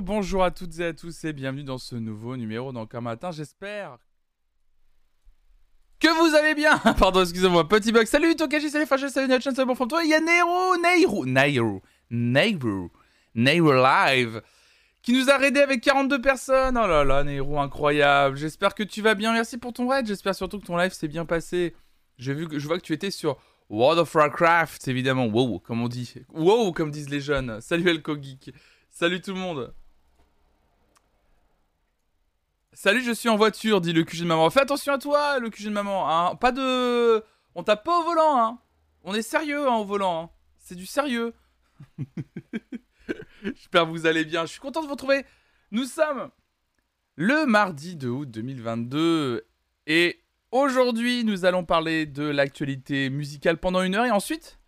Bonjour, 0.00 0.42
à 0.42 0.50
toutes 0.50 0.78
et 0.78 0.86
à 0.86 0.92
tous 0.94 1.24
et 1.24 1.34
bienvenue 1.34 1.64
dans 1.64 1.76
ce 1.76 1.94
nouveau 1.94 2.38
numéro 2.38 2.72
d'Encore 2.72 3.02
Matin. 3.02 3.30
J'espère 3.30 3.98
que 6.00 6.08
vous 6.08 6.34
allez 6.34 6.54
bien. 6.54 6.78
Pardon, 6.98 7.20
excusez-moi, 7.20 7.68
petit 7.68 7.92
bug. 7.92 8.06
Salut 8.06 8.34
Tokaji, 8.34 8.70
salut 8.70 8.86
Fâché, 8.86 9.10
salut 9.10 9.28
Natchan, 9.28 9.54
salut 9.54 9.66
bon 9.66 9.74
fond 9.74 9.86
toi. 9.86 10.02
Il 10.02 10.08
y 10.08 10.14
a 10.14 10.20
Nero, 10.20 10.76
Nero, 10.78 11.26
Nero, 11.26 11.82
Nero, 12.10 12.90
Nero 13.34 13.72
Live 13.74 14.40
qui 15.02 15.12
nous 15.12 15.28
a 15.28 15.36
raidé 15.36 15.60
avec 15.60 15.82
42 15.82 16.22
personnes. 16.22 16.78
Oh 16.82 16.86
là 16.86 17.04
là, 17.04 17.22
Nero, 17.22 17.58
incroyable. 17.58 18.38
J'espère 18.38 18.74
que 18.74 18.84
tu 18.84 19.02
vas 19.02 19.14
bien. 19.14 19.34
Merci 19.34 19.58
pour 19.58 19.74
ton 19.74 19.88
raid. 19.88 20.06
J'espère 20.06 20.34
surtout 20.34 20.58
que 20.58 20.66
ton 20.66 20.78
live 20.78 20.92
s'est 20.92 21.08
bien 21.08 21.26
passé. 21.26 21.74
J'ai 22.16 22.32
vu 22.32 22.48
que 22.48 22.58
je 22.58 22.66
vois 22.66 22.78
que 22.78 22.84
tu 22.84 22.94
étais 22.94 23.10
sur 23.10 23.36
World 23.68 23.98
of 23.98 24.14
Warcraft, 24.14 24.88
évidemment. 24.88 25.26
Wow, 25.26 25.58
comme 25.58 25.82
on 25.82 25.88
dit. 25.88 26.14
Wow, 26.32 26.72
comme 26.72 26.90
disent 26.90 27.10
les 27.10 27.20
jeunes. 27.20 27.60
Salut 27.60 27.90
Elko 27.90 28.16
Geek. 28.18 28.54
Salut 28.88 29.20
tout 29.20 29.34
le 29.34 29.40
monde. 29.40 29.74
Salut, 32.74 33.02
je 33.02 33.12
suis 33.12 33.28
en 33.28 33.36
voiture, 33.36 33.80
dit 33.82 33.92
le 33.92 34.02
QG 34.02 34.20
de 34.20 34.24
maman. 34.26 34.48
Fais 34.48 34.60
attention 34.60 34.94
à 34.94 34.98
toi, 34.98 35.38
le 35.38 35.50
QG 35.50 35.66
de 35.66 35.70
maman. 35.70 36.08
Hein. 36.08 36.36
Pas 36.36 36.52
de. 36.52 37.22
On 37.54 37.62
tape 37.62 37.84
pas 37.84 37.98
au 38.00 38.04
volant, 38.04 38.38
hein. 38.38 38.58
On 39.04 39.14
est 39.14 39.22
sérieux 39.22 39.68
hein, 39.68 39.76
au 39.76 39.84
volant. 39.84 40.22
Hein. 40.24 40.30
C'est 40.58 40.74
du 40.74 40.86
sérieux. 40.86 41.34
J'espère 43.42 43.84
que 43.84 43.90
vous 43.90 44.06
allez 44.06 44.24
bien. 44.24 44.46
Je 44.46 44.52
suis 44.52 44.60
content 44.60 44.80
de 44.80 44.86
vous 44.86 44.92
retrouver. 44.92 45.26
Nous 45.70 45.84
sommes 45.84 46.30
le 47.16 47.44
mardi 47.44 47.94
2 47.94 48.08
août 48.08 48.30
2022. 48.30 49.46
Et 49.86 50.22
aujourd'hui, 50.50 51.24
nous 51.24 51.44
allons 51.44 51.64
parler 51.64 52.06
de 52.06 52.24
l'actualité 52.24 53.10
musicale 53.10 53.58
pendant 53.58 53.82
une 53.82 53.96
heure. 53.96 54.06
Et 54.06 54.10
ensuite, 54.10 54.58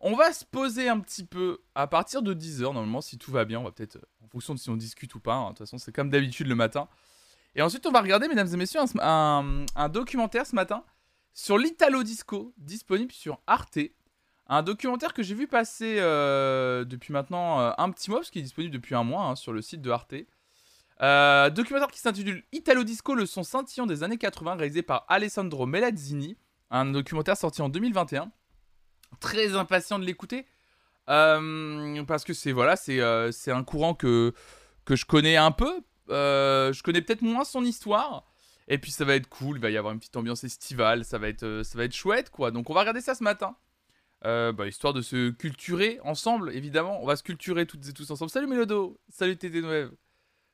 on 0.00 0.14
va 0.14 0.34
se 0.34 0.44
poser 0.44 0.90
un 0.90 1.00
petit 1.00 1.24
peu 1.24 1.60
à 1.74 1.86
partir 1.86 2.20
de 2.20 2.34
10h, 2.34 2.64
normalement, 2.64 3.00
si 3.00 3.16
tout 3.16 3.30
va 3.30 3.46
bien. 3.46 3.60
On 3.60 3.64
va 3.64 3.72
peut-être, 3.72 3.98
en 4.22 4.28
fonction 4.28 4.52
de 4.52 4.58
si 4.58 4.68
on 4.68 4.76
discute 4.76 5.14
ou 5.14 5.20
pas. 5.20 5.34
hein. 5.34 5.44
De 5.44 5.48
toute 5.50 5.58
façon, 5.60 5.78
c'est 5.78 5.92
comme 5.92 6.10
d'habitude 6.10 6.46
le 6.48 6.54
matin. 6.54 6.88
Et 7.58 7.62
ensuite, 7.62 7.84
on 7.86 7.90
va 7.90 8.00
regarder, 8.00 8.28
mesdames 8.28 8.46
et 8.54 8.56
messieurs, 8.56 8.78
un, 9.00 9.88
documentaire 9.88 10.46
ce 10.46 10.54
matin 10.54 10.84
sur 11.34 11.58
l'Italo 11.58 12.04
Disco, 12.04 12.54
disponible 12.56 13.10
sur 13.10 13.40
Arte. 13.48 13.80
Un 14.46 14.62
documentaire 14.62 15.12
que 15.12 15.24
j'ai 15.24 15.34
vu 15.34 15.48
passer 15.48 15.96
euh, 15.98 16.84
depuis 16.84 17.12
maintenant 17.12 17.58
euh, 17.58 17.72
un 17.76 17.90
petit 17.90 18.10
mois, 18.10 18.20
parce 18.20 18.30
qu'il 18.30 18.42
est 18.42 18.44
disponible 18.44 18.72
depuis 18.72 18.94
un 18.94 19.02
mois 19.02 19.24
hein, 19.24 19.34
sur 19.34 19.52
le 19.52 19.60
site 19.60 19.82
de 19.82 19.90
Arte. 19.90 20.14
Euh, 21.02 21.50
documentaire 21.50 21.88
qui 21.88 21.98
s'intitule 21.98 22.44
Italo 22.52 22.84
Disco, 22.84 23.16
le 23.16 23.26
son 23.26 23.42
scintillant 23.42 23.86
des 23.86 24.04
années 24.04 24.18
80, 24.18 24.54
réalisé 24.54 24.82
par 24.82 25.04
Alessandro 25.08 25.66
Melazzini. 25.66 26.36
Un 26.70 26.84
documentaire 26.86 27.36
sorti 27.36 27.60
en 27.60 27.68
2021 27.68 28.30
très 29.18 29.56
impatient 29.56 29.98
de 29.98 30.04
l'écouter. 30.04 30.46
Parce 31.06 32.22
que 32.24 32.34
c'est 32.34 32.52
voilà, 32.52 32.76
c'est 32.76 33.50
un 33.50 33.64
courant 33.64 33.94
que, 33.94 34.32
que 34.84 34.94
je 34.94 35.06
connais 35.06 35.36
un 35.36 35.50
peu. 35.50 35.82
Euh, 36.10 36.72
je 36.72 36.82
connais 36.82 37.02
peut-être 37.02 37.22
moins 37.22 37.44
son 37.44 37.64
histoire. 37.64 38.24
Et 38.68 38.78
puis 38.78 38.90
ça 38.90 39.04
va 39.04 39.14
être 39.14 39.28
cool, 39.28 39.56
il 39.56 39.60
va 39.60 39.70
y 39.70 39.76
avoir 39.76 39.94
une 39.94 39.98
petite 39.98 40.16
ambiance 40.16 40.44
estivale, 40.44 41.04
ça 41.04 41.16
va 41.16 41.28
être, 41.28 41.42
euh, 41.42 41.64
ça 41.64 41.78
va 41.78 41.84
être 41.84 41.94
chouette 41.94 42.30
quoi. 42.30 42.50
Donc 42.50 42.68
on 42.68 42.74
va 42.74 42.80
regarder 42.80 43.00
ça 43.00 43.14
ce 43.14 43.24
matin. 43.24 43.56
Euh, 44.24 44.52
bah, 44.52 44.66
histoire 44.66 44.92
de 44.92 45.00
se 45.00 45.30
culturer 45.30 46.00
ensemble, 46.02 46.52
évidemment. 46.54 47.00
On 47.02 47.06
va 47.06 47.16
se 47.16 47.22
culturer 47.22 47.66
toutes 47.66 47.86
et 47.88 47.92
tous 47.92 48.10
ensemble. 48.10 48.30
Salut 48.30 48.46
Melodo, 48.46 49.00
salut 49.08 49.36
TT 49.36 49.62
Noël. 49.62 49.90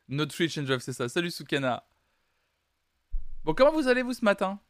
No 0.08 0.27
Twitch 0.27 0.58
and 0.58 0.66
c'est 0.80 0.92
ça. 0.92 1.08
Salut 1.08 1.30
Sukana. 1.30 1.84
Bon, 3.42 3.55
comment 3.55 3.72
vous 3.72 3.89
allez 3.89 4.02
vous 4.02 4.12
ce 4.12 4.24
matin? 4.24 4.61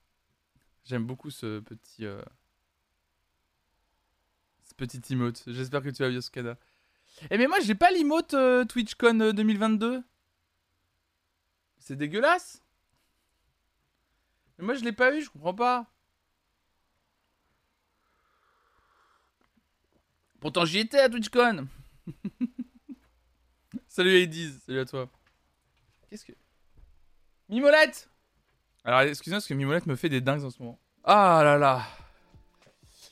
J'aime 0.84 1.04
beaucoup 1.04 1.30
ce 1.30 1.60
petit. 1.60 2.04
ce 4.62 4.74
petit 4.76 5.00
emote. 5.12 5.42
J'espère 5.46 5.82
que 5.82 5.90
tu 5.90 6.02
vas 6.02 6.08
bien, 6.08 6.20
Sukana. 6.20 6.56
Eh 7.30 7.38
mais 7.38 7.46
moi, 7.46 7.58
j'ai 7.60 7.74
pas 7.74 7.90
l'emote 7.90 8.34
TwitchCon 8.68 9.20
euh, 9.20 9.32
2022. 9.32 10.02
C'est 11.84 11.96
dégueulasse. 11.96 12.62
Mais 14.56 14.64
moi, 14.64 14.74
je 14.74 14.82
l'ai 14.82 14.92
pas 14.92 15.14
eu, 15.14 15.20
je 15.22 15.28
comprends 15.28 15.52
pas. 15.54 15.86
Pourtant, 20.40 20.64
j'y 20.64 20.78
étais 20.78 20.98
à 20.98 21.10
TwitchCon. 21.10 21.68
salut 23.88 24.16
Hades, 24.22 24.52
salut 24.64 24.80
à 24.80 24.84
toi. 24.86 25.10
Qu'est-ce 26.08 26.24
que. 26.24 26.32
Mimolette 27.50 28.08
Alors, 28.82 29.00
excusez-moi, 29.00 29.40
parce 29.40 29.46
que 29.46 29.52
Mimolette 29.54 29.84
me 29.86 29.96
fait 29.96 30.08
des 30.08 30.22
dingues 30.22 30.44
en 30.44 30.50
ce 30.50 30.62
moment. 30.62 30.80
Ah 31.04 31.42
là 31.44 31.58
là. 31.58 31.86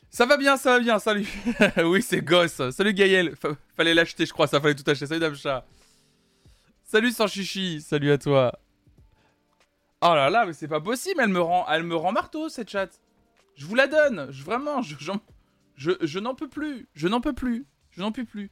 Ça 0.09 0.25
va 0.25 0.39
bien, 0.39 0.57
ça 0.57 0.79
va 0.79 0.81
bien, 0.81 0.99
salut. 0.99 1.29
oui, 1.85 2.01
c'est 2.01 2.23
gosse. 2.23 2.71
Salut 2.71 2.95
Gaël. 2.95 3.37
Fa- 3.37 3.55
fallait 3.77 3.93
l'acheter, 3.93 4.25
je 4.25 4.33
crois, 4.33 4.47
ça 4.47 4.63
fallait 4.63 4.75
tout 4.75 4.91
acheter. 4.91 5.07
Salut 5.07 5.21
Damcha. 5.21 5.67
Salut 6.93 7.11
sans 7.11 7.27
chichi, 7.27 7.81
salut 7.81 8.13
à 8.13 8.19
toi. 8.19 8.53
Oh 10.03 10.15
là 10.15 10.29
là, 10.29 10.45
mais 10.45 10.53
c'est 10.53 10.69
pas 10.69 10.83
possible, 10.83 11.23
elle 11.23 11.31
me 11.31 11.41
rend, 11.41 11.65
elle 11.71 11.85
me 11.85 11.97
rend 11.97 12.13
marteau 12.13 12.51
cette 12.51 12.69
chatte. 12.69 13.01
Je 13.55 13.65
vous 13.65 13.75
la 13.75 13.87
donne, 13.87 14.31
je, 14.31 14.45
vraiment, 14.45 14.83
je, 14.83 14.95
je, 15.75 15.93
je 16.03 16.19
n'en 16.19 16.35
peux 16.35 16.51
plus, 16.51 16.87
je 16.93 17.09
n'en 17.09 17.23
peux 17.23 17.33
plus, 17.33 17.65
je 17.93 18.03
n'en 18.03 18.13
peux 18.13 18.27
plus, 18.27 18.51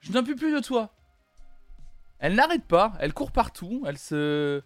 je 0.00 0.10
n'en 0.10 0.24
peux 0.24 0.34
plus 0.34 0.52
de 0.52 0.58
toi. 0.58 0.96
Elle 2.18 2.34
n'arrête 2.34 2.64
pas, 2.64 2.92
elle 2.98 3.14
court 3.14 3.30
partout, 3.30 3.84
elle 3.86 3.98
se. 3.98 4.60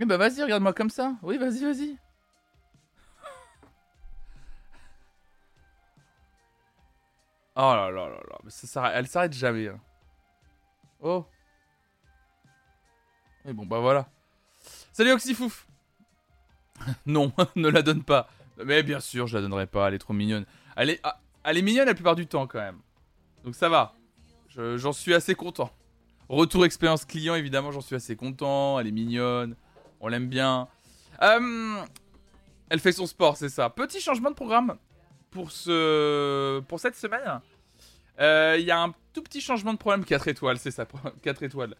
Eh 0.00 0.04
bah 0.04 0.16
vas-y, 0.16 0.42
regarde-moi 0.42 0.72
comme 0.72 0.90
ça. 0.90 1.14
Oui, 1.22 1.38
vas-y, 1.38 1.64
vas-y. 1.64 1.96
Oh 7.54 7.74
là 7.76 7.92
là 7.92 8.08
là 8.08 8.20
là, 8.28 8.38
mais 8.42 8.50
ça 8.50 8.66
s'arrête- 8.66 8.94
elle 8.96 9.06
s'arrête 9.06 9.34
jamais. 9.34 9.68
hein. 9.68 9.78
Oh. 11.00 11.24
Et 13.46 13.52
bon 13.52 13.66
bah 13.66 13.78
voilà. 13.80 14.08
Salut 14.92 15.12
Oxyfouf 15.12 15.66
Non, 17.06 17.32
ne 17.56 17.68
la 17.68 17.82
donne 17.82 18.02
pas. 18.02 18.28
Mais 18.64 18.82
bien 18.82 19.00
sûr, 19.00 19.26
je 19.26 19.36
la 19.36 19.42
donnerai 19.42 19.66
pas, 19.66 19.88
elle 19.88 19.94
est 19.94 19.98
trop 19.98 20.12
mignonne. 20.12 20.46
Elle 20.76 20.90
est, 20.90 21.00
ah, 21.02 21.18
mignonne 21.54 21.86
la 21.86 21.94
plupart 21.94 22.14
du 22.16 22.26
temps 22.26 22.46
quand 22.46 22.60
même. 22.60 22.78
Donc 23.44 23.54
ça 23.54 23.68
va. 23.68 23.94
Je- 24.48 24.76
J'en 24.78 24.92
suis 24.92 25.14
assez 25.14 25.34
content. 25.34 25.70
Retour 26.28 26.64
expérience 26.64 27.04
client, 27.04 27.34
évidemment, 27.34 27.70
j'en 27.72 27.80
suis 27.82 27.96
assez 27.96 28.16
content. 28.16 28.78
Elle 28.80 28.86
est 28.86 28.92
mignonne. 28.92 29.56
On 30.00 30.08
l'aime 30.08 30.28
bien. 30.28 30.68
Euh, 31.22 31.82
elle 32.70 32.80
fait 32.80 32.92
son 32.92 33.06
sport, 33.06 33.36
c'est 33.36 33.48
ça. 33.48 33.68
Petit 33.70 34.00
changement 34.00 34.30
de 34.30 34.34
programme 34.34 34.76
pour, 35.30 35.50
ce... 35.50 36.60
pour 36.60 36.80
cette 36.80 36.96
semaine. 36.96 37.40
Euh, 38.20 38.56
Il 38.58 38.64
y 38.64 38.70
a 38.70 38.80
un 38.80 38.94
tout 39.12 39.22
petit 39.22 39.40
changement 39.40 39.72
de 39.72 39.78
programme 39.78 40.04
4 40.04 40.28
étoiles, 40.28 40.58
c'est 40.58 40.70
ça, 40.70 40.86
4 41.22 41.42
étoiles. 41.42 41.74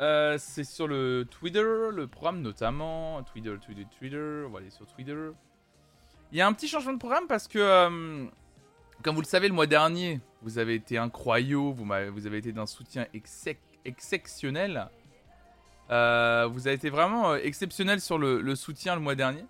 Euh, 0.00 0.36
c'est 0.38 0.64
sur 0.64 0.88
le 0.88 1.26
Twitter, 1.30 1.62
le 1.92 2.06
programme 2.06 2.40
notamment. 2.42 3.22
Twitter, 3.22 3.54
Twitter, 3.64 3.86
Twitter. 3.98 4.44
On 4.46 4.50
va 4.50 4.58
aller 4.58 4.70
sur 4.70 4.86
Twitter. 4.86 5.16
Il 6.32 6.38
y 6.38 6.40
a 6.40 6.46
un 6.46 6.52
petit 6.52 6.66
changement 6.68 6.94
de 6.94 6.98
programme 6.98 7.26
parce 7.28 7.46
que, 7.46 7.58
euh, 7.58 8.24
comme 9.02 9.14
vous 9.14 9.20
le 9.20 9.26
savez, 9.26 9.48
le 9.48 9.54
mois 9.54 9.66
dernier, 9.66 10.20
vous 10.40 10.58
avez 10.58 10.74
été 10.74 10.96
incroyaux, 10.98 11.72
vous, 11.72 11.84
m'avez- 11.84 12.08
vous 12.08 12.26
avez 12.26 12.38
été 12.38 12.52
d'un 12.52 12.66
soutien 12.66 13.06
excep- 13.14 13.58
exceptionnel. 13.84 14.88
Euh, 15.90 16.48
vous 16.50 16.66
avez 16.66 16.76
été 16.76 16.88
vraiment 16.88 17.34
exceptionnel 17.34 18.00
sur 18.00 18.16
le, 18.18 18.54
soutien 18.56 18.94
le 18.94 19.00
mois 19.00 19.14
dernier. 19.14 19.44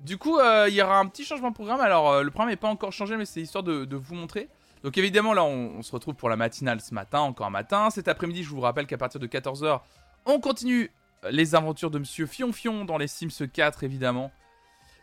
Du 0.00 0.18
coup, 0.18 0.38
il 0.68 0.74
y 0.74 0.82
aura 0.82 0.98
un 0.98 1.06
petit 1.06 1.24
changement 1.24 1.50
de 1.50 1.54
programme. 1.54 1.80
Alors, 1.80 2.22
le 2.22 2.30
programme 2.30 2.50
n'est 2.50 2.56
pas 2.56 2.68
encore 2.68 2.92
changé, 2.92 3.16
mais 3.16 3.24
c'est 3.24 3.40
histoire 3.40 3.62
de 3.64 3.96
vous 3.96 4.14
montrer. 4.14 4.48
Donc, 4.86 4.96
évidemment, 4.98 5.34
là, 5.34 5.42
on, 5.42 5.82
se 5.82 5.90
retrouve 5.90 6.14
pour 6.14 6.28
la 6.28 6.36
matinale 6.36 6.80
ce 6.80 6.94
matin, 6.94 7.18
encore 7.18 7.48
un 7.48 7.50
matin. 7.50 7.90
Cet 7.90 8.06
après-midi, 8.06 8.44
je 8.44 8.50
vous 8.50 8.60
rappelle 8.60 8.86
qu'à 8.86 8.96
partir 8.96 9.18
de 9.18 9.26
14h, 9.26 9.80
on 10.26 10.38
continue 10.38 10.92
les 11.28 11.56
aventures 11.56 11.90
de 11.90 11.98
Monsieur 11.98 12.24
Fionfion 12.26 12.84
dans 12.84 12.96
les 12.96 13.08
Sims 13.08 13.48
4, 13.52 13.82
évidemment. 13.82 14.30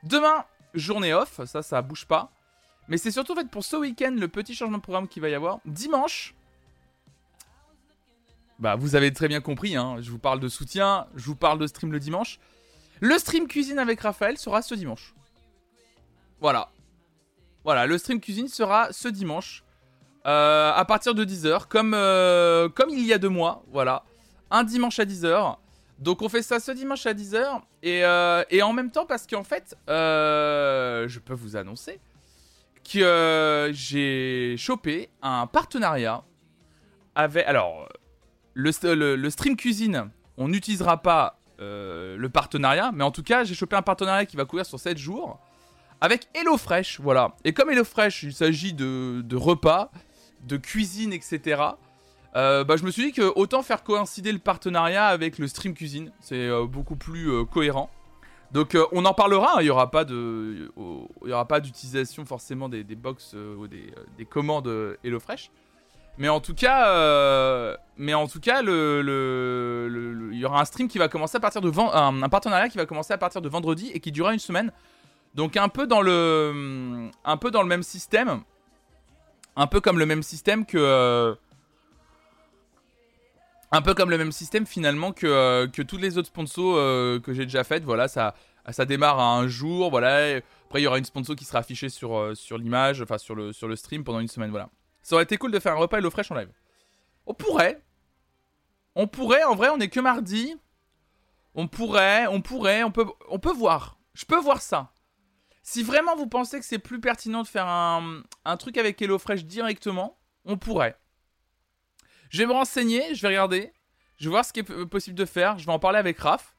Demain, 0.03 0.45
journée 0.73 1.13
off, 1.13 1.41
ça, 1.43 1.61
ça 1.61 1.81
bouge 1.81 2.05
pas. 2.05 2.31
Mais 2.87 2.95
c'est 2.95 3.11
surtout 3.11 3.35
fait 3.35 3.49
pour 3.49 3.65
ce 3.65 3.75
week-end 3.75 4.15
le 4.17 4.29
petit 4.29 4.55
changement 4.55 4.77
de 4.77 4.83
programme 4.83 5.09
qu'il 5.09 5.21
va 5.21 5.27
y 5.27 5.33
avoir. 5.33 5.59
Dimanche, 5.65 6.33
bah 8.59 8.77
vous 8.77 8.95
avez 8.95 9.11
très 9.11 9.27
bien 9.27 9.41
compris, 9.41 9.75
hein, 9.75 9.97
je 9.99 10.11
vous 10.11 10.19
parle 10.19 10.39
de 10.39 10.47
soutien, 10.47 11.07
je 11.13 11.25
vous 11.25 11.35
parle 11.35 11.59
de 11.59 11.67
stream 11.67 11.91
le 11.91 11.99
dimanche. 11.99 12.39
Le 13.01 13.17
stream 13.17 13.49
cuisine 13.49 13.79
avec 13.79 13.99
Raphaël 13.99 14.37
sera 14.37 14.61
ce 14.61 14.75
dimanche. 14.75 15.13
Voilà. 16.39 16.71
Voilà, 17.65 17.85
le 17.85 17.97
stream 17.97 18.21
cuisine 18.21 18.47
sera 18.47 18.93
ce 18.93 19.09
dimanche. 19.09 19.62
Euh, 20.25 20.71
à 20.73 20.85
partir 20.85 21.13
de 21.15 21.25
10h, 21.25 21.67
comme, 21.67 21.93
euh, 21.93 22.69
comme 22.69 22.89
il 22.89 23.05
y 23.05 23.13
a 23.13 23.17
deux 23.17 23.29
mois. 23.29 23.63
Voilà. 23.71 24.03
Un 24.51 24.63
dimanche 24.63 24.99
à 24.99 25.05
10h. 25.05 25.57
Donc 25.99 26.21
on 26.21 26.29
fait 26.29 26.41
ça 26.41 26.59
ce 26.59 26.71
dimanche 26.71 27.05
à 27.05 27.13
10h. 27.13 27.61
Et, 27.81 28.03
euh, 28.05 28.43
et 28.49 28.61
en 28.61 28.73
même 28.73 28.91
temps, 28.91 29.05
parce 29.05 29.27
qu'en 29.27 29.43
fait, 29.43 29.75
je 29.87 31.19
peux 31.19 31.33
vous 31.33 31.55
annoncer 31.55 31.99
que 32.89 33.71
j'ai 33.73 34.55
chopé 34.57 35.09
un 35.21 35.47
partenariat 35.47 36.23
avec... 37.15 37.45
Alors, 37.47 37.87
le, 38.53 38.71
le- 39.15 39.29
stream 39.29 39.55
cuisine, 39.55 40.09
on 40.37 40.47
n'utilisera 40.49 41.01
pas 41.01 41.39
le 41.59 42.27
partenariat, 42.27 42.91
mais 42.93 43.03
en 43.05 43.11
tout 43.11 43.23
cas, 43.23 43.43
j'ai 43.45 43.55
chopé 43.55 43.75
un 43.77 43.81
partenariat 43.81 44.25
qui 44.25 44.35
va 44.35 44.43
courir 44.45 44.65
sur 44.65 44.79
7 44.79 44.97
jours 44.97 45.39
avec 46.01 46.27
HelloFresh, 46.33 46.99
voilà. 46.99 47.33
Et 47.45 47.53
comme 47.53 47.69
HelloFresh, 47.69 48.23
il 48.23 48.33
s'agit 48.33 48.73
de, 48.73 49.21
de 49.23 49.35
repas, 49.37 49.89
de 50.43 50.57
cuisine, 50.57 51.13
etc. 51.13 51.61
Euh, 52.35 52.63
bah, 52.63 52.77
je 52.77 52.83
me 52.83 52.91
suis 52.91 53.05
dit 53.05 53.11
que 53.11 53.31
autant 53.35 53.61
faire 53.61 53.83
coïncider 53.83 54.31
le 54.31 54.39
partenariat 54.39 55.05
avec 55.05 55.37
le 55.37 55.47
stream 55.47 55.73
cuisine, 55.73 56.11
c'est 56.19 56.47
euh, 56.47 56.65
beaucoup 56.65 56.95
plus 56.95 57.31
euh, 57.31 57.45
cohérent. 57.45 57.89
Donc 58.51 58.77
on 58.91 59.03
en 59.05 59.15
parlera, 59.15 59.53
hein. 59.55 59.61
il 59.61 59.63
n'y 59.63 59.71
aura 59.71 59.89
pas 59.89 60.05
y 60.07 61.31
aura 61.31 61.47
pas 61.47 61.59
d'utilisation 61.59 62.23
forcément 62.23 62.69
des, 62.69 62.83
des 62.83 62.95
box 62.95 63.33
ou 63.33 63.67
des, 63.67 63.91
des, 64.15 64.25
commandes 64.25 64.95
HelloFresh. 65.03 65.49
Mais 66.19 66.29
en 66.29 66.39
tout 66.39 66.53
cas, 66.53 67.75
mais 67.97 68.13
en 68.13 68.27
tout 68.27 68.39
cas, 68.39 68.61
le, 68.61 70.29
il 70.31 70.37
y 70.37 70.45
aura 70.45 70.61
un 70.61 70.65
stream 70.65 70.87
qui 70.87 70.99
va 70.99 71.07
commencer 71.07 71.37
à 71.37 71.39
partir 71.39 71.61
de 71.61 71.79
un, 71.79 72.21
un, 72.21 72.29
partenariat 72.29 72.69
qui 72.69 72.77
va 72.77 72.85
commencer 72.85 73.11
à 73.11 73.17
partir 73.17 73.41
de 73.41 73.49
vendredi 73.49 73.89
et 73.91 73.99
qui 73.99 74.11
durera 74.11 74.33
une 74.33 74.39
semaine. 74.39 74.71
Donc 75.33 75.57
un 75.57 75.67
peu 75.67 75.87
dans 75.87 76.03
le 76.03 77.09
même 77.65 77.81
système, 77.81 78.43
un 79.55 79.67
peu 79.67 79.81
comme 79.81 79.99
le 79.99 80.05
même 80.05 80.23
système 80.23 80.65
que 80.65 81.35
un 83.73 83.81
peu 83.81 83.95
comme 83.95 84.11
le 84.11 84.19
même 84.19 84.31
système 84.31 84.67
finalement 84.67 85.11
que, 85.11 85.25
euh, 85.25 85.67
que 85.67 85.81
tous 85.81 85.97
les 85.97 86.19
autres 86.19 86.27
sponsors 86.27 86.75
euh, 86.77 87.19
que 87.19 87.33
j'ai 87.33 87.45
déjà 87.45 87.63
faites. 87.63 87.83
Voilà, 87.83 88.07
ça, 88.07 88.35
ça 88.69 88.85
démarre 88.85 89.19
à 89.19 89.35
un 89.35 89.47
jour. 89.47 89.89
Voilà. 89.89 90.37
Après, 90.67 90.79
il 90.79 90.83
y 90.83 90.87
aura 90.87 90.99
une 90.99 91.05
sponsor 91.05 91.35
qui 91.35 91.43
sera 91.43 91.59
affichée 91.59 91.89
sur, 91.89 92.15
euh, 92.15 92.35
sur 92.35 92.59
l'image, 92.59 93.01
enfin 93.01 93.17
sur 93.17 93.33
le, 93.33 93.51
sur 93.51 93.67
le 93.67 93.75
stream 93.75 94.03
pendant 94.03 94.19
une 94.19 94.27
semaine. 94.27 94.51
Voilà. 94.51 94.69
Ça 95.01 95.15
aurait 95.15 95.23
été 95.23 95.37
cool 95.37 95.51
de 95.51 95.59
faire 95.59 95.73
un 95.73 95.77
repas 95.77 95.97
HelloFresh 95.97 96.29
en 96.29 96.35
live. 96.35 96.51
On 97.25 97.33
pourrait. 97.33 97.81
On 98.93 99.07
pourrait, 99.07 99.43
en 99.43 99.55
vrai, 99.55 99.69
on 99.69 99.79
est 99.79 99.89
que 99.89 99.99
mardi. 99.99 100.55
On 101.55 101.67
pourrait, 101.67 102.27
on 102.27 102.41
pourrait, 102.41 102.83
on 102.83 102.91
peut, 102.91 103.07
on 103.27 103.39
peut 103.39 103.53
voir. 103.53 103.97
Je 104.13 104.25
peux 104.25 104.39
voir 104.39 104.61
ça. 104.61 104.91
Si 105.65 105.81
vraiment 105.81 106.17
vous 106.17 106.27
pensez 106.27 106.59
que 106.59 106.65
c'est 106.65 106.77
plus 106.77 106.99
pertinent 106.99 107.41
de 107.41 107.47
faire 107.47 107.67
un, 107.67 108.23
truc 108.59 108.77
avec 108.77 109.01
HelloFresh 109.01 109.45
directement, 109.45 110.19
on 110.43 110.57
pourrait. 110.57 110.97
Je 112.29 112.39
vais 112.39 112.45
me 112.45 112.51
renseigner, 112.51 113.15
je 113.15 113.21
vais 113.21 113.29
regarder. 113.29 113.71
Je 114.17 114.25
vais 114.25 114.31
voir 114.31 114.43
ce 114.43 114.51
qui 114.51 114.59
est 114.59 114.85
possible 114.85 115.17
de 115.17 115.23
faire. 115.23 115.57
Je 115.57 115.65
vais 115.65 115.71
en 115.71 115.79
parler 115.79 115.99
avec 115.99 116.19
Raph. 116.19 116.53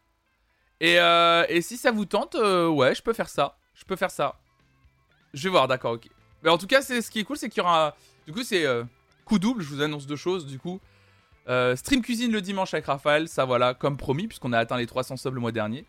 Et, 0.80 0.98
euh, 0.98 1.44
si 1.60 1.76
ça 1.76 1.90
vous 1.90 2.06
tente, 2.06 2.34
euh, 2.34 2.66
ouais, 2.66 2.94
je 2.94 3.02
peux 3.02 3.12
faire 3.12 3.28
ça. 3.28 3.58
Je 3.74 3.84
peux 3.84 3.96
faire 3.96 4.10
ça. 4.10 4.40
Je 5.34 5.44
vais 5.44 5.50
voir, 5.50 5.68
d'accord, 5.68 5.92
ok. 5.92 6.08
Mais 6.42 6.48
en 6.48 6.56
tout 6.56 6.66
cas, 6.66 6.80
c'est 6.80 7.02
ce 7.02 7.10
qui 7.10 7.20
est 7.20 7.24
cool, 7.24 7.36
c'est 7.36 7.50
qu'il 7.50 7.62
y 7.62 7.64
aura. 7.64 7.94
Du 8.26 8.32
coup, 8.32 8.42
c'est 8.42 8.64
euh, 8.64 8.84
coup 9.26 9.38
double. 9.38 9.62
Je 9.62 9.68
vous 9.68 9.82
annonce 9.82 10.06
deux 10.06 10.16
choses. 10.16 10.46
Du 10.46 10.58
coup, 10.58 10.80
stream 11.74 12.00
cuisine 12.00 12.32
le 12.32 12.40
dimanche 12.40 12.72
avec 12.72 12.86
Raphaël. 12.86 13.28
Ça, 13.28 13.44
voilà, 13.44 13.74
comme 13.74 13.98
promis, 13.98 14.28
puisqu'on 14.28 14.54
a 14.54 14.58
atteint 14.58 14.78
les 14.78 14.86
300 14.86 15.18
subs 15.18 15.34
le 15.34 15.40
mois 15.40 15.52
dernier. 15.52 15.84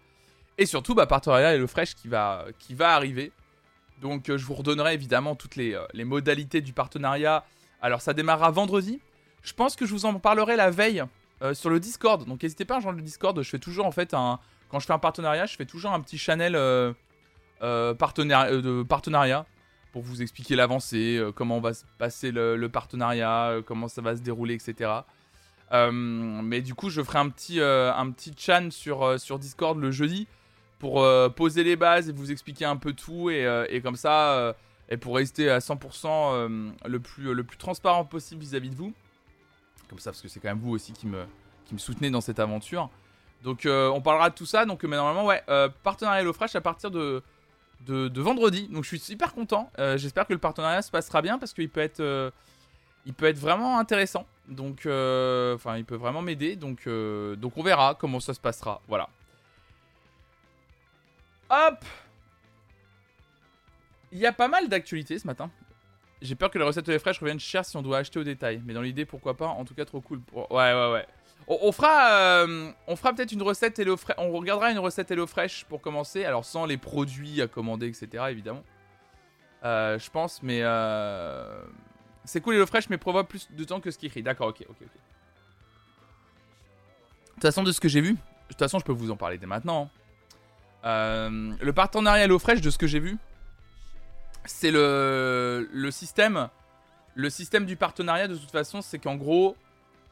Et 0.57 0.65
surtout, 0.65 0.95
bah, 0.95 1.05
partenariat 1.05 1.55
et 1.55 1.57
le 1.57 1.67
fresh 1.67 1.95
qui 1.95 2.07
va, 2.07 2.45
qui 2.59 2.73
va 2.73 2.93
arriver. 2.93 3.31
Donc, 4.01 4.27
je 4.27 4.45
vous 4.45 4.53
redonnerai 4.53 4.93
évidemment 4.93 5.35
toutes 5.35 5.55
les, 5.55 5.77
les 5.93 6.05
modalités 6.05 6.61
du 6.61 6.73
partenariat. 6.73 7.45
Alors, 7.81 8.01
ça 8.01 8.13
démarrera 8.13 8.51
vendredi. 8.51 8.99
Je 9.43 9.53
pense 9.53 9.75
que 9.75 9.85
je 9.85 9.91
vous 9.91 10.05
en 10.05 10.19
parlerai 10.19 10.55
la 10.55 10.71
veille 10.71 11.03
euh, 11.41 11.53
sur 11.53 11.69
le 11.69 11.79
Discord. 11.79 12.25
Donc 12.25 12.43
n'hésitez 12.43 12.63
pas 12.63 12.75
à 12.75 12.77
rejoindre 12.77 12.97
le 12.97 13.03
Discord. 13.03 13.39
Je 13.41 13.49
fais 13.49 13.59
toujours 13.59 13.85
en 13.85 13.91
fait 13.91 14.13
un. 14.13 14.39
Quand 14.69 14.79
je 14.79 14.87
fais 14.87 14.93
un 14.93 14.99
partenariat, 14.99 15.45
je 15.45 15.55
fais 15.55 15.65
toujours 15.65 15.91
un 15.91 15.99
petit 15.99 16.17
channel 16.17 16.55
euh, 16.55 16.93
euh, 17.61 17.93
de 17.93 18.83
partenariat 18.83 19.45
pour 19.91 20.01
vous 20.01 20.21
expliquer 20.21 20.55
l'avancée, 20.55 21.21
comment 21.35 21.57
on 21.57 21.61
va 21.61 21.73
se 21.73 21.85
passer 21.97 22.31
le, 22.31 22.67
partenariat, 22.67 23.61
comment 23.65 23.87
ça 23.87 24.01
va 24.01 24.17
se 24.17 24.21
dérouler, 24.21 24.55
etc. 24.55 24.91
mais 25.71 26.61
du 26.61 26.75
coup, 26.75 26.89
je 26.89 27.01
ferai 27.01 27.19
un 27.19 27.29
petit, 27.29 27.61
un 27.61 28.11
petit 28.11 28.33
chan 28.37 28.71
sur, 28.71 29.17
sur 29.17 29.39
Discord 29.39 29.79
le 29.79 29.91
jeudi 29.91 30.27
pour 30.79 31.05
poser 31.35 31.63
les 31.63 31.75
bases 31.75 32.09
et 32.09 32.13
vous 32.13 32.31
expliquer 32.31 32.65
un 32.65 32.77
peu 32.77 32.93
tout. 32.93 33.29
Et, 33.29 33.45
et 33.69 33.81
comme 33.81 33.95
ça, 33.95 34.55
et 34.89 34.97
pour 34.97 35.15
rester 35.15 35.49
à 35.49 35.59
100% 35.59 36.73
le, 36.85 36.99
plus, 36.99 37.33
le 37.33 37.43
plus 37.43 37.57
transparent 37.57 38.05
possible 38.05 38.41
vis-à-vis 38.41 38.69
de 38.69 38.75
vous. 38.75 38.93
Comme 39.89 39.99
ça, 39.99 40.11
parce 40.11 40.21
que 40.21 40.27
c'est 40.27 40.39
quand 40.39 40.49
même 40.49 40.59
vous 40.59 40.71
aussi 40.71 40.93
qui 40.93 41.07
me, 41.07 41.25
qui 41.65 41.73
me 41.73 41.79
soutenez 41.79 42.09
dans 42.09 42.21
cette 42.21 42.39
aventure. 42.39 42.89
Donc 43.43 43.65
euh, 43.65 43.89
on 43.89 44.01
parlera 44.01 44.29
de 44.29 44.35
tout 44.35 44.45
ça. 44.45 44.65
Donc 44.65 44.83
mais 44.83 44.95
normalement, 44.95 45.25
ouais, 45.25 45.43
euh, 45.49 45.69
partenariat 45.83 46.21
HelloFresh 46.21 46.55
à 46.55 46.61
partir 46.61 46.91
de, 46.91 47.21
de, 47.87 48.21
vendredi. 48.21 48.67
Donc 48.67 48.83
je 48.83 48.89
suis 48.89 48.99
super 48.99 49.33
content. 49.33 49.69
Euh, 49.79 49.97
j'espère 49.97 50.25
que 50.27 50.33
le 50.33 50.39
partenariat 50.39 50.81
se 50.81 50.91
passera 50.91 51.21
bien 51.21 51.37
parce 51.37 51.53
qu'il 51.53 51.69
peut 51.69 51.81
être, 51.81 52.31
il 53.05 53.13
peut 53.13 53.25
être 53.25 53.37
vraiment 53.37 53.79
intéressant. 53.79 54.25
Donc, 54.47 54.81
enfin, 54.81 55.77
il 55.77 55.85
peut 55.85 55.95
vraiment 55.95 56.21
m'aider. 56.21 56.55
Donc, 56.55 56.87
donc 56.87 57.57
on 57.57 57.63
verra 57.63 57.95
comment 57.95 58.19
ça 58.19 58.33
se 58.33 58.39
passera. 58.39 58.81
Voilà. 58.87 59.09
Hop 61.49 61.85
Il 64.11 64.19
y 64.19 64.25
a 64.25 64.33
pas 64.33 64.47
mal 64.47 64.67
d'actualités 64.67 65.19
ce 65.19 65.27
matin. 65.27 65.51
J'ai 66.21 66.35
peur 66.35 66.49
que 66.49 66.57
les 66.57 66.63
recettes 66.63 66.85
de 66.85 66.97
fraîches 66.97 67.19
reviennent 67.19 67.39
chères 67.39 67.65
si 67.65 67.77
on 67.77 67.81
doit 67.81 67.99
acheter 67.99 68.19
au 68.19 68.23
détail. 68.23 68.61
Mais 68.65 68.73
dans 68.73 68.81
l'idée, 68.81 69.05
pourquoi 69.05 69.35
pas? 69.35 69.47
En 69.47 69.65
tout 69.65 69.75
cas, 69.75 69.85
trop 69.85 70.01
cool. 70.01 70.21
Ouais, 70.33 70.45
ouais, 70.49 70.91
ouais. 70.91 71.05
On, 71.47 71.71
fera, 71.71 72.11
euh, 72.45 72.71
fera 72.95 73.13
peut-être 73.13 73.31
une 73.31 73.43
recette 73.43 73.77
Hello 73.77 73.97
Fresh. 73.97 74.15
On 74.17 74.31
regardera 74.31 74.71
une 74.71 74.79
recette 74.79 75.11
Hello 75.11 75.27
Fresh 75.27 75.65
pour 75.65 75.81
commencer. 75.81 76.25
Alors 76.25 76.45
sans 76.45 76.65
les 76.65 76.77
produits 76.77 77.41
à 77.41 77.47
commander, 77.47 77.87
etc. 77.87 78.25
Évidemment. 78.29 78.63
Euh, 79.63 79.99
je 79.99 80.09
pense, 80.09 80.41
mais 80.41 80.59
euh... 80.63 81.63
c'est 82.23 82.41
cool 82.41 82.55
Hello 82.55 82.65
Fresh, 82.65 82.89
mais 82.89 82.97
prévoit 82.97 83.27
plus 83.27 83.47
de 83.51 83.63
temps 83.63 83.79
que 83.79 83.91
ce 83.91 83.97
qui 83.97 84.07
écrit. 84.07 84.23
D'accord, 84.23 84.47
ok, 84.47 84.65
ok, 84.67 84.77
ok. 84.81 84.87
De 87.27 87.33
toute 87.33 87.41
façon, 87.41 87.63
de 87.63 87.71
ce 87.71 87.79
que 87.79 87.89
j'ai 87.89 88.01
vu, 88.01 88.13
de 88.13 88.17
toute 88.49 88.59
façon, 88.59 88.79
je 88.79 88.85
peux 88.85 88.93
vous 88.93 89.11
en 89.11 89.17
parler 89.17 89.37
dès 89.37 89.45
maintenant. 89.45 89.83
Hein. 89.83 90.04
Euh, 90.85 91.53
le 91.59 91.73
partenariat 91.73 92.25
Hello 92.25 92.39
Fresh, 92.39 92.61
de 92.61 92.69
ce 92.69 92.77
que 92.77 92.87
j'ai 92.87 92.99
vu, 92.99 93.17
c'est 94.45 94.71
le, 94.71 95.67
le 95.71 95.91
système. 95.91 96.49
Le 97.15 97.29
système 97.29 97.65
du 97.65 97.75
partenariat, 97.75 98.27
de 98.27 98.35
toute 98.35 98.51
façon, 98.51 98.81
c'est 98.81 98.99
qu'en 98.99 99.15
gros, 99.15 99.55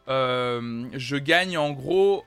euh, 0.07 0.89
je 0.93 1.17
gagne 1.17 1.57
en 1.57 1.71
gros. 1.71 2.25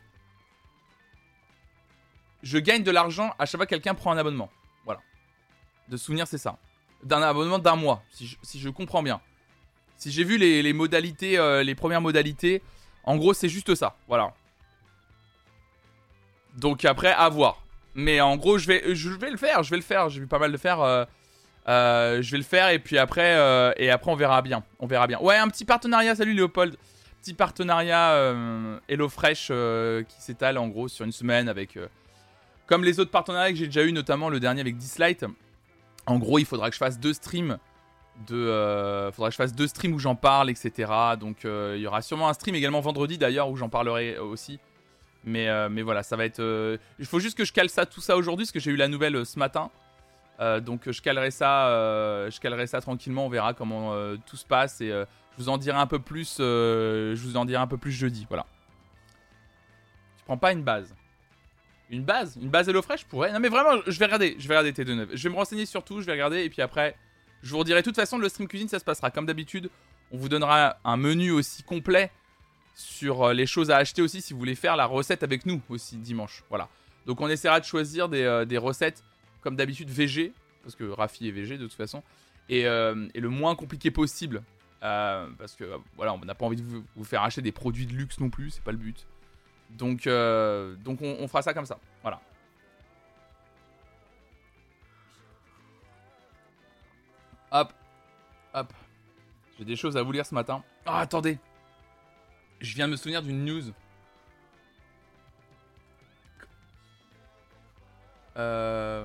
Je 2.42 2.58
gagne 2.58 2.82
de 2.82 2.90
l'argent 2.90 3.34
à 3.38 3.46
chaque 3.46 3.58
fois 3.58 3.66
que 3.66 3.70
quelqu'un 3.70 3.94
prend 3.94 4.12
un 4.12 4.18
abonnement. 4.18 4.50
Voilà. 4.84 5.00
De 5.88 5.96
souvenir, 5.96 6.26
c'est 6.26 6.38
ça. 6.38 6.58
D'un 7.02 7.22
abonnement 7.22 7.58
d'un 7.58 7.76
mois, 7.76 8.02
si 8.10 8.58
je, 8.58 8.68
comprends 8.68 9.02
bien. 9.02 9.20
Si 9.96 10.10
j'ai 10.10 10.24
vu 10.24 10.38
les, 10.38 10.72
modalités, 10.72 11.38
euh, 11.38 11.62
les 11.62 11.74
premières 11.74 12.00
modalités, 12.00 12.62
en 13.04 13.16
gros, 13.16 13.34
c'est 13.34 13.48
juste 13.48 13.74
ça. 13.74 13.96
Voilà. 14.08 14.32
Donc 16.56 16.84
après, 16.84 17.12
à 17.12 17.28
voir. 17.28 17.65
Mais 17.96 18.20
en 18.20 18.36
gros, 18.36 18.58
je 18.58 18.66
vais, 18.66 18.94
je 18.94 19.08
vais 19.08 19.30
le 19.30 19.38
faire. 19.38 19.62
Je 19.62 19.70
vais 19.70 19.76
le 19.76 19.82
faire. 19.82 20.10
J'ai 20.10 20.20
vu 20.20 20.26
pas 20.26 20.38
mal 20.38 20.52
de 20.52 20.56
faire. 20.58 20.80
Euh, 20.82 21.04
euh, 21.66 22.20
je 22.20 22.30
vais 22.30 22.36
le 22.36 22.44
faire 22.44 22.68
et 22.68 22.78
puis 22.78 22.98
après, 22.98 23.34
euh, 23.36 23.72
et 23.78 23.90
après 23.90 24.12
on 24.12 24.14
verra 24.14 24.42
bien. 24.42 24.62
On 24.78 24.86
verra 24.86 25.06
bien. 25.06 25.18
Ouais, 25.18 25.36
un 25.36 25.48
petit 25.48 25.64
partenariat. 25.64 26.14
Salut 26.14 26.34
Léopold. 26.34 26.76
Petit 27.22 27.32
partenariat 27.34 28.34
HelloFresh 28.88 29.50
qui 30.06 30.22
s'étale 30.22 30.58
en 30.58 30.68
gros 30.68 30.86
sur 30.86 31.04
une 31.04 31.10
semaine 31.10 31.48
avec, 31.48 31.76
comme 32.66 32.84
les 32.84 33.00
autres 33.00 33.10
partenariats 33.10 33.50
que 33.50 33.58
j'ai 33.58 33.66
déjà 33.66 33.82
eu, 33.82 33.90
notamment 33.90 34.28
le 34.28 34.38
dernier 34.38 34.60
avec 34.60 34.76
Dislight. 34.76 35.24
En 36.06 36.18
gros, 36.18 36.38
il 36.38 36.44
faudra 36.44 36.68
que 36.68 36.74
je 36.74 36.78
fasse 36.78 37.00
deux 37.00 37.14
streams. 37.14 37.58
De, 38.28 39.10
faudra 39.12 39.30
que 39.30 39.32
je 39.32 39.38
fasse 39.38 39.54
deux 39.54 39.66
streams 39.66 39.92
où 39.92 39.98
j'en 39.98 40.14
parle, 40.14 40.50
etc. 40.50 40.92
Donc 41.18 41.38
il 41.42 41.80
y 41.80 41.86
aura 41.88 42.00
sûrement 42.00 42.28
un 42.28 42.34
stream 42.34 42.54
également 42.54 42.80
vendredi 42.80 43.18
d'ailleurs 43.18 43.48
où 43.48 43.56
j'en 43.56 43.70
parlerai 43.70 44.18
aussi. 44.18 44.60
Mais, 45.26 45.68
mais 45.68 45.82
voilà, 45.82 46.02
ça 46.02 46.16
va 46.16 46.24
être. 46.24 46.78
il 46.98 47.06
faut 47.06 47.18
juste 47.18 47.36
que 47.36 47.44
je 47.44 47.52
cale 47.52 47.68
ça, 47.68 47.84
tout 47.84 48.00
ça 48.00 48.16
aujourd'hui 48.16 48.46
parce 48.46 48.52
que 48.52 48.60
j'ai 48.60 48.70
eu 48.70 48.76
la 48.76 48.88
nouvelle 48.88 49.26
ce 49.26 49.38
matin. 49.38 49.70
Euh, 50.38 50.60
donc 50.60 50.90
je 50.90 51.00
calerai 51.00 51.30
ça, 51.30 51.68
euh, 51.68 52.30
je 52.30 52.66
ça 52.66 52.80
tranquillement. 52.80 53.26
On 53.26 53.28
verra 53.28 53.54
comment 53.54 53.94
euh, 53.94 54.16
tout 54.26 54.36
se 54.36 54.44
passe 54.44 54.80
et 54.80 54.88
je 54.88 55.36
vous 55.38 55.48
en 55.48 55.58
dirai 55.58 55.78
un 55.78 55.86
peu 55.86 55.98
plus. 55.98 56.36
je 56.38 57.22
vous 57.22 57.36
en 57.36 57.44
dirai 57.44 57.60
un 57.60 57.66
peu 57.66 57.78
plus 57.78 57.92
jeudi. 57.92 58.26
Voilà. 58.28 58.46
Tu 60.18 60.24
prends 60.24 60.38
pas 60.38 60.52
une 60.52 60.62
base. 60.62 60.94
Une 61.88 62.02
base? 62.02 62.36
Une 62.40 62.48
base 62.48 62.68
HelloFresh? 62.68 63.04
Pourrait 63.04 63.32
Non 63.32 63.38
mais 63.38 63.48
vraiment, 63.48 63.80
je 63.86 63.98
vais 63.98 64.06
regarder. 64.06 64.36
Je 64.38 64.48
vais 64.48 64.58
regarder 64.58 64.72
T29. 64.72 65.08
Je 65.14 65.22
vais 65.22 65.30
me 65.30 65.36
renseigner 65.36 65.66
sur 65.66 65.84
tout. 65.84 66.00
Je 66.00 66.06
vais 66.06 66.12
regarder 66.12 66.42
et 66.42 66.50
puis 66.50 66.62
après, 66.62 66.96
je 67.42 67.50
vous 67.50 67.58
redirai. 67.58 67.80
De 67.80 67.84
toute 67.84 67.96
façon, 67.96 68.18
le 68.18 68.28
stream 68.28 68.48
cuisine, 68.48 68.68
ça 68.68 68.78
se 68.78 68.84
passera 68.84 69.10
comme 69.10 69.26
d'habitude. 69.26 69.70
On 70.10 70.18
vous 70.18 70.28
donnera 70.28 70.78
un 70.84 70.96
menu 70.96 71.30
aussi 71.30 71.62
complet 71.62 72.10
sur 72.76 73.32
les 73.32 73.46
choses 73.46 73.72
à 73.72 73.78
acheter 73.78 74.02
aussi 74.02 74.22
si 74.22 74.32
vous 74.32 74.38
voulez 74.38 74.54
faire 74.54 74.76
la 74.76 74.86
recette 74.86 75.24
avec 75.24 75.46
nous 75.46 75.60
aussi 75.68 75.96
dimanche. 75.96 76.44
Voilà. 76.48 76.68
Donc 77.06 77.20
on 77.20 77.28
essaiera 77.28 77.58
de 77.58 77.64
choisir 77.64 78.08
des, 78.08 78.44
des 78.46 78.58
recettes 78.58 79.02
comme 79.46 79.54
d'habitude 79.54 79.88
VG, 79.88 80.32
parce 80.64 80.74
que 80.74 80.82
Rafi 80.82 81.28
est 81.28 81.30
VG 81.30 81.56
de 81.56 81.66
toute 81.66 81.76
façon, 81.76 82.02
et, 82.48 82.66
euh, 82.66 83.06
le 83.14 83.28
moins 83.28 83.54
compliqué 83.54 83.92
possible. 83.92 84.42
Euh, 84.82 85.28
parce 85.38 85.54
que 85.54 85.78
voilà, 85.96 86.14
on 86.14 86.18
n'a 86.18 86.34
pas 86.34 86.44
envie 86.44 86.56
de 86.56 86.82
vous, 86.96 87.04
faire 87.04 87.22
acheter 87.22 87.42
des 87.42 87.52
produits 87.52 87.86
de 87.86 87.92
luxe 87.92 88.18
non 88.18 88.28
plus, 88.28 88.50
c'est 88.50 88.64
pas 88.64 88.72
le 88.72 88.78
but. 88.78 89.06
Donc, 89.70 90.08
euh, 90.08 90.74
donc 90.76 91.00
on, 91.00 91.28
fera 91.28 91.42
ça 91.42 91.54
comme 91.54 91.64
ça. 91.64 91.78
Voilà. 92.02 92.20
Hop, 97.52 97.72
hop. 98.52 98.72
J'ai 99.58 99.64
des 99.64 99.76
choses 99.76 99.96
à 99.96 100.02
vous 100.02 100.10
lire 100.10 100.26
ce 100.26 100.34
matin. 100.34 100.64
Ah, 100.84 100.98
attendez. 100.98 101.38
Je 102.60 102.74
viens 102.74 102.86
me 102.86 102.96
souvenir 102.96 103.22
d'une 103.22 103.44
news. 103.44 103.72
Euh, 108.36 109.04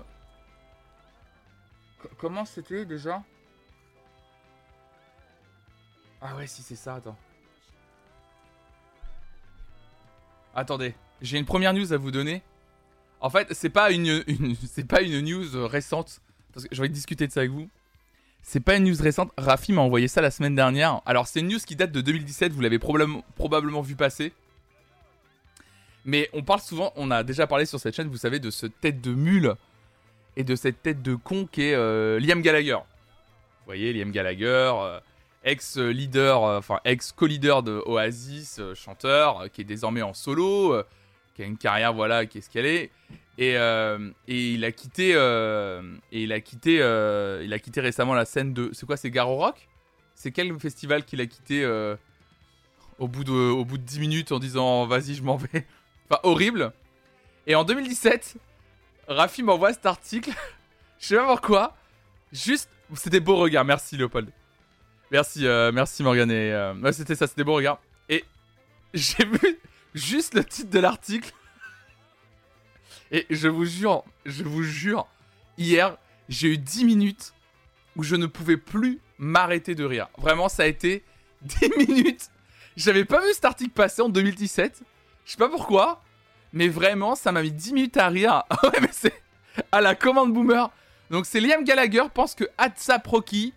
comment 2.18 2.46
c'était 2.46 2.86
déjà? 2.86 3.24
Ah 6.22 6.36
ouais, 6.36 6.48
si 6.48 6.62
c'est 6.62 6.76
ça, 6.76 6.96
attends. 6.96 7.18
Attendez, 10.54 10.96
j'ai 11.22 11.38
une 11.38 11.46
première 11.46 11.74
news 11.74 11.94
à 11.94 11.98
vous 11.98 12.12
donner. 12.12 12.44
En 13.22 13.30
fait, 13.30 13.54
c'est 13.54 13.70
pas 13.70 13.92
une, 13.92 14.24
pas 14.90 15.02
une 15.02 15.22
news 15.22 15.68
récente 15.68 16.22
parce 16.54 16.68
que 16.68 16.76
de 16.76 16.88
discuter 16.88 17.28
de 17.28 17.32
ça 17.32 17.42
avec 17.42 17.52
vous. 17.52 17.70
C'est 18.44 18.60
pas 18.60 18.76
une 18.76 18.86
news 18.86 18.96
récente. 19.00 19.32
Rafi 19.38 19.72
m'a 19.74 19.82
envoyé 19.82 20.08
ça 20.08 20.22
la 20.22 20.32
semaine 20.32 20.56
dernière. 20.56 21.02
Alors 21.06 21.28
c'est 21.28 21.40
une 21.40 21.48
news 21.48 21.60
qui 21.60 21.76
date 21.76 21.92
de 21.92 22.02
2017. 22.02 22.52
Vous 22.52 22.62
l'avez 22.62 22.80
probablement 22.80 23.82
vu 23.82 23.96
passer. 23.96 24.34
Mais 26.06 26.30
on 26.34 26.42
parle 26.42 26.62
souvent, 26.62 26.92
on 26.96 27.12
a 27.12 27.24
déjà 27.24 27.46
parlé 27.46 27.66
sur 27.66 27.80
cette 27.80 27.96
chaîne, 27.96 28.08
vous 28.08 28.18
savez, 28.18 28.40
de 28.40 28.50
ce 28.50 28.66
tête 28.66 29.02
de 29.02 29.12
mule 29.12 29.56
et 30.36 30.44
de 30.44 30.56
cette 30.56 30.82
tête 30.82 31.02
de 31.02 31.16
con 31.16 31.48
qui 31.52 31.64
est 31.64 31.76
euh, 31.76 32.20
Liam 32.20 32.42
Gallagher. 32.42 32.74
Vous 32.74 33.66
voyez, 33.68 33.94
Liam 33.94 34.12
Gallagher, 34.12 34.72
euh, 34.76 35.00
ex-leader, 35.44 36.44
euh, 36.44 36.58
enfin 36.58 36.80
ex-co-leader 36.86 37.62
de 37.62 37.84
Oasis, 37.86 38.60
chanteur, 38.74 39.52
qui 39.54 39.62
est 39.62 39.66
désormais 39.66 40.02
en 40.02 40.14
solo, 40.14 40.82
qui 41.34 41.44
a 41.44 41.46
une 41.46 41.58
carrière, 41.58 41.94
voilà, 41.94 42.26
qui 42.26 42.40
est 42.40 42.42
ce 42.42 42.50
qu'elle 42.50 42.66
est. 42.66 42.92
Et, 43.38 43.56
et, 43.56 44.54
il 44.54 44.66
a 44.66 44.72
quitté, 44.72 45.12
et 45.12 46.24
il 46.24 46.32
a 46.32 46.40
quitté, 46.42 46.76
il 46.76 47.54
a 47.54 47.60
quitté 47.60 47.82
récemment 47.82 48.14
la 48.14 48.26
scène 48.26 48.54
de, 48.54 48.70
c'est 48.74 48.86
quoi, 48.86 48.98
c'est 48.98 49.10
Garo 49.10 49.36
Rock? 49.38 49.68
C'est 50.14 50.32
quel 50.32 50.60
festival 50.60 51.04
qu'il 51.06 51.22
a 51.22 51.26
quitté 51.26 51.66
au 53.02 53.08
bout 53.08 53.24
de, 53.24 53.32
au 53.32 53.66
bout 53.66 53.80
de 53.80 53.84
10 53.84 54.00
minutes 54.00 54.32
en 54.32 54.40
disant, 54.40 54.86
vas-y, 54.86 55.16
je 55.16 55.24
m'en 55.24 55.36
vais. 55.36 55.66
Enfin, 56.10 56.20
horrible. 56.24 56.74
Et 57.48 57.56
en 57.56 57.64
2017, 57.64 58.36
Rafi 59.08 59.44
m'envoie 59.44 59.74
cet 59.74 59.86
article. 59.86 60.32
Je 61.00 61.08
sais 61.08 61.16
pas 61.16 61.26
pourquoi. 61.26 61.76
Juste, 62.32 62.70
c'était 62.96 63.22
beau 63.22 63.38
regard. 63.38 63.64
Merci 63.66 63.96
Léopold. 63.98 64.30
Merci, 65.10 65.48
euh, 65.48 65.72
merci 65.72 66.04
Morgan. 66.04 66.30
Et 66.30 66.54
euh, 66.54 66.92
c'était 66.92 67.16
ça, 67.16 67.28
c'était 67.28 67.46
beau 67.46 67.54
regard. 67.54 67.80
Et 68.10 68.26
j'ai 68.94 69.26
vu 69.26 69.58
juste 69.94 70.34
le 70.34 70.44
titre 70.44 70.70
de 70.70 70.80
l'article. 70.80 71.32
Et 73.12 73.26
je 73.30 73.48
vous 73.48 73.66
jure, 73.66 74.04
je 74.26 74.44
vous 74.44 74.64
jure, 74.64 75.08
hier, 75.58 75.98
j'ai 76.30 76.50
eu 76.50 76.58
10 76.58 76.86
minutes 76.86 77.34
où 77.96 78.04
je 78.04 78.16
ne 78.16 78.26
pouvais 78.26 78.58
plus 78.58 79.00
m'arrêter 79.18 79.76
de 79.76 79.84
rire. 79.84 80.08
Vraiment, 80.18 80.50
ça 80.50 80.64
a 80.64 80.68
été 80.68 81.04
10 81.42 81.70
minutes. 81.88 82.30
J'avais 82.78 83.06
pas 83.06 83.20
vu 83.20 83.34
cet 83.34 83.46
article 83.46 83.72
passer 83.72 84.02
en 84.02 84.10
2017. 84.10 84.84
Je 85.26 85.32
sais 85.32 85.38
pas 85.38 85.50
pourquoi. 85.50 86.02
Mais 86.54 86.68
vraiment, 86.68 87.16
ça 87.16 87.32
m'a 87.32 87.42
mis 87.42 87.52
10 87.52 87.74
minutes 87.74 87.98
à 87.98 88.08
rire. 88.08 88.44
ouais, 88.64 88.80
mais 88.82 88.90
c'est 88.92 89.22
à 89.72 89.82
la 89.82 89.96
commande 89.96 90.34
boomer. 90.34 90.72
Donc 91.10 91.26
c'est 91.26 91.42
Liam 91.42 91.64
Gallagher 91.64 92.04
pense 92.14 92.36
que 92.36 92.46
WhatsApp 92.58 93.06
Rocky, 93.06 93.54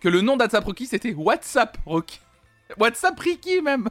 que 0.00 0.08
le 0.08 0.20
nom 0.20 0.36
d'WhatsApp 0.36 0.64
Rocky 0.64 0.86
c'était 0.86 1.12
WhatsApp 1.12 1.78
Rocky. 1.86 2.20
WhatsApp 2.76 3.18
Ricky 3.18 3.62
même. 3.62 3.88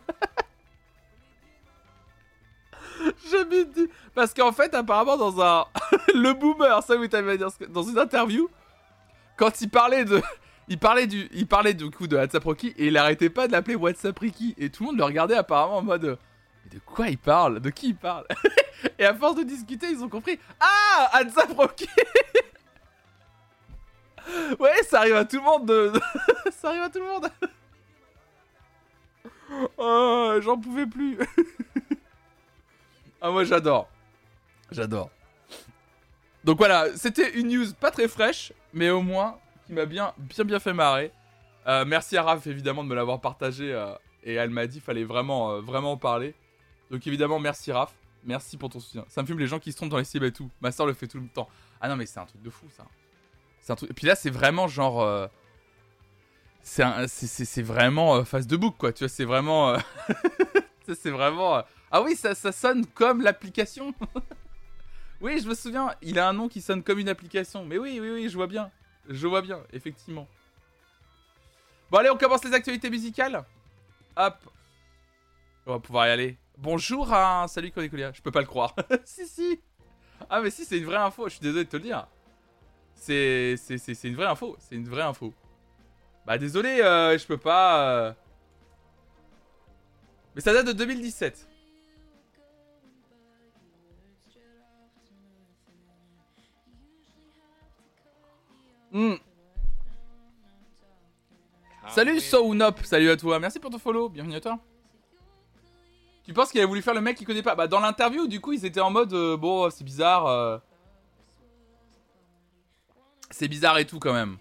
J'ai 3.29 3.65
dit. 3.65 3.89
Parce 4.13 4.33
qu'en 4.33 4.51
fait, 4.51 4.73
apparemment, 4.73 5.17
dans 5.17 5.41
un. 5.41 5.65
le 6.13 6.33
boomer, 6.33 6.83
ça 6.83 6.95
vous 6.95 7.07
t'avez 7.07 7.37
dire 7.37 7.49
dans 7.69 7.83
une 7.83 7.97
interview, 7.97 8.49
quand 9.37 9.61
il 9.61 9.69
parlait 9.69 10.05
de. 10.05 10.21
Il 10.71 10.77
parlait 10.77 11.07
du, 11.07 11.27
il 11.33 11.47
parlait 11.47 11.73
du 11.73 11.89
coup 11.89 12.05
de 12.05 12.15
WhatsApp 12.15 12.43
Rocky 12.43 12.75
et 12.77 12.85
il 12.89 12.97
arrêtait 12.97 13.31
pas 13.31 13.47
de 13.47 13.53
l'appeler 13.53 13.73
WhatsApp 13.73 14.19
Ricky 14.19 14.53
et 14.55 14.69
tout 14.69 14.83
le 14.83 14.89
monde 14.89 14.99
le 14.99 15.03
regardait 15.03 15.33
apparemment 15.33 15.77
en 15.77 15.81
mode 15.81 16.19
de 16.71 16.79
quoi 16.85 17.07
il 17.07 17.17
parle? 17.17 17.59
De 17.59 17.71
qui 17.71 17.89
il 17.89 17.95
parle? 17.95 18.25
Et 18.99 19.05
à 19.05 19.15
force 19.15 19.35
de 19.35 19.43
discuter, 19.43 19.87
ils 19.89 20.03
ont 20.03 20.09
compris. 20.09 20.39
Ah 20.59 21.09
WhatsApp 21.15 21.57
Rocky 21.57 21.89
Ouais, 24.59 24.83
ça 24.87 24.99
arrive 24.99 25.15
à 25.15 25.25
tout 25.25 25.37
le 25.37 25.41
monde 25.41 25.65
de... 25.65 25.91
ça 26.51 26.69
arrive 26.69 26.83
à 26.83 26.89
tout 26.89 26.99
le 26.99 27.05
monde 27.05 27.29
Oh, 29.77 30.35
j'en 30.41 30.59
pouvais 30.59 30.85
plus 30.85 31.17
Ah, 33.21 33.31
moi 33.31 33.43
j'adore. 33.43 33.89
J'adore. 34.71 35.09
Donc 36.43 36.57
voilà, 36.57 36.85
c'était 36.95 37.37
une 37.37 37.49
news 37.49 37.73
pas 37.79 37.91
très 37.91 38.07
fraîche, 38.07 38.53
mais 38.73 38.89
au 38.89 39.01
moins 39.01 39.37
qui 39.65 39.73
m'a 39.73 39.85
bien, 39.85 40.13
bien, 40.17 40.45
bien 40.45 40.59
fait 40.59 40.73
marrer. 40.73 41.11
Euh, 41.67 41.85
merci 41.85 42.17
à 42.17 42.23
Raph 42.23 42.47
évidemment 42.47 42.83
de 42.83 42.89
me 42.89 42.95
l'avoir 42.95 43.19
partagé 43.19 43.73
euh, 43.73 43.93
et 44.23 44.33
elle 44.33 44.49
m'a 44.49 44.65
dit 44.65 44.79
fallait 44.79 45.03
vraiment, 45.03 45.51
euh, 45.51 45.61
vraiment 45.61 45.93
en 45.93 45.97
parler. 45.97 46.33
Donc 46.91 47.05
évidemment, 47.05 47.39
merci 47.39 47.71
Raph. 47.71 47.93
Merci 48.23 48.57
pour 48.57 48.69
ton 48.69 48.79
soutien. 48.79 49.05
Ça 49.07 49.21
me 49.21 49.27
fume 49.27 49.39
les 49.39 49.47
gens 49.47 49.59
qui 49.59 49.71
se 49.71 49.77
trompent 49.77 49.89
dans 49.89 49.97
les 49.97 50.03
cibles 50.03 50.25
et 50.25 50.31
tout. 50.31 50.49
Ma 50.61 50.71
soeur 50.71 50.85
le 50.85 50.93
fait 50.93 51.07
tout 51.07 51.19
le 51.19 51.27
temps. 51.27 51.47
Ah 51.79 51.87
non, 51.87 51.95
mais 51.95 52.05
c'est 52.05 52.19
un 52.19 52.25
truc 52.25 52.41
de 52.41 52.49
fou 52.49 52.65
ça. 52.75 52.85
C'est 53.59 53.71
un 53.71 53.75
truc. 53.75 53.91
Et 53.91 53.93
puis 53.93 54.07
là, 54.07 54.15
c'est 54.15 54.29
vraiment 54.29 54.67
genre. 54.67 55.29
C'est 56.61 57.61
vraiment 57.61 58.23
face 58.25 58.45
de 58.45 58.57
bouc 58.57 58.75
quoi. 58.77 58.91
Tu 58.91 59.03
vois, 59.03 59.09
c'est 59.09 59.25
vraiment. 59.25 59.75
C'est 60.95 61.11
vraiment. 61.11 61.63
Ah 61.91 62.01
oui, 62.01 62.15
ça, 62.15 62.35
sonne 62.35 62.85
comme 62.85 63.21
l'application. 63.21 63.93
oui, 65.21 65.41
je 65.41 65.47
me 65.47 65.55
souviens. 65.55 65.95
Il 66.01 66.19
a 66.19 66.29
un 66.29 66.33
nom 66.33 66.47
qui 66.47 66.61
sonne 66.61 66.83
comme 66.83 66.99
une 66.99 67.09
application. 67.09 67.65
Mais 67.65 67.77
oui, 67.77 67.99
oui, 67.99 68.11
oui, 68.11 68.29
je 68.29 68.35
vois 68.35 68.47
bien. 68.47 68.71
Je 69.07 69.25
vois 69.25 69.41
bien, 69.41 69.59
effectivement. 69.73 70.27
Bon, 71.89 71.97
allez, 71.97 72.11
on 72.11 72.17
commence 72.17 72.43
les 72.43 72.53
actualités 72.53 72.89
musicales. 72.89 73.43
Hop. 74.15 74.35
On 75.65 75.73
va 75.73 75.79
pouvoir 75.79 76.07
y 76.07 76.11
aller. 76.11 76.37
Bonjour 76.57 77.11
à... 77.11 77.47
Salut 77.47 77.71
Conicolia, 77.71 78.11
je 78.11 78.21
peux 78.21 78.31
pas 78.31 78.41
le 78.41 78.45
croire. 78.45 78.75
si, 79.05 79.25
si. 79.27 79.59
Ah, 80.29 80.41
mais 80.41 80.51
si, 80.51 80.65
c'est 80.65 80.77
une 80.77 80.85
vraie 80.85 80.97
info, 80.97 81.25
je 81.25 81.35
suis 81.35 81.41
désolé 81.41 81.63
de 81.63 81.69
te 81.69 81.77
le 81.77 81.83
dire. 81.83 82.07
C'est 82.93 83.55
c'est 83.57 84.03
une 84.03 84.15
vraie 84.15 84.25
info, 84.25 84.57
c'est 84.59 84.75
une 84.75 84.87
vraie 84.89 85.03
info. 85.03 85.33
Bah 86.25 86.37
désolé, 86.37 86.81
euh, 86.81 87.17
je 87.17 87.25
peux 87.25 87.37
pas... 87.37 87.89
Euh. 87.89 88.13
Mais 90.35 90.41
ça 90.41 90.53
date 90.53 90.67
de 90.67 90.73
2017. 90.73 91.48
Hmm. 98.91 99.15
Salut 101.89 102.19
Sounop, 102.19 102.83
salut 102.83 103.09
à 103.09 103.17
toi, 103.17 103.39
merci 103.39 103.59
pour 103.59 103.69
ton 103.69 103.77
follow, 103.79 104.09
bienvenue 104.09 104.35
à 104.35 104.41
toi. 104.41 104.59
Tu 106.23 106.33
penses 106.33 106.51
qu'il 106.51 106.61
a 106.61 106.65
voulu 106.65 106.81
faire 106.81 106.93
le 106.93 107.01
mec 107.01 107.17
qui 107.17 107.25
connaît 107.25 107.41
pas? 107.41 107.55
Bah 107.55 107.67
dans 107.67 107.79
l'interview 107.79 108.27
du 108.27 108.39
coup 108.39 108.53
ils 108.53 108.65
étaient 108.65 108.79
en 108.79 108.91
mode 108.91 109.13
euh, 109.13 109.37
bon 109.37 109.69
c'est 109.69 109.83
bizarre. 109.83 110.27
Euh. 110.27 110.57
C'est 113.31 113.47
bizarre 113.47 113.77
et 113.79 113.85
tout 113.85 113.99
quand 113.99 114.13
même. 114.13 114.37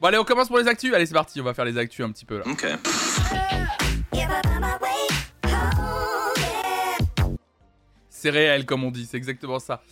Bon 0.00 0.08
allez 0.08 0.18
on 0.18 0.24
commence 0.24 0.48
pour 0.48 0.58
les 0.58 0.66
actus. 0.66 0.92
Allez 0.92 1.06
c'est 1.06 1.14
parti 1.14 1.40
on 1.40 1.44
va 1.44 1.54
faire 1.54 1.64
les 1.64 1.78
actus 1.78 2.04
un 2.04 2.10
petit 2.10 2.24
peu 2.24 2.38
là. 2.38 2.44
Ok. 2.46 2.66
C'est 8.08 8.30
réel 8.30 8.66
comme 8.66 8.84
on 8.84 8.90
dit, 8.90 9.06
c'est 9.06 9.16
exactement 9.16 9.58
ça. 9.58 9.82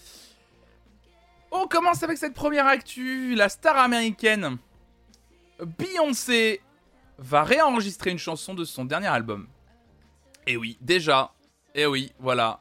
On 1.55 1.67
commence 1.67 2.03
avec 2.03 2.17
cette 2.17 2.33
première 2.33 2.67
actu. 2.67 3.35
La 3.35 3.51
star 3.51 3.77
américaine 3.77 4.57
Beyoncé 5.79 6.63
va 7.19 7.45
réenregistrer 7.45 8.11
une 8.11 8.19
chanson 8.19 8.55
de 8.55 8.65
son 8.65 8.87
dernier 8.87 9.09
album. 9.09 9.47
Et 10.47 10.53
eh 10.53 10.57
oui, 10.57 10.79
déjà. 10.81 11.35
Et 11.75 11.83
eh 11.83 11.87
oui, 11.87 12.11
voilà. 12.19 12.61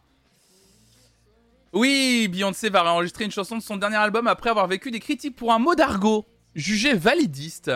Oui, 1.72 2.28
Beyoncé 2.28 2.70
va 2.70 2.84
réenregistrer 2.84 3.24
une 3.24 3.32
chanson 3.32 3.56
de 3.56 3.62
son 3.62 3.78
dernier 3.78 3.96
album 3.96 4.28
après 4.28 4.50
avoir 4.50 4.68
vécu 4.68 4.92
des 4.92 5.00
critiques 5.00 5.38
pour 5.38 5.54
un 5.54 5.60
mot 5.60 5.74
d'argot 5.74 6.26
jugé 6.54 6.94
validiste. 6.94 7.72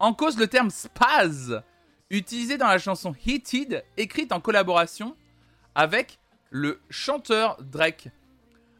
En 0.00 0.14
cause 0.14 0.36
le 0.36 0.48
terme 0.48 0.70
spaz, 0.70 1.62
utilisé 2.10 2.58
dans 2.58 2.66
la 2.66 2.78
chanson 2.78 3.14
Heated, 3.24 3.84
écrite 3.96 4.32
en 4.32 4.40
collaboration 4.40 5.16
avec 5.76 6.18
le 6.50 6.80
chanteur 6.90 7.56
Drake. 7.62 8.08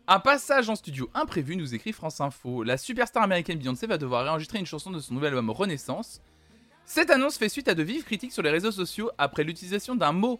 Un 0.08 0.20
passage 0.20 0.68
en 0.68 0.76
studio 0.76 1.10
imprévu, 1.14 1.56
nous 1.56 1.74
écrit 1.74 1.92
France 1.92 2.20
Info. 2.20 2.62
La 2.62 2.76
superstar 2.76 3.24
américaine 3.24 3.58
Beyoncé 3.58 3.88
va 3.88 3.98
devoir 3.98 4.22
réenregistrer 4.22 4.60
une 4.60 4.66
chanson 4.66 4.92
de 4.92 5.00
son 5.00 5.14
nouvel 5.14 5.30
album 5.30 5.50
Renaissance. 5.50 6.20
Cette 6.84 7.10
annonce 7.10 7.36
fait 7.38 7.48
suite 7.48 7.66
à 7.66 7.74
de 7.74 7.82
vives 7.82 8.04
critiques 8.04 8.30
sur 8.30 8.42
les 8.42 8.50
réseaux 8.50 8.70
sociaux 8.70 9.10
après 9.18 9.42
l'utilisation 9.42 9.96
d'un 9.96 10.12
mot 10.12 10.38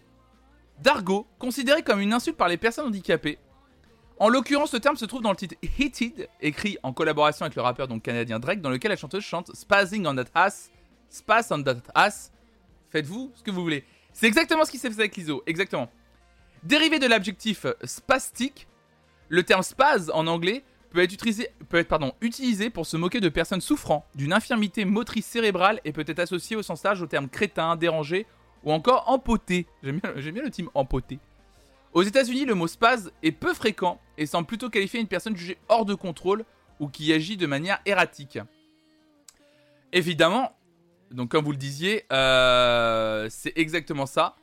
d'argot, 0.82 1.26
considéré 1.40 1.82
comme 1.82 1.99
une 1.99 2.12
insulte 2.12 2.37
par 2.37 2.46
les 2.46 2.58
personnes 2.58 2.87
handicapées. 2.87 3.40
En 4.20 4.28
l'occurrence, 4.28 4.70
ce 4.70 4.76
terme 4.76 4.96
se 4.96 5.04
trouve 5.04 5.23
dans 5.23 5.30
le 5.30 5.37
titre 5.37 5.56
Heated, 5.78 6.28
écrit 6.40 6.78
en 6.85 6.92
collaboration 6.92 7.44
avec 7.44 7.56
le 7.56 7.62
rappeur 7.62 7.88
canadien 8.00 8.38
Drake, 8.38 8.61
dans 8.61 8.70
lequel 8.70 8.92
la 8.92 8.96
chanteuse 8.96 9.25
chante 9.25 9.52
Spazzing 9.52 10.06
on 10.06 10.14
that 10.14 10.30
ass, 10.35 10.70
Spaz 11.11 11.50
on 11.50 11.64
that 11.64 11.82
ass. 11.92 12.32
Faites-vous 12.90 13.32
ce 13.35 13.42
que 13.42 13.50
vous 13.50 13.62
voulez. 13.62 13.85
C'est 14.12 14.28
exactement 14.28 14.64
ce 14.64 14.70
qui 14.70 14.78
s'est 14.78 14.90
fait 14.90 15.00
avec 15.00 15.16
l'ISO, 15.16 15.42
exactement. 15.44 15.90
Dérivé 16.62 17.00
de 17.00 17.06
l'adjectif 17.08 17.66
spastique, 17.82 18.68
le 19.28 19.42
terme 19.42 19.62
spaz 19.62 20.11
en 20.14 20.26
anglais 20.26 20.64
peut 20.90 21.00
être, 21.00 21.12
utilisé, 22.21 22.71
pour 22.71 22.87
se 22.87 22.97
moquer 22.97 23.21
de 23.21 23.28
personnes 23.28 23.61
souffrant 23.61 24.06
d'une 24.14 24.33
infirmité 24.33 24.85
motrice 24.85 25.26
cérébrale 25.26 25.80
et 25.85 25.92
peut 25.92 26.04
être 26.06 26.21
associé 26.21 26.56
au 26.56 26.62
sens 26.62 26.83
large 26.85 27.02
au 27.02 27.06
terme 27.06 27.28
crétin, 27.28 27.76
dérangé 27.76 28.26
ou 28.64 28.73
encore 28.73 29.04
empoté. 29.09 29.66
J'aime 29.83 30.00
bien, 30.00 30.12
le 30.12 30.50
team 30.50 30.71
empoté. 30.75 31.18
Aux 31.92 32.02
États-Unis, 32.02 32.45
le 32.45 32.54
mot 32.54 32.66
spaz 32.66 33.11
est 33.23 33.33
peu 33.33 33.54
fréquent 33.54 34.00
et 34.18 34.26
semble 34.26 34.47
plutôt 34.47 34.71
qualifier 34.71 35.00
une 35.00 35.06
personne 35.06 35.37
jugée 35.37 35.59
hors 35.68 35.85
de 35.85 35.95
contrôle 35.95 36.45
ou 36.80 36.88
qui 36.88 37.12
agit 37.12 37.37
de 37.37 37.47
manière 37.47 37.80
erratique. 37.87 38.38
Évidemment, 39.92 40.52
donc 41.11 41.30
comme 41.30 41.45
vous 41.45 41.52
le 41.52 41.56
disiez, 41.56 42.04
euh, 42.12 43.28
c'est 43.30 43.52
exactement 43.56 44.06
ça. 44.06 44.37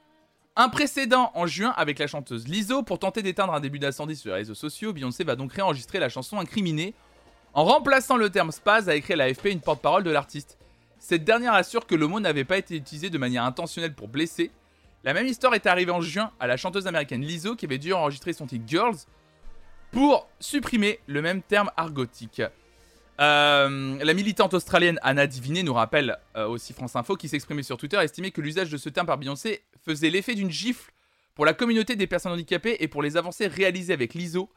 Un 0.56 0.70
précédent 0.70 1.32
en 1.34 1.48
juin 1.48 1.74
avec 1.76 1.98
la 1.98 2.06
chanteuse 2.06 2.48
Lizzo. 2.48 2.84
Pour 2.84 3.00
tenter 3.00 3.24
d'éteindre 3.24 3.56
un 3.56 3.60
début 3.60 3.80
d'incendie 3.80 4.16
sur 4.16 4.30
les 4.30 4.36
réseaux 4.36 4.54
sociaux, 4.54 4.94
Beyoncé 4.94 5.24
va 5.24 5.36
donc 5.36 5.52
réenregistrer 5.52 5.98
la 5.98 6.10
chanson 6.10 6.38
incriminée 6.38 6.94
en 7.56 7.64
remplaçant 7.64 8.18
le 8.18 8.30
terme 8.30 8.52
spaz 8.52 8.88
a 8.88 8.96
écrit 8.96 9.14
à 9.14 9.16
l'AFP 9.16 9.48
une 9.48 9.62
porte-parole 9.62 10.04
de 10.04 10.12
l'artiste. 10.12 10.60
Cette 11.00 11.24
dernière 11.24 11.54
assure 11.54 11.88
que 11.88 11.96
le 11.96 12.06
mot 12.06 12.20
n'avait 12.20 12.44
pas 12.44 12.60
été 12.60 12.76
utilisé 12.76 13.10
de 13.10 13.18
manière 13.18 13.46
intentionnelle 13.46 13.96
pour 13.96 14.08
blesser. 14.08 14.52
La 15.04 15.16
même 15.16 15.26
histoire 15.26 15.56
est 15.56 15.66
arrivée 15.66 15.92
en 15.92 16.02
juin 16.02 16.32
à 16.40 16.46
la 16.46 16.56
chanteuse 16.56 16.86
américaine 16.86 17.24
Lizzo 17.24 17.56
qui 17.56 17.66
avait 17.66 17.80
dû 17.80 17.92
enregistrer 17.92 18.34
son 18.34 18.46
titre 18.46 18.66
Girls 18.68 18.98
pour 19.92 20.30
supprimer 20.40 21.00
le 21.08 21.24
même 21.24 21.42
terme 21.42 21.72
argotique. 21.78 22.44
Euh, 23.24 24.04
la 24.04 24.14
militante 24.14 24.54
australienne 24.54 25.00
Anna 25.02 25.28
Diviné 25.28 25.64
nous 25.64 25.74
rappelle 25.74 26.18
euh, 26.36 26.46
aussi 26.48 26.74
France 26.74 26.98
Info 26.98 27.16
qui 27.16 27.30
s'exprimait 27.30 27.64
sur 27.64 27.78
Twitter 27.78 27.98
estimait 27.98 28.32
que 28.32 28.42
l'usage 28.42 28.70
de 28.70 28.76
ce 28.76 28.90
terme 28.90 29.08
par 29.08 29.18
Beyoncé 29.18 29.64
faisait 29.86 30.10
l'effet 30.10 30.36
d'une 30.36 30.52
gifle 30.52 30.92
pour 31.34 31.46
la 31.46 31.54
communauté 31.54 31.96
des 31.96 32.06
personnes 32.06 32.34
handicapées 32.34 32.76
et 32.82 32.90
pour 32.90 33.02
les 33.02 33.16
avancées 33.16 33.48
réalisées 33.48 33.94
avec 33.94 34.14
l'ISO. 34.14 34.50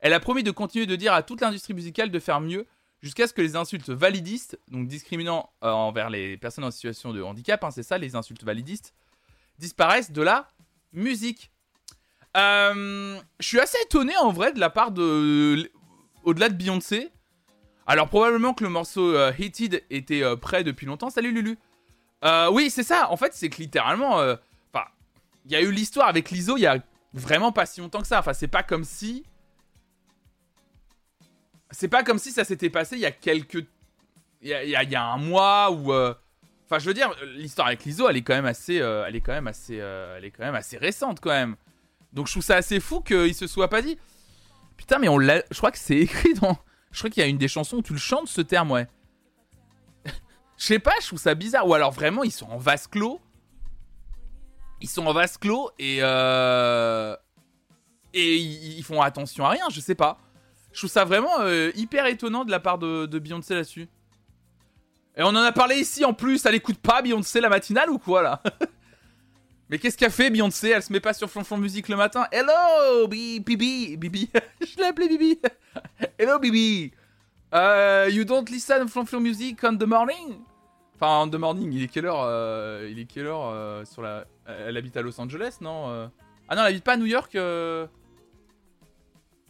Elle 0.00 0.14
a 0.14 0.20
promis 0.20 0.42
de 0.42 0.50
continuer 0.50 0.86
de 0.86 0.96
dire 0.96 1.12
à 1.12 1.22
toute 1.22 1.40
l'industrie 1.40 1.74
musicale 1.74 2.10
de 2.10 2.18
faire 2.18 2.40
mieux 2.40 2.66
jusqu'à 3.02 3.28
ce 3.28 3.32
que 3.32 3.40
les 3.40 3.54
insultes 3.54 3.90
validistes, 3.90 4.58
donc 4.68 4.88
discriminant 4.88 5.50
euh, 5.62 5.70
envers 5.70 6.10
les 6.10 6.36
personnes 6.36 6.64
en 6.64 6.72
situation 6.72 7.12
de 7.12 7.22
handicap, 7.22 7.62
hein, 7.62 7.70
c'est 7.70 7.84
ça 7.84 7.98
les 7.98 8.16
insultes 8.16 8.42
validistes, 8.42 8.94
disparaissent 9.60 10.10
de 10.10 10.22
la 10.22 10.48
musique. 10.92 11.52
je 12.34 13.20
suis 13.40 13.60
assez 13.60 13.78
étonné 13.84 14.16
en 14.16 14.32
vrai 14.32 14.52
de 14.52 14.58
la 14.58 14.70
part 14.70 14.90
de... 14.90 15.70
Au-delà 16.24 16.48
de 16.48 16.54
Beyoncé, 16.54 17.10
alors 17.88 18.08
probablement 18.10 18.52
que 18.52 18.62
le 18.62 18.70
morceau 18.70 19.14
euh, 19.16 19.32
Heated 19.36 19.82
était 19.88 20.22
euh, 20.22 20.36
prêt 20.36 20.62
depuis 20.62 20.84
longtemps. 20.84 21.08
Salut 21.08 21.32
Lulu. 21.32 21.58
Euh, 22.22 22.50
oui, 22.52 22.68
c'est 22.68 22.82
ça. 22.82 23.10
En 23.10 23.16
fait, 23.16 23.32
c'est 23.32 23.48
que 23.48 23.56
littéralement, 23.56 24.16
enfin, 24.16 24.84
il 25.46 25.52
y 25.52 25.56
a 25.56 25.62
eu 25.62 25.72
l'histoire 25.72 26.06
avec 26.06 26.30
l'ISO 26.30 26.58
il 26.58 26.62
y 26.62 26.66
a 26.66 26.78
vraiment 27.14 27.50
pas 27.50 27.64
si 27.64 27.80
longtemps 27.80 28.02
que 28.02 28.06
ça. 28.06 28.18
Enfin, 28.18 28.34
c'est 28.34 28.48
pas 28.48 28.62
comme 28.62 28.84
si, 28.84 29.24
c'est 31.70 31.88
pas 31.88 32.02
comme 32.02 32.18
si 32.18 32.30
ça 32.30 32.44
s'était 32.44 32.68
passé 32.68 32.96
il 32.96 33.00
y 33.00 33.06
a 33.06 33.10
quelques, 33.10 33.64
il 34.42 34.50
y 34.50 34.96
a, 34.96 35.04
un 35.04 35.16
mois 35.16 35.70
ou, 35.70 35.94
enfin, 35.94 36.78
je 36.78 36.84
veux 36.84 36.94
dire, 36.94 37.10
l'histoire 37.36 37.68
avec 37.68 37.84
l'ISO, 37.84 38.06
elle 38.10 38.18
est 38.18 38.22
quand 38.22 38.34
même 38.34 38.46
assez, 38.46 38.76
elle 38.76 39.16
est 39.16 39.22
quand 39.22 39.32
même 39.32 39.46
assez, 39.46 39.76
elle 39.76 40.24
est 40.26 40.30
quand 40.30 40.44
même 40.44 40.56
assez 40.56 40.76
récente 40.76 41.20
quand 41.20 41.30
même. 41.30 41.56
Donc 42.12 42.26
je 42.26 42.32
trouve 42.32 42.44
ça 42.44 42.56
assez 42.56 42.80
fou 42.80 43.00
qu'il 43.00 43.34
se 43.34 43.46
soit 43.46 43.68
pas 43.68 43.80
dit. 43.80 43.96
Putain, 44.76 44.98
mais 44.98 45.08
on 45.08 45.20
je 45.20 45.56
crois 45.56 45.70
que 45.70 45.78
c'est 45.78 45.96
écrit 46.00 46.34
dans 46.34 46.58
je 46.90 46.98
crois 46.98 47.10
qu'il 47.10 47.22
y 47.22 47.26
a 47.26 47.28
une 47.28 47.38
des 47.38 47.48
chansons 47.48 47.78
où 47.78 47.82
tu 47.82 47.92
le 47.92 47.98
chantes 47.98 48.28
ce 48.28 48.40
terme, 48.40 48.70
ouais. 48.70 48.86
Je 50.56 50.64
sais 50.64 50.78
pas, 50.78 50.94
je 51.00 51.06
trouve 51.06 51.18
ça 51.18 51.34
bizarre. 51.34 51.66
Ou 51.68 51.74
alors 51.74 51.92
vraiment, 51.92 52.24
ils 52.24 52.32
sont 52.32 52.50
en 52.50 52.58
vase 52.58 52.86
clos. 52.86 53.20
Ils 54.80 54.88
sont 54.88 55.06
en 55.06 55.12
vase 55.12 55.36
clos 55.38 55.70
et 55.78 55.98
euh... 56.02 57.16
et 58.14 58.36
ils, 58.36 58.82
font 58.82 59.00
attention 59.02 59.44
à 59.44 59.50
rien. 59.50 59.66
Je 59.70 59.80
sais 59.80 59.94
pas. 59.94 60.18
Je 60.72 60.78
trouve 60.78 60.90
ça 60.90 61.04
vraiment 61.04 61.40
euh, 61.40 61.70
hyper 61.74 62.06
étonnant 62.06 62.44
de 62.44 62.50
la 62.50 62.60
part 62.60 62.78
de, 62.78 63.06
de 63.06 63.18
Beyoncé 63.18 63.54
là-dessus. 63.54 63.88
Et 65.16 65.22
on 65.22 65.28
en 65.28 65.36
a 65.36 65.52
parlé 65.52 65.76
ici 65.76 66.04
en 66.04 66.14
plus. 66.14 66.44
Elle 66.46 66.54
écoute 66.54 66.78
pas 66.78 67.02
Beyoncé 67.02 67.40
la 67.40 67.48
matinale 67.48 67.90
ou 67.90 67.98
quoi 67.98 68.22
là? 68.22 68.42
Mais 69.70 69.78
qu'est-ce 69.78 69.98
qu'a 69.98 70.08
fait 70.08 70.30
Beyoncé? 70.30 70.70
Elle 70.70 70.82
se 70.82 70.92
met 70.92 71.00
pas 71.00 71.12
sur 71.12 71.28
Flonflon 71.28 71.58
Musique 71.58 71.88
le 71.88 71.96
matin 71.96 72.26
Hello, 72.32 73.06
Bibi, 73.06 73.98
Bibi. 73.98 74.30
Je 74.60 74.76
l'ai 74.78 74.84
appelé 74.84 75.08
Bibi. 75.08 75.38
Hello, 76.18 76.38
Bibi. 76.38 76.92
Uh, 77.52 78.08
you 78.10 78.24
don't 78.24 78.48
listen 78.48 78.88
Flonflon 78.88 79.20
Music 79.20 79.62
on 79.62 79.76
the 79.76 79.86
morning? 79.86 80.40
Enfin, 80.94 81.24
on 81.24 81.28
the 81.28 81.34
morning, 81.38 81.70
il 81.72 81.82
est 81.82 81.88
quelle 81.88 82.06
heure 82.06 82.22
euh, 82.22 82.88
Il 82.90 82.98
est 82.98 83.04
quelle 83.04 83.26
heure 83.26 83.50
euh, 83.50 83.84
sur 83.84 84.02
la... 84.02 84.24
Elle 84.46 84.76
habite 84.76 84.96
à 84.96 85.02
Los 85.02 85.20
Angeles, 85.20 85.58
non 85.60 85.90
euh? 85.90 86.08
Ah 86.48 86.56
non, 86.56 86.62
elle 86.62 86.68
habite 86.68 86.84
pas 86.84 86.94
à 86.94 86.96
New 86.96 87.06
York 87.06 87.36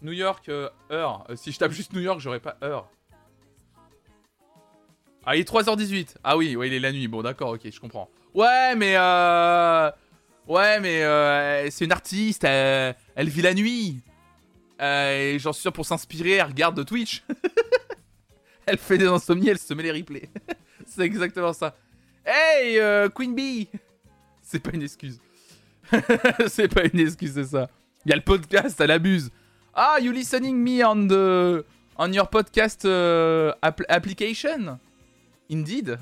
New 0.02 0.12
York, 0.12 0.50
heure. 0.92 1.26
si 1.34 1.50
je 1.50 1.58
tape 1.58 1.72
juste 1.72 1.92
New 1.92 2.00
York, 2.00 2.20
j'aurais 2.20 2.38
pas 2.38 2.56
heure. 2.62 2.88
Ah, 5.24 5.36
il 5.36 5.40
est 5.40 5.50
3h18. 5.50 6.16
Ah 6.22 6.36
oui, 6.36 6.54
ouais, 6.54 6.68
il 6.68 6.74
est 6.74 6.80
la 6.80 6.92
nuit. 6.92 7.08
Bon, 7.08 7.22
d'accord, 7.22 7.50
ok, 7.50 7.68
je 7.70 7.80
comprends. 7.80 8.08
Ouais, 8.34 8.74
mais 8.76 8.94
euh... 8.96 9.90
Ouais, 10.48 10.80
mais 10.80 11.02
euh, 11.02 11.68
c'est 11.70 11.84
une 11.84 11.92
artiste, 11.92 12.42
elle, 12.42 12.94
vit 13.18 13.42
la 13.42 13.52
nuit. 13.52 14.00
Euh, 14.80 15.34
et 15.34 15.38
j'en 15.38 15.52
suis 15.52 15.60
sûr 15.60 15.72
pour 15.74 15.84
s'inspirer, 15.84 16.32
elle 16.32 16.46
regarde 16.46 16.74
de 16.74 16.82
Twitch. 16.82 17.22
elle 18.66 18.78
fait 18.78 18.96
des 18.96 19.06
insomnies, 19.06 19.50
elle 19.50 19.58
se 19.58 19.74
met 19.74 19.82
les 19.82 19.92
replays. 19.92 20.30
c'est 20.86 21.02
exactement 21.02 21.52
ça. 21.52 21.76
Hey, 22.24 22.78
euh, 22.78 23.10
Queen 23.10 23.34
Bee 23.34 23.68
C'est 24.42 24.60
pas 24.60 24.70
une 24.72 24.82
excuse. 24.82 25.20
c'est 26.48 26.68
pas 26.68 26.84
une 26.84 27.00
excuse, 27.00 27.32
c'est 27.34 27.44
ça. 27.44 27.68
Il 28.06 28.10
y 28.10 28.12
a 28.14 28.16
le 28.16 28.22
podcast, 28.22 28.80
elle 28.80 28.90
abuse. 28.90 29.30
Ah, 29.74 29.98
you 30.00 30.12
listening 30.12 30.56
me 30.56 30.82
on 30.82 31.08
the 31.08 31.64
on 31.98 32.10
your 32.10 32.28
podcast 32.28 32.86
application? 33.62 34.78
Indeed. 35.50 35.98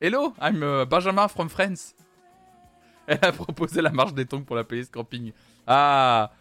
Hello, 0.00 0.34
I'm 0.40 0.84
Benjamin 0.86 1.28
from 1.28 1.48
France. 1.48 1.94
Elle 3.08 3.18
a 3.22 3.32
proposé 3.32 3.82
la 3.82 3.90
marche 3.90 4.14
des 4.14 4.26
tongs 4.26 4.42
pour 4.42 4.56
la 4.56 4.64
police 4.64 4.90
camping. 4.90 5.32
Ah, 5.66 6.32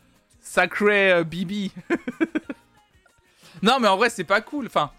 sacré 0.42 1.12
euh, 1.12 1.24
Bibi. 1.24 1.72
non, 3.62 3.80
mais 3.80 3.88
en 3.88 3.98
vrai, 3.98 4.10
c'est 4.10 4.24
pas 4.24 4.42
cool. 4.42 4.66
Enfin, 4.66 4.92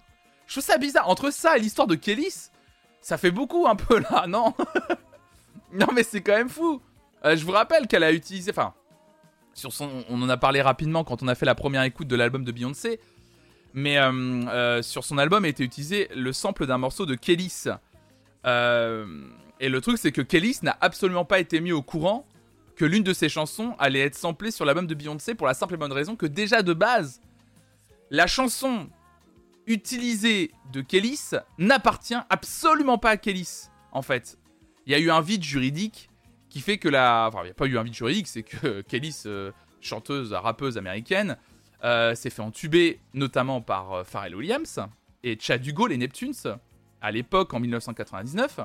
je 0.47 0.55
trouve 0.55 0.65
ça 0.65 0.79
bizarre. 0.79 1.09
Entre 1.09 1.33
ça 1.33 1.57
et 1.57 1.61
l'histoire 1.61 1.89
de 1.89 1.97
Kélis, 1.97 2.51
ça 3.01 3.19
fait 3.19 3.33
beaucoup 3.33 3.67
un 3.67 3.75
peu 3.75 4.01
là, 4.01 4.27
non? 4.29 4.55
Non, 5.73 5.89
mais 5.93 6.05
c'est 6.05 6.21
quand 6.21 6.37
même 6.37 6.49
fou. 6.49 6.81
Euh, 7.25 7.37
je 7.37 7.45
vous 7.45 7.53
rappelle 7.53 7.89
qu'elle 7.89 8.05
a 8.05 8.13
utilisé. 8.13 8.53
Enfin, 8.53 8.75
on 10.09 10.23
en 10.23 10.29
a 10.29 10.37
parlé 10.37 10.63
rapidement 10.63 11.03
quand 11.03 11.23
on 11.23 11.29
a 11.29 11.35
fait 11.35 11.47
la 11.47 11.57
première 11.57 11.83
écoute 11.83 12.07
de 12.07 12.17
l'album 12.17 12.45
de 12.45 12.53
Beyoncé. 12.53 13.01
Mais 13.75 13.99
euh, 13.99 14.81
sur 14.83 15.05
son 15.05 15.19
album 15.19 15.45
a 15.45 15.49
été 15.49 15.65
utilisé 15.65 16.09
le 16.15 16.33
sample 16.33 16.67
d'un 16.67 16.79
morceau 16.79 17.07
de 17.07 17.17
Kélis. 17.17 17.65
Et 19.61 19.69
le 19.69 19.81
truc, 19.81 19.99
c'est 19.99 20.13
que 20.13 20.21
Kelly 20.21 20.59
n'a 20.63 20.77
absolument 20.81 21.25
pas 21.25 21.39
été 21.39 21.61
mis 21.61 21.73
au 21.73 21.83
courant 21.83 22.27
que 22.77 22.85
l'une 22.85 23.03
de 23.03 23.15
ses 23.15 23.29
chansons 23.29 23.75
allait 23.79 24.01
être 24.01 24.15
samplée 24.15 24.51
sur 24.51 24.65
l'album 24.65 24.87
de 24.87 24.95
Beyoncé 24.95 25.35
pour 25.35 25.47
la 25.47 25.55
simple 25.55 25.75
et 25.75 25.77
bonne 25.79 25.93
raison 25.93 26.15
que 26.15 26.27
déjà 26.27 26.63
de 26.63 26.75
base, 26.75 27.21
la 28.11 28.27
chanson 28.27 28.89
utilisée 29.67 30.53
de 30.73 30.81
Kelly 30.81 31.19
n'appartient 31.59 32.15
absolument 32.29 32.99
pas 32.99 33.11
à 33.11 33.17
Kelly, 33.17 33.69
en 33.93 34.03
fait. 34.03 34.39
Il 34.85 34.93
y 34.93 34.95
a 34.95 34.99
eu 34.99 35.11
un 35.11 35.21
vide 35.21 35.43
juridique 35.43 36.11
qui 36.49 36.61
fait 36.61 36.79
que 36.79 36.89
la... 36.89 37.27
Enfin, 37.29 37.41
il 37.43 37.47
n'y 37.47 37.51
a 37.51 37.55
pas 37.55 37.67
eu 37.67 37.79
un 37.79 37.83
vide 37.83 37.95
juridique, 37.95 38.29
c'est 38.29 38.43
que 38.43 38.81
Kelly, 38.89 39.17
euh, 39.27 39.51
chanteuse, 39.81 40.33
rappeuse 40.33 40.79
américaine, 40.79 41.37
euh, 41.83 42.15
s'est 42.15 42.31
fait 42.31 42.43
entuber 42.43 43.01
notamment 43.15 43.61
par 43.61 43.93
euh, 43.93 44.05
Pharrell 44.05 44.37
Williams 44.37 44.81
et 45.23 45.37
Chad 45.41 45.67
Hugo, 45.67 45.87
les 45.87 45.97
Neptunes, 45.97 46.35
à 47.01 47.11
l'époque 47.11 47.53
en 47.55 47.61
1999. 47.61 48.61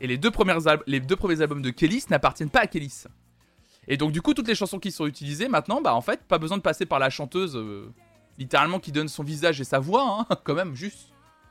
Et 0.00 0.06
les 0.06 0.18
deux, 0.18 0.30
premiers 0.30 1.42
albums 1.42 1.62
de 1.62 1.70
Kelly 1.70 2.04
n'appartiennent 2.10 2.50
pas 2.50 2.60
à 2.60 2.66
Kelly. 2.66 3.04
Et 3.88 3.96
donc 3.96 4.12
du 4.12 4.22
coup, 4.22 4.34
toutes 4.34 4.48
les 4.48 4.54
chansons 4.54 4.78
qui 4.78 4.92
sont 4.92 5.06
utilisées 5.06 5.48
maintenant, 5.48 5.80
bah 5.80 5.94
en 5.94 6.00
fait, 6.00 6.22
pas 6.26 6.38
besoin 6.38 6.56
de 6.56 6.62
passer 6.62 6.86
par 6.86 6.98
la 6.98 7.10
chanteuse, 7.10 7.56
euh, 7.56 7.92
littéralement 8.38 8.78
qui 8.78 8.92
donne 8.92 9.08
son 9.08 9.22
visage 9.22 9.60
et 9.60 9.64
sa 9.64 9.78
voix, 9.78 10.26
hein, 10.30 10.34
quand 10.44 10.54
même, 10.54 10.74
juste 10.74 11.08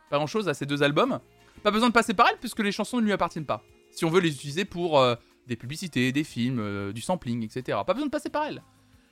pas 0.09 0.17
grand 0.17 0.27
chose 0.27 0.49
à 0.49 0.53
ces 0.53 0.65
deux 0.65 0.81
albums. 0.81 1.19
Pas 1.63 1.71
besoin 1.71 1.89
de 1.89 1.93
passer 1.93 2.13
par 2.13 2.27
elle 2.29 2.37
puisque 2.37 2.59
les 2.59 2.71
chansons 2.71 2.97
ne 2.97 3.03
lui 3.03 3.11
appartiennent 3.11 3.45
pas. 3.45 3.61
Si 3.91 4.05
on 4.05 4.09
veut 4.09 4.21
les 4.21 4.33
utiliser 4.33 4.65
pour 4.65 4.99
euh, 4.99 5.15
des 5.47 5.55
publicités, 5.55 6.11
des 6.11 6.23
films, 6.23 6.59
euh, 6.59 6.93
du 6.93 7.01
sampling, 7.01 7.43
etc. 7.43 7.77
Pas 7.85 7.93
besoin 7.93 8.07
de 8.07 8.11
passer 8.11 8.29
par 8.29 8.45
elle. 8.45 8.63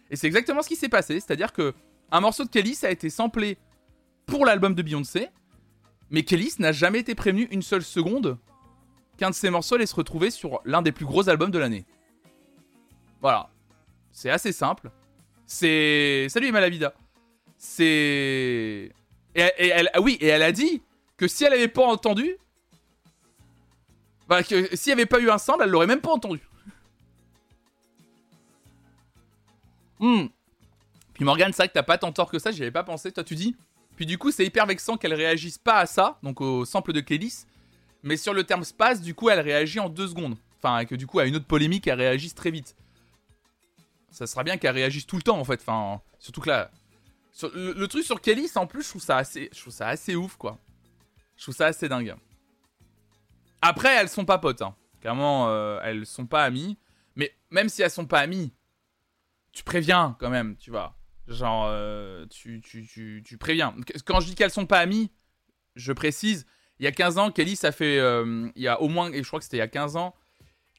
Et 0.10 0.16
c'est 0.16 0.28
exactement 0.28 0.62
ce 0.62 0.70
qui 0.70 0.76
s'est 0.76 0.90
passé, 0.90 1.20
c'est-à-dire 1.20 1.52
que 1.52 1.74
un 2.12 2.22
morceau 2.22 2.46
de 2.46 2.50
Kelly 2.50 2.78
a 2.84 2.92
été 2.92 3.10
samplé 3.10 3.58
pour 4.26 4.46
l'album 4.46 4.74
de 4.74 4.82
Beyoncé, 4.82 5.28
mais 6.10 6.24
Kelly 6.24 6.54
n'a 6.60 6.72
jamais 6.72 7.00
été 7.00 7.16
prévenu 7.16 7.48
une 7.52 7.62
seule 7.62 7.84
seconde 7.84 8.38
qu'un 9.18 9.30
de 9.30 9.36
ces 9.36 9.50
morceaux 9.50 9.76
allait 9.76 9.86
se 9.86 9.96
retrouver 9.96 10.32
sur 10.32 10.62
l'un 10.64 10.82
des 10.82 10.92
plus 10.92 11.06
gros 11.06 11.28
albums 11.30 11.52
de 11.52 11.60
l'année. 11.60 11.86
Voilà. 13.22 13.50
C'est 14.12 14.30
assez 14.30 14.52
simple. 14.52 14.90
C'est. 15.46 16.28
Salut 16.30 16.52
Malavida. 16.52 16.94
C'est. 17.58 18.92
Et, 19.36 19.42
elle, 19.60 19.90
ah 19.94 20.02
oui, 20.02 20.18
et 20.20 20.28
elle 20.28 20.42
a 20.42 20.52
dit 20.52 20.82
que 21.16 21.28
si 21.28 21.44
elle 21.44 21.54
avait 21.54 21.68
pas 21.68 21.86
entendu. 21.86 22.38
Bah, 24.28 24.44
que 24.44 24.76
s'il 24.76 24.90
n'y 24.90 25.00
avait 25.00 25.06
pas 25.06 25.20
eu 25.20 25.30
un 25.30 25.38
sample, 25.38 25.64
elle 25.64 25.70
l'aurait 25.70 25.88
même 25.88 26.02
pas 26.02 26.12
entendu. 26.12 26.42
Hmm. 30.00 30.28
Puis 31.16 31.26
Morgane, 31.26 31.52
c'est 31.54 31.64
vrai 31.64 31.70
que 31.70 31.74
t'as 31.74 31.82
pas 31.82 31.98
tant 31.98 32.12
tort 32.12 32.30
que 32.30 32.38
ça, 32.38 32.52
j'y 32.52 32.62
avais 32.62 32.70
pas 32.70 32.84
pensé, 32.84 33.12
toi 33.12 33.24
tu 33.24 33.34
dis. 33.34 33.56
Puis 33.96 34.06
du 34.06 34.20
coup, 34.20 34.30
c'est 34.30 34.46
hyper 34.46 34.68
vexant 34.68 34.96
qu'elle 34.96 35.16
réagisse 35.16 35.58
pas 35.58 35.80
à 35.80 35.88
ça, 35.88 36.20
donc 36.22 36.40
au 36.40 36.66
sample 36.66 36.94
de 36.94 37.00
Kélis, 37.00 37.48
mais 38.08 38.18
sur 38.18 38.34
le 38.34 38.44
terme 38.46 38.64
space, 38.64 39.02
du 39.02 39.14
coup, 39.14 39.30
elle 39.30 39.42
réagit 39.42 39.80
en 39.80 39.90
deux 39.90 40.08
secondes. 40.08 40.38
Enfin, 40.58 40.86
que 40.86 40.96
du 40.96 41.06
coup, 41.06 41.20
à 41.20 41.26
une 41.26 41.36
autre 41.36 41.46
polémique, 41.46 41.88
elle 41.88 42.00
réagisse 42.00 42.34
très 42.34 42.52
vite. 42.52 42.76
Ça 44.10 44.26
sera 44.26 44.44
bien 44.44 44.58
qu'elle 44.58 44.74
réagisse 44.74 45.06
tout 45.06 45.18
le 45.18 45.22
temps, 45.22 45.38
en 45.38 45.44
fait. 45.44 45.60
Enfin, 45.62 46.02
surtout 46.18 46.42
que 46.42 46.50
là. 46.50 46.72
le, 47.54 47.86
truc 47.88 48.04
sur 48.04 48.22
Kelly, 48.22 48.50
en 48.56 48.66
plus, 48.66 48.84
je 48.84 48.90
trouve 48.90 49.02
ça 49.02 49.18
assez, 49.18 49.50
je 49.54 49.60
trouve 49.60 49.74
ça 49.74 49.90
assez 49.90 50.16
ouf, 50.16 50.38
quoi. 50.38 50.58
Je 51.36 51.44
trouve 51.44 51.56
ça 51.56 51.68
assez 51.68 51.90
dingue. 51.90 52.16
Après, 53.62 53.94
elles 53.96 54.10
sont 54.10 54.26
pas 54.26 54.38
potes, 54.38 54.62
hein. 54.62 54.74
Clairement, 55.02 55.50
euh, 55.50 55.80
elles 55.84 56.06
sont 56.06 56.26
pas 56.26 56.44
amies. 56.44 56.78
Mais 57.16 57.36
même 57.52 57.68
si 57.68 57.82
elles 57.82 57.92
sont 57.92 58.06
pas 58.06 58.20
amies, 58.20 58.54
tu 59.52 59.64
préviens 59.64 60.16
quand 60.20 60.30
même, 60.30 60.56
tu 60.56 60.72
vois. 60.72 60.98
Genre, 61.28 61.66
euh, 61.68 62.26
tu, 62.28 62.62
tu, 62.62 62.88
tu, 62.88 63.22
tu, 63.26 63.38
préviens. 63.38 63.76
Quand 64.06 64.22
je 64.22 64.28
dis 64.28 64.36
qu'elles 64.36 64.52
sont 64.52 64.66
pas 64.66 64.80
amies, 64.80 65.12
je 65.76 65.92
précise, 65.92 66.46
il 66.80 66.86
y 66.86 66.88
a 66.88 66.92
15 66.92 67.18
ans, 67.18 67.32
Kelly, 67.32 67.56
ça 67.56 67.72
fait. 67.72 68.00
Euh, 68.00 68.50
il 68.56 68.62
y 68.62 68.68
a 68.68 68.82
au 68.82 68.88
moins, 68.88 69.12
et 69.12 69.24
je 69.24 69.28
crois 69.28 69.40
que 69.40 69.44
c'était 69.44 69.58
il 69.58 69.62
y 69.62 69.64
a 69.64 69.68
15 69.68 69.96
ans, 69.96 70.14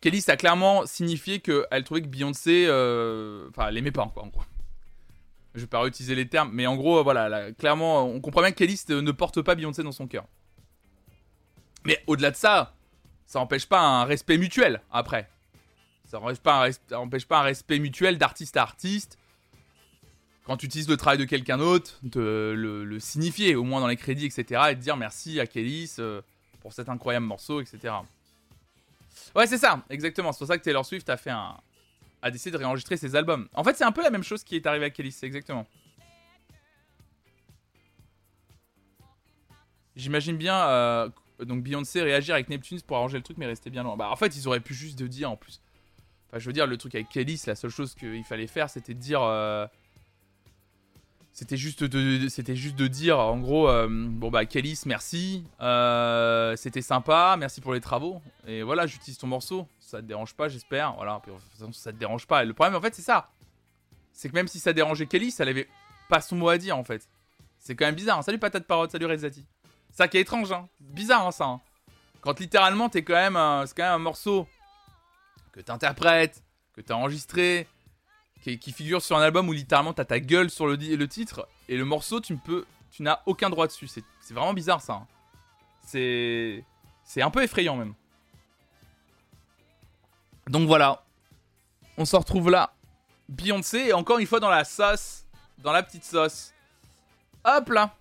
Kelly, 0.01 0.21
ça 0.21 0.33
a 0.33 0.37
clairement 0.37 0.87
signifié 0.87 1.41
qu'elle 1.41 1.85
trouvait 1.85 2.03
que 2.03 2.07
Beyoncé. 2.07 2.67
Euh, 2.69 3.49
enfin, 3.51 3.69
elle 3.69 3.77
aimait 3.77 3.91
pas, 3.91 4.11
quoi, 4.13 4.23
en 4.23 4.29
gros. 4.29 4.43
Je 5.55 5.61
vais 5.63 5.67
pas 5.67 5.81
réutiliser 5.81 6.15
les 6.15 6.29
termes, 6.29 6.51
mais 6.53 6.67
en 6.67 6.77
gros, 6.77 7.03
voilà, 7.03 7.53
clairement, 7.53 8.05
on 8.05 8.21
comprend 8.21 8.43
bien 8.43 8.53
que 8.53 8.57
Kelly 8.57 8.81
ne 8.89 9.11
porte 9.11 9.43
pas 9.43 9.55
Beyoncé 9.55 9.83
dans 9.83 9.93
son 9.93 10.07
cœur. 10.07 10.25
Mais 11.85 12.03
au-delà 12.07 12.31
de 12.31 12.37
ça, 12.37 12.75
ça 13.27 13.39
n'empêche 13.39 13.67
pas 13.67 13.81
un 13.81 14.05
respect 14.05 14.39
mutuel 14.39 14.83
après. 14.93 15.29
Ça 16.05 16.19
n'empêche 16.19 17.27
pas, 17.27 17.39
un 17.39 17.43
respect 17.43 17.79
mutuel 17.79 18.19
d'artiste 18.19 18.57
à 18.57 18.63
artiste. 18.63 19.19
Quand 20.49 20.57
tu 20.57 20.65
utilises 20.65 20.89
le 20.89 20.97
travail 20.97 21.19
de 21.19 21.27
quelqu'un 21.27 21.59
d'autre, 21.59 21.99
de 22.03 22.55
le, 22.57 23.01
signifier, 23.01 23.55
au 23.55 23.65
moins 23.65 23.81
dans 23.81 23.87
les 23.87 23.97
crédits, 23.97 24.25
etc. 24.25 24.63
Et 24.71 24.75
de 24.77 24.81
dire 24.81 24.97
merci 24.97 25.39
à 25.41 25.47
Kelly 25.47 25.93
euh, 25.99 26.23
pour 26.61 26.73
cet 26.73 26.89
incroyable 26.89 27.27
morceau, 27.27 27.61
etc. 27.61 27.93
Ouais, 29.37 29.47
c'est 29.47 29.59
ça, 29.59 29.85
exactement. 29.91 30.33
C'est 30.33 30.39
pour 30.39 30.47
ça 30.47 30.57
que 30.57 30.63
Taylor 30.65 30.87
Swift 30.87 31.11
a 31.11 31.19
fait 31.19 31.29
un. 31.29 31.55
a 32.23 32.31
décidé 32.31 32.53
de 32.53 32.57
réenregistrer 32.57 32.97
ses 32.97 33.15
albums. 33.15 33.47
En 33.53 33.63
fait, 33.63 33.77
c'est 33.77 33.85
un 33.85 33.93
peu 33.93 34.03
la 34.03 34.09
même 34.09 34.23
chose 34.23 34.43
qui 34.43 34.57
est 34.57 34.67
arrivé 34.67 34.87
à 34.87 34.91
Kelly, 34.91 35.13
c'est 35.13 35.27
exactement. 35.27 35.67
J'imagine 39.97 40.39
bien 40.39 40.57
euh, 40.57 41.11
donc 41.41 41.63
Beyoncé 41.63 42.01
réagir 42.01 42.35
avec 42.35 42.49
Neptune 42.49 42.81
pour 42.81 42.97
arranger 42.97 43.19
le 43.19 43.23
truc, 43.23 43.37
mais 43.37 43.45
rester 43.45 43.69
bien 43.69 43.83
loin. 43.83 43.99
Bah, 43.99 44.09
en 44.11 44.17
fait, 44.17 44.35
ils 44.35 44.49
auraient 44.49 44.61
pu 44.61 44.73
juste 44.73 45.03
dire 45.03 45.31
en 45.31 45.37
plus. 45.37 45.61
Enfin, 46.31 46.39
je 46.39 46.47
veux 46.47 46.55
dire, 46.55 46.67
le 46.67 46.79
truc 46.79 46.95
avec 46.95 47.11
Kelly, 47.11 47.39
la 47.47 47.55
seule 47.55 47.71
chose 47.71 47.95
qu'il 47.95 48.25
fallait 48.25 48.47
faire, 48.47 48.71
c'était 48.71 48.95
de 48.95 48.99
dire. 48.99 49.21
Euh, 49.21 49.67
c'était 51.39 51.57
juste 51.57 51.85
de, 51.85 52.27
c'était 52.29 52.57
juste 52.57 52.75
de 52.75 52.89
dire, 52.89 53.21
en 53.21 53.39
gros, 53.39 53.69
euh, 53.69 53.87
bon 53.89 54.29
bah 54.29 54.45
Kelly, 54.45 54.77
merci, 54.87 55.45
euh, 55.61 56.57
c'était 56.57 56.83
sympa, 56.83 57.37
merci 57.39 57.61
pour 57.61 57.75
les 57.75 57.81
travaux, 57.81 58.21
et 58.49 58.65
voilà, 58.65 58.89
j'utilise 58.89 59.19
ton 59.19 59.29
morceau, 59.29 59.69
ça 59.79 59.99
te 59.99 60.07
dérange 60.07 60.35
pas, 60.35 60.49
j'espère, 60.49 60.95
voilà, 60.95 61.23
ça 61.71 61.93
te 61.93 61.97
dérange 61.97 62.27
pas. 62.27 62.43
Et 62.43 62.47
le 62.47 62.55
problème, 62.55 62.75
en 62.75 62.81
fait, 62.81 62.93
c'est 62.93 63.03
ça, 63.03 63.31
c'est 64.13 64.29
que 64.29 64.35
même 64.35 64.49
si 64.49 64.59
ça 64.59 64.73
dérangeait 64.73 65.07
Kelly, 65.07 65.31
ça 65.31 65.45
n'avait 65.45 65.69
pas 66.09 66.21
son 66.21 66.35
mot 66.35 66.49
à 66.49 66.59
dire, 66.59 66.77
en 66.77 66.83
fait. 66.83 67.09
C'est 67.61 67.77
quand 67.77 67.87
même 67.87 67.95
bizarre. 67.95 68.19
Hein. 68.19 68.23
Salut 68.23 68.41
patate 68.41 68.67
parole, 68.67 68.91
salut 68.91 69.07
Rezati. 69.07 69.47
Ça 69.93 70.09
qui 70.09 70.17
est 70.17 70.23
étrange, 70.23 70.51
hein. 70.51 70.69
Bizarre, 70.81 71.25
hein, 71.25 71.31
ça. 71.31 71.45
Hein. 71.45 71.61
Quand 72.21 72.41
littéralement, 72.41 72.89
t'es 72.89 73.03
quand 73.05 73.15
même, 73.15 73.39
c'est 73.65 73.77
quand 73.77 73.85
même 73.85 73.93
un 73.93 73.99
morceau 73.99 74.49
que 75.53 75.61
t'interprètes, 75.61 76.43
que 76.75 76.81
t'as 76.81 76.95
enregistré, 76.95 77.69
qui, 78.43 78.73
figure 78.73 79.03
sur 79.03 79.17
un 79.17 79.23
album 79.23 79.49
où 79.49 79.53
littéralement 79.53 79.93
t'as 79.93 80.05
ta 80.05 80.21
gueule 80.21 80.51
sur 80.51 80.67
le, 80.67 80.77
le, 80.77 81.09
titre 81.09 81.49
et 81.69 81.77
le 81.77 81.85
morceau, 81.85 82.21
tu 82.21 82.37
peux, 82.37 82.65
tu 82.91 83.03
n'as 83.03 83.21
aucun 83.27 83.51
droit 83.51 83.67
dessus. 83.67 83.89
C'est, 83.89 84.05
vraiment 84.31 84.55
bizarre 84.55 84.81
ça. 84.81 84.95
Hein. 84.95 85.07
C'est, 85.83 86.65
c'est 87.05 87.23
un 87.23 87.31
peu 87.31 87.43
effrayant 87.43 87.77
même. 87.77 87.95
Donc 90.49 90.67
voilà, 90.67 91.05
on 91.97 92.05
se 92.05 92.17
retrouve 92.17 92.51
là. 92.51 92.73
Beyoncé 93.29 93.79
et 93.79 93.93
encore 93.93 94.19
une 94.19 94.27
fois 94.27 94.41
dans 94.41 94.49
la 94.49 94.65
sauce, 94.65 95.27
dans 95.59 95.73
la 95.73 95.83
petite 95.83 96.05
sauce. 96.05 96.55
Hop 97.45 97.69
là. 97.69 97.95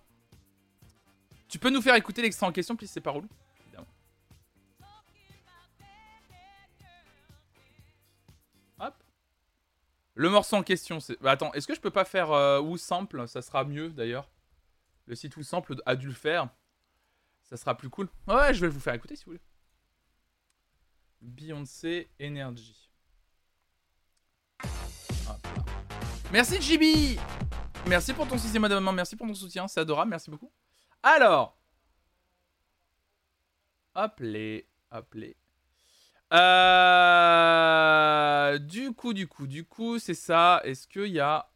Tu 1.49 1.59
peux 1.59 1.69
nous 1.69 1.81
faire 1.81 1.95
écouter 1.95 2.21
l'extrait 2.21 2.45
en 2.45 2.51
question, 2.51 2.75
puis 2.75 2.87
c'est 2.87 3.01
par 3.01 3.17
où 3.17 3.23
Le 10.17 10.31
morceau 10.31 10.55
en 10.55 10.63
question, 10.63 10.99
c'est. 10.99 11.21
Bah, 11.21 11.31
attends, 11.31 11.53
est-ce 11.53 11.67
que 11.67 11.75
je 11.75 11.79
peux 11.79 11.91
pas 11.91 12.03
faire 12.03 12.31
euh, 12.31 12.59
ou 12.59 12.75
Ça 12.77 13.41
sera 13.43 13.63
mieux 13.63 13.89
d'ailleurs. 13.89 14.27
Le 15.05 15.13
site 15.13 15.37
ou 15.37 15.43
sample 15.43 15.75
a 15.85 15.95
dû 15.95 16.07
le 16.07 16.13
faire. 16.13 16.49
Ça 17.43 17.55
sera 17.55 17.77
plus 17.77 17.89
cool. 17.89 18.09
Ouais, 18.27 18.51
je 18.51 18.61
vais 18.61 18.67
vous 18.67 18.79
faire 18.79 18.95
écouter 18.95 19.15
si 19.15 19.25
vous 19.25 19.33
voulez. 19.33 19.43
Beyoncé 21.21 22.09
Energy. 22.19 22.89
Merci 26.31 26.61
JB 26.61 27.19
Merci 27.87 28.13
pour 28.13 28.27
ton 28.27 28.37
sixième 28.37 28.65
abonnement, 28.65 28.91
merci 28.91 29.15
pour 29.15 29.27
ton 29.27 29.33
soutien, 29.33 29.67
c'est 29.67 29.79
adorable, 29.79 30.09
merci 30.09 30.29
beaucoup. 30.31 30.51
Alors. 31.03 31.57
Hop. 33.95 34.19
Hop 34.91 35.13
les. 35.13 35.37
Euh, 36.33 37.37
du 38.59 38.91
coup, 38.93 39.13
du 39.13 39.27
coup, 39.27 39.47
du 39.47 39.63
coup, 39.63 39.97
c'est 39.99 40.13
ça. 40.13 40.61
Est-ce 40.63 40.87
qu'il 40.87 41.07
y 41.07 41.19
a... 41.19 41.49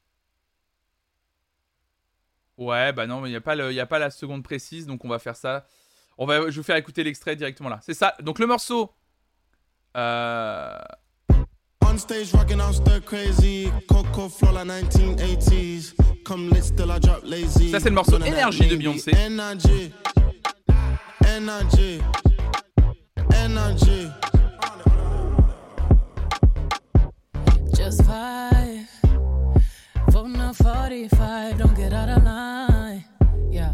Ouais, 2.57 2.93
bah 2.93 3.07
non, 3.07 3.21
mais 3.21 3.29
il 3.29 3.31
n'y 3.31 3.37
a, 3.37 3.41
pas 3.41 3.53
a 3.53 3.85
pas 3.85 3.99
la 3.99 4.11
seconde 4.11 4.43
précise, 4.43 4.85
donc 4.85 5.03
on 5.03 5.09
va 5.09 5.19
faire 5.19 5.35
ça. 5.35 5.65
On 6.17 6.25
va, 6.25 6.41
je 6.41 6.45
vais 6.45 6.51
vous 6.51 6.63
faire 6.63 6.75
écouter 6.75 7.03
l'extrait 7.03 7.35
directement 7.35 7.69
là. 7.69 7.79
C'est 7.81 7.93
ça. 7.93 8.15
Donc 8.19 8.39
le 8.39 8.45
morceau... 8.45 8.93
Euh... 9.97 10.77
Ça, 17.71 17.79
c'est 17.79 17.89
le 17.89 17.95
morceau 17.95 18.19
Énergie 18.19 18.67
de 18.67 18.75
Beyoncé. 18.77 19.11
Just 27.91 28.03
five. 28.05 28.87
Voting 30.09 30.35
a 30.37 30.53
45, 30.53 31.57
don't 31.57 31.75
get 31.75 31.93
out 31.93 32.09
of 32.09 32.23
line. 32.23 33.03
Yeah. 33.49 33.71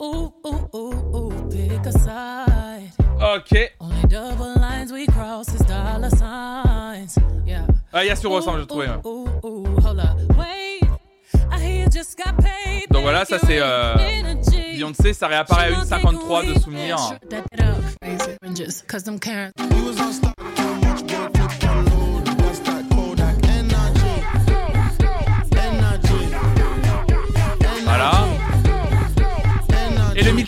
Ooh, 0.00 0.32
ooh, 0.46 0.68
ooh, 0.74 1.16
ooh, 1.16 1.50
pick 1.50 1.86
a 1.86 1.92
side. 1.92 2.92
Ok. 3.20 3.72
Only 3.80 4.02
double 4.08 4.54
lines 4.54 4.92
we 4.92 5.06
cross 5.06 5.48
is 5.54 5.60
dollar 5.66 6.10
signs. 6.10 7.18
Yeah. 7.46 7.66
Ah, 7.92 8.04
il 8.04 8.08
y 8.08 8.10
a 8.10 8.16
sur 8.16 8.32
ensemble, 8.32 8.60
j'ai 8.60 8.66
trouvé. 8.66 8.86
Ouais. 8.88 9.00
Donc 12.90 13.02
voilà, 13.02 13.24
ça 13.24 13.38
c'est 13.38 13.58
euh, 13.60 13.94
Beyoncé, 14.72 15.12
ça 15.12 15.26
réapparaît 15.28 15.72
à 15.72 15.84
1,53 15.84 16.54
de 16.54 16.58
souvenirs. 16.58 16.96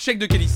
Milkshake 0.04 0.18
de 0.18 0.26
Kélis. 0.26 0.54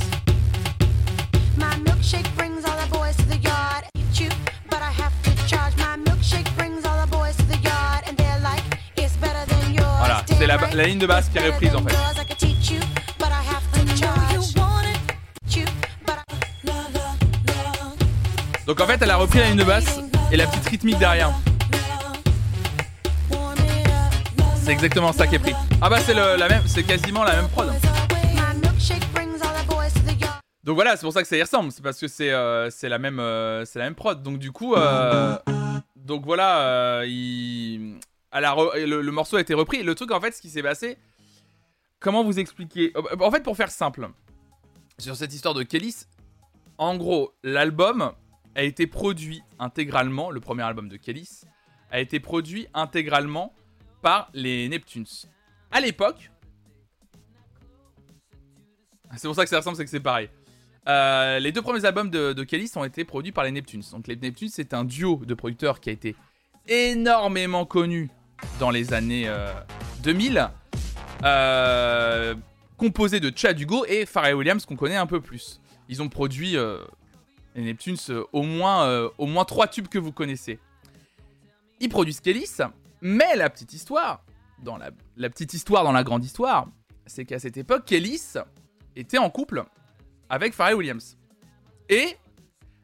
Voilà, 9.99 10.25
c'est 10.27 10.47
la, 10.47 10.57
la 10.75 10.87
ligne 10.87 10.99
de 10.99 11.07
basse 11.07 11.29
qui 11.29 11.39
est 11.39 11.47
reprise 11.51 11.75
en 11.75 11.83
fait. 11.83 11.97
Donc 18.67 18.81
en 18.81 18.87
fait, 18.87 19.01
elle 19.01 19.11
a 19.11 19.17
repris 19.17 19.39
la 19.39 19.47
ligne 19.47 19.57
de 19.57 19.65
basse 19.65 19.99
et 20.31 20.37
la 20.37 20.47
petite 20.47 20.69
rythmique 20.69 20.99
derrière. 20.99 21.31
C'est 24.63 24.73
exactement 24.73 25.13
ça 25.15 25.27
qui 25.27 25.37
est 25.37 25.39
pris. 25.39 25.55
Ah 25.81 25.89
bah 25.89 25.99
c'est 26.05 26.13
la 26.13 26.49
même, 26.49 26.63
c'est 26.67 26.83
quasiment 26.83 27.25
la 27.25 27.37
même 27.37 27.49
prod. 27.49 27.73
Donc 30.69 30.75
voilà, 30.75 30.99
c'est 30.99 31.07
pour 31.07 31.15
ça 31.15 31.23
que 31.23 31.29
ça 31.29 31.35
y 31.39 31.41
ressemble. 31.41 31.73
C'est 31.73 31.81
parce 31.81 31.99
que 31.99 32.09
c'est 32.09 32.31
euh, 32.31 32.69
la 32.83 32.99
même 32.99 33.21
euh, 33.21 33.65
la 33.75 33.85
même 33.85 33.95
prod. 33.95 34.23
Donc 34.23 34.39
du 34.39 34.53
coup, 34.53 34.75
euh, 34.75 35.35
donc 35.97 36.27
voilà, 36.27 37.07
il, 37.07 37.97
le, 38.35 39.11
morceau 39.11 39.39
a 39.39 39.41
été 39.41 39.55
repris. 39.55 39.83
Le 39.83 39.95
truc 39.95 40.11
en 40.11 40.21
fait, 40.21 40.33
ce 40.33 40.43
qui 40.43 40.51
s'est 40.51 40.63
passé, 40.63 40.99
comment 42.01 42.23
vous 42.23 42.39
expliquer 42.39 42.93
En 43.19 43.31
fait, 43.31 43.43
pour 43.43 43.57
faire 43.57 43.71
simple, 43.71 44.11
sur 44.99 45.17
cette 45.17 45.33
histoire 45.33 45.55
de 45.55 45.63
Kellys, 45.63 46.05
en 46.77 46.99
gros, 46.99 47.33
l'album 47.43 48.13
a 48.55 48.63
été 48.63 48.87
produit 48.87 49.41
intégralement. 49.59 50.31
Le 50.31 50.41
premier 50.41 50.65
album 50.65 50.91
de 50.91 50.99
Kellys 50.99 51.45
a 51.91 51.99
été 51.99 52.21
produit 52.21 52.67
intégralement 52.75 53.55
par 54.03 54.29
les 54.35 54.69
Neptunes. 54.69 55.07
À 55.71 55.81
l'époque, 55.81 56.31
c'est 59.17 59.29
pour 59.29 59.35
ça 59.35 59.45
que 59.45 59.49
ça 59.49 59.57
ressemble, 59.57 59.79
c'est 59.79 59.85
que 59.85 59.91
c'est 59.91 59.99
pareil. 59.99 60.29
Euh, 60.87 61.39
les 61.39 61.53
deux 61.53 61.63
premiers 61.63 61.85
albums 61.85 62.11
de, 62.11 62.33
de 62.33 62.45
Kelly 62.45 62.71
ont 62.77 62.85
été 62.85 63.05
produits 63.05 63.33
par 63.33 63.45
les 63.45 63.51
Neptunes. 63.51 63.83
Donc 63.93 64.07
les 64.07 64.17
Neptunes, 64.17 64.49
c'est 64.51 64.75
un 64.75 64.85
duo 64.85 65.23
de 65.25 65.35
producteurs 65.35 65.81
qui 65.81 65.91
a 65.91 65.93
été 65.93 66.17
énormément 66.67 67.65
connu 67.67 68.11
dans 68.61 68.71
les 68.71 68.93
années 68.93 69.31
2000, 70.03 70.39
euh, 70.39 70.47
euh, 71.25 72.35
composé 72.77 73.21
de 73.21 73.33
Chad 73.35 73.59
Hugo 73.61 73.85
et 73.87 74.07
Pharrell 74.07 74.35
Williams 74.35 74.65
qu'on 74.65 74.77
connaît 74.77 74.97
un 74.97 75.07
peu 75.07 75.21
plus. 75.21 75.61
Ils 75.89 76.03
ont 76.03 76.09
produit 76.09 76.57
les 77.55 77.63
Neptunes 77.63 77.97
au 78.33 78.43
moins 78.43 79.11
au 79.19 79.27
moins 79.27 79.45
trois 79.45 79.67
tubes 79.67 79.89
que 79.89 79.99
vous 79.99 80.13
connaissez. 80.13 80.59
ils 81.81 81.89
produisent 81.89 82.21
Kélis, 82.21 82.59
mais 83.01 83.35
la 83.37 83.51
petite 83.51 83.73
histoire, 83.73 84.23
dans 84.63 84.77
la, 84.77 84.91
la 85.17 85.31
petite 85.31 85.55
histoire 85.55 85.85
dans 85.85 85.93
la 85.93 86.05
grande 86.05 86.25
histoire, 86.25 86.69
c'est 87.07 87.25
qu'à 87.25 87.39
cette 87.39 87.57
époque, 87.57 87.85
Kélis 87.87 88.35
était 88.95 89.19
en 89.19 89.31
couple 89.31 89.65
avec 90.29 90.55
Pharrell 90.55 90.75
Williams. 90.77 91.17
Et 91.89 92.17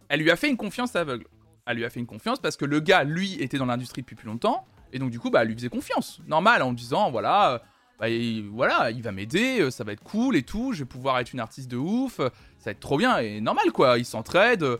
elle 0.09 0.21
lui 0.21 0.31
a 0.31 0.37
fait 0.37 0.49
une 0.49 0.57
confiance 0.57 0.95
aveugle. 0.97 1.27
Elle 1.67 1.79
lui 1.79 1.85
a 1.85 1.91
fait 1.91 2.01
une 2.01 2.07
confiance 2.07 2.39
parce 2.41 2.57
que 2.57 2.65
le 2.65 2.81
gars, 2.81 3.05
lui, 3.05 3.41
était 3.43 3.59
dans 3.59 3.67
l'industrie 3.67 4.03
depuis 4.03 4.17
plus 4.17 4.27
longtemps. 4.27 4.67
Et 4.93 4.99
donc, 4.99 5.11
du 5.11 5.19
coup, 5.19 5.31
bah, 5.31 5.43
elle 5.43 5.49
lui 5.49 5.55
faisait 5.55 5.69
confiance. 5.69 6.21
Normal, 6.27 6.63
en 6.63 6.73
disant, 6.73 7.11
voilà, 7.11 7.53
euh, 7.53 7.59
bah, 7.99 8.09
il, 8.09 8.49
voilà, 8.49 8.91
il 8.91 9.03
va 9.03 9.13
m'aider, 9.13 9.61
euh, 9.61 9.71
ça 9.71 9.83
va 9.83 9.93
être 9.93 10.03
cool 10.05 10.37
et 10.37 10.43
tout. 10.43 10.73
Je 10.73 10.81
vais 10.81 10.85
pouvoir 10.85 11.19
être 11.19 11.33
une 11.33 11.41
artiste 11.41 11.71
de 11.71 11.77
ouf. 11.77 12.17
Ça 12.19 12.31
va 12.67 12.71
être 12.73 12.81
trop 12.81 12.99
bien. 12.99 13.19
Et 13.19 13.41
normal, 13.41 13.73
quoi. 13.73 13.99
Ils 13.99 14.05
s'entraident. 14.05 14.79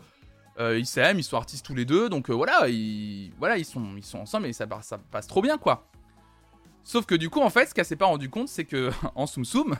euh, 0.59 0.77
ils 0.79 0.85
s'aiment, 0.85 1.19
ils 1.19 1.23
sont 1.23 1.37
artistes 1.37 1.65
tous 1.65 1.75
les 1.75 1.85
deux. 1.85 2.07
Donc, 2.07 2.29
euh, 2.29 2.33
voilà, 2.33 2.69
ils, 2.69 3.31
voilà 3.39 3.57
ils, 3.57 3.65
sont, 3.65 3.95
ils 3.97 4.05
sont 4.05 4.19
ensemble 4.19 4.47
et 4.47 4.53
ça, 4.53 4.67
ça 4.81 4.97
passe 4.97 5.27
trop 5.27 5.41
bien, 5.41 5.57
quoi. 5.57 5.87
Sauf 6.83 7.05
que 7.05 7.15
du 7.15 7.29
coup, 7.29 7.41
en 7.41 7.49
fait, 7.49 7.65
ce 7.65 7.73
qu'elle 7.73 7.85
s'est 7.85 7.95
pas 7.95 8.05
rendu 8.05 8.29
compte, 8.29 8.47
c'est 8.47 8.65
que 8.65 8.91
en 9.15 9.25
Soum 9.25 9.43
Soum, 9.43 9.75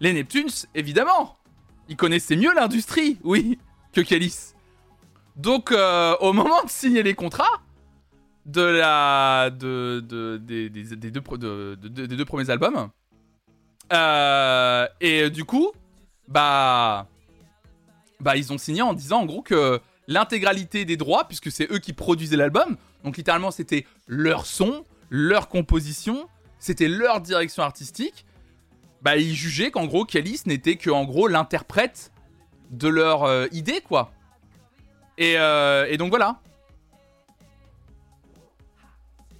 les 0.00 0.12
Neptunes, 0.12 0.50
évidemment, 0.74 1.38
ils 1.90 1.96
connaissaient 1.96 2.36
mieux 2.36 2.54
l'industrie, 2.54 3.18
oui, 3.22 3.58
que 3.92 4.00
Kélis. 4.00 4.54
Donc, 5.36 5.72
euh, 5.72 6.16
au 6.20 6.32
moment 6.32 6.62
de 6.64 6.70
signer 6.70 7.02
les 7.02 7.14
contrats 7.14 7.60
de 8.46 8.62
la, 8.62 9.50
de, 9.50 10.00
de- 10.08 10.38
des, 10.38 10.70
des 10.70 11.10
deux 11.10 12.24
premiers 12.24 12.48
albums, 12.50 12.88
euh, 13.92 14.86
et 15.00 15.30
du 15.30 15.44
coup, 15.44 15.70
bah, 16.28 17.06
bah, 18.20 18.36
ils 18.36 18.52
ont 18.52 18.58
signé 18.58 18.82
en 18.82 18.94
disant 18.94 19.20
en 19.22 19.26
gros 19.26 19.42
que 19.42 19.80
l'intégralité 20.06 20.84
des 20.84 20.96
droits, 20.96 21.26
puisque 21.26 21.50
c'est 21.50 21.70
eux 21.72 21.78
qui 21.78 21.92
produisaient 21.92 22.36
l'album, 22.36 22.76
donc 23.04 23.16
littéralement 23.16 23.50
c'était 23.50 23.86
leur 24.06 24.46
son, 24.46 24.84
leur 25.10 25.48
composition, 25.48 26.28
c'était 26.58 26.88
leur 26.88 27.20
direction 27.20 27.62
artistique, 27.62 28.24
bah 29.02 29.16
ils 29.16 29.34
jugeaient 29.34 29.70
qu'en 29.70 29.86
gros 29.86 30.04
Kélis 30.04 30.42
n'était 30.46 30.76
que 30.76 30.90
en 30.90 31.04
gros 31.04 31.28
l'interprète 31.28 32.12
de 32.70 32.88
leur 32.88 33.24
euh, 33.24 33.46
idée 33.52 33.80
quoi. 33.80 34.12
Et, 35.18 35.34
euh, 35.36 35.86
et 35.88 35.96
donc 35.96 36.10
voilà. 36.10 36.40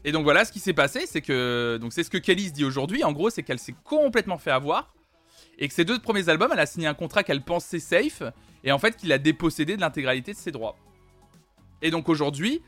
Et 0.05 0.13
donc 0.13 0.25
voilà 0.25 0.45
ce 0.45 0.53
qui 0.53 0.61
s'est 0.61 0.73
passé, 0.73 1.07
c'est 1.07 1.21
que 1.21 1.79
donc 1.81 1.93
c'est 1.93 2.03
ce 2.03 2.11
que 2.11 2.19
Kélis 2.19 2.53
dit 2.53 2.65
aujourd'hui. 2.65 3.05
En 3.05 3.13
gros, 3.13 3.31
c'est 3.31 3.43
qu'elle 3.43 3.59
s'est 3.59 3.75
complètement 3.85 4.39
fait 4.39 4.51
avoir 4.51 4.95
et 5.59 5.69
que 5.69 5.75
ces 5.75 5.85
deux 5.85 5.99
premiers 5.99 6.29
albums, 6.29 6.51
elle 6.53 6.61
a 6.61 6.67
signé 6.67 6.87
un 6.87 6.95
contrat 6.95 7.23
qu'elle 7.23 7.43
pensait 7.43 7.81
safe 7.81 8.23
et 8.65 8.73
en 8.73 8.79
fait 8.79 8.97
qu'il 8.97 9.13
a 9.13 9.19
dépossédé 9.19 9.77
de 9.77 9.81
l'intégralité 9.81 10.33
de 10.33 10.39
ses 10.39 10.53
droits. 10.53 10.77
Et 11.83 11.91
donc 11.91 12.09
aujourd'hui, 12.09 12.63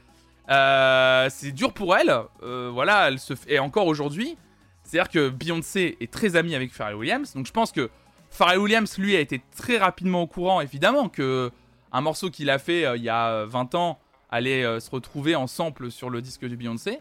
euh, 0.50 1.28
c'est 1.30 1.52
dur 1.52 1.72
pour 1.72 1.96
elle. 1.96 2.14
euh, 2.42 2.70
voilà, 2.72 3.08
elle 3.08 3.18
se 3.18 3.34
et 3.46 3.58
encore 3.58 3.86
aujourd'hui, 3.86 4.36
c'est-à-dire 4.84 5.10
que 5.10 5.28
Beyoncé 5.28 5.96
est 6.00 6.12
très 6.12 6.36
amie 6.36 6.54
avec 6.54 6.72
Pharrell 6.72 6.96
Williams. 6.96 7.34
Donc 7.34 7.46
je 7.46 7.52
pense 7.52 7.72
que 7.72 7.90
Pharrell 8.30 8.58
Williams, 8.58 8.98
lui, 8.98 9.16
a 9.16 9.20
été 9.20 9.42
très 9.56 9.78
rapidement 9.78 10.22
au 10.22 10.26
courant, 10.26 10.60
évidemment, 10.60 11.08
que 11.08 11.50
un 11.92 12.00
morceau 12.00 12.30
qu'il 12.30 12.48
a 12.50 12.58
fait 12.58 12.86
euh, 12.86 12.96
il 12.96 13.02
y 13.02 13.10
a 13.10 13.44
20 13.44 13.74
ans 13.74 13.98
allait 14.30 14.64
euh, 14.64 14.80
se 14.80 14.90
retrouver 14.90 15.36
en 15.36 15.46
sample 15.46 15.90
sur 15.90 16.08
le 16.08 16.22
disque 16.22 16.46
de 16.46 16.56
Beyoncé. 16.56 17.00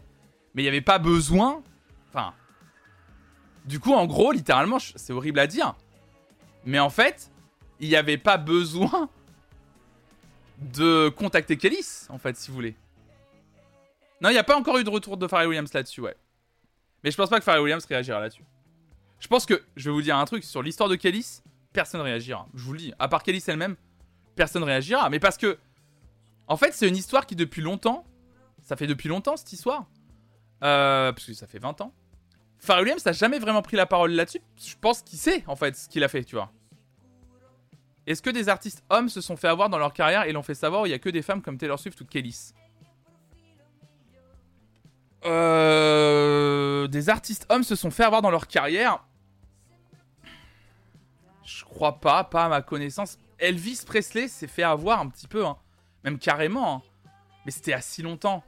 Mais 0.54 0.62
il 0.62 0.64
n'y 0.64 0.68
avait 0.68 0.82
pas 0.82 0.98
besoin. 0.98 1.62
Enfin. 2.10 2.34
Du 3.64 3.80
coup, 3.80 3.94
en 3.94 4.06
gros, 4.06 4.32
littéralement, 4.32 4.78
c'est 4.78 5.12
horrible 5.12 5.38
à 5.38 5.46
dire. 5.46 5.74
Mais 6.64 6.78
en 6.78 6.90
fait, 6.90 7.30
il 7.80 7.88
n'y 7.88 7.96
avait 7.96 8.18
pas 8.18 8.36
besoin 8.36 9.08
de 10.58 11.08
contacter 11.08 11.56
Kélis, 11.56 12.06
en 12.08 12.18
fait, 12.18 12.36
si 12.36 12.50
vous 12.50 12.54
voulez. 12.54 12.76
Non, 14.20 14.28
il 14.28 14.34
n'y 14.34 14.38
a 14.38 14.44
pas 14.44 14.56
encore 14.56 14.78
eu 14.78 14.84
de 14.84 14.90
retour 14.90 15.16
de 15.16 15.26
Pharrell 15.26 15.48
Williams 15.48 15.72
là-dessus, 15.72 16.00
ouais. 16.00 16.16
Mais 17.02 17.10
je 17.10 17.16
pense 17.16 17.28
pas 17.28 17.38
que 17.38 17.44
Pharrell 17.44 17.62
Williams 17.62 17.84
réagira 17.84 18.20
là-dessus. 18.20 18.44
Je 19.18 19.28
pense 19.28 19.46
que, 19.46 19.62
je 19.76 19.88
vais 19.88 19.94
vous 19.94 20.02
dire 20.02 20.16
un 20.16 20.24
truc, 20.24 20.44
sur 20.44 20.62
l'histoire 20.62 20.88
de 20.88 20.96
Kélis, 20.96 21.42
personne 21.72 22.00
réagira. 22.00 22.46
Je 22.54 22.64
vous 22.64 22.72
le 22.72 22.78
dis, 22.78 22.94
à 22.98 23.08
part 23.08 23.22
Kélis 23.22 23.44
elle-même, 23.46 23.76
personne 24.34 24.64
réagira. 24.64 25.08
Mais 25.10 25.20
parce 25.20 25.36
que, 25.36 25.58
en 26.48 26.56
fait, 26.56 26.72
c'est 26.72 26.88
une 26.88 26.96
histoire 26.96 27.26
qui 27.26 27.36
depuis 27.36 27.62
longtemps, 27.62 28.04
ça 28.62 28.76
fait 28.76 28.86
depuis 28.86 29.08
longtemps 29.08 29.36
cette 29.36 29.52
histoire, 29.52 29.86
euh, 30.62 31.12
parce 31.12 31.26
que 31.26 31.34
ça 31.34 31.46
fait 31.46 31.58
20 31.58 31.80
ans, 31.80 31.92
Pharrell 32.58 32.84
Williams 32.84 33.04
n'a 33.04 33.12
jamais 33.12 33.38
vraiment 33.38 33.62
pris 33.62 33.76
la 33.76 33.86
parole 33.86 34.12
là-dessus. 34.12 34.40
Je 34.56 34.74
pense 34.80 35.02
qu'il 35.02 35.18
sait, 35.18 35.42
en 35.46 35.56
fait, 35.56 35.76
ce 35.76 35.88
qu'il 35.88 36.04
a 36.04 36.08
fait, 36.08 36.22
tu 36.24 36.36
vois. 36.36 36.52
Est-ce 38.06 38.22
que 38.22 38.30
des 38.30 38.48
artistes 38.48 38.84
hommes 38.90 39.08
se 39.08 39.20
sont 39.20 39.36
fait 39.36 39.48
avoir 39.48 39.68
dans 39.68 39.78
leur 39.78 39.92
carrière 39.92 40.24
et 40.24 40.32
l'ont 40.32 40.42
fait 40.42 40.54
savoir 40.54 40.86
il 40.86 40.90
y 40.90 40.92
a 40.92 40.98
que 40.98 41.08
des 41.08 41.22
femmes 41.22 41.42
comme 41.42 41.58
Taylor 41.58 41.78
Swift 41.78 42.00
ou 42.00 42.04
Kélis 42.04 42.52
Euh, 45.24 46.86
des 46.88 47.08
artistes 47.08 47.46
hommes 47.48 47.62
se 47.64 47.76
sont 47.76 47.90
fait 47.90 48.04
avoir 48.04 48.22
dans 48.22 48.30
leur 48.30 48.46
carrière. 48.46 49.04
Je 51.44 51.64
crois 51.64 52.00
pas, 52.00 52.24
pas 52.24 52.46
à 52.46 52.48
ma 52.48 52.62
connaissance. 52.62 53.18
Elvis 53.38 53.82
Presley 53.86 54.28
s'est 54.28 54.46
fait 54.46 54.62
avoir 54.62 55.00
un 55.00 55.08
petit 55.08 55.28
peu, 55.28 55.44
hein. 55.44 55.56
même 56.04 56.18
carrément. 56.18 56.76
hein. 56.76 56.82
Mais 57.44 57.50
c'était 57.50 57.72
à 57.72 57.80
si 57.80 58.02
longtemps. 58.02 58.44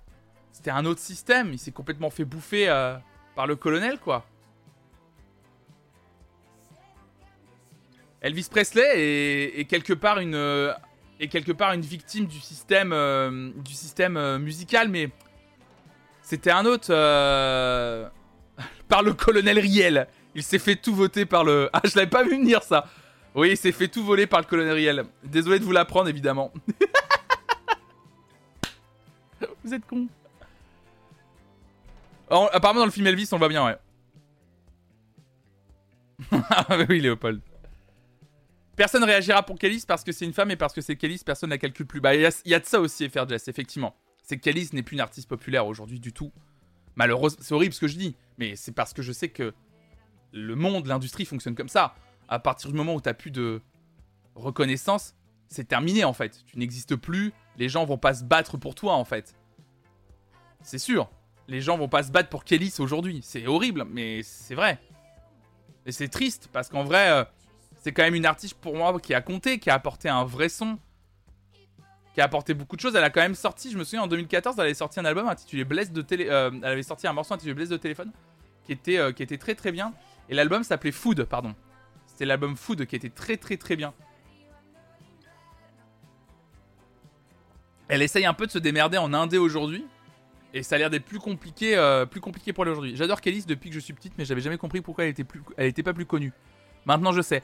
C'était 0.52 0.70
un 0.70 0.84
autre 0.84 1.00
système. 1.00 1.52
Il 1.52 1.58
s'est 1.58 1.72
complètement 1.72 2.10
fait 2.10 2.24
bouffer 2.24 2.68
euh, 2.68 2.96
par 3.34 3.46
le 3.46 3.56
colonel, 3.56 3.98
quoi. 3.98 4.24
Elvis 8.20 8.48
Presley 8.50 8.82
est, 8.94 9.60
est 9.60 9.64
quelque 9.66 9.92
part 9.92 10.18
une 10.18 10.34
euh, 10.34 10.72
quelque 11.30 11.52
part 11.52 11.72
une 11.72 11.82
victime 11.82 12.26
du 12.26 12.40
système 12.40 12.92
euh, 12.92 13.50
du 13.56 13.74
système 13.74 14.38
musical, 14.38 14.88
mais 14.88 15.10
c'était 16.24 16.50
un 16.50 16.64
autre 16.64 16.88
euh, 16.90 18.08
par 18.88 19.02
le 19.02 19.12
colonel 19.12 19.58
Riel. 19.58 20.08
Il 20.34 20.42
s'est 20.42 20.58
fait 20.58 20.74
tout 20.74 20.94
voter 20.94 21.26
par 21.26 21.44
le. 21.44 21.70
Ah, 21.74 21.82
je 21.84 21.94
l'avais 21.94 22.10
pas 22.10 22.24
vu 22.24 22.30
venir 22.30 22.62
ça. 22.62 22.86
Oui, 23.36 23.50
il 23.50 23.56
s'est 23.56 23.72
fait 23.72 23.88
tout 23.88 24.04
voler 24.04 24.26
par 24.26 24.40
le 24.40 24.46
colonel 24.46 24.72
Riel. 24.72 25.04
Désolé 25.22 25.58
de 25.58 25.64
vous 25.64 25.72
l'apprendre, 25.72 26.08
évidemment. 26.08 26.52
vous 29.64 29.74
êtes 29.74 29.86
con. 29.86 30.08
apparemment, 32.52 32.80
dans 32.80 32.86
le 32.86 32.92
film 32.92 33.06
Elvis, 33.06 33.28
on 33.32 33.36
le 33.36 33.40
voit 33.40 33.48
bien, 33.48 33.64
ouais. 33.66 33.76
oui, 36.88 37.00
Léopold. 37.00 37.40
Personne 38.76 39.04
réagira 39.04 39.42
pour 39.44 39.58
Kélis 39.58 39.84
parce 39.86 40.02
que 40.02 40.10
c'est 40.12 40.24
une 40.24 40.32
femme 40.32 40.50
et 40.50 40.56
parce 40.56 40.72
que 40.72 40.80
c'est 40.80 40.96
Kélis, 40.96 41.22
personne 41.24 41.50
ne 41.50 41.54
la 41.54 41.58
calcule 41.58 41.86
plus. 41.86 42.00
Bah, 42.00 42.14
il 42.14 42.20
y, 42.22 42.54
a- 42.54 42.60
de 42.60 42.64
ça 42.64 42.80
aussi, 42.80 43.08
Jess, 43.28 43.48
effectivement. 43.48 43.94
C'est 44.24 44.38
que 44.38 44.42
Kélis 44.42 44.70
n'est 44.72 44.82
plus 44.82 44.94
une 44.94 45.00
artiste 45.00 45.28
populaire 45.28 45.66
aujourd'hui 45.66 46.00
du 46.00 46.12
tout. 46.12 46.32
Malheureusement, 46.96 47.40
c'est 47.42 47.54
horrible 47.54 47.74
ce 47.74 47.80
que 47.80 47.88
je 47.88 47.96
dis, 47.96 48.16
mais 48.38 48.56
c'est 48.56 48.72
parce 48.72 48.92
que 48.92 49.02
je 49.02 49.12
sais 49.12 49.28
que 49.28 49.54
le 50.32 50.56
monde, 50.56 50.86
l'industrie 50.86 51.26
fonctionne 51.26 51.54
comme 51.54 51.68
ça. 51.68 51.94
À 52.28 52.38
partir 52.38 52.70
du 52.70 52.76
moment 52.76 52.94
où 52.94 53.00
t'as 53.00 53.14
plus 53.14 53.30
de 53.30 53.60
reconnaissance, 54.34 55.14
c'est 55.48 55.68
terminé 55.68 56.04
en 56.04 56.14
fait. 56.14 56.42
Tu 56.46 56.58
n'existes 56.58 56.96
plus, 56.96 57.32
les 57.58 57.68
gens 57.68 57.84
vont 57.84 57.98
pas 57.98 58.14
se 58.14 58.24
battre 58.24 58.56
pour 58.56 58.74
toi 58.74 58.94
en 58.94 59.04
fait. 59.04 59.36
C'est 60.62 60.78
sûr. 60.78 61.10
Les 61.46 61.60
gens 61.60 61.76
vont 61.76 61.88
pas 61.88 62.02
se 62.02 62.10
battre 62.10 62.30
pour 62.30 62.44
Kélis 62.44 62.74
aujourd'hui. 62.78 63.20
C'est 63.22 63.46
horrible, 63.46 63.84
mais 63.90 64.22
c'est 64.22 64.54
vrai. 64.54 64.80
Et 65.84 65.92
c'est 65.92 66.08
triste 66.08 66.48
parce 66.50 66.70
qu'en 66.70 66.84
vrai, 66.84 67.10
euh, 67.10 67.24
c'est 67.82 67.92
quand 67.92 68.02
même 68.02 68.14
une 68.14 68.24
artiste 68.24 68.54
pour 68.54 68.74
moi 68.74 68.98
qui 68.98 69.12
a 69.12 69.20
compté, 69.20 69.58
qui 69.58 69.68
a 69.68 69.74
apporté 69.74 70.08
un 70.08 70.24
vrai 70.24 70.48
son, 70.48 70.78
qui 72.14 72.20
a 72.20 72.24
apporté 72.24 72.54
beaucoup 72.54 72.76
de 72.76 72.80
choses. 72.80 72.94
Elle 72.94 73.04
a 73.04 73.10
quand 73.10 73.20
même 73.20 73.34
sorti, 73.34 73.70
je 73.70 73.76
me 73.76 73.84
souviens 73.84 74.02
en 74.02 74.06
2014, 74.06 74.54
elle 74.58 74.64
avait 74.64 74.74
sorti 74.74 75.00
un 75.00 75.04
album 75.04 75.28
intitulé 75.28 75.64
Blesse 75.64 75.92
de 75.92 76.00
télé, 76.00 76.28
euh, 76.30 76.50
elle 76.62 76.64
avait 76.64 76.82
sorti 76.82 77.06
un 77.06 77.12
morceau 77.12 77.34
intitulé 77.34 77.54
Blesse 77.54 77.68
de 77.68 77.76
téléphone, 77.76 78.12
qui 78.64 78.72
était, 78.72 78.98
euh, 78.98 79.12
qui 79.12 79.22
était 79.22 79.36
très 79.36 79.54
très 79.54 79.72
bien. 79.72 79.92
Et 80.28 80.34
l'album 80.34 80.62
s'appelait 80.62 80.92
Food, 80.92 81.24
pardon. 81.24 81.54
C'était 82.06 82.24
l'album 82.24 82.56
Food 82.56 82.86
qui 82.86 82.96
était 82.96 83.10
très 83.10 83.36
très 83.36 83.56
très 83.56 83.74
bien. 83.76 83.92
Elle 87.88 88.00
essaye 88.00 88.24
un 88.24 88.32
peu 88.32 88.46
de 88.46 88.50
se 88.52 88.58
démerder 88.58 88.96
en 88.96 89.12
indé 89.12 89.36
aujourd'hui. 89.36 89.84
Et 90.54 90.62
ça 90.62 90.76
a 90.76 90.78
l'air 90.78 90.88
d'être 90.88 91.04
plus 91.04 91.18
compliqué, 91.18 91.76
euh, 91.76 92.06
plus 92.06 92.20
compliqué 92.20 92.52
pour 92.52 92.64
elle 92.64 92.70
aujourd'hui. 92.70 92.94
J'adore 92.94 93.20
Kélis 93.20 93.44
depuis 93.44 93.70
que 93.70 93.74
je 93.74 93.80
suis 93.80 93.92
petite, 93.92 94.12
mais 94.16 94.24
j'avais 94.24 94.40
jamais 94.40 94.56
compris 94.56 94.80
pourquoi 94.80 95.04
elle 95.04 95.10
était, 95.10 95.26
elle 95.56 95.66
était 95.66 95.82
pas 95.82 95.92
plus 95.92 96.06
connue. 96.06 96.32
Maintenant 96.86 97.10
je 97.10 97.22
sais. 97.22 97.42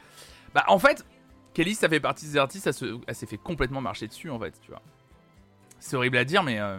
Bah 0.54 0.64
en 0.68 0.78
fait, 0.78 1.04
Kélis 1.54 1.74
ça 1.74 1.88
fait 1.88 2.00
partie 2.00 2.26
des 2.26 2.36
artistes, 2.36 2.66
elle, 2.66 2.74
se- 2.74 3.00
s'est 3.12 3.26
fait 3.26 3.38
complètement 3.38 3.80
marcher 3.80 4.06
dessus 4.06 4.30
en 4.30 4.38
fait, 4.38 4.58
tu 4.60 4.70
vois. 4.70 4.82
C'est 5.78 5.96
horrible 5.96 6.16
à 6.18 6.24
dire, 6.24 6.42
mais 6.42 6.60
euh, 6.60 6.78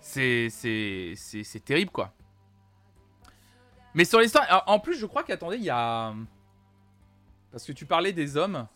c'est 0.00 0.48
c'est 0.50 1.14
c'est 1.16 1.64
terrible 1.64 1.90
quoi. 1.90 2.12
Mais 3.94 4.04
sur 4.04 4.20
l'histoire, 4.20 4.64
en 4.66 4.78
plus 4.80 4.98
je 4.98 5.06
crois 5.06 5.22
qu'attendez, 5.22 5.56
il 5.56 5.62
y 5.64 5.70
a 5.70 6.12
parce 7.52 7.64
que 7.64 7.72
tu 7.72 7.86
parlais 7.86 8.12
des 8.12 8.36
hommes, 8.36 8.66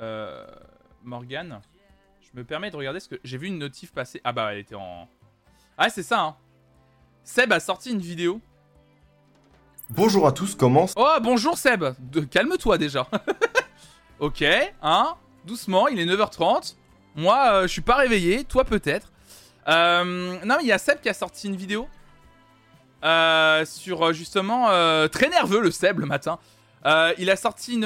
euh, 0.00 0.46
Morgan. 1.02 1.60
Je 2.20 2.38
me 2.38 2.44
permets 2.44 2.70
de 2.70 2.76
regarder 2.76 3.00
ce 3.00 3.08
que 3.08 3.18
j'ai 3.24 3.38
vu 3.38 3.46
une 3.46 3.58
notif 3.58 3.92
passer. 3.92 4.20
Ah 4.22 4.32
bah 4.32 4.52
elle 4.52 4.58
était 4.60 4.74
en. 4.74 5.08
Ah 5.78 5.88
c'est 5.88 6.02
ça. 6.02 6.20
Hein. 6.20 6.36
Seb 7.24 7.52
a 7.52 7.60
sorti 7.60 7.90
une 7.90 8.00
vidéo. 8.00 8.40
Bonjour 9.90 10.26
à 10.26 10.32
tous, 10.32 10.54
comment 10.54 10.86
Oh 10.96 11.16
bonjour 11.22 11.56
Seb. 11.56 11.82
De... 11.98 12.20
Calme-toi 12.20 12.76
déjà. 12.76 13.06
ok, 14.20 14.44
hein. 14.82 15.14
Doucement, 15.46 15.88
il 15.88 15.98
est 15.98 16.04
9h30. 16.04 16.74
Moi, 17.16 17.52
euh, 17.52 17.62
je 17.62 17.68
suis 17.68 17.80
pas 17.80 17.96
réveillé. 17.96 18.44
Toi 18.44 18.64
peut-être. 18.64 19.10
Euh, 19.66 20.36
non, 20.44 20.56
mais 20.58 20.62
il 20.62 20.66
y 20.66 20.72
a 20.72 20.78
Seb 20.78 21.00
qui 21.00 21.08
a 21.08 21.14
sorti 21.14 21.46
une 21.46 21.56
vidéo 21.56 21.88
euh, 23.02 23.64
sur 23.64 24.08
euh, 24.08 24.12
justement 24.12 24.66
très 25.08 25.30
nerveux 25.30 25.60
le 25.60 25.70
Seb 25.70 26.00
le 26.00 26.06
matin. 26.06 26.38
Il 27.16 27.30
a 27.30 27.36
sorti 27.36 27.74
une, 27.74 27.84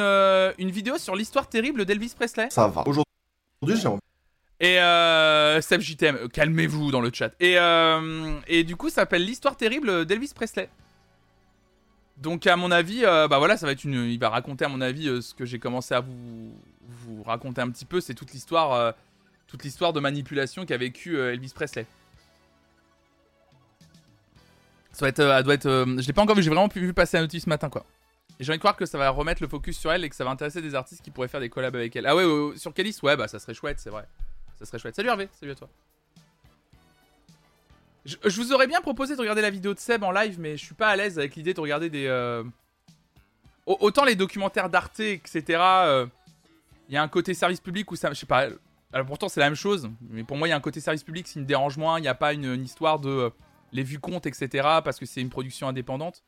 une 0.59 0.71
vidéo 0.71 0.99
sur 0.99 1.15
l'histoire 1.15 1.49
terrible 1.49 1.85
d'Elvis 1.85 2.15
Presley. 2.17 2.49
Ça 2.51 2.67
va. 2.67 2.83
Aujourd'hui, 2.85 3.81
j'ai 3.81 3.87
envie. 3.87 4.01
Et 4.59 4.81
euh, 4.81 5.61
Seb 5.61 5.81
JTM, 5.81 6.29
calmez-vous 6.31 6.91
dans 6.91 7.01
le 7.01 7.11
chat. 7.12 7.31
Et, 7.38 7.59
et 8.49 8.65
du 8.65 8.75
coup, 8.75 8.88
ça 8.88 8.97
s'appelle 8.97 9.25
l'histoire 9.25 9.57
terrible 9.57 10.05
d'Elvis 10.05 10.33
Presley. 10.35 10.69
Donc 12.18 12.46
à 12.46 12.57
mon 12.57 12.70
avis, 12.70 13.05
euh, 13.05 13.27
bah 13.29 13.38
voilà, 13.38 13.57
ça 13.57 13.66
va 13.66 13.72
être 13.72 13.85
une. 13.85 14.05
Il 14.05 14.18
va 14.18 14.29
raconter 14.29 14.64
à 14.64 14.68
mon 14.68 14.81
avis 14.81 15.09
euh, 15.09 15.20
ce 15.20 15.35
que 15.35 15.44
j'ai 15.44 15.59
commencé 15.59 15.94
à 15.94 16.01
vous 16.01 16.55
vous 16.88 17.22
raconter 17.22 17.61
un 17.61 17.70
petit 17.70 17.85
peu, 17.85 18.01
c'est 18.01 18.14
toute 18.14 18.33
l'histoire, 18.33 18.72
euh, 18.72 18.92
toute 19.48 19.64
l'histoire 19.64 19.92
de 19.92 20.01
manipulation 20.01 20.64
qu'a 20.66 20.77
vécu 20.77 21.18
Elvis 21.18 21.53
Presley. 21.55 21.87
Ça 24.92 25.07
va 25.07 25.09
être, 25.09 25.42
doit 25.42 25.55
être. 25.55 25.68
je 25.98 26.07
l'ai 26.07 26.12
pas 26.12 26.22
encore 26.22 26.37
vu, 26.37 26.42
j'ai 26.42 26.51
vraiment 26.51 26.68
pu- 26.68 26.81
vu 26.81 26.92
passer 26.92 27.16
la 27.16 27.22
notice 27.22 27.44
ce 27.44 27.48
matin 27.48 27.70
quoi. 27.70 27.85
Et 28.38 28.44
j'ai 28.44 28.51
envie 28.53 28.59
de 28.59 28.62
croire 28.62 28.77
que 28.77 28.85
ça 28.87 28.98
va 28.98 29.09
remettre 29.11 29.42
le 29.42 29.48
focus 29.48 29.79
sur 29.79 29.90
elle 29.92 30.05
et 30.05 30.09
que 30.11 30.14
ça 30.16 30.25
va 30.25 30.31
intéresser 30.31 30.61
des 30.61 30.75
artistes 30.75 31.03
qui 31.03 31.11
pourraient 31.11 31.29
faire 31.29 31.40
des 31.40 31.48
collabs 31.48 31.75
avec 31.75 31.96
elle. 31.96 32.07
Ah 32.07 32.14
ouais, 32.14 32.57
sur 32.57 32.75
Kélis, 32.75 32.98
ouais, 33.03 33.16
bah 33.16 33.27
ça 33.29 33.38
serait 33.38 33.55
chouette, 33.55 33.79
c'est 33.81 33.90
vrai. 33.90 34.07
Ça 34.59 34.66
serait 34.66 34.79
chouette. 34.79 34.94
Salut 34.96 35.09
Hervé, 35.09 35.29
salut 35.40 35.53
à 35.53 35.55
toi. 35.55 35.68
Je, 38.05 38.17
vous 38.41 38.53
aurais 38.53 38.67
bien 38.67 38.81
proposé 38.81 39.15
de 39.15 39.21
regarder 39.21 39.43
la 39.43 39.51
vidéo 39.51 39.75
de 39.75 39.79
Seb 39.79 40.03
en 40.03 40.11
live, 40.11 40.38
mais 40.41 40.57
je 40.57 40.65
suis 40.65 40.75
pas 40.75 40.88
à 40.88 40.97
l'aise 40.97 41.19
avec 41.19 41.37
l'idée 41.37 41.55
de 41.55 41.61
regarder 41.61 41.88
des. 41.88 42.07
euh, 42.07 42.43
au- 43.67 43.77
Autant 43.81 44.05
les 44.05 44.17
documentaires 44.17 44.69
d'Arte, 44.69 44.99
etc. 45.01 45.43
euh, 45.61 46.07
Il 46.88 46.95
y 46.95 46.97
a 46.97 47.03
un 47.03 47.09
côté 47.09 47.33
service 47.35 47.61
public 47.61 47.91
où 47.93 47.97
ça. 47.97 48.09
Je 48.12 48.19
sais 48.19 48.27
pas. 48.27 48.49
Alors 48.93 49.07
pourtant 49.07 49.29
c'est 49.29 49.41
la 49.41 49.47
même 49.47 49.55
chose, 49.57 49.88
mais 50.11 50.23
pour 50.25 50.37
moi 50.37 50.49
il 50.49 50.51
y 50.51 50.55
a 50.55 50.57
un 50.57 50.61
côté 50.61 50.81
service 50.81 51.03
public 51.05 51.27
qui 51.27 51.38
me 51.38 51.45
dérange 51.45 51.77
moins. 51.79 51.99
Il 51.99 52.03
n'y 52.03 52.09
a 52.09 52.15
pas 52.15 52.33
une, 52.35 52.62
histoire 52.62 52.99
de 52.99 53.09
euh, 53.09 53.31
les 53.73 53.83
vues 53.85 53.99
comptent, 54.01 54.27
etc. 54.27 54.49
Parce 54.85 54.99
que 54.99 55.07
c'est 55.07 55.21
une 55.21 55.31
production 55.31 55.69
indépendante. 55.69 56.23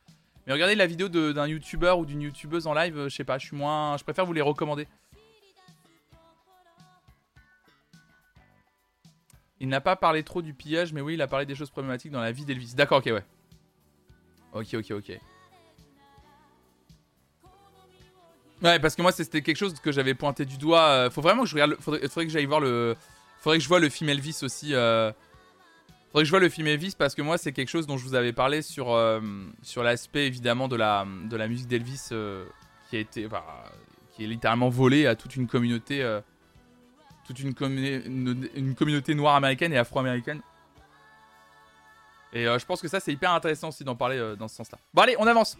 Mais 0.46 0.52
regardez 0.52 0.74
la 0.74 0.86
vidéo 0.86 1.08
d'un 1.08 1.46
youtubeur 1.46 1.98
ou 1.98 2.06
d'une 2.06 2.20
youtubeuse 2.22 2.66
en 2.66 2.74
live, 2.74 3.08
je 3.08 3.14
sais 3.14 3.24
pas, 3.24 3.38
je 3.38 3.46
suis 3.46 3.56
moins. 3.56 3.96
Je 3.98 4.04
préfère 4.04 4.26
vous 4.26 4.32
les 4.32 4.42
recommander. 4.42 4.86
Il 9.60 9.68
n'a 9.68 9.80
pas 9.80 9.96
parlé 9.96 10.22
trop 10.22 10.42
du 10.42 10.52
pillage, 10.52 10.92
mais 10.92 11.00
oui, 11.00 11.14
il 11.14 11.22
a 11.22 11.26
parlé 11.28 11.46
des 11.46 11.54
choses 11.54 11.70
problématiques 11.70 12.10
dans 12.12 12.20
la 12.20 12.32
vie 12.32 12.44
d'Elvis. 12.44 12.74
D'accord, 12.74 12.98
ok, 12.98 13.06
ouais. 13.06 13.24
Ok, 14.52 14.74
ok, 14.74 14.90
ok. 14.90 15.18
Ouais, 18.62 18.78
parce 18.78 18.94
que 18.94 19.02
moi, 19.02 19.12
c'était 19.12 19.42
quelque 19.42 19.56
chose 19.56 19.74
que 19.80 19.92
j'avais 19.92 20.14
pointé 20.14 20.44
du 20.44 20.56
doigt. 20.58 20.80
euh, 20.88 21.10
Faut 21.10 21.20
vraiment 21.20 21.42
que 21.42 21.48
je 21.48 21.54
regarde. 21.54 21.72
le- 21.72 21.76
Faudrait, 21.76 22.00
que 22.26 22.28
j'aille 22.28 22.46
voir 22.46 22.60
le. 22.60 22.96
Faudrait 23.40 23.58
que 23.58 23.64
je 23.64 23.68
vois 23.68 23.80
le 23.80 23.88
film 23.88 24.08
Elvis 24.10 24.38
aussi. 24.42 24.74
euh, 24.74 25.12
Faudrait 26.10 26.22
que 26.22 26.26
je 26.26 26.30
vois 26.30 26.40
le 26.40 26.48
film 26.48 26.66
Elvis 26.68 26.94
parce 26.96 27.14
que 27.14 27.22
moi, 27.22 27.36
c'est 27.38 27.52
quelque 27.52 27.68
chose 27.68 27.86
dont 27.86 27.96
je 27.98 28.04
vous 28.04 28.14
avais 28.14 28.32
parlé 28.32 28.62
sur, 28.62 28.92
euh, 28.92 29.20
sur 29.62 29.82
l'aspect 29.82 30.26
évidemment 30.26 30.68
de 30.68 30.76
la, 30.76 31.04
de 31.28 31.36
la 31.36 31.48
musique 31.48 31.66
d'Elvis 31.68 32.08
euh, 32.12 32.44
qui 32.88 32.96
a 32.96 33.00
été. 33.00 33.28
qui 34.12 34.24
est 34.24 34.28
littéralement 34.28 34.68
volée 34.68 35.06
à 35.06 35.16
toute 35.16 35.34
une 35.36 35.46
communauté. 35.48 36.02
Toute 37.26 37.40
une 37.40 37.54
communauté 37.54 39.14
noire 39.14 39.34
américaine 39.36 39.72
et 39.72 39.78
afro-américaine. 39.78 40.40
Et 42.34 42.48
euh, 42.48 42.58
je 42.58 42.66
pense 42.66 42.82
que 42.82 42.88
ça, 42.88 42.98
c'est 42.98 43.12
hyper 43.12 43.32
intéressant 43.32 43.68
aussi 43.68 43.84
d'en 43.84 43.94
parler 43.94 44.18
euh, 44.18 44.34
dans 44.34 44.48
ce 44.48 44.56
sens-là. 44.56 44.78
Bon, 44.92 45.02
allez, 45.02 45.14
on 45.18 45.26
avance. 45.26 45.56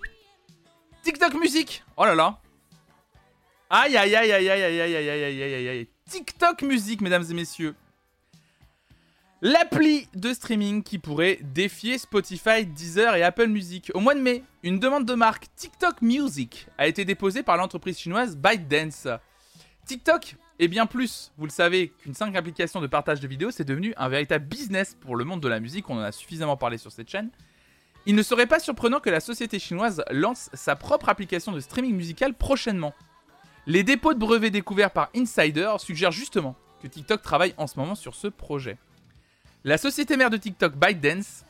TikTok 1.03 1.35
musique 1.35 1.85
Oh 1.96 2.05
là 2.05 2.14
là 2.14 2.38
Aïe 3.70 3.96
aïe 3.96 4.14
aïe 4.14 4.33
aïe 4.33 4.50
aïe 4.50 4.62
aïe 4.62 4.81
aïe 4.81 4.96
aïe 4.96 5.11
aïe 5.11 5.42
aïe 5.42 5.55
aïe 5.55 5.68
aïe 5.68 5.88
TikTok 6.11 6.62
musique, 6.62 7.00
mesdames 7.00 7.24
et 7.31 7.35
messieurs. 7.35 7.74
L'appli 9.40 10.09
de 10.14 10.33
streaming 10.33 10.83
qui 10.83 10.98
pourrait 10.98 11.38
défier 11.42 11.98
Spotify, 11.98 12.64
Deezer 12.66 13.14
et 13.14 13.22
Apple 13.22 13.46
Music. 13.46 13.90
Au 13.94 14.00
mois 14.00 14.14
de 14.14 14.20
mai, 14.20 14.42
une 14.62 14.79
demande 14.79 15.05
de 15.07 15.14
marque 15.14 15.46
TikTok 15.57 16.03
Music 16.03 16.66
a 16.79 16.87
été 16.87 17.05
déposée 17.05 17.42
par 17.42 17.57
l'entreprise 17.57 17.98
chinoise 17.98 18.37
ByteDance. 18.37 19.07
TikTok 19.87 20.37
est 20.58 20.68
bien 20.68 20.86
plus, 20.86 21.32
vous 21.36 21.46
le 21.46 21.50
savez, 21.50 21.88
qu'une 21.88 22.14
simple 22.14 22.36
application 22.36 22.80
de 22.80 22.86
partage 22.86 23.20
de 23.20 23.26
vidéos, 23.26 23.50
c'est 23.50 23.64
devenu 23.64 23.92
un 23.96 24.08
véritable 24.08 24.46
business 24.46 24.96
pour 25.00 25.16
le 25.16 25.24
monde 25.24 25.40
de 25.40 25.48
la 25.48 25.60
musique, 25.60 25.90
on 25.90 25.96
en 25.96 26.02
a 26.02 26.12
suffisamment 26.12 26.56
parlé 26.56 26.78
sur 26.78 26.92
cette 26.92 27.10
chaîne. 27.10 27.30
Il 28.06 28.14
ne 28.14 28.22
serait 28.22 28.46
pas 28.46 28.60
surprenant 28.60 29.00
que 29.00 29.10
la 29.10 29.20
société 29.20 29.58
chinoise 29.58 30.04
lance 30.10 30.50
sa 30.52 30.76
propre 30.76 31.08
application 31.08 31.52
de 31.52 31.60
streaming 31.60 31.94
musical 31.94 32.34
prochainement. 32.34 32.94
Les 33.66 33.82
dépôts 33.82 34.12
de 34.12 34.18
brevets 34.18 34.50
découverts 34.50 34.90
par 34.90 35.08
Insider 35.16 35.72
suggèrent 35.78 36.12
justement 36.12 36.54
que 36.82 36.86
TikTok 36.86 37.22
travaille 37.22 37.54
en 37.56 37.66
ce 37.66 37.78
moment 37.78 37.94
sur 37.94 38.14
ce 38.14 38.28
projet. 38.28 38.76
La 39.64 39.78
société 39.78 40.18
mère 40.18 40.28
de 40.28 40.36
TikTok, 40.36 40.76
ByteDance, 40.76 41.44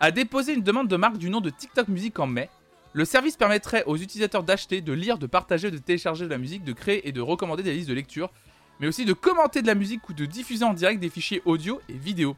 a 0.00 0.10
déposé 0.10 0.54
une 0.54 0.62
demande 0.62 0.88
de 0.88 0.96
marque 0.96 1.18
du 1.18 1.30
nom 1.30 1.40
de 1.40 1.50
TikTok 1.50 1.86
Music 1.86 2.18
en 2.18 2.26
mai. 2.26 2.50
Le 2.92 3.04
service 3.04 3.36
permettrait 3.36 3.84
aux 3.84 3.96
utilisateurs 3.96 4.42
d'acheter, 4.42 4.80
de 4.80 4.92
lire, 4.92 5.18
de 5.18 5.28
partager, 5.28 5.70
de 5.70 5.78
télécharger 5.78 6.24
de 6.24 6.30
la 6.30 6.38
musique, 6.38 6.64
de 6.64 6.72
créer 6.72 7.06
et 7.06 7.12
de 7.12 7.20
recommander 7.20 7.62
des 7.62 7.72
listes 7.72 7.88
de 7.88 7.94
lecture, 7.94 8.32
mais 8.80 8.88
aussi 8.88 9.04
de 9.04 9.12
commenter 9.12 9.62
de 9.62 9.66
la 9.66 9.74
musique 9.74 10.08
ou 10.08 10.14
de 10.14 10.24
diffuser 10.24 10.64
en 10.64 10.74
direct 10.74 11.00
des 11.00 11.10
fichiers 11.10 11.42
audio 11.44 11.80
et 11.88 11.92
vidéo. 11.92 12.36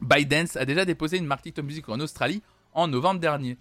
ByteDance 0.00 0.56
a 0.56 0.64
déjà 0.64 0.84
déposé 0.84 1.18
une 1.18 1.26
marque 1.26 1.42
TikTok 1.42 1.64
Music 1.64 1.88
en 1.88 2.00
Australie 2.00 2.42
en 2.72 2.88
novembre 2.88 3.20
dernier. 3.20 3.56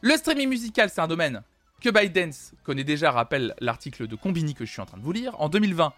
Le 0.00 0.16
streaming 0.16 0.48
musical, 0.48 0.90
c'est 0.90 1.00
un 1.00 1.08
domaine 1.08 1.42
que 1.80 1.90
ByteDance 1.90 2.52
connaît 2.64 2.84
déjà, 2.84 3.10
rappelle 3.10 3.54
l'article 3.60 4.06
de 4.06 4.16
Combini 4.16 4.54
que 4.54 4.64
je 4.64 4.72
suis 4.72 4.80
en 4.80 4.86
train 4.86 4.98
de 4.98 5.02
vous 5.02 5.12
lire. 5.12 5.38
En 5.40 5.48
2020, 5.48 5.92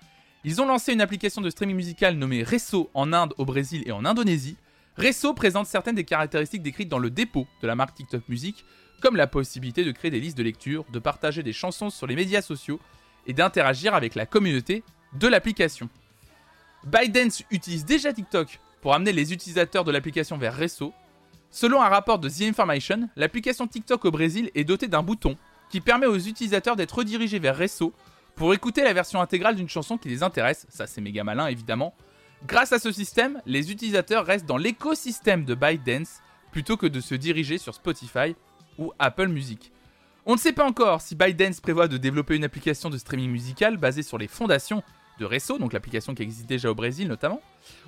ils 0.45 0.61
ont 0.61 0.67
lancé 0.67 0.93
une 0.93 1.01
application 1.01 1.41
de 1.41 1.51
streaming 1.51 1.77
musical 1.77 2.17
nommée 2.17 2.43
Resso 2.43 2.91
en 2.95 3.13
Inde, 3.13 3.33
au 3.39 3.45
Brésil 3.45 3.83
et 3.87 3.93
en 3.93 4.05
Indonésie. 4.05 4.57
Resso 4.97 5.35
présente 5.35 5.67
certaines 5.67 5.95
des 5.95 6.05
caractéristiques 6.05 6.63
décrites 6.63 6.89
dans 6.89 6.99
le 6.99 7.11
dépôt 7.11 7.47
de 7.63 7.67
la 7.67 7.75
marque 7.75 7.95
TikTok 7.95 8.29
Music, 8.29 8.65
comme 9.01 9.17
la 9.17 9.27
possibilité 9.27 9.85
de 9.85 9.93
créer 9.93 10.11
des 10.11 10.21
listes 10.21 10.37
de 10.37 10.43
lecture, 10.43 10.85
de 10.93 10.99
partager 10.99 11.43
des 11.43 11.53
chansons 11.53 11.91
sur 11.91 12.07
les 12.07 12.17
médias 12.17 12.43
sociaux 12.43 12.81
et 13.27 13.33
d'interagir 13.33 13.95
avec 13.95 14.15
la 14.15 14.27
communauté 14.27 14.83
de 15.15 15.29
l'application. 15.29 15.89
ByteDance 16.85 17.43
utilise 17.51 17.85
déjà 17.85 18.13
TikTok 18.13 18.59
pour 18.81 18.95
amener 18.95 19.13
les 19.13 19.33
utilisateurs 19.33 19.85
de 19.85 19.93
l'application 19.93 20.37
vers 20.37 20.57
Resso. 20.57 20.93
Selon 21.51 21.83
un 21.83 21.89
rapport 21.89 22.19
de 22.19 22.29
The 22.29 22.43
Information, 22.43 23.09
l'application 23.17 23.67
TikTok 23.67 24.05
au 24.05 24.11
Brésil 24.11 24.51
est 24.55 24.65
dotée 24.65 24.89
d'un 24.89 25.03
bouton 25.03 25.37
qui 25.71 25.81
permet 25.81 26.07
aux 26.07 26.19
utilisateurs 26.19 26.77
d'être 26.77 26.99
redirigés 26.99 27.39
vers 27.39 27.57
Resso 27.57 27.93
pour 28.35 28.55
écouter 28.55 28.83
la 28.83 28.93
version 28.93 29.21
intégrale 29.21 29.57
d'une 29.57 29.69
chanson 29.69 29.99
qui 29.99 30.09
les 30.09 30.23
intéresse. 30.23 30.67
Ça, 30.69 30.87
c'est 30.87 31.01
méga 31.01 31.25
malin, 31.25 31.47
évidemment. 31.47 31.95
Grâce 32.47 32.73
à 32.73 32.79
ce 32.79 32.91
système, 32.91 33.41
les 33.47 33.71
utilisateurs 33.71 34.27
restent 34.27 34.47
dans 34.47 34.57
l'écosystème 34.57 35.45
de 35.45 35.55
ByteDance 35.55 36.21
plutôt 36.51 36.77
que 36.77 36.87
de 36.87 37.01
se 37.01 37.15
diriger 37.15 37.59
sur 37.59 37.75
Spotify 37.75 38.35
ou 38.79 38.93
Apple 38.99 39.29
Music. 39.29 39.71
On 40.27 40.35
ne 40.35 40.39
sait 40.39 40.53
pas 40.53 40.67
encore 40.67 41.01
si 41.01 41.15
ByteDance 41.15 41.61
prévoit 41.61 41.89
de 41.89 41.97
développer 41.97 42.37
une 42.37 42.45
application 42.45 42.91
de 42.91 42.99
streaming 42.99 43.31
musical 43.31 43.77
basée 43.77 44.03
sur 44.03 44.19
les 44.19 44.29
fondations 44.29 44.83
de 45.19 45.25
Resso, 45.25 45.59
donc 45.59 45.73
l'application 45.73 46.15
qui 46.15 46.23
existe 46.23 46.47
déjà 46.47 46.71
au 46.71 46.75
Brésil 46.75 47.09
notamment, 47.09 47.41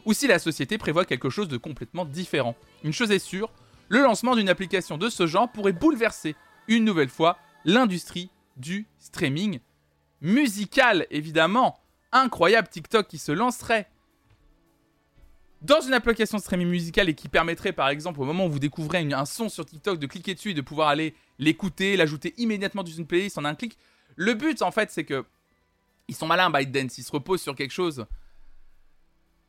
ou 0.05 0.13
si 0.13 0.27
la 0.27 0.39
société 0.39 0.79
prévoit 0.79 1.05
quelque 1.05 1.31
chose 1.31 1.49
de 1.49 1.57
complètement 1.57 2.05
différent. 2.05 2.55
Une 2.83 2.93
chose 2.93 3.11
est 3.11 3.19
sûre, 3.19 3.51
le 3.89 4.03
lancement 4.03 4.35
d'une 4.35 4.49
application 4.49 4.99
de 4.99 5.09
ce 5.09 5.27
genre 5.27 5.51
pourrait 5.51 5.73
bouleverser 5.73 6.37
une 6.69 6.85
nouvelle 6.85 7.09
fois 7.09 7.39
l'industrie 7.65 8.31
du 8.57 8.87
streaming 8.99 9.61
musical, 10.21 11.07
évidemment. 11.11 11.79
Incroyable 12.13 12.69
TikTok 12.69 13.09
qui 13.09 13.19
se 13.19 13.33
lancerait 13.33 13.89
dans 15.63 15.81
une 15.81 15.95
application 15.95 16.39
de 16.39 16.43
streaming 16.43 16.69
musical 16.69 17.09
et 17.09 17.15
qui 17.15 17.29
permettrait 17.29 17.73
par 17.73 17.89
exemple 17.89 18.21
au 18.21 18.25
moment 18.25 18.47
où 18.47 18.51
vous 18.51 18.59
découvrez 18.59 18.99
un 18.99 19.25
son 19.25 19.49
sur 19.49 19.65
TikTok 19.65 19.99
de 19.99 20.07
cliquer 20.07 20.35
dessus 20.35 20.51
et 20.51 20.55
de 20.55 20.61
pouvoir 20.61 20.89
aller 20.89 21.15
l'écouter, 21.39 21.97
l'ajouter 21.97 22.35
immédiatement 22.37 22.85
dans 22.85 22.93
une 22.93 23.07
playlist 23.07 23.39
en 23.39 23.45
un 23.45 23.55
clic. 23.55 23.79
Le 24.15 24.35
but 24.35 24.63
en 24.63 24.71
fait 24.71 24.91
c'est 24.91 25.05
que 25.05 25.25
ils 26.09 26.15
sont 26.15 26.27
malins 26.27 26.51
ByteDance, 26.51 26.99
ils 26.99 27.05
se 27.05 27.13
reposent 27.13 27.43
sur 27.43 27.55
quelque 27.55 27.73
chose 27.73 28.07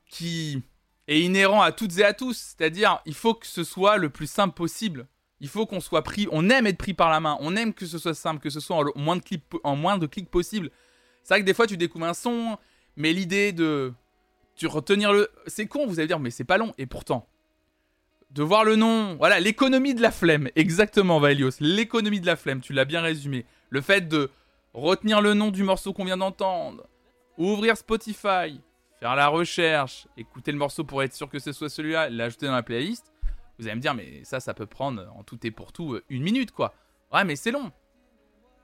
qui 0.07 0.61
est 1.07 1.21
inhérent 1.21 1.61
à 1.61 1.71
toutes 1.71 1.97
et 1.99 2.03
à 2.03 2.13
tous, 2.13 2.55
c'est-à-dire 2.57 3.01
il 3.05 3.13
faut 3.13 3.33
que 3.33 3.47
ce 3.47 3.63
soit 3.63 3.97
le 3.97 4.09
plus 4.09 4.27
simple 4.27 4.55
possible. 4.55 5.07
Il 5.41 5.49
faut 5.49 5.65
qu'on 5.65 5.81
soit 5.81 6.01
pris, 6.01 6.27
on 6.31 6.49
aime 6.49 6.65
être 6.65 6.77
pris 6.77 6.93
par 6.93 7.11
la 7.11 7.19
main, 7.19 7.37
on 7.41 7.55
aime 7.55 7.73
que 7.73 7.85
ce 7.85 7.97
soit 7.97 8.13
simple, 8.13 8.41
que 8.41 8.49
ce 8.49 8.59
soit 8.59 8.77
en, 8.77 8.85
moins 8.95 9.17
de 9.17 9.21
clics, 9.21 10.27
en 10.27 10.31
possible. 10.31 10.71
C'est 11.23 11.33
vrai 11.33 11.41
que 11.41 11.45
des 11.45 11.53
fois 11.53 11.67
tu 11.67 11.77
découvres 11.77 12.05
un 12.05 12.13
son, 12.13 12.57
mais 12.95 13.11
l'idée 13.11 13.51
de 13.51 13.93
tu 14.55 14.67
retenir 14.67 15.11
le, 15.11 15.29
c'est 15.47 15.67
con, 15.67 15.85
vous 15.85 15.99
allez 15.99 16.07
dire, 16.07 16.19
mais 16.19 16.31
c'est 16.31 16.45
pas 16.45 16.57
long. 16.57 16.73
Et 16.77 16.85
pourtant, 16.85 17.27
de 18.31 18.43
voir 18.43 18.63
le 18.63 18.77
nom, 18.77 19.15
voilà, 19.15 19.39
l'économie 19.39 19.93
de 19.93 20.01
la 20.01 20.11
flemme, 20.11 20.49
exactement, 20.55 21.19
Vaelios, 21.19 21.51
l'économie 21.59 22.21
de 22.21 22.25
la 22.25 22.37
flemme, 22.37 22.61
tu 22.61 22.71
l'as 22.71 22.85
bien 22.85 23.01
résumé. 23.01 23.45
Le 23.69 23.81
fait 23.81 24.07
de 24.07 24.31
retenir 24.75 25.21
le 25.21 25.33
nom 25.33 25.51
du 25.51 25.63
morceau 25.63 25.93
qu'on 25.93 26.05
vient 26.05 26.17
d'entendre, 26.17 26.87
ouvrir 27.37 27.77
Spotify, 27.77 28.59
faire 28.99 29.15
la 29.15 29.27
recherche, 29.27 30.07
écouter 30.17 30.51
le 30.51 30.57
morceau 30.57 30.83
pour 30.83 31.01
être 31.01 31.13
sûr 31.13 31.29
que 31.29 31.39
ce 31.39 31.53
soit 31.53 31.69
celui-là, 31.69 32.09
l'ajouter 32.09 32.45
dans 32.45 32.53
la 32.53 32.63
playlist. 32.63 33.11
Vous 33.57 33.67
allez 33.67 33.75
me 33.75 33.81
dire, 33.81 33.93
mais 33.93 34.23
ça, 34.25 34.39
ça 34.39 34.53
peut 34.53 34.65
prendre 34.65 35.09
en 35.15 35.23
tout 35.23 35.39
et 35.47 35.51
pour 35.51 35.71
tout 35.71 35.93
euh, 35.93 36.03
une 36.09 36.23
minute, 36.23 36.51
quoi. 36.51 36.73
Ouais, 37.13 37.23
mais 37.23 37.37
c'est 37.37 37.51
long. 37.51 37.71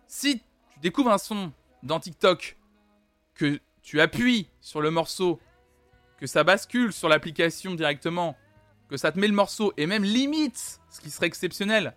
Si 0.05 0.39
tu 0.73 0.79
découvres 0.81 1.11
un 1.11 1.17
son 1.17 1.53
dans 1.81 1.99
TikTok, 1.99 2.57
que 3.33 3.59
tu 3.81 4.01
appuies 4.01 4.49
sur 4.59 4.81
le 4.81 4.91
morceau, 4.91 5.39
que 6.17 6.27
ça 6.27 6.43
bascule 6.43 6.91
sur 6.91 7.07
l'application 7.07 7.73
directement, 7.73 8.35
que 8.89 8.97
ça 8.97 9.13
te 9.13 9.17
met 9.17 9.27
le 9.27 9.33
morceau, 9.33 9.73
et 9.77 9.87
même 9.87 10.03
limite, 10.03 10.81
ce 10.89 10.99
qui 10.99 11.09
serait 11.09 11.27
exceptionnel, 11.27 11.95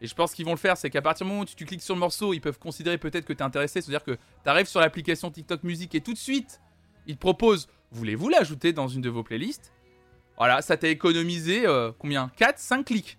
et 0.00 0.06
je 0.06 0.14
pense 0.14 0.34
qu'ils 0.34 0.46
vont 0.46 0.52
le 0.52 0.56
faire, 0.56 0.76
c'est 0.76 0.88
qu'à 0.88 1.02
partir 1.02 1.26
du 1.26 1.30
moment 1.30 1.42
où 1.42 1.44
tu, 1.44 1.64
cliques 1.66 1.82
sur 1.82 1.94
le 1.94 2.00
morceau, 2.00 2.32
ils 2.32 2.40
peuvent 2.40 2.58
considérer 2.58 2.96
peut-être 2.96 3.26
que 3.26 3.32
tu 3.32 3.40
es 3.40 3.42
intéressé, 3.42 3.82
c'est-à-dire 3.82 4.04
que 4.04 4.12
tu 4.12 4.48
arrives 4.48 4.66
sur 4.66 4.80
l'application 4.80 5.30
TikTok 5.30 5.62
Music 5.62 5.94
et 5.94 6.00
tout 6.00 6.14
de 6.14 6.18
suite, 6.18 6.60
ils 7.06 7.16
te 7.16 7.20
proposent, 7.20 7.68
voulez-vous 7.90 8.28
l'ajouter 8.30 8.72
dans 8.72 8.88
une 8.88 9.02
de 9.02 9.10
vos 9.10 9.22
playlists? 9.22 9.72
Voilà, 10.38 10.62
ça 10.62 10.78
t'a 10.78 10.88
économisé 10.88 11.66
euh, 11.66 11.92
combien? 11.98 12.30
4, 12.36 12.58
5 12.58 12.84
clics. 12.84 13.18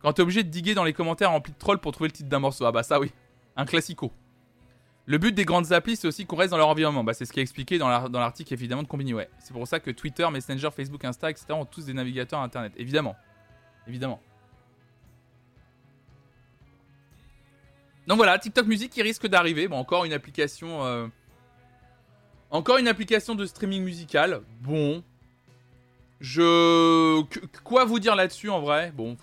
Quand 0.00 0.14
t'es 0.14 0.22
obligé 0.22 0.42
de 0.42 0.48
diguer 0.48 0.74
dans 0.74 0.84
les 0.84 0.94
commentaires 0.94 1.30
remplis 1.30 1.52
de 1.52 1.58
trolls 1.58 1.80
pour 1.80 1.92
trouver 1.92 2.08
le 2.08 2.12
titre 2.12 2.30
d'un 2.30 2.38
morceau, 2.38 2.64
ah 2.64 2.72
bah 2.72 2.82
ça 2.82 2.98
oui, 2.98 3.12
un 3.56 3.66
classico. 3.66 4.10
Le 5.08 5.18
but 5.18 5.32
des 5.32 5.44
grandes 5.44 5.72
applis, 5.72 5.94
c'est 5.96 6.08
aussi 6.08 6.26
qu'on 6.26 6.36
reste 6.36 6.50
dans 6.50 6.56
leur 6.56 6.68
environnement. 6.68 7.04
Bah, 7.04 7.14
c'est 7.14 7.24
ce 7.24 7.32
qui 7.32 7.38
est 7.38 7.42
expliqué 7.42 7.78
dans 7.78 7.88
l'article 7.88 8.52
évidemment 8.52 8.82
de 8.82 8.88
Combini. 8.88 9.14
Ouais. 9.14 9.30
C'est 9.38 9.52
pour 9.52 9.66
ça 9.68 9.78
que 9.78 9.92
Twitter, 9.92 10.28
Messenger, 10.30 10.70
Facebook, 10.74 11.04
Insta, 11.04 11.30
etc. 11.30 11.46
ont 11.50 11.64
tous 11.64 11.86
des 11.86 11.94
navigateurs 11.94 12.40
internet. 12.40 12.72
Évidemment. 12.76 13.14
Évidemment. 13.86 14.20
Donc 18.08 18.16
voilà, 18.16 18.38
TikTok 18.38 18.66
Music 18.66 18.90
qui 18.90 19.02
risque 19.02 19.28
d'arriver. 19.28 19.68
Bon, 19.68 19.78
encore 19.78 20.04
une 20.04 20.12
application. 20.12 20.84
Euh, 20.84 21.06
encore 22.50 22.78
une 22.78 22.88
application 22.88 23.36
de 23.36 23.46
streaming 23.46 23.84
musical. 23.84 24.42
Bon. 24.60 25.04
Je. 26.20 27.22
Quoi 27.62 27.84
vous 27.84 28.00
dire 28.00 28.16
là-dessus 28.16 28.50
en 28.50 28.60
vrai? 28.60 28.92
Bon. 28.92 29.16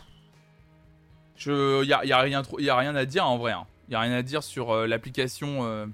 Je. 1.36 1.84
Y 1.84 1.94
a, 1.94 2.20
rien 2.20 2.42
rien 2.42 2.96
à 2.96 3.06
dire 3.06 3.28
en 3.28 3.38
vrai. 3.38 3.52
Hein. 3.52 3.66
N'y 3.94 3.98
a 3.98 4.00
rien 4.00 4.14
à 4.14 4.24
dire 4.24 4.42
sur 4.42 4.72
euh, 4.72 4.88
l'application 4.88 5.68
euh, 5.68 5.86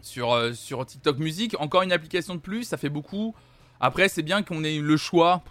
sur, 0.00 0.32
euh, 0.32 0.54
sur 0.54 0.86
TikTok 0.86 1.18
Music. 1.18 1.54
Encore 1.58 1.82
une 1.82 1.92
application 1.92 2.34
de 2.34 2.40
plus, 2.40 2.64
ça 2.64 2.78
fait 2.78 2.88
beaucoup. 2.88 3.34
Après, 3.78 4.08
c'est 4.08 4.22
bien 4.22 4.42
qu'on 4.42 4.64
ait 4.64 4.78
le 4.78 4.96
choix. 4.96 5.42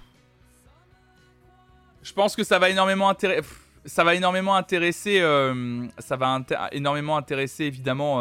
Je 2.01 2.11
pense 2.11 2.35
que 2.35 2.43
ça 2.43 2.57
va 2.57 2.71
énormément 2.71 3.07
intéresser. 3.07 3.47
Ça 3.85 4.03
va 4.03 4.15
énormément 4.15 4.55
intéresser. 4.55 5.19
ça 5.99 6.15
va 6.15 6.41
énormément 6.71 7.17
intéresser 7.17 7.65
évidemment. 7.65 8.19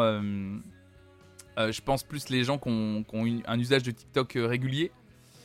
je 1.57 1.81
pense 1.81 2.03
plus 2.03 2.29
les 2.29 2.43
gens 2.43 2.59
qui 2.59 2.69
ont, 2.69 3.03
un 3.47 3.59
usage 3.59 3.81
de 3.81 3.89
TikTok 3.89 4.33
régulier. 4.35 4.91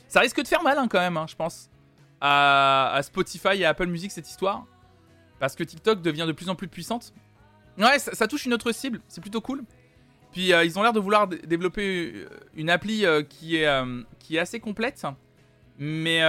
Ça 0.07 0.19
risque 0.19 0.39
de 0.39 0.47
faire 0.47 0.61
mal 0.61 0.77
hein, 0.77 0.87
quand 0.87 0.99
même, 0.99 1.17
hein, 1.17 1.25
je 1.27 1.35
pense. 1.35 1.71
À, 2.21 2.93
à 2.93 3.01
Spotify 3.01 3.55
et 3.55 3.65
à 3.65 3.69
Apple 3.69 3.87
Music 3.87 4.11
cette 4.11 4.29
histoire. 4.29 4.63
Parce 5.39 5.55
que 5.55 5.63
TikTok 5.63 6.03
devient 6.03 6.25
de 6.27 6.33
plus 6.33 6.49
en 6.49 6.55
plus 6.55 6.67
puissante. 6.67 7.13
Ouais, 7.77 7.99
ça, 7.99 8.27
touche 8.27 8.45
une 8.45 8.53
autre 8.53 8.71
cible, 8.71 9.01
c'est 9.07 9.21
plutôt 9.21 9.41
cool. 9.41 9.63
Puis 10.31 10.51
euh, 10.53 10.63
ils 10.63 10.77
ont 10.77 10.83
l'air 10.83 10.93
de 10.93 10.99
vouloir 10.99 11.27
développer 11.27 12.11
euh, 12.15 12.27
une 12.55 12.69
appli 12.69 13.05
euh, 13.05 13.21
qui, 13.21 13.57
est, 13.57 13.83
qui 14.19 14.35
est 14.35 14.39
assez 14.39 14.59
complète. 14.59 15.05
Mais 15.79 16.21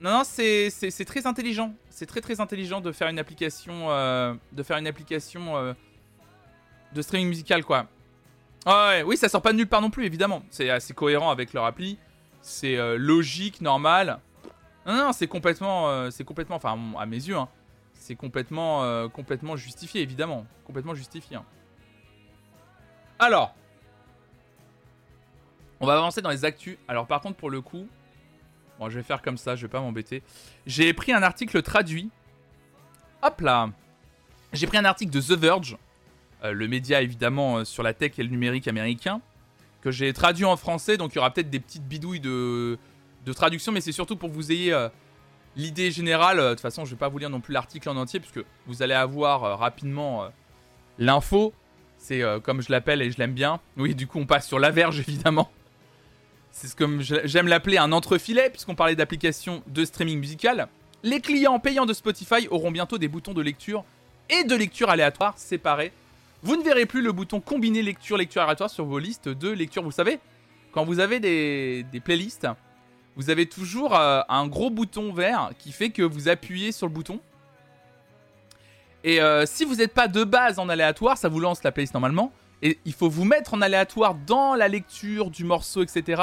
non, 0.00 0.10
non, 0.10 0.22
c'est 0.24 1.04
très 1.06 1.26
intelligent. 1.26 1.74
C'est 1.90 2.06
très 2.06 2.20
très 2.20 2.40
intelligent 2.40 2.80
de 2.80 2.90
faire 2.92 3.08
une 3.08 3.18
application, 3.18 3.88
de 4.52 4.62
faire 4.62 4.78
une 4.78 4.86
application 4.86 5.74
de 6.92 7.02
streaming 7.02 7.28
musical, 7.28 7.64
quoi. 7.64 7.86
ouais, 8.66 9.02
oui, 9.02 9.16
ça 9.16 9.28
sort 9.28 9.42
pas 9.42 9.52
de 9.52 9.58
nulle 9.58 9.68
part 9.68 9.80
non 9.80 9.90
plus, 9.90 10.04
évidemment. 10.04 10.42
C'est 10.50 10.70
assez 10.70 10.94
cohérent 10.94 11.30
avec 11.30 11.52
leur 11.52 11.64
appli. 11.64 11.98
C'est 12.42 12.76
logique, 12.96 13.60
normal. 13.60 14.18
Non, 14.84 14.94
non, 14.94 15.12
c'est 15.12 15.28
complètement, 15.28 16.10
c'est 16.10 16.24
complètement, 16.24 16.56
enfin 16.56 16.76
à 16.98 17.06
mes 17.06 17.16
yeux, 17.16 17.36
hein, 17.36 17.48
c'est 18.04 18.16
complètement, 18.16 18.84
euh, 18.84 19.08
complètement 19.08 19.56
justifié, 19.56 20.02
évidemment. 20.02 20.46
Complètement 20.66 20.94
justifié. 20.94 21.36
Hein. 21.36 21.44
Alors, 23.18 23.54
on 25.80 25.86
va 25.86 25.94
avancer 25.94 26.20
dans 26.20 26.28
les 26.28 26.44
actus. 26.44 26.76
Alors, 26.86 27.06
par 27.06 27.22
contre, 27.22 27.36
pour 27.36 27.48
le 27.48 27.62
coup, 27.62 27.88
bon, 28.78 28.90
je 28.90 28.98
vais 28.98 29.02
faire 29.02 29.22
comme 29.22 29.38
ça, 29.38 29.56
je 29.56 29.62
vais 29.62 29.70
pas 29.70 29.80
m'embêter. 29.80 30.22
J'ai 30.66 30.92
pris 30.92 31.12
un 31.12 31.22
article 31.22 31.62
traduit. 31.62 32.10
Hop 33.22 33.40
là 33.40 33.70
J'ai 34.52 34.66
pris 34.66 34.76
un 34.76 34.84
article 34.84 35.10
de 35.10 35.20
The 35.22 35.38
Verge, 35.38 35.78
euh, 36.44 36.52
le 36.52 36.68
média 36.68 37.00
évidemment 37.00 37.56
euh, 37.56 37.64
sur 37.64 37.82
la 37.82 37.94
tech 37.94 38.18
et 38.18 38.22
le 38.22 38.28
numérique 38.28 38.68
américain, 38.68 39.22
que 39.80 39.90
j'ai 39.90 40.12
traduit 40.12 40.44
en 40.44 40.58
français. 40.58 40.98
Donc, 40.98 41.14
il 41.14 41.16
y 41.16 41.18
aura 41.20 41.32
peut-être 41.32 41.48
des 41.48 41.60
petites 41.60 41.88
bidouilles 41.88 42.20
de, 42.20 42.78
de 43.24 43.32
traduction, 43.32 43.72
mais 43.72 43.80
c'est 43.80 43.92
surtout 43.92 44.16
pour 44.16 44.28
que 44.28 44.34
vous 44.34 44.52
ayez 44.52 44.74
L'idée 45.56 45.92
générale, 45.92 46.40
euh, 46.40 46.48
de 46.50 46.54
toute 46.54 46.60
façon, 46.60 46.84
je 46.84 46.90
vais 46.90 46.96
pas 46.96 47.08
vous 47.08 47.18
lire 47.18 47.30
non 47.30 47.40
plus 47.40 47.52
l'article 47.52 47.88
en 47.88 47.96
entier, 47.96 48.20
puisque 48.20 48.44
vous 48.66 48.82
allez 48.82 48.94
avoir 48.94 49.44
euh, 49.44 49.54
rapidement 49.54 50.24
euh, 50.24 50.28
l'info. 50.98 51.52
C'est 51.98 52.22
comme 52.42 52.60
je 52.60 52.70
l'appelle 52.70 53.00
et 53.00 53.10
je 53.10 53.16
l'aime 53.16 53.32
bien. 53.32 53.60
Oui, 53.78 53.94
du 53.94 54.06
coup, 54.06 54.18
on 54.18 54.26
passe 54.26 54.46
sur 54.46 54.58
la 54.58 54.70
verge, 54.70 55.00
évidemment. 55.08 55.50
C'est 56.50 56.66
ce 56.66 56.76
que 56.76 57.00
j'aime 57.00 57.48
l'appeler 57.48 57.78
un 57.78 57.92
entrefilet, 57.92 58.50
puisqu'on 58.50 58.74
parlait 58.74 58.94
d'applications 58.94 59.62
de 59.68 59.84
streaming 59.86 60.20
musical. 60.20 60.68
Les 61.02 61.20
clients 61.20 61.58
payants 61.58 61.86
de 61.86 61.94
Spotify 61.94 62.46
auront 62.50 62.70
bientôt 62.70 62.98
des 62.98 63.08
boutons 63.08 63.32
de 63.32 63.40
lecture 63.40 63.84
et 64.28 64.44
de 64.44 64.54
lecture 64.54 64.90
aléatoire 64.90 65.38
séparés. 65.38 65.92
Vous 66.42 66.56
ne 66.56 66.62
verrez 66.62 66.84
plus 66.84 67.00
le 67.00 67.12
bouton 67.12 67.40
combiné 67.40 67.80
lecture-lecture 67.80 68.42
aléatoire 68.42 68.70
sur 68.70 68.84
vos 68.84 68.98
listes 68.98 69.30
de 69.30 69.48
lecture. 69.48 69.82
Vous 69.82 69.90
savez, 69.90 70.18
quand 70.72 70.84
vous 70.84 71.00
avez 71.00 71.20
des 71.20 72.00
playlists 72.04 72.46
vous 73.16 73.30
avez 73.30 73.46
toujours 73.46 73.94
euh, 73.94 74.20
un 74.28 74.46
gros 74.46 74.70
bouton 74.70 75.12
vert 75.12 75.50
qui 75.58 75.72
fait 75.72 75.90
que 75.90 76.02
vous 76.02 76.28
appuyez 76.28 76.72
sur 76.72 76.86
le 76.86 76.92
bouton. 76.92 77.20
Et 79.04 79.20
euh, 79.20 79.44
si 79.46 79.64
vous 79.64 79.76
n'êtes 79.76 79.92
pas 79.92 80.08
de 80.08 80.24
base 80.24 80.58
en 80.58 80.68
aléatoire, 80.68 81.16
ça 81.18 81.28
vous 81.28 81.38
lance 81.38 81.62
la 81.62 81.72
playlist 81.72 81.94
normalement. 81.94 82.32
Et 82.62 82.78
il 82.84 82.92
faut 82.94 83.10
vous 83.10 83.24
mettre 83.24 83.54
en 83.54 83.60
aléatoire 83.60 84.14
dans 84.14 84.54
la 84.54 84.68
lecture 84.68 85.30
du 85.30 85.44
morceau, 85.44 85.82
etc. 85.82 86.22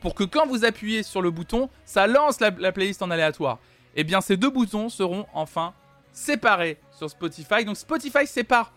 Pour 0.00 0.14
que 0.14 0.24
quand 0.24 0.46
vous 0.46 0.64
appuyez 0.64 1.02
sur 1.02 1.22
le 1.22 1.30
bouton, 1.30 1.68
ça 1.84 2.06
lance 2.06 2.40
la, 2.40 2.50
playlist 2.50 3.02
en 3.02 3.10
aléatoire. 3.10 3.58
Et 3.94 4.00
eh 4.00 4.04
bien 4.04 4.22
ces 4.22 4.38
deux 4.38 4.48
boutons 4.48 4.88
seront 4.88 5.26
enfin 5.34 5.74
séparés 6.12 6.78
sur 6.90 7.10
Spotify. 7.10 7.64
Donc 7.64 7.76
Spotify 7.76 8.26
sépare. 8.26 8.72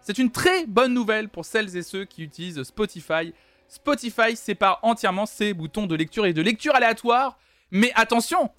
C'est 0.00 0.18
une 0.18 0.30
très 0.30 0.66
bonne 0.66 0.94
nouvelle 0.94 1.28
pour 1.28 1.44
celles 1.44 1.76
et 1.76 1.82
ceux 1.82 2.04
qui 2.04 2.22
utilisent 2.22 2.62
Spotify 2.62 3.34
Spotify 3.68 4.36
sépare 4.36 4.78
entièrement 4.82 5.26
ses 5.26 5.54
boutons 5.54 5.86
de 5.86 5.94
lecture 5.94 6.26
et 6.26 6.32
de 6.32 6.42
lecture 6.42 6.74
aléatoire. 6.74 7.38
Mais 7.70 7.92
attention, 7.94 8.50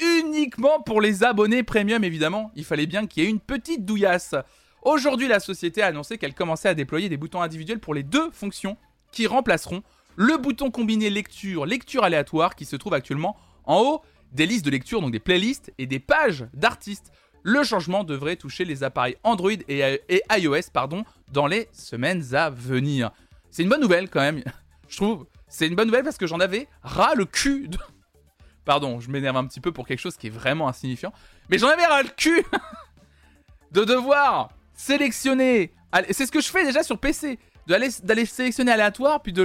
uniquement 0.00 0.80
pour 0.80 1.00
les 1.00 1.24
abonnés 1.24 1.62
premium 1.62 2.04
évidemment. 2.04 2.50
Il 2.54 2.64
fallait 2.64 2.86
bien 2.86 3.06
qu'il 3.06 3.22
y 3.22 3.26
ait 3.26 3.30
une 3.30 3.40
petite 3.40 3.84
douillasse. 3.84 4.34
Aujourd'hui, 4.82 5.28
la 5.28 5.40
société 5.40 5.82
a 5.82 5.86
annoncé 5.86 6.18
qu'elle 6.18 6.34
commençait 6.34 6.68
à 6.68 6.74
déployer 6.74 7.08
des 7.08 7.16
boutons 7.16 7.42
individuels 7.42 7.80
pour 7.80 7.94
les 7.94 8.02
deux 8.02 8.30
fonctions 8.30 8.76
qui 9.12 9.26
remplaceront 9.26 9.82
le 10.16 10.36
bouton 10.36 10.70
combiné 10.70 11.10
lecture, 11.10 11.66
lecture 11.66 12.04
aléatoire 12.04 12.56
qui 12.56 12.64
se 12.64 12.76
trouve 12.76 12.94
actuellement 12.94 13.36
en 13.64 13.80
haut 13.80 14.02
des 14.32 14.46
listes 14.46 14.64
de 14.64 14.70
lecture, 14.70 15.00
donc 15.00 15.12
des 15.12 15.20
playlists 15.20 15.72
et 15.78 15.86
des 15.86 16.00
pages 16.00 16.46
d'artistes. 16.54 17.12
Le 17.42 17.62
changement 17.62 18.04
devrait 18.04 18.36
toucher 18.36 18.64
les 18.64 18.82
appareils 18.82 19.16
Android 19.22 19.52
et, 19.68 20.22
iOS 20.30 20.60
dans 21.32 21.46
les 21.46 21.68
semaines 21.72 22.34
à 22.34 22.50
venir. 22.50 23.10
C'est 23.50 23.62
une 23.62 23.68
bonne 23.68 23.80
nouvelle 23.80 24.08
quand 24.08 24.20
même, 24.20 24.42
je 24.88 24.96
trouve. 24.96 25.26
C'est 25.48 25.66
une 25.66 25.74
bonne 25.74 25.88
nouvelle 25.88 26.04
parce 26.04 26.18
que 26.18 26.26
j'en 26.26 26.40
avais 26.40 26.68
ras 26.82 27.14
le 27.14 27.24
cul. 27.24 27.68
De... 27.68 27.78
Pardon, 28.64 29.00
je 29.00 29.10
m'énerve 29.10 29.36
un 29.36 29.46
petit 29.46 29.60
peu 29.60 29.72
pour 29.72 29.86
quelque 29.86 30.00
chose 30.00 30.16
qui 30.16 30.26
est 30.26 30.30
vraiment 30.30 30.68
insignifiant. 30.68 31.12
Mais 31.48 31.58
j'en 31.58 31.68
avais 31.68 31.86
ras 31.86 32.02
le 32.02 32.10
cul 32.10 32.44
de 33.72 33.84
devoir 33.84 34.50
sélectionner. 34.74 35.72
C'est 36.10 36.26
ce 36.26 36.32
que 36.32 36.40
je 36.40 36.48
fais 36.48 36.64
déjà 36.64 36.82
sur 36.82 36.98
PC. 36.98 37.38
D'aller 37.66 38.24
sélectionner 38.24 38.72
aléatoire, 38.72 39.22
puis 39.22 39.34
de, 39.34 39.44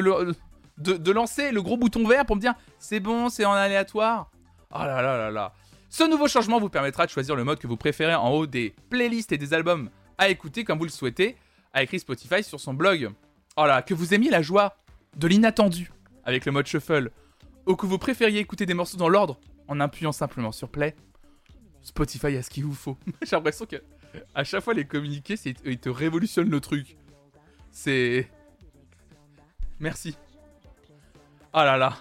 de, 0.77 1.11
lancer 1.11 1.51
le 1.51 1.61
gros 1.61 1.75
bouton 1.75 2.07
vert 2.07 2.25
pour 2.25 2.37
me 2.37 2.41
dire 2.41 2.53
c'est 2.79 3.01
bon, 3.01 3.27
c'est 3.27 3.43
en 3.43 3.51
aléatoire. 3.51 4.31
Oh 4.71 4.79
là 4.79 5.01
là 5.01 5.17
là 5.17 5.29
là. 5.29 5.53
Ce 5.89 6.03
nouveau 6.09 6.27
changement 6.27 6.59
vous 6.59 6.69
permettra 6.69 7.05
de 7.05 7.11
choisir 7.11 7.35
le 7.35 7.43
mode 7.43 7.59
que 7.59 7.67
vous 7.67 7.77
préférez 7.77 8.15
en 8.15 8.29
haut 8.29 8.47
des 8.47 8.73
playlists 8.89 9.31
et 9.31 9.37
des 9.37 9.53
albums 9.53 9.89
à 10.17 10.29
écouter 10.29 10.63
comme 10.63 10.79
vous 10.79 10.85
le 10.85 10.89
souhaitez, 10.89 11.35
a 11.73 11.83
écrit 11.83 11.99
Spotify 11.99 12.43
sur 12.43 12.59
son 12.59 12.73
blog. 12.73 13.11
Oh 13.55 13.67
que 13.85 13.93
vous 13.93 14.13
aimiez 14.13 14.29
la 14.29 14.41
joie 14.41 14.75
de 15.15 15.27
l'inattendu 15.27 15.91
avec 16.25 16.45
le 16.45 16.51
mode 16.51 16.65
shuffle, 16.65 17.11
ou 17.65 17.75
que 17.75 17.85
vous 17.85 17.97
préfériez 17.97 18.39
écouter 18.39 18.65
des 18.65 18.73
morceaux 18.73 18.97
dans 18.97 19.09
l'ordre 19.09 19.39
en 19.67 19.79
appuyant 19.79 20.11
simplement 20.11 20.51
sur 20.51 20.69
play, 20.69 20.95
Spotify 21.81 22.37
a 22.37 22.43
ce 22.43 22.49
qu'il 22.49 22.65
vous 22.65 22.73
faut. 22.73 22.97
J'ai 23.21 23.35
l'impression 23.35 23.65
que 23.65 23.77
à 24.33 24.43
chaque 24.43 24.63
fois 24.63 24.73
les 24.73 24.85
communiqués, 24.85 25.35
ils 25.65 25.79
te 25.79 25.89
révolutionnent 25.89 26.49
le 26.49 26.59
truc. 26.59 26.97
C'est. 27.71 28.29
Merci. 29.79 30.15
Oh 31.53 31.59
là 31.59 31.77
là. 31.77 31.97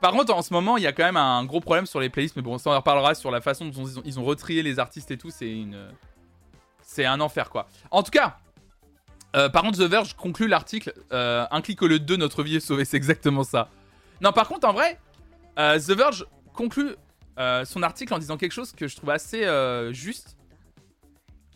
Par 0.00 0.12
contre, 0.12 0.32
en 0.32 0.42
ce 0.42 0.52
moment, 0.52 0.76
il 0.76 0.84
y 0.84 0.86
a 0.86 0.92
quand 0.92 1.04
même 1.04 1.16
un 1.16 1.44
gros 1.44 1.60
problème 1.60 1.86
sur 1.86 1.98
les 1.98 2.08
playlists, 2.08 2.36
mais 2.36 2.42
bon, 2.42 2.56
ça 2.58 2.70
on 2.70 2.72
en 2.72 2.76
reparlera 2.76 3.14
sur 3.14 3.32
la 3.32 3.40
façon 3.40 3.66
dont 3.66 3.84
ils 3.84 3.98
ont, 3.98 4.02
ils 4.04 4.18
retrié 4.18 4.62
les 4.62 4.78
artistes 4.78 5.10
et 5.10 5.18
tout. 5.18 5.30
C'est 5.30 5.50
une. 5.50 5.88
C'est 6.82 7.04
un 7.04 7.20
enfer 7.20 7.50
quoi. 7.50 7.68
En 7.90 8.02
tout 8.02 8.10
cas, 8.10 8.38
euh, 9.38 9.48
par 9.48 9.62
contre, 9.62 9.78
The 9.78 9.88
Verge 9.88 10.14
conclut 10.14 10.48
l'article 10.48 10.92
euh, 11.12 11.46
Un 11.50 11.60
clic 11.60 11.80
au 11.82 11.86
lieu 11.86 12.00
de 12.00 12.04
deux, 12.04 12.16
notre 12.16 12.42
vie 12.42 12.56
est 12.56 12.60
sauvée. 12.60 12.84
C'est 12.84 12.96
exactement 12.96 13.44
ça. 13.44 13.70
Non, 14.20 14.32
par 14.32 14.48
contre, 14.48 14.66
en 14.66 14.72
vrai, 14.72 14.98
euh, 15.58 15.78
The 15.78 15.92
Verge 15.92 16.26
conclut 16.52 16.94
son 17.66 17.84
article 17.84 18.12
en 18.14 18.18
disant 18.18 18.36
quelque 18.36 18.50
chose 18.50 18.72
que 18.72 18.88
je 18.88 18.96
trouve 18.96 19.10
assez 19.10 19.46
juste. 19.92 20.36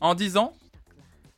En 0.00 0.14
disant 0.14 0.52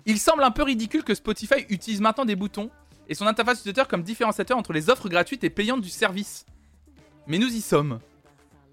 Il 0.04 0.18
semble 0.18 0.42
un 0.42 0.50
peu 0.50 0.62
ridicule 0.62 1.02
que 1.02 1.14
Spotify 1.14 1.64
utilise 1.70 2.02
maintenant 2.02 2.26
des 2.26 2.36
boutons 2.36 2.68
et 3.08 3.14
son 3.14 3.26
interface 3.26 3.60
utilisateur 3.60 3.88
comme 3.88 4.02
différenciateur 4.02 4.58
entre 4.58 4.74
les 4.74 4.90
offres 4.90 5.08
gratuites 5.08 5.44
et 5.44 5.50
payantes 5.50 5.80
du 5.80 5.88
service. 5.88 6.44
Mais 7.26 7.38
nous 7.38 7.48
y 7.54 7.62
sommes. 7.62 8.00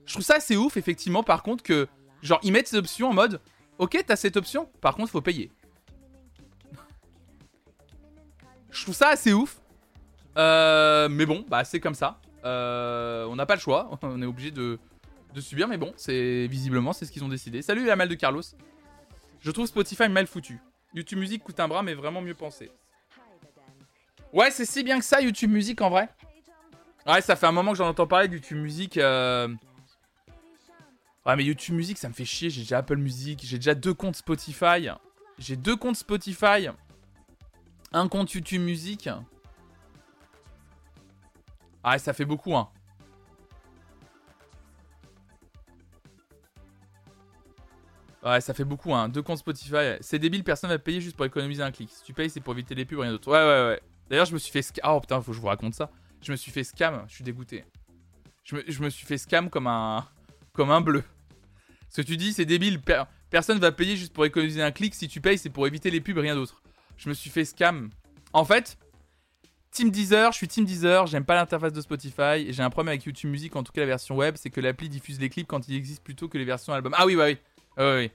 Je 0.06 0.12
trouve 0.12 0.26
ça 0.26 0.36
assez 0.36 0.58
ouf, 0.58 0.76
effectivement, 0.76 1.24
par 1.24 1.42
contre, 1.42 1.64
que 1.64 1.88
genre 2.22 2.42
ils 2.44 2.52
mettent 2.52 2.68
ces 2.68 2.76
options 2.76 3.10
en 3.10 3.14
mode 3.14 3.40
Ok, 3.78 3.98
t'as 4.06 4.18
cette 4.18 4.36
option, 4.36 4.68
par 4.82 4.98
contre, 4.98 5.12
faut 5.12 5.22
payer. 5.22 5.52
Je 8.72 8.84
trouve 8.84 8.96
ça 8.96 9.10
assez 9.10 9.34
ouf. 9.34 9.60
Euh, 10.38 11.10
mais 11.10 11.26
bon, 11.26 11.46
bah 11.48 11.64
c'est 11.64 11.80
comme 11.80 11.96
ça. 11.96 12.20
Euh, 12.46 13.26
on 13.26 13.36
n'a 13.36 13.46
pas 13.46 13.56
le 13.56 13.62
choix, 13.62 13.90
on 14.02 14.22
est 14.22 14.26
obligé 14.26 14.52
de, 14.52 14.80
de 15.34 15.42
subir, 15.42 15.68
mais 15.68 15.78
bon, 15.78 15.94
c'est 15.98 16.48
visiblement 16.48 16.94
c'est 16.94 17.06
ce 17.06 17.12
qu'ils 17.12 17.24
ont 17.24 17.30
décidé. 17.30 17.62
Salut 17.62 17.86
la 17.86 17.96
mal 17.96 18.08
de 18.10 18.16
Carlos. 18.16 18.42
Je 19.42 19.52
trouve 19.52 19.66
Spotify 19.68 20.08
mal 20.08 20.28
foutu. 20.28 20.60
YouTube 20.94 21.20
Music 21.20 21.44
coûte 21.44 21.60
un 21.60 21.68
bras, 21.68 21.84
mais 21.84 21.94
vraiment 21.94 22.22
mieux 22.22 22.34
pensé. 22.34 22.72
Ouais, 24.34 24.52
c'est 24.52 24.66
si 24.66 24.84
bien 24.84 25.00
que 25.00 25.06
ça, 25.06 25.22
YouTube 25.22 25.52
Music 25.52 25.82
en 25.82 25.90
vrai. 25.90 26.10
Ouais, 27.08 27.22
ça 27.22 27.36
fait 27.36 27.48
un 27.48 27.52
moment 27.52 27.72
que 27.72 27.78
j'en 27.78 27.88
entends 27.88 28.08
parler 28.08 28.28
de 28.28 28.36
YouTube 28.36 28.58
Music. 28.60 28.98
euh. 28.98 29.48
Ouais, 31.26 31.36
mais 31.36 31.44
YouTube 31.44 31.76
Music, 31.76 31.98
ça 31.98 32.08
me 32.08 32.14
fait 32.14 32.26
chier. 32.26 32.50
J'ai 32.50 32.62
déjà 32.62 32.80
Apple 32.80 32.98
Music, 32.98 33.42
j'ai 33.44 33.58
déjà 33.58 33.76
deux 33.76 33.94
comptes 33.94 34.16
Spotify. 34.16 34.90
J'ai 35.38 35.56
deux 35.56 35.76
comptes 35.76 35.96
Spotify. 35.98 36.70
Un 37.92 38.08
compte 38.08 38.34
YouTube 38.34 38.62
Music. 38.62 39.10
Ah, 41.84 41.98
ça 41.98 42.14
fait 42.14 42.26
beaucoup, 42.26 42.56
hein. 42.56 42.70
Ouais, 48.24 48.40
ça 48.40 48.54
fait 48.54 48.64
beaucoup, 48.64 48.94
hein. 48.94 49.10
Deux 49.10 49.24
comptes 49.24 49.40
Spotify. 49.40 49.98
C'est 50.00 50.20
débile, 50.20 50.44
personne 50.44 50.70
va 50.70 50.78
payer 50.78 51.02
juste 51.02 51.16
pour 51.16 51.26
économiser 51.26 51.64
un 51.64 51.72
clic. 51.72 51.90
Si 51.90 52.04
tu 52.04 52.14
payes, 52.14 52.30
c'est 52.30 52.40
pour 52.40 52.54
éviter 52.54 52.76
les 52.76 52.86
pubs, 52.86 53.00
rien 53.00 53.12
d'autre. 53.12 53.30
Ouais, 53.32 53.40
ouais, 53.40 53.68
ouais. 53.70 53.82
D'ailleurs, 54.10 54.26
je 54.26 54.34
me 54.34 54.40
suis 54.40 54.52
fait 54.52 54.62
scam. 54.62 54.84
Oh 54.88 55.00
putain, 55.00 55.20
faut 55.22 55.32
que 55.32 55.36
je 55.36 55.42
vous 55.42 55.48
raconte 55.48 55.74
ça. 55.74 55.90
Je 56.22 56.32
me 56.32 56.38
suis 56.38 56.52
fait 56.52 56.64
scam, 56.64 57.04
je 57.08 57.16
suis 57.16 57.24
dégoûté. 57.24 57.66
Je 58.44 58.84
me, 58.84 58.90
suis 58.90 59.06
fait 59.06 59.18
scam 59.18 59.50
comme 59.50 59.68
un. 59.68 60.06
comme 60.54 60.70
un 60.70 60.82
bleu. 60.82 61.04
Ce 61.90 62.02
que 62.02 62.08
tu 62.08 62.16
dis, 62.16 62.32
c'est 62.32 62.46
débile. 62.46 62.80
per- 62.80 63.04
personne 63.30 63.58
va 63.58 63.72
payer 63.72 63.96
juste 63.96 64.14
pour 64.14 64.26
économiser 64.26 64.62
un 64.62 64.72
clic. 64.72 64.94
Si 64.94 65.08
tu 65.08 65.20
payes, 65.20 65.38
c'est 65.38 65.50
pour 65.50 65.66
éviter 65.66 65.90
les 65.90 66.02
pubs, 66.02 66.18
rien 66.18 66.36
d'autre. 66.36 66.61
Je 67.02 67.10
me 67.10 67.16
suis 67.16 67.32
fait 67.32 67.46
scam. 67.46 67.90
En 68.32 68.46
fait, 68.46 68.78
Team 69.72 69.90
Deezer, 69.90 70.32
je 70.32 70.38
suis 70.38 70.48
Team 70.48 70.66
Deezer, 70.66 71.08
j'aime 71.08 71.26
pas 71.26 71.34
l'interface 71.34 71.74
de 71.74 71.82
Spotify. 71.82 72.46
et 72.46 72.54
J'ai 72.54 72.62
un 72.62 72.70
problème 72.70 72.90
avec 72.90 73.06
YouTube 73.06 73.32
Music, 73.32 73.56
en 73.56 73.64
tout 73.64 73.72
cas 73.72 73.82
la 73.82 73.88
version 73.88 74.16
web, 74.16 74.36
c'est 74.38 74.52
que 74.52 74.62
l'appli 74.62 74.88
diffuse 74.88 75.20
les 75.20 75.30
clips 75.30 75.48
quand 75.48 75.68
il 75.68 75.76
existe 75.76 76.04
plutôt 76.04 76.28
que 76.28 76.38
les 76.38 76.46
versions 76.46 76.74
album. 76.74 76.94
Ah 76.96 77.08
oui, 77.08 77.16
bah 77.16 77.26
oui. 77.26 77.38
Oui, 77.78 78.12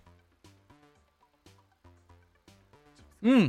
oui. 3.22 3.28
Hmm. 3.28 3.49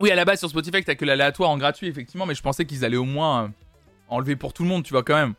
Oui, 0.00 0.10
à 0.10 0.14
la 0.14 0.24
base 0.24 0.38
sur 0.38 0.48
Spotify, 0.48 0.82
t'as 0.82 0.94
que 0.94 1.04
l'aléatoire 1.04 1.50
en 1.50 1.58
gratuit, 1.58 1.88
effectivement, 1.88 2.24
mais 2.24 2.34
je 2.34 2.42
pensais 2.42 2.64
qu'ils 2.64 2.86
allaient 2.86 2.96
au 2.96 3.04
moins 3.04 3.44
euh, 3.44 3.48
enlever 4.08 4.36
pour 4.36 4.54
tout 4.54 4.62
le 4.62 4.70
monde, 4.70 4.84
tu 4.84 4.94
vois, 4.94 5.02
quand 5.02 5.16
même. 5.16 5.34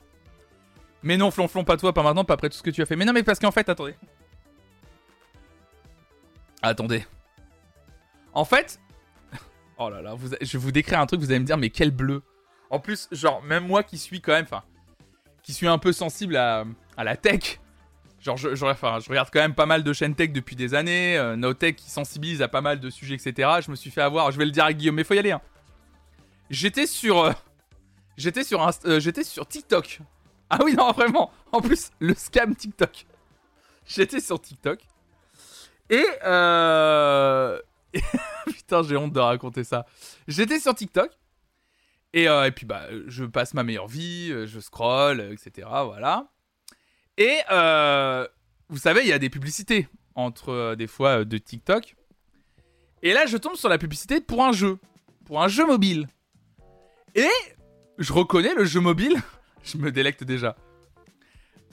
Mais 1.02 1.18
non, 1.18 1.32
flonflon, 1.32 1.64
pas 1.64 1.78
toi, 1.78 1.92
pas 1.92 2.04
maintenant, 2.04 2.24
pas 2.24 2.36
après 2.36 2.50
tout 2.50 2.58
ce 2.58 2.62
que 2.62 2.70
tu 2.70 2.84
as 2.84 2.86
fait. 2.86 2.96
Mais 2.96 3.06
non, 3.06 3.14
mais 3.14 3.24
parce 3.24 3.40
qu'en 3.40 3.50
fait, 3.50 3.68
attendez. 3.68 3.96
Attendez. 6.62 7.08
En 8.34 8.46
fait. 8.46 8.81
Oh 9.78 9.90
là 9.90 10.02
là, 10.02 10.16
je 10.42 10.52
vais 10.58 10.60
vous 10.60 10.72
décrire 10.72 11.00
un 11.00 11.06
truc, 11.06 11.20
vous 11.22 11.32
allez 11.32 11.40
me 11.40 11.46
dire, 11.46 11.58
mais 11.58 11.70
quel 11.70 11.92
bleu. 11.92 12.22
En 12.70 12.80
plus, 12.80 13.08
genre, 13.12 13.42
même 13.42 13.66
moi 13.66 13.84
qui 13.84 13.98
suis 13.98 14.22
quand 14.22 14.32
même, 14.34 14.46
enfin, 14.46 14.64
qui 15.44 15.54
suis 15.54 15.68
un 15.68 15.78
peu 15.78 15.92
sensible 15.92 16.36
à, 16.36 16.66
à 16.98 17.04
la 17.04 17.18
tech. 17.18 17.60
Genre, 18.20 18.38
je, 18.38 18.54
je- 18.54 18.64
regarde 18.66 19.30
quand 19.34 19.40
même 19.40 19.56
pas 19.56 19.66
mal 19.66 19.84
de 19.84 19.94
chaînes 19.94 20.14
tech 20.14 20.32
depuis 20.32 20.56
des 20.56 20.76
années. 20.76 21.18
Euh, 21.18 21.36
Notech 21.36 21.76
qui 21.76 21.90
sensibilise 21.90 22.44
à 22.44 22.48
pas 22.48 22.62
mal 22.62 22.80
de 22.80 22.90
sujets, 22.92 23.16
etc. 23.16 23.50
Je 23.66 23.72
me 23.72 23.76
suis 23.76 23.90
fait 23.90 24.02
avoir, 24.02 24.32
je 24.32 24.38
vais 24.38 24.46
le 24.46 24.52
dire 24.52 24.64
à 24.66 24.74
Guillaume, 24.74 24.96
mais 24.96 25.04
faut 25.04 25.16
y 25.16 25.20
aller. 25.20 25.32
Hein. 25.32 25.42
J'étais 26.52 26.86
sur. 26.86 27.20
euh, 27.20 27.32
j'étais 28.18 28.44
sur, 28.44 28.62
euh, 28.86 29.00
sur 29.24 29.48
TikTok. 29.48 30.00
Ah 30.52 30.60
oui, 30.64 30.76
non, 30.76 30.92
vraiment. 30.92 31.32
En 31.52 31.62
plus, 31.62 31.90
le 32.00 32.14
scam 32.14 32.56
TikTok. 32.56 33.06
J'étais 33.88 34.20
sur 34.20 34.40
TikTok. 34.40 34.80
Et. 35.90 36.06
Euh... 36.24 37.60
Putain, 38.46 38.84
j'ai 38.84 38.96
honte 38.98 39.14
de 39.14 39.20
raconter 39.20 39.64
ça. 39.64 39.86
J'étais 40.28 40.60
sur 40.60 40.74
TikTok. 40.76 41.12
Et, 42.14 42.28
euh, 42.28 42.46
et 42.46 42.52
puis, 42.52 42.66
bah, 42.66 42.88
je 43.08 43.24
passe 43.24 43.54
ma 43.54 43.64
meilleure 43.64 43.88
vie, 43.88 44.30
euh, 44.32 44.46
je 44.46 44.60
scroll, 44.60 45.20
euh, 45.22 45.32
etc. 45.34 45.68
Voilà. 45.86 46.28
Et 47.18 47.38
vous 48.70 48.78
savez, 48.78 49.02
il 49.02 49.08
y 49.08 49.14
a 49.14 49.20
des 49.20 49.30
publicités 49.30 49.88
entre 50.16 50.76
des 50.76 50.88
fois 50.88 51.24
de 51.26 51.38
TikTok. 51.38 51.96
Et 53.04 53.14
là, 53.14 53.26
je 53.26 53.38
tombe 53.38 53.56
sur 53.56 53.70
la 53.70 53.78
publicité 53.78 54.22
pour 54.22 54.44
un 54.44 54.52
jeu. 54.52 54.78
Pour 55.26 55.42
un 55.42 55.48
jeu 55.48 55.66
mobile. 55.66 56.08
Et 57.16 57.28
je 57.98 58.14
reconnais 58.14 58.54
le 58.54 58.66
jeu 58.66 58.80
mobile. 58.80 59.16
je 59.64 59.78
me 59.78 59.92
délecte 59.92 60.24
déjà. 60.24 60.56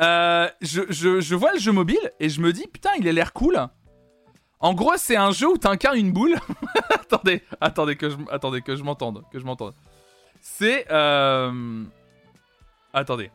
Je, 0.01 0.83
je- 0.89 1.21
je 1.21 1.35
vois 1.35 1.53
le 1.53 1.59
jeu 1.59 1.73
mobile 1.73 2.13
et 2.21 2.29
je 2.29 2.41
me 2.41 2.53
dis, 2.53 2.67
putain, 2.67 2.91
il 2.99 3.09
a 3.09 3.13
l'air 3.13 3.33
cool. 3.33 3.59
En 4.61 4.75
gros, 4.75 4.97
c'est 4.97 5.17
un 5.17 5.31
jeu 5.31 5.49
où 5.49 5.59
t'incarnes 5.59 5.99
une 5.99 6.13
boule. 6.13 6.35
attendez, 6.91 7.43
attendez 7.61 7.97
que 7.97 8.11
je, 8.11 8.17
attendez 8.31 8.63
que 8.63 8.77
je 8.77 8.83
m'entende. 8.83 9.25
C'est, 10.41 10.87
euh... 10.91 11.85
attendez. 12.93 13.31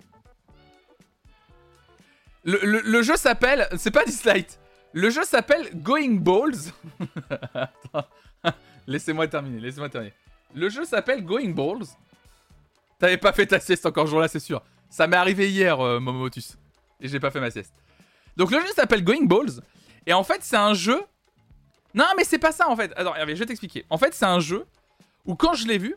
Le, 2.46 3.02
jeu 3.02 3.16
s'appelle, 3.16 3.68
c'est 3.78 3.92
pas 3.92 4.04
Dislight. 4.04 4.60
Le 4.92 5.10
jeu 5.10 5.24
s'appelle 5.24 5.70
Going 5.76 6.16
Balls. 6.16 6.72
Laissez-moi 8.88 9.28
terminer, 9.28 9.62
laissez-moi 9.62 9.88
terminer. 9.88 10.14
Le 10.54 10.68
jeu 10.70 10.84
s'appelle 10.84 11.24
Going 11.24 11.52
Balls. 11.52 11.86
T'avais 13.00 13.18
pas 13.18 13.32
fait 13.32 13.46
ta 13.46 13.62
sieste 13.62 13.86
encore 13.86 14.06
ce 14.06 14.12
jour-là, 14.12 14.28
c'est 14.28 14.42
sûr. 14.42 14.62
Ça 14.90 15.08
m'est 15.08 15.16
arrivé 15.16 15.50
hier, 15.50 15.80
euh, 15.80 16.00
Momotus. 16.02 16.58
Et 17.00 17.08
j'ai 17.08 17.20
pas 17.20 17.32
fait 17.32 17.40
ma 17.40 17.50
sieste. 17.50 17.74
Donc 18.36 18.52
le 18.52 18.60
jeu 18.60 18.68
s'appelle 18.76 19.04
Going 19.04 19.26
Balls. 19.26 19.62
Et 20.06 20.14
en 20.14 20.24
fait, 20.24 20.40
c'est 20.42 20.58
un 20.58 20.74
jeu. 20.74 21.02
Non, 21.94 22.06
mais 22.18 22.24
c'est 22.24 22.40
pas 22.40 22.52
ça 22.52 22.70
en 22.70 22.76
fait. 22.76 22.92
Attends, 22.96 23.14
je 23.18 23.34
vais 23.34 23.46
t'expliquer. 23.46 23.86
En 23.90 23.98
fait, 23.98 24.14
c'est 24.14 24.26
un 24.26 24.40
jeu 24.40 24.66
où 25.26 25.36
quand 25.36 25.54
je 25.54 25.68
l'ai 25.68 25.78
vu, 25.78 25.96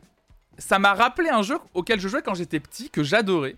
ça 0.59 0.79
m'a 0.79 0.95
rappelé 0.95 1.29
un 1.29 1.43
jeu 1.43 1.59
auquel 1.75 2.01
je 2.01 2.09
jouais 2.09 2.23
quand 2.23 2.35
j'étais 2.35 2.61
petit, 2.61 2.91
que 2.91 3.03
j'adorais, 3.03 3.57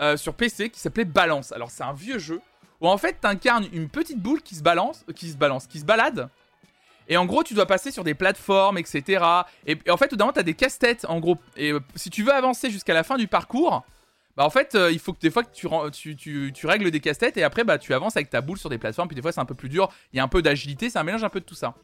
euh, 0.00 0.16
sur 0.16 0.34
PC, 0.34 0.70
qui 0.70 0.80
s'appelait 0.80 1.04
Balance. 1.04 1.52
Alors, 1.52 1.70
c'est 1.70 1.82
un 1.82 1.92
vieux 1.92 2.18
jeu 2.18 2.40
où 2.80 2.88
en 2.88 2.98
fait, 2.98 3.20
t'incarnes 3.20 3.66
une 3.72 3.88
petite 3.88 4.18
boule 4.18 4.42
qui 4.42 4.54
se 4.54 4.62
balance, 4.62 5.04
euh, 5.08 5.12
qui 5.12 5.30
se 5.30 5.36
balance, 5.36 5.66
qui 5.66 5.80
se 5.80 5.84
balade. 5.84 6.28
Et 7.08 7.16
en 7.16 7.24
gros, 7.24 7.44
tu 7.44 7.54
dois 7.54 7.66
passer 7.66 7.90
sur 7.90 8.04
des 8.04 8.14
plateformes, 8.14 8.78
etc. 8.78 9.24
Et, 9.66 9.78
en 9.88 9.96
fait, 9.96 10.12
au 10.12 10.16
d'un 10.16 10.24
moment, 10.24 10.32
t'as 10.32 10.42
des 10.42 10.54
casse-têtes, 10.54 11.06
en 11.08 11.20
gros. 11.20 11.38
Et 11.56 11.72
euh, 11.72 11.80
si 11.94 12.10
tu 12.10 12.22
veux 12.22 12.32
avancer 12.34 12.70
jusqu'à 12.70 12.94
la 12.94 13.04
fin 13.04 13.16
du 13.16 13.28
parcours, 13.28 13.84
bah 14.36 14.44
en 14.44 14.50
fait, 14.50 14.74
euh, 14.74 14.92
il 14.92 14.98
faut 14.98 15.14
que 15.14 15.20
des 15.20 15.30
fois 15.30 15.42
que 15.42 15.50
tu, 15.90 16.14
tu, 16.14 16.52
tu, 16.54 16.66
règles 16.66 16.90
des 16.90 17.00
casse-têtes 17.00 17.38
et 17.38 17.42
après, 17.42 17.64
bah 17.64 17.78
tu 17.78 17.94
avances 17.94 18.16
avec 18.16 18.28
ta 18.28 18.42
boule 18.42 18.58
sur 18.58 18.68
des 18.68 18.76
plateformes. 18.76 19.08
Puis 19.08 19.14
des 19.14 19.22
fois, 19.22 19.32
c'est 19.32 19.40
un 19.40 19.46
peu 19.46 19.54
plus 19.54 19.70
dur. 19.70 19.88
Il 20.12 20.16
y 20.18 20.20
a 20.20 20.22
un 20.24 20.28
peu 20.28 20.42
d'agilité, 20.42 20.90
c'est 20.90 20.98
un 20.98 21.04
mélange 21.04 21.24
un 21.24 21.30
peu 21.30 21.40
de 21.40 21.46
tout 21.46 21.54
ça. 21.54 21.74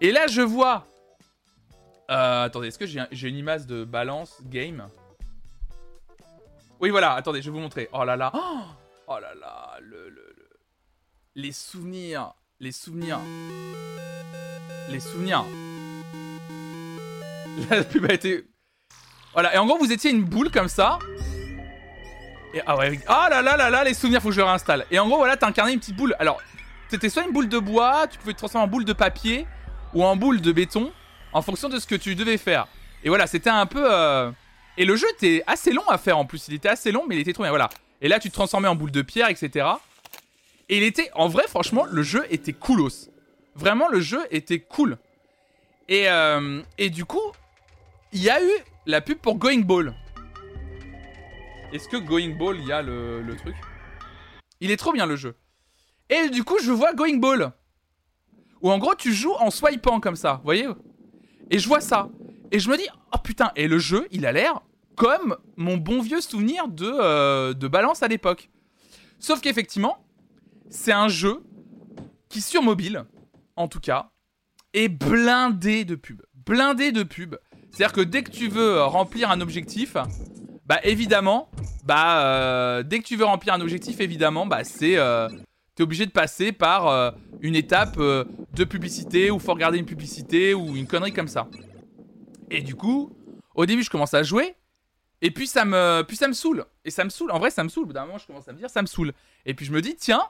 Et 0.00 0.10
là, 0.10 0.26
je 0.28 0.40
vois. 0.40 0.86
Euh, 2.10 2.44
attendez, 2.44 2.68
est-ce 2.68 2.78
que 2.78 2.86
j'ai 2.86 3.28
une 3.28 3.36
image 3.36 3.66
de 3.66 3.84
balance 3.84 4.40
game? 4.44 4.88
Oui, 6.80 6.88
voilà. 6.88 7.12
Attendez, 7.12 7.42
je 7.42 7.50
vais 7.50 7.54
vous 7.56 7.60
montrer. 7.62 7.90
Oh 7.92 8.04
là 8.04 8.16
là. 8.16 8.32
Oh, 8.34 8.60
oh 9.08 9.18
là 9.20 9.34
là. 9.34 9.76
Le, 9.82 10.08
le- 10.08 10.32
le- 10.36 10.48
Les 11.34 11.52
souvenirs. 11.52 12.32
Les 12.60 12.72
souvenirs. 12.72 13.20
Les 14.88 15.00
souvenirs. 15.00 15.44
La 17.70 17.84
pub 17.84 18.06
a 18.06 18.14
été. 18.14 18.46
Voilà. 19.34 19.54
Et 19.54 19.58
en 19.58 19.66
gros, 19.66 19.76
vous 19.76 19.92
étiez 19.92 20.10
une 20.10 20.24
boule 20.24 20.50
comme 20.50 20.68
ça. 20.68 20.98
Ah 22.66 22.76
ouais. 22.76 22.98
Ah 23.06 23.28
là 23.30 23.42
là 23.42 23.56
là 23.56 23.70
là, 23.70 23.84
les 23.84 23.94
souvenirs, 23.94 24.20
faut 24.22 24.28
que 24.28 24.34
je 24.34 24.40
le 24.40 24.44
réinstalle. 24.46 24.86
Et 24.90 24.98
en 24.98 25.06
gros, 25.06 25.18
voilà, 25.18 25.36
t'as 25.36 25.46
incarné 25.48 25.72
une 25.72 25.80
petite 25.80 25.96
boule. 25.96 26.14
Alors, 26.18 26.40
c'était 26.88 27.08
soit 27.10 27.24
une 27.24 27.32
boule 27.32 27.48
de 27.48 27.58
bois, 27.58 28.06
tu 28.08 28.18
pouvais 28.18 28.32
te 28.32 28.38
transformer 28.38 28.64
en 28.64 28.68
boule 28.68 28.84
de 28.84 28.92
papier 28.92 29.46
ou 29.94 30.04
en 30.04 30.16
boule 30.16 30.40
de 30.40 30.52
béton 30.52 30.92
en 31.32 31.42
fonction 31.42 31.68
de 31.68 31.78
ce 31.78 31.86
que 31.86 31.94
tu 31.94 32.14
devais 32.14 32.38
faire. 32.38 32.66
Et 33.04 33.08
voilà, 33.10 33.26
c'était 33.26 33.50
un 33.50 33.66
peu. 33.66 33.82
euh, 33.84 34.30
Et 34.76 34.84
le 34.84 34.96
jeu 34.96 35.06
était 35.12 35.44
assez 35.46 35.72
long 35.72 35.86
à 35.88 35.98
faire 35.98 36.16
en 36.18 36.24
plus. 36.24 36.48
Il 36.48 36.54
était 36.54 36.68
assez 36.68 36.90
long, 36.90 37.04
mais 37.08 37.16
il 37.16 37.20
était 37.20 37.32
trop 37.32 37.42
bien. 37.42 37.50
Voilà. 37.50 37.68
Et 38.00 38.08
là, 38.08 38.18
tu 38.18 38.28
te 38.30 38.34
transformais 38.34 38.68
en 38.68 38.74
boule 38.74 38.90
de 38.90 39.02
pierre, 39.02 39.28
etc. 39.28 39.66
Et 40.68 40.78
il 40.78 40.82
était. 40.82 41.10
En 41.14 41.28
vrai, 41.28 41.44
franchement, 41.48 41.84
le 41.88 42.02
jeu 42.02 42.24
était 42.30 42.52
coolos. 42.54 43.10
Vraiment, 43.54 43.88
le 43.88 44.00
jeu 44.00 44.20
était 44.30 44.60
cool. 44.60 44.96
Et, 45.88 46.08
euh, 46.08 46.62
et 46.78 46.90
du 46.90 47.04
coup, 47.04 47.20
il 48.12 48.22
y 48.22 48.30
a 48.30 48.42
eu 48.42 48.50
la 48.86 49.00
pub 49.00 49.18
pour 49.18 49.36
Going 49.36 49.60
Ball. 49.60 49.94
Est-ce 51.70 51.86
que 51.86 51.98
Going 51.98 52.30
Ball, 52.30 52.56
il 52.58 52.66
y 52.66 52.72
a 52.72 52.80
le, 52.80 53.36
truc? 53.36 53.54
Il 54.60 54.70
est 54.70 54.76
trop 54.76 54.92
bien 54.92 55.04
le 55.04 55.16
jeu. 55.16 55.36
Et 56.08 56.30
du 56.30 56.42
coup, 56.42 56.56
je 56.62 56.72
vois 56.72 56.94
Going 56.94 57.18
Ball. 57.18 57.52
Où 58.62 58.70
en 58.70 58.78
gros, 58.78 58.94
tu 58.94 59.12
joues 59.12 59.34
en 59.34 59.50
swipant 59.50 60.00
comme 60.00 60.16
ça, 60.16 60.36
vous 60.36 60.44
voyez? 60.44 60.66
Et 61.50 61.58
je 61.58 61.68
vois 61.68 61.80
ça. 61.80 62.08
Et 62.50 62.58
je 62.58 62.70
me 62.70 62.76
dis, 62.76 62.88
oh 63.12 63.18
putain, 63.22 63.52
et 63.54 63.68
le 63.68 63.78
jeu, 63.78 64.08
il 64.10 64.24
a 64.24 64.32
l'air 64.32 64.62
comme 64.96 65.36
mon 65.56 65.76
bon 65.76 66.00
vieux 66.00 66.22
souvenir 66.22 66.68
de, 66.68 66.90
euh, 66.90 67.52
de 67.52 67.68
balance 67.68 68.02
à 68.02 68.08
l'époque. 68.08 68.50
Sauf 69.18 69.40
qu'effectivement, 69.40 70.04
c'est 70.70 70.92
un 70.92 71.08
jeu 71.08 71.42
qui, 72.30 72.40
sur 72.40 72.62
mobile, 72.62 73.04
en 73.56 73.68
tout 73.68 73.80
cas, 73.80 74.10
est 74.72 74.88
blindé 74.88 75.84
de 75.84 75.94
pubs. 75.94 76.22
Blindé 76.34 76.92
de 76.92 77.02
pubs. 77.02 77.36
C'est-à-dire 77.70 77.92
que 77.92 78.00
dès 78.00 78.22
que 78.22 78.30
tu 78.30 78.48
veux 78.48 78.82
remplir 78.82 79.30
un 79.30 79.40
objectif, 79.40 79.96
bah 80.68 80.80
évidemment, 80.82 81.50
bah 81.84 82.26
euh, 82.26 82.82
dès 82.82 82.98
que 82.98 83.04
tu 83.04 83.16
veux 83.16 83.24
remplir 83.24 83.54
un 83.54 83.60
objectif, 83.62 84.00
évidemment, 84.00 84.44
bah 84.44 84.64
c'est 84.64 84.98
euh, 84.98 85.26
t'es 85.74 85.82
obligé 85.82 86.04
de 86.04 86.10
passer 86.10 86.52
par 86.52 86.88
euh, 86.88 87.10
une 87.40 87.56
étape 87.56 87.98
de 87.98 88.64
publicité 88.64 89.30
ou 89.30 89.38
faut 89.38 89.54
regarder 89.54 89.78
une 89.78 89.86
publicité 89.86 90.52
ou 90.52 90.76
une 90.76 90.86
connerie 90.86 91.14
comme 91.14 91.26
ça. 91.26 91.48
Et 92.50 92.60
du 92.60 92.74
coup, 92.74 93.16
au 93.54 93.64
début, 93.64 93.82
je 93.82 93.88
commence 93.88 94.12
à 94.12 94.22
jouer 94.22 94.56
et 95.22 95.30
puis 95.30 95.46
ça 95.46 95.64
me 95.64 96.02
puis 96.06 96.18
ça 96.18 96.28
me 96.28 96.34
saoule 96.34 96.66
et 96.84 96.90
ça 96.90 97.02
me 97.02 97.08
saoule. 97.08 97.30
En 97.30 97.38
vrai, 97.38 97.50
ça 97.50 97.64
me 97.64 97.70
saoule. 97.70 97.88
Au 97.88 97.92
d'un 97.94 98.04
moment, 98.04 98.18
je 98.18 98.26
commence 98.26 98.46
à 98.46 98.52
me 98.52 98.58
dire 98.58 98.68
ça 98.68 98.82
me 98.82 98.86
saoule. 98.86 99.14
Et 99.46 99.54
puis 99.54 99.64
je 99.64 99.72
me 99.72 99.80
dis 99.80 99.96
tiens, 99.96 100.22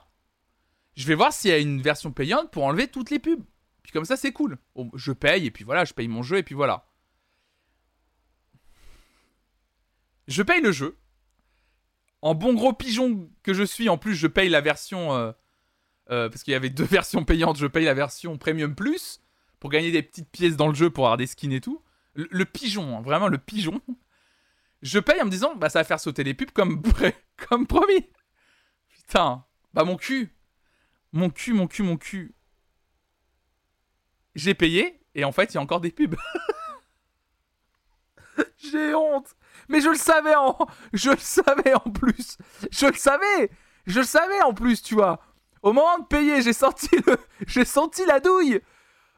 je 0.95 1.05
vais 1.09 1.17
voir 1.17 1.33
s'il 1.33 1.51
y 1.51 1.55
a 1.55 1.59
une 1.59 1.83
version 1.83 2.13
payante 2.13 2.53
pour 2.53 2.63
enlever 2.63 2.87
toutes 2.87 3.11
les 3.11 3.19
pubs. 3.19 3.43
Puis 3.83 3.91
comme 3.91 4.05
ça, 4.05 4.17
c'est 4.17 4.31
cool. 4.33 4.59
Je 4.95 5.11
paye 5.11 5.47
et 5.47 5.51
puis 5.51 5.65
voilà, 5.65 5.85
je 5.85 5.95
paye 5.95 6.07
mon 6.07 6.23
jeu 6.23 6.37
et 6.37 6.45
puis 6.45 6.55
voilà. 6.55 6.85
Je 10.29 10.43
paye 10.43 10.61
le 10.61 10.71
jeu. 10.71 10.97
En 12.23 12.35
bon 12.35 12.55
gros 12.55 12.73
pigeon 12.73 13.31
que 13.43 13.55
je 13.55 13.65
suis, 13.65 13.89
en 13.89 13.99
plus, 13.99 14.15
je 14.15 14.27
paye 14.27 14.49
la 14.49 14.61
version. 14.61 15.15
euh, 15.17 15.33
euh, 16.11 16.29
parce 16.29 16.43
qu'il 16.43 16.53
y 16.53 16.55
avait 16.55 16.71
deux 16.71 16.85
versions 16.85 17.25
payantes, 17.25 17.57
je 17.57 17.67
paye 17.67 17.85
la 17.85 17.95
version 17.95 18.39
Premium 18.39 18.75
Plus 18.75 19.21
pour 19.59 19.71
gagner 19.71 19.91
des 19.91 20.03
petites 20.03 20.31
pièces 20.31 20.57
dans 20.57 20.69
le 20.69 20.75
jeu 20.75 20.91
pour 20.91 21.07
avoir 21.07 21.17
des 21.17 21.27
skins 21.27 21.53
et 21.53 21.61
tout. 21.61 21.83
Le, 22.15 22.45
pigeon, 22.45 22.97
hein, 22.97 23.01
vraiment 23.01 23.29
le 23.29 23.39
pigeon. 23.39 23.81
Je 24.83 25.01
paye 25.01 25.21
en 25.21 25.25
me 25.25 25.31
disant, 25.31 25.57
bah 25.57 25.69
ça 25.71 25.81
va 25.81 25.85
faire 25.85 25.99
sauter 25.99 26.23
les 26.23 26.35
pubs 26.35 26.53
comme, 26.53 26.83
comme 27.49 27.67
promis. 27.67 28.09
Putain, 28.89 29.45
bah 29.75 29.85
mon 29.85 29.97
cul. 29.97 30.33
Mon 31.13 31.31
cul, 31.31 31.53
mon 31.53 31.67
cul, 31.67 31.83
mon 31.83 31.97
cul. 31.97 32.35
J'ai 34.37 34.55
payé 34.55 35.01
et 35.15 35.25
en 35.25 35.33
fait, 35.33 35.53
il 35.53 35.55
y 35.55 35.59
a 35.59 35.61
encore 35.61 35.81
des 35.81 35.91
pubs. 35.91 36.17
J'ai 38.59 38.95
honte. 38.95 39.37
Mais 39.69 39.81
je 39.81 39.89
le 39.89 39.97
savais 39.97 40.35
en 40.35 40.57
je 40.93 41.11
le 41.11 41.19
savais 41.19 41.75
en 41.75 41.91
plus. 41.91 42.39
Je 42.71 42.87
le 42.87 42.95
savais. 42.95 43.51
Je 43.87 44.01
le 44.01 44.07
savais 44.07 44.43
en 44.43 44.53
plus, 44.53 44.83
tu 44.83 44.95
vois. 44.95 45.21
Au 45.63 45.73
moment 45.73 45.99
de 45.99 46.05
payer, 46.05 46.43
j'ai 46.43 46.53
senti 46.53 46.91
le 47.07 47.17
j'ai 47.47 47.65
senti 47.65 48.05
la 48.07 48.21
douille. 48.21 48.61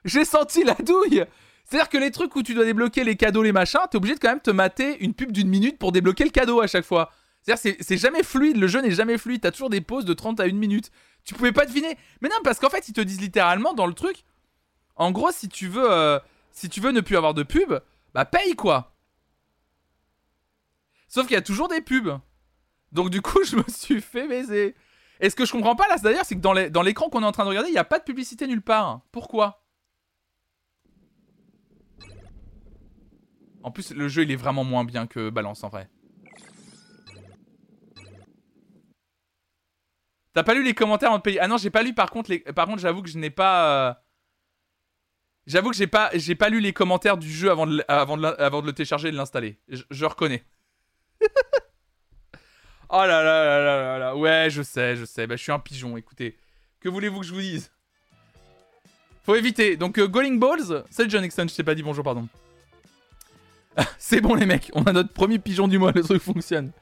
J'ai 0.04 0.24
senti 0.24 0.64
la 0.64 0.74
douille. 0.74 1.24
C'est-à-dire 1.64 1.88
que 1.88 1.98
les 1.98 2.10
trucs 2.10 2.34
où 2.34 2.42
tu 2.42 2.54
dois 2.54 2.64
débloquer 2.64 3.04
les 3.04 3.16
cadeaux, 3.16 3.42
les 3.42 3.52
machins, 3.52 3.80
t'es 3.90 3.96
obligé 3.96 4.14
de 4.14 4.20
quand 4.20 4.30
même 4.30 4.40
te 4.40 4.50
mater 4.50 5.02
une 5.04 5.14
pub 5.14 5.30
d'une 5.30 5.48
minute 5.48 5.78
pour 5.78 5.92
débloquer 5.92 6.24
le 6.24 6.30
cadeau 6.30 6.60
à 6.60 6.66
chaque 6.66 6.84
fois. 6.84 7.10
C'est-à-dire 7.42 7.60
c'est 7.62 7.76
c'est 7.80 7.96
jamais 7.96 8.22
fluide, 8.22 8.56
le 8.56 8.66
jeu 8.66 8.80
n'est 8.80 8.90
jamais 8.90 9.18
fluide, 9.18 9.42
t'as 9.42 9.50
toujours 9.50 9.70
des 9.70 9.80
pauses 9.80 10.04
de 10.04 10.12
30 10.12 10.40
à 10.40 10.44
1 10.44 10.52
minute. 10.52 10.90
Tu 11.24 11.34
pouvais 11.34 11.52
pas 11.52 11.66
deviner. 11.66 11.96
Mais 12.20 12.28
non, 12.28 12.36
parce 12.42 12.58
qu'en 12.58 12.70
fait, 12.70 12.88
ils 12.88 12.92
te 12.92 13.00
disent 13.00 13.20
littéralement 13.20 13.74
dans 13.74 13.86
le 13.86 13.94
truc, 13.94 14.24
en 14.96 15.12
gros, 15.12 15.30
si 15.32 15.48
tu 15.48 15.68
veux, 15.68 15.90
euh, 15.90 16.18
si 16.50 16.68
tu 16.68 16.80
veux 16.80 16.92
ne 16.92 17.00
plus 17.00 17.16
avoir 17.16 17.34
de 17.34 17.42
pub, 17.42 17.74
bah 18.14 18.24
paye 18.24 18.54
quoi. 18.54 18.92
Sauf 21.10 21.26
qu'il 21.26 21.34
y 21.34 21.38
a 21.38 21.42
toujours 21.42 21.68
des 21.68 21.80
pubs. 21.82 22.18
Donc 22.92 23.10
du 23.10 23.20
coup, 23.20 23.42
je 23.44 23.56
me 23.56 23.64
suis 23.68 24.00
fait 24.00 24.26
baiser. 24.26 24.74
Et 25.20 25.28
ce 25.28 25.36
que 25.36 25.44
je 25.44 25.52
comprends 25.52 25.76
pas 25.76 25.86
là, 25.88 25.98
c'est 25.98 26.04
d'ailleurs, 26.04 26.24
c'est 26.24 26.36
que 26.36 26.40
dans 26.40 26.82
l'écran 26.82 27.10
qu'on 27.10 27.22
est 27.22 27.26
en 27.26 27.32
train 27.32 27.44
de 27.44 27.50
regarder, 27.50 27.68
il 27.68 27.72
n'y 27.72 27.78
a 27.78 27.84
pas 27.84 27.98
de 27.98 28.04
publicité 28.04 28.46
nulle 28.46 28.62
part. 28.62 29.02
Pourquoi? 29.12 29.66
En 33.62 33.70
plus, 33.70 33.90
le 33.90 34.08
jeu, 34.08 34.22
il 34.22 34.30
est 34.30 34.36
vraiment 34.36 34.64
moins 34.64 34.84
bien 34.84 35.06
que 35.06 35.28
Balance 35.28 35.62
en 35.64 35.68
vrai. 35.68 35.90
T'as 40.32 40.44
pas 40.44 40.54
lu 40.54 40.62
les 40.62 40.74
commentaires 40.74 41.12
en 41.12 41.20
payer 41.20 41.40
Ah 41.40 41.48
non, 41.48 41.58
j'ai 41.58 41.70
pas 41.70 41.82
lu 41.82 41.92
par 41.92 42.10
contre. 42.10 42.34
Par 42.52 42.66
contre, 42.66 42.78
j'avoue 42.78 43.02
que 43.02 43.10
je 43.10 43.18
n'ai 43.18 43.30
pas... 43.30 43.90
euh, 43.90 43.94
J'avoue 45.46 45.70
que 45.70 45.76
j'ai 45.76 45.88
pas, 45.88 46.10
j'ai 46.14 46.36
pas 46.36 46.48
lu 46.48 46.60
les 46.60 46.72
commentaires 46.72 47.18
du 47.18 47.30
jeu 47.30 47.50
avant 47.50 47.66
de, 47.66 47.82
le 47.82 48.70
télécharger 48.70 49.08
et 49.08 49.10
de 49.12 49.16
l'installer. 49.16 49.58
Je 49.68 50.04
reconnais. 50.04 50.44
oh 52.90 52.96
là 52.96 53.06
là 53.06 53.22
là 53.22 53.58
là 53.58 53.82
là 53.82 53.98
là. 53.98 54.16
Ouais, 54.16 54.48
je 54.50 54.62
sais, 54.62 54.96
je 54.96 55.04
sais. 55.04 55.26
Bah, 55.26 55.36
je 55.36 55.42
suis 55.42 55.52
un 55.52 55.58
pigeon, 55.58 55.96
écoutez. 55.96 56.36
Que 56.80 56.88
voulez-vous 56.88 57.20
que 57.20 57.26
je 57.26 57.34
vous 57.34 57.40
dise? 57.40 57.70
Faut 59.24 59.34
éviter. 59.36 59.76
Donc, 59.76 59.98
euh, 59.98 60.08
Going 60.08 60.36
Balls. 60.36 60.84
Salut 60.90 61.10
John 61.10 61.22
Nixon, 61.22 61.46
je 61.48 61.54
t'ai 61.54 61.62
pas 61.62 61.74
dit 61.74 61.82
bonjour, 61.82 62.02
pardon. 62.02 62.26
C'est 63.98 64.20
bon, 64.20 64.34
les 64.34 64.46
mecs. 64.46 64.70
On 64.74 64.84
a 64.84 64.92
notre 64.92 65.12
premier 65.12 65.38
pigeon 65.38 65.68
du 65.68 65.78
mois. 65.78 65.92
Le 65.92 66.02
truc 66.02 66.22
fonctionne. 66.22 66.72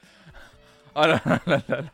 Oh 0.94 1.02
là 1.02 1.20
là 1.24 1.40
là 1.46 1.62
là 1.68 1.80
là. 1.80 1.84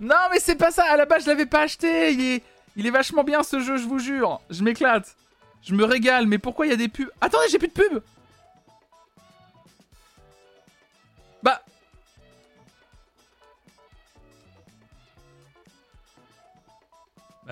Non, 0.00 0.16
mais 0.30 0.40
c'est 0.40 0.56
pas 0.56 0.70
ça. 0.70 0.84
À 0.84 0.96
la 0.96 1.06
base, 1.06 1.24
je 1.24 1.28
l'avais 1.28 1.46
pas 1.46 1.62
acheté. 1.62 2.12
Il 2.12 2.20
est, 2.20 2.42
il 2.76 2.86
est 2.86 2.90
vachement 2.90 3.24
bien 3.24 3.42
ce 3.42 3.60
jeu, 3.60 3.76
je 3.76 3.86
vous 3.86 3.98
jure. 3.98 4.40
Je 4.50 4.62
m'éclate. 4.62 5.16
Je 5.62 5.74
me 5.74 5.84
régale. 5.84 6.26
Mais 6.26 6.38
pourquoi 6.38 6.66
il 6.66 6.70
y 6.70 6.72
a 6.72 6.76
des 6.76 6.88
pubs? 6.88 7.10
Attendez, 7.20 7.46
j'ai 7.50 7.58
plus 7.58 7.68
de 7.68 7.72
pubs. 7.72 8.02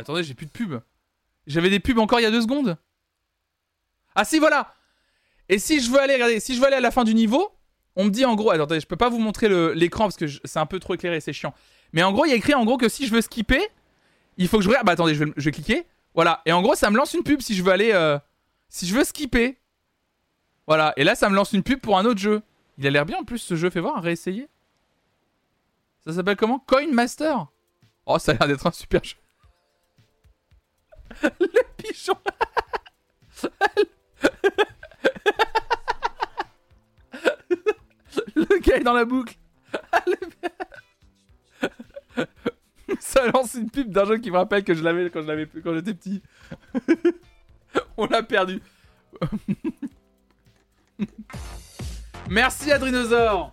Attendez, 0.01 0.25
j'ai 0.25 0.35
plus 0.35 0.47
de 0.47 0.51
pubs. 0.51 0.81
J'avais 1.47 1.71
des 1.71 1.81
pubs 1.81 1.99
encore 1.99 2.21
il 2.21 2.25
y 2.25 2.27
a 2.27 2.31
deux 2.31 2.43
secondes. 2.43 2.77
Ah 4.15 4.25
si, 4.25 4.39
voilà. 4.39 4.75
Et 5.49 5.59
si 5.59 5.81
je 5.81 5.91
veux 5.91 6.01
aller, 6.01 6.15
regardez, 6.15 6.41
si 6.41 6.55
je 6.55 6.61
veux 6.61 6.67
aller 6.67 6.77
à 6.77 6.81
la 6.81 6.91
fin 6.91 7.05
du 7.05 7.15
niveau, 7.15 7.53
on 7.97 8.05
me 8.05 8.11
dit 8.11 8.25
en 8.25 8.35
gros, 8.35 8.51
attendez, 8.51 8.81
je 8.81 8.87
peux 8.87 8.97
pas 8.97 9.09
vous 9.09 9.19
montrer 9.19 9.49
l'écran 9.75 10.05
parce 10.05 10.17
que 10.17 10.27
c'est 10.27 10.59
un 10.59 10.67
peu 10.67 10.79
trop 10.79 10.95
éclairé, 10.95 11.21
c'est 11.21 11.33
chiant. 11.33 11.55
Mais 11.93 12.03
en 12.03 12.13
gros, 12.13 12.25
il 12.25 12.31
y 12.31 12.33
a 12.33 12.37
écrit 12.37 12.55
en 12.55 12.65
gros 12.65 12.77
que 12.77 12.89
si 12.89 13.07
je 13.07 13.13
veux 13.13 13.21
skipper, 13.21 13.61
il 14.37 14.49
faut 14.49 14.59
que 14.59 14.65
je 14.65 14.69
regarde. 14.69 14.87
Bah 14.87 14.93
attendez, 14.93 15.15
je 15.15 15.25
vais, 15.25 15.33
je 15.37 15.45
vais 15.45 15.51
cliquer. 15.51 15.87
Voilà. 16.15 16.41
Et 16.47 16.53
en 16.53 16.63
gros, 16.63 16.75
ça 16.75 16.91
me 16.91 16.97
lance 16.97 17.15
une 17.15 17.23
pub 17.23 17.41
si 17.41 17.55
je 17.55 17.63
veux 17.63 17.73
aller, 17.73 17.91
euh, 17.93 18.19
si 18.69 18.87
je 18.87 18.95
veux 18.95 19.05
skipper. 19.05 19.59
Voilà. 20.67 20.93
Et 20.97 21.05
là, 21.05 21.15
ça 21.15 21.29
me 21.29 21.35
lance 21.35 21.53
une 21.53 21.63
pub 21.63 21.81
pour 21.81 21.99
un 21.99 22.05
autre 22.05 22.21
jeu. 22.21 22.43
Il 22.79 22.87
a 22.87 22.91
l'air 22.91 23.05
bien 23.05 23.19
en 23.19 23.25
plus 23.25 23.39
ce 23.39 23.57
jeu. 23.57 23.71
Fais 23.71 23.81
voir, 23.81 24.03
réessayer. 24.03 24.49
Ça 26.05 26.13
s'appelle 26.13 26.37
comment? 26.37 26.59
Coin 26.61 26.93
Master. 26.93 27.49
Oh, 28.07 28.19
ça 28.19 28.33
a 28.33 28.35
l'air 28.37 28.49
d'être 28.49 28.67
un 28.67 28.73
super 28.73 29.05
jeu. 29.05 29.17
Le 31.41 31.63
pigeon. 31.77 32.15
le 38.35 38.59
gars 38.61 38.77
est 38.77 38.85
dans 38.85 38.93
la 38.93 39.05
boucle. 39.05 39.35
Le- 40.07 40.17
Ça 42.99 43.27
lance 43.29 43.55
une 43.55 43.71
pub 43.71 43.91
d'un 43.91 44.05
jeu 44.05 44.19
qui 44.19 44.31
me 44.31 44.37
rappelle 44.37 44.65
que 44.65 44.75
je 44.75 44.83
l'avais 44.83 45.11
quand 45.11 45.25
quand 45.25 45.75
j'étais 45.75 45.95
petit. 45.95 46.23
On 47.97 48.07
l'a 48.07 48.23
perdu. 48.23 48.61
Merci 52.29 52.73
Adrinosaur. 52.73 53.53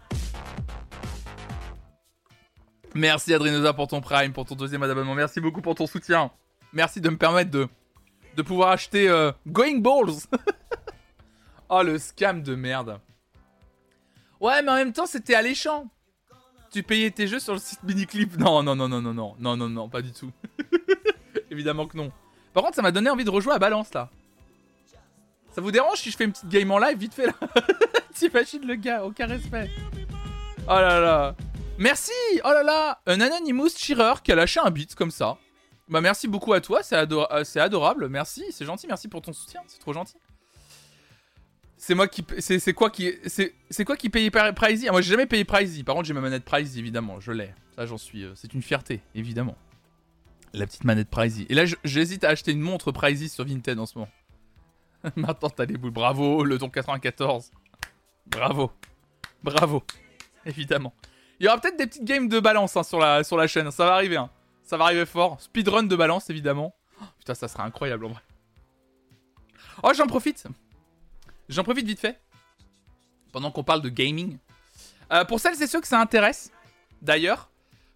Merci 2.95 3.33
Adrinosaur 3.33 3.75
pour 3.75 3.87
ton 3.87 4.01
prime, 4.01 4.33
pour 4.33 4.45
ton 4.45 4.55
deuxième 4.55 4.81
abonnement. 4.83 5.13
Merci 5.15 5.39
beaucoup 5.39 5.61
pour 5.61 5.75
ton 5.75 5.85
soutien. 5.87 6.31
Merci 6.77 7.01
de 7.01 7.09
me 7.09 7.17
permettre 7.17 7.49
de, 7.49 7.67
de 8.35 8.41
pouvoir 8.43 8.69
acheter 8.69 9.09
euh, 9.09 9.31
Going 9.47 9.79
Balls. 9.79 10.27
oh 11.69 11.81
le 11.81 11.97
scam 11.97 12.43
de 12.43 12.53
merde. 12.53 12.99
Ouais 14.39 14.61
mais 14.61 14.69
en 14.69 14.75
même 14.75 14.93
temps 14.93 15.07
c'était 15.07 15.33
alléchant. 15.33 15.87
Tu 16.69 16.83
payais 16.83 17.09
tes 17.09 17.25
jeux 17.25 17.39
sur 17.39 17.53
le 17.53 17.59
site 17.59 17.81
Miniclip. 17.81 18.37
Non 18.37 18.61
non 18.61 18.75
non 18.75 18.87
non 18.87 19.01
non 19.01 19.11
non 19.11 19.35
non 19.39 19.57
non 19.57 19.69
non 19.69 19.89
pas 19.89 20.03
du 20.03 20.11
tout. 20.11 20.31
Évidemment 21.49 21.87
que 21.87 21.97
non. 21.97 22.11
Par 22.53 22.61
contre 22.61 22.75
ça 22.75 22.83
m'a 22.83 22.91
donné 22.91 23.09
envie 23.09 23.25
de 23.25 23.31
rejouer 23.31 23.55
à 23.55 23.59
Balance 23.59 23.91
là. 23.95 24.11
Ça 25.49 25.61
vous 25.61 25.71
dérange 25.71 25.97
si 25.97 26.11
je 26.11 26.15
fais 26.15 26.25
une 26.25 26.31
petite 26.31 26.49
game 26.49 26.69
en 26.69 26.77
live 26.77 26.99
vite 26.99 27.15
fait 27.15 27.25
là 27.25 27.33
T'imagines 28.13 28.67
le 28.67 28.75
gars, 28.75 29.03
aucun 29.03 29.25
respect. 29.25 29.71
Oh 30.67 30.73
là 30.73 30.99
là. 30.99 31.35
Merci 31.79 32.11
Oh 32.45 32.51
là 32.53 32.61
là 32.61 32.99
Un 33.07 33.19
Anonymous 33.19 33.69
Cheerer 33.75 34.21
qui 34.23 34.31
a 34.31 34.35
lâché 34.35 34.59
un 34.59 34.69
beat 34.69 34.93
comme 34.93 35.09
ça. 35.09 35.39
Bah 35.89 36.01
merci 36.01 36.27
beaucoup 36.27 36.51
à 36.53 36.59
toi, 36.61 36.81
euh, 36.91 37.43
c'est 37.45 37.59
adorable, 37.61 38.09
merci, 38.09 38.43
c'est 38.51 38.65
gentil, 38.65 38.87
merci 38.87 39.07
pour 39.07 39.21
ton 39.21 39.31
soutien, 39.31 39.61
c'est 39.67 39.79
trop 39.79 39.93
gentil. 39.93 40.15
C'est 41.77 41.93
moi 41.95 42.07
qui... 42.07 42.25
C'est 42.39 42.73
quoi 42.73 42.89
qui... 42.89 43.13
C'est 43.27 43.85
quoi 43.85 43.95
qui 43.95 44.09
par- 44.29 44.53
Pricey? 44.53 44.87
Ah, 44.89 44.91
Moi 44.91 45.01
j'ai 45.01 45.11
jamais 45.11 45.27
payé 45.27 45.45
Pricey, 45.45 45.83
par 45.83 45.95
contre 45.95 46.07
j'ai 46.07 46.13
ma 46.13 46.21
manette 46.21 46.43
Pricey 46.43 46.79
évidemment, 46.79 47.19
je 47.19 47.31
l'ai. 47.31 47.53
Ça 47.75 47.85
j'en 47.85 47.97
suis... 47.97 48.23
euh, 48.25 48.33
C'est 48.35 48.53
une 48.53 48.61
fierté, 48.61 49.01
évidemment. 49.15 49.55
La 50.53 50.65
petite 50.65 50.83
manette 50.83 51.09
Pricey. 51.09 51.45
Et 51.49 51.53
là 51.53 51.63
j'hésite 51.85 52.23
à 52.25 52.29
acheter 52.29 52.51
une 52.51 52.61
montre 52.61 52.91
Pricey 52.91 53.27
sur 53.29 53.45
Vinted 53.45 53.79
en 53.79 53.85
ce 53.85 53.97
moment. 53.97 54.11
Maintenant 55.15 55.49
t'as 55.49 55.65
les 55.65 55.77
boules, 55.77 55.91
bravo, 55.91 56.43
le 56.43 56.57
ton 56.57 56.69
94. 56.69 57.51
Bravo. 58.25 58.71
Bravo. 59.43 59.83
Évidemment. 60.45 60.93
Il 61.39 61.45
y 61.45 61.47
aura 61.49 61.59
peut-être 61.61 61.77
des 61.77 61.85
petites 61.87 62.03
games 62.03 62.27
de 62.27 62.39
balance 62.39 62.75
hein, 62.75 62.83
sur, 62.83 62.99
la, 62.99 63.23
sur 63.23 63.37
la 63.37 63.45
chaîne. 63.47 63.69
Ça 63.71 63.85
va 63.85 63.93
arriver. 63.93 64.17
Hein. 64.17 64.29
Ça 64.67 64.75
va 64.75 64.83
arriver 64.83 65.05
fort. 65.05 65.39
Speedrun 65.39 65.83
de 65.83 65.95
balance, 65.95 66.29
évidemment. 66.29 66.75
Oh, 67.01 67.05
putain, 67.19 67.33
ça 67.33 67.47
serait 67.47 67.63
incroyable 67.63 68.05
en 68.05 68.09
vrai. 68.09 68.21
Oh, 69.81 69.91
j'en 69.95 70.07
profite. 70.07 70.45
J'en 71.47 71.63
profite 71.63 71.87
vite 71.87 72.01
fait. 72.01 72.19
Pendant 73.31 73.49
qu'on 73.49 73.63
parle 73.63 73.81
de 73.81 73.87
gaming. 73.87 74.37
Euh, 75.13 75.23
pour 75.23 75.39
celles 75.39 75.61
et 75.63 75.67
ceux 75.67 75.79
que 75.79 75.87
ça 75.87 76.01
intéresse, 76.01 76.51
d'ailleurs, 77.01 77.49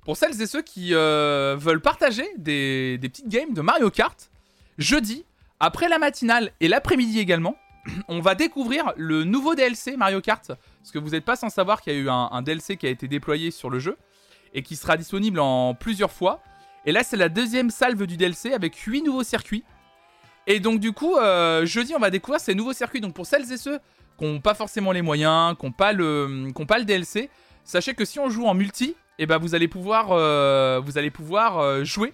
pour 0.06 0.16
celles 0.16 0.42
et 0.42 0.48
ceux 0.48 0.62
qui 0.62 0.94
euh, 0.94 1.58
veulent 1.60 1.82
partager 1.82 2.26
des, 2.38 2.98
petites 3.02 3.28
games 3.28 3.54
de 3.54 3.60
Mario 3.60 3.90
Kart, 3.90 4.32
jeudi, 4.78 5.26
après 5.60 5.90
la 5.90 6.00
matinale 6.00 6.54
et 6.62 6.70
l'après-midi 6.70 7.20
également, 7.20 7.58
on 8.08 8.22
va 8.22 8.34
découvrir 8.34 8.94
le 8.96 9.26
nouveau 9.26 9.56
DLC 9.56 9.98
Mario 9.98 10.22
Kart. 10.22 10.48
Parce 10.48 10.92
que 10.94 11.00
vous 11.00 11.10
n'êtes 11.10 11.26
pas 11.26 11.36
sans 11.36 11.50
savoir 11.50 11.82
qu'il 11.82 11.92
y 11.92 11.98
a 11.98 12.00
eu 12.00 12.10
un 12.10 12.42
DLC 12.42 12.78
qui 12.78 12.88
a 12.88 12.90
été 12.90 13.10
déployé 13.10 13.52
sur 13.52 13.70
le 13.70 13.80
jeu 13.80 13.98
et 14.54 14.64
qui 14.64 14.78
sera 14.78 14.96
disponible 14.96 15.42
en 15.42 15.76
plusieurs 15.76 16.12
fois. 16.12 16.42
Et 16.86 16.92
là, 16.92 17.04
c'est 17.04 17.18
la 17.18 17.30
deuxième 17.30 17.70
salve 17.70 18.06
du 18.06 18.18
DLC 18.18 18.54
avec 18.54 18.76
8 18.76 19.04
nouveaux 19.04 19.24
circuits. 19.24 19.64
Et 20.48 20.60
donc, 20.60 20.80
du 20.80 20.92
coup, 20.92 21.16
euh, 21.18 21.66
jeudi, 21.66 21.94
on 21.96 22.00
va 22.00 22.10
découvrir 22.10 22.40
ces 22.40 22.56
nouveaux 22.56 22.74
circuits. 22.74 23.02
Donc, 23.02 23.14
pour 23.14 23.26
celles 23.26 23.52
et 23.52 23.58
ceux 23.58 23.80
qui 24.18 24.26
n'ont 24.26 24.42
pas 24.42 24.54
forcément 24.54 24.92
les 24.92 25.02
moyens, 25.02 25.56
qui 25.60 25.66
n'ont 25.66 25.72
pas, 25.72 25.94
le, 25.94 26.52
DLC, 26.84 27.30
sachez 27.64 27.94
que 27.94 28.06
si 28.06 28.20
on 28.20 28.30
joue 28.30 28.46
en 28.46 28.54
multi, 28.54 28.96
eh 29.20 29.28
ben, 29.28 29.38
vous 29.38 29.54
allez 29.54 29.68
pouvoir, 29.68 30.12
euh, 30.12 30.82
euh, 30.82 31.84
jouer 31.84 32.14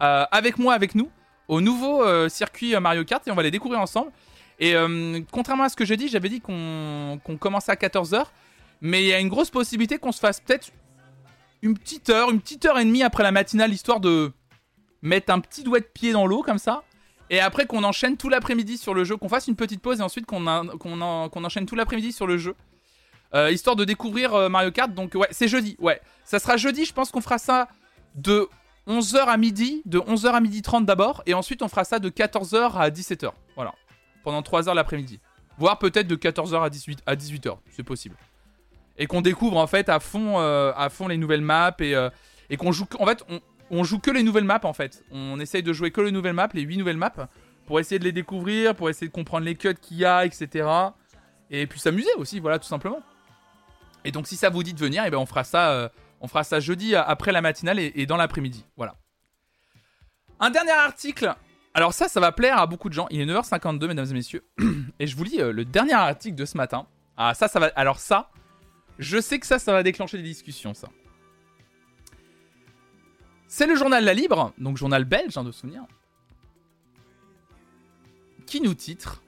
avec 0.00 0.58
moi, 0.58 0.74
avec 0.74 0.94
nous, 0.94 1.10
au 1.48 1.60
nouveau 1.60 2.28
circuit 2.28 2.78
Mario 2.78 3.04
Kart 3.04 3.26
et 3.26 3.30
on 3.30 3.34
va 3.34 3.42
les 3.42 3.50
découvrir 3.50 3.80
ensemble. 3.80 4.10
Et 4.58 4.74
contrairement 5.30 5.64
à 5.64 5.68
ce 5.68 5.76
que 5.76 5.84
j'ai 5.84 5.96
dit, 5.96 6.08
j'avais 6.08 6.28
dit 6.28 6.40
qu'on 6.40 7.18
qu'on 7.24 7.36
commençait 7.38 7.72
à 7.72 7.76
14h, 7.76 8.26
mais 8.82 9.02
il 9.02 9.06
y 9.06 9.12
a 9.14 9.20
une 9.20 9.28
grosse 9.28 9.50
possibilité 9.50 9.96
qu'on 9.96 10.12
se 10.12 10.20
fasse 10.20 10.40
peut-être 10.40 10.70
une 11.62 11.76
petite 11.76 12.10
heure, 12.10 12.30
une 12.30 12.40
petite 12.40 12.64
heure 12.64 12.78
et 12.78 12.84
demie 12.84 13.02
après 13.02 13.22
la 13.22 13.32
matinale, 13.32 13.72
histoire 13.72 14.00
de 14.00 14.32
mettre 15.02 15.32
un 15.32 15.40
petit 15.40 15.62
doigt 15.62 15.80
de 15.80 15.84
pied 15.84 16.12
dans 16.12 16.26
l'eau 16.26 16.42
comme 16.42 16.58
ça. 16.58 16.82
Et 17.28 17.40
après 17.40 17.66
qu'on 17.66 17.82
enchaîne 17.82 18.16
tout 18.16 18.28
l'après-midi 18.28 18.78
sur 18.78 18.94
le 18.94 19.04
jeu, 19.04 19.16
qu'on 19.16 19.28
fasse 19.28 19.48
une 19.48 19.56
petite 19.56 19.82
pause 19.82 20.00
et 20.00 20.02
ensuite 20.02 20.26
qu'on 20.26 20.46
enchaîne 20.46 21.66
tout 21.66 21.74
l'après-midi 21.74 22.12
sur 22.12 22.26
le 22.26 22.38
jeu. 22.38 22.54
Euh, 23.34 23.50
histoire 23.50 23.74
de 23.74 23.84
découvrir 23.84 24.34
euh, 24.34 24.48
Mario 24.48 24.70
Kart. 24.70 24.92
Donc 24.94 25.14
ouais, 25.14 25.26
c'est 25.32 25.48
jeudi. 25.48 25.76
Ouais, 25.80 26.00
ça 26.24 26.38
sera 26.38 26.56
jeudi. 26.56 26.84
Je 26.84 26.92
pense 26.92 27.10
qu'on 27.10 27.20
fera 27.20 27.38
ça 27.38 27.68
de 28.14 28.48
11h 28.86 29.16
à 29.26 29.36
midi, 29.36 29.82
de 29.84 29.98
11h 29.98 30.28
à 30.28 30.40
midi 30.40 30.62
30 30.62 30.86
d'abord, 30.86 31.22
et 31.26 31.34
ensuite 31.34 31.62
on 31.62 31.68
fera 31.68 31.84
ça 31.84 31.98
de 31.98 32.08
14h 32.08 32.74
à 32.76 32.88
17h. 32.90 33.32
Voilà, 33.56 33.74
pendant 34.22 34.42
3 34.42 34.68
heures 34.68 34.74
l'après-midi. 34.74 35.18
Voire 35.58 35.78
peut-être 35.78 36.06
de 36.06 36.16
14h 36.16 36.62
à 36.62 36.70
18 36.70 37.00
à 37.06 37.16
18h, 37.16 37.56
c'est 37.70 37.82
possible. 37.82 38.16
Et 38.98 39.06
qu'on 39.06 39.20
découvre 39.20 39.56
en 39.58 39.66
fait 39.66 39.88
à 39.88 40.00
fond, 40.00 40.40
euh, 40.40 40.72
à 40.76 40.88
fond 40.88 41.08
les 41.08 41.18
nouvelles 41.18 41.42
maps 41.42 41.76
et, 41.80 41.94
euh, 41.94 42.08
et 42.48 42.56
qu'on 42.56 42.72
joue. 42.72 42.86
En 42.98 43.06
fait, 43.06 43.22
on, 43.28 43.40
on 43.70 43.84
joue 43.84 43.98
que 43.98 44.10
les 44.10 44.22
nouvelles 44.22 44.44
maps 44.44 44.60
en 44.62 44.72
fait. 44.72 45.04
On 45.10 45.38
essaye 45.40 45.62
de 45.62 45.72
jouer 45.72 45.90
que 45.90 46.00
les 46.00 46.12
nouvelles 46.12 46.32
maps, 46.32 46.48
les 46.54 46.62
8 46.62 46.78
nouvelles 46.78 46.96
maps, 46.96 47.28
pour 47.66 47.80
essayer 47.80 47.98
de 47.98 48.04
les 48.04 48.12
découvrir, 48.12 48.74
pour 48.74 48.88
essayer 48.88 49.08
de 49.08 49.12
comprendre 49.12 49.44
les 49.44 49.54
cuts 49.54 49.74
qu'il 49.74 49.98
y 49.98 50.04
a, 50.04 50.24
etc. 50.24 50.68
Et 51.50 51.66
puis 51.66 51.78
s'amuser 51.78 52.12
aussi, 52.16 52.40
voilà, 52.40 52.58
tout 52.58 52.68
simplement. 52.68 53.00
Et 54.04 54.12
donc 54.12 54.26
si 54.26 54.36
ça 54.36 54.50
vous 54.50 54.62
dit 54.62 54.72
de 54.72 54.80
venir, 54.80 55.04
et 55.04 55.10
ben 55.10 55.18
on 55.18 55.26
fera 55.26 55.44
ça, 55.44 55.70
euh, 55.70 55.88
on 56.20 56.28
fera 56.28 56.44
ça 56.44 56.60
jeudi 56.60 56.94
après 56.94 57.32
la 57.32 57.42
matinale 57.42 57.78
et, 57.78 57.92
et 57.96 58.06
dans 58.06 58.16
l'après-midi. 58.16 58.64
Voilà. 58.76 58.94
Un 60.40 60.50
dernier 60.50 60.72
article. 60.72 61.34
Alors 61.74 61.92
ça, 61.92 62.08
ça 62.08 62.20
va 62.20 62.32
plaire 62.32 62.58
à 62.58 62.66
beaucoup 62.66 62.88
de 62.88 62.94
gens. 62.94 63.06
Il 63.10 63.20
est 63.20 63.26
9h52, 63.26 63.86
mesdames 63.86 64.06
et 64.08 64.14
messieurs, 64.14 64.44
et 64.98 65.06
je 65.06 65.16
vous 65.16 65.24
lis 65.24 65.38
le 65.38 65.64
dernier 65.64 65.92
article 65.92 66.36
de 66.36 66.44
ce 66.44 66.56
matin. 66.56 66.86
Ah 67.16 67.34
ça, 67.34 67.48
ça 67.48 67.58
va. 67.58 67.70
Alors 67.76 67.98
ça, 67.98 68.30
je 68.98 69.20
sais 69.20 69.38
que 69.38 69.46
ça, 69.46 69.58
ça 69.58 69.72
va 69.72 69.82
déclencher 69.82 70.16
des 70.16 70.22
discussions, 70.22 70.74
ça. 70.74 70.88
C'est 73.48 73.66
le 73.66 73.76
journal 73.76 74.04
La 74.04 74.14
Libre, 74.14 74.52
donc 74.58 74.76
journal 74.76 75.04
belge, 75.04 75.36
hein, 75.36 75.44
de 75.44 75.52
souvenir, 75.52 75.84
qui 78.46 78.60
nous 78.60 78.74
titre 78.74 79.22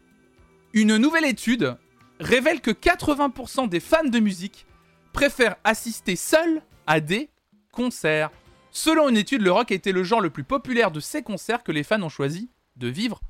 Une 0.73 0.97
nouvelle 0.97 1.25
étude 1.25 1.77
révèle 2.21 2.61
que 2.61 2.71
80% 2.71 3.69
des 3.69 3.81
fans 3.81 4.05
de 4.05 4.19
musique 4.19 4.67
préfèrent 5.13 5.57
assister 5.65 6.17
seuls 6.17 6.63
à 6.87 7.01
des 7.01 7.31
concerts. 7.73 8.31
Selon 8.71 9.09
une 9.09 9.17
étude, 9.17 9.43
le 9.43 9.53
rock 9.53 9.73
a 9.73 9.75
été 9.75 9.93
le 9.93 10.05
genre 10.05 10.21
le 10.21 10.31
plus 10.31 10.45
populaire 10.45 10.91
de 10.91 11.01
ces 11.01 11.23
concerts 11.23 11.63
que 11.63 11.73
les 11.73 11.83
fans 11.83 12.03
ont 12.03 12.09
choisi 12.09 12.51
de 12.77 12.89
vivre 12.89 13.21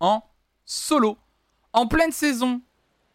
en 0.00 0.22
solo. 0.64 1.16
En 1.72 1.86
pleine 1.86 2.12
saison 2.12 2.62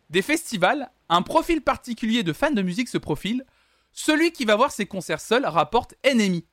des 0.10 0.22
festivals, 0.22 0.90
un 1.10 1.22
profil 1.22 1.62
particulier 1.62 2.24
de 2.24 2.34
fans 2.34 2.52
de 2.52 2.62
musique 2.62 2.90
se 2.90 2.98
profile. 2.98 3.46
Celui 3.92 4.32
qui 4.32 4.46
va 4.46 4.56
voir 4.56 4.72
ses 4.72 4.86
concerts 4.86 5.22
seul 5.22 5.46
rapporte 5.46 5.96
ennemi. 6.04 6.46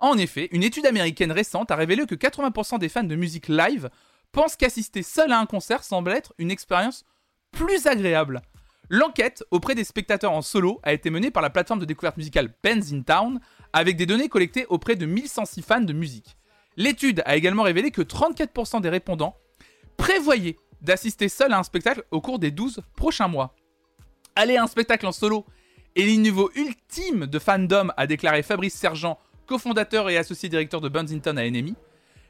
En 0.00 0.16
effet, 0.16 0.48
une 0.52 0.62
étude 0.62 0.86
américaine 0.86 1.30
récente 1.30 1.70
a 1.70 1.76
révélé 1.76 2.06
que 2.06 2.14
80% 2.14 2.78
des 2.78 2.88
fans 2.88 3.04
de 3.04 3.14
musique 3.14 3.48
live 3.48 3.90
pensent 4.32 4.56
qu'assister 4.56 5.02
seul 5.02 5.30
à 5.32 5.38
un 5.38 5.46
concert 5.46 5.84
semble 5.84 6.12
être 6.12 6.34
une 6.38 6.50
expérience 6.50 7.04
plus 7.52 7.86
agréable. 7.86 8.42
L'enquête 8.88 9.44
auprès 9.50 9.74
des 9.74 9.84
spectateurs 9.84 10.32
en 10.32 10.42
solo 10.42 10.80
a 10.82 10.92
été 10.92 11.10
menée 11.10 11.30
par 11.30 11.42
la 11.42 11.50
plateforme 11.50 11.80
de 11.80 11.84
découverte 11.84 12.16
musicale 12.16 12.52
Bands 12.64 12.92
in 12.92 13.02
Town 13.02 13.40
avec 13.72 13.96
des 13.96 14.06
données 14.06 14.28
collectées 14.28 14.66
auprès 14.68 14.96
de 14.96 15.06
1106 15.06 15.62
fans 15.62 15.80
de 15.80 15.92
musique. 15.92 16.36
L'étude 16.76 17.22
a 17.24 17.36
également 17.36 17.62
révélé 17.62 17.90
que 17.90 18.02
34% 18.02 18.80
des 18.80 18.88
répondants 18.88 19.36
prévoyaient 19.96 20.58
d'assister 20.82 21.28
seul 21.28 21.52
à 21.52 21.58
un 21.58 21.62
spectacle 21.62 22.04
au 22.10 22.20
cours 22.20 22.38
des 22.38 22.50
12 22.50 22.82
prochains 22.96 23.28
mois. 23.28 23.54
Aller 24.36 24.56
à 24.56 24.62
un 24.62 24.66
spectacle 24.66 25.06
en 25.06 25.12
solo 25.12 25.44
est 25.96 26.04
le 26.04 26.12
niveau 26.12 26.50
ultime 26.54 27.26
de 27.26 27.38
fandom, 27.38 27.90
a 27.96 28.06
déclaré 28.06 28.42
Fabrice 28.42 28.74
Sergent, 28.74 29.18
cofondateur 29.46 30.08
et 30.08 30.16
associé 30.16 30.48
directeur 30.48 30.80
de 30.80 30.88
Bands 30.88 31.10
in 31.10 31.18
Town 31.18 31.38
à 31.38 31.46
Enemy. 31.46 31.74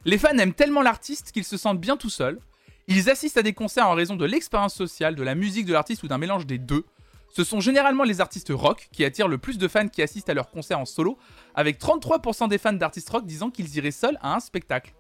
Les 0.05 0.19
fans 0.19 0.37
aiment 0.39 0.55
tellement 0.55 0.83
l'artiste 0.83 1.33
qu'ils 1.33 1.45
se 1.45 1.59
sentent 1.59 1.81
bien 1.81 1.97
tout 1.97 2.09
seuls. 2.09 2.41
Ils 2.89 3.11
assistent 3.11 3.37
à 3.37 3.43
des 3.43 3.53
concerts 3.53 3.87
en 3.87 3.95
raison 3.95 4.17
de 4.17 4.25
l'expérience 4.25 4.75
sociale, 4.75 5.15
de 5.15 5.23
la 5.23 5.35
musique 5.35 5.67
de 5.67 5.73
l'artiste 5.73 6.03
ou 6.03 6.09
d'un 6.09 6.19
mélange 6.19 6.47
des 6.47 6.59
deux. 6.59 6.85
Ce 7.29 7.45
sont 7.45 7.61
généralement 7.61 8.03
les 8.03 8.21
artistes 8.21 8.51
rock 8.51 8.89
qui 8.93 9.05
attirent 9.05 9.29
le 9.29 9.39
plus 9.39 9.59
de 9.59 9.69
fans 9.69 9.89
qui 9.89 10.03
assistent 10.03 10.31
à 10.31 10.35
leurs 10.35 10.51
concerts 10.51 10.81
en 10.81 10.85
solo, 10.85 11.19
avec 11.55 11.79
33% 11.79 12.49
des 12.49 12.59
fans 12.59 12.73
d'artistes 12.73 13.11
rock 13.11 13.27
disant 13.27 13.51
qu'ils 13.51 13.77
iraient 13.77 13.91
seuls 13.91 14.19
à 14.21 14.35
un 14.35 14.41
spectacle. 14.41 14.95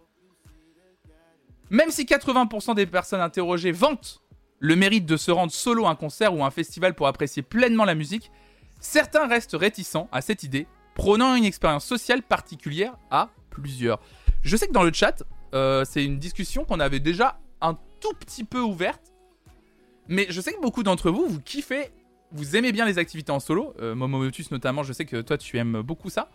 Même 1.70 1.90
si 1.90 2.04
80% 2.04 2.74
des 2.74 2.86
personnes 2.86 3.20
interrogées 3.20 3.72
vantent 3.72 4.20
le 4.58 4.76
mérite 4.76 5.06
de 5.06 5.16
se 5.16 5.30
rendre 5.30 5.52
solo 5.52 5.86
à 5.86 5.90
un 5.90 5.94
concert 5.94 6.36
ou 6.36 6.44
à 6.44 6.46
un 6.46 6.50
festival 6.50 6.94
pour 6.94 7.06
apprécier 7.06 7.42
pleinement 7.42 7.84
la 7.84 7.94
musique, 7.94 8.30
certains 8.80 9.26
restent 9.26 9.56
réticents 9.58 10.08
à 10.12 10.20
cette 10.20 10.42
idée, 10.42 10.66
prônant 10.94 11.34
une 11.34 11.44
expérience 11.44 11.86
sociale 11.86 12.22
particulière 12.22 12.96
à 13.10 13.30
plusieurs. 13.50 14.00
Je 14.42 14.56
sais 14.56 14.66
que 14.66 14.72
dans 14.72 14.82
le 14.82 14.92
chat, 14.92 15.22
euh, 15.54 15.84
c'est 15.84 16.04
une 16.04 16.18
discussion 16.18 16.64
qu'on 16.64 16.80
avait 16.80 17.00
déjà 17.00 17.38
un 17.60 17.78
tout 18.00 18.12
petit 18.18 18.44
peu 18.44 18.60
ouverte, 18.60 19.12
mais 20.08 20.26
je 20.28 20.40
sais 20.40 20.52
que 20.52 20.60
beaucoup 20.60 20.82
d'entre 20.82 21.10
vous, 21.10 21.26
vous 21.26 21.40
kiffez, 21.40 21.90
vous 22.32 22.56
aimez 22.56 22.72
bien 22.72 22.84
les 22.84 22.98
activités 22.98 23.32
en 23.32 23.40
solo, 23.40 23.74
euh, 23.80 23.94
Momomotus 23.94 24.50
notamment, 24.50 24.82
je 24.82 24.92
sais 24.92 25.04
que 25.04 25.20
toi 25.20 25.38
tu 25.38 25.56
aimes 25.56 25.82
beaucoup 25.82 26.10
ça, 26.10 26.30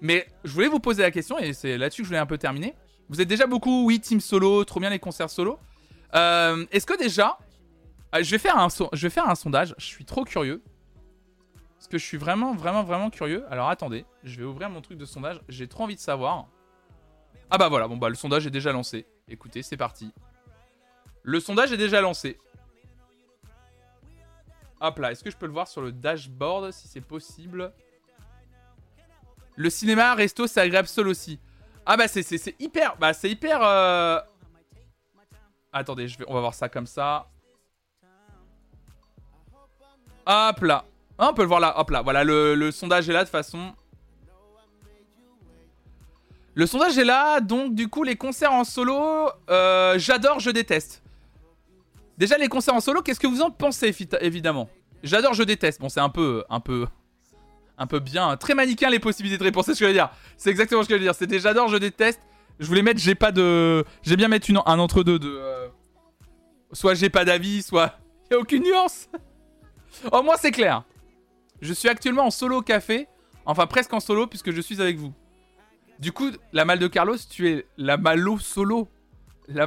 mais 0.00 0.26
je 0.44 0.52
voulais 0.52 0.68
vous 0.68 0.80
poser 0.80 1.02
la 1.02 1.10
question, 1.10 1.38
et 1.38 1.52
c'est 1.52 1.76
là-dessus 1.78 2.02
que 2.02 2.06
je 2.06 2.10
voulais 2.10 2.20
un 2.20 2.26
peu 2.26 2.38
terminer. 2.38 2.74
Vous 3.08 3.20
êtes 3.20 3.28
déjà 3.28 3.46
beaucoup, 3.46 3.86
oui, 3.86 4.00
team 4.00 4.20
solo, 4.20 4.64
trop 4.64 4.80
bien 4.80 4.90
les 4.90 4.98
concerts 4.98 5.30
solo. 5.30 5.58
Euh, 6.14 6.66
Est-ce 6.70 6.86
que 6.86 6.96
déjà, 6.98 7.38
ah, 8.12 8.22
je 8.22 8.30
vais, 8.30 8.38
faire 8.38 8.58
un 8.58 9.34
sondage, 9.34 9.74
je 9.78 9.84
suis 9.84 10.04
trop 10.04 10.24
curieux. 10.24 10.62
Parce 11.76 11.88
que 11.88 11.98
je 11.98 12.04
suis 12.04 12.16
vraiment, 12.16 12.54
vraiment, 12.54 12.82
vraiment 12.82 13.10
curieux. 13.10 13.44
Alors 13.50 13.68
attendez, 13.68 14.04
je 14.24 14.38
vais 14.38 14.44
ouvrir 14.44 14.68
mon 14.70 14.80
truc 14.80 14.98
de 14.98 15.04
sondage, 15.04 15.40
j'ai 15.48 15.68
trop 15.68 15.84
envie 15.84 15.94
de 15.94 16.00
savoir. 16.00 16.46
Ah 17.50 17.58
bah 17.58 17.68
voilà, 17.68 17.86
bon 17.86 17.96
bah 17.96 18.08
le 18.08 18.14
sondage 18.14 18.46
est 18.46 18.50
déjà 18.50 18.72
lancé. 18.72 19.06
Écoutez, 19.28 19.62
c'est 19.62 19.76
parti. 19.76 20.12
Le 21.22 21.40
sondage 21.40 21.72
est 21.72 21.76
déjà 21.76 22.00
lancé. 22.00 22.38
Hop 24.80 24.98
là, 24.98 25.12
est-ce 25.12 25.24
que 25.24 25.30
je 25.30 25.36
peux 25.36 25.46
le 25.46 25.52
voir 25.52 25.68
sur 25.68 25.82
le 25.82 25.92
dashboard 25.92 26.72
si 26.72 26.88
c'est 26.88 27.00
possible? 27.00 27.72
Le 29.56 29.70
cinéma, 29.70 30.14
resto, 30.14 30.46
c'est 30.46 30.60
agréable 30.60 30.88
seul 30.88 31.08
aussi. 31.08 31.40
Ah 31.90 31.96
bah 31.96 32.06
c'est 32.06 32.54
hyper, 32.60 32.98
bah 32.98 33.14
c'est 33.14 33.30
hyper... 33.30 33.62
euh, 33.62 34.20
Attendez, 35.72 36.06
je 36.06 36.18
vais, 36.18 36.26
on 36.28 36.34
va 36.34 36.40
voir 36.40 36.52
ça 36.52 36.68
comme 36.68 36.86
ça. 36.86 37.30
Hop 40.26 40.60
là. 40.60 40.84
Ah, 41.16 41.30
on 41.30 41.34
peut 41.34 41.40
le 41.40 41.48
voir 41.48 41.60
là, 41.60 41.80
hop 41.80 41.88
là. 41.88 42.02
Voilà, 42.02 42.24
le, 42.24 42.70
sondage 42.72 43.08
est 43.08 43.14
là 43.14 43.20
de 43.20 43.24
toute 43.24 43.32
façon. 43.32 43.72
Le 46.54 46.66
sondage 46.66 46.98
est 46.98 47.06
là, 47.06 47.40
donc 47.40 47.74
du 47.74 47.88
coup 47.88 48.02
les 48.02 48.16
concerts 48.16 48.52
en 48.52 48.64
solo, 48.64 49.30
euh, 49.48 49.98
j'adore, 49.98 50.40
je 50.40 50.50
déteste. 50.50 51.02
Déjà 52.18 52.36
les 52.36 52.48
concerts 52.48 52.74
en 52.74 52.80
solo, 52.80 53.00
qu'est-ce 53.00 53.20
que 53.20 53.26
vous 53.26 53.40
en 53.40 53.50
pensez 53.50 53.96
évidemment? 54.20 54.68
J'adore, 55.02 55.32
je 55.32 55.42
déteste. 55.42 55.80
Bon, 55.80 55.88
c'est 55.88 56.00
un 56.00 56.10
peu, 56.10 56.44
un 56.50 56.60
peu, 56.60 56.86
un 57.78 57.86
peu 57.86 58.00
bien, 58.00 58.36
très 58.36 58.54
manichéen 58.54 58.90
les 58.90 58.98
possibilités 58.98 59.38
de 59.38 59.44
réponse. 59.44 59.66
C'est 59.66 59.74
ce 59.74 59.80
que 59.80 59.84
je 59.84 59.90
veux 59.90 59.94
dire. 59.94 60.10
C'est 60.36 60.50
exactement 60.50 60.82
ce 60.82 60.88
que 60.88 60.94
je 60.94 60.98
veux 60.98 61.04
dire. 61.04 61.14
C'était 61.14 61.38
j'adore, 61.38 61.68
je 61.68 61.76
déteste. 61.76 62.20
Je 62.58 62.66
voulais 62.66 62.82
mettre, 62.82 63.00
j'ai 63.00 63.14
pas 63.14 63.30
de, 63.30 63.84
j'ai 64.02 64.16
bien 64.16 64.28
mettre 64.28 64.50
une, 64.50 64.60
un 64.66 64.78
entre 64.80 65.04
deux 65.04 65.20
de, 65.20 65.28
euh, 65.28 65.68
soit 66.72 66.94
j'ai 66.94 67.08
pas 67.08 67.24
d'avis, 67.24 67.62
soit 67.62 67.98
y 68.30 68.34
a 68.34 68.38
aucune 68.38 68.64
nuance. 68.64 69.08
Au 70.10 70.22
moins 70.22 70.36
c'est 70.36 70.50
clair. 70.50 70.82
Je 71.60 71.72
suis 71.72 71.88
actuellement 71.88 72.26
en 72.26 72.30
solo 72.30 72.60
café, 72.62 73.06
enfin 73.46 73.66
presque 73.66 73.92
en 73.92 74.00
solo 74.00 74.26
puisque 74.26 74.50
je 74.50 74.60
suis 74.60 74.80
avec 74.80 74.96
vous. 74.96 75.14
Du 76.00 76.12
coup, 76.12 76.30
la 76.52 76.64
malle 76.64 76.78
de 76.78 76.86
Carlos, 76.86 77.16
tu 77.30 77.48
es 77.48 77.66
la 77.76 77.96
malo 77.96 78.38
solo. 78.38 78.88
La... 79.48 79.66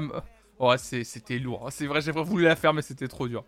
Oh, 0.60 0.74
c'était 0.78 1.40
lourd. 1.40 1.68
C'est 1.72 1.88
vrai, 1.88 2.02
j'ai 2.02 2.12
voulu 2.12 2.44
la 2.44 2.56
faire, 2.56 2.74
mais 2.74 2.82
c'était 2.82 3.08
trop 3.08 3.28
dur. 3.28 3.44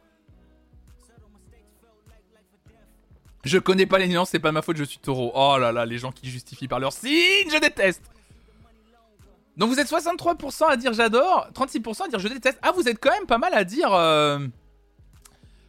Je 3.43 3.57
connais 3.57 3.85
pas 3.85 3.97
les 3.97 4.07
nuances, 4.07 4.29
c'est 4.29 4.39
pas 4.39 4.51
ma 4.53 4.61
faute, 4.61 4.77
je 4.77 4.83
suis 4.85 4.99
taureau. 4.99 5.31
Oh 5.35 5.57
là 5.57 5.71
là, 5.71 5.85
les 5.85 5.97
gens 5.97 6.11
qui 6.11 6.29
justifient 6.29 6.67
par 6.69 6.79
leur 6.79 6.93
signe, 6.93 7.49
je 7.51 7.59
déteste. 7.59 8.01
Donc 9.57 9.69
vous 9.69 9.79
êtes 9.79 9.87
63% 9.89 10.67
à 10.69 10.77
dire 10.77 10.93
j'adore, 10.93 11.47
36% 11.53 12.05
à 12.05 12.07
dire 12.07 12.19
je 12.19 12.27
déteste. 12.29 12.57
Ah, 12.61 12.71
vous 12.71 12.87
êtes 12.87 12.99
quand 12.99 13.11
même 13.11 13.27
pas 13.27 13.37
mal 13.37 13.53
à 13.53 13.63
dire. 13.63 13.93
euh, 13.93 14.39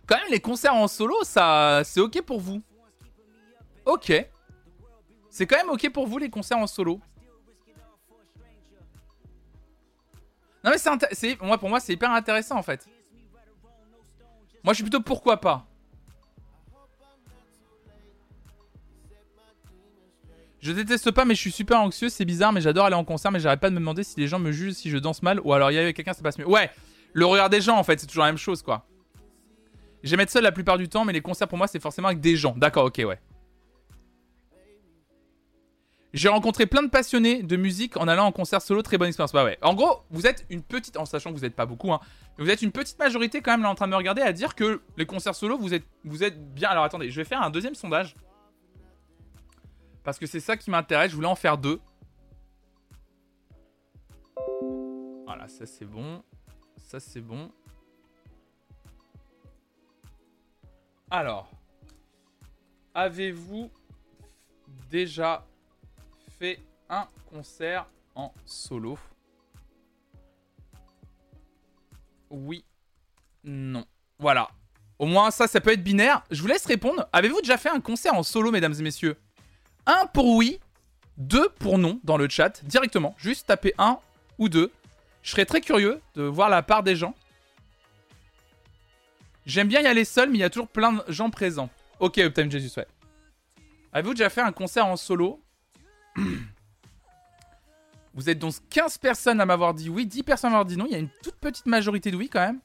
Quand 0.06 0.16
même, 0.16 0.30
les 0.30 0.40
concerts 0.40 0.74
en 0.74 0.86
solo, 0.88 1.16
ça, 1.24 1.82
c'est 1.84 2.00
ok 2.00 2.22
pour 2.22 2.40
vous. 2.40 2.62
Ok. 3.84 4.12
C'est 5.28 5.46
quand 5.46 5.56
même 5.56 5.68
ok 5.70 5.90
pour 5.90 6.06
vous 6.06 6.18
les 6.18 6.30
concerts 6.30 6.58
en 6.58 6.66
solo. 6.68 7.00
Non 10.62 10.70
mais 10.70 10.78
c'est, 11.12 11.36
pour 11.36 11.68
moi 11.68 11.78
c'est 11.78 11.92
hyper 11.92 12.10
intéressant 12.10 12.56
en 12.56 12.62
fait. 12.62 12.86
Moi 14.62 14.72
je 14.72 14.76
suis 14.76 14.84
plutôt 14.84 15.02
pourquoi 15.02 15.38
pas. 15.38 15.66
Je 20.64 20.72
déteste 20.72 21.10
pas 21.10 21.26
mais 21.26 21.34
je 21.34 21.40
suis 21.40 21.52
super 21.52 21.78
anxieux, 21.78 22.08
c'est 22.08 22.24
bizarre 22.24 22.50
mais 22.50 22.62
j'adore 22.62 22.86
aller 22.86 22.94
en 22.94 23.04
concert 23.04 23.30
mais 23.30 23.38
j'arrête 23.38 23.60
pas 23.60 23.68
de 23.68 23.74
me 23.74 23.80
demander 23.80 24.02
si 24.02 24.18
les 24.18 24.28
gens 24.28 24.38
me 24.38 24.50
jugent 24.50 24.72
si 24.72 24.88
je 24.88 24.96
danse 24.96 25.22
mal 25.22 25.38
ou 25.44 25.52
alors 25.52 25.70
il 25.70 25.74
y 25.74 25.78
a 25.78 25.92
quelqu'un 25.92 26.14
ça 26.14 26.22
passe 26.22 26.38
mieux. 26.38 26.48
Ouais, 26.48 26.70
le 27.12 27.26
regard 27.26 27.50
des 27.50 27.60
gens 27.60 27.76
en 27.76 27.82
fait 27.84 28.00
c'est 28.00 28.06
toujours 28.06 28.24
la 28.24 28.30
même 28.30 28.38
chose 28.38 28.62
quoi. 28.62 28.86
J'aime 30.02 30.20
être 30.20 30.30
seul 30.30 30.42
la 30.42 30.52
plupart 30.52 30.78
du 30.78 30.88
temps 30.88 31.04
mais 31.04 31.12
les 31.12 31.20
concerts 31.20 31.48
pour 31.48 31.58
moi 31.58 31.66
c'est 31.66 31.80
forcément 31.80 32.08
avec 32.08 32.20
des 32.20 32.34
gens. 32.38 32.54
D'accord 32.56 32.86
ok 32.86 33.02
ouais. 33.06 33.20
J'ai 36.14 36.30
rencontré 36.30 36.64
plein 36.64 36.82
de 36.82 36.88
passionnés 36.88 37.42
de 37.42 37.56
musique 37.56 37.98
en 37.98 38.08
allant 38.08 38.24
en 38.24 38.32
concert 38.32 38.62
solo, 38.62 38.80
très 38.80 38.96
bonne 38.96 39.08
expérience. 39.08 39.34
En 39.60 39.74
gros, 39.74 40.04
vous 40.10 40.26
êtes 40.26 40.46
une 40.48 40.62
petite, 40.62 40.96
en 40.96 41.04
sachant 41.04 41.30
que 41.30 41.36
vous 41.36 41.42
n'êtes 41.42 41.56
pas 41.56 41.66
beaucoup, 41.66 41.92
hein, 41.92 41.98
vous 42.38 42.48
êtes 42.48 42.62
une 42.62 42.70
petite 42.70 42.98
majorité 43.00 43.42
quand 43.42 43.50
même 43.50 43.62
là 43.62 43.68
en 43.68 43.74
train 43.74 43.86
de 43.86 43.90
me 43.90 43.96
regarder 43.96 44.22
à 44.22 44.32
dire 44.32 44.54
que 44.54 44.80
les 44.96 45.06
concerts 45.06 45.34
solo, 45.34 45.58
vous 45.58 45.74
êtes, 45.74 45.84
vous 46.04 46.22
êtes 46.22 46.54
bien. 46.54 46.68
Alors 46.68 46.84
attendez, 46.84 47.10
je 47.10 47.16
vais 47.16 47.24
faire 47.24 47.42
un 47.42 47.50
deuxième 47.50 47.74
sondage. 47.74 48.14
Parce 50.04 50.18
que 50.18 50.26
c'est 50.26 50.40
ça 50.40 50.56
qui 50.56 50.70
m'intéresse, 50.70 51.10
je 51.10 51.16
voulais 51.16 51.26
en 51.26 51.34
faire 51.34 51.56
deux. 51.56 51.80
Voilà, 55.24 55.48
ça 55.48 55.64
c'est 55.64 55.86
bon. 55.86 56.22
Ça 56.76 57.00
c'est 57.00 57.22
bon. 57.22 57.50
Alors, 61.10 61.50
avez-vous 62.94 63.70
déjà 64.90 65.46
fait 66.38 66.60
un 66.88 67.08
concert 67.30 67.86
en 68.14 68.32
solo? 68.44 68.98
Oui, 72.28 72.64
non. 73.42 73.86
Voilà. 74.18 74.48
Au 74.98 75.06
moins 75.06 75.30
ça, 75.30 75.46
ça 75.46 75.60
peut 75.60 75.72
être 75.72 75.82
binaire. 75.82 76.24
Je 76.30 76.42
vous 76.42 76.48
laisse 76.48 76.66
répondre. 76.66 77.08
Avez-vous 77.12 77.40
déjà 77.40 77.56
fait 77.56 77.70
un 77.70 77.80
concert 77.80 78.14
en 78.14 78.22
solo, 78.22 78.50
mesdames 78.50 78.74
et 78.78 78.82
messieurs? 78.82 79.16
Un 79.86 80.06
pour 80.12 80.36
oui, 80.36 80.60
deux 81.16 81.48
pour 81.58 81.78
non 81.78 82.00
dans 82.04 82.16
le 82.16 82.28
chat, 82.28 82.64
directement. 82.64 83.14
Juste 83.18 83.46
taper 83.46 83.74
un 83.78 83.98
ou 84.38 84.48
deux. 84.48 84.72
Je 85.22 85.30
serais 85.30 85.46
très 85.46 85.60
curieux 85.60 86.00
de 86.14 86.22
voir 86.22 86.48
la 86.48 86.62
part 86.62 86.82
des 86.82 86.96
gens. 86.96 87.14
J'aime 89.46 89.68
bien 89.68 89.80
y 89.80 89.86
aller 89.86 90.04
seul, 90.04 90.30
mais 90.30 90.38
il 90.38 90.40
y 90.40 90.44
a 90.44 90.50
toujours 90.50 90.68
plein 90.68 90.92
de 90.92 91.02
gens 91.08 91.30
présents. 91.30 91.70
Ok, 92.00 92.18
Uptime 92.18 92.50
Jesus, 92.50 92.78
ouais. 92.78 92.86
Avez-vous 93.92 94.14
déjà 94.14 94.30
fait 94.30 94.40
un 94.40 94.52
concert 94.52 94.86
en 94.86 94.96
solo? 94.96 95.42
Vous 98.14 98.30
êtes 98.30 98.38
donc 98.38 98.54
15 98.70 98.98
personnes 98.98 99.40
à 99.40 99.46
m'avoir 99.46 99.74
dit 99.74 99.90
oui, 99.90 100.06
10 100.06 100.22
personnes 100.22 100.48
à 100.48 100.52
m'avoir 100.52 100.66
dit 100.66 100.76
non. 100.76 100.86
Il 100.86 100.92
y 100.92 100.96
a 100.96 100.98
une 100.98 101.10
toute 101.22 101.36
petite 101.36 101.66
majorité 101.66 102.10
de 102.10 102.16
oui 102.16 102.28
quand 102.28 102.40
même. 102.40 102.60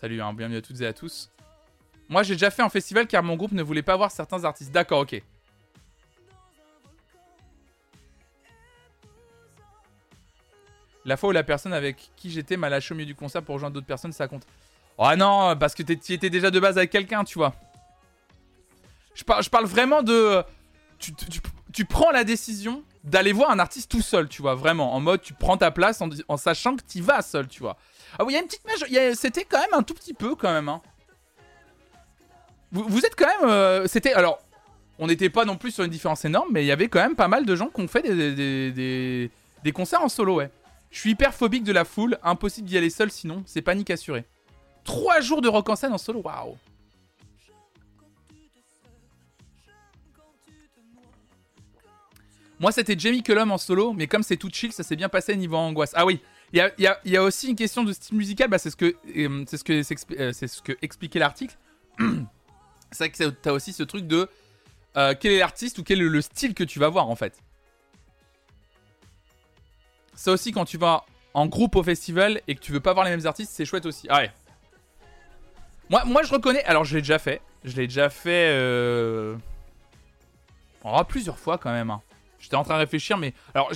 Salut, 0.00 0.22
hein, 0.22 0.32
bienvenue 0.32 0.56
à 0.56 0.62
toutes 0.62 0.80
et 0.80 0.86
à 0.86 0.92
tous. 0.92 1.30
Moi, 2.08 2.22
j'ai 2.22 2.34
déjà 2.34 2.50
fait 2.50 2.62
un 2.62 2.68
festival 2.70 3.06
car 3.06 3.22
mon 3.22 3.36
groupe 3.36 3.52
ne 3.52 3.62
voulait 3.62 3.82
pas 3.82 3.96
voir 3.96 4.10
certains 4.10 4.44
artistes. 4.44 4.72
D'accord, 4.72 5.00
ok. 5.00 5.22
La 11.04 11.16
fois 11.16 11.30
où 11.30 11.32
la 11.32 11.42
personne 11.42 11.72
avec 11.72 12.10
qui 12.16 12.30
j'étais 12.30 12.56
m'a 12.56 12.68
lâché 12.68 12.94
au 12.94 12.96
milieu 12.96 13.06
du 13.06 13.14
concert 13.14 13.42
pour 13.42 13.54
rejoindre 13.54 13.74
d'autres 13.74 13.86
personnes, 13.86 14.12
ça 14.12 14.26
compte. 14.26 14.46
Oh 14.96 15.08
non, 15.16 15.56
parce 15.56 15.74
que 15.74 15.82
tu 15.82 16.12
étais 16.12 16.30
déjà 16.30 16.50
de 16.50 16.60
base 16.60 16.78
avec 16.78 16.90
quelqu'un, 16.90 17.24
tu 17.24 17.38
vois. 17.38 17.54
Je, 19.14 19.24
par- 19.24 19.42
je 19.42 19.50
parle 19.50 19.66
vraiment 19.66 20.02
de. 20.02 20.42
Tu 21.72 21.84
prends 21.84 22.10
la 22.10 22.24
décision 22.24 22.84
d'aller 23.04 23.32
voir 23.32 23.50
un 23.50 23.58
artiste 23.58 23.90
tout 23.90 24.02
seul, 24.02 24.28
tu 24.28 24.42
vois, 24.42 24.54
vraiment. 24.54 24.94
En 24.94 25.00
mode, 25.00 25.22
tu 25.22 25.32
prends 25.34 25.56
ta 25.56 25.70
place 25.70 26.02
en, 26.28 26.36
sachant 26.36 26.76
que 26.76 26.82
tu 26.86 27.00
vas 27.00 27.22
seul, 27.22 27.48
tu 27.48 27.60
vois. 27.60 27.76
Ah 28.18 28.24
oui, 28.24 28.32
il 28.32 28.36
y 28.36 28.38
a 28.38 28.42
une 28.42 28.46
petite 28.48 28.62
a- 28.98 29.14
C'était 29.14 29.44
quand 29.44 29.60
même 29.60 29.72
un 29.74 29.82
tout 29.82 29.94
petit 29.94 30.14
peu, 30.14 30.34
quand 30.34 30.52
même. 30.52 30.68
Hein. 30.68 30.82
Vous, 32.72 33.04
êtes 33.04 33.16
quand 33.16 33.26
même. 33.26 33.48
euh, 33.50 33.86
C'était. 33.86 34.12
Alors, 34.12 34.38
on 34.98 35.06
n'était 35.06 35.30
pas 35.30 35.44
non 35.44 35.56
plus 35.56 35.70
sur 35.72 35.82
une 35.84 35.90
différence 35.90 36.24
énorme, 36.24 36.48
mais 36.52 36.62
il 36.62 36.66
y 36.66 36.72
avait 36.72 36.88
quand 36.88 37.00
même 37.00 37.16
pas 37.16 37.28
mal 37.28 37.44
de 37.46 37.56
gens 37.56 37.68
qui 37.68 37.80
ont 37.80 37.88
fait 37.88 38.02
des- 38.02 39.30
des 39.64 39.72
concerts 39.72 40.02
en 40.02 40.08
solo, 40.08 40.36
ouais. 40.36 40.50
Je 40.90 40.98
suis 40.98 41.10
hyper 41.10 41.32
phobique 41.34 41.64
de 41.64 41.72
la 41.72 41.84
foule, 41.84 42.18
impossible 42.22 42.68
d'y 42.68 42.76
aller 42.76 42.90
seul 42.90 43.10
sinon, 43.10 43.42
c'est 43.46 43.62
panique 43.62 43.90
assurée. 43.90 44.24
Trois 44.84 45.20
jours 45.20 45.40
de 45.40 45.48
rock 45.48 45.68
en 45.68 45.76
scène 45.76 45.92
en 45.92 45.98
solo, 45.98 46.20
waouh! 46.24 46.56
Moi, 52.60 52.72
c'était 52.72 52.96
Jamie 52.96 53.22
Cullum 53.22 53.50
en 53.50 53.58
solo, 53.58 53.94
mais 53.94 54.06
comme 54.06 54.22
c'est 54.22 54.36
tout 54.36 54.50
chill, 54.52 54.70
ça 54.70 54.82
s'est 54.82 54.94
bien 54.94 55.08
passé 55.08 55.34
niveau 55.34 55.56
angoisse. 55.56 55.92
Ah 55.94 56.04
oui, 56.04 56.20
il 56.52 56.62
y 56.78 57.16
a, 57.16 57.22
aussi 57.22 57.48
une 57.48 57.56
question 57.56 57.84
de 57.84 57.92
style 57.94 58.18
musical, 58.18 58.48
bah, 58.48 58.58
c'est 58.58 58.68
ce 58.68 58.76
que 58.76 58.96
euh, 59.16 59.44
c'est 59.46 59.56
ce 59.56 59.64
que 59.64 59.72
euh, 60.20 60.32
c'est 60.34 60.46
ce 60.46 60.60
que 60.60 60.76
expliquait 60.82 61.18
l'article. 61.18 61.56
c'est 62.90 62.98
vrai 62.98 63.10
que 63.10 63.28
t'as 63.30 63.52
aussi 63.52 63.72
ce 63.72 63.82
truc 63.82 64.06
de 64.06 64.28
euh, 64.98 65.14
quel 65.18 65.32
est 65.32 65.38
l'artiste 65.38 65.78
ou 65.78 65.82
quel 65.82 66.02
est 66.02 66.04
le 66.04 66.20
style 66.20 66.52
que 66.52 66.62
tu 66.62 66.78
vas 66.78 66.90
voir 66.90 67.08
en 67.08 67.16
fait. 67.16 67.42
Ça 70.14 70.30
aussi, 70.30 70.52
quand 70.52 70.66
tu 70.66 70.76
vas 70.76 71.06
en 71.32 71.46
groupe 71.46 71.76
au 71.76 71.82
festival 71.82 72.42
et 72.46 72.54
que 72.54 72.60
tu 72.60 72.72
veux 72.72 72.80
pas 72.80 72.92
voir 72.92 73.06
les 73.06 73.10
mêmes 73.10 73.26
artistes, 73.26 73.52
c'est 73.54 73.64
chouette 73.64 73.86
aussi. 73.86 74.06
Ah 74.10 74.18
ouais. 74.18 74.30
Moi, 75.88 76.04
moi, 76.04 76.22
je 76.24 76.30
reconnais. 76.30 76.62
Alors, 76.64 76.84
je 76.84 76.94
l'ai 76.94 77.00
déjà 77.00 77.18
fait. 77.18 77.40
Je 77.64 77.74
l'ai 77.74 77.86
déjà 77.86 78.10
fait. 78.10 79.34
Oh, 80.84 81.04
plusieurs 81.08 81.38
fois 81.38 81.56
quand 81.56 81.72
même. 81.72 81.88
hein. 81.90 82.02
J'étais 82.40 82.56
en 82.56 82.64
train 82.64 82.74
de 82.74 82.80
réfléchir, 82.80 83.16
mais. 83.18 83.34
Alors, 83.54 83.70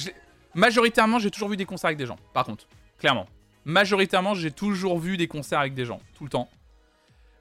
majoritairement, 0.54 1.18
j'ai 1.18 1.30
toujours 1.30 1.48
vu 1.48 1.56
des 1.56 1.66
concerts 1.66 1.88
avec 1.88 1.98
des 1.98 2.06
gens. 2.06 2.18
Par 2.32 2.44
contre, 2.44 2.66
clairement. 2.98 3.26
Majoritairement, 3.64 4.34
j'ai 4.34 4.50
toujours 4.50 4.98
vu 4.98 5.16
des 5.16 5.28
concerts 5.28 5.60
avec 5.60 5.74
des 5.74 5.84
gens. 5.84 6.00
Tout 6.16 6.24
le 6.24 6.30
temps. 6.30 6.48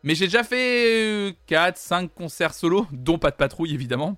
Mais 0.03 0.15
j'ai 0.15 0.25
déjà 0.25 0.43
fait 0.43 1.35
4, 1.47 1.77
5 1.77 2.13
concerts 2.13 2.53
solo, 2.53 2.85
dont 2.91 3.17
pas 3.17 3.31
de 3.31 3.35
patrouille 3.35 3.73
évidemment. 3.73 4.17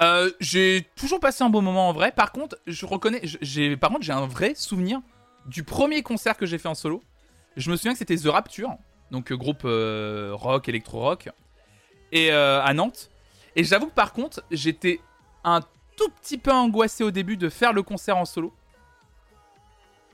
Euh, 0.00 0.30
j'ai 0.38 0.86
toujours 0.94 1.18
passé 1.18 1.42
un 1.42 1.50
bon 1.50 1.62
moment 1.62 1.88
en 1.88 1.92
vrai. 1.92 2.12
Par 2.12 2.30
contre, 2.30 2.56
je 2.66 2.86
reconnais, 2.86 3.20
j'ai, 3.22 3.76
par 3.76 3.90
contre, 3.90 4.02
j'ai 4.02 4.12
un 4.12 4.26
vrai 4.26 4.54
souvenir 4.54 5.00
du 5.46 5.64
premier 5.64 6.02
concert 6.02 6.36
que 6.36 6.46
j'ai 6.46 6.58
fait 6.58 6.68
en 6.68 6.74
solo. 6.74 7.02
Je 7.56 7.70
me 7.70 7.76
souviens 7.76 7.92
que 7.92 7.98
c'était 7.98 8.16
The 8.16 8.26
Rapture, 8.26 8.76
donc 9.10 9.32
euh, 9.32 9.36
groupe 9.36 9.62
euh, 9.64 10.30
rock, 10.32 10.68
électro-rock, 10.68 11.30
et 12.12 12.30
euh, 12.30 12.62
à 12.62 12.72
Nantes. 12.74 13.10
Et 13.56 13.64
j'avoue 13.64 13.86
que 13.86 13.94
par 13.94 14.12
contre, 14.12 14.44
j'étais 14.50 15.00
un 15.44 15.60
tout 15.96 16.08
petit 16.20 16.38
peu 16.38 16.52
angoissé 16.52 17.04
au 17.04 17.10
début 17.10 17.36
de 17.36 17.48
faire 17.48 17.72
le 17.72 17.82
concert 17.82 18.16
en 18.16 18.24
solo. 18.24 18.52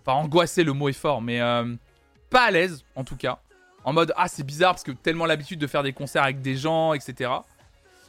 Enfin, 0.00 0.18
angoissé, 0.18 0.64
le 0.64 0.72
mot 0.72 0.88
est 0.88 0.92
fort, 0.92 1.22
mais 1.22 1.40
euh, 1.40 1.74
pas 2.30 2.44
à 2.44 2.50
l'aise 2.50 2.84
en 2.94 3.04
tout 3.04 3.16
cas. 3.16 3.38
En 3.84 3.92
mode, 3.92 4.12
ah, 4.16 4.28
c'est 4.28 4.44
bizarre 4.44 4.72
parce 4.72 4.82
que 4.82 4.92
tellement 4.92 5.26
l'habitude 5.26 5.58
de 5.58 5.66
faire 5.66 5.82
des 5.82 5.92
concerts 5.92 6.22
avec 6.22 6.40
des 6.40 6.56
gens, 6.56 6.94
etc. 6.94 7.30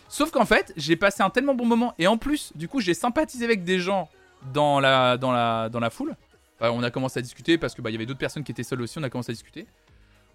Sauf 0.08 0.32
qu'en 0.32 0.46
fait, 0.46 0.74
j'ai 0.78 0.96
passé 0.96 1.24
un 1.24 1.30
tellement 1.30 1.54
bon 1.54 1.66
moment 1.66 1.94
et 2.00 2.08
en 2.08 2.18
plus, 2.18 2.52
du 2.56 2.68
coup, 2.68 2.80
j'ai 2.80 2.94
sympathisé 2.94 3.44
avec 3.44 3.64
des 3.64 3.80
gens 3.80 4.10
dans 4.54 4.80
la, 4.80 5.18
dans 5.18 5.32
la, 5.32 5.70
dans 5.70 5.80
la 5.80 5.90
foule. 5.90 6.16
On 6.62 6.84
a 6.84 6.90
commencé 6.90 7.20
à 7.20 7.22
discuter 7.22 7.58
parce 7.58 7.76
que 7.76 7.82
bah, 7.82 7.90
y 7.90 7.96
avait 7.96 8.06
d'autres 8.06 8.20
personnes 8.20 8.44
qui 8.44 8.52
étaient 8.52 8.64
seules 8.64 8.82
aussi. 8.82 8.98
On 8.98 9.04
a 9.04 9.10
commencé 9.10 9.32
à 9.32 9.34
discuter. 9.34 9.68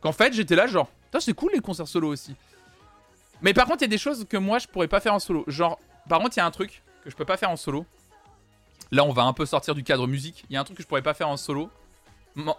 Qu'en 0.01 0.12
fait, 0.12 0.33
j'étais 0.33 0.55
là 0.57 0.66
genre, 0.66 0.89
c'est 1.18 1.35
cool 1.35 1.53
les 1.55 1.61
concerts 1.61 1.89
solo 1.89 2.09
aussi. 2.09 2.35
Mais 3.43 3.55
par 3.55 3.66
contre, 3.66 3.78
il 3.78 3.85
y 3.85 3.85
a 3.87 3.89
des 3.89 3.99
choses 3.99 4.26
que 4.28 4.37
moi 4.37 4.59
je 4.59 4.66
pourrais 4.68 4.89
pas 4.89 5.01
faire 5.01 5.14
en 5.14 5.18
solo. 5.18 5.45
Genre, 5.47 5.78
par 6.11 6.19
contre, 6.19 6.37
il 6.37 6.41
y 6.41 6.43
a 6.43 6.47
un 6.47 6.51
truc 6.51 6.83
que 7.05 7.09
je 7.09 7.15
peux 7.15 7.25
pas 7.25 7.37
faire 7.37 7.51
en 7.51 7.57
solo. 7.57 7.87
Là, 8.91 9.05
on 9.05 9.13
va 9.13 9.23
un 9.23 9.33
peu 9.33 9.47
sortir 9.47 9.77
du 9.77 9.85
cadre 9.85 10.09
musique. 10.09 10.45
Il 10.51 10.55
y 10.55 10.57
a 10.57 10.61
un 10.61 10.65
truc 10.65 10.77
que 10.77 10.83
je 10.83 10.89
pourrais 10.89 11.03
pas 11.03 11.15
faire 11.15 11.29
en 11.29 11.37
solo. 11.37 11.71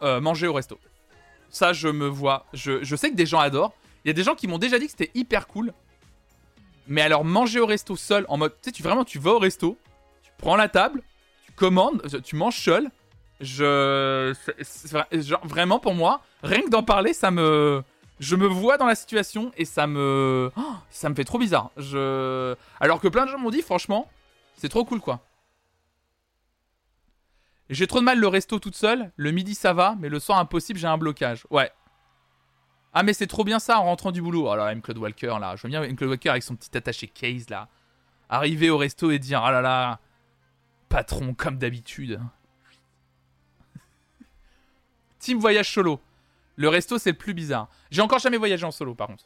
Euh, 0.02 0.22
manger 0.22 0.48
au 0.48 0.54
resto. 0.54 0.80
Ça, 1.50 1.74
je 1.74 1.90
me 1.90 2.08
vois. 2.08 2.46
Je, 2.54 2.96
sais 2.96 3.12
que 3.12 3.16
des 3.16 3.26
gens 3.26 3.40
adorent. 3.40 3.74
Il 4.06 4.08
y 4.08 4.12
a 4.12 4.14
des 4.14 4.24
gens 4.24 4.36
qui 4.36 4.48
m'ont 4.48 4.58
déjà 4.58 4.80
dit 4.80 4.86
que 4.86 4.92
c'était 4.92 5.12
hyper 5.16 5.48
cool. 5.48 5.74
Mais 6.88 7.02
alors, 7.02 7.26
manger 7.26 7.60
au 7.60 7.66
resto 7.66 7.98
seul, 7.98 8.26
en 8.30 8.38
mode, 8.38 8.54
tu 8.54 8.70
sais, 8.70 8.72
tu 8.72 8.84
vraiment, 8.84 9.04
tu 9.04 9.20
vas 9.20 9.32
au 9.32 9.40
resto, 9.40 9.78
tu 10.24 10.32
prends 10.38 10.56
la 10.56 10.70
table, 10.70 11.04
tu 11.46 11.52
commandes, 11.52 12.02
tu 12.24 12.38
manges 12.38 12.58
seul. 12.58 12.90
Je. 13.42 14.34
vraiment, 15.44 15.80
pour 15.80 15.94
moi, 15.94 16.22
rien 16.42 16.62
que 16.62 16.70
d'en 16.70 16.84
parler, 16.84 17.14
ça 17.14 17.32
me. 17.32 17.84
Je 18.22 18.36
me 18.36 18.46
vois 18.46 18.78
dans 18.78 18.86
la 18.86 18.94
situation 18.94 19.52
et 19.58 19.66
ça 19.66 19.88
me. 19.88 20.52
Oh, 20.56 20.76
ça 20.92 21.10
me 21.10 21.16
fait 21.16 21.24
trop 21.24 21.40
bizarre. 21.40 21.72
Je. 21.76 22.56
Alors 22.80 23.02
que 23.02 23.08
plein 23.08 23.26
de 23.26 23.32
gens 23.32 23.40
m'ont 23.40 23.50
dit, 23.50 23.64
franchement, 23.64 24.08
c'est 24.56 24.70
trop 24.70 24.86
cool, 24.86 25.02
quoi. 25.02 25.22
J'ai 27.72 27.88
trop 27.88 28.00
de 28.00 28.06
mal 28.06 28.20
le 28.20 28.28
resto 28.28 28.60
toute 28.60 28.76
seule. 28.76 29.12
Le 29.16 29.32
midi 29.32 29.56
ça 29.56 29.74
va, 29.74 29.96
mais 30.00 30.08
le 30.08 30.20
soir 30.20 30.38
impossible, 30.38 30.78
j'ai 30.78 30.86
un 30.86 31.00
blocage. 31.00 31.48
Ouais. 31.50 31.72
Ah, 32.94 33.02
mais 33.02 33.14
c'est 33.14 33.26
trop 33.26 33.44
bien 33.44 33.58
ça 33.58 33.80
en 33.80 33.86
rentrant 33.86 34.12
du 34.12 34.22
boulot. 34.22 34.50
Alors, 34.50 34.70
M. 34.70 34.84
Claude 34.84 35.00
Walker, 35.00 35.38
là. 35.42 35.56
Je 35.56 35.64
veux 35.64 35.70
bien 35.70 35.82
M. 35.82 35.96
Claude 35.96 36.12
Walker 36.12 36.30
avec 36.30 36.44
son 36.44 36.56
petit 36.56 36.78
attaché 36.78 37.08
case, 37.08 37.50
là. 37.50 37.70
Arriver 38.30 38.70
au 38.70 38.78
resto 38.78 39.10
et 39.10 39.18
dire 39.18 39.44
Ah 39.44 39.52
là 39.52 39.62
là, 39.62 40.00
patron 40.90 41.34
comme 41.34 41.58
d'habitude. 41.58 42.22
Team 45.18 45.40
voyage 45.40 45.74
solo. 45.74 46.00
Le 46.56 46.70
resto, 46.70 46.98
c'est 46.98 47.12
le 47.12 47.18
plus 47.18 47.34
bizarre. 47.34 47.70
J'ai 47.90 48.02
encore 48.02 48.20
jamais 48.20 48.38
voyagé 48.38 48.66
en 48.66 48.72
solo, 48.72 48.94
par 48.94 49.08
contre. 49.08 49.26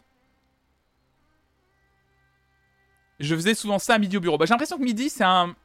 Je 3.19 3.35
faisais 3.35 3.55
souvent 3.55 3.79
ça 3.79 3.95
à 3.95 3.97
midi 3.97 4.17
au 4.17 4.19
bureau. 4.19 4.37
Bah, 4.37 4.45
j'ai 4.45 4.53
l'impression 4.53 4.77
que 4.77 4.83
midi, 4.83 5.09
c'est 5.09 5.23
un. 5.23 5.55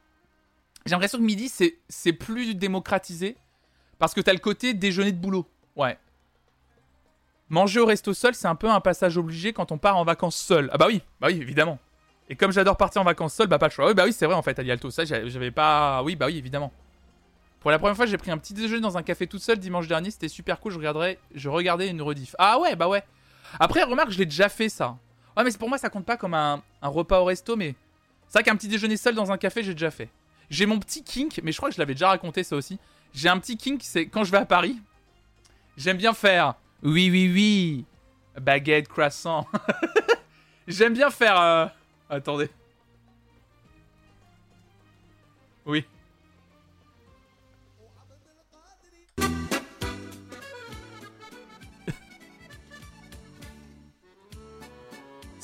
J'ai 0.85 0.91
l'impression 0.91 1.17
que 1.17 1.23
midi, 1.23 1.49
c'est, 1.49 2.13
plus 2.13 2.55
démocratisé. 2.55 3.37
Parce 3.99 4.13
que 4.13 4.21
t'as 4.21 4.33
le 4.33 4.39
côté 4.39 4.73
déjeuner 4.73 5.11
de 5.11 5.19
boulot. 5.19 5.45
Ouais. 5.75 5.97
Manger 7.49 7.81
au 7.81 7.85
resto 7.85 8.13
seul, 8.13 8.33
c'est 8.33 8.47
un 8.47 8.55
peu 8.55 8.69
un 8.69 8.79
passage 8.79 9.17
obligé 9.17 9.53
quand 9.53 9.71
on 9.71 9.77
part 9.77 9.97
en 9.97 10.03
vacances 10.03 10.37
seul. 10.37 10.69
Ah 10.73 10.77
bah 10.77 10.87
oui, 10.87 11.01
bah 11.19 11.27
oui, 11.29 11.39
évidemment. 11.39 11.77
Et 12.29 12.35
comme 12.35 12.51
j'adore 12.51 12.77
partir 12.77 13.01
en 13.01 13.05
vacances 13.05 13.33
seul, 13.35 13.47
bah 13.47 13.59
pas 13.59 13.67
le 13.67 13.71
choix. 13.71 13.87
Oui, 13.87 13.93
bah 13.93 14.05
oui, 14.05 14.13
c'est 14.13 14.25
vrai 14.25 14.35
en 14.35 14.41
fait, 14.41 14.57
Ali 14.57 14.71
Alto. 14.71 14.89
Ça, 14.89 15.03
j'avais 15.05 15.51
pas. 15.51 16.01
Oui, 16.01 16.15
bah 16.15 16.27
oui, 16.27 16.37
évidemment. 16.37 16.71
Pour 17.61 17.71
la 17.71 17.79
première 17.79 17.95
fois, 17.95 18.05
j'ai 18.05 18.17
pris 18.17 18.31
un 18.31 18.37
petit 18.37 18.53
déjeuner 18.53 18.81
dans 18.81 18.97
un 18.97 19.03
café 19.03 19.27
tout 19.27 19.39
seul 19.39 19.57
dimanche 19.57 19.87
dernier. 19.87 20.11
C'était 20.11 20.27
super 20.27 20.59
cool. 20.59 20.73
Je, 20.73 20.77
regarderai... 20.77 21.19
je 21.33 21.47
regardais 21.47 21.87
une 21.87 22.01
rediff. 22.01 22.35
Ah 22.37 22.59
ouais, 22.59 22.75
bah 22.75 22.89
ouais. 22.89 23.03
Après, 23.59 23.83
remarque, 23.83 24.11
je 24.11 24.17
l'ai 24.17 24.25
déjà 24.25 24.49
fait 24.49 24.67
ça. 24.67 24.97
Ouais, 25.37 25.43
mais 25.43 25.51
pour 25.53 25.69
moi, 25.69 25.77
ça 25.77 25.89
compte 25.89 26.05
pas 26.05 26.17
comme 26.17 26.33
un, 26.33 26.61
repas 26.81 27.21
au 27.21 27.25
resto, 27.25 27.55
mais 27.55 27.75
c'est 28.27 28.39
vrai 28.39 28.43
qu'un 28.43 28.55
petit 28.55 28.67
déjeuner 28.67 28.97
seul 28.97 29.15
dans 29.15 29.31
un 29.31 29.37
café, 29.37 29.63
j'ai 29.63 29.73
déjà 29.73 29.91
fait. 29.91 30.09
J'ai 30.49 30.65
mon 30.65 30.79
petit 30.79 31.03
kink, 31.03 31.39
mais 31.43 31.53
je 31.53 31.57
crois 31.57 31.69
que 31.69 31.75
je 31.75 31.79
l'avais 31.79 31.93
déjà 31.93 32.09
raconté 32.09 32.43
ça 32.43 32.57
aussi. 32.57 32.79
J'ai 33.13 33.29
un 33.29 33.39
petit 33.39 33.55
kink, 33.55 33.81
c'est 33.83 34.07
quand 34.07 34.23
je 34.23 34.31
vais 34.31 34.39
à 34.39 34.45
Paris, 34.45 34.77
j'aime 35.77 35.97
bien 35.97 36.13
faire 36.13 36.55
oui, 36.83 37.11
oui, 37.11 37.31
oui, 37.31 37.85
baguette, 38.39 38.87
croissant. 38.87 39.47
j'aime 40.67 40.93
bien 40.93 41.11
faire. 41.11 41.39
Euh, 41.39 41.67
attendez. 42.09 42.49
Oui. 45.65 45.85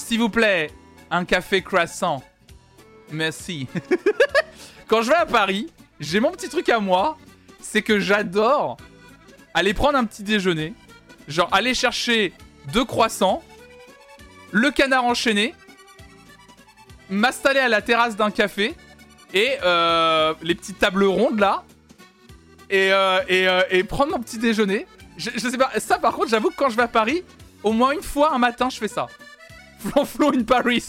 S'il 0.08 0.20
vous 0.20 0.30
plaît, 0.30 0.72
un 1.12 1.26
café 1.26 1.62
croissant. 1.62 2.24
Merci. 3.12 3.68
Quand 4.88 5.02
je 5.02 5.10
vais 5.10 5.18
à 5.18 5.26
Paris, 5.26 5.68
j'ai 6.00 6.22
mon 6.22 6.32
petit 6.32 6.48
truc 6.48 6.70
à 6.70 6.80
moi, 6.80 7.18
c'est 7.60 7.82
que 7.82 8.00
j'adore 8.00 8.78
aller 9.54 9.74
prendre 9.74 9.98
un 9.98 10.06
petit 10.06 10.24
déjeuner, 10.24 10.74
genre 11.28 11.50
aller 11.52 11.74
chercher 11.74 12.32
deux 12.72 12.86
croissants, 12.86 13.44
le 14.52 14.72
canard 14.72 15.04
enchaîné, 15.04 15.54
m'installer 17.10 17.60
à 17.60 17.68
la 17.68 17.82
terrasse 17.82 18.16
d'un 18.16 18.32
café 18.32 18.76
et 19.34 19.58
euh, 19.62 20.34
les 20.42 20.56
petites 20.56 20.80
tables 20.80 21.04
rondes 21.04 21.42
là, 21.42 21.66
et, 22.70 22.94
euh, 22.94 23.20
euh, 23.30 23.64
et, 23.72 23.84
prendre 23.84 24.14
mon 24.14 24.20
petit 24.22 24.38
déjeuner. 24.38 24.88
Je, 25.18 25.32
je 25.36 25.50
sais 25.50 25.58
pas, 25.58 25.70
ça 25.80 26.00
par 26.00 26.14
contre, 26.14 26.30
j'avoue 26.30 26.50
que 26.50 26.56
quand 26.56 26.70
je 26.70 26.78
vais 26.78 26.84
à 26.84 26.88
Paris, 26.88 27.26
au 27.62 27.74
moins 27.74 27.92
une 27.92 28.04
fois 28.04 28.34
un 28.34 28.38
matin, 28.38 28.70
je 28.70 28.78
fais 28.78 28.88
ça. 28.88 29.08
Flonflon 29.92 30.34
in 30.34 30.44
Paris. 30.44 30.84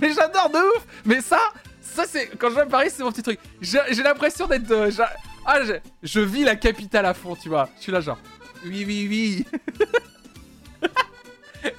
Mais 0.00 0.12
j'adore 0.12 0.50
de 0.50 0.58
ouf. 0.58 0.86
Mais 1.04 1.20
ça, 1.20 1.40
ça 1.80 2.04
c'est 2.06 2.28
quand 2.38 2.50
je 2.50 2.54
vais 2.54 2.62
à 2.62 2.66
Paris, 2.66 2.90
c'est 2.90 3.02
mon 3.02 3.12
petit 3.12 3.22
truc. 3.22 3.38
J'ai 3.60 4.02
l'impression 4.02 4.46
d'être, 4.46 4.72
ah, 5.44 5.58
je, 6.02 6.20
vis 6.20 6.44
la 6.44 6.56
capitale 6.56 7.06
à 7.06 7.14
fond, 7.14 7.34
tu 7.34 7.48
vois. 7.48 7.68
Je 7.76 7.82
suis 7.82 7.92
là 7.92 8.00
genre, 8.00 8.18
oui, 8.64 8.84
oui, 8.86 9.06
oui. 9.08 9.46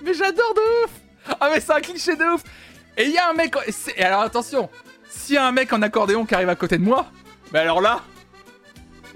mais 0.03 0.13
j'adore 0.13 0.53
de 0.53 0.83
ouf. 0.83 0.91
Ah 1.39 1.49
mais 1.51 1.61
c'est 1.61 1.71
un 1.71 1.81
cliché 1.81 2.15
de 2.15 2.23
ouf. 2.25 2.43
Et 2.97 3.05
il 3.05 3.11
y 3.11 3.17
a 3.17 3.29
un 3.29 3.33
mec. 3.33 3.55
Et 3.95 4.03
alors 4.03 4.21
attention, 4.21 4.69
s'il 5.09 5.35
y 5.35 5.37
a 5.37 5.45
un 5.45 5.51
mec 5.51 5.71
en 5.71 5.81
accordéon 5.81 6.25
qui 6.25 6.35
arrive 6.35 6.49
à 6.49 6.55
côté 6.55 6.77
de 6.77 6.83
moi, 6.83 7.07
mais 7.51 7.59
alors 7.59 7.81
là, 7.81 8.01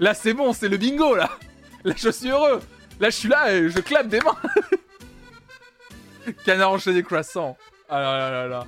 là 0.00 0.14
c'est 0.14 0.32
bon, 0.32 0.52
c'est 0.52 0.68
le 0.68 0.78
bingo 0.78 1.14
là. 1.14 1.30
Là 1.84 1.94
je 1.96 2.08
suis 2.08 2.30
heureux. 2.30 2.60
Là 3.00 3.10
je 3.10 3.16
suis 3.16 3.28
là 3.28 3.52
et 3.52 3.68
je 3.68 3.80
clappe 3.80 4.08
des 4.08 4.20
mains. 4.20 4.36
Canard 6.44 6.72
enchaîné 6.72 7.02
croissant. 7.02 7.56
Ah 7.88 8.00
là 8.00 8.18
là 8.18 8.30
là 8.30 8.48
là. 8.48 8.66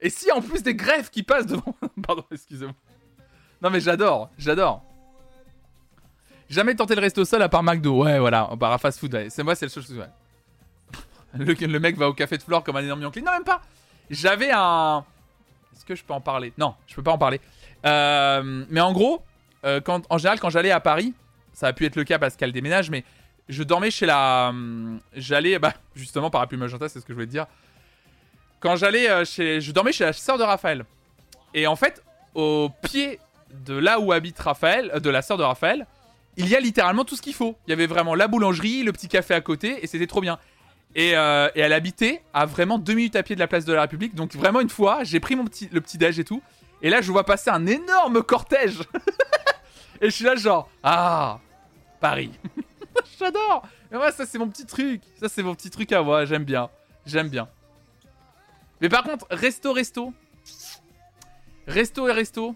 Et 0.00 0.10
si 0.10 0.30
en 0.30 0.40
plus 0.40 0.62
des 0.62 0.74
greffes 0.74 1.10
qui 1.10 1.22
passent 1.22 1.46
devant. 1.46 1.74
Pardon, 2.06 2.24
excusez-moi. 2.30 2.74
Non 3.60 3.70
mais 3.70 3.80
j'adore, 3.80 4.30
j'adore. 4.38 4.82
Jamais 6.48 6.74
tenté 6.74 6.94
le 6.94 7.00
resto 7.00 7.24
seul 7.24 7.42
à 7.42 7.48
part 7.48 7.62
McDo. 7.62 8.04
Ouais, 8.04 8.18
voilà, 8.18 8.48
part 8.58 8.72
à 8.72 8.78
fast 8.78 8.98
food. 8.98 9.26
C'est 9.28 9.42
moi, 9.42 9.54
c'est 9.54 9.66
le 9.66 9.70
seul. 9.70 9.84
Le, 11.34 11.52
le, 11.52 11.78
mec 11.78 11.94
va 11.98 12.08
au 12.08 12.14
café 12.14 12.38
de 12.38 12.42
flore 12.42 12.64
comme 12.64 12.76
un 12.76 12.82
énorme 12.82 13.02
Yankee. 13.02 13.20
Non, 13.20 13.32
même 13.32 13.44
pas. 13.44 13.60
J'avais 14.08 14.50
un. 14.50 15.04
Est-ce 15.74 15.84
que 15.84 15.94
je 15.94 16.02
peux 16.02 16.14
en 16.14 16.22
parler? 16.22 16.54
Non, 16.56 16.74
je 16.86 16.94
peux 16.94 17.02
pas 17.02 17.12
en 17.12 17.18
parler. 17.18 17.38
Euh, 17.84 18.64
mais 18.70 18.80
en 18.80 18.94
gros, 18.94 19.22
euh, 19.64 19.82
quand, 19.82 20.06
en 20.08 20.16
général, 20.16 20.40
quand 20.40 20.48
j'allais 20.48 20.70
à 20.70 20.80
Paris, 20.80 21.12
ça 21.52 21.66
a 21.66 21.72
pu 21.74 21.84
être 21.84 21.96
le 21.96 22.04
cas 22.04 22.18
parce 22.18 22.34
qu'elle 22.34 22.52
déménage, 22.52 22.88
mais 22.88 23.04
je 23.48 23.62
dormais 23.62 23.90
chez 23.90 24.06
la. 24.06 24.48
Hum, 24.50 25.00
j'allais. 25.14 25.58
Bah, 25.58 25.74
justement, 25.94 26.30
parapluie 26.30 26.58
magenta, 26.58 26.88
c'est 26.88 27.00
ce 27.00 27.04
que 27.04 27.12
je 27.12 27.14
voulais 27.14 27.26
te 27.26 27.32
dire. 27.32 27.46
Quand 28.60 28.76
j'allais 28.76 29.08
euh, 29.10 29.24
chez. 29.24 29.60
Je 29.60 29.72
dormais 29.72 29.92
chez 29.92 30.04
la 30.04 30.12
sœur 30.12 30.38
de 30.38 30.42
Raphaël. 30.42 30.84
Et 31.54 31.66
en 31.66 31.76
fait, 31.76 32.02
au 32.34 32.70
pied 32.82 33.18
de 33.64 33.74
là 33.74 33.98
où 34.00 34.12
habite 34.12 34.38
Raphaël, 34.38 34.90
euh, 34.94 35.00
de 35.00 35.10
la 35.10 35.22
sœur 35.22 35.36
de 35.38 35.42
Raphaël, 35.42 35.86
il 36.36 36.48
y 36.48 36.54
a 36.54 36.60
littéralement 36.60 37.04
tout 37.04 37.16
ce 37.16 37.22
qu'il 37.22 37.34
faut. 37.34 37.56
Il 37.66 37.70
y 37.70 37.72
avait 37.72 37.86
vraiment 37.86 38.14
la 38.14 38.28
boulangerie, 38.28 38.82
le 38.82 38.92
petit 38.92 39.08
café 39.08 39.34
à 39.34 39.40
côté, 39.40 39.82
et 39.82 39.86
c'était 39.86 40.06
trop 40.06 40.20
bien. 40.20 40.38
Et, 40.94 41.16
euh, 41.16 41.48
et, 41.54 41.60
elle 41.60 41.72
habitait 41.72 42.22
à 42.32 42.46
vraiment 42.46 42.78
deux 42.78 42.94
minutes 42.94 43.16
à 43.16 43.22
pied 43.22 43.34
de 43.34 43.40
la 43.40 43.48
place 43.48 43.64
de 43.64 43.72
la 43.72 43.82
République. 43.82 44.14
Donc 44.14 44.34
vraiment 44.34 44.60
une 44.60 44.70
fois, 44.70 45.04
j'ai 45.04 45.20
pris 45.20 45.36
mon 45.36 45.44
petit, 45.44 45.68
le 45.72 45.80
petit 45.80 45.98
déj 45.98 46.18
et 46.18 46.24
tout. 46.24 46.42
Et 46.80 46.90
là, 46.90 47.00
je 47.00 47.10
vois 47.10 47.24
passer 47.24 47.50
un 47.50 47.66
énorme 47.66 48.22
cortège. 48.22 48.78
et 50.00 50.06
je 50.06 50.10
suis 50.10 50.24
là 50.24 50.36
genre, 50.36 50.70
ah, 50.82 51.40
Paris. 52.00 52.30
J'adore. 53.18 53.66
Mais 53.90 53.98
moi, 53.98 54.12
ça, 54.12 54.26
c'est 54.26 54.38
mon 54.38 54.48
petit 54.48 54.66
truc. 54.66 55.02
Ça, 55.20 55.28
c'est 55.28 55.42
mon 55.42 55.54
petit 55.54 55.70
truc 55.70 55.92
à 55.92 56.02
moi. 56.02 56.24
J'aime 56.24 56.44
bien. 56.44 56.70
J'aime 57.06 57.28
bien. 57.28 57.48
Mais 58.80 58.88
par 58.88 59.02
contre, 59.02 59.26
resto, 59.30 59.72
resto. 59.72 60.12
Resto 61.66 62.08
et 62.08 62.12
resto. 62.12 62.54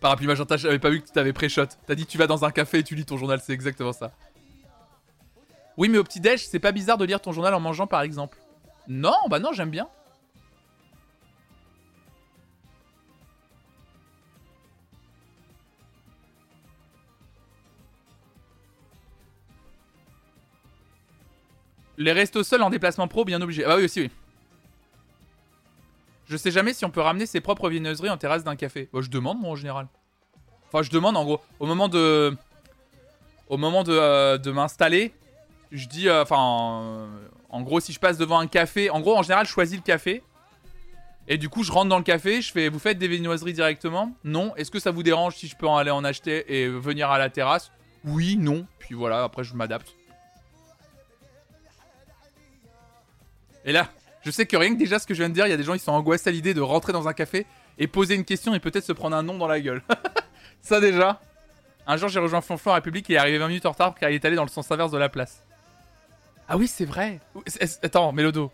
Parapluie 0.00 0.26
magenta, 0.26 0.56
j'avais 0.56 0.78
pas 0.78 0.90
vu 0.90 1.00
que 1.00 1.06
tu 1.06 1.12
t'avais 1.12 1.32
pré-shot. 1.32 1.66
T'as 1.86 1.94
dit 1.94 2.06
tu 2.06 2.18
vas 2.18 2.26
dans 2.26 2.44
un 2.44 2.50
café 2.50 2.78
et 2.78 2.82
tu 2.82 2.94
lis 2.94 3.04
ton 3.04 3.16
journal, 3.16 3.40
c'est 3.42 3.52
exactement 3.52 3.92
ça. 3.92 4.12
Oui, 5.76 5.88
mais 5.88 5.98
au 5.98 6.04
petit-déj, 6.04 6.46
c'est 6.46 6.58
pas 6.58 6.72
bizarre 6.72 6.98
de 6.98 7.04
lire 7.04 7.20
ton 7.20 7.32
journal 7.32 7.52
en 7.54 7.60
mangeant 7.60 7.86
par 7.86 8.02
exemple. 8.02 8.38
Non, 8.88 9.16
bah 9.28 9.38
non, 9.38 9.52
j'aime 9.52 9.70
bien. 9.70 9.88
Les 21.98 22.12
restos 22.12 22.44
seuls 22.44 22.62
en 22.62 22.70
déplacement 22.70 23.08
pro, 23.08 23.24
bien 23.24 23.40
obligé. 23.40 23.64
Ah 23.64 23.68
bah 23.68 23.76
oui, 23.76 23.84
aussi, 23.84 24.02
oui. 24.02 24.10
Je 26.28 26.36
sais 26.36 26.50
jamais 26.50 26.74
si 26.74 26.84
on 26.84 26.90
peut 26.90 27.00
ramener 27.00 27.24
ses 27.24 27.40
propres 27.40 27.68
viennoiseries 27.68 28.10
en 28.10 28.16
terrasse 28.16 28.44
d'un 28.44 28.56
café. 28.56 28.88
Bah, 28.92 29.00
je 29.02 29.08
demande, 29.08 29.40
moi, 29.40 29.50
en 29.52 29.56
général. 29.56 29.86
Enfin, 30.68 30.82
je 30.82 30.90
demande, 30.90 31.16
en 31.16 31.24
gros, 31.24 31.40
au 31.60 31.66
moment 31.66 31.88
de... 31.88 32.36
Au 33.48 33.56
moment 33.56 33.84
de, 33.84 33.92
euh, 33.92 34.38
de 34.38 34.50
m'installer, 34.50 35.14
je 35.70 35.86
dis... 35.86 36.08
Euh, 36.08 36.22
enfin, 36.22 36.82
euh, 36.82 37.06
en 37.48 37.62
gros, 37.62 37.78
si 37.78 37.92
je 37.92 38.00
passe 38.00 38.18
devant 38.18 38.40
un 38.40 38.48
café... 38.48 38.90
En 38.90 39.00
gros, 39.00 39.16
en 39.16 39.22
général, 39.22 39.46
je 39.46 39.52
choisis 39.52 39.76
le 39.76 39.82
café. 39.82 40.22
Et 41.28 41.38
du 41.38 41.48
coup, 41.48 41.62
je 41.62 41.70
rentre 41.70 41.88
dans 41.88 41.98
le 41.98 42.04
café, 42.04 42.42
je 42.42 42.50
fais... 42.50 42.68
Vous 42.68 42.80
faites 42.80 42.98
des 42.98 43.08
viennoiseries 43.08 43.52
directement? 43.52 44.12
Non. 44.24 44.54
Est-ce 44.56 44.72
que 44.72 44.80
ça 44.80 44.90
vous 44.90 45.04
dérange 45.04 45.36
si 45.36 45.46
je 45.46 45.56
peux 45.56 45.68
en 45.68 45.76
aller 45.76 45.92
en 45.92 46.02
acheter 46.02 46.60
et 46.60 46.68
venir 46.68 47.10
à 47.10 47.18
la 47.18 47.30
terrasse? 47.30 47.70
Oui, 48.04 48.36
non. 48.36 48.66
Puis 48.80 48.96
voilà, 48.96 49.22
après, 49.22 49.44
je 49.44 49.54
m'adapte. 49.54 49.94
Et 53.66 53.72
là, 53.72 53.88
je 54.24 54.30
sais 54.30 54.46
que 54.46 54.56
rien 54.56 54.72
que 54.72 54.78
déjà 54.78 54.98
ce 54.98 55.06
que 55.06 55.12
je 55.12 55.18
viens 55.18 55.28
de 55.28 55.34
dire, 55.34 55.46
il 55.46 55.50
y 55.50 55.52
a 55.52 55.56
des 55.56 55.64
gens 55.64 55.74
qui 55.74 55.80
sont 55.80 55.92
angoissés 55.92 56.30
à 56.30 56.32
l'idée 56.32 56.54
de 56.54 56.60
rentrer 56.60 56.92
dans 56.92 57.08
un 57.08 57.12
café 57.12 57.46
et 57.78 57.88
poser 57.88 58.14
une 58.14 58.24
question 58.24 58.54
et 58.54 58.60
peut-être 58.60 58.84
se 58.84 58.92
prendre 58.92 59.16
un 59.16 59.22
nom 59.22 59.36
dans 59.36 59.48
la 59.48 59.60
gueule. 59.60 59.82
Ça 60.62 60.80
déjà. 60.80 61.20
Un 61.86 61.96
jour, 61.96 62.08
j'ai 62.08 62.20
rejoint 62.20 62.40
Flonflon 62.40 62.72
à 62.72 62.74
République 62.76 63.10
et 63.10 63.14
il 63.14 63.16
est 63.16 63.18
arrivé 63.18 63.38
20 63.38 63.48
minutes 63.48 63.66
en 63.66 63.72
retard 63.72 63.94
car 63.94 64.08
il 64.10 64.14
est 64.14 64.24
allé 64.24 64.36
dans 64.36 64.44
le 64.44 64.48
sens 64.48 64.70
inverse 64.70 64.90
de 64.92 64.98
la 64.98 65.08
place. 65.08 65.42
Ah 66.48 66.56
oui, 66.56 66.68
c'est 66.68 66.84
vrai. 66.84 67.20
Attends, 67.82 68.12
Mélodo. 68.12 68.52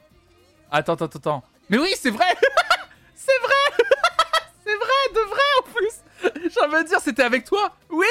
Attends, 0.71 0.95
attends, 0.95 1.05
attends. 1.05 1.45
Mais 1.69 1.79
oui, 1.79 1.93
c'est 2.01 2.11
vrai. 2.11 2.27
c'est 3.15 3.39
vrai. 3.43 3.85
c'est 4.65 4.75
vrai, 4.75 5.15
de 5.15 5.21
vrai 5.29 5.41
en 5.59 5.63
plus. 5.73 6.51
J'ai 6.51 6.61
envie 6.61 6.85
de 6.85 6.89
dire, 6.89 7.01
c'était 7.01 7.23
avec 7.23 7.45
toi. 7.45 7.75
Oui. 7.91 8.07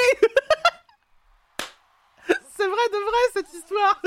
c'est 2.28 2.68
vrai, 2.68 2.90
de 2.92 3.04
vrai 3.04 3.18
cette 3.34 3.54
histoire. 3.54 4.02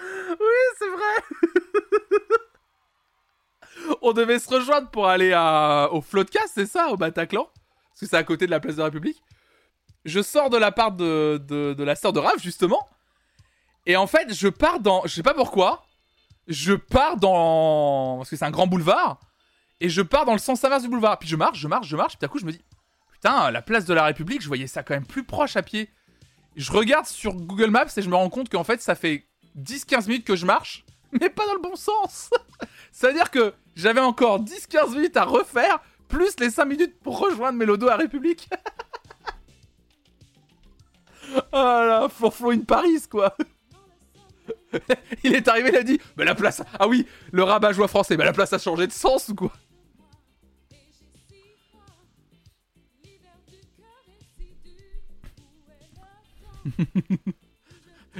Oui, 0.00 0.58
c'est 0.78 0.88
vrai. 0.88 1.16
On 4.02 4.12
devait 4.12 4.38
se 4.38 4.48
rejoindre 4.48 4.90
pour 4.90 5.08
aller 5.08 5.32
à... 5.32 5.88
au 5.92 6.00
Floodcast, 6.00 6.52
c'est 6.54 6.66
ça, 6.66 6.88
au 6.88 6.96
Bataclan? 6.96 7.44
Parce 7.44 8.00
que 8.00 8.06
c'est 8.06 8.16
à 8.16 8.24
côté 8.24 8.46
de 8.46 8.50
la 8.50 8.60
place 8.60 8.74
de 8.74 8.80
la 8.80 8.86
République. 8.86 9.22
je 10.04 10.22
sors 10.22 10.50
de 10.50 10.56
la 10.56 10.72
part 10.72 10.92
de, 10.92 11.74
la 11.78 11.96
sœur 11.96 12.12
de 12.12 12.20
Raph, 12.20 12.40
justement. 12.40 12.88
Et 13.86 13.96
en 13.96 14.06
fait, 14.06 14.32
je 14.34 14.48
pars 14.48 14.80
dans. 14.80 15.02
Je 15.04 15.14
sais 15.14 15.22
pas 15.22 15.34
pourquoi. 15.34 15.84
Je 16.46 16.74
pars 16.74 17.16
dans. 17.16 18.18
Parce 18.18 18.30
que 18.30 18.36
c'est 18.36 18.44
un 18.44 18.50
grand 18.50 18.66
boulevard. 18.66 19.18
Et 19.80 19.88
je 19.88 20.02
pars 20.02 20.24
dans 20.24 20.32
le 20.32 20.38
sens 20.38 20.62
inverse 20.64 20.82
du 20.82 20.88
boulevard. 20.88 21.18
Puis 21.18 21.28
je 21.28 21.36
marche, 21.36 21.58
je 21.58 21.68
marche, 21.68 21.88
je 21.88 21.96
marche. 21.96 22.18
Puis 22.18 22.20
d'un 22.20 22.28
coup, 22.28 22.38
je 22.38 22.44
me 22.44 22.52
dis. 22.52 22.64
Putain, 23.12 23.50
la 23.50 23.62
place 23.62 23.84
de 23.84 23.94
la 23.94 24.04
République, 24.04 24.42
je 24.42 24.48
voyais 24.48 24.66
ça 24.66 24.82
quand 24.82 24.94
même 24.94 25.06
plus 25.06 25.24
proche 25.24 25.56
à 25.56 25.62
pied. 25.62 25.90
Je 26.54 26.70
regarde 26.70 27.06
sur 27.06 27.34
Google 27.34 27.70
Maps 27.70 27.86
et 27.96 28.02
je 28.02 28.08
me 28.08 28.14
rends 28.14 28.30
compte 28.30 28.48
qu'en 28.48 28.64
fait, 28.64 28.80
ça 28.80 28.94
fait 28.94 29.27
10-15 29.58 30.08
minutes 30.08 30.26
que 30.26 30.36
je 30.36 30.46
marche. 30.46 30.84
Mais 31.12 31.30
pas 31.30 31.46
dans 31.46 31.54
le 31.54 31.60
bon 31.60 31.76
sens. 31.76 32.30
Ça 32.92 33.08
veut 33.08 33.14
dire 33.14 33.30
que 33.30 33.54
j'avais 33.74 34.00
encore 34.00 34.42
10-15 34.42 34.94
minutes 34.94 35.16
à 35.16 35.24
refaire. 35.24 35.80
Plus 36.08 36.38
les 36.40 36.50
5 36.50 36.64
minutes 36.64 37.00
pour 37.00 37.18
rejoindre 37.18 37.58
Mélodo 37.58 37.88
à 37.88 37.96
République. 37.96 38.48
Ah 41.52 41.84
là, 41.86 42.08
Fourflot 42.08 42.52
in 42.52 42.60
Paris, 42.60 43.02
quoi. 43.10 43.36
il 45.24 45.34
est 45.34 45.46
arrivé, 45.46 45.68
il 45.70 45.76
a 45.76 45.82
dit 45.82 46.00
Mais 46.16 46.24
la 46.24 46.34
place. 46.34 46.62
Ah 46.78 46.88
oui, 46.88 47.06
le 47.32 47.42
rabat 47.42 47.72
joie 47.72 47.88
français. 47.88 48.16
Mais 48.16 48.24
la 48.24 48.32
place 48.32 48.52
a 48.54 48.58
changé 48.58 48.86
de 48.86 48.92
sens 48.92 49.28
ou 49.28 49.34
quoi? 49.34 49.52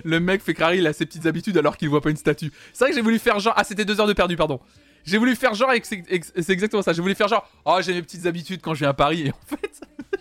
Le 0.05 0.20
mec 0.20 0.42
fait 0.42 0.55
crari, 0.55 0.78
il 0.78 0.86
a 0.86 0.92
ses 0.92 1.07
petites 1.07 1.26
habitudes 1.26 1.57
alors 1.57 1.76
qu'il 1.76 1.88
voit 1.88 2.01
pas 2.01 2.11
une 2.11 2.16
statue. 2.16 2.53
C'est 2.72 2.84
vrai 2.84 2.90
que 2.90 2.96
j'ai 2.96 3.03
voulu 3.03 3.18
faire 3.18 3.38
genre. 3.40 3.55
Ah, 3.57 3.64
c'était 3.64 3.84
deux 3.84 4.01
heures 4.01 4.07
de 4.07 4.12
perdu, 4.12 4.36
pardon. 4.36 4.61
J'ai 5.05 5.18
voulu 5.18 5.36
faire 5.36 5.55
genre, 5.55 5.70
c'est 5.82 6.51
exactement 6.51 6.82
ça. 6.82 6.92
J'ai 6.92 7.01
voulu 7.01 7.14
faire 7.14 7.28
genre, 7.28 7.49
oh, 7.64 7.78
j'ai 7.80 7.94
mes 7.94 8.03
petites 8.03 8.26
habitudes 8.26 8.61
quand 8.61 8.74
je 8.74 8.80
viens 8.80 8.90
à 8.90 8.94
Paris. 8.94 9.28
Et 9.28 9.30
en 9.30 9.57
fait. 9.57 9.80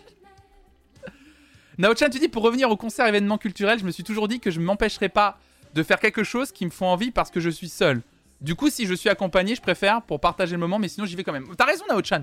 Naochan, 1.77 2.09
tu 2.09 2.19
dis 2.19 2.29
pour 2.29 2.43
revenir 2.43 2.69
au 2.69 2.77
concert 2.77 3.05
événement 3.05 3.37
culturel, 3.37 3.79
je 3.79 3.83
me 3.83 3.91
suis 3.91 4.03
toujours 4.03 4.27
dit 4.27 4.39
que 4.39 4.49
je 4.49 4.59
m'empêcherais 4.59 5.09
pas 5.09 5.37
de 5.73 5.83
faire 5.83 5.99
quelque 5.99 6.23
chose 6.23 6.51
qui 6.51 6.65
me 6.65 6.71
font 6.71 6.87
envie 6.87 7.11
parce 7.11 7.29
que 7.29 7.39
je 7.39 7.49
suis 7.49 7.69
seul. 7.69 8.01
Du 8.39 8.55
coup, 8.55 8.69
si 8.69 8.85
je 8.85 8.93
suis 8.93 9.09
accompagné, 9.09 9.55
je 9.55 9.61
préfère 9.61 10.01
pour 10.01 10.19
partager 10.19 10.53
le 10.53 10.59
moment, 10.59 10.79
mais 10.79 10.87
sinon 10.87 11.05
j'y 11.05 11.15
vais 11.15 11.23
quand 11.23 11.33
même. 11.33 11.47
T'as 11.55 11.65
raison, 11.65 11.85
Naochan. 11.89 12.19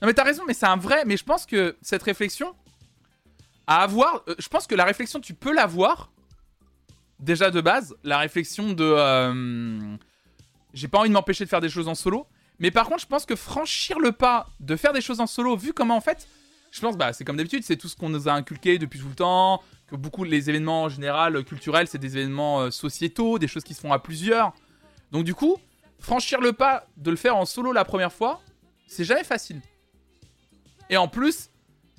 Non, 0.00 0.06
mais 0.06 0.14
t'as 0.14 0.24
raison, 0.24 0.44
mais 0.46 0.54
c'est 0.54 0.66
un 0.66 0.76
vrai. 0.76 1.04
Mais 1.06 1.16
je 1.16 1.24
pense 1.24 1.46
que 1.46 1.76
cette 1.82 2.02
réflexion 2.02 2.54
à 3.66 3.82
avoir, 3.82 4.22
euh, 4.28 4.34
je 4.38 4.48
pense 4.48 4.66
que 4.66 4.74
la 4.74 4.84
réflexion, 4.84 5.20
tu 5.20 5.34
peux 5.34 5.52
l'avoir 5.52 6.10
déjà 7.20 7.50
de 7.50 7.60
base. 7.60 7.94
La 8.04 8.18
réflexion 8.18 8.72
de. 8.72 8.84
euh, 8.84 9.96
j'ai 10.72 10.88
pas 10.88 10.98
envie 10.98 11.08
de 11.08 11.14
m'empêcher 11.14 11.44
de 11.44 11.48
faire 11.48 11.60
des 11.60 11.68
choses 11.68 11.88
en 11.88 11.94
solo. 11.94 12.26
Mais 12.58 12.70
par 12.70 12.86
contre, 12.86 13.00
je 13.00 13.06
pense 13.06 13.26
que 13.26 13.36
franchir 13.36 13.98
le 13.98 14.12
pas 14.12 14.46
de 14.60 14.76
faire 14.76 14.92
des 14.92 15.00
choses 15.00 15.20
en 15.20 15.26
solo, 15.26 15.56
vu 15.56 15.72
comment 15.72 15.96
en 15.96 16.00
fait, 16.00 16.28
je 16.70 16.80
pense, 16.80 16.96
bah, 16.96 17.12
c'est 17.12 17.24
comme 17.24 17.36
d'habitude, 17.36 17.62
c'est 17.64 17.76
tout 17.76 17.88
ce 17.88 17.96
qu'on 17.96 18.08
nous 18.08 18.28
a 18.28 18.32
inculqué 18.32 18.78
depuis 18.78 18.98
tout 19.00 19.08
le 19.08 19.14
temps. 19.14 19.62
Que 19.86 19.96
beaucoup 19.96 20.24
les 20.24 20.48
événements 20.48 20.84
en 20.84 20.88
général 20.88 21.36
euh, 21.36 21.42
culturels, 21.42 21.86
c'est 21.88 21.98
des 21.98 22.16
événements 22.16 22.62
euh, 22.62 22.70
sociétaux, 22.70 23.38
des 23.38 23.48
choses 23.48 23.64
qui 23.64 23.74
se 23.74 23.80
font 23.80 23.92
à 23.92 23.98
plusieurs. 23.98 24.54
Donc 25.12 25.24
du 25.24 25.34
coup, 25.34 25.58
franchir 25.98 26.40
le 26.40 26.52
pas 26.52 26.86
de 26.96 27.10
le 27.10 27.16
faire 27.16 27.36
en 27.36 27.44
solo 27.44 27.72
la 27.72 27.84
première 27.84 28.12
fois, 28.12 28.40
c'est 28.86 29.04
jamais 29.04 29.24
facile. 29.24 29.60
Et 30.90 30.96
en 30.96 31.06
plus, 31.06 31.50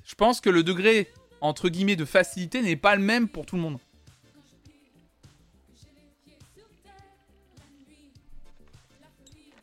je 0.04 0.14
pense 0.14 0.40
que 0.40 0.50
le 0.50 0.62
degré 0.62 1.12
entre 1.40 1.68
guillemets 1.68 1.96
de 1.96 2.04
facilité 2.04 2.60
n'est 2.62 2.76
pas 2.76 2.96
le 2.96 3.02
même 3.02 3.28
pour 3.28 3.46
tout 3.46 3.56
le 3.56 3.62
monde. 3.62 3.78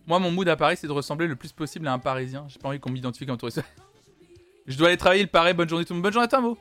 Moi, 0.05 0.19
mon 0.19 0.31
mood 0.31 0.47
à 0.47 0.55
Paris, 0.55 0.77
c'est 0.77 0.87
de 0.87 0.91
ressembler 0.91 1.27
le 1.27 1.35
plus 1.35 1.51
possible 1.51 1.87
à 1.87 1.93
un 1.93 1.99
Parisien. 1.99 2.45
J'ai 2.49 2.59
pas 2.59 2.69
envie 2.69 2.79
qu'on 2.79 2.91
m'identifie 2.91 3.25
comme 3.25 3.37
touriste. 3.37 3.61
Je 4.67 4.77
dois 4.77 4.87
aller 4.87 4.97
travailler, 4.97 5.21
il 5.23 5.27
paraît. 5.27 5.53
Bonne 5.53 5.69
journée 5.69 5.85
tout 5.85 5.93
le 5.93 5.97
monde. 5.97 6.03
Bonne 6.03 6.13
journée 6.13 6.27
à. 6.31 6.57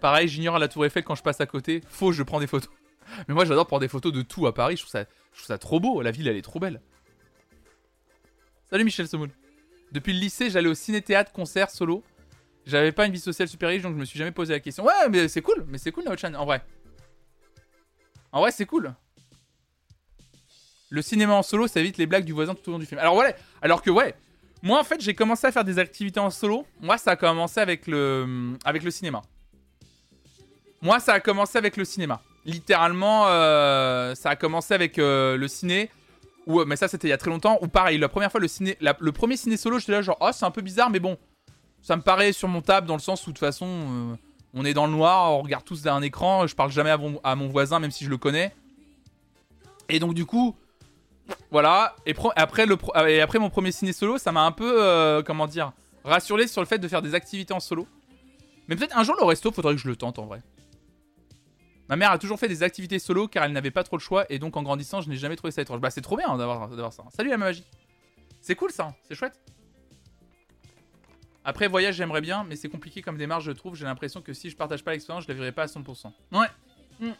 Pareil, 0.00 0.26
j'ignore 0.28 0.58
la 0.58 0.68
Tour 0.68 0.84
Eiffel 0.84 1.04
quand 1.04 1.14
je 1.14 1.22
passe 1.22 1.40
à 1.40 1.46
côté. 1.46 1.80
Faux, 1.88 2.10
je 2.10 2.24
prends 2.24 2.40
des 2.40 2.48
photos. 2.48 2.70
Mais 3.28 3.34
moi, 3.34 3.44
j'adore 3.44 3.66
prendre 3.66 3.80
des 3.80 3.88
photos 3.88 4.12
de 4.12 4.22
tout 4.22 4.46
à 4.48 4.52
Paris. 4.52 4.76
Je 4.76 4.82
trouve 4.82 4.90
ça, 4.90 5.04
je 5.32 5.54
trop 5.54 5.78
beau. 5.78 6.02
La 6.02 6.10
ville, 6.10 6.26
elle 6.26 6.36
est 6.36 6.42
trop 6.42 6.58
belle. 6.58 6.80
Salut 8.68 8.84
Michel 8.84 9.06
Semoun. 9.06 9.30
Depuis 9.92 10.12
le 10.12 10.18
lycée, 10.18 10.50
j'allais 10.50 10.68
au 10.68 10.74
ciné-théâtre, 10.74 11.30
concert, 11.30 11.70
solo. 11.70 12.02
J'avais 12.66 12.90
pas 12.90 13.06
une 13.06 13.12
vie 13.12 13.20
sociale 13.20 13.46
super 13.46 13.68
riche, 13.68 13.82
donc 13.82 13.94
je 13.94 14.00
me 14.00 14.04
suis 14.04 14.18
jamais 14.18 14.32
posé 14.32 14.52
la 14.52 14.60
question. 14.60 14.84
Ouais, 14.84 15.08
mais 15.10 15.28
c'est 15.28 15.42
cool. 15.42 15.64
Mais 15.68 15.78
c'est 15.78 15.92
cool, 15.92 16.04
Naochan, 16.04 16.34
en 16.34 16.46
vrai. 16.46 16.64
En 18.32 18.40
vrai, 18.40 18.50
c'est 18.50 18.66
cool. 18.66 18.94
Le 20.92 21.00
cinéma 21.00 21.32
en 21.32 21.42
solo, 21.42 21.66
ça 21.68 21.80
évite 21.80 21.96
les 21.96 22.04
blagues 22.04 22.26
du 22.26 22.34
voisin 22.34 22.54
tout 22.54 22.68
au 22.68 22.72
long 22.72 22.78
du 22.78 22.84
film. 22.84 23.00
Alors 23.00 23.16
ouais, 23.16 23.34
alors 23.62 23.80
que 23.80 23.88
ouais, 23.88 24.14
moi 24.62 24.78
en 24.78 24.84
fait 24.84 25.00
j'ai 25.00 25.14
commencé 25.14 25.46
à 25.46 25.50
faire 25.50 25.64
des 25.64 25.78
activités 25.78 26.20
en 26.20 26.28
solo. 26.28 26.66
Moi 26.82 26.98
ça 26.98 27.12
a 27.12 27.16
commencé 27.16 27.60
avec 27.60 27.86
le 27.86 28.58
avec 28.62 28.82
le 28.82 28.90
cinéma. 28.90 29.22
Moi 30.82 31.00
ça 31.00 31.14
a 31.14 31.20
commencé 31.20 31.56
avec 31.56 31.78
le 31.78 31.86
cinéma. 31.86 32.20
Littéralement, 32.44 33.24
euh, 33.28 34.14
ça 34.14 34.28
a 34.28 34.36
commencé 34.36 34.74
avec 34.74 34.98
euh, 34.98 35.38
le 35.38 35.48
ciné. 35.48 35.88
Ou 36.46 36.62
mais 36.66 36.76
ça 36.76 36.88
c'était 36.88 37.08
il 37.08 37.10
y 37.10 37.14
a 37.14 37.18
très 37.18 37.30
longtemps. 37.30 37.58
Ou 37.62 37.68
pareil, 37.68 37.96
la 37.96 38.10
première 38.10 38.30
fois 38.30 38.42
le 38.42 38.48
ciné, 38.48 38.76
le 38.78 39.12
premier 39.12 39.38
ciné 39.38 39.56
solo, 39.56 39.78
j'étais 39.78 39.92
là 39.92 40.02
genre 40.02 40.18
oh 40.20 40.28
c'est 40.30 40.44
un 40.44 40.50
peu 40.50 40.60
bizarre, 40.60 40.90
mais 40.90 41.00
bon, 41.00 41.16
ça 41.80 41.96
me 41.96 42.02
paraît 42.02 42.34
surmontable 42.34 42.86
dans 42.86 42.96
le 42.96 43.00
sens 43.00 43.26
où 43.26 43.30
de 43.30 43.38
toute 43.38 43.38
façon 43.38 43.66
euh, 43.66 44.14
on 44.52 44.66
est 44.66 44.74
dans 44.74 44.84
le 44.84 44.92
noir, 44.92 45.32
on 45.32 45.40
regarde 45.40 45.64
tous 45.64 45.80
d'un 45.80 46.02
écran, 46.02 46.46
je 46.46 46.54
parle 46.54 46.70
jamais 46.70 46.90
à 47.24 47.34
mon 47.34 47.48
voisin 47.48 47.78
même 47.78 47.92
si 47.92 48.04
je 48.04 48.10
le 48.10 48.18
connais. 48.18 48.52
Et 49.88 49.98
donc 49.98 50.12
du 50.12 50.26
coup, 50.26 50.54
voilà. 51.50 51.94
Et 52.06 52.14
après, 52.36 52.66
le 52.66 52.76
pro- 52.76 52.94
et 53.06 53.20
après 53.20 53.38
mon 53.38 53.50
premier 53.50 53.72
ciné 53.72 53.92
solo, 53.92 54.18
ça 54.18 54.32
m'a 54.32 54.42
un 54.42 54.52
peu, 54.52 54.82
euh, 54.82 55.22
comment 55.22 55.46
dire, 55.46 55.72
rassuré 56.04 56.46
sur 56.46 56.60
le 56.62 56.66
fait 56.66 56.78
de 56.78 56.88
faire 56.88 57.02
des 57.02 57.14
activités 57.14 57.52
en 57.54 57.60
solo. 57.60 57.86
Mais 58.68 58.76
peut-être 58.76 58.96
un 58.96 59.02
jour 59.02 59.16
le 59.18 59.24
resto, 59.24 59.50
faudrait 59.52 59.74
que 59.74 59.80
je 59.80 59.88
le 59.88 59.96
tente 59.96 60.18
en 60.18 60.26
vrai. 60.26 60.40
Ma 61.88 61.96
mère 61.96 62.10
a 62.12 62.18
toujours 62.18 62.38
fait 62.38 62.48
des 62.48 62.62
activités 62.62 62.98
solo 62.98 63.28
car 63.28 63.44
elle 63.44 63.52
n'avait 63.52 63.70
pas 63.72 63.82
trop 63.84 63.96
le 63.96 64.00
choix 64.02 64.24
et 64.30 64.38
donc 64.38 64.56
en 64.56 64.62
grandissant, 64.62 65.00
je 65.02 65.08
n'ai 65.10 65.16
jamais 65.16 65.36
trouvé 65.36 65.50
ça 65.50 65.60
étrange. 65.62 65.80
Bah 65.80 65.90
c'est 65.90 66.00
trop 66.00 66.16
bien 66.16 66.36
d'avoir 66.38 66.68
d'avoir 66.68 66.92
ça. 66.92 67.04
Salut 67.14 67.28
la 67.30 67.36
magie. 67.36 67.64
C'est 68.40 68.54
cool 68.54 68.70
ça, 68.70 68.94
c'est 69.06 69.14
chouette. 69.14 69.38
Après 71.44 71.66
voyage, 71.66 71.96
j'aimerais 71.96 72.20
bien, 72.20 72.44
mais 72.48 72.54
c'est 72.56 72.68
compliqué 72.68 73.02
comme 73.02 73.16
démarche, 73.18 73.44
je 73.44 73.50
trouve. 73.50 73.74
J'ai 73.74 73.84
l'impression 73.84 74.22
que 74.22 74.32
si 74.32 74.48
je 74.48 74.56
partage 74.56 74.84
pas 74.84 74.92
l'expérience, 74.92 75.24
je 75.24 75.28
la 75.28 75.34
vivrai 75.34 75.50
pas 75.52 75.64
à 75.64 75.66
100%. 75.66 76.12
Ouais. 76.32 76.46
Mm. 77.00 77.10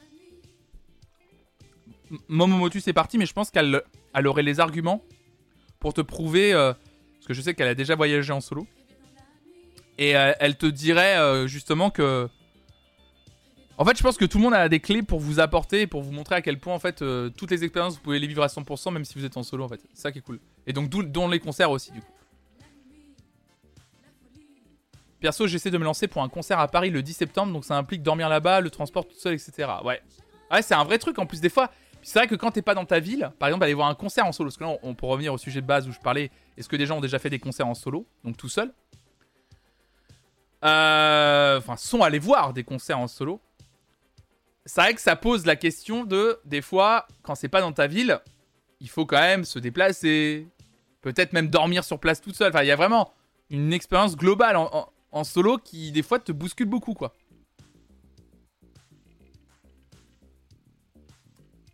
Momomotu 2.28 2.80
c'est 2.80 2.92
parti, 2.92 3.18
mais 3.18 3.26
je 3.26 3.32
pense 3.32 3.50
qu'elle 3.50 3.82
elle 4.14 4.26
aurait 4.26 4.42
les 4.42 4.60
arguments 4.60 5.02
pour 5.80 5.94
te 5.94 6.00
prouver, 6.00 6.52
euh, 6.52 6.72
parce 7.14 7.26
que 7.26 7.34
je 7.34 7.40
sais 7.40 7.54
qu'elle 7.54 7.68
a 7.68 7.74
déjà 7.74 7.94
voyagé 7.94 8.32
en 8.32 8.40
solo, 8.40 8.66
et 9.98 10.16
euh, 10.16 10.32
elle 10.38 10.56
te 10.56 10.66
dirait 10.66 11.18
euh, 11.18 11.46
justement 11.46 11.90
que, 11.90 12.28
en 13.78 13.84
fait, 13.84 13.96
je 13.96 14.02
pense 14.02 14.16
que 14.16 14.24
tout 14.24 14.38
le 14.38 14.44
monde 14.44 14.54
a 14.54 14.68
des 14.68 14.80
clés 14.80 15.02
pour 15.02 15.18
vous 15.18 15.40
apporter, 15.40 15.86
pour 15.86 16.02
vous 16.02 16.12
montrer 16.12 16.36
à 16.36 16.42
quel 16.42 16.58
point 16.58 16.74
en 16.74 16.78
fait 16.78 17.02
toutes 17.36 17.50
les 17.50 17.64
expériences 17.64 17.94
vous 17.96 18.02
pouvez 18.02 18.18
les 18.18 18.26
vivre 18.26 18.42
à 18.42 18.46
100%, 18.46 18.92
même 18.92 19.04
si 19.04 19.18
vous 19.18 19.24
êtes 19.24 19.36
en 19.36 19.42
solo 19.42 19.64
en 19.64 19.68
fait. 19.68 19.80
C'est 19.94 20.02
ça 20.02 20.12
qui 20.12 20.18
est 20.18 20.22
cool. 20.22 20.38
Et 20.66 20.72
donc 20.72 20.88
dont 20.88 21.28
les 21.28 21.40
concerts 21.40 21.70
aussi 21.70 21.90
du 21.90 22.00
coup. 22.00 22.12
Perso, 25.22 25.46
j'essaie 25.46 25.70
de 25.70 25.78
me 25.78 25.84
lancer 25.84 26.08
pour 26.08 26.22
un 26.22 26.28
concert 26.28 26.58
à 26.58 26.68
Paris 26.68 26.90
le 26.90 27.00
10 27.00 27.12
septembre, 27.12 27.52
donc 27.52 27.64
ça 27.64 27.76
implique 27.76 28.02
dormir 28.02 28.28
là-bas, 28.28 28.60
le 28.60 28.70
transport 28.70 29.06
tout 29.06 29.16
seul, 29.16 29.34
etc. 29.34 29.68
Ouais. 29.84 30.02
Ouais, 30.50 30.62
c'est 30.62 30.74
un 30.74 30.84
vrai 30.84 30.98
truc 30.98 31.18
en 31.18 31.26
plus 31.26 31.40
des 31.40 31.48
fois. 31.48 31.70
C'est 32.02 32.18
vrai 32.18 32.28
que 32.28 32.34
quand 32.34 32.50
t'es 32.50 32.62
pas 32.62 32.74
dans 32.74 32.84
ta 32.84 32.98
ville, 32.98 33.32
par 33.38 33.48
exemple, 33.48 33.64
aller 33.64 33.74
voir 33.74 33.88
un 33.88 33.94
concert 33.94 34.26
en 34.26 34.32
solo, 34.32 34.48
parce 34.48 34.56
que 34.56 34.64
là, 34.64 34.76
on, 34.82 34.94
peut 34.94 35.06
revenir 35.06 35.32
au 35.32 35.38
sujet 35.38 35.60
de 35.60 35.66
base 35.66 35.88
où 35.88 35.92
je 35.92 36.00
parlais. 36.00 36.30
Est-ce 36.56 36.68
que 36.68 36.76
des 36.76 36.86
gens 36.86 36.98
ont 36.98 37.00
déjà 37.00 37.18
fait 37.18 37.30
des 37.30 37.38
concerts 37.38 37.68
en 37.68 37.74
solo, 37.74 38.06
donc 38.24 38.36
tout 38.36 38.48
seul? 38.48 38.72
Euh, 40.64 41.58
Enfin, 41.58 41.76
sont 41.76 42.02
allés 42.02 42.18
voir 42.18 42.52
des 42.52 42.64
concerts 42.64 42.98
en 42.98 43.06
solo. 43.06 43.40
C'est 44.64 44.80
vrai 44.80 44.94
que 44.94 45.00
ça 45.00 45.16
pose 45.16 45.46
la 45.46 45.56
question 45.56 46.04
de, 46.04 46.38
des 46.44 46.62
fois, 46.62 47.06
quand 47.22 47.34
c'est 47.34 47.48
pas 47.48 47.60
dans 47.60 47.72
ta 47.72 47.86
ville, 47.86 48.20
il 48.80 48.88
faut 48.88 49.06
quand 49.06 49.20
même 49.20 49.44
se 49.44 49.58
déplacer, 49.58 50.48
peut-être 51.02 51.32
même 51.32 51.48
dormir 51.48 51.84
sur 51.84 51.98
place 51.98 52.20
toute 52.20 52.34
seule. 52.34 52.50
Enfin, 52.50 52.62
il 52.62 52.68
y 52.68 52.72
a 52.72 52.76
vraiment 52.76 53.12
une 53.50 53.72
expérience 53.72 54.16
globale 54.16 54.56
en 54.56 55.24
solo 55.24 55.58
qui, 55.58 55.92
des 55.92 56.02
fois, 56.02 56.18
te 56.18 56.32
bouscule 56.32 56.68
beaucoup, 56.68 56.94
quoi. 56.94 57.14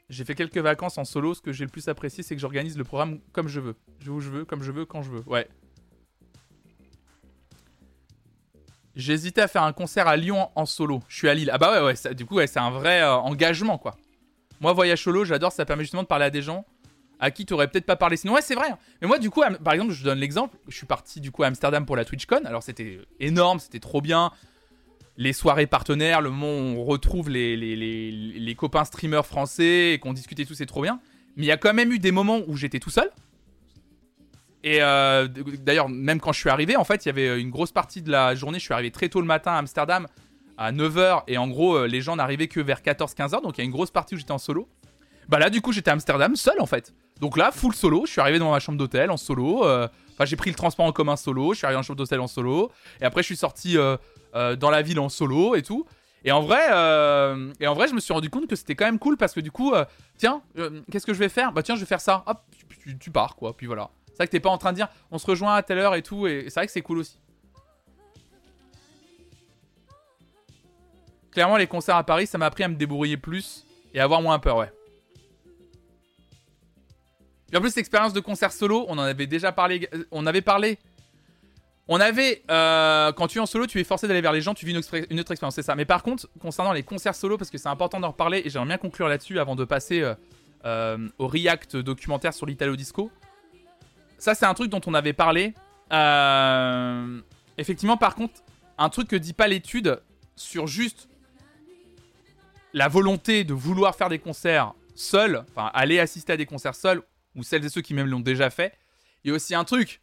J'ai 0.09 0.25
fait 0.25 0.35
quelques 0.35 0.59
vacances 0.59 0.97
en 0.99 1.05
solo. 1.05 1.35
Ce 1.35 1.43
que 1.43 1.53
j'ai 1.53 1.65
le 1.65 1.71
plus 1.71 1.89
apprécié, 1.89 2.23
c'est 2.23 2.35
que 2.35 2.41
j'organise 2.41 2.79
le 2.79 2.85
programme 2.85 3.21
comme 3.33 3.49
je 3.49 3.61
veux. 3.61 3.77
Je 4.01 4.07
vais 4.07 4.11
où 4.11 4.21
je 4.21 4.31
veux, 4.31 4.45
comme 4.45 4.63
je 4.63 4.73
veux, 4.73 4.87
quand 4.87 5.03
je 5.03 5.11
veux. 5.11 5.23
Ouais. 5.27 5.47
Hésité 8.97 9.43
à 9.43 9.49
faire 9.49 9.63
un 9.63 9.73
concert 9.73 10.09
à 10.09 10.17
Lyon 10.17 10.51
en 10.57 10.67
solo. 10.67 11.03
Je 11.09 11.17
suis 11.17 11.29
à 11.29 11.35
Lille. 11.35 11.51
Ah 11.53 11.59
bah 11.59 11.85
ouais, 11.85 11.95
ouais. 12.05 12.15
du 12.15 12.25
coup, 12.27 12.37
ouais, 12.37 12.47
c'est 12.47 12.59
un 12.59 12.71
vrai 12.71 13.01
euh, 13.03 13.15
engagement, 13.15 13.79
quoi. 13.79 13.97
Moi, 14.61 14.73
voyage 14.73 15.03
solo, 15.03 15.25
j'adore. 15.25 15.53
Ça 15.53 15.65
permet 15.65 15.85
justement 15.85 16.03
de 16.03 16.09
parler 16.09 16.25
à 16.25 16.31
des 16.31 16.43
gens 16.43 16.65
à 17.21 17.31
qui 17.31 17.47
tu 17.47 17.53
aurais 17.53 17.69
peut-être 17.69 17.87
pas 17.87 17.97
parlé 17.97 18.17
sinon. 18.17 18.35
Ouais, 18.35 18.43
c'est 18.43 18.55
vrai. 18.55 18.71
hein. 18.71 18.79
Mais 19.01 19.09
moi, 19.09 19.19
du 19.19 19.31
coup, 19.31 19.43
par 19.63 19.75
exemple, 19.75 19.93
je 19.93 20.03
donne 20.05 20.19
l'exemple. 20.19 20.57
Je 20.69 20.77
suis 20.77 20.87
parti 20.87 21.21
du 21.21 21.31
coup 21.31 21.43
à 21.43 21.47
Amsterdam 21.47 21.85
pour 21.87 21.97
la 21.97 22.05
TwitchCon. 22.05 22.45
Alors, 22.45 22.63
c'était 22.63 23.01
énorme, 23.21 23.61
c'était 23.61 23.81
trop 23.81 24.01
bien. 24.01 24.33
Les 25.21 25.33
soirées 25.33 25.67
partenaires, 25.67 26.21
le 26.21 26.31
moment 26.31 26.47
où 26.53 26.81
on 26.81 26.85
retrouve 26.85 27.29
les, 27.29 27.57
les, 27.57 27.75
les, 27.75 28.11
les 28.13 28.55
copains 28.55 28.85
streamers 28.85 29.27
français 29.27 29.93
et 29.93 29.99
qu'on 29.99 30.13
discutait 30.13 30.45
tous, 30.45 30.55
c'est 30.55 30.65
trop 30.67 30.83
bien. 30.83 31.01
Mais 31.37 31.43
il 31.45 31.49
y 31.49 31.53
a 31.53 31.57
quand 31.57 31.75
même 31.75 31.93
eu 31.93 31.99
des 31.99 32.13
moments 32.13 32.39
où 32.47 32.57
j'étais 32.57 32.79
tout 32.79 32.91
seul. 32.91 33.11
Et 34.65 34.79
euh, 34.81 35.27
d'ailleurs, 35.29 35.89
même 35.89 36.21
quand 36.21 36.33
je 36.33 36.39
suis 36.39 36.51
arrivé, 36.51 36.77
en 36.77 36.85
fait, 36.85 37.05
il 37.05 37.09
y 37.09 37.11
avait 37.11 37.41
une 37.41 37.51
grosse 37.51 37.73
partie 37.73 38.01
de 38.01 38.11
la 38.11 38.35
journée. 38.37 38.59
Je 38.61 38.65
suis 38.65 38.75
arrivé 38.75 38.91
très 38.93 39.09
tôt 39.09 39.21
le 39.21 39.27
matin 39.27 39.53
à 39.53 39.57
Amsterdam, 39.59 40.07
à 40.57 40.73
9h. 40.73 41.25
Et 41.27 41.37
en 41.37 41.49
gros, 41.49 41.75
euh, 41.77 41.87
les 41.87 42.01
gens 42.01 42.15
n'arrivaient 42.17 42.49
que 42.49 42.61
vers 42.61 42.81
14-15h. 42.83 43.43
Donc 43.43 43.59
il 43.59 43.61
y 43.61 43.63
a 43.63 43.65
une 43.65 43.71
grosse 43.73 43.91
partie 43.91 44.15
où 44.15 44.19
j'étais 44.19 44.33
en 44.33 44.39
solo. 44.39 44.69
Bah 45.29 45.39
là, 45.41 45.51
du 45.51 45.61
coup, 45.61 45.73
j'étais 45.73 45.91
à 45.91 45.95
Amsterdam 45.95 46.37
seul, 46.37 46.61
en 46.61 46.67
fait. 46.67 46.93
Donc 47.21 47.37
là, 47.37 47.51
full 47.51 47.75
solo. 47.75 48.07
Je 48.07 48.13
suis 48.13 48.21
arrivé 48.21 48.39
dans 48.39 48.51
ma 48.53 48.61
chambre 48.61 48.79
d'hôtel 48.79 49.11
en 49.11 49.17
solo. 49.17 49.65
euh, 49.65 49.89
Enfin, 50.15 50.25
j'ai 50.25 50.37
pris 50.37 50.51
le 50.51 50.57
transport 50.57 50.87
en 50.87 50.93
commun 50.93 51.17
solo. 51.17 51.53
Je 51.53 51.59
suis 51.59 51.67
arrivé 51.67 51.79
en 51.79 51.83
chambre 51.83 51.99
d'hôtel 51.99 52.21
en 52.21 52.27
solo. 52.27 52.73
Et 53.01 53.05
après, 53.05 53.23
je 53.23 53.27
suis 53.27 53.37
sorti 53.37 53.77
euh, 54.35 54.57
dans 54.57 54.71
la 54.71 54.83
ville 54.83 55.01
en 55.01 55.09
solo 55.09 55.55
et 55.55 55.63
tout. 55.63 55.87
Et 56.25 56.33
en 56.33 56.43
vrai, 56.43 56.67
euh, 56.71 57.53
et 57.61 57.67
en 57.67 57.75
vrai, 57.75 57.89
je 57.89 57.95
me 57.95 58.01
suis 58.01 58.13
rendu 58.13 58.29
compte 58.29 58.47
que 58.47 58.57
c'était 58.57 58.75
quand 58.75 58.85
même 58.85 58.99
cool 58.99 59.17
parce 59.17 59.33
que 59.33 59.41
du 59.41 59.51
coup, 59.51 59.73
euh, 59.73 59.85
tiens, 60.17 60.43
qu'est-ce 60.91 61.07
que 61.07 61.15
je 61.15 61.19
vais 61.19 61.29
faire? 61.29 61.53
Bah 61.53 61.63
tiens, 61.63 61.75
je 61.75 61.81
vais 61.81 61.87
faire 61.87 62.01
ça. 62.01 62.25
Hop, 62.27 62.43
tu, 63.01 63.11
pars 63.11 63.37
quoi. 63.37 63.57
Puis 63.57 63.67
voilà. 63.67 63.91
C'est 64.09 64.17
vrai 64.17 64.27
que 64.27 64.33
t'es 64.33 64.41
pas 64.41 64.51
en 64.51 64.59
train 64.59 64.73
de 64.73 64.77
dire, 64.77 64.89
on 65.11 65.19
se 65.19 65.27
rejoint 65.27 65.55
à 65.55 65.63
telle 65.63 65.79
heure 65.79 65.95
et 65.95 66.03
tout. 66.03 66.27
Et, 66.27 66.45
c'est 66.49 66.55
vrai 66.61 66.67
que 66.67 66.73
c'est 66.73 66.83
cool 66.83 66.99
aussi. 66.99 67.19
Clairement, 71.31 71.57
les 71.57 71.67
concerts 71.67 71.97
à 71.97 72.05
Paris, 72.05 72.27
ça 72.27 72.37
m'a 72.37 72.47
appris 72.47 72.65
à 72.65 72.69
me 72.69 72.75
débrouiller 72.75 73.17
plus 73.17 73.65
et 73.95 74.01
avoir 74.01 74.21
moins 74.21 74.39
peur, 74.39 74.57
ouais. 74.57 74.73
Et 77.53 77.57
en 77.57 77.61
plus, 77.61 77.75
l'expérience 77.77 78.13
de 78.13 78.21
concert 78.21 78.53
solo, 78.53 78.85
on 78.89 78.99
en 78.99 79.03
avait 79.03 79.27
déjà 79.27 79.53
parlé. 79.53 79.89
On 80.11 80.27
avait 80.27 80.43
parlé. 80.43 80.79
On 81.89 82.01
avait. 82.01 82.43
euh, 82.51 83.13
quand 83.13 83.29
tu 83.29 83.39
es 83.39 83.41
en 83.41 83.47
solo, 83.47 83.67
tu 83.67 83.81
es 83.81 83.85
forcé 83.85 84.07
d'aller 84.07 84.21
vers 84.21 84.33
les 84.33 84.43
gens, 84.43 84.55
tu 84.55 84.67
vis 84.67 84.73
une, 84.73 84.79
expré- 84.81 85.07
une 85.11 85.19
autre 85.21 85.33
expérience, 85.33 85.55
c'est 85.55 85.63
ça. 85.63 85.75
Mais 85.75 85.87
par 85.87 86.03
contre, 86.03 86.29
concernant 86.39 86.73
les 86.73 86.83
concerts 86.83 87.15
solo, 87.15 87.39
parce 87.39 87.51
que 87.51 87.57
c'est 87.59 87.69
important 87.69 87.99
d'en 87.99 88.09
reparler 88.09 88.43
et 88.45 88.51
j'aimerais 88.51 88.69
bien 88.69 88.79
conclure 88.79 89.09
là-dessus 89.09 89.39
avant 89.39 89.57
de 89.57 89.65
passer 89.65 90.03
euh, 90.03 90.15
euh, 90.67 91.09
au 91.19 91.27
React 91.27 91.77
documentaire 91.77 92.35
sur 92.35 92.45
l'Italo 92.47 92.77
Disco. 92.77 93.11
Ça, 94.19 94.35
c'est 94.35 94.47
un 94.47 94.55
truc 94.55 94.71
dont 94.71 94.81
on 94.87 94.95
avait 94.95 95.13
parlé. 95.13 95.55
Effectivement, 97.57 97.97
par 97.97 98.15
contre, 98.15 98.43
un 98.77 98.89
truc 98.91 99.09
que 99.09 99.17
dit 99.17 99.33
pas 99.33 99.49
l'étude 99.49 100.01
sur 100.37 100.67
juste 100.67 101.09
la 102.75 102.89
volonté 102.89 103.45
de 103.45 103.55
vouloir 103.55 103.97
faire 103.97 104.09
des 104.09 104.19
concerts 104.19 104.75
seul, 104.95 105.45
enfin 105.51 105.71
aller 105.73 105.99
assister 105.99 106.35
à 106.35 106.37
des 106.37 106.47
concerts 106.47 106.75
seuls, 106.75 107.03
ou 107.35 107.43
celles 107.43 107.65
et 107.65 107.69
ceux 107.69 107.81
qui 107.81 107.95
même 107.95 108.07
l'ont 108.09 108.21
déjà 108.21 108.51
fait. 108.51 108.75
Il 109.25 109.29
y 109.29 109.31
a 109.31 109.35
aussi 109.35 109.55
un 109.55 109.65
truc, 109.65 110.01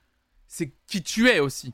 c'est 0.48 0.72
qui 0.88 1.04
tu 1.04 1.30
es 1.30 1.40
aussi. 1.40 1.74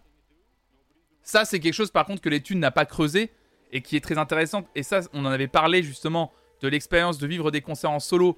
Ça, 1.23 1.45
c'est 1.45 1.59
quelque 1.59 1.73
chose 1.73 1.91
par 1.91 2.05
contre 2.05 2.21
que 2.21 2.29
l'étude 2.29 2.57
n'a 2.57 2.71
pas 2.71 2.85
creusé 2.85 3.31
et 3.71 3.81
qui 3.81 3.95
est 3.95 4.01
très 4.01 4.17
intéressante. 4.17 4.67
Et 4.75 4.83
ça, 4.83 5.01
on 5.13 5.25
en 5.25 5.29
avait 5.29 5.47
parlé 5.47 5.83
justement 5.83 6.31
de 6.61 6.67
l'expérience 6.67 7.17
de 7.17 7.27
vivre 7.27 7.51
des 7.51 7.61
concerts 7.61 7.91
en 7.91 7.99
solo 7.99 8.37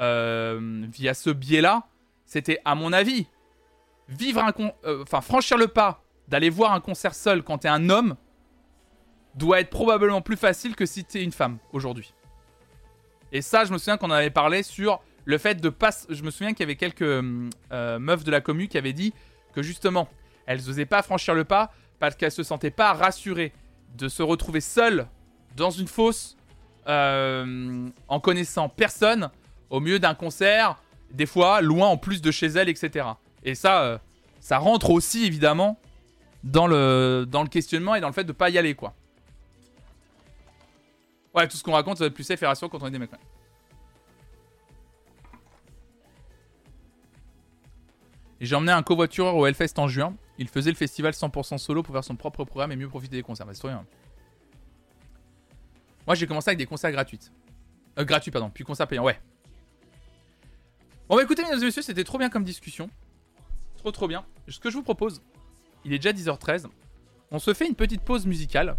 euh, 0.00 0.86
via 0.88 1.14
ce 1.14 1.30
biais-là. 1.30 1.86
C'était, 2.24 2.60
à 2.64 2.74
mon 2.74 2.92
avis, 2.92 3.26
vivre 4.08 4.42
un 4.42 4.52
euh, 4.84 5.02
enfin 5.02 5.20
franchir 5.20 5.56
le 5.58 5.68
pas 5.68 6.02
d'aller 6.28 6.50
voir 6.50 6.72
un 6.72 6.80
concert 6.80 7.14
seul 7.14 7.42
quand 7.42 7.58
t'es 7.58 7.68
un 7.68 7.90
homme 7.90 8.16
doit 9.34 9.60
être 9.60 9.70
probablement 9.70 10.20
plus 10.20 10.36
facile 10.36 10.74
que 10.74 10.86
si 10.86 11.04
t'es 11.04 11.22
une 11.22 11.32
femme 11.32 11.58
aujourd'hui. 11.72 12.12
Et 13.32 13.42
ça, 13.42 13.64
je 13.64 13.72
me 13.72 13.78
souviens 13.78 13.96
qu'on 13.96 14.10
en 14.10 14.14
avait 14.14 14.30
parlé 14.30 14.62
sur 14.62 15.00
le 15.24 15.38
fait 15.38 15.60
de 15.60 15.68
pas. 15.68 15.90
Je 16.08 16.22
me 16.22 16.30
souviens 16.30 16.52
qu'il 16.52 16.60
y 16.60 16.62
avait 16.64 16.76
quelques 16.76 17.02
euh, 17.02 17.98
meufs 17.98 18.24
de 18.24 18.30
la 18.30 18.40
commu 18.40 18.68
qui 18.68 18.78
avaient 18.78 18.92
dit 18.92 19.12
justement, 19.62 20.08
elles 20.46 20.64
n'osaient 20.66 20.86
pas 20.86 21.02
franchir 21.02 21.34
le 21.34 21.44
pas 21.44 21.70
parce 21.98 22.14
qu'elles 22.14 22.32
se 22.32 22.42
sentaient 22.42 22.70
pas 22.70 22.92
rassurées 22.92 23.52
de 23.96 24.08
se 24.08 24.22
retrouver 24.22 24.60
seules 24.60 25.06
dans 25.56 25.70
une 25.70 25.88
fosse 25.88 26.36
euh, 26.86 27.88
en 28.08 28.20
connaissant 28.20 28.68
personne 28.68 29.30
au 29.70 29.80
milieu 29.80 29.98
d'un 29.98 30.14
concert, 30.14 30.82
des 31.10 31.26
fois 31.26 31.60
loin 31.60 31.88
en 31.88 31.96
plus 31.96 32.22
de 32.22 32.30
chez 32.30 32.46
elles, 32.46 32.68
etc. 32.68 33.06
Et 33.44 33.54
ça, 33.54 33.82
euh, 33.82 33.98
ça 34.40 34.58
rentre 34.58 34.90
aussi 34.90 35.26
évidemment 35.26 35.78
dans 36.44 36.66
le, 36.66 37.26
dans 37.28 37.42
le 37.42 37.48
questionnement 37.48 37.94
et 37.94 38.00
dans 38.00 38.06
le 38.06 38.14
fait 38.14 38.24
de 38.24 38.32
pas 38.32 38.50
y 38.50 38.58
aller 38.58 38.74
quoi. 38.74 38.94
Ouais, 41.34 41.46
tout 41.46 41.56
ce 41.56 41.62
qu'on 41.62 41.72
raconte, 41.72 41.98
ça 41.98 42.04
va 42.04 42.08
être 42.08 42.14
plus 42.14 42.24
safe 42.24 42.42
et 42.42 42.46
rassurant 42.46 42.70
quand 42.70 42.82
on 42.82 42.86
est 42.86 42.90
des 42.90 42.98
mecs. 42.98 43.10
J'ai 48.40 48.54
emmené 48.54 48.72
un 48.72 48.82
covoitureur 48.82 49.36
au 49.36 49.46
Hellfest 49.46 49.78
en 49.78 49.88
juin. 49.88 50.14
Il 50.38 50.48
faisait 50.48 50.70
le 50.70 50.76
festival 50.76 51.12
100% 51.12 51.58
solo 51.58 51.82
pour 51.82 51.94
faire 51.94 52.04
son 52.04 52.14
propre 52.14 52.44
programme 52.44 52.72
et 52.72 52.76
mieux 52.76 52.88
profiter 52.88 53.16
des 53.16 53.22
concerts. 53.22 53.46
Bah, 53.46 53.54
c'est 53.54 53.60
trop 53.60 53.68
bien. 53.68 53.84
Moi, 56.06 56.14
j'ai 56.14 56.26
commencé 56.26 56.50
avec 56.50 56.58
des 56.58 56.66
concerts 56.66 56.92
gratuits. 56.92 57.18
Euh, 57.98 58.04
gratuits, 58.04 58.30
pardon. 58.30 58.50
Puis 58.50 58.64
concerts 58.64 58.86
payants, 58.86 59.04
ouais. 59.04 59.20
Bon, 61.08 61.16
bah 61.16 61.22
écoutez, 61.22 61.42
mesdames 61.42 61.60
et 61.60 61.64
messieurs, 61.64 61.82
c'était 61.82 62.04
trop 62.04 62.18
bien 62.18 62.28
comme 62.28 62.44
discussion. 62.44 62.88
Trop, 63.76 63.90
trop 63.90 64.08
bien. 64.08 64.24
Ce 64.46 64.60
que 64.60 64.70
je 64.70 64.76
vous 64.76 64.82
propose, 64.82 65.22
il 65.84 65.92
est 65.92 65.98
déjà 65.98 66.12
10h13. 66.12 66.66
On 67.30 67.38
se 67.38 67.54
fait 67.54 67.66
une 67.66 67.74
petite 67.74 68.02
pause 68.02 68.26
musicale 68.26 68.76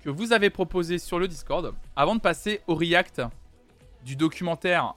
que 0.00 0.10
vous 0.10 0.32
avez 0.32 0.48
proposée 0.48 0.98
sur 0.98 1.18
le 1.18 1.28
Discord 1.28 1.74
avant 1.96 2.14
de 2.14 2.20
passer 2.20 2.62
au 2.66 2.74
react 2.74 3.20
du 4.04 4.16
documentaire 4.16 4.94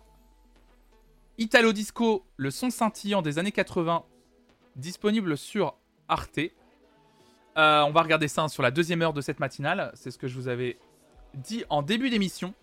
Italo 1.41 1.73
Disco, 1.73 2.23
le 2.37 2.51
son 2.51 2.69
scintillant 2.69 3.23
des 3.23 3.39
années 3.39 3.51
80, 3.51 4.03
disponible 4.75 5.35
sur 5.35 5.73
Arte. 6.07 6.37
Euh, 7.57 7.81
on 7.81 7.89
va 7.89 8.03
regarder 8.03 8.27
ça 8.27 8.47
sur 8.47 8.61
la 8.61 8.69
deuxième 8.69 9.01
heure 9.01 9.11
de 9.11 9.21
cette 9.21 9.39
matinale. 9.39 9.91
C'est 9.95 10.11
ce 10.11 10.19
que 10.19 10.27
je 10.27 10.35
vous 10.35 10.49
avais 10.49 10.77
dit 11.33 11.63
en 11.69 11.81
début 11.81 12.11
d'émission. 12.11 12.53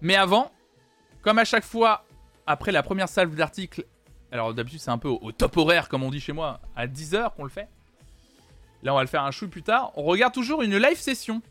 Mais 0.00 0.16
avant, 0.16 0.50
comme 1.22 1.38
à 1.38 1.44
chaque 1.44 1.64
fois, 1.64 2.04
après 2.48 2.72
la 2.72 2.82
première 2.82 3.08
salve 3.08 3.36
d'articles, 3.36 3.86
alors 4.32 4.52
d'habitude 4.52 4.80
c'est 4.80 4.90
un 4.90 4.98
peu 4.98 5.08
au 5.08 5.30
top 5.30 5.56
horaire 5.56 5.88
comme 5.88 6.02
on 6.02 6.10
dit 6.10 6.18
chez 6.18 6.32
moi, 6.32 6.58
à 6.74 6.88
10h 6.88 7.36
qu'on 7.36 7.44
le 7.44 7.50
fait. 7.50 7.68
Là 8.82 8.92
on 8.92 8.96
va 8.96 9.02
le 9.02 9.08
faire 9.08 9.22
un 9.22 9.30
chou 9.30 9.48
plus 9.48 9.62
tard. 9.62 9.92
On 9.94 10.02
regarde 10.02 10.34
toujours 10.34 10.62
une 10.62 10.76
live 10.76 10.98
session 10.98 11.42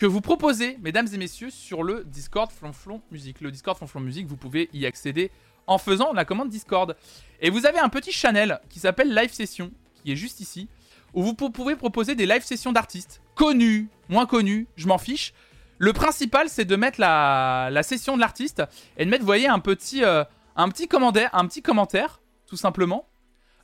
que 0.00 0.06
vous 0.06 0.22
proposez, 0.22 0.78
mesdames 0.80 1.08
et 1.12 1.18
messieurs, 1.18 1.50
sur 1.50 1.82
le 1.82 2.04
Discord 2.06 2.50
Flonflon 2.50 3.02
Musique. 3.10 3.42
Le 3.42 3.50
Discord 3.50 3.76
Flonflon 3.76 4.00
Musique, 4.00 4.26
vous 4.26 4.38
pouvez 4.38 4.70
y 4.72 4.86
accéder 4.86 5.30
en 5.66 5.76
faisant 5.76 6.14
la 6.14 6.24
commande 6.24 6.48
Discord. 6.48 6.96
Et 7.42 7.50
vous 7.50 7.66
avez 7.66 7.78
un 7.78 7.90
petit 7.90 8.10
channel 8.10 8.60
qui 8.70 8.80
s'appelle 8.80 9.14
Live 9.14 9.30
Session, 9.30 9.70
qui 10.02 10.12
est 10.12 10.16
juste 10.16 10.40
ici, 10.40 10.68
où 11.12 11.22
vous 11.22 11.34
pou- 11.34 11.50
pouvez 11.50 11.76
proposer 11.76 12.14
des 12.14 12.24
live 12.24 12.42
sessions 12.42 12.72
d'artistes, 12.72 13.20
connus, 13.34 13.90
moins 14.08 14.24
connus, 14.24 14.68
je 14.74 14.86
m'en 14.86 14.96
fiche. 14.96 15.34
Le 15.76 15.92
principal, 15.92 16.48
c'est 16.48 16.64
de 16.64 16.76
mettre 16.76 16.98
la, 16.98 17.68
la 17.70 17.82
session 17.82 18.14
de 18.16 18.20
l'artiste 18.22 18.62
et 18.96 19.04
de 19.04 19.10
mettre, 19.10 19.20
vous 19.20 19.26
voyez, 19.26 19.48
un 19.48 19.58
petit, 19.58 20.02
euh, 20.02 20.24
un 20.56 20.70
petit 20.70 20.88
commentaire, 20.88 21.28
un 21.34 21.46
petit 21.46 21.60
commentaire, 21.60 22.22
tout 22.46 22.56
simplement, 22.56 23.06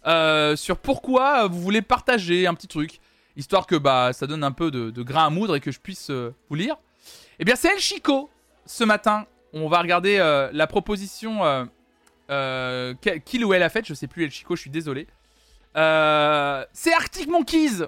euh, 0.07 0.55
sur 0.55 0.77
pourquoi 0.77 1.47
vous 1.47 1.63
voulez 1.63 1.81
partager 1.81 2.47
un 2.47 2.53
petit 2.53 2.69
truc, 2.69 3.01
histoire 3.37 3.67
que 3.67 3.77
bah 3.77 4.13
ça 4.13 4.27
donne 4.27 4.45
un 4.45 4.53
peu 4.53 4.71
de, 4.71 5.03
grain 5.03 5.27
à 5.27 5.31
moudre 5.31 5.57
et 5.57 5.61
que 5.61 5.71
je 5.71 5.81
puisse 5.81 6.11
euh, 6.11 6.35
vous 6.49 6.57
lire. 6.57 6.77
Eh 7.39 7.45
bien, 7.45 7.57
c'est 7.57 7.73
El 7.73 7.79
Chico 7.79 8.31
ce 8.65 8.85
matin. 8.85 9.27
On 9.53 9.69
va 9.69 9.81
regarder 9.81 10.19
euh, 10.19 10.51
la 10.53 10.67
proposition 10.67 11.45
euh, 11.45 11.65
euh, 12.31 12.95
qu'il 13.25 13.45
ou 13.45 13.55
elle 13.55 13.63
a 13.63 13.69
faite. 13.69 13.87
Je 13.87 13.95
sais 13.95 14.07
plus 14.07 14.25
El 14.25 14.31
Chico, 14.31 14.57
je 14.57 14.63
suis 14.63 14.71
désolé. 14.71 15.07
C'est 15.75 16.93
Arctic 16.95 17.29
Monkeys. 17.29 17.85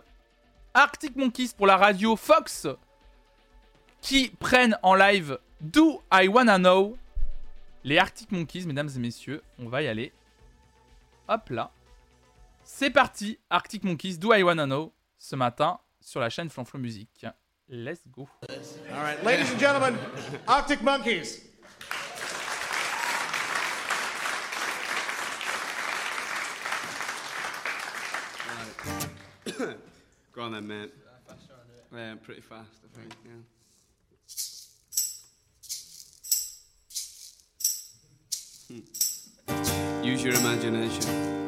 Arctic 0.75 1.17
Monkeys 1.17 1.51
pour 1.57 1.67
la 1.67 1.77
radio 1.77 2.15
Fox 2.15 2.69
qui 4.01 4.31
prennent 4.39 4.79
en 4.83 4.95
live 4.95 5.39
Do 5.61 6.03
I 6.13 6.29
Wanna 6.29 6.59
Know? 6.59 6.97
Les 7.85 7.99
Arctic 7.99 8.31
Monkeys, 8.31 8.67
mesdames 8.67 8.91
et 8.95 8.99
messieurs. 8.99 9.43
On 9.59 9.69
va 9.69 9.83
y 9.83 9.89
aller. 9.89 10.13
Hop 11.29 11.51
là. 11.51 11.71
C'est 12.63 12.91
parti, 12.91 13.39
Arctic 13.49 13.83
Monkeys, 13.83 14.19
Do 14.19 14.35
I 14.35 14.43
Wanna 14.43 14.67
Know, 14.67 14.93
ce 15.19 15.37
matin 15.37 15.79
sur 16.01 16.21
la 16.21 16.31
chaîne 16.31 16.49
Flanflon 16.49 16.79
Musique. 16.79 17.27
Let's 17.69 18.07
go. 18.09 18.27
All 18.49 19.03
right, 19.03 19.23
ladies 19.23 19.51
and 19.51 19.59
gentlemen, 19.59 19.95
Arctic 20.47 20.83
Monkeys. 20.83 21.43
Go 30.33 30.43
on 30.43 30.53
then, 30.53 30.67
mate. 30.67 30.93
Yeah, 31.95 32.15
pretty 32.23 32.41
fast, 32.41 32.81
I 32.85 32.89
think. 32.99 33.15
Yeah. 33.27 33.33
Hmm. 38.69 40.05
Use 40.05 40.23
your 40.25 40.35
imagination. 40.35 41.48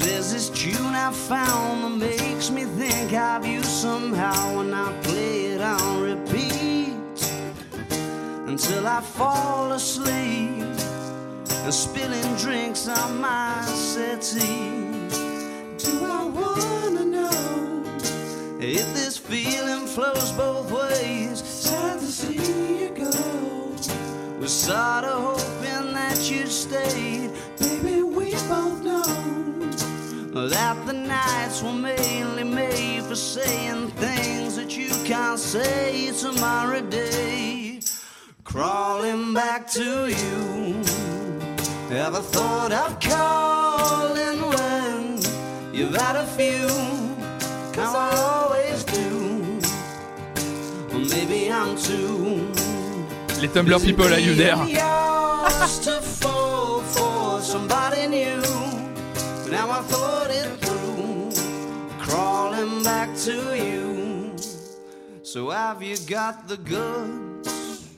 There's 0.00 0.32
this 0.32 0.48
tune 0.50 0.94
I 0.94 1.12
found 1.12 2.00
that 2.00 2.18
makes 2.18 2.50
me 2.50 2.64
think 2.64 3.12
of 3.12 3.44
you 3.44 3.62
somehow 3.62 4.56
when 4.56 4.72
I 4.72 4.92
play 5.02 5.46
it 5.52 5.60
on 5.60 6.02
repeat 6.02 7.18
until 8.48 8.86
I 8.86 9.02
fall 9.02 9.72
asleep 9.72 10.64
and 11.64 11.74
spilling 11.74 12.34
drinks 12.36 12.88
on 12.88 13.20
my 13.20 13.60
settee. 13.66 14.88
Do 15.76 16.04
I 16.04 16.24
wanna 16.24 17.04
know 17.04 17.84
if 18.58 18.86
this 18.94 19.18
feeling 19.18 19.86
flows 19.86 20.32
both 20.32 20.70
ways? 20.72 21.42
Sad 21.44 22.00
to 22.00 22.06
see 22.06 22.84
you 22.84 22.90
go. 22.90 24.40
Was 24.40 24.52
sorta 24.52 25.12
hoping 25.12 25.92
that 25.92 26.18
you'd 26.30 26.50
stayed. 26.50 27.30
That 30.48 30.86
the 30.86 30.92
nights 30.92 31.62
were 31.62 31.72
mainly 31.72 32.44
made 32.44 33.02
for 33.02 33.14
saying 33.16 33.88
things 33.88 34.56
that 34.56 34.76
you 34.76 34.88
can't 35.04 35.38
say 35.38 36.12
tomorrow 36.12 36.80
day. 36.80 37.80
Crawling 38.44 39.34
back 39.34 39.66
to 39.72 40.08
you. 40.08 40.82
Ever 41.90 42.20
thought 42.20 42.72
of 42.72 43.00
calling 43.00 44.40
when 44.54 45.18
you've 45.74 45.94
had 45.94 46.16
a 46.16 46.26
few? 46.38 46.68
Cause 47.74 47.94
I 47.94 48.10
always 48.16 48.84
do. 48.84 49.60
Maybe 51.14 51.52
I'm 51.52 51.76
too. 51.76 52.46
Les 53.40 53.48
Tumblr 53.48 53.80
people, 53.84 54.06
are 54.06 54.18
you 54.18 54.34
there 54.34 54.56
Now 59.50 59.68
I 59.68 59.82
thought 59.82 60.30
it 60.30 60.48
through, 60.60 61.32
crawling 61.98 62.84
back 62.84 63.16
to 63.24 63.56
you. 63.56 64.36
So 65.24 65.50
have 65.50 65.82
you 65.82 65.96
got 66.06 66.46
the 66.46 66.56
goods? 66.56 67.88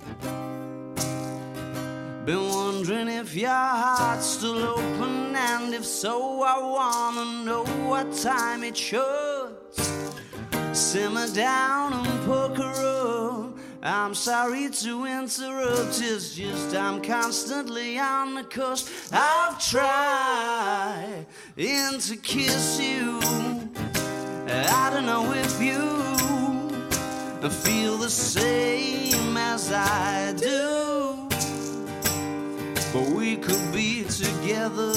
Been 2.24 2.48
wondering 2.48 3.08
if 3.08 3.34
your 3.34 3.50
heart's 3.50 4.24
still 4.24 4.64
open, 4.64 5.36
and 5.36 5.74
if 5.74 5.84
so, 5.84 6.42
I 6.42 6.58
wanna 6.58 7.44
know 7.44 7.64
what 7.86 8.10
time 8.14 8.64
it 8.64 8.76
should. 8.76 9.54
Simmer 10.72 11.28
down 11.34 11.92
and 11.92 12.24
poker 12.24 12.62
up. 12.62 13.51
I'm 13.84 14.14
sorry 14.14 14.70
to 14.70 15.06
interrupt, 15.06 16.00
it's 16.00 16.36
just 16.36 16.76
I'm 16.76 17.02
constantly 17.02 17.98
on 17.98 18.36
the 18.36 18.44
coast. 18.44 18.88
I've 19.12 19.59
tried 19.59 21.26
to 21.56 22.16
kiss 22.22 22.80
you. 22.80 23.18
I 24.46 24.90
don't 24.92 25.04
know 25.04 25.32
if 25.32 25.60
you 25.60 26.12
feel 27.50 27.96
the 27.96 28.09
same 28.09 29.36
as 29.36 29.72
I 29.72 30.32
do, 30.34 31.28
but 32.92 33.10
we 33.16 33.36
could 33.36 33.72
be 33.72 34.04
together 34.04 34.92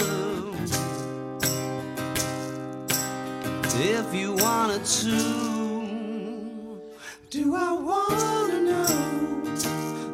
if 3.79 4.13
you 4.13 4.33
wanted 4.33 4.85
to. 4.85 5.54
Do 7.35 7.53
I 7.53 7.73
wanna 7.73 8.61
know 8.61 9.43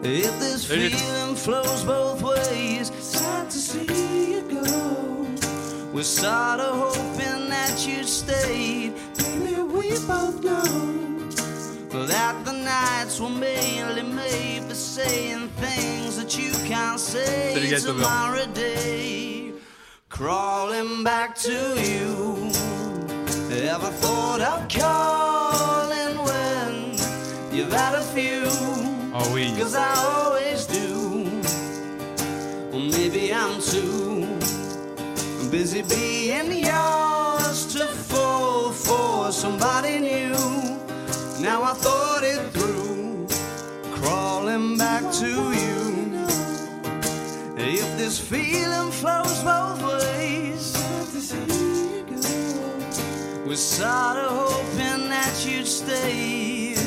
if 0.01 0.39
this 0.39 0.65
feeling 0.65 1.35
flows 1.35 1.83
both 1.83 2.23
ways? 2.23 2.91
Sad 2.99 3.47
to 3.51 3.57
see 3.59 4.31
you 4.31 4.41
go. 4.41 5.27
We're 5.93 6.01
sorta 6.01 6.63
hoping 6.63 7.47
that 7.49 7.85
you 7.87 8.03
stayed. 8.05 8.95
Baby, 9.17 9.61
we 9.61 9.89
both 10.07 10.43
know 10.43 11.99
that 12.07 12.43
the 12.43 12.53
nights 12.53 13.19
were 13.19 13.29
mainly 13.29 14.01
made 14.01 14.63
for 14.63 14.73
saying 14.73 15.49
things 15.59 16.17
that 16.17 16.35
you 16.39 16.51
can't 16.67 16.99
say 16.99 17.53
tomorrow 17.81 18.47
day. 18.47 19.53
Crawling 20.09 21.03
back 21.03 21.35
to 21.45 21.53
you. 21.87 22.49
Ever 23.51 23.91
thought 24.01 24.41
when 24.41 25.80
you've 27.51 27.71
had 27.71 27.95
a 27.95 28.01
few? 28.01 28.43
Oh 29.13 29.31
oui. 29.33 29.53
Cause 29.57 29.75
I 29.75 29.93
always 29.95 30.65
do. 30.65 31.27
Or 32.73 32.79
maybe 32.79 33.33
I'm 33.33 33.61
too 33.61 34.25
busy 35.51 35.81
being 35.81 36.63
yours 36.65 37.73
to 37.73 37.85
fall 37.85 38.71
for 38.71 39.31
somebody 39.31 39.99
new. 39.99 40.33
Now 41.41 41.63
I 41.63 41.73
thought 41.73 42.23
it 42.23 42.41
through, 42.53 43.27
crawling 43.91 44.77
back 44.77 45.03
to 45.13 45.27
you. 45.27 45.81
If 47.57 47.97
this 47.97 48.17
feeling 48.17 48.91
flows 48.91 49.43
both 49.43 49.81
ways, 49.83 50.77
we're 53.45 53.55
sorta 53.55 54.27
hoping 54.29 55.09
that 55.09 55.45
you'd 55.45 55.67
stay. 55.67 56.80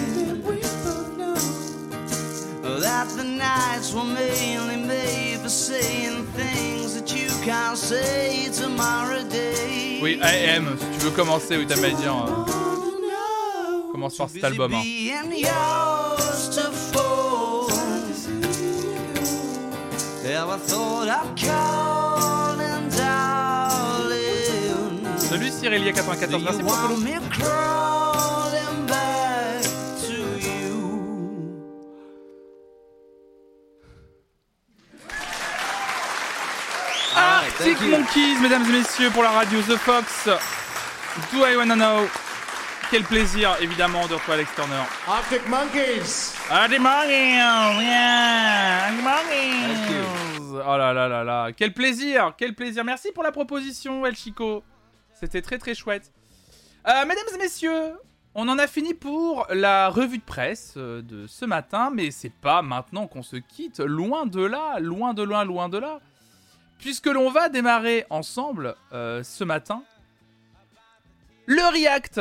That 2.85 3.09
the 3.16 3.24
nights 3.24 3.93
were 3.94 4.05
mainly 4.05 4.77
made 4.77 5.39
for 5.43 5.48
saying 5.48 6.27
things 6.36 6.94
that 6.97 7.09
you 7.16 7.28
can't 7.43 7.78
say 7.78 8.51
tomorrow 8.52 9.23
day. 9.24 9.98
Oui, 10.02 10.19
AM, 10.23 10.77
si 10.78 10.86
tu 10.98 11.05
veux 11.06 11.11
commencer, 11.12 11.56
oui, 11.56 11.66
t'as 11.66 11.81
mal 11.81 11.94
dire. 11.97 12.15
euh, 12.15 13.93
commence 13.93 14.16
par 14.19 14.28
cet 14.28 14.44
album. 14.44 14.74
hein. 14.74 14.82
Salut 25.19 25.51
Cyrilia 25.51 25.93
94, 25.93 26.31
Do 26.31 26.39
merci 26.44 26.62
pour 26.62 26.73
Arctic 37.56 37.81
Monkeys, 37.82 38.40
mesdames 38.43 38.64
et 38.68 38.72
messieurs, 38.72 39.10
pour 39.10 39.22
la 39.22 39.31
radio 39.31 39.60
The 39.62 39.76
Fox. 39.76 40.28
Do 41.32 41.47
I 41.47 41.56
wanna 41.56 41.76
know? 41.76 42.09
Quel 42.90 43.05
plaisir, 43.05 43.56
évidemment, 43.60 44.09
de 44.09 44.14
retrouver 44.14 44.39
Alex 44.39 44.51
Turner. 44.56 44.82
Arctic 45.06 45.48
Monkeys. 45.48 46.35
Arctic 46.51 46.81
Monkeys, 46.81 47.85
yeah, 47.85 48.86
Arctic 48.86 49.05
Monkeys. 49.05 50.62
Oh 50.66 50.76
là 50.76 50.93
là 50.93 51.09
là 51.09 51.22
là, 51.22 51.52
quel 51.56 51.72
plaisir, 51.72 52.35
quel 52.36 52.55
plaisir. 52.56 52.85
Merci 52.85 53.12
pour 53.12 53.22
la 53.22 53.31
proposition, 53.31 54.05
El 54.05 54.16
Chico. 54.16 54.64
C'était 55.12 55.40
très 55.40 55.59
très 55.59 55.76
chouette. 55.76 56.12
Euh, 56.89 57.06
mesdames 57.06 57.24
et 57.35 57.39
messieurs, 57.39 57.93
on 58.35 58.48
en 58.48 58.59
a 58.59 58.66
fini 58.66 58.94
pour 58.94 59.47
la 59.51 59.90
revue 59.90 60.18
de 60.18 60.24
presse 60.24 60.74
euh, 60.76 61.02
de 61.02 61.28
ce 61.28 61.44
matin, 61.44 61.90
mais 61.94 62.10
c'est 62.10 62.32
pas 62.32 62.62
maintenant 62.62 63.06
qu'on 63.06 63.22
se 63.22 63.36
quitte. 63.36 63.78
Loin 63.78 64.26
de 64.26 64.44
là, 64.44 64.81
loin 64.81 65.14
de 65.14 65.22
loin, 65.22 65.44
loin 65.44 65.68
de 65.68 65.78
là. 65.78 66.01
Puisque 66.85 67.06
l'on 67.06 67.31
va 67.31 67.48
démarrer 67.48 68.05
ensemble 68.11 68.77
euh, 68.93 69.23
ce 69.23 69.43
matin 69.43 69.82
le 71.47 71.66
react. 71.73 72.20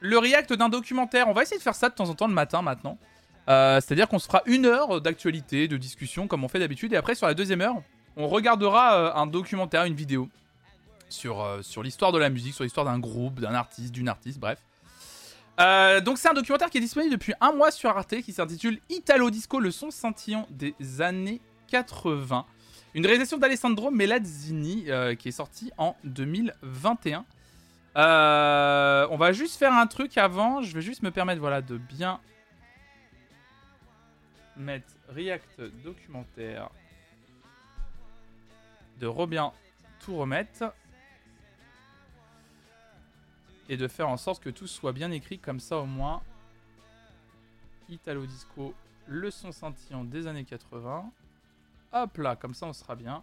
Le 0.00 0.18
react 0.18 0.52
d'un 0.52 0.68
documentaire. 0.68 1.26
On 1.26 1.32
va 1.32 1.40
essayer 1.40 1.56
de 1.56 1.62
faire 1.62 1.74
ça 1.74 1.88
de 1.88 1.94
temps 1.94 2.10
en 2.10 2.14
temps 2.14 2.28
le 2.28 2.34
matin 2.34 2.60
maintenant. 2.60 2.98
Euh, 3.48 3.80
C'est-à-dire 3.80 4.06
qu'on 4.06 4.18
se 4.18 4.26
fera 4.26 4.42
une 4.44 4.66
heure 4.66 5.00
d'actualité, 5.00 5.68
de 5.68 5.78
discussion 5.78 6.28
comme 6.28 6.44
on 6.44 6.48
fait 6.48 6.58
d'habitude. 6.58 6.92
Et 6.92 6.96
après, 6.96 7.14
sur 7.14 7.26
la 7.26 7.32
deuxième 7.32 7.62
heure, 7.62 7.76
on 8.18 8.28
regardera 8.28 8.94
euh, 8.94 9.14
un 9.14 9.26
documentaire, 9.26 9.84
une 9.84 9.94
vidéo 9.94 10.28
sur, 11.08 11.42
sur 11.62 11.82
l'histoire 11.82 12.12
de 12.12 12.18
la 12.18 12.28
musique, 12.28 12.52
sur 12.52 12.64
l'histoire 12.64 12.84
d'un 12.84 12.98
groupe, 12.98 13.40
d'un 13.40 13.54
artiste, 13.54 13.92
d'une 13.92 14.10
artiste, 14.10 14.38
bref. 14.38 14.58
Donc 16.04 16.18
c'est 16.18 16.28
un 16.28 16.34
documentaire 16.34 16.68
qui 16.68 16.76
est 16.76 16.82
disponible 16.82 17.12
depuis 17.12 17.32
un 17.40 17.52
mois 17.52 17.70
sur 17.70 17.88
Arte 17.88 18.20
qui 18.20 18.34
s'intitule 18.34 18.80
Italo 18.90 19.30
Disco, 19.30 19.60
le 19.60 19.70
son 19.70 19.90
scintillant 19.90 20.46
des 20.50 20.74
années 21.00 21.40
80. 21.68 22.44
Une 22.94 23.04
réalisation 23.04 23.36
d'Alessandro 23.36 23.90
Melazzini 23.90 24.90
euh, 24.90 25.14
qui 25.14 25.28
est 25.28 25.32
sortie 25.32 25.70
en 25.76 25.94
2021. 26.04 27.24
Euh, 27.96 29.06
on 29.10 29.16
va 29.16 29.32
juste 29.32 29.58
faire 29.58 29.74
un 29.74 29.86
truc 29.86 30.16
avant. 30.16 30.62
Je 30.62 30.72
vais 30.74 30.80
juste 30.80 31.02
me 31.02 31.10
permettre 31.10 31.40
voilà, 31.40 31.60
de 31.60 31.76
bien 31.76 32.20
mettre 34.56 34.88
React 35.10 35.60
documentaire. 35.84 36.70
De 39.00 39.06
Robin 39.06 39.52
tout 40.00 40.16
remettre. 40.16 40.72
Et 43.68 43.76
de 43.76 43.86
faire 43.86 44.08
en 44.08 44.16
sorte 44.16 44.42
que 44.42 44.48
tout 44.48 44.66
soit 44.66 44.92
bien 44.92 45.10
écrit 45.10 45.38
comme 45.38 45.60
ça 45.60 45.76
au 45.76 45.86
moins. 45.86 46.22
Italo 47.90 48.24
Disco, 48.24 48.74
le 49.06 49.30
son 49.30 49.52
scintillant 49.52 50.04
des 50.04 50.26
années 50.26 50.44
80. 50.44 51.10
Hop 51.92 52.18
là, 52.18 52.36
comme 52.36 52.54
ça 52.54 52.66
on 52.66 52.72
sera 52.72 52.94
bien. 52.94 53.22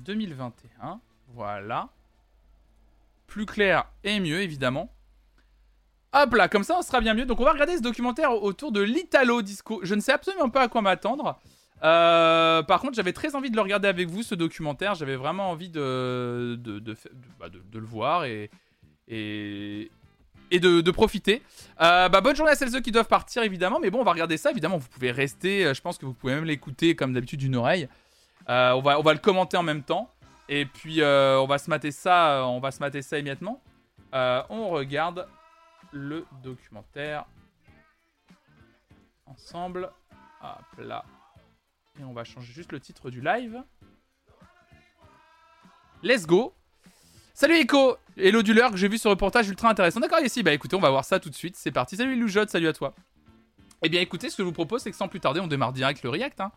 2021, 0.00 1.00
voilà. 1.28 1.88
Plus 3.26 3.46
clair 3.46 3.86
et 4.04 4.20
mieux 4.20 4.40
évidemment. 4.40 4.92
Hop 6.12 6.34
là, 6.34 6.48
comme 6.48 6.64
ça 6.64 6.76
on 6.78 6.82
sera 6.82 7.00
bien 7.00 7.14
mieux. 7.14 7.26
Donc 7.26 7.40
on 7.40 7.44
va 7.44 7.52
regarder 7.52 7.76
ce 7.76 7.82
documentaire 7.82 8.42
autour 8.42 8.72
de 8.72 8.80
l'Italo 8.80 9.42
Disco. 9.42 9.80
Je 9.82 9.94
ne 9.94 10.00
sais 10.00 10.12
absolument 10.12 10.50
pas 10.50 10.62
à 10.62 10.68
quoi 10.68 10.82
m'attendre. 10.82 11.38
Euh, 11.82 12.62
par 12.62 12.80
contre, 12.80 12.94
j'avais 12.94 13.12
très 13.12 13.34
envie 13.34 13.50
de 13.50 13.56
le 13.56 13.62
regarder 13.62 13.88
avec 13.88 14.08
vous, 14.08 14.22
ce 14.22 14.34
documentaire. 14.34 14.94
J'avais 14.94 15.16
vraiment 15.16 15.50
envie 15.50 15.68
de, 15.68 16.58
de, 16.58 16.78
de, 16.78 16.96
bah, 17.38 17.46
le 17.50 17.80
voir 17.84 18.24
et, 18.24 18.50
et, 19.08 19.90
et 20.50 20.60
de, 20.60 20.90
profiter. 20.90 21.42
Euh, 21.80 22.08
bah, 22.08 22.20
bonne 22.20 22.36
journée 22.36 22.52
à 22.52 22.54
celles 22.54 22.82
qui 22.82 22.92
doivent 22.92 23.08
partir, 23.08 23.42
évidemment. 23.42 23.80
Mais 23.80 23.90
bon, 23.90 24.00
on 24.00 24.04
va 24.04 24.12
regarder 24.12 24.36
ça. 24.36 24.50
Évidemment, 24.50 24.76
vous 24.76 24.88
pouvez 24.88 25.10
rester. 25.10 25.66
Euh, 25.66 25.74
Je 25.74 25.80
pense 25.80 25.98
que 25.98 26.06
vous 26.06 26.14
pouvez 26.14 26.34
même 26.34 26.44
l'écouter, 26.44 26.94
comme 26.94 27.12
d'habitude, 27.12 27.40
d'une 27.40 27.56
oreille. 27.56 27.88
Euh, 28.48 28.72
on, 28.72 28.80
va, 28.80 28.98
on 28.98 29.02
va 29.02 29.12
le 29.12 29.18
commenter 29.18 29.56
en 29.56 29.62
même 29.62 29.82
temps. 29.82 30.10
Et 30.48 30.64
puis, 30.64 31.02
on 31.02 31.46
va 31.46 31.58
se 31.58 31.68
mater 31.68 31.90
ça, 31.90 32.44
on 32.46 32.60
va 32.60 32.70
se 32.70 32.78
mater 32.78 33.02
ça 33.02 33.18
immédiatement. 33.18 33.60
On 34.12 34.68
regarde 34.70 35.26
le 35.92 36.24
documentaire 36.44 37.24
ensemble. 39.26 39.90
Hop 40.42 40.78
là. 40.78 41.04
Et 41.98 42.04
on 42.04 42.12
va 42.12 42.22
changer 42.22 42.52
juste 42.52 42.70
le 42.70 42.78
titre 42.78 43.10
du 43.10 43.20
live. 43.20 43.62
Let's 46.02 46.26
go. 46.26 46.54
Salut 47.38 47.56
Echo 47.56 47.98
Hello 48.16 48.40
du 48.42 48.54
Lurk, 48.54 48.76
j'ai 48.76 48.88
vu 48.88 48.96
ce 48.96 49.08
reportage 49.08 49.46
ultra 49.46 49.68
intéressant. 49.68 50.00
D'accord, 50.00 50.20
ici, 50.20 50.42
bah 50.42 50.54
écoutez, 50.54 50.74
on 50.74 50.80
va 50.80 50.88
voir 50.88 51.04
ça 51.04 51.20
tout 51.20 51.28
de 51.28 51.34
suite. 51.34 51.54
C'est 51.54 51.70
parti. 51.70 51.94
Salut 51.94 52.18
Loujotte, 52.18 52.48
salut 52.48 52.66
à 52.66 52.72
toi. 52.72 52.94
Eh 53.82 53.90
bien 53.90 54.00
écoutez, 54.00 54.30
ce 54.30 54.36
que 54.38 54.42
je 54.42 54.46
vous 54.46 54.54
propose, 54.54 54.80
c'est 54.80 54.90
que 54.90 54.96
sans 54.96 55.06
plus 55.06 55.20
tarder, 55.20 55.40
on 55.40 55.46
démarre 55.46 55.74
direct 55.74 56.02
le 56.02 56.08
react. 56.08 56.40
hein. 56.40 56.50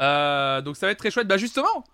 Euh, 0.00 0.62
donc 0.62 0.76
ça 0.78 0.86
va 0.86 0.92
être 0.92 0.98
très 0.98 1.10
chouette. 1.10 1.28
Bah 1.28 1.36
justement, 1.36 1.84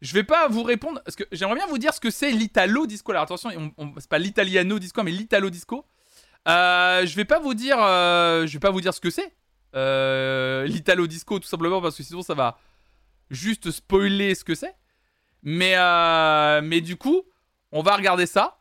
je 0.00 0.12
vais 0.12 0.24
pas 0.24 0.48
vous 0.48 0.64
répondre, 0.64 1.00
parce 1.04 1.14
que 1.14 1.22
j'aimerais 1.30 1.54
bien 1.54 1.68
vous 1.68 1.78
dire 1.78 1.94
ce 1.94 2.00
que 2.00 2.10
c'est 2.10 2.32
l'Italo 2.32 2.84
Disco. 2.84 3.12
Alors 3.12 3.22
attention, 3.22 3.50
on, 3.56 3.70
on- 3.78 3.92
c'est 3.98 4.10
pas 4.10 4.18
l'Italiano 4.18 4.80
Disco, 4.80 5.04
mais 5.04 5.12
l'Italo 5.12 5.48
Disco. 5.48 5.86
Euh, 6.48 7.06
je 7.06 7.14
vais 7.14 7.24
pas 7.24 7.38
vous 7.38 7.54
dire, 7.54 7.76
euh, 7.80 8.44
je 8.48 8.52
vais 8.54 8.58
pas 8.60 8.70
vous 8.72 8.80
dire 8.80 8.92
ce 8.92 9.00
que 9.00 9.10
c'est. 9.10 9.32
L'Italo 10.68 11.06
Disco, 11.06 11.38
tout 11.38 11.46
simplement 11.46 11.80
parce 11.80 11.96
que 11.96 12.02
sinon 12.02 12.22
ça 12.22 12.34
va 12.34 12.58
juste 13.30 13.70
spoiler 13.70 14.34
ce 14.34 14.42
que 14.42 14.56
c'est. 14.56 14.74
Mais, 15.44 15.76
mais 16.62 16.80
du 16.80 16.96
coup, 16.96 17.22
on 17.72 17.82
va 17.82 17.96
regarder 17.96 18.26
ça 18.26 18.60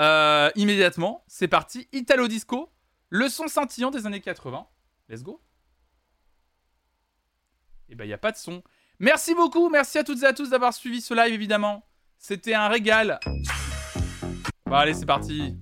euh, 0.00 0.50
immédiatement. 0.54 1.24
C'est 1.26 1.48
parti, 1.48 1.88
Italo 1.92 2.28
Disco, 2.28 2.72
le 3.08 3.28
son 3.28 3.48
scintillant 3.48 3.90
des 3.90 4.06
années 4.06 4.20
80. 4.20 4.66
Let's 5.08 5.22
go. 5.22 5.42
Et 7.88 7.94
ben, 7.94 8.04
il 8.04 8.08
n'y 8.08 8.14
a 8.14 8.18
pas 8.18 8.32
de 8.32 8.36
son. 8.36 8.62
Merci 8.98 9.34
beaucoup, 9.34 9.68
merci 9.68 9.98
à 9.98 10.04
toutes 10.04 10.22
et 10.22 10.26
à 10.26 10.32
tous 10.32 10.50
d'avoir 10.50 10.72
suivi 10.72 11.00
ce 11.00 11.14
live, 11.14 11.34
évidemment. 11.34 11.86
C'était 12.18 12.54
un 12.54 12.68
régal. 12.68 13.18
Bon, 14.66 14.76
allez, 14.76 14.94
c'est 14.94 15.06
parti. 15.06 15.56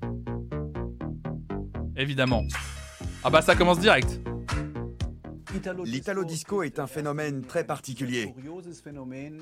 Évidemment. 1.97 2.43
Ah 3.25 3.31
bah, 3.31 3.43
ça 3.43 3.57
commence 3.57 3.79
direct. 3.79 4.21
L'Italo 5.85 6.25
disco 6.25 6.63
est 6.63 6.79
un 6.79 6.87
phénomène 6.87 7.45
très 7.45 7.65
particulier. 7.65 8.35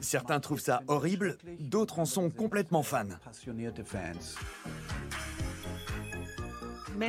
Certains 0.00 0.40
trouvent 0.40 0.60
ça 0.60 0.82
horrible, 0.88 1.36
d'autres 1.58 1.98
en 1.98 2.04
sont 2.04 2.30
complètement 2.30 2.82
fans. 2.82 3.04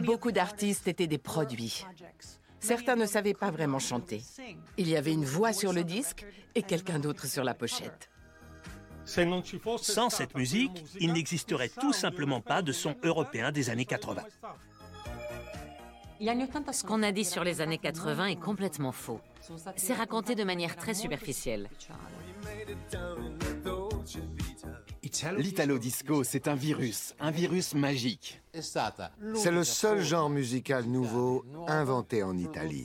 Beaucoup 0.03 0.31
d'artistes 0.31 0.87
étaient 0.87 1.07
des 1.07 1.17
produits. 1.17 1.85
Certains 2.59 2.95
ne 2.95 3.05
savaient 3.05 3.33
pas 3.33 3.51
vraiment 3.51 3.79
chanter. 3.79 4.21
Il 4.77 4.89
y 4.89 4.97
avait 4.97 5.13
une 5.13 5.25
voix 5.25 5.53
sur 5.53 5.73
le 5.73 5.83
disque 5.83 6.25
et 6.55 6.63
quelqu'un 6.63 6.99
d'autre 6.99 7.27
sur 7.27 7.43
la 7.43 7.53
pochette. 7.53 8.09
Sans 9.77 10.09
cette 10.09 10.35
musique, 10.35 10.83
il 10.99 11.13
n'existerait 11.13 11.69
tout 11.69 11.93
simplement 11.93 12.41
pas 12.41 12.61
de 12.61 12.73
son 12.73 12.95
européen 13.03 13.51
des 13.51 13.69
années 13.69 13.85
80. 13.85 14.23
Ce 16.19 16.83
qu'on 16.83 17.03
a 17.03 17.11
dit 17.11 17.25
sur 17.25 17.43
les 17.43 17.61
années 17.61 17.77
80 17.77 18.27
est 18.27 18.39
complètement 18.39 18.91
faux. 18.91 19.19
C'est 19.75 19.93
raconté 19.93 20.35
de 20.35 20.43
manière 20.43 20.75
très 20.75 20.93
superficielle. 20.93 21.69
L'Italo 25.37 25.77
Disco, 25.77 26.23
c'est 26.23 26.47
un 26.47 26.55
virus, 26.55 27.13
un 27.19 27.31
virus 27.31 27.73
magique. 27.73 28.41
C'est 28.53 29.51
le 29.51 29.63
seul 29.63 30.01
genre 30.01 30.29
musical 30.29 30.85
nouveau 30.85 31.45
inventé 31.67 32.23
en 32.23 32.37
Italie. 32.37 32.83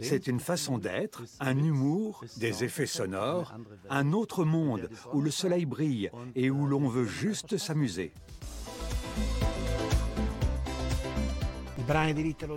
C'est 0.00 0.26
une 0.26 0.40
façon 0.40 0.78
d'être, 0.78 1.22
un 1.40 1.56
humour, 1.56 2.24
des 2.36 2.64
effets 2.64 2.86
sonores, 2.86 3.54
un 3.88 4.12
autre 4.12 4.44
monde 4.44 4.90
où 5.12 5.20
le 5.20 5.30
soleil 5.30 5.64
brille 5.64 6.10
et 6.34 6.50
où 6.50 6.66
l'on 6.66 6.88
veut 6.88 7.06
juste 7.06 7.56
s'amuser. 7.56 8.12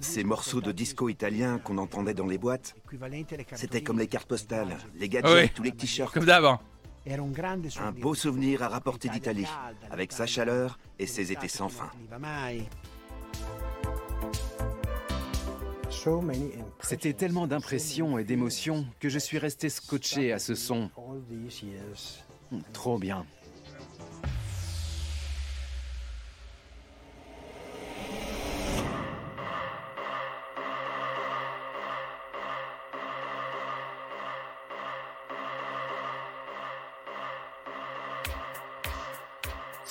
Ces 0.01 0.23
morceaux 0.23 0.61
de 0.61 0.71
disco 0.71 1.09
italien 1.09 1.57
qu'on 1.59 1.77
entendait 1.77 2.13
dans 2.13 2.27
les 2.27 2.37
boîtes, 2.37 2.75
c'était 3.55 3.81
comme 3.81 3.99
les 3.99 4.07
cartes 4.07 4.27
postales, 4.27 4.77
les 4.95 5.09
gadgets 5.09 5.51
Oui. 5.55 5.59
ou 5.59 5.63
les 5.63 5.71
t-shirts. 5.71 6.13
Comme 6.13 6.29
hein. 6.29 6.59
Un 7.79 7.91
beau 7.91 8.15
souvenir 8.15 8.63
à 8.63 8.67
rapporter 8.67 9.09
d'Italie, 9.09 9.47
avec 9.91 10.11
sa 10.11 10.25
chaleur 10.25 10.79
et 10.99 11.07
ses 11.07 11.31
étés 11.31 11.47
sans 11.47 11.69
fin. 11.69 11.89
C'était 16.81 17.13
tellement 17.13 17.47
d'impressions 17.47 18.17
et 18.17 18.23
d'émotions 18.23 18.85
que 18.99 19.09
je 19.09 19.19
suis 19.19 19.37
resté 19.37 19.69
scotché 19.69 20.33
à 20.33 20.39
ce 20.39 20.55
son. 20.55 20.89
Trop 22.73 22.97
bien. 22.97 23.25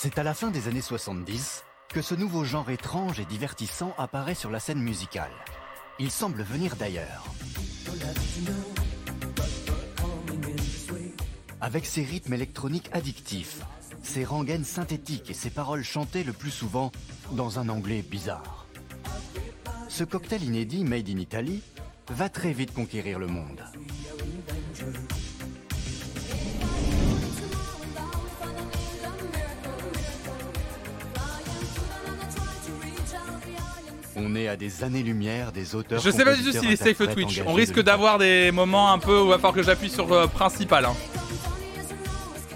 C'est 0.05 0.19
à 0.19 0.23
la 0.23 0.35
fin 0.35 0.51
des 0.51 0.69
années 0.69 0.83
70 0.83 1.65
que 1.89 2.03
ce 2.03 2.15
nouveau 2.15 2.45
genre 2.45 2.69
étrange 2.69 3.21
et 3.21 3.25
divertissant 3.25 3.95
apparaît 3.97 4.35
sur 4.35 4.51
la 4.51 4.61
scène 4.61 4.83
musicale. 4.83 5.31
Il 5.99 6.11
semble 6.11 6.43
venir 6.43 6.77
d'ailleurs. 6.77 7.25
Avec 11.63 11.87
ses 11.87 12.03
rythmes 12.03 12.35
électroniques 12.35 12.91
addictifs, 12.93 13.63
ses 14.03 14.27
rengaines 14.27 14.67
synthétiques 14.67 15.31
et 15.31 15.33
ses 15.33 15.49
paroles 15.49 15.85
chantées 15.85 16.23
le 16.23 16.35
plus 16.35 16.51
souvent 16.51 16.93
dans 17.33 17.59
un 17.59 17.71
anglais 17.71 18.03
bizarre. 18.03 18.67
Ce 19.89 20.05
cocktail 20.05 20.43
inédit 20.43 20.85
made 20.85 21.09
in 21.09 21.17
Italy 21.17 21.63
va 22.11 22.29
très 22.29 22.53
vite 22.53 22.75
conquérir 22.75 23.19
le 23.19 23.27
monde. 23.27 23.65
On 34.17 34.35
est 34.37 34.49
à 34.49 34.57
des 34.57 34.85
années-lumière 34.85 35.51
des 35.53 35.75
auteurs. 35.75 36.01
Je 36.01 36.11
sais 36.11 36.25
pas 36.25 36.35
du 36.37 36.43
tout 36.43 36.53
s'il 36.53 36.71
est 36.71 36.77
safe 36.77 36.99
Twitch. 37.13 37.43
On 37.47 37.53
risque 37.53 37.77
de 37.77 37.83
d'avoir 37.83 38.19
des 38.19 38.51
moments 38.51 38.93
un 38.93 38.99
peu 38.99 39.21
où 39.21 39.25
il 39.25 39.29
va 39.31 39.37
falloir 39.37 39.55
que 39.55 39.63
j'appuie 39.63 39.91
sur 39.91 40.13
euh, 40.13 40.27
principal. 40.27 40.85
hein. 40.85 40.95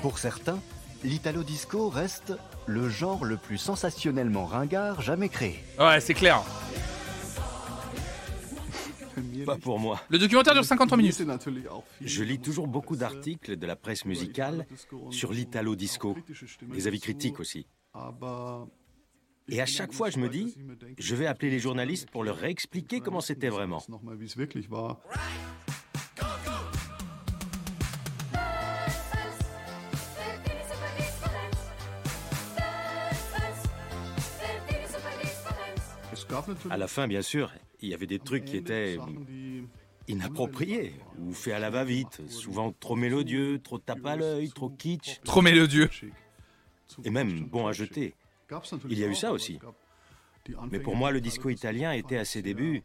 Pour 0.03 0.19
certains, 0.19 0.59
l'italo 1.03 1.43
disco 1.43 1.89
reste 1.89 2.33
le 2.67 2.89
genre 2.89 3.25
le 3.25 3.37
plus 3.37 3.59
sensationnellement 3.59 4.47
ringard 4.47 5.01
jamais 5.03 5.29
créé. 5.29 5.63
Ouais, 5.79 6.01
c'est 6.01 6.15
clair. 6.15 6.43
Pas 9.45 9.57
pour 9.57 9.79
moi. 9.79 10.01
Le 10.11 10.19
documentaire 10.19 10.55
dure 10.55 10.65
53 10.65 10.97
minutes. 10.97 11.23
Je 12.01 12.23
lis 12.23 12.39
toujours 12.39 12.69
beaucoup 12.69 12.97
d'articles 12.97 13.57
de 13.57 13.67
la 13.67 13.75
presse 13.77 14.05
musicale 14.05 14.67
sur 15.11 15.33
l'italo 15.33 15.75
disco, 15.75 16.17
des 16.63 16.87
avis 16.87 17.01
critiques 17.01 17.41
aussi. 17.41 17.67
Et 19.51 19.61
à 19.61 19.67
chaque 19.67 19.93
fois, 19.93 20.11
je 20.11 20.19
me 20.19 20.29
dis, 20.29 20.55
je 20.99 21.15
vais 21.15 21.27
appeler 21.27 21.51
les 21.51 21.59
journalistes 21.59 22.11
pour 22.11 22.23
leur 22.23 22.37
réexpliquer 22.37 23.01
comment 23.01 23.21
c'était 23.21 23.49
vraiment. 23.49 23.83
À 36.71 36.77
la 36.77 36.89
fin, 36.89 37.09
bien 37.09 37.23
sûr, 37.23 37.53
il 37.81 37.89
y 37.89 37.95
avait 37.95 38.07
des 38.07 38.19
trucs 38.19 38.45
qui 38.45 38.57
étaient 38.57 38.99
inappropriés 40.09 40.95
ou 41.19 41.33
faits 41.33 41.55
à 41.55 41.59
la 41.59 41.71
va-vite, 41.71 42.23
souvent 42.29 42.73
trop 42.73 42.97
mélodieux, 42.97 43.61
trop 43.63 43.79
tape 43.79 44.05
à 44.05 44.17
l'œil, 44.17 44.51
trop 44.51 44.69
kitsch. 44.69 45.21
Trop 45.25 45.43
mélodieux. 45.43 45.89
Et 47.05 47.11
même 47.11 47.45
bon 47.45 47.67
à 47.67 47.73
jeter. 47.73 48.15
Il 48.89 48.99
y 48.99 49.05
a 49.05 49.09
eu 49.09 49.15
ça 49.15 49.33
aussi. 49.33 49.59
Mais 50.71 50.81
pour 50.81 50.97
moi, 50.97 51.11
le 51.11 51.21
disco 51.21 51.51
italien 51.51 51.93
était 51.93 52.19
à 52.19 52.25
ses 52.25 52.43
débuts 52.43 52.83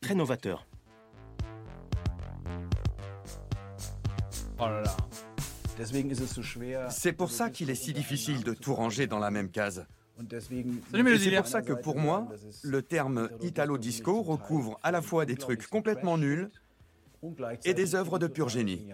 très 0.00 0.14
novateur. 0.14 0.66
Oh 4.58 4.66
là 4.66 4.82
là. 4.82 4.96
C'est 6.90 7.12
pour 7.12 7.30
ça 7.30 7.50
qu'il 7.50 7.70
est 7.70 7.74
si 7.74 7.92
difficile 7.92 8.44
de 8.44 8.54
tout 8.54 8.74
ranger 8.74 9.06
dans 9.06 9.18
la 9.18 9.30
même 9.30 9.50
case. 9.50 9.86
C'est 10.30 11.36
pour 11.36 11.46
ça 11.46 11.62
que 11.62 11.72
pour 11.72 11.96
moi, 11.96 12.28
le 12.62 12.82
terme 12.82 13.30
Italo 13.40 13.78
Disco 13.78 14.22
recouvre 14.22 14.78
à 14.82 14.90
la 14.90 15.02
fois 15.02 15.24
des 15.24 15.36
trucs 15.36 15.66
complètement 15.66 16.18
nuls 16.18 16.50
et 17.64 17.74
des 17.74 17.94
œuvres 17.94 18.18
de 18.18 18.26
pur 18.26 18.48
génie. 18.48 18.86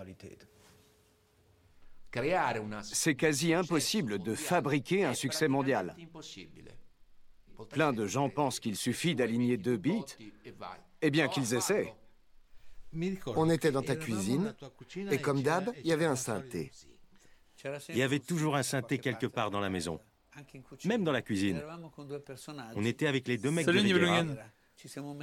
C'est 2.83 3.15
quasi 3.15 3.53
impossible 3.55 4.19
de 4.19 4.35
fabriquer 4.35 5.05
un 5.05 5.15
succès 5.15 5.49
mondial. 5.49 5.95
Plein 7.71 7.93
de 7.93 8.07
gens 8.07 8.31
pensent 8.31 8.61
qu'il 8.61 8.77
suffit 8.77 9.15
d'aligner 9.15 9.57
deux 9.57 9.77
beats. 9.77 10.17
Eh 11.03 11.11
bien 11.11 11.29
qu'ils 11.29 11.55
essaient. 11.55 11.95
On 13.27 13.51
était 13.51 13.71
dans 13.71 13.83
ta 13.83 13.97
cuisine, 13.97 14.55
et 15.11 15.19
comme 15.19 15.43
d'hab, 15.43 15.71
il 15.85 15.87
y 15.87 15.93
avait 15.93 16.07
un 16.07 16.17
synthé. 16.17 16.71
Il 17.91 17.97
y 17.97 18.03
avait 18.03 18.21
toujours 18.21 18.57
un 18.57 18.63
synthé 18.63 18.99
quelque 18.99 19.27
part 19.27 19.51
dans 19.51 19.61
la 19.61 19.69
maison, 19.69 20.01
même 20.85 21.05
dans 21.05 21.13
la 21.13 21.23
cuisine. 21.23 21.63
On 22.77 22.85
était 22.85 23.07
avec 23.07 23.29
les 23.29 23.37
deux 23.37 23.51
mecs 23.51 23.67
Salut, 23.67 23.83
de. 23.83 24.37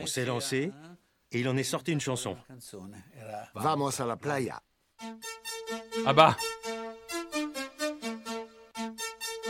On 0.01 0.05
s'est 0.05 0.25
lancé 0.25 0.71
et 1.31 1.39
il 1.39 1.47
en 1.47 1.57
est 1.57 1.63
sorti 1.63 1.91
une 1.91 2.01
chanson. 2.01 2.37
Vamos 3.55 4.01
a 4.01 4.05
la 4.05 4.17
playa. 4.17 4.61
Ah 6.05 6.13
bah. 6.13 6.37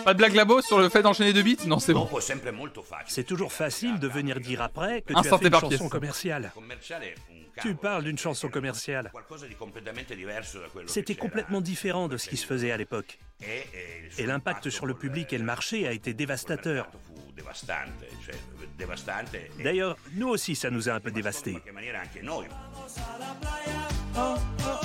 Pas 0.06 0.14
de 0.14 0.20
blague 0.20 0.36
labo 0.36 0.62
sur 0.62 0.78
le 0.78 0.88
fait 0.90 1.02
d'enchaîner 1.02 1.34
deux 1.34 1.42
beats 1.42 1.66
Non, 1.66 1.80
c'est 1.80 1.94
bon. 1.94 2.08
C'est 3.08 3.24
toujours 3.24 3.52
facile 3.52 4.00
de 4.00 4.08
venir 4.08 4.40
dire 4.40 4.62
après 4.62 5.02
que 5.02 5.14
tu 5.14 5.20
as 5.20 5.24
fait 5.24 5.48
une 5.48 5.52
chanson 5.52 5.68
pièce. 5.68 5.90
commerciale. 5.90 6.52
Tu 7.62 7.74
parles 7.74 8.04
d'une 8.04 8.18
chanson 8.18 8.48
commerciale. 8.48 9.12
C'était 10.86 11.16
complètement 11.16 11.60
différent 11.62 12.08
de 12.08 12.18
ce 12.18 12.30
qui 12.30 12.38
se 12.38 12.46
faisait 12.46 12.72
à 12.72 12.78
l'époque. 12.78 13.18
Et 14.20 14.26
l'impact 14.26 14.70
sur 14.70 14.86
le 14.86 14.94
public 14.94 15.34
et 15.34 15.38
le 15.40 15.44
marché 15.44 15.88
a 15.88 15.92
été 15.92 16.14
dévastateur. 16.14 16.88
D'ailleurs, 19.64 19.98
nous 20.14 20.28
aussi, 20.28 20.56
ça 20.56 20.70
nous 20.70 20.88
a 20.88 20.94
un 20.94 21.00
peu 21.00 21.12
dévastés. 21.12 21.58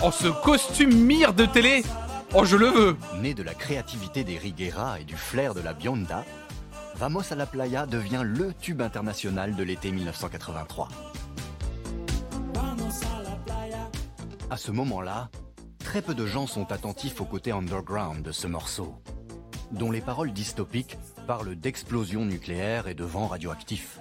Oh, 0.02 0.11
ce 0.11 0.28
costume 0.28 0.94
mire 0.94 1.32
de 1.32 1.47
télé 1.47 1.82
Oh, 2.35 2.44
je 2.44 2.57
le 2.57 2.66
veux 2.66 2.97
Né 3.20 3.35
de 3.35 3.43
la 3.43 3.55
créativité 3.55 4.24
des 4.24 4.39
Riguera 4.39 5.01
et 5.01 5.05
du 5.05 5.16
flair 5.16 5.55
de 5.55 5.61
la 5.61 5.73
Bionda, 5.73 6.24
Vamos 6.97 7.32
a 7.32 7.35
la 7.35 7.47
Playa 7.47 7.86
devient 7.86 8.23
le 8.24 8.52
tube 8.55 8.82
international 8.82 9.55
de 9.55 9.62
l'été 9.62 9.90
1983. 9.90 10.89
À 14.51 14.57
ce 14.57 14.70
moment-là, 14.73 15.31
très 15.78 16.02
peu 16.02 16.15
de 16.15 16.27
gens 16.27 16.47
sont 16.47 16.73
attentifs 16.73 17.20
au 17.20 17.24
côté 17.24 17.52
underground 17.52 18.23
de 18.23 18.32
ce 18.32 18.47
morceau, 18.47 18.94
dont 19.70 19.90
les 19.90 20.01
paroles 20.01 20.32
dystopiques 20.32 20.98
parlent 21.27 21.55
d'explosions 21.55 22.24
nucléaires 22.24 22.89
et 22.89 22.94
de 22.94 23.05
vents 23.05 23.28
radioactifs. 23.28 23.98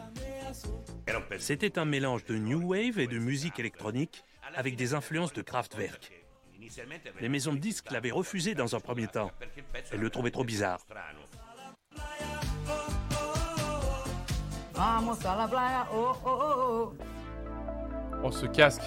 C'était 1.38 1.78
un 1.78 1.86
mélange 1.86 2.26
de 2.26 2.36
new 2.36 2.62
wave 2.72 3.00
et 3.00 3.08
de 3.08 3.20
musique 3.20 3.60
électronique 3.60 4.24
avec 4.56 4.76
des 4.76 4.94
influences 4.94 5.34
de 5.34 5.42
Kraftwerk. 5.42 6.12
Les 7.20 7.30
maisons 7.30 7.54
de 7.54 7.60
disques 7.60 7.92
l'avaient 7.92 8.12
refusé 8.12 8.54
dans 8.56 8.76
un 8.76 8.80
premier 8.80 9.08
temps. 9.08 9.32
Elles 9.92 10.00
le 10.00 10.10
trouvaient 10.10 10.32
trop 10.32 10.44
bizarre. 10.44 10.80
Vamos 14.74 15.26
a 15.26 15.36
la 15.36 15.48
playa, 15.48 15.88
oh 15.94 16.12
oh 16.26 16.42
oh. 16.42 16.94
Oh, 18.24 18.32
ce 18.32 18.46
casque 18.46 18.82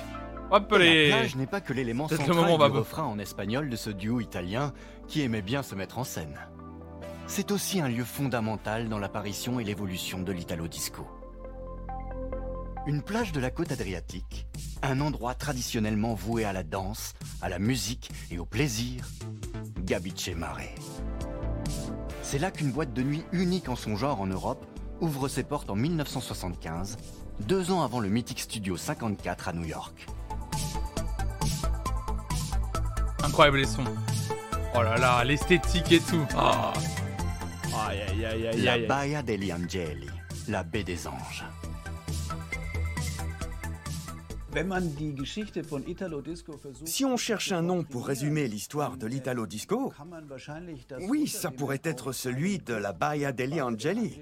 Hop 0.51 0.70
La 0.72 0.78
les 0.78 1.09
plage 1.09 1.36
n'est 1.36 1.47
pas 1.47 1.60
que 1.60 1.72
l'élément 1.72 2.09
central 2.09 2.28
le 2.28 2.34
moment, 2.34 2.68
du 2.68 2.76
refrain 2.76 3.05
en 3.05 3.18
espagnol 3.18 3.70
de 3.70 3.76
ce 3.76 3.90
duo 3.90 4.20
italien 4.20 4.72
qui 5.09 5.22
aimait 5.22 5.43
bien 5.43 5.62
se 5.62 5.74
mettre 5.74 5.98
en 5.98 6.05
scène. 6.05 6.39
C'est 7.26 7.51
aussi 7.51 7.80
un 7.80 7.89
lieu 7.89 8.05
fondamental 8.05 8.89
dans 8.89 8.98
l'apparition 8.98 9.60
et 9.60 9.64
l'évolution 9.64 10.20
de 10.20 10.32
l'italo 10.32 10.68
disco. 10.68 11.06
Une 12.84 13.00
plage 13.00 13.30
de 13.30 13.38
la 13.38 13.50
côte 13.50 13.70
adriatique, 13.70 14.46
un 14.82 15.00
endroit 15.00 15.34
traditionnellement 15.34 16.14
voué 16.14 16.44
à 16.44 16.52
la 16.52 16.64
danse, 16.64 17.14
à 17.40 17.48
la 17.48 17.60
musique 17.60 18.10
et 18.32 18.40
au 18.40 18.44
plaisir, 18.44 19.06
Gabice 19.84 20.30
Mare. 20.34 20.59
C'est 22.22 22.40
là 22.40 22.50
qu'une 22.50 22.72
boîte 22.72 22.92
de 22.92 23.02
nuit 23.02 23.24
unique 23.30 23.68
en 23.68 23.76
son 23.76 23.94
genre 23.96 24.20
en 24.20 24.26
Europe 24.26 24.66
ouvre 25.00 25.28
ses 25.28 25.44
portes 25.44 25.70
en 25.70 25.76
1975, 25.76 26.96
deux 27.46 27.70
ans 27.70 27.82
avant 27.82 28.00
le 28.00 28.09
mythique 28.09 28.40
Studio 28.40 28.76
54 28.76 29.48
à 29.48 29.52
New 29.52 29.64
York. 29.64 30.06
Incroyable 33.22 33.59
les 33.59 33.66
sons. 33.66 33.84
Oh 34.74 34.82
là 34.82 34.96
là, 34.96 35.22
l'esthétique 35.22 35.92
et 35.92 36.00
tout. 36.00 36.26
Ah. 36.36 36.72
Aïe 37.88 38.00
aïe 38.09 38.24
aïe 38.24 38.46
aïe 38.48 38.60
La. 38.60 38.78
Baia 38.78 39.22
degli 39.22 39.52
Angeli, 39.52 40.09
la 40.48 40.64
baie 40.64 40.82
des 40.82 41.06
anges. 41.06 41.44
Si 46.84 47.04
on 47.04 47.16
cherche 47.16 47.52
un 47.52 47.62
nom 47.62 47.84
pour 47.84 48.06
résumer 48.06 48.48
l'histoire 48.48 48.96
de 48.96 49.06
l'Italo 49.06 49.46
Disco, 49.46 49.92
oui, 51.08 51.26
ça 51.26 51.50
pourrait 51.50 51.80
être 51.84 52.12
celui 52.12 52.58
de 52.58 52.74
la 52.74 52.92
Baia 52.92 53.32
degli 53.32 53.60
Angeli. 53.60 54.20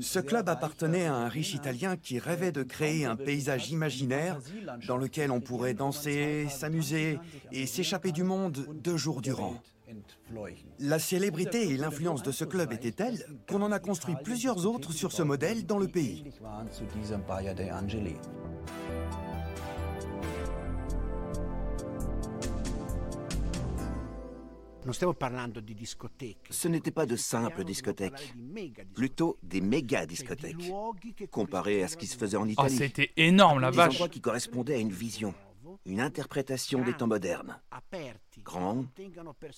Ce 0.00 0.18
club 0.18 0.48
appartenait 0.48 1.06
à 1.06 1.14
un 1.14 1.28
riche 1.28 1.54
Italien 1.54 1.96
qui 1.96 2.18
rêvait 2.18 2.52
de 2.52 2.62
créer 2.62 3.04
un 3.04 3.16
paysage 3.16 3.70
imaginaire 3.70 4.38
dans 4.86 4.96
lequel 4.96 5.30
on 5.30 5.40
pourrait 5.40 5.74
danser, 5.74 6.48
s'amuser 6.48 7.18
et 7.52 7.66
s'échapper 7.66 8.10
du 8.10 8.24
monde 8.24 8.66
deux 8.82 8.96
jours 8.96 9.22
durant. 9.22 9.62
La 10.78 10.98
célébrité 10.98 11.70
et 11.70 11.76
l'influence 11.76 12.22
de 12.22 12.32
ce 12.32 12.44
club 12.44 12.72
étaient 12.72 12.92
telles 12.92 13.24
qu'on 13.48 13.62
en 13.62 13.72
a 13.72 13.78
construit 13.78 14.14
plusieurs 14.22 14.66
autres 14.66 14.92
sur 14.92 15.12
ce 15.12 15.22
modèle 15.22 15.66
dans 15.66 15.78
le 15.78 15.88
pays. 15.88 16.24
Ce 26.50 26.68
n'était 26.68 26.90
pas 26.90 27.06
de 27.06 27.16
simples 27.16 27.64
discothèques, 27.64 28.34
plutôt 28.94 29.38
des 29.42 29.60
méga 29.60 30.06
discothèques, 30.06 30.72
comparé 31.30 31.82
à 31.82 31.88
ce 31.88 31.96
qui 31.96 32.06
se 32.06 32.16
faisait 32.16 32.36
en 32.36 32.44
Oh, 32.44 32.46
Italie. 32.46 32.76
c'était 32.76 33.10
énorme 33.16 33.60
la 33.60 33.70
Des 33.70 33.76
vache. 33.76 33.92
endroits 33.92 34.08
qui 34.08 34.20
correspondaient 34.20 34.74
à 34.74 34.78
une 34.78 34.90
vision, 34.92 35.34
une 35.84 36.00
interprétation 36.00 36.82
des 36.82 36.94
temps 36.94 37.06
modernes. 37.06 37.60
Grands, 38.38 38.84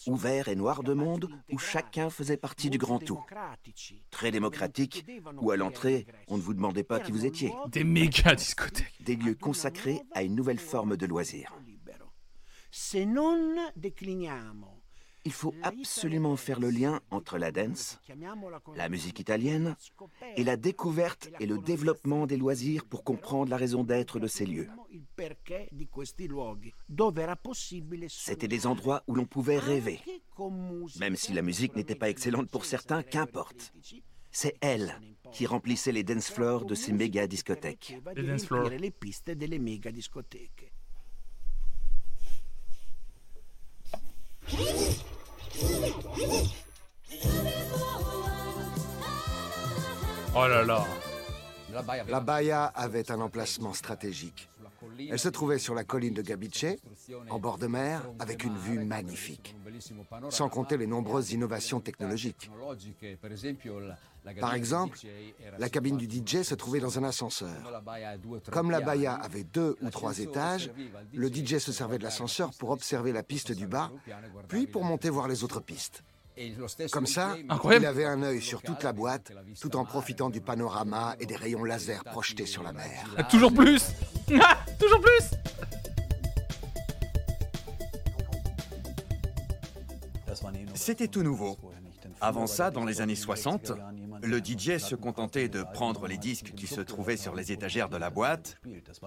ouverts 0.07 0.49
et 0.49 0.57
noirs 0.57 0.83
de 0.83 0.95
monde, 0.95 1.29
où 1.51 1.59
chacun 1.59 2.11
faisait 2.11 2.37
partie 2.37 2.71
du 2.71 2.79
grand 2.79 2.99
tout. 2.99 3.23
Très 4.11 4.31
démocratique, 4.31 5.07
où 5.41 5.51
à 5.51 5.57
l'entrée, 5.57 6.07
on 6.29 6.37
ne 6.37 6.43
vous 6.43 6.55
demandait 6.55 6.85
pas 6.85 7.01
qui 7.01 7.13
vous 7.13 7.27
étiez. 7.27 7.53
Des 7.69 7.85
méga 7.85 8.35
discothèques. 8.35 8.93
Des 9.01 9.17
lieux 9.17 9.35
consacrés 9.35 10.01
à 10.13 10.23
une 10.23 10.35
nouvelle 10.35 10.59
forme 10.59 10.97
de 10.97 11.07
loisir. 11.07 11.55
Il 15.25 15.33
faut 15.33 15.55
absolument 15.63 16.37
faire 16.37 16.59
le 16.59 16.71
lien 16.71 17.01
entre 17.11 17.39
la 17.39 17.53
dance, 17.53 18.01
la 18.75 18.89
musique 18.89 19.21
italienne, 19.21 19.77
et 20.37 20.43
la 20.43 20.57
découverte 20.57 21.31
et 21.39 21.47
le 21.47 21.59
développement 21.59 22.27
des 22.27 22.37
loisirs 22.37 22.85
pour 22.85 23.05
comprendre 23.05 23.51
la 23.51 23.57
raison 23.57 23.85
d'être 23.85 24.19
de 24.19 24.27
ces 24.27 24.47
lieux. 24.47 24.69
C'était 28.09 28.49
des 28.49 28.67
endroits 28.67 29.05
où 29.07 29.15
l'on 29.15 29.27
pouvait 29.27 29.59
rêver. 29.59 30.01
Même 30.99 31.17
si 31.17 31.33
la 31.33 31.43
musique 31.43 31.77
n'était 31.77 31.95
pas 31.95 32.11
excellente 32.11 32.51
pour 32.51 32.65
certains, 32.65 33.03
qu'importe. 33.03 33.73
C'est 34.33 34.57
elle 34.61 34.99
qui 35.31 35.47
remplissait 35.47 35.93
les 35.93 36.03
dance 36.03 36.31
floors 36.31 36.65
de 36.65 36.75
ces 36.75 36.93
méga 36.93 37.27
discothèques. 37.27 37.97
Les 38.17 38.23
dance 38.23 38.47
floors. 38.47 38.71
Oh 50.35 50.47
là 50.49 50.65
là. 50.65 50.87
La 52.09 52.21
Baia 52.21 52.65
avait 52.65 53.11
un 53.11 53.21
emplacement 53.21 53.73
stratégique. 53.73 54.49
Elle 55.11 55.19
se 55.19 55.29
trouvait 55.29 55.59
sur 55.59 55.75
la 55.75 55.85
colline 55.85 56.15
de 56.15 56.23
Gabice, 56.23 56.67
en 57.31 57.39
bord 57.39 57.59
de 57.59 57.67
mer, 57.67 58.03
avec 58.19 58.45
une 58.45 58.57
vue 58.57 58.85
magnifique. 58.85 59.55
Sans 60.31 60.49
compter 60.49 60.77
les 60.77 60.87
nombreuses 60.87 61.33
innovations 61.33 61.81
technologiques. 61.81 62.51
Par 64.41 64.55
exemple, 64.55 64.99
la 65.59 65.69
cabine 65.69 65.97
du 65.97 66.07
DJ 66.07 66.43
se 66.43 66.55
trouvait 66.55 66.81
dans 66.81 66.99
un 66.99 67.05
ascenseur. 67.05 67.83
Comme 68.51 68.71
la 68.71 68.81
Baia 68.81 69.15
avait 69.15 69.45
deux 69.45 69.77
ou 69.83 69.91
trois 69.91 70.19
étages, 70.19 70.71
le 71.13 71.29
DJ 71.29 71.59
se 71.59 71.73
servait 71.73 71.99
de 71.99 72.05
l'ascenseur 72.05 72.51
pour 72.59 72.71
observer 72.71 73.13
la 73.13 73.23
piste 73.23 73.53
du 73.53 73.67
bas, 73.67 73.91
puis 74.49 74.67
pour 74.67 74.85
monter 74.85 75.11
voir 75.11 75.29
les 75.29 75.43
autres 75.45 75.61
pistes. 75.61 76.03
Comme 76.91 77.07
ça, 77.07 77.37
Incroyable. 77.49 77.85
il 77.85 77.89
avait 77.89 78.05
un 78.07 78.23
œil 78.23 78.41
sur 78.41 78.63
toute 78.63 78.83
la 78.83 78.93
boîte, 78.95 79.33
tout 79.61 79.77
en 79.77 79.85
profitant 79.85 80.31
du 80.31 80.41
panorama 80.41 81.15
et 81.21 81.27
des 81.27 81.37
rayons 81.37 81.65
laser 81.65 82.03
projetés 82.05 82.47
sur 82.47 82.63
la 82.63 82.73
mer. 82.73 83.05
Ah, 83.19 83.25
Toujours 83.25 83.53
plus 83.53 83.83
Ah, 84.41 84.65
Toujours 84.79 85.01
plus 85.01 85.31
C'était 90.75 91.09
tout 91.09 91.23
nouveau. 91.23 91.59
Avant 92.23 92.47
ça, 92.47 92.71
dans 92.71 92.85
les 92.85 93.01
années 93.01 93.17
60, 93.17 93.73
le 94.23 94.39
DJ 94.39 94.79
se 94.79 94.95
contentait 94.95 95.49
de 95.49 95.65
prendre 95.75 96.07
les 96.07 96.19
disques 96.19 96.53
qui 96.55 96.69
se 96.69 96.81
trouvaient 96.81 97.17
sur 97.17 97.35
les 97.35 97.51
étagères 97.51 97.89
de 97.89 97.97
la 97.97 98.11
boîte 98.11 98.61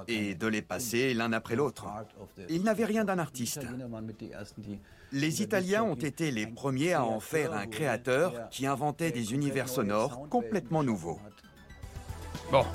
et 0.10 0.36
de 0.36 0.48
les 0.48 0.62
passer 0.62 1.14
l'un 1.14 1.32
après 1.32 1.56
l'autre. 1.56 1.86
Il 2.50 2.64
n'avait 2.64 2.84
rien 2.84 3.06
d'un 3.06 3.18
artiste. 3.18 3.66
Les 5.14 5.42
Italiens 5.42 5.84
ont 5.84 5.96
été 5.96 6.30
les 6.30 6.46
premiers 6.46 6.92
à 6.92 7.06
en 7.06 7.22
faire 7.22 7.54
un 7.54 7.68
créateur 7.68 8.50
qui 8.50 8.68
inventait 8.68 9.12
des 9.12 9.34
univers 9.34 9.70
sonores 9.70 10.28
complètement 10.28 10.84
nouveaux. 10.84 11.22
Bon. 12.52 12.66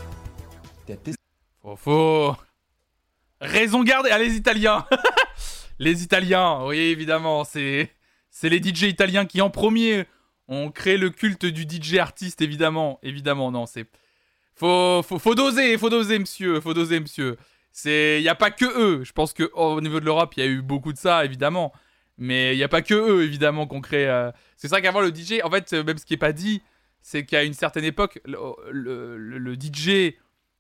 Faut... 1.76 2.34
Raison 3.42 3.84
garder. 3.84 4.08
Ah, 4.10 4.18
les 4.18 4.36
Italiens 4.36 4.86
Les 5.78 6.02
Italiens, 6.02 6.64
oui, 6.64 6.78
évidemment. 6.78 7.44
C'est 7.44 7.90
c'est 8.30 8.48
les 8.48 8.62
DJ 8.62 8.84
italiens 8.84 9.26
qui, 9.26 9.42
en 9.42 9.50
premier, 9.50 10.06
ont 10.50 10.70
créé 10.70 10.98
le 10.98 11.08
culte 11.08 11.46
du 11.46 11.62
DJ 11.62 11.96
artiste, 11.96 12.42
évidemment. 12.42 12.98
Évidemment, 13.02 13.50
non, 13.50 13.64
c'est... 13.64 13.86
Faut, 14.56 15.02
faut, 15.02 15.34
doser, 15.34 15.78
faut 15.78 15.88
doser, 15.88 16.18
monsieur. 16.18 16.60
Faut 16.60 16.74
doser, 16.74 17.00
monsieur. 17.00 17.38
Il 17.86 18.20
n'y 18.20 18.28
a 18.28 18.34
pas 18.34 18.50
que 18.50 18.66
eux. 18.66 19.04
Je 19.04 19.12
pense 19.12 19.32
que 19.32 19.50
au 19.54 19.80
niveau 19.80 20.00
de 20.00 20.04
l'Europe, 20.04 20.34
il 20.36 20.40
y 20.40 20.46
a 20.46 20.50
eu 20.50 20.60
beaucoup 20.60 20.92
de 20.92 20.98
ça, 20.98 21.24
évidemment. 21.24 21.72
Mais 22.18 22.52
il 22.54 22.58
n'y 22.58 22.64
a 22.64 22.68
pas 22.68 22.82
que 22.82 22.92
eux, 22.92 23.22
évidemment, 23.24 23.66
qu'on 23.66 23.80
crée... 23.80 24.06
euh, 24.06 24.30
C'est 24.56 24.68
ça 24.68 24.82
qu'avant, 24.82 25.00
le 25.00 25.14
DJ... 25.14 25.40
En 25.42 25.50
fait, 25.50 25.72
euh, 25.72 25.82
même 25.82 25.96
ce 25.96 26.04
qui 26.04 26.12
n'est 26.12 26.18
pas 26.18 26.32
dit, 26.32 26.60
c'est 27.00 27.24
qu'à 27.24 27.44
une 27.44 27.54
certaine 27.54 27.84
époque, 27.84 28.20
le, 28.26 29.54
DJ 29.54 30.14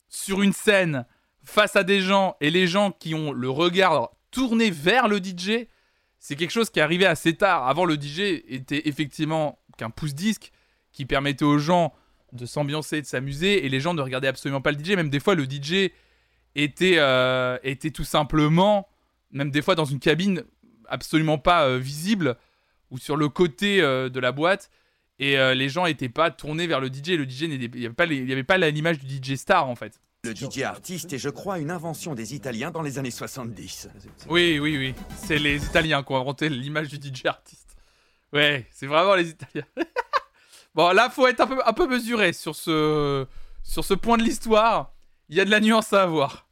sur 0.08 0.40
une 0.40 0.54
scène 0.54 1.04
face 1.44 1.76
à 1.76 1.84
des 1.84 2.00
gens 2.00 2.36
et 2.40 2.50
les 2.50 2.66
gens 2.66 2.92
qui 2.92 3.14
ont 3.14 3.32
le 3.32 3.50
regard 3.50 4.10
tourné 4.30 4.70
vers 4.70 5.08
le 5.08 5.18
DJ, 5.18 5.66
c'est 6.18 6.36
quelque 6.36 6.50
chose 6.50 6.70
qui 6.70 6.80
arrivé 6.80 7.04
assez 7.06 7.34
tard. 7.34 7.68
Avant, 7.68 7.84
le 7.84 7.96
DJ 7.96 8.42
était 8.48 8.88
effectivement 8.88 9.58
qu'un 9.80 9.90
pouce-disque 9.90 10.52
qui 10.92 11.06
permettait 11.06 11.44
aux 11.44 11.58
gens 11.58 11.94
de 12.32 12.46
s'ambiancer, 12.46 13.00
de 13.00 13.06
s'amuser, 13.06 13.64
et 13.64 13.68
les 13.68 13.80
gens 13.80 13.94
ne 13.94 14.02
regardaient 14.02 14.28
absolument 14.28 14.60
pas 14.60 14.72
le 14.72 14.78
DJ. 14.78 14.90
Même 14.90 15.10
des 15.10 15.20
fois, 15.20 15.34
le 15.34 15.44
DJ 15.44 15.90
était, 16.54 16.96
euh, 16.98 17.58
était 17.62 17.90
tout 17.90 18.04
simplement, 18.04 18.88
même 19.32 19.50
des 19.50 19.62
fois 19.62 19.74
dans 19.74 19.84
une 19.84 19.98
cabine 19.98 20.44
absolument 20.88 21.38
pas 21.38 21.66
euh, 21.66 21.78
visible, 21.78 22.36
ou 22.90 22.98
sur 22.98 23.16
le 23.16 23.28
côté 23.28 23.80
euh, 23.80 24.08
de 24.08 24.20
la 24.20 24.32
boîte, 24.32 24.70
et 25.18 25.36
les 25.54 25.68
gens 25.68 25.84
n'étaient 25.84 26.08
pas 26.08 26.30
tournés 26.30 26.66
vers 26.66 26.80
le 26.80 26.88
DJ. 26.88 27.10
Le 27.10 27.28
DJ, 27.28 27.42
il 27.42 27.70
n'y 27.70 27.84
avait 28.32 28.42
pas 28.42 28.56
l'image 28.56 28.98
du 29.00 29.16
DJ 29.16 29.36
star, 29.36 29.68
en 29.68 29.74
fait. 29.74 30.00
Le 30.24 30.34
DJ 30.34 30.62
artiste 30.62 31.12
est, 31.12 31.18
je 31.18 31.28
crois, 31.28 31.58
une 31.58 31.70
invention 31.70 32.14
des 32.14 32.34
Italiens 32.34 32.70
dans 32.70 32.80
les 32.80 32.98
années 32.98 33.10
70. 33.10 33.90
Oui, 34.30 34.58
oui, 34.58 34.78
oui. 34.78 34.94
C'est 35.18 35.38
les 35.38 35.62
Italiens 35.62 36.02
qui 36.02 36.12
ont 36.12 36.16
inventé 36.16 36.48
l'image 36.48 36.88
du 36.88 36.96
DJ 36.96 37.26
artiste. 37.26 37.69
Ouais, 38.32 38.66
c'est 38.70 38.86
vraiment 38.86 39.14
les 39.14 39.30
Italiens. 39.30 39.66
bon, 40.74 40.92
là, 40.92 41.10
faut 41.10 41.26
être 41.26 41.40
un 41.40 41.46
peu, 41.46 41.58
un 41.64 41.72
peu 41.72 41.86
mesuré 41.86 42.32
sur 42.32 42.54
ce, 42.54 43.26
sur 43.62 43.84
ce 43.84 43.94
point 43.94 44.18
de 44.18 44.22
l'histoire. 44.22 44.94
Il 45.28 45.36
y 45.36 45.40
a 45.40 45.44
de 45.44 45.50
la 45.50 45.60
nuance 45.60 45.92
à 45.92 46.02
avoir. 46.02 46.46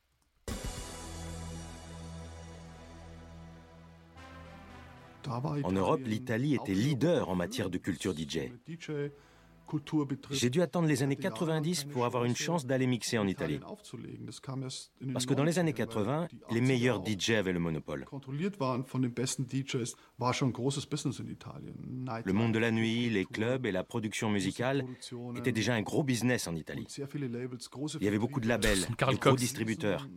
En 5.31 5.73
Europe, 5.73 6.01
l'Italie 6.07 6.55
était 6.55 6.73
leader 6.73 7.29
en 7.29 7.35
matière 7.35 7.69
de 7.69 7.79
culture 7.79 8.15
DJ. 8.17 8.51
J'ai 10.31 10.51
dû 10.51 10.63
attendre 10.63 10.89
les 10.89 11.03
années 11.03 11.17
90 11.17 11.85
pour 11.85 12.05
avoir 12.05 12.25
une 12.25 12.37
chance 12.37 12.67
d'aller 12.67 12.87
mixer 12.87 13.19
en 13.19 13.27
Italie. 13.27 13.61
Parce 15.13 15.27
que 15.27 15.35
dans 15.35 15.45
les 15.45 15.59
années 15.59 15.73
80, 15.73 16.29
les 16.51 16.61
meilleurs 16.61 17.05
DJ 17.05 17.31
avaient 17.31 17.53
le 17.53 17.59
monopole. 17.59 18.07
Le 22.25 22.33
monde 22.33 22.53
de 22.53 22.59
la 22.59 22.71
nuit, 22.71 23.11
les 23.11 23.25
clubs 23.25 23.67
et 23.67 23.73
la 23.73 23.85
production 23.85 24.31
musicale 24.31 24.85
étaient 25.37 25.53
déjà 25.53 25.75
un 25.75 25.83
gros 25.83 26.03
business 26.03 26.47
en 26.47 26.55
Italie. 26.55 26.87
Il 28.01 28.05
y 28.05 28.09
avait 28.09 28.19
beaucoup 28.19 28.41
de 28.41 28.49
labels, 28.49 28.81
de 28.81 29.17
gros 29.17 29.37
distributeurs. 29.37 30.09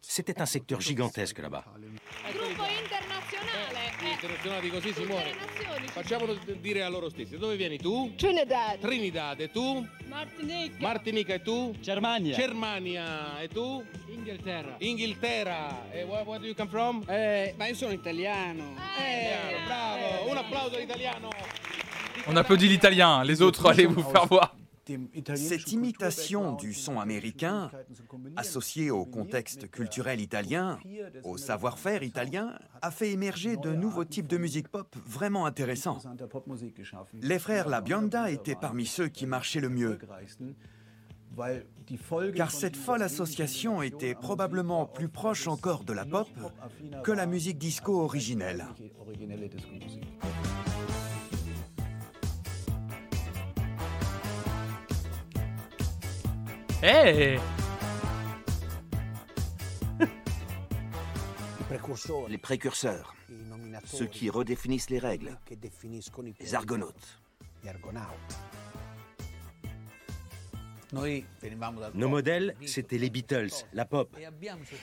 C'était 0.00 0.40
un 0.40 0.46
secteur 0.46 0.80
gigantesque 0.80 1.38
là-bas. 1.38 1.64
Internazionali 4.24 4.70
così 4.70 4.94
si 4.94 5.04
muore. 5.04 5.34
Facciamolo 5.92 6.38
dire 6.58 6.82
a 6.82 6.88
loro 6.88 7.10
stessi. 7.10 7.36
Dove 7.36 7.56
vieni 7.56 7.76
tu? 7.76 8.10
Trinidad. 8.16 8.78
Trinidad. 8.78 9.38
E 9.38 9.50
tu? 9.50 9.86
Martinica. 10.08 10.76
Martinica. 10.78 11.34
E 11.34 11.42
tu? 11.42 11.74
Germania. 11.78 12.34
Germania. 12.34 13.38
E 13.42 13.48
tu? 13.48 13.84
Inghilterra. 14.08 14.76
Inghilterra. 14.78 15.90
E 15.92 16.04
where, 16.04 16.24
where 16.24 16.40
do 16.40 16.46
you 16.46 16.54
come 16.54 16.70
from? 16.70 17.04
Eh, 17.06 17.52
ma 17.58 17.66
io 17.66 17.74
sono 17.74 17.92
italiano. 17.92 18.74
Eh, 18.98 19.56
bravo. 19.66 20.30
Un 20.30 20.36
applauso 20.38 20.76
all'italiano. 20.76 21.28
On 22.24 22.36
applaudit 22.38 22.70
l'italien. 22.70 23.24
Les 23.24 23.42
autres, 23.42 23.66
allez 23.66 23.84
vous 23.84 24.02
faire 24.10 24.26
voir. 24.26 24.54
Cette 25.34 25.72
imitation 25.72 26.52
du 26.52 26.74
son 26.74 27.00
américain, 27.00 27.70
associée 28.36 28.90
au 28.90 29.04
contexte 29.04 29.70
culturel 29.70 30.20
italien, 30.20 30.78
au 31.22 31.36
savoir-faire 31.36 32.02
italien, 32.02 32.58
a 32.82 32.90
fait 32.90 33.10
émerger 33.10 33.56
de 33.56 33.72
nouveaux 33.72 34.04
types 34.04 34.26
de 34.26 34.36
musique 34.36 34.68
pop 34.68 34.94
vraiment 35.06 35.46
intéressants. 35.46 35.98
Les 37.22 37.38
frères 37.38 37.68
La 37.68 37.80
Bionda 37.80 38.30
étaient 38.30 38.56
parmi 38.56 38.86
ceux 38.86 39.08
qui 39.08 39.26
marchaient 39.26 39.60
le 39.60 39.70
mieux. 39.70 39.98
Car 42.36 42.50
cette 42.50 42.76
folle 42.76 43.02
association 43.02 43.82
était 43.82 44.14
probablement 44.14 44.86
plus 44.86 45.08
proche 45.08 45.48
encore 45.48 45.84
de 45.84 45.92
la 45.92 46.04
pop 46.04 46.28
que 47.02 47.12
la 47.12 47.26
musique 47.26 47.58
disco 47.58 48.00
originelle. 48.00 48.66
Hey 56.82 57.38
Les 62.28 62.38
précurseurs, 62.38 63.14
ceux 63.84 64.06
qui 64.06 64.30
redéfinissent 64.30 64.90
les 64.90 64.98
règles, 64.98 65.38
les 66.40 66.54
argonautes. 66.54 67.18
Nos 71.94 72.08
modèles, 72.08 72.54
c'était 72.66 72.98
les 72.98 73.10
Beatles, 73.10 73.50
la 73.72 73.84
pop. 73.84 74.16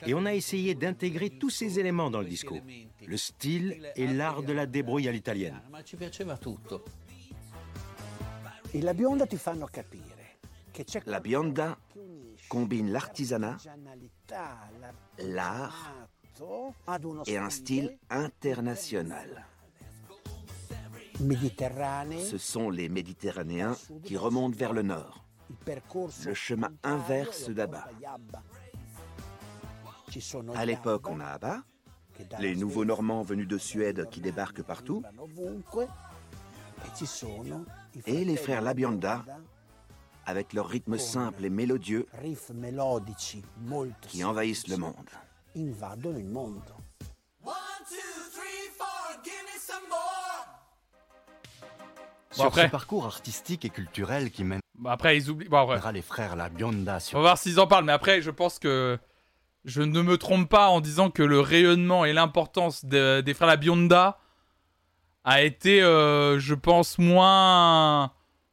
Et 0.06 0.14
on 0.14 0.26
a 0.26 0.34
essayé 0.34 0.76
d'intégrer 0.76 1.30
tous 1.30 1.50
ces 1.50 1.80
éléments 1.80 2.10
dans 2.10 2.20
le 2.20 2.28
disco. 2.28 2.58
Le 3.06 3.18
style 3.18 3.92
et 3.96 4.08
l'art 4.08 4.44
de 4.44 4.54
la 4.54 4.66
débrouille 4.66 5.08
à 5.08 5.12
l'italienne. 5.12 5.62
Tutto. 6.42 6.84
E 8.74 8.82
la 8.82 8.94
bionda 8.94 9.26
ti 9.26 9.36
fanno 9.36 9.66
capire 9.66 10.11
La 11.06 11.20
bionda 11.20 11.78
combine 12.50 12.92
l'artisanat, 12.92 13.58
l'art 15.20 15.94
et 17.28 17.38
un 17.38 17.50
style 17.50 17.98
international. 18.10 19.46
Ce 21.20 22.38
sont 22.38 22.70
les 22.70 22.90
Méditerranéens 22.90 23.76
qui 24.04 24.18
remontent 24.18 24.58
vers 24.58 24.74
le 24.74 24.82
nord, 24.82 25.26
le 26.26 26.34
chemin 26.34 26.72
inverse 26.84 27.50
d'Abba. 27.50 27.88
À 30.56 30.66
l'époque, 30.66 31.08
on 31.10 31.20
a 31.20 31.26
Abba, 31.26 31.64
les 32.40 32.56
nouveaux 32.56 32.86
Normands 32.86 33.22
venus 33.22 33.48
de 33.48 33.58
Suède 33.58 34.08
qui 34.10 34.22
débarquent 34.22 34.64
partout, 34.64 35.04
e 35.68 35.88
et 38.08 38.26
les 38.26 38.38
frères 38.38 38.62
La 38.62 38.74
Bionda, 38.74 39.24
avec 40.26 40.54
leur 40.54 40.68
rythme 40.68 40.98
simple 40.98 41.46
et 41.46 41.50
mélodieux 41.50 42.08
qui 44.08 44.24
envahissent 44.24 44.68
le 44.68 44.78
monde. 44.78 44.96
Sur 52.32 52.46
après- 52.46 52.66
ce 52.68 52.72
parcours 52.72 53.06
artistique 53.06 53.66
et 53.66 53.70
culturel 53.70 54.32
qui 54.32 54.44
mène 54.44 54.62
Bon, 54.76 54.90
après, 54.90 55.18
ils 55.18 55.30
oublient. 55.30 55.50
Bon, 55.50 55.70
après. 55.70 55.92
les 55.92 56.02
frères 56.02 56.36
La 56.36 56.50
Bionda 56.50 56.98
On 57.14 57.18
va 57.18 57.22
voir 57.22 57.38
s'ils 57.38 57.60
en 57.60 57.68
parlent, 57.68 57.84
mais 57.86 57.92
après, 57.92 58.22
je 58.22 58.32
pense 58.32 58.58
que 58.58 58.98
je 59.66 59.82
ne 59.82 60.02
me 60.02 60.18
trompe 60.18 60.50
pas 60.50 60.70
en 60.70 60.80
disant 60.82 61.12
que 61.12 61.22
le 61.24 61.40
rayonnement 61.40 62.06
et 62.06 62.14
l'importance 62.14 62.86
de- 62.86 63.22
des 63.22 63.34
frères 63.34 63.48
La 63.50 63.58
Bionda 63.58 64.18
a 65.24 65.44
été, 65.44 65.84
euh, 65.84 66.40
je 66.40 66.56
pense, 66.56 66.98
moins, 66.98 68.12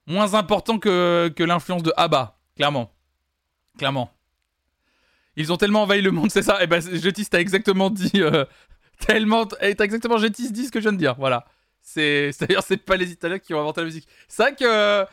moins 0.09 0.35
important 0.35 0.79
que, 0.79 1.33
que 1.37 1.45
l'influence 1.45 1.83
de 1.85 1.93
Abba, 1.97 2.37
clairement. 2.57 2.91
Clairement. 3.79 4.11
Ils 5.37 5.53
ont 5.53 5.57
tellement 5.57 5.83
envahi 5.83 6.03
le 6.03 6.11
monde, 6.11 6.31
c'est 6.33 6.43
ça. 6.43 6.63
Et 6.63 6.67
ben, 6.67 6.81
Jetis, 6.81 7.27
t'as 7.27 7.39
exactement 7.39 7.91
dit. 7.91 8.11
euh, 8.17 8.45
tellement. 9.07 9.47
eh, 9.61 9.75
T'as 9.77 9.85
exactement 9.85 10.19
Jetis 10.19 10.51
dit 10.51 10.67
ce 10.67 10.73
que 10.73 10.81
je 10.81 10.85
viens 10.89 10.93
de 10.93 10.99
dire, 10.99 11.15
voilà. 11.17 11.45
C'est 11.81 12.33
d'ailleurs 12.41 12.65
c'est 12.65 12.77
pas 12.77 12.97
les 12.97 13.13
Italiens 13.13 13.39
qui 13.39 13.55
ont 13.55 13.61
inventé 13.61 13.81
la 13.81 13.87
musique. 13.87 14.07
C'est 14.27 14.43
vrai 14.43 14.55
que 14.57 15.07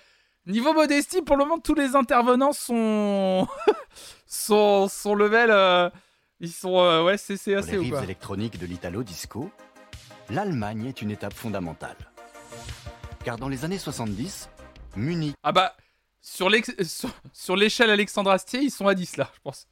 niveau 0.46 0.74
modestie, 0.74 1.22
pour 1.22 1.38
le 1.38 1.44
moment, 1.46 1.60
tous 1.60 1.76
les 1.76 1.96
intervenants 1.96 2.52
sont 2.54 3.48
sont 4.28 4.88
sont 4.90 5.16
level. 5.16 5.50
euh, 5.52 5.90
ils 6.42 6.52
sont 6.52 6.78
euh, 6.80 7.04
ouais, 7.04 7.18
c'est 7.18 7.36
assez 7.56 7.72
les 7.74 7.78
rives 7.78 7.92
quoi. 7.92 8.04
électroniques 8.04 8.60
de 8.60 8.66
l'Italo 8.66 9.04
Disco, 9.04 9.50
l'Allemagne 10.30 10.88
est 10.88 11.02
une 11.02 11.12
étape 11.12 11.34
fondamentale. 11.34 11.96
Car 13.24 13.38
dans 13.38 13.48
les 13.48 13.64
années 13.64 13.78
70, 13.78 14.50
Munich 14.96 15.36
Ah 15.44 15.52
bah 15.52 15.76
sur 16.22 16.50
l'ex- 16.50 16.74
sur, 16.84 17.10
sur 17.34 17.56
l'échelle 17.56 17.90
Alexandre 17.90 18.32
Astier, 18.32 18.62
ils 18.62 18.72
sont 18.72 18.88
à 18.88 18.96
10 18.96 19.18
là, 19.18 19.30
je 19.36 19.40
pense. 19.42 19.68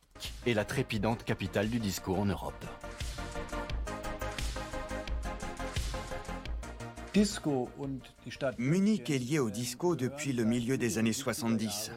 est 0.46 0.54
la 0.54 0.66
trépidante 0.66 1.24
capitale 1.24 1.70
du 1.70 1.80
disco 1.80 2.16
en 2.16 2.26
Europe. 2.26 2.64
Munich 8.58 9.10
est 9.10 9.18
lié 9.20 9.40
au 9.40 9.50
disco 9.50 9.96
depuis 9.96 10.34
le 10.34 10.44
milieu 10.46 10.78
des 10.78 10.98
années 10.98 11.14
70. 11.14 11.92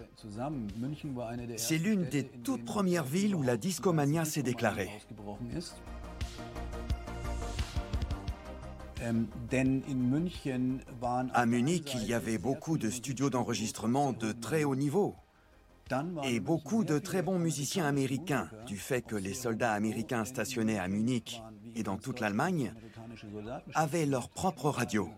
C'est 1.57 1.79
l'une 1.79 2.05
des 2.05 2.25
toutes 2.25 2.65
premières 2.65 3.05
villes 3.05 3.35
où 3.35 3.43
la 3.43 3.57
discomania 3.57 4.25
s'est 4.25 4.43
déclarée. 4.43 4.91
À 11.33 11.47
Munich, 11.47 11.95
il 11.95 12.07
y 12.07 12.15
avait 12.15 12.39
beaucoup 12.39 12.79
de 12.79 12.91
studios 12.91 13.31
d'enregistrement 13.31 14.13
de 14.13 14.33
très 14.33 14.65
haut 14.65 14.77
niveau 14.77 15.15
et 16.25 16.41
beaucoup 16.41 16.85
de 16.85 16.99
très 16.99 17.23
bons 17.23 17.39
musiciens 17.39 17.87
américains, 17.87 18.51
du 18.67 18.77
fait 18.77 19.03
que 19.03 19.15
les 19.15 19.35
soldats 19.35 19.73
américains 19.73 20.25
stationnés 20.25 20.79
à 20.79 20.89
Munich 20.89 21.43
et 21.77 21.83
dans 21.83 21.97
toute 21.97 22.21
l'Allemagne 22.21 22.73
avaient 23.75 24.07
leur 24.07 24.29
propre 24.29 24.71
radio. 24.71 25.09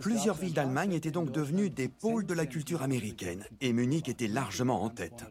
Plusieurs 0.00 0.36
villes 0.36 0.54
d'Allemagne 0.54 0.94
étaient 0.94 1.10
donc 1.10 1.30
devenues 1.30 1.70
des 1.70 1.88
pôles 1.88 2.26
de 2.26 2.34
la 2.34 2.46
culture 2.46 2.82
américaine, 2.82 3.44
et 3.60 3.72
Munich 3.72 4.08
était 4.08 4.28
largement 4.28 4.82
en 4.82 4.90
tête. 4.90 5.24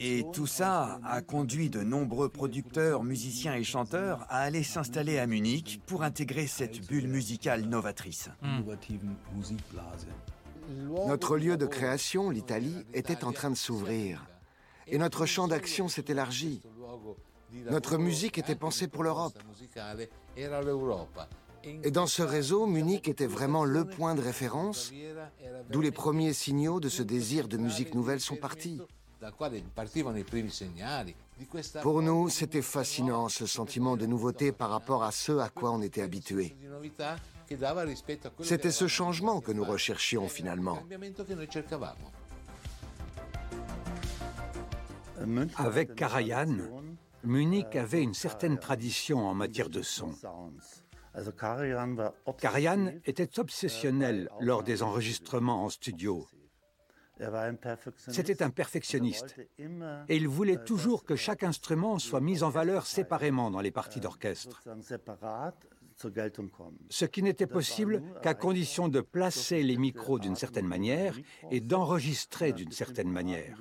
Et 0.00 0.24
tout 0.32 0.46
ça 0.46 1.00
a 1.04 1.22
conduit 1.22 1.70
de 1.70 1.82
nombreux 1.82 2.28
producteurs, 2.28 3.02
musiciens 3.04 3.54
et 3.54 3.64
chanteurs 3.64 4.26
à 4.28 4.40
aller 4.40 4.62
s'installer 4.62 5.18
à 5.18 5.26
Munich 5.26 5.80
pour 5.86 6.02
intégrer 6.02 6.46
cette 6.46 6.86
bulle 6.86 7.08
musicale 7.08 7.62
novatrice. 7.62 8.28
Notre 11.06 11.36
lieu 11.36 11.56
de 11.56 11.66
création, 11.66 12.30
l'Italie, 12.30 12.84
était 12.92 13.24
en 13.24 13.32
train 13.32 13.50
de 13.50 13.56
s'ouvrir. 13.56 14.26
Et 14.86 14.98
notre 14.98 15.26
champ 15.26 15.48
d'action 15.48 15.88
s'est 15.88 16.04
élargi. 16.08 16.60
Notre 17.70 17.98
musique 17.98 18.38
était 18.38 18.54
pensée 18.54 18.88
pour 18.88 19.04
l'Europe. 19.04 19.38
Et 21.82 21.90
dans 21.90 22.06
ce 22.06 22.22
réseau, 22.22 22.66
Munich 22.66 23.08
était 23.08 23.26
vraiment 23.26 23.64
le 23.64 23.84
point 23.84 24.14
de 24.14 24.20
référence, 24.20 24.92
d'où 25.70 25.80
les 25.80 25.92
premiers 25.92 26.32
signaux 26.32 26.80
de 26.80 26.88
ce 26.88 27.02
désir 27.02 27.48
de 27.48 27.56
musique 27.56 27.94
nouvelle 27.94 28.20
sont 28.20 28.36
partis. 28.36 28.82
Pour 31.82 32.02
nous, 32.02 32.28
c'était 32.28 32.62
fascinant 32.62 33.28
ce 33.28 33.46
sentiment 33.46 33.96
de 33.96 34.06
nouveauté 34.06 34.52
par 34.52 34.70
rapport 34.70 35.02
à 35.02 35.12
ce 35.12 35.32
à 35.38 35.48
quoi 35.48 35.72
on 35.72 35.82
était 35.82 36.02
habitué. 36.02 36.54
C'était 38.42 38.70
ce 38.70 38.86
changement 38.86 39.40
que 39.40 39.52
nous 39.52 39.64
recherchions 39.64 40.28
finalement. 40.28 40.78
Avec 45.56 45.94
Karajan, 45.94 46.56
Munich 47.22 47.76
avait 47.76 48.02
une 48.02 48.14
certaine 48.14 48.58
tradition 48.58 49.26
en 49.26 49.34
matière 49.34 49.70
de 49.70 49.82
son. 49.82 50.10
Karajan 52.38 52.92
était 53.04 53.38
obsessionnel 53.38 54.28
lors 54.40 54.62
des 54.62 54.82
enregistrements 54.82 55.64
en 55.64 55.68
studio. 55.68 56.26
C'était 57.96 58.42
un 58.42 58.50
perfectionniste. 58.50 59.36
Et 60.08 60.16
il 60.16 60.28
voulait 60.28 60.62
toujours 60.64 61.04
que 61.04 61.16
chaque 61.16 61.44
instrument 61.44 61.98
soit 61.98 62.20
mis 62.20 62.42
en 62.42 62.50
valeur 62.50 62.86
séparément 62.86 63.50
dans 63.50 63.60
les 63.60 63.70
parties 63.70 64.00
d'orchestre. 64.00 64.62
Ce 66.88 67.04
qui 67.04 67.22
n'était 67.22 67.46
possible 67.46 68.02
qu'à 68.22 68.34
condition 68.34 68.88
de 68.88 69.00
placer 69.00 69.62
les 69.62 69.76
micros 69.76 70.18
d'une 70.18 70.36
certaine 70.36 70.66
manière 70.66 71.16
et 71.50 71.60
d'enregistrer 71.60 72.52
d'une 72.52 72.72
certaine 72.72 73.10
manière. 73.10 73.56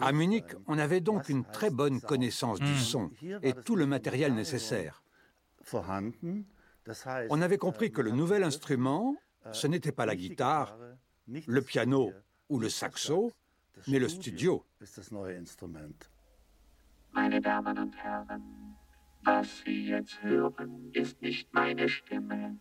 À 0.00 0.12
Munich, 0.12 0.44
on 0.66 0.78
avait 0.78 1.00
donc 1.00 1.30
une 1.30 1.44
très 1.44 1.70
bonne 1.70 2.00
connaissance 2.02 2.60
du 2.60 2.76
son 2.76 3.10
et 3.42 3.54
tout 3.54 3.76
le 3.76 3.86
matériel 3.86 4.34
nécessaire. 4.34 5.02
On 7.30 7.42
avait 7.42 7.58
compris 7.58 7.90
que 7.90 8.02
le 8.02 8.10
nouvel 8.10 8.44
instrument, 8.44 9.16
ce 9.52 9.66
n'était 9.66 9.92
pas 9.92 10.06
la 10.06 10.16
guitare, 10.16 10.76
le 11.26 11.62
piano 11.62 12.12
ou 12.48 12.58
le 12.58 12.68
saxo, 12.68 13.32
mais 13.86 13.98
le 13.98 14.08
studio. 14.08 14.64
Meine 17.12 17.40
Damen 17.40 17.78
und 17.78 17.96
Herren, 17.96 18.42
was 19.24 19.62
Sie 19.64 19.88
jetzt 19.88 20.22
hören, 20.22 20.90
ist 20.92 21.20
nicht 21.22 21.52
meine 21.52 21.88
Stimme. 21.88 22.58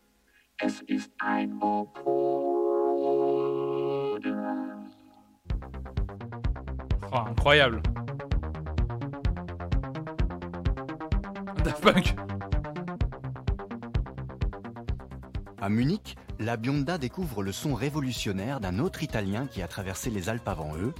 Es 0.57 0.81
ist 0.87 1.11
ein 1.19 1.59
Vocoder. 1.59 2.57
Oh, 7.11 7.25
incroyable. 7.29 7.81
Daft 11.63 11.81
Punk. 11.81 12.15
À 15.59 15.69
Munich, 15.69 16.15
la 16.39 16.57
Bionda 16.57 16.97
découvre 16.97 17.43
le 17.43 17.51
son 17.51 17.73
révolutionnaire 17.73 18.59
d'un 18.59 18.79
autre 18.79 19.03
Italien 19.03 19.47
qui 19.47 19.61
a 19.61 19.67
traversé 19.67 20.09
les 20.09 20.29
Alpes 20.29 20.47
avant 20.47 20.75
eux, 20.77 20.93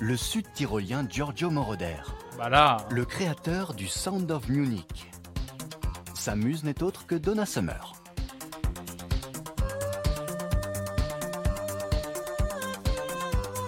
le 0.00 0.16
sud-tyrolien 0.16 1.06
Giorgio 1.08 1.50
Moroder, 1.50 1.96
Bah 2.36 2.48
là. 2.48 2.76
le 2.90 3.04
créateur 3.04 3.74
du 3.74 3.88
Sound 3.88 4.30
of 4.30 4.48
Munich. 4.48 5.10
Sa 6.14 6.36
muse 6.36 6.64
n'est 6.64 6.82
autre 6.82 7.06
que 7.06 7.14
Donna 7.14 7.46
Summer. 7.46 7.94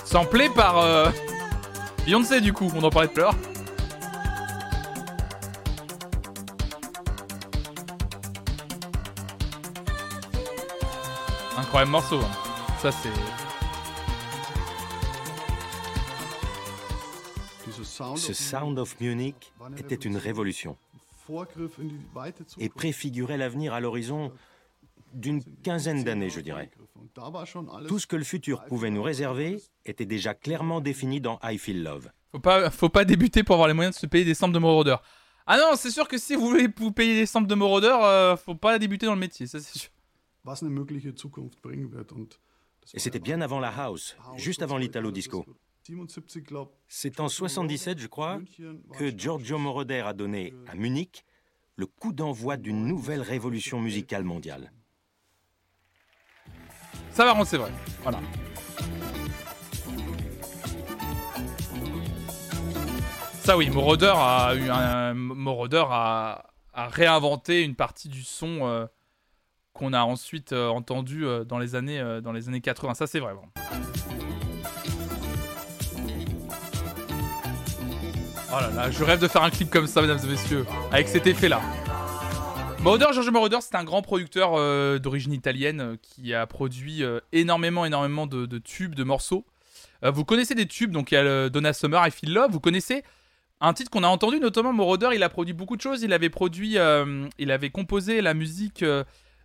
Samplé 0.05 0.48
par 0.51 0.78
euh, 0.78 1.09
Beyoncé 2.05 2.40
du 2.40 2.52
coup, 2.52 2.70
on 2.74 2.82
en 2.82 2.90
parlait 2.90 3.09
tout 3.09 3.20
à 3.20 3.31
Incroyable 11.81 11.90
morceau. 11.93 12.20
hein. 12.20 12.78
Ça 12.78 12.93
c'est. 12.93 13.09
Ce 18.16 18.32
Sound 18.35 18.78
of 18.78 19.01
Munich 19.01 19.52
était 19.78 19.94
une 19.94 20.16
révolution 20.19 20.77
et 22.59 22.69
préfigurait 22.69 23.39
l'avenir 23.39 23.73
à 23.73 23.81
l'horizon 23.81 24.32
d'une 25.15 25.43
quinzaine 25.62 26.05
d'années, 26.05 26.28
je 26.28 26.40
dirais. 26.40 26.70
Tout 27.89 27.98
ce 27.98 28.07
que 28.07 28.16
le 28.16 28.24
futur 28.24 28.65
pouvait 28.65 28.90
nous 28.90 29.02
réserver 29.02 29.62
était 29.86 30.05
déjà 30.05 30.35
clairement 30.35 30.81
défini 30.81 31.20
dans 31.20 31.39
I 31.43 31.57
Feel 31.57 31.82
Love. 31.82 32.11
Faut 32.32 32.40
pas, 32.40 32.70
faut 32.70 32.89
pas 32.90 33.05
débuter 33.07 33.43
pour 33.43 33.55
avoir 33.55 33.69
les 33.69 33.74
moyens 33.74 33.94
de 33.97 34.01
se 34.01 34.07
payer 34.07 34.24
des 34.24 34.35
samples 34.35 34.55
de 34.55 34.59
Moroder. 34.59 34.97
Ah 35.47 35.57
non, 35.57 35.77
c'est 35.77 35.90
sûr 35.90 36.09
que 36.09 36.19
si 36.19 36.35
vous 36.35 36.47
voulez 36.47 36.69
vous 36.77 36.93
payer 36.93 37.15
des 37.15 37.27
samples 37.27 37.48
de 37.48 37.55
Moroder, 37.55 37.97
euh, 38.02 38.36
faut 38.36 38.55
pas 38.55 38.78
débuter 38.78 39.07
dans 39.07 39.15
le 39.15 39.20
métier, 39.20 39.47
ça 39.47 39.61
c'est 39.61 39.78
sûr. 39.78 39.90
Was 40.45 40.62
eine 40.62 40.71
mögliche 40.71 41.15
Zukunft 41.15 41.62
bringen 41.62 41.93
wird. 41.93 42.12
Und 42.12 42.39
Et 42.95 42.99
c'était 42.99 43.21
bien 43.21 43.41
avant 43.41 43.61
la 43.61 43.71
house, 43.71 44.17
juste 44.37 44.62
avant 44.62 44.79
l'Italo 44.79 45.11
Disco. 45.11 45.45
77, 45.85 46.45
glaub, 46.45 46.73
C'est 46.89 47.21
en 47.21 47.29
77, 47.29 47.99
je 47.99 48.07
crois, 48.07 48.41
que 48.99 49.11
Giorgio 49.17 49.59
Moroder 49.59 50.01
a 50.01 50.12
donné 50.12 50.55
à 50.67 50.75
Munich 50.75 51.25
le 51.77 51.87
coup 51.87 52.12
d'envoi 52.12 52.57
d'une 52.57 52.87
nouvelle 52.87 53.23
révolution 53.23 53.81
musicale 53.81 54.25
mondiale. 54.25 54.73
Ça 57.12 57.25
va, 57.25 57.45
c'est 57.45 57.57
vrai. 57.57 57.73
Voilà. 58.03 58.21
Ça 63.41 63.57
oui, 63.57 63.71
Moroder 63.71 64.12
a 64.15 64.55
eu 64.55 64.69
un 64.69 65.15
Moroder 65.15 65.85
a, 65.89 66.51
a 66.73 66.89
réinventé 66.89 67.62
une 67.65 67.75
partie 67.75 68.09
du 68.09 68.23
son 68.23 68.67
euh, 68.67 68.87
qu'on 69.81 69.94
a 69.94 70.02
ensuite 70.02 70.52
euh, 70.52 70.69
entendu 70.69 71.24
euh, 71.27 71.43
dans 71.43 71.59
les 71.59 71.74
années 71.74 71.98
euh, 71.98 72.20
dans 72.20 72.32
les 72.32 72.48
années 72.48 72.61
80. 72.61 72.93
Ça 72.93 73.07
c'est 73.07 73.19
vrai. 73.19 73.32
bon. 73.32 73.40
Oh 78.52 78.61
là 78.61 78.70
là, 78.74 78.90
je 78.90 79.02
rêve 79.02 79.20
de 79.20 79.28
faire 79.28 79.43
un 79.43 79.51
clip 79.51 79.70
comme 79.70 79.86
ça, 79.86 80.02
mesdames 80.02 80.19
et 80.23 80.27
messieurs, 80.27 80.66
avec 80.93 81.09
cet 81.09 81.27
effet-là. 81.27 81.62
Moroder, 82.81 83.07
Giorgio 83.12 83.31
Moroder, 83.31 83.59
c'est 83.61 83.77
un 83.77 83.85
grand 83.85 84.02
producteur 84.02 84.55
d'origine 84.98 85.32
italienne 85.32 85.97
qui 86.02 86.35
a 86.35 86.47
produit 86.48 87.05
énormément, 87.31 87.85
énormément 87.85 88.27
de, 88.27 88.59
tubes, 88.59 88.97
de 88.97 89.05
morceaux. 89.05 89.44
Vous 90.02 90.24
connaissez 90.24 90.57
des 90.57 90.66
tubes, 90.66 90.90
donc 90.90 91.12
il 91.12 91.15
y 91.15 91.19
a 91.19 91.48
Donna 91.48 91.73
Summer, 91.73 92.05
I 92.05 92.11
Feel 92.11 92.32
Love. 92.32 92.51
Vous 92.51 92.59
connaissez 92.59 93.05
un 93.61 93.73
titre 93.73 93.89
qu'on 93.89 94.02
a 94.02 94.09
entendu, 94.09 94.40
notamment 94.40 94.73
Moroder. 94.73 95.11
Il 95.15 95.23
a 95.23 95.28
produit 95.28 95.55
beaucoup 95.55 95.77
de 95.77 95.82
choses. 95.82 96.02
Il 96.02 96.12
avait 96.12 96.31
produit, 96.31 96.77
il 97.39 97.51
avait 97.52 97.70
composé 97.70 98.20
la 98.20 98.35
musique 98.35 98.85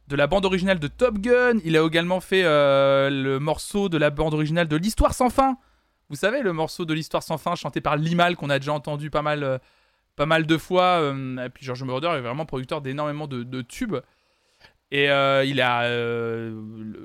de 0.07 0.15
la 0.15 0.27
bande 0.27 0.45
originale 0.45 0.79
de 0.79 0.87
Top 0.87 1.19
Gun. 1.19 1.59
Il 1.63 1.77
a 1.77 1.85
également 1.85 2.19
fait 2.19 2.43
euh, 2.43 3.09
le 3.09 3.39
morceau 3.39 3.89
de 3.89 3.97
la 3.97 4.09
bande 4.09 4.33
originale 4.33 4.67
de 4.67 4.75
l'Histoire 4.75 5.13
sans 5.13 5.29
fin. 5.29 5.57
Vous 6.09 6.15
savez, 6.15 6.41
le 6.41 6.53
morceau 6.53 6.85
de 6.85 6.93
l'Histoire 6.93 7.23
sans 7.23 7.37
fin 7.37 7.55
chanté 7.55 7.81
par 7.81 7.97
Limal 7.97 8.35
qu'on 8.35 8.49
a 8.49 8.59
déjà 8.59 8.73
entendu 8.73 9.09
pas 9.09 9.23
mal, 9.23 9.43
euh, 9.43 9.57
pas 10.15 10.27
mal 10.27 10.45
de 10.45 10.57
fois. 10.57 10.99
euh, 10.99 11.45
et 11.45 11.49
puis 11.49 11.65
George 11.65 11.83
Moroder 11.83 12.09
est 12.09 12.21
vraiment 12.21 12.45
producteur 12.45 12.81
d'énormément 12.81 13.27
de, 13.27 13.61
tubes. 13.61 13.97
Et 14.91 15.05
il 15.05 15.61
a 15.61 15.89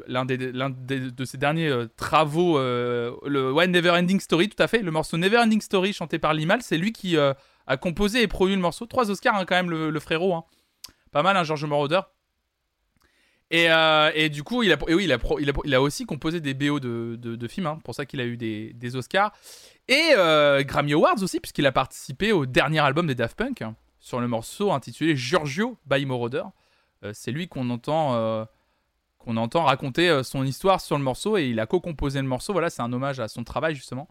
l'un 0.06 0.24
de 0.27 1.24
ses 1.24 1.39
derniers 1.39 1.72
travaux, 1.97 2.59
le 2.59 3.51
One 3.52 3.72
Never 3.72 3.90
Ending 3.90 4.20
Story, 4.20 4.48
tout 4.51 4.62
à 4.62 4.68
fait. 4.68 4.82
Le 4.82 4.90
morceau 4.90 5.16
Never 5.16 5.39
Ending 5.39 5.62
Story 5.62 5.93
chanté 5.94 6.18
par 6.18 6.35
Limal, 6.35 6.60
c'est 6.62 6.77
lui 6.77 6.93
qui 6.93 7.16
a 7.16 7.77
composé 7.78 8.22
et 8.22 8.28
produit 8.28 8.55
le 8.55 8.60
morceau. 8.60 8.85
Trois 8.86 9.10
Oscars 9.10 9.35
hein, 9.35 9.44
quand 9.47 9.56
même, 9.56 9.70
le, 9.70 9.90
le 9.90 10.01
frérot. 10.01 10.35
hein. 10.35 10.44
Pas 11.10 11.22
mal, 11.22 11.36
hein, 11.36 11.43
George 11.43 11.64
Moroder. 11.64 12.01
Et, 13.51 13.70
euh, 13.70 14.12
et 14.14 14.28
du 14.28 14.44
coup, 14.44 14.62
il 14.62 14.72
a, 14.72 14.77
et 14.86 14.94
oui, 14.94 15.05
il, 15.05 15.12
a 15.12 15.18
il, 15.40 15.51
a, 15.51 15.52
il 15.64 15.74
a 15.74 15.82
aussi 15.82 16.06
composé 16.06 16.40
des 16.40 16.55
BO 16.55 16.78
de, 16.78 17.16
de, 17.16 17.48
films, 17.48 17.66
hein, 17.66 17.81
pour 17.82 17.94
ça 17.97 18.06
qu'il 18.06 18.20
a 18.20 18.24
eu 18.24 18.36
des, 18.36 18.72
des 18.74 18.97
Oscars. 18.97 19.32
Et 19.89 20.12
euh, 20.16 20.62
Grammy 20.62 20.93
Awards 20.93 21.20
aussi, 21.22 21.40
puisqu'il 21.40 21.66
a 21.66 21.72
participé 21.72 22.31
au 22.31 22.47
dernier 22.47 22.78
album 22.78 23.09
des 23.09 23.16
Daft 23.16 23.36
Punk, 23.36 23.62
hein, 23.62 23.74
sur 23.98 24.20
le 24.20 24.28
morceau 24.28 24.70
intitulé 24.70 25.16
Giorgio 25.16 25.77
by 25.86 26.06
Moroder. 26.06 26.44
Euh, 27.02 27.10
c'est 27.12 27.32
lui 27.32 27.48
qu'on 27.48 27.68
entend, 27.70 28.47
qu'on 29.18 29.36
entend 29.36 29.64
raconter 29.64 30.22
son 30.22 30.44
histoire 30.44 30.81
sur 30.81 30.97
le 30.97 31.02
morceau, 31.02 31.36
et 31.36 31.48
il 31.48 31.59
a 31.59 31.66
co-composé 31.66 32.20
le 32.20 32.28
morceau. 32.28 32.52
Voilà, 32.52 32.70
c'est 32.70 32.82
un 32.82 32.93
hommage 32.93 33.18
à 33.18 33.27
son 33.27 33.43
travail, 33.43 33.74
justement. 33.74 34.09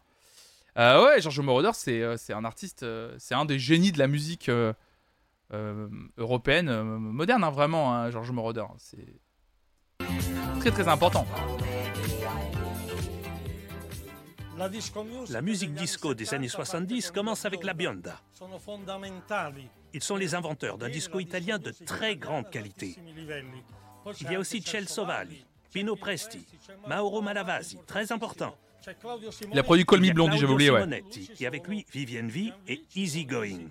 Ouais, 0.75 1.21
Giorgio 1.21 1.43
Moroder, 1.43 1.71
c'est 1.73 2.33
un 2.33 2.43
artiste, 2.43 2.85
c'est 3.17 3.35
un 3.35 3.45
des 3.45 3.57
génies 3.57 3.93
de 3.93 3.99
la 3.99 4.07
musique 4.07 4.51
européenne, 6.17 6.83
moderne, 6.83 7.45
hein, 7.45 7.51
vraiment, 7.51 7.93
hein, 7.93 8.11
Giorgio 8.11 8.33
Moroder. 8.33 8.65
C'est 8.77 9.21
très 10.59 10.71
très 10.71 10.87
important. 10.87 11.25
La 15.29 15.41
musique 15.41 15.73
disco 15.73 16.13
des 16.13 16.33
années 16.33 16.49
70 16.49 17.11
commence 17.11 17.45
avec 17.45 17.63
la 17.63 17.73
bionda. 17.73 18.19
Ils 19.93 20.03
sont 20.03 20.17
les 20.17 20.35
inventeurs 20.35 20.77
d'un 20.77 20.89
disco 20.89 21.19
italien 21.19 21.59
de 21.59 21.73
très 21.85 22.17
grande 22.17 22.49
qualité. 22.49 22.97
Il 24.19 24.31
y 24.31 24.35
a 24.35 24.39
aussi 24.39 24.61
Celso 24.61 25.05
Valli, 25.05 25.45
Pino 25.71 25.95
Presti, 25.95 26.45
Mauro 26.87 27.21
Malavasi, 27.21 27.77
très 27.87 28.11
important. 28.11 28.55
Il 29.51 29.59
a 29.59 29.63
produit 29.63 29.85
a 29.87 30.13
Blondie, 30.13 30.37
j'avais 30.37 30.53
oublié, 30.53 30.71
ouais. 30.71 31.03
Et 31.39 31.47
avec 31.47 31.67
lui 31.67 31.85
Vivienne 31.91 32.29
V 32.29 32.51
et 32.67 32.81
Easy 32.95 33.25
Going. 33.25 33.69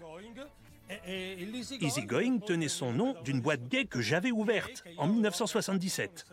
Easy 1.80 2.02
Going 2.04 2.38
tenait 2.38 2.68
son 2.68 2.92
nom 2.92 3.14
d'une 3.24 3.40
boîte 3.40 3.68
gay 3.68 3.84
que 3.84 4.00
j'avais 4.00 4.30
ouverte 4.30 4.84
en 4.96 5.06
1977. 5.06 6.26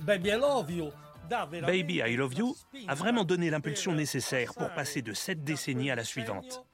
Baby 0.00 0.30
I 0.30 0.32
Love 0.32 0.70
You 0.72 0.90
Baby 1.30 2.02
I 2.04 2.16
Love 2.16 2.34
You 2.34 2.56
a 2.88 2.94
vraiment 2.94 3.24
donné 3.24 3.50
l'impulsion 3.50 3.92
nécessaire 3.92 4.54
pour 4.54 4.70
passer 4.70 5.02
de 5.02 5.12
cette 5.12 5.44
décennie 5.44 5.90
à 5.90 5.94
la 5.94 6.04
suivante. 6.04 6.64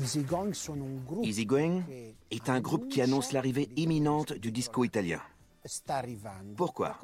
Easy 0.00 0.22
Going 0.22 0.52
Easygoing 1.22 1.82
est 2.30 2.48
un 2.48 2.60
groupe 2.60 2.88
qui 2.88 3.02
annonce 3.02 3.32
l'arrivée 3.32 3.68
imminente 3.76 4.32
du 4.32 4.52
disco 4.52 4.84
italien. 4.84 5.20
Pourquoi? 6.56 6.98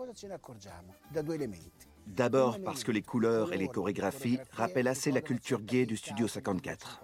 D'abord 2.07 2.61
parce 2.62 2.85
que 2.85 2.93
les 2.93 3.03
couleurs 3.03 3.53
et 3.53 3.57
les 3.57 3.69
chorégraphies 3.69 4.39
rappellent 4.53 4.89
assez 4.89 5.11
la 5.11 5.21
culture 5.21 5.61
gay 5.61 5.87
du 5.87 5.97
Studio 5.97 6.29
54. 6.29 7.03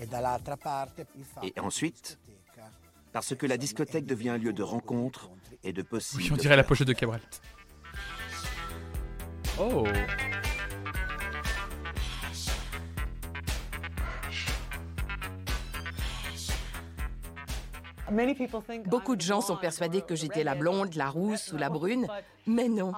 E 0.00 0.06
Et 1.42 1.60
ensuite, 1.60 2.18
parce 3.12 3.34
que 3.34 3.46
la 3.46 3.56
discothèque 3.56 4.06
devient 4.06 4.30
un 4.30 4.38
lieu 4.38 4.52
de 4.52 4.62
rencontre 4.62 5.30
et 5.62 5.72
de 5.72 5.82
possibles... 5.82 6.22
Oui, 6.24 6.30
on 6.32 6.36
dirait 6.36 6.56
la 6.56 6.64
pochette 6.64 6.88
de 6.88 6.92
Cabrel. 6.92 7.22
Oh 9.60 9.84
Beaucoup 18.86 19.16
de 19.16 19.20
gens 19.20 19.40
sont 19.40 19.56
persuadés 19.56 20.02
que 20.02 20.14
j'étais 20.14 20.44
la 20.44 20.54
blonde, 20.54 20.94
la 20.94 21.08
rousse 21.08 21.52
ou 21.52 21.56
la 21.56 21.68
brune, 21.68 22.06
mais 22.46 22.68
non. 22.68 22.92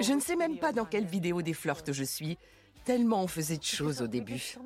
Je 0.00 0.12
ne 0.12 0.20
sais 0.20 0.36
même 0.36 0.58
pas 0.58 0.72
dans 0.72 0.84
quelle 0.84 1.06
vidéo 1.06 1.42
des 1.42 1.54
flirts 1.54 1.92
je 1.92 2.04
suis, 2.04 2.38
tellement 2.84 3.22
on 3.22 3.26
faisait 3.26 3.58
de 3.58 3.64
choses 3.64 4.00
au 4.00 4.06
début. 4.06 4.56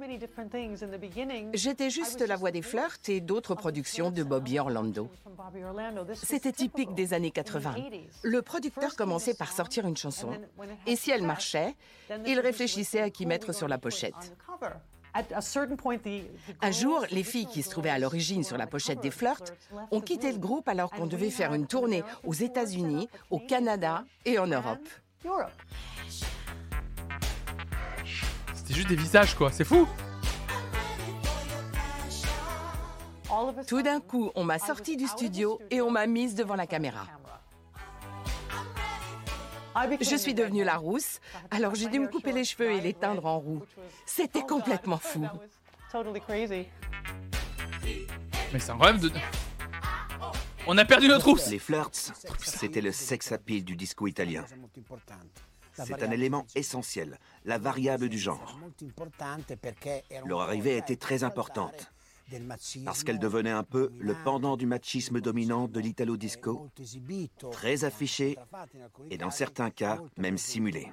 J'étais 1.55 1.91
juste 1.91 2.21
la 2.21 2.37
voix 2.37 2.53
des 2.53 2.63
flirts 2.63 3.09
et 3.09 3.21
d'autres 3.21 3.57
productions 3.57 4.11
de 4.11 4.23
Bobby 4.23 4.59
Orlando. 4.61 5.11
C'était 6.15 6.53
typique 6.53 6.95
des 6.95 7.15
années 7.15 7.33
80. 7.33 7.75
Le 8.23 8.43
producteur 8.43 8.95
commençait 8.95 9.35
par 9.35 9.53
sortir 9.53 9.87
une 9.87 9.97
chanson, 9.97 10.31
et 10.87 10.97
si 10.97 11.11
elle 11.11 11.25
marchait, 11.25 11.75
il 12.27 12.39
réfléchissait 12.39 13.01
à 13.01 13.11
qui 13.11 13.27
mettre 13.27 13.53
sur 13.53 13.67
la 13.67 13.79
pochette. 13.79 14.37
Un 16.63 16.71
jour, 16.71 17.05
les 17.11 17.23
filles 17.23 17.47
qui 17.47 17.63
se 17.63 17.71
trouvaient 17.71 17.91
à 17.91 17.99
l'origine 17.99 18.45
sur 18.45 18.57
la 18.57 18.67
pochette 18.67 19.01
des 19.01 19.11
flirts 19.11 19.43
ont 19.91 20.01
quitté 20.01 20.33
le 20.33 20.39
groupe 20.39 20.69
alors 20.69 20.91
qu'on 20.91 21.07
devait 21.07 21.31
faire 21.31 21.53
une 21.55 21.67
tournée 21.67 22.03
aux 22.25 22.33
États-Unis, 22.33 23.09
au 23.31 23.39
Canada 23.39 24.05
et 24.25 24.39
en 24.39 24.47
Europe. 24.47 24.89
C'était 28.55 28.75
juste 28.75 28.89
des 28.89 28.97
visages, 28.97 29.35
quoi. 29.35 29.51
C'est 29.51 29.65
fou 29.65 29.87
Tout 33.67 33.83
d'un 33.83 34.01
coup, 34.01 34.31
on 34.35 34.45
m'a 34.45 34.59
sorti 34.59 34.97
du 34.97 35.07
studio 35.07 35.59
et 35.71 35.81
on 35.81 35.91
m'a 35.91 36.07
mise 36.07 36.35
devant 36.35 36.55
la 36.55 36.67
caméra. 36.67 37.07
Je 40.01 40.17
suis 40.17 40.35
devenue 40.35 40.65
la 40.65 40.77
rousse, 40.77 41.21
alors 41.51 41.75
j'ai 41.75 41.89
dû 41.89 41.99
me 41.99 42.09
couper 42.09 42.33
les 42.33 42.45
cheveux 42.45 42.71
et 42.73 42.81
les 42.81 42.95
teindre 42.95 43.27
en 43.27 43.39
roux. 43.39 43.63
C'était 44.07 44.43
complètement 44.43 44.99
fou. 44.99 45.27
Mais 48.53 48.59
c'est 48.59 48.71
incroyable 48.71 49.01
de... 49.01 49.11
On 50.67 50.79
a 50.79 50.85
perdu 50.85 51.09
notre 51.09 51.27
rousse 51.27 51.49
Les 51.49 51.59
flirts, 51.59 52.13
c'était 52.39 52.81
le 52.81 52.93
sex 52.93 53.33
appeal 53.33 53.65
du 53.65 53.75
disco 53.75 54.07
italien. 54.07 54.45
C'est 55.73 56.03
un 56.03 56.11
élément 56.11 56.47
essentiel, 56.55 57.19
la 57.45 57.59
variable 57.59 58.09
du 58.09 58.19
genre. 58.19 58.59
un 59.21 59.39
Leur 60.27 60.43
arrivée 60.43 60.75
a 60.75 60.77
été 60.77 60.97
très 60.97 61.25
importante, 61.25 61.91
parce 62.85 63.05
qu'elle 63.05 63.19
devenait 63.19 63.51
un 63.51 63.63
peu 63.63 63.91
le 63.99 64.15
pendant 64.25 64.57
du 64.57 64.67
machisme 64.67 65.21
dominant 65.21 65.69
de 65.69 65.81
l'italo 65.81 66.17
disco, 66.17 66.69
très 67.51 67.85
affiché 67.85 68.37
et 69.11 69.19
dans 69.19 69.31
certains 69.31 69.71
cas 69.71 69.99
même 70.17 70.39
simulé. 70.39 70.91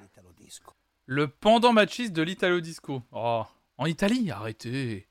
Le 1.06 1.26
pendant 1.28 1.72
machiste 1.72 2.12
de 2.12 2.22
l'Italo 2.22 2.60
Disco. 2.60 3.02
Oh, 3.10 3.42
en 3.78 3.86
Italie 3.86 4.30
Arrêtez. 4.30 5.08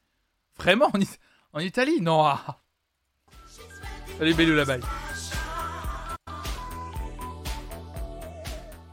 Vraiment 0.58 0.90
en, 0.94 1.00
It- 1.02 1.20
en 1.52 1.60
Italie 1.60 2.00
Non. 2.00 2.24
ah. 2.24 2.62
Salut 4.18 4.34
Bellou 4.34 4.56
la 4.56 4.64
baille. 4.66 4.82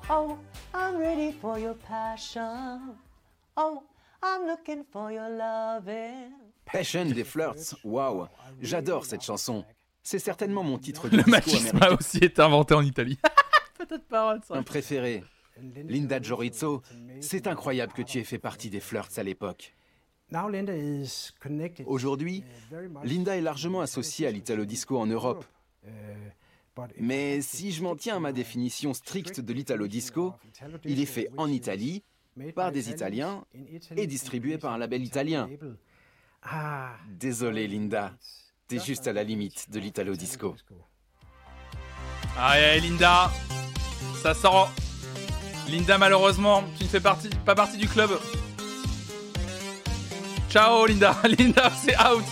Oh, 0.08 0.36
I'm 0.74 0.96
ready 0.98 1.32
for 1.32 1.58
your 1.58 1.74
passion. 1.74 2.96
Oh, 3.56 3.82
I'm 4.26 4.46
looking 4.46 4.84
for 4.90 5.10
your 5.12 5.28
loving. 5.28 6.32
Passion 6.64 7.06
des 7.06 7.24
flirts, 7.24 7.76
waouh, 7.84 8.26
j'adore 8.60 9.04
cette 9.04 9.22
chanson. 9.22 9.64
C'est 10.02 10.18
certainement 10.18 10.62
mon 10.62 10.78
titre 10.78 11.08
de 11.08 11.16
Le 11.18 11.24
machisme 11.26 11.78
a 11.80 11.92
aussi 11.92 12.18
été 12.18 12.42
inventé 12.42 12.74
en 12.74 12.82
Italie. 12.82 13.18
Peut-être 13.78 14.06
pas. 14.06 14.38
Un 14.50 14.62
préféré. 14.62 15.22
Linda 15.88 16.20
Jorizzo, 16.20 16.82
c'est 17.20 17.46
incroyable 17.46 17.92
que 17.92 18.02
tu 18.02 18.18
aies 18.18 18.24
fait 18.24 18.38
partie 18.38 18.68
des 18.68 18.80
flirts 18.80 19.10
à 19.16 19.22
l'époque. 19.22 19.74
Aujourd'hui, 21.86 22.44
Linda 23.04 23.36
est 23.36 23.40
largement 23.40 23.80
associée 23.80 24.26
à 24.26 24.30
l'italo 24.30 24.64
disco 24.64 24.98
en 24.98 25.06
Europe. 25.06 25.44
Mais 26.98 27.40
si 27.40 27.72
je 27.72 27.82
m'en 27.82 27.96
tiens 27.96 28.16
à 28.16 28.20
ma 28.20 28.32
définition 28.32 28.92
stricte 28.92 29.40
de 29.40 29.52
l'italo 29.52 29.86
disco, 29.86 30.34
il 30.84 31.00
est 31.00 31.06
fait 31.06 31.30
en 31.36 31.48
Italie, 31.48 32.02
par 32.54 32.72
des 32.72 32.90
Italiens 32.90 33.44
et 33.96 34.06
distribué 34.06 34.58
par 34.58 34.72
un 34.72 34.78
label 34.78 35.02
italien. 35.02 35.48
Désolé 37.08 37.66
Linda, 37.66 38.12
t'es 38.68 38.78
juste 38.78 39.06
à 39.06 39.12
la 39.12 39.24
limite 39.24 39.70
de 39.70 39.78
l'italo 39.78 40.14
disco. 40.14 40.54
Aïe, 42.38 42.64
aïe, 42.64 42.80
Linda. 42.80 43.30
Ça 44.22 44.34
sort. 44.34 44.70
Linda, 45.68 45.98
malheureusement, 45.98 46.62
tu 46.76 46.84
ne 46.84 46.88
fais 46.88 47.00
partie, 47.00 47.30
pas 47.44 47.54
partie 47.54 47.78
du 47.78 47.88
club. 47.88 48.10
Ciao, 50.50 50.86
Linda. 50.86 51.16
Linda, 51.38 51.70
c'est 51.70 51.96
out. 51.96 52.24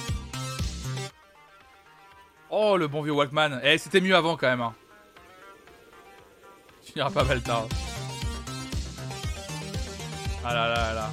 Oh, 2.50 2.76
le 2.76 2.86
bon 2.86 3.02
vieux 3.02 3.12
Walkman. 3.12 3.60
Eh, 3.64 3.78
c'était 3.78 4.00
mieux 4.00 4.14
avant 4.14 4.36
quand 4.36 4.46
même. 4.46 4.60
Hein. 4.60 4.74
Tu 6.84 6.92
n'iras 6.94 7.10
pas 7.10 7.24
mal 7.24 7.42
tard. 7.42 7.66
Ah. 10.46 11.10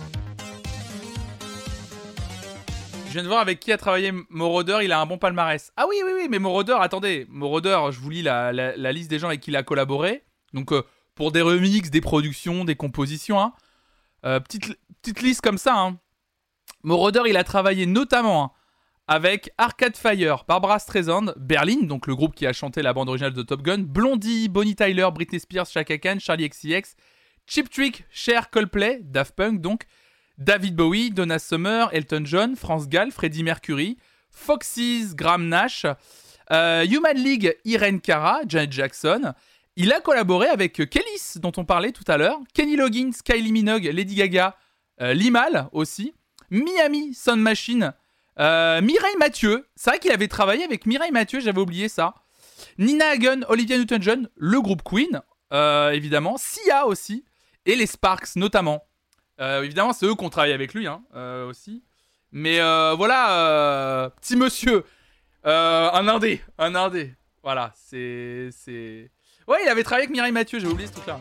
Je 3.08 3.14
viens 3.14 3.24
de 3.24 3.28
voir 3.28 3.40
avec 3.40 3.60
qui 3.60 3.72
a 3.72 3.78
travaillé 3.78 4.12
Moroder, 4.30 4.80
il 4.84 4.92
a 4.92 5.00
un 5.00 5.06
bon 5.06 5.18
palmarès. 5.18 5.72
Ah 5.78 5.86
oui, 5.90 5.96
oui, 6.06 6.12
oui, 6.16 6.28
mais 6.30 6.40
Moroder, 6.40 6.78
attendez. 6.80 7.26
Moroder, 7.30 7.78
je 7.92 8.00
vous 8.00 8.10
lis 8.10 8.22
la 8.24 8.52
liste 8.92 9.10
des 9.10 9.20
gens 9.20 9.28
avec 9.28 9.42
qui 9.42 9.52
il 9.52 9.58
a 9.58 9.64
collaboré. 9.64 10.24
Donc, 10.54 10.72
euh, 10.74 10.84
pour 11.16 11.32
des 11.32 11.42
remixes, 11.42 11.90
des 11.90 12.02
productions, 12.02 12.66
des 12.66 12.76
compositions. 12.76 13.40
hein. 13.40 13.54
Euh, 14.26 14.40
petite, 14.40 14.78
petite 15.02 15.22
liste 15.22 15.42
comme 15.42 15.58
ça. 15.58 15.76
Hein. 15.78 15.98
Moroder, 16.84 17.22
il 17.28 17.38
a 17.38 17.44
travaillé 17.44 17.86
notamment 17.86 18.44
hein, 18.44 18.52
avec 19.08 19.52
Arcade 19.58 19.96
Fire, 19.98 20.44
Barbara 20.48 20.80
Streisand, 20.80 21.34
Berlin, 21.38 21.84
donc 21.84 22.08
le 22.08 22.16
groupe 22.16 22.36
qui 22.36 22.46
a 22.46 22.54
chanté 22.54 22.82
la 22.82 22.94
bande 22.94 23.10
originale 23.10 23.34
de 23.34 23.42
Top 23.42 23.62
Gun, 23.62 23.80
Blondie, 23.80 24.48
Bonnie 24.50 24.76
Tyler, 24.76 25.08
Britney 25.14 25.40
Spears, 25.40 25.68
Chaka 25.68 25.98
Khan, 25.98 26.18
Charlie 26.20 26.50
XCX, 26.50 26.96
Chip 27.54 27.70
Trick, 27.70 28.06
Cher, 28.10 28.50
Coldplay, 28.50 29.02
Daft 29.04 29.36
Punk, 29.36 29.60
donc 29.60 29.84
David 30.38 30.74
Bowie, 30.74 31.12
Donna 31.12 31.38
Summer, 31.38 31.90
Elton 31.92 32.22
John, 32.24 32.56
France 32.56 32.88
Gall, 32.88 33.12
Freddie 33.12 33.44
Mercury, 33.44 33.98
Foxys, 34.30 35.14
Graham 35.16 35.50
Nash, 35.50 35.86
euh, 36.50 36.86
Human 36.86 37.18
League, 37.18 37.58
Irene 37.66 38.00
Cara, 38.00 38.40
Janet 38.48 38.72
Jackson. 38.72 39.34
Il 39.76 39.92
a 39.92 40.00
collaboré 40.00 40.48
avec 40.48 40.90
Kellys, 40.90 41.42
dont 41.42 41.52
on 41.58 41.66
parlait 41.66 41.92
tout 41.92 42.06
à 42.08 42.16
l'heure, 42.16 42.40
Kenny 42.54 42.78
Loggins, 42.78 43.12
Kylie 43.22 43.52
Minogue, 43.52 43.84
Lady 43.84 44.16
Gaga, 44.16 44.56
euh, 45.02 45.14
Limal 45.14 45.68
aussi, 45.74 46.14
Miami, 46.52 47.14
Sound 47.14 47.42
Machine, 47.42 47.92
euh, 48.40 48.82
Mireille 48.82 49.18
Mathieu. 49.20 49.68
C'est 49.76 49.90
vrai 49.90 50.00
qu'il 50.00 50.14
avait 50.14 50.30
travaillé 50.30 50.64
avec 50.64 50.86
Mireille 50.86 51.12
Mathieu, 51.12 51.42
j'avais 51.42 51.60
oublié 51.60 51.90
ça. 51.90 52.16
Nina 52.78 53.10
Hagen, 53.10 53.42
Olivia 53.50 53.78
Newton-John, 53.78 54.30
le 54.38 54.62
groupe 54.62 54.84
Queen, 54.84 55.22
évidemment. 55.92 56.38
Sia 56.38 56.88
aussi, 56.88 57.26
et 57.66 57.76
les 57.76 57.86
Sparks 57.86 58.36
notamment. 58.36 58.86
Euh, 59.40 59.64
évidemment, 59.64 59.94
c'est 59.94 60.06
eux 60.06 60.16
qui 60.16 60.24
ont 60.24 60.30
travaillé 60.30 60.54
avec 60.54 60.74
lui 60.74 60.88
hein, 60.88 61.02
euh, 61.16 61.48
aussi. 61.48 61.84
Mais 62.32 62.60
euh, 62.60 62.94
voilà, 62.96 63.34
euh, 63.34 64.10
petit 64.10 64.36
monsieur, 64.36 64.86
euh, 65.46 65.90
un 65.92 66.08
indé, 66.08 66.42
un 66.58 66.76
indé. 66.76 67.16
Voilà, 67.44 67.74
c'est, 67.76 68.50
c'est. 68.52 69.12
Ouais, 69.48 69.58
il 69.64 69.68
avait 69.68 69.84
travaillé 69.84 70.06
avec 70.06 70.16
Mireille 70.16 70.32
Mathieu, 70.32 70.60
j'ai 70.60 70.68
oublié 70.68 70.88
ce 70.88 70.94
truc-là. 70.94 71.20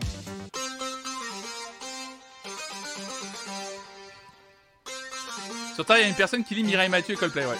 Sur 5.75 5.85
Terre, 5.85 5.97
il 5.97 6.01
y 6.01 6.05
a 6.05 6.09
une 6.09 6.15
personne 6.15 6.43
qui 6.43 6.53
lit 6.53 6.63
Mireille 6.63 6.89
Mathieu 6.89 7.15
et 7.15 7.17
Coldplay, 7.17 7.45
ouais. 7.45 7.57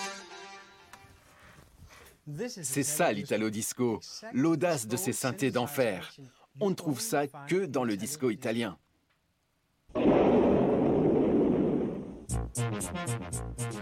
C'est 2.48 2.84
ça 2.84 3.12
l'Italo 3.12 3.50
Disco, 3.50 4.00
l'audace 4.34 4.88
de 4.88 4.96
ces 4.96 5.12
synthés 5.12 5.50
d'enfer. 5.52 6.14
On 6.60 6.70
ne 6.70 6.76
trouve 6.76 7.00
ça 7.00 7.28
que 7.28 7.66
dans 7.66 7.84
le 7.84 7.98
disco 7.98 8.30
italien. 8.30 8.78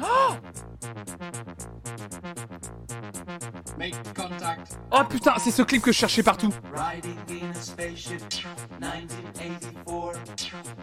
Oh 0.01 0.35
Oh 4.91 5.03
putain, 5.09 5.33
c'est 5.37 5.51
ce 5.51 5.61
clip 5.61 5.81
que 5.81 5.91
je 5.91 5.97
cherchais 5.97 6.23
partout. 6.23 6.53
Riding 6.73 7.17
in 7.29 7.51
a 7.51 7.53
spaceship, 7.53 8.21
1984. 8.79 10.19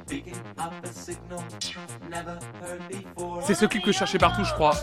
Picking 0.07 0.35
up 0.59 0.73
a 0.83 0.89
signal, 0.89 1.43
never 2.11 2.39
heard 2.63 2.81
before. 2.89 3.43
C'est 3.43 3.55
ce 3.55 3.67
clip 3.67 3.83
que 3.83 3.93
je 3.93 3.99
cherchais 3.99 4.19
partout, 4.19 4.45
je 4.45 4.53
crois. 4.55 4.75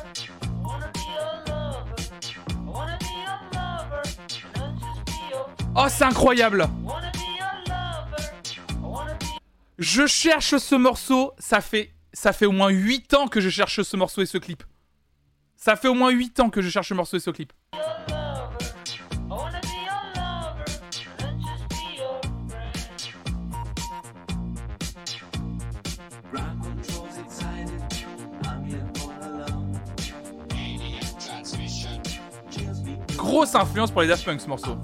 Oh, 5.75 5.85
c'est 5.89 6.03
incroyable. 6.03 6.67
Je 9.79 10.05
cherche 10.05 10.57
ce 10.57 10.75
morceau, 10.75 11.33
ça 11.39 11.61
fait 11.61 11.93
ça 12.13 12.31
fait 12.31 12.45
au 12.45 12.51
moins 12.51 12.69
8 12.69 13.15
ans 13.15 13.27
que 13.27 13.41
je 13.41 13.49
cherche 13.49 13.81
ce 13.81 13.97
morceau 13.97 14.21
et 14.21 14.27
ce 14.27 14.37
clip. 14.37 14.63
Ça 15.57 15.75
fait 15.75 15.87
au 15.87 15.95
moins 15.95 16.11
8 16.11 16.39
ans 16.41 16.49
que 16.51 16.61
je 16.61 16.69
cherche 16.69 16.89
ce 16.89 16.93
morceau 16.93 17.17
et 17.17 17.19
ce 17.19 17.31
clip. 17.31 17.51
Grosse 33.15 33.55
influence 33.55 33.89
pour 33.89 34.01
les 34.01 34.07
Daft 34.07 34.23
Punk 34.23 34.39
ce 34.39 34.47
morceau. 34.47 34.77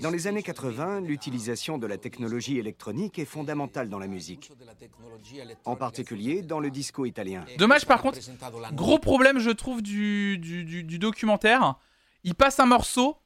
Dans 0.00 0.10
les 0.10 0.26
années 0.26 0.42
80, 0.42 1.00
l'utilisation 1.02 1.78
de 1.78 1.86
la 1.86 1.98
technologie 1.98 2.58
électronique 2.58 3.18
est 3.18 3.24
fondamentale 3.24 3.88
dans 3.88 3.98
la 3.98 4.06
musique, 4.06 4.50
en 5.64 5.76
particulier 5.76 6.42
dans 6.42 6.60
le 6.60 6.70
disco 6.70 7.04
italien. 7.06 7.44
Dommage 7.58 7.86
par 7.86 8.02
contre, 8.02 8.18
gros 8.72 8.98
problème 8.98 9.38
je 9.38 9.50
trouve 9.50 9.82
du, 9.82 10.38
du, 10.38 10.64
du- 10.64 10.84
du 10.84 10.98
documentaire. 10.98 11.74
Il 12.24 12.34
passe 12.34 12.58
un 12.60 12.66
morceau. 12.66 13.16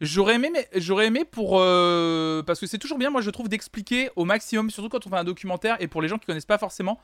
J'aurais 0.00 0.34
aimé, 0.34 0.50
mais- 0.52 0.68
j'aurais 0.74 1.06
aimé 1.06 1.24
pour 1.24 1.58
euh, 1.58 2.42
parce 2.42 2.60
que 2.60 2.66
c'est 2.66 2.76
toujours 2.78 2.98
bien, 2.98 3.08
moi 3.10 3.22
je 3.22 3.30
trouve 3.30 3.48
d'expliquer 3.48 4.10
au 4.14 4.24
maximum, 4.26 4.68
surtout 4.70 4.90
quand 4.90 5.06
on 5.06 5.10
fait 5.10 5.16
un 5.16 5.24
documentaire 5.24 5.76
et 5.80 5.88
pour 5.88 6.02
les 6.02 6.08
gens 6.08 6.18
qui 6.18 6.26
connaissent 6.26 6.44
pas 6.44 6.58
forcément, 6.58 6.98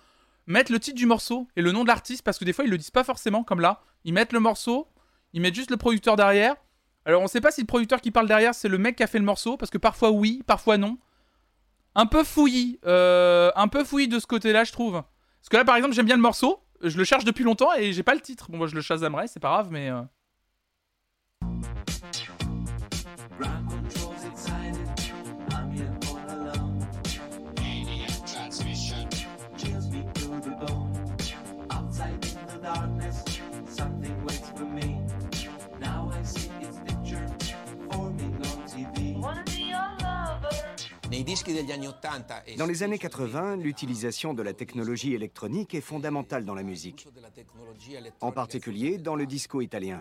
mettre 0.46 0.70
le 0.72 0.78
titre 0.78 0.96
du 0.96 1.06
morceau 1.06 1.48
et 1.56 1.62
le 1.62 1.72
nom 1.72 1.84
de 1.84 1.88
l'artiste 1.88 2.22
parce 2.22 2.38
que 2.38 2.44
des 2.44 2.52
fois 2.52 2.64
ils 2.66 2.70
le 2.70 2.76
disent 2.76 2.90
pas 2.90 3.04
forcément 3.04 3.44
comme 3.44 3.60
là. 3.60 3.80
Ils 4.04 4.12
mettent 4.12 4.32
le 4.34 4.40
morceau, 4.40 4.88
ils 5.32 5.40
mettent 5.40 5.54
juste 5.54 5.70
le 5.70 5.76
producteur 5.78 6.16
derrière. 6.16 6.54
Alors 7.04 7.22
on 7.22 7.26
sait 7.26 7.40
pas 7.40 7.50
si 7.50 7.60
le 7.60 7.66
producteur 7.66 8.00
qui 8.00 8.10
parle 8.10 8.28
derrière 8.28 8.54
c'est 8.54 8.68
le 8.68 8.78
mec 8.78 8.96
qui 8.96 9.02
a 9.02 9.06
fait 9.06 9.18
le 9.18 9.24
morceau 9.24 9.56
parce 9.56 9.70
que 9.70 9.78
parfois 9.78 10.10
oui, 10.10 10.42
parfois 10.46 10.76
non. 10.78 10.98
Un 11.94 12.06
peu 12.06 12.24
fouillis, 12.24 12.78
euh, 12.86 13.50
un 13.56 13.68
peu 13.68 13.84
fouillis 13.84 14.08
de 14.08 14.18
ce 14.18 14.26
côté-là 14.26 14.64
je 14.64 14.72
trouve. 14.72 14.92
Parce 15.40 15.48
que 15.50 15.56
là 15.56 15.64
par 15.64 15.76
exemple 15.76 15.94
j'aime 15.94 16.06
bien 16.06 16.16
le 16.16 16.22
morceau, 16.22 16.62
je 16.82 16.96
le 16.96 17.04
cherche 17.04 17.24
depuis 17.24 17.44
longtemps 17.44 17.74
et 17.76 17.92
j'ai 17.92 18.02
pas 18.02 18.14
le 18.14 18.20
titre. 18.20 18.50
Bon 18.50 18.58
moi 18.58 18.66
je 18.66 18.74
le 18.74 18.80
chasamerai, 18.80 19.26
c'est 19.26 19.40
pas 19.40 19.50
grave 19.50 19.68
mais... 19.70 19.90
euh, 19.90 20.02
Dans 42.56 42.66
les 42.66 42.82
années 42.82 42.98
80, 42.98 43.56
l'utilisation 43.56 44.32
de 44.32 44.42
la 44.42 44.54
technologie 44.54 45.12
électronique 45.12 45.74
est 45.74 45.82
fondamentale 45.82 46.44
dans 46.44 46.54
la 46.54 46.62
musique, 46.62 47.06
en 48.20 48.32
particulier 48.32 48.96
dans 48.96 49.14
le 49.14 49.26
disco 49.26 49.60
italien. 49.60 50.00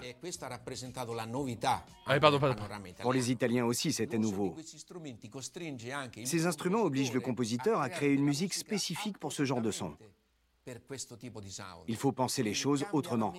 Ah, 2.06 2.20
pardon, 2.20 2.40
pardon. 2.40 2.56
Pour 3.02 3.14
les 3.14 3.32
Italiens 3.32 3.66
aussi, 3.66 3.92
c'était 3.92 4.18
nouveau. 4.18 4.56
Ces 6.24 6.46
instruments 6.46 6.84
obligent 6.84 7.14
le 7.14 7.20
compositeur 7.20 7.82
à 7.82 7.90
créer 7.90 8.14
une 8.14 8.24
musique 8.24 8.54
spécifique 8.54 9.18
pour 9.18 9.34
ce 9.34 9.44
genre 9.44 9.62
de 9.62 9.72
son. 9.72 9.98
Il 11.88 11.96
faut 11.98 12.12
penser 12.12 12.44
les 12.44 12.54
choses 12.54 12.86
autrement. 12.94 13.34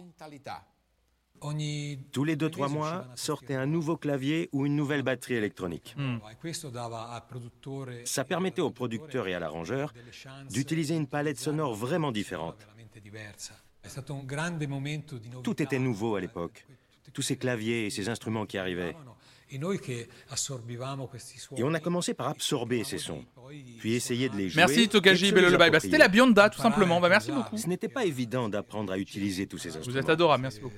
Tous 2.12 2.24
les 2.24 2.36
2-3 2.36 2.70
mois, 2.70 3.06
sortait 3.16 3.54
un 3.54 3.66
nouveau 3.66 3.96
clavier 3.96 4.48
ou 4.52 4.66
une 4.66 4.76
nouvelle 4.76 5.02
batterie 5.02 5.34
électronique. 5.34 5.96
Ça 8.04 8.24
permettait 8.24 8.62
au 8.62 8.70
producteur 8.70 9.26
et 9.26 9.34
à 9.34 9.40
l'arrangeur 9.40 9.92
d'utiliser 10.50 10.94
une 10.94 11.06
palette 11.06 11.38
sonore 11.38 11.74
vraiment 11.74 12.12
différente. 12.12 12.66
Tout 15.42 15.62
était 15.62 15.78
nouveau 15.78 16.14
à 16.14 16.20
l'époque. 16.20 16.66
Tous 17.12 17.22
ces 17.22 17.36
claviers 17.36 17.86
et 17.86 17.90
ces 17.90 18.08
instruments 18.08 18.46
qui 18.46 18.58
arrivaient. 18.58 18.94
Et 21.56 21.62
on 21.62 21.74
a 21.74 21.80
commencé 21.80 22.14
par 22.14 22.28
absorber 22.28 22.84
ces 22.84 22.98
sons, 22.98 23.24
puis 23.78 23.94
essayer 23.94 24.28
de 24.28 24.36
les 24.36 24.48
jouer. 24.48 24.62
Merci, 24.62 24.88
Tokaji 24.88 25.26
et 25.26 25.30
de 25.30 25.30
se 25.30 25.34
Bello 25.34 25.46
les 25.48 25.52
le 25.52 25.58
Bye. 25.58 25.70
Bah, 25.70 25.80
c'était 25.80 25.98
la. 25.98 26.08
Bionda, 26.08 26.50
tout 26.50 26.60
simplement. 26.60 27.00
Bah, 27.00 27.08
merci 27.08 27.32
beaucoup. 27.32 27.56
Ce 27.58 27.66
n'était 27.66 27.88
pas 27.88 28.04
évident 28.04 28.48
d'apprendre 28.48 28.92
à 28.92 28.98
utiliser 28.98 29.46
tous 29.46 29.58
ces 29.58 29.76
instruments. 29.76 29.92
Vous 29.92 29.98
êtes 29.98 30.08
adorable, 30.08 30.42
merci 30.42 30.60
beaucoup. 30.60 30.76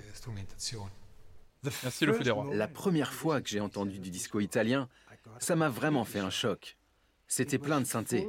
Merci 1.83 2.07
le 2.07 2.13
feu 2.13 2.25
des 2.25 2.31
rois. 2.31 2.55
La 2.55 2.69
première 2.69 3.13
fois 3.13 3.41
que 3.41 3.49
j'ai 3.49 3.61
entendu 3.61 3.99
du 3.99 4.11
disco 4.11 4.41
italien, 4.41 4.89
ça 5.39 5.57
m'a 5.57 5.69
vraiment 5.69 6.05
fait 6.05 6.21
un 6.21 6.31
choc. 6.31 6.77
C'était 7.27 7.59
plein 7.59 7.81
de 7.81 7.87
synthés. 7.87 8.29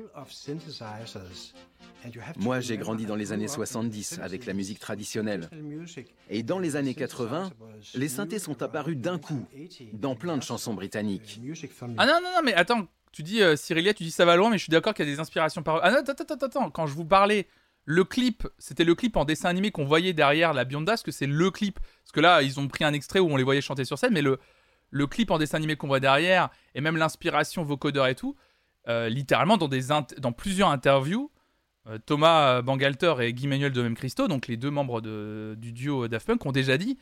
Moi, 2.37 2.59
j'ai 2.59 2.77
grandi 2.77 3.05
dans 3.05 3.15
les 3.15 3.31
années 3.31 3.47
70 3.47 4.19
avec 4.21 4.45
la 4.45 4.53
musique 4.53 4.79
traditionnelle. 4.79 5.49
Et 6.29 6.43
dans 6.43 6.59
les 6.59 6.75
années 6.75 6.93
80, 6.93 7.51
les 7.95 8.07
synthés 8.07 8.39
sont 8.39 8.61
apparus 8.61 8.97
d'un 8.97 9.19
coup 9.19 9.45
dans 9.93 10.15
plein 10.15 10.37
de 10.37 10.43
chansons 10.43 10.73
britanniques. 10.73 11.41
Ah 11.97 12.05
non, 12.05 12.19
non, 12.23 12.29
non, 12.35 12.41
mais 12.43 12.53
attends, 12.53 12.87
tu 13.11 13.23
dis, 13.23 13.41
euh, 13.41 13.55
Cyrilia, 13.55 13.93
tu 13.93 14.03
dis 14.03 14.11
ça 14.11 14.25
va 14.25 14.35
loin, 14.35 14.49
mais 14.49 14.57
je 14.57 14.63
suis 14.63 14.71
d'accord 14.71 14.93
qu'il 14.93 15.05
y 15.05 15.09
a 15.09 15.11
des 15.11 15.19
inspirations 15.19 15.63
par. 15.63 15.79
Ah 15.83 15.91
non, 15.91 15.97
attends, 15.97 16.13
attends, 16.13 16.45
attends, 16.45 16.69
quand 16.69 16.87
je 16.87 16.93
vous 16.93 17.05
parlais, 17.05 17.47
le 17.85 18.03
clip, 18.03 18.47
c'était 18.57 18.83
le 18.83 18.95
clip 18.95 19.15
en 19.15 19.25
dessin 19.25 19.49
animé 19.49 19.71
qu'on 19.71 19.85
voyait 19.85 20.13
derrière 20.13 20.53
la 20.53 20.65
Bionda, 20.65 20.93
parce 20.93 21.03
que 21.03 21.11
c'est 21.11 21.27
le 21.27 21.51
clip? 21.51 21.79
Parce 21.79 22.11
que 22.11 22.19
là, 22.19 22.41
ils 22.41 22.59
ont 22.59 22.67
pris 22.67 22.83
un 22.83 22.93
extrait 22.93 23.19
où 23.19 23.29
on 23.29 23.37
les 23.37 23.43
voyait 23.43 23.61
chanter 23.61 23.85
sur 23.85 23.97
scène, 23.97 24.13
mais 24.13 24.21
le, 24.21 24.39
le 24.89 25.07
clip 25.07 25.31
en 25.31 25.37
dessin 25.37 25.57
animé 25.57 25.75
qu'on 25.75 25.87
voit 25.87 25.99
derrière, 25.99 26.49
et 26.73 26.81
même 26.81 26.97
l'inspiration 26.97 27.63
vocodeur 27.63 28.07
et 28.07 28.15
tout, 28.15 28.35
euh, 28.87 29.09
littéralement 29.09 29.57
dans, 29.57 30.31
plusieurs 30.31 30.69
interviews, 30.69 31.31
euh, 31.87 31.97
Thomas 32.05 32.61
Bangalter 32.61 33.15
et 33.21 33.33
Guy 33.33 33.47
Manuel 33.47 33.71
de 33.71 33.81
Même 33.81 33.95
Christo, 33.95 34.27
donc 34.27 34.47
les 34.47 34.57
deux 34.57 34.69
membres 34.69 35.01
du 35.01 35.71
duo 35.71 36.07
Daft 36.07 36.27
Punk, 36.27 36.45
ont 36.45 36.51
déjà 36.51 36.77
dit. 36.77 36.97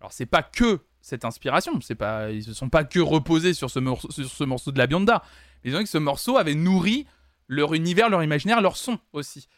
Alors 0.00 0.12
c'est 0.12 0.26
pas 0.26 0.42
que 0.42 0.80
cette 1.00 1.24
inspiration, 1.24 1.80
c'est 1.80 1.94
pas, 1.94 2.30
ils 2.30 2.44
se 2.44 2.52
sont 2.52 2.68
pas 2.68 2.84
que 2.84 3.00
reposés 3.00 3.54
sur 3.54 3.70
ce, 3.70 3.78
morceau, 3.78 4.72
de 4.72 4.78
la 4.78 4.86
Bionda. 4.86 5.22
Mais 5.62 5.70
ils 5.70 5.74
ont 5.74 5.78
dit 5.78 5.84
que 5.84 5.90
ce 5.90 5.98
morceau 5.98 6.36
avait 6.36 6.54
nourri 6.54 7.06
leur 7.48 7.74
univers, 7.74 8.08
leur 8.10 8.22
imaginaire, 8.22 8.60
leur 8.60 8.76
son 8.76 8.98
aussi. 9.12 9.48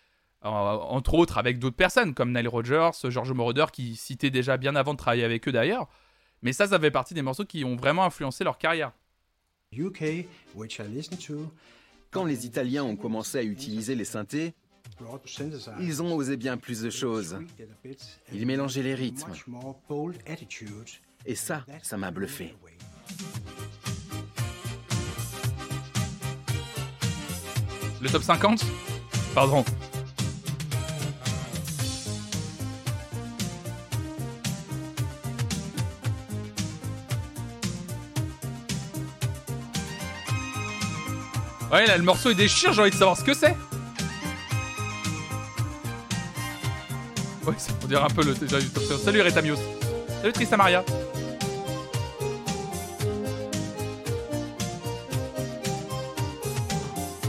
Alors, 0.43 0.93
entre 0.93 1.15
autres 1.15 1.39
avec 1.39 1.59
d'autres 1.59 1.77
personnes 1.77 2.15
comme 2.15 2.33
Nile 2.33 2.49
Rodgers, 2.49 2.91
George 3.05 3.33
Moroder 3.33 3.67
qui 3.73 3.97
citait 3.97 4.31
déjà 4.31 4.57
bien 4.57 4.77
avant 4.77 4.93
de 4.93 4.99
travailler 4.99 5.25
avec 5.25 5.49
eux 5.49 5.53
d'ailleurs. 5.53 5.89
Mais 6.43 6.53
ça, 6.53 6.69
ça 6.69 6.79
fait 6.79 6.91
partie 6.91 7.15
des 7.15 7.23
morceaux 7.23 7.45
qui 7.45 7.65
ont 7.65 7.77
vraiment 7.77 8.05
influencé 8.05 8.45
leur 8.45 8.59
carrière. 8.59 8.93
UK, 9.73 10.27
which 10.55 10.81
I 10.81 10.85
listen 10.89 11.17
to. 11.19 11.51
Quand 12.11 12.25
les 12.25 12.47
Italiens 12.47 12.85
ont 12.85 12.97
commencé 12.97 13.39
à 13.39 13.43
utiliser 13.43 13.95
les 13.95 14.05
synthés, 14.05 14.55
ils 15.81 16.03
ont 16.03 16.15
osé 16.15 16.37
bien 16.37 16.57
plus 16.57 16.81
de 16.81 16.91
choses. 16.91 17.39
Ils 18.33 18.47
mélangeaient 18.47 18.83
les 18.83 18.95
rythmes. 18.95 19.33
Et 21.27 21.35
ça, 21.35 21.65
ça 21.83 21.97
m'a 21.97 22.11
bluffé. 22.11 22.55
Le 28.01 28.09
top 28.09 28.23
50 28.23 28.65
Pardon. 29.35 29.65
Ouais, 41.71 41.87
là, 41.87 41.99
le 41.99 42.03
morceau 42.03 42.31
il 42.31 42.37
déchire, 42.37 42.73
j'ai 42.73 42.81
envie 42.81 42.91
de 42.91 42.97
savoir 42.97 43.17
ce 43.17 43.25
que 43.25 43.35
c'est. 43.35 43.55
Ouais, 47.47 47.55
ça 47.59 47.73
pour 47.75 47.89
dire 47.89 48.03
un 48.03 48.09
peu 48.09 48.25
le 48.25 48.35
déjà 48.35 48.59
du 48.59 48.69
top 48.69 48.85
50. 48.85 49.01
Salut 49.01 49.23
Retamios. 49.23 49.57
Salut 50.21 50.33
Trista 50.33 50.57
Maria. 50.57 50.83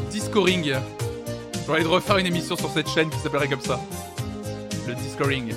Discoring. 0.09 0.73
J'ai 1.65 1.71
envie 1.71 1.83
de 1.83 1.87
refaire 1.87 2.17
une 2.17 2.27
émission 2.27 2.55
sur 2.55 2.71
cette 2.71 2.89
chaîne 2.89 3.09
qui 3.09 3.19
s'appellerait 3.19 3.49
comme 3.49 3.61
ça. 3.61 3.79
Le 4.87 4.95
Discoring. 4.95 5.53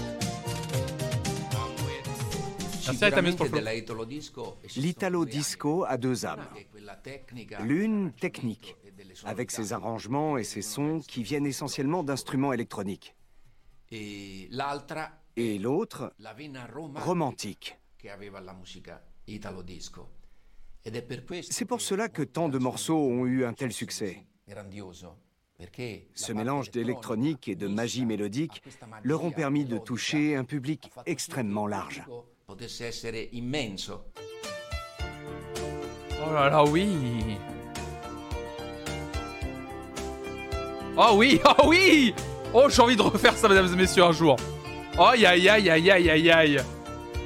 L'italo 4.77 5.25
disco 5.25 5.85
a 5.85 5.97
deux 5.97 6.25
âmes. 6.27 6.47
L'une 7.61 8.13
technique, 8.13 8.77
avec 9.25 9.51
ses 9.51 9.73
arrangements 9.73 10.39
et 10.39 10.45
ses 10.45 10.63
sons 10.63 11.01
qui 11.07 11.23
viennent 11.23 11.47
essentiellement 11.47 12.03
d'instruments 12.03 12.53
électroniques. 12.53 13.15
E 13.93 14.49
Et 15.37 15.59
l'autre, 15.59 16.13
romantique. 16.95 17.79
C'est 21.51 21.65
pour 21.65 21.81
cela 21.81 22.09
que 22.09 22.23
tant 22.23 22.49
de 22.49 22.59
morceaux 22.59 22.99
ont 22.99 23.27
eu 23.27 23.45
un 23.45 23.53
tel 23.53 23.73
succès. 23.73 24.25
Ce 26.15 26.33
mélange 26.33 26.71
d'électronique 26.71 27.49
et 27.49 27.55
de 27.55 27.69
magie 27.69 28.05
mélodique 28.05 28.63
leur 29.05 29.23
ont 29.23 29.31
permis 29.31 29.65
de 29.65 29.79
toucher 29.79 30.35
un 30.35 30.45
public 30.45 30.91
extrêmement 31.07 31.67
large. 31.67 32.05
Potesse 32.53 32.87
essere 32.87 33.29
immenso. 33.33 34.13
Oh 36.21 36.33
là 36.33 36.51
là, 36.51 36.63
oui. 36.63 37.39
Oh 40.95 41.15
oui, 41.17 41.41
oh 41.47 41.69
oui 41.69 42.15
Oh, 42.53 42.69
j'ai 42.69 42.83
envie 42.83 42.97
de 42.97 43.01
refaire 43.01 43.35
ça, 43.35 43.49
mesdames 43.49 43.73
et 43.73 43.77
messieurs, 43.77 44.05
un 44.05 44.13
jour. 44.13 44.37
Oh, 44.99 45.05
aïe, 45.05 45.25
aïe, 45.25 45.49
aïe, 45.49 45.71
aïe, 45.71 45.91
aïe, 45.91 46.31
aïe. 46.31 46.59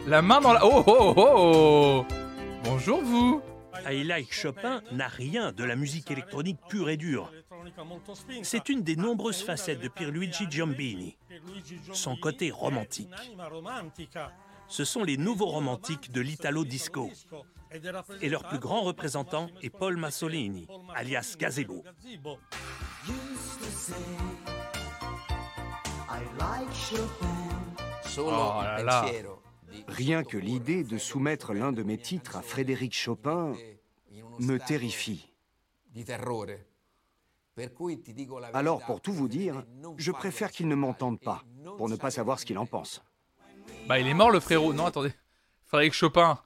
La 0.06 0.22
main 0.22 0.40
dans 0.40 0.52
la... 0.52 0.64
Oh, 0.64 0.84
oh, 0.86 1.14
oh, 1.16 1.24
oh 1.26 2.06
Bonjour, 2.62 3.02
vous. 3.02 3.42
I 3.84 4.04
Like 4.04 4.32
Chopin 4.32 4.80
n'a 4.92 5.08
rien 5.08 5.50
de 5.50 5.64
la 5.64 5.74
musique 5.74 6.12
électronique 6.12 6.58
pure 6.68 6.88
et 6.88 6.96
dure. 6.96 7.32
C'est 8.42 8.68
une 8.68 8.82
des 8.82 8.94
nombreuses 8.94 9.42
facettes 9.42 9.80
de 9.80 9.88
Pierluigi 9.88 10.46
Giombini, 10.48 11.16
son 11.92 12.16
côté 12.16 12.52
romantique. 12.52 13.10
Ce 14.68 14.84
sont 14.84 15.04
les 15.04 15.16
nouveaux 15.16 15.46
romantiques 15.46 16.10
de 16.12 16.20
l'Italo 16.20 16.64
Disco. 16.64 17.10
Et 18.20 18.28
leur 18.28 18.44
plus 18.48 18.58
grand 18.58 18.82
représentant 18.82 19.48
est 19.62 19.70
Paul 19.70 19.96
Massolini, 19.96 20.66
alias 20.94 21.36
Gazebo. 21.38 21.82
Oh 28.18 28.18
il 28.18 28.64
là 28.64 28.82
là. 28.82 29.02
pensiero 29.02 29.42
Rien 29.88 30.24
que 30.24 30.38
l'idée 30.38 30.84
de 30.84 30.98
soumettre 30.98 31.52
l'un 31.52 31.72
de 31.72 31.82
mes 31.82 31.98
titres 31.98 32.36
à 32.36 32.42
Frédéric 32.42 32.94
Chopin 32.94 33.52
me 34.38 34.58
terrifie. 34.58 35.32
Alors, 38.52 38.84
pour 38.84 39.00
tout 39.00 39.12
vous 39.12 39.28
dire, 39.28 39.64
je 39.96 40.12
préfère 40.12 40.50
qu'il 40.50 40.68
ne 40.68 40.74
m'entende 40.74 41.20
pas, 41.20 41.42
pour 41.78 41.88
ne 41.88 41.96
pas 41.96 42.10
savoir 42.10 42.38
ce 42.38 42.44
qu'il 42.44 42.58
en 42.58 42.66
pense. 42.66 43.02
Bah, 43.86 43.98
il 44.00 44.06
est 44.06 44.14
mort, 44.14 44.30
le 44.30 44.40
frérot. 44.40 44.72
Non, 44.72 44.86
attendez. 44.86 45.12
Frédéric 45.66 45.94
Chopin. 45.94 46.38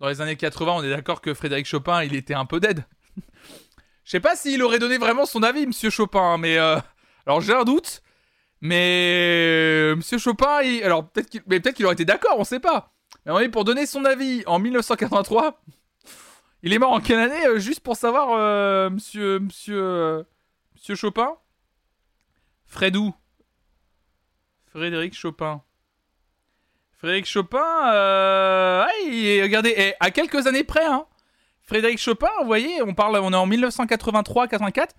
Dans 0.00 0.08
les 0.08 0.20
années 0.20 0.36
80, 0.36 0.72
on 0.72 0.82
est 0.82 0.90
d'accord 0.90 1.20
que 1.20 1.32
Frédéric 1.34 1.66
Chopin, 1.66 2.02
il 2.02 2.14
était 2.14 2.34
un 2.34 2.44
peu 2.44 2.60
dead. 2.60 2.84
Je 4.04 4.10
sais 4.10 4.20
pas 4.20 4.34
s'il 4.34 4.62
aurait 4.62 4.78
donné 4.80 4.98
vraiment 4.98 5.26
son 5.26 5.42
avis, 5.42 5.66
monsieur 5.66 5.90
Chopin, 5.90 6.36
mais... 6.38 6.58
euh, 6.58 6.78
Alors, 7.26 7.40
j'ai 7.40 7.52
un 7.54 7.64
doute. 7.64 8.02
Mais... 8.60 9.92
euh, 9.92 9.96
Monsieur 9.96 10.18
Chopin, 10.18 10.62
il... 10.62 10.82
Alors, 10.82 11.08
peut-être 11.08 11.30
qu'il 11.30 11.42
qu'il 11.74 11.84
aurait 11.84 11.94
été 11.94 12.04
d'accord, 12.04 12.36
on 12.38 12.44
sait 12.44 12.60
pas. 12.60 12.92
Mais 13.26 13.48
pour 13.48 13.64
donner 13.64 13.86
son 13.86 14.04
avis 14.04 14.42
en 14.46 14.58
1983... 14.58 15.62
Il 16.64 16.72
est 16.72 16.78
mort 16.78 16.92
en 16.92 17.00
quelle 17.00 17.18
année 17.18 17.46
euh, 17.46 17.58
Juste 17.58 17.80
pour 17.80 17.96
savoir, 17.96 18.90
monsieur... 18.90 19.38
Monsieur... 19.38 20.24
Monsieur 20.74 20.94
Chopin? 20.96 21.36
Fredou. 22.66 23.14
Frédéric 24.72 25.14
Chopin. 25.14 25.62
Frédéric 27.02 27.26
Chopin, 27.26 27.92
euh... 27.92 28.84
regardez, 29.42 29.74
eh, 29.76 29.94
à 29.98 30.12
quelques 30.12 30.46
années 30.46 30.62
près, 30.62 30.84
hein. 30.86 31.04
Frédéric 31.62 31.98
Chopin, 31.98 32.28
vous 32.38 32.46
voyez, 32.46 32.80
on 32.80 32.94
parle, 32.94 33.16
on 33.16 33.32
est 33.32 33.36
en 33.36 33.48
1983-84. 33.48 34.90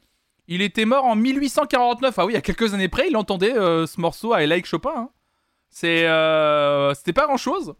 Il 0.50 0.62
était 0.62 0.84
mort 0.84 1.06
en 1.06 1.16
1849. 1.16 2.20
Ah 2.20 2.26
oui, 2.26 2.36
à 2.36 2.42
quelques 2.42 2.74
années 2.74 2.90
près, 2.90 3.08
il 3.08 3.16
entendait 3.16 3.58
euh, 3.58 3.88
ce 3.88 4.02
morceau 4.02 4.34
à 4.34 4.46
Like 4.46 4.66
Chopin. 4.66 4.92
hein. 4.94 5.10
C'est, 5.70 6.06
euh, 6.06 6.94
c'était 6.94 7.14
pas 7.14 7.26
grand 7.26 7.38
chose. 7.38 7.74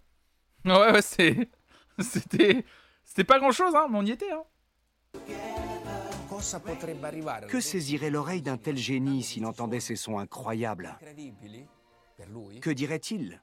Ouais, 0.64 0.94
ouais, 0.94 1.02
c'est, 1.02 1.50
c'était, 2.00 2.64
c'était 3.04 3.26
pas 3.26 3.40
grand 3.40 3.52
chose, 3.52 3.76
hein, 3.76 3.88
mais 3.92 3.98
on 3.98 4.06
y 4.06 4.12
était. 4.12 4.32
Hein. 4.32 4.44
Que 7.50 7.60
saisirait 7.60 8.10
l'oreille 8.10 8.42
d'un 8.42 8.56
tel 8.56 8.78
génie 8.78 9.22
s'il 9.22 9.46
entendait 9.46 9.82
ces 9.82 9.98
sons 9.98 10.18
incroyables? 10.18 10.98
Que 12.62 12.70
dirait-il? 12.70 13.42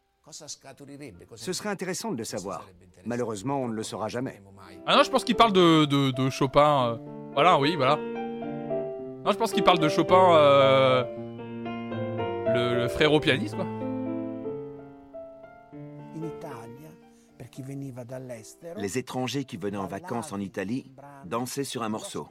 Ce 1.37 1.53
serait 1.53 1.69
intéressant 1.69 2.13
de 2.13 2.17
le 2.19 2.25
savoir. 2.25 2.67
Malheureusement, 3.07 3.59
on 3.61 3.69
ne 3.69 3.75
le 3.75 3.83
saura 3.83 4.09
jamais. 4.09 4.41
Ah 4.87 4.97
non, 4.97 5.03
je 5.03 5.11
pense 5.11 5.25
qu'il 5.25 5.37
parle 5.37 5.53
de, 5.53 5.85
de, 5.87 6.11
de 6.11 6.31
Chopin. 6.31 6.93
euh, 6.95 7.31
Voilà, 7.35 7.59
oui, 7.59 7.77
voilà. 7.77 7.97
Non, 7.97 9.33
je 9.33 9.37
pense 9.37 9.53
qu'il 9.53 9.65
parle 9.65 9.79
de 9.79 9.89
Chopin, 9.89 10.35
euh, 10.35 11.05
le, 12.55 12.83
le 12.83 12.89
frérot 12.89 13.21
pianiste, 13.21 13.55
quoi. 13.57 13.67
Les 18.77 18.99
étrangers 18.99 19.45
qui 19.45 19.57
venaient 19.57 19.77
en 19.77 19.87
vacances 19.87 20.33
en 20.33 20.41
Italie 20.41 20.91
dansaient 21.25 21.65
sur 21.65 21.83
un 21.83 21.89
morceau. 21.89 22.29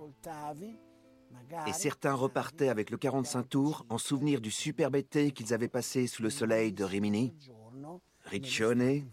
Et 1.67 1.73
certains 1.73 2.13
repartaient 2.13 2.69
avec 2.69 2.89
le 2.91 2.97
45 2.97 3.49
tours 3.49 3.85
en 3.89 3.97
souvenir 3.97 4.39
du 4.39 4.51
superbe 4.51 4.95
été 4.95 5.31
qu'ils 5.31 5.53
avaient 5.53 5.67
passé 5.67 6.05
sous 6.07 6.21
le 6.21 6.29
soleil 6.29 6.71
de 6.73 6.83
Rimini, 6.83 7.33
Riccione, 8.25 9.11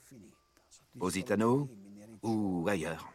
Positano 0.98 1.68
ou 2.22 2.66
ailleurs. 2.68 3.06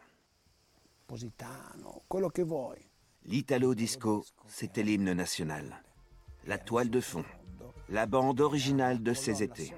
Positano, 1.06 2.02
quello 2.06 2.28
che 2.30 2.42
vuoi. 2.44 2.78
L'Italo 3.24 3.74
Disco, 3.74 4.24
c'était 4.46 4.82
l'hymne 4.82 5.14
national. 5.14 5.82
La 6.46 6.58
toile 6.58 6.90
de 6.90 7.00
fond. 7.00 7.24
La 7.88 8.06
bande 8.06 8.40
originale 8.40 9.02
de 9.02 9.14
ces 9.14 9.42
étés. 9.42 9.74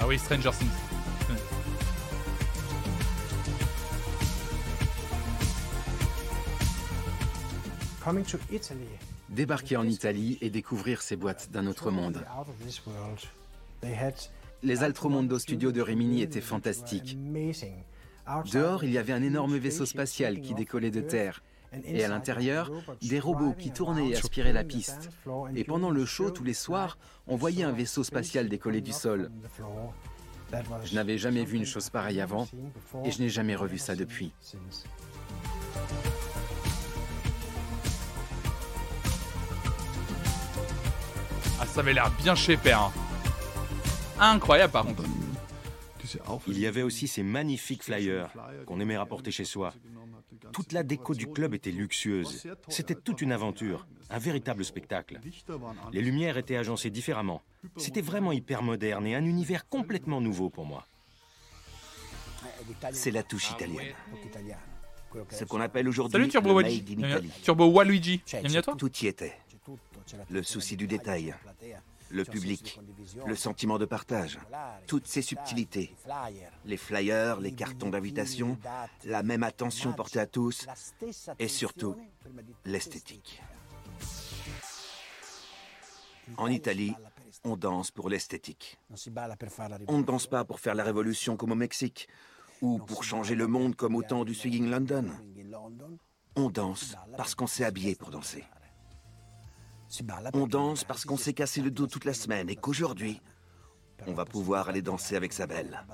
Ah 0.00 0.06
oui, 0.06 0.18
Stranger 0.18 0.50
Things. 0.50 0.91
Débarquer 9.28 9.76
en 9.76 9.86
Italie 9.86 10.38
et 10.40 10.50
découvrir 10.50 11.02
ces 11.02 11.16
boîtes 11.16 11.50
d'un 11.50 11.66
autre 11.66 11.90
monde. 11.90 12.24
Les 14.62 14.82
Altromondo 14.82 15.38
Studios 15.38 15.72
de 15.72 15.80
Rimini 15.80 16.22
étaient 16.22 16.40
fantastiques. 16.40 17.18
Dehors, 18.52 18.84
il 18.84 18.92
y 18.92 18.98
avait 18.98 19.12
un 19.12 19.22
énorme 19.22 19.56
vaisseau 19.56 19.86
spatial 19.86 20.40
qui 20.40 20.54
décollait 20.54 20.90
de 20.90 21.00
Terre. 21.00 21.42
Et 21.84 22.04
à 22.04 22.08
l'intérieur, 22.08 22.70
des 23.00 23.18
robots 23.18 23.54
qui 23.58 23.70
tournaient 23.70 24.10
et 24.10 24.16
aspiraient 24.16 24.52
la 24.52 24.64
piste. 24.64 25.10
Et 25.54 25.64
pendant 25.64 25.90
le 25.90 26.04
show, 26.04 26.30
tous 26.30 26.44
les 26.44 26.54
soirs, 26.54 26.98
on 27.26 27.36
voyait 27.36 27.64
un 27.64 27.72
vaisseau 27.72 28.04
spatial 28.04 28.48
décoller 28.48 28.80
du 28.80 28.92
sol. 28.92 29.30
Je 30.84 30.94
n'avais 30.94 31.18
jamais 31.18 31.44
vu 31.44 31.56
une 31.56 31.64
chose 31.64 31.88
pareille 31.88 32.20
avant, 32.20 32.46
et 33.04 33.10
je 33.10 33.22
n'ai 33.22 33.30
jamais 33.30 33.56
revu 33.56 33.78
ça 33.78 33.96
depuis. 33.96 34.32
Ah, 41.62 41.66
ça 41.66 41.80
avait 41.80 41.92
l'air 41.92 42.10
bien 42.20 42.34
chez 42.34 42.56
père. 42.56 42.80
hein. 42.80 42.92
Incroyable 44.18 44.72
par 44.72 44.84
contre. 44.84 45.04
Il 46.48 46.58
y 46.58 46.66
avait 46.66 46.82
aussi 46.82 47.06
ces 47.06 47.22
magnifiques 47.22 47.84
flyers 47.84 48.28
qu'on 48.66 48.80
aimait 48.80 48.96
rapporter 48.96 49.30
chez 49.30 49.44
soi. 49.44 49.72
Toute 50.52 50.72
la 50.72 50.82
déco 50.82 51.14
du 51.14 51.28
club 51.28 51.54
était 51.54 51.70
luxueuse. 51.70 52.48
C'était 52.68 52.96
toute 52.96 53.22
une 53.22 53.30
aventure, 53.30 53.86
un 54.10 54.18
véritable 54.18 54.64
spectacle. 54.64 55.20
Les 55.92 56.02
lumières 56.02 56.36
étaient 56.36 56.56
agencées 56.56 56.90
différemment. 56.90 57.42
C'était 57.76 58.00
vraiment 58.02 58.32
hyper 58.32 58.62
moderne 58.62 59.06
et 59.06 59.14
un 59.14 59.24
univers 59.24 59.68
complètement 59.68 60.20
nouveau 60.20 60.50
pour 60.50 60.66
moi. 60.66 60.86
C'est 62.92 63.12
la 63.12 63.22
touche 63.22 63.52
italienne. 63.52 63.94
Ce 65.30 65.44
qu'on 65.44 65.60
appelle 65.60 65.88
aujourd'hui 65.88 66.12
Salut 66.12 66.28
Turbo 66.28 66.48
le 66.48 66.54
Waluigi. 66.56 66.96
Turbo 67.44 67.66
Waluigi. 67.66 68.20
Bienvenue 68.26 68.56
à 68.58 68.62
toi. 68.62 68.74
Tout 68.76 68.90
y 69.02 69.06
était. 69.06 69.34
Le 70.30 70.42
souci 70.42 70.76
du 70.76 70.86
détail, 70.86 71.34
le 72.10 72.24
public, 72.24 72.78
le 73.26 73.36
sentiment 73.36 73.78
de 73.78 73.86
partage, 73.86 74.38
toutes 74.86 75.06
ces 75.06 75.22
subtilités. 75.22 75.94
Les 76.64 76.76
flyers, 76.76 77.40
les 77.40 77.52
cartons 77.52 77.90
d'invitation, 77.90 78.58
la 79.04 79.22
même 79.22 79.42
attention 79.42 79.92
portée 79.92 80.20
à 80.20 80.26
tous 80.26 80.66
et 81.38 81.48
surtout 81.48 81.96
l'esthétique. 82.64 83.42
En 86.36 86.48
Italie, 86.48 86.94
on 87.44 87.56
danse 87.56 87.90
pour 87.90 88.08
l'esthétique. 88.08 88.78
On 89.88 89.98
ne 89.98 90.04
danse 90.04 90.26
pas 90.26 90.44
pour 90.44 90.60
faire 90.60 90.74
la 90.74 90.84
révolution 90.84 91.36
comme 91.36 91.52
au 91.52 91.56
Mexique 91.56 92.08
ou 92.60 92.78
pour 92.78 93.04
changer 93.04 93.34
le 93.34 93.46
monde 93.46 93.74
comme 93.74 93.96
au 93.96 94.02
temps 94.02 94.24
du 94.24 94.34
Swinging 94.34 94.70
London. 94.70 95.10
On 96.36 96.48
danse 96.48 96.96
parce 97.16 97.34
qu'on 97.34 97.46
s'est 97.46 97.64
habillé 97.64 97.94
pour 97.94 98.10
danser. 98.10 98.44
On 100.32 100.46
danse 100.46 100.84
parce 100.84 101.04
qu'on 101.04 101.16
s'est 101.16 101.32
cassé 101.32 101.60
le 101.60 101.70
dos 101.70 101.86
toute 101.86 102.04
la 102.04 102.14
semaine 102.14 102.48
et 102.48 102.56
qu'aujourd'hui, 102.56 103.20
on 104.06 104.12
va 104.12 104.24
pouvoir 104.24 104.68
aller 104.68 104.82
danser 104.82 105.16
avec 105.16 105.32
sa 105.32 105.46
belle. 105.46 105.84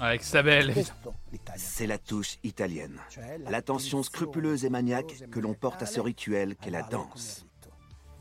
Avec 0.00 0.22
sa 0.22 0.42
belle. 0.42 0.74
C'est 1.56 1.86
la 1.86 1.98
touche 1.98 2.38
italienne. 2.44 2.98
L'attention 3.48 4.02
scrupuleuse 4.02 4.64
et 4.64 4.70
maniaque 4.70 5.28
que 5.30 5.40
l'on 5.40 5.54
porte 5.54 5.82
à 5.82 5.86
ce 5.86 6.00
rituel 6.00 6.56
qu'est 6.56 6.70
la 6.70 6.82
danse. 6.82 7.45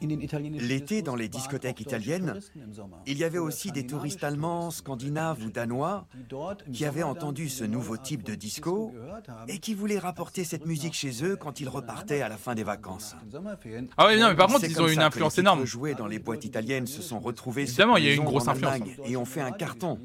L'été, 0.01 1.01
dans 1.01 1.15
les 1.15 1.30
discothèques 1.30 1.81
italiennes, 1.81 2.39
il 3.05 3.17
y 3.17 3.23
avait 3.23 3.38
aussi 3.38 3.72
des 3.72 3.85
touristes 3.85 4.23
allemands, 4.23 4.72
scandinaves 4.72 5.43
ou 5.43 5.49
danois 5.49 6.07
qui 6.73 6.85
avaient 6.85 7.03
entendu 7.03 7.49
ce 7.49 7.63
nouveau 7.63 7.97
type 7.97 8.23
de 8.23 8.35
disco 8.35 8.93
et 9.47 9.59
qui 9.59 9.73
voulaient 9.73 9.99
rapporter 9.99 10.43
cette 10.43 10.65
musique 10.65 10.93
chez 10.93 11.23
eux 11.23 11.35
quand 11.35 11.59
ils 11.59 11.69
repartaient 11.69 12.22
à 12.22 12.30
la 12.30 12.38
fin 12.38 12.55
des 12.55 12.63
vacances. 12.63 13.15
Ah 13.97 14.07
oui, 14.07 14.19
non, 14.19 14.30
mais 14.30 14.35
par 14.35 14.47
contre, 14.47 14.65
ils 14.65 14.81
ont 14.81 14.88
une 14.88 14.95
ça 14.95 15.01
que 15.01 15.05
influence 15.05 15.38
les 15.38 15.41
énorme. 15.41 15.65
joués 15.65 15.95
dans 15.95 16.07
les 16.07 16.19
boîtes 16.19 16.45
italiennes 16.45 16.88
se 16.88 17.01
sont 17.01 17.19
retrouvés 17.19 17.63
Évidemment, 17.63 17.95
sur 17.95 17.99
il 17.99 18.05
y 18.05 18.07
a 18.07 18.09
les 18.11 18.15
une 18.15 18.22
ondes 18.22 18.27
grosse 18.27 18.47
en 18.47 18.51
influence. 18.51 18.80
Et 19.05 19.17
ont 19.17 19.26
fait 19.26 19.41
un 19.41 19.51
carton, 19.51 19.99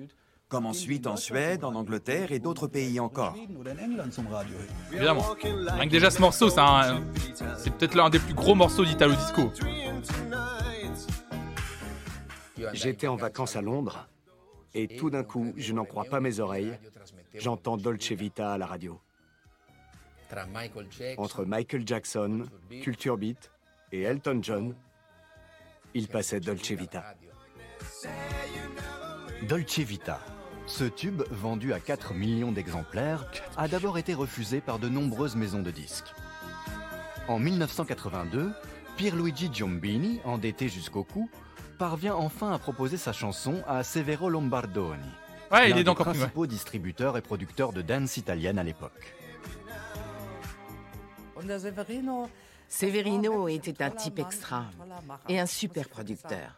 comme 0.51 0.67
ensuite 0.67 1.07
en 1.07 1.17
Suède, 1.17 1.65
en 1.65 1.75
Angleterre 1.75 2.33
et 2.33 2.41
d'autres 2.41 2.67
pays 2.67 3.01
encore. 3.01 3.35
Évidemment. 4.93 5.25
Rien 5.43 5.87
que 5.87 5.91
déjà 5.91 6.11
ce 6.11 6.21
morceau, 6.21 6.51
c'est 6.51 6.59
un- 6.61 7.03
c'est 7.57 7.71
peut-être 7.73 7.95
l'un 7.95 8.11
des 8.11 8.19
plus 8.19 8.35
gros 8.35 8.55
morceaux 8.55 8.85
d'Italo 8.85 9.15
Disco. 9.15 9.51
J'étais 12.75 13.07
en 13.07 13.17
vacances 13.17 13.57
à 13.57 13.63
Londres 13.63 14.07
et 14.75 14.89
tout 14.99 15.09
d'un 15.09 15.23
coup, 15.25 15.53
je 15.57 15.73
n'en 15.73 15.85
crois 15.85 16.05
pas 16.05 16.21
mes 16.21 16.41
oreilles, 16.41 16.77
j'entends 17.35 17.77
Dolce 17.77 18.13
Vita 18.13 18.53
à 18.53 18.59
la 18.59 18.67
radio. 18.67 19.01
Entre 21.17 21.45
Michael 21.45 21.87
Jackson, 21.87 22.45
Culture 22.83 23.17
Beat 23.17 23.51
et 23.93 24.03
Elton 24.03 24.41
John, 24.43 24.75
il 25.95 26.07
passait 26.09 26.41
Dolce 26.41 26.71
Vita. 26.73 27.05
Dolce 29.49 29.79
Vita. 29.79 30.21
Ce 30.71 30.85
tube, 30.85 31.23
vendu 31.33 31.73
à 31.73 31.81
4 31.81 32.15
millions 32.15 32.53
d'exemplaires, 32.53 33.27
a 33.57 33.67
d'abord 33.67 33.99
été 33.99 34.15
refusé 34.15 34.61
par 34.61 34.79
de 34.79 34.89
nombreuses 34.89 35.35
maisons 35.35 35.63
de 35.63 35.71
disques. 35.73 36.15
En 37.27 37.41
1982, 37.41 38.53
Pierluigi 38.97 39.51
Giombini, 39.53 40.21
endetté 40.25 40.69
jusqu'au 40.69 41.03
cou, 41.03 41.29
parvient 41.77 42.15
enfin 42.15 42.53
à 42.53 42.59
proposer 42.59 42.97
sa 42.97 43.13
chanson 43.13 43.63
à 43.67 43.83
Severo 43.83 44.31
Lombardoni, 44.31 45.03
Ouais, 45.51 45.69
il 45.71 45.77
est 45.77 45.83
des 45.83 45.91
ouais. 45.91 45.97
principaux 45.97 46.47
distributeurs 46.47 47.17
et 47.17 47.21
producteurs 47.21 47.73
de 47.73 47.83
dance 47.83 48.17
italienne 48.17 48.57
à 48.57 48.63
l'époque. 48.63 49.15
Severino 52.69 53.49
était 53.49 53.83
un 53.83 53.91
type 53.91 54.21
extra 54.21 54.67
et 55.29 55.41
un 55.41 55.47
super 55.47 55.89
producteur. 55.89 56.57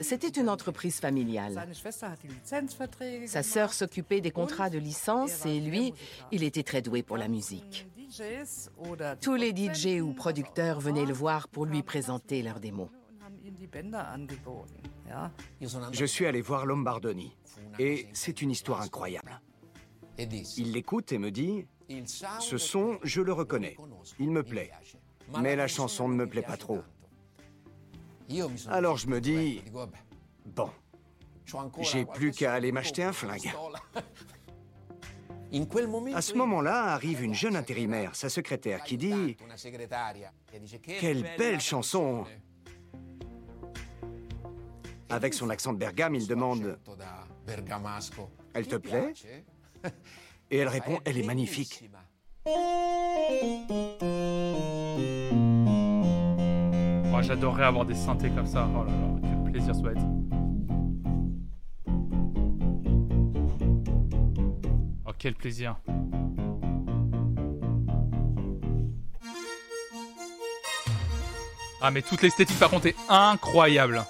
C'était 0.00 0.28
une 0.28 0.48
entreprise 0.48 1.00
familiale. 1.00 1.66
Sa 3.26 3.42
sœur 3.42 3.72
s'occupait 3.72 4.20
des 4.20 4.30
contrats 4.30 4.70
de 4.70 4.78
licence 4.78 5.46
et 5.46 5.60
lui, 5.60 5.94
il 6.30 6.42
était 6.42 6.62
très 6.62 6.82
doué 6.82 7.02
pour 7.02 7.16
la 7.16 7.28
musique. 7.28 7.86
Tous 9.20 9.34
les 9.34 9.50
DJ 9.50 10.00
ou 10.02 10.12
producteurs 10.12 10.80
venaient 10.80 11.06
le 11.06 11.14
voir 11.14 11.48
pour 11.48 11.64
lui 11.64 11.82
présenter 11.82 12.42
leurs 12.42 12.60
démos. 12.60 12.88
Je 15.92 16.04
suis 16.04 16.26
allé 16.26 16.40
voir 16.40 16.66
Lombardoni 16.66 17.36
et 17.78 18.06
c'est 18.12 18.42
une 18.42 18.50
histoire 18.50 18.82
incroyable. 18.82 19.40
Il 20.18 20.72
l'écoute 20.72 21.12
et 21.12 21.18
me 21.18 21.30
dit 21.30 21.66
Ce 22.40 22.58
son, 22.58 22.98
je 23.02 23.22
le 23.22 23.32
reconnais. 23.32 23.76
Il 24.18 24.30
me 24.30 24.42
plaît. 24.42 24.70
Mais 25.40 25.56
la 25.56 25.68
chanson 25.68 26.08
ne 26.08 26.14
me 26.14 26.26
plaît 26.26 26.42
pas 26.42 26.56
trop. 26.56 26.82
Alors 28.68 28.96
je 28.96 29.06
me 29.06 29.20
dis 29.20 29.62
Bon, 30.46 30.70
j'ai 31.80 32.04
plus 32.04 32.32
qu'à 32.32 32.54
aller 32.54 32.72
m'acheter 32.72 33.02
un 33.02 33.12
flingue. 33.12 33.52
À 36.14 36.22
ce 36.22 36.34
moment-là, 36.34 36.94
arrive 36.94 37.22
une 37.22 37.34
jeune 37.34 37.56
intérimaire, 37.56 38.16
sa 38.16 38.30
secrétaire, 38.30 38.82
qui 38.84 38.96
dit 38.96 39.36
Quelle 41.00 41.26
belle 41.36 41.60
chanson. 41.60 42.24
Avec 45.10 45.34
son 45.34 45.50
accent 45.50 45.74
de 45.74 45.78
Bergame, 45.78 46.14
il 46.14 46.26
demande 46.26 46.78
Elle 48.54 48.66
te 48.66 48.76
plaît 48.76 49.12
Et 50.50 50.56
elle 50.58 50.68
répond 50.68 51.00
Elle 51.04 51.18
est 51.18 51.26
magnifique. 51.26 51.90
Moi, 57.12 57.20
j'adorerais 57.20 57.64
avoir 57.66 57.84
des 57.84 57.94
synthés 57.94 58.30
comme 58.30 58.46
ça. 58.46 58.66
Oh 58.74 58.84
là 58.84 58.90
là, 58.90 59.20
quel 59.20 59.52
plaisir 59.52 59.74
ça 59.74 59.82
va 59.82 59.92
être. 59.92 60.00
Oh, 65.04 65.10
quel 65.18 65.34
plaisir. 65.34 65.76
Ah, 71.82 71.90
mais 71.90 72.00
toute 72.00 72.22
l'esthétique, 72.22 72.58
par 72.58 72.70
contre, 72.70 72.86
est 72.86 72.96
incroyable. 73.10 74.02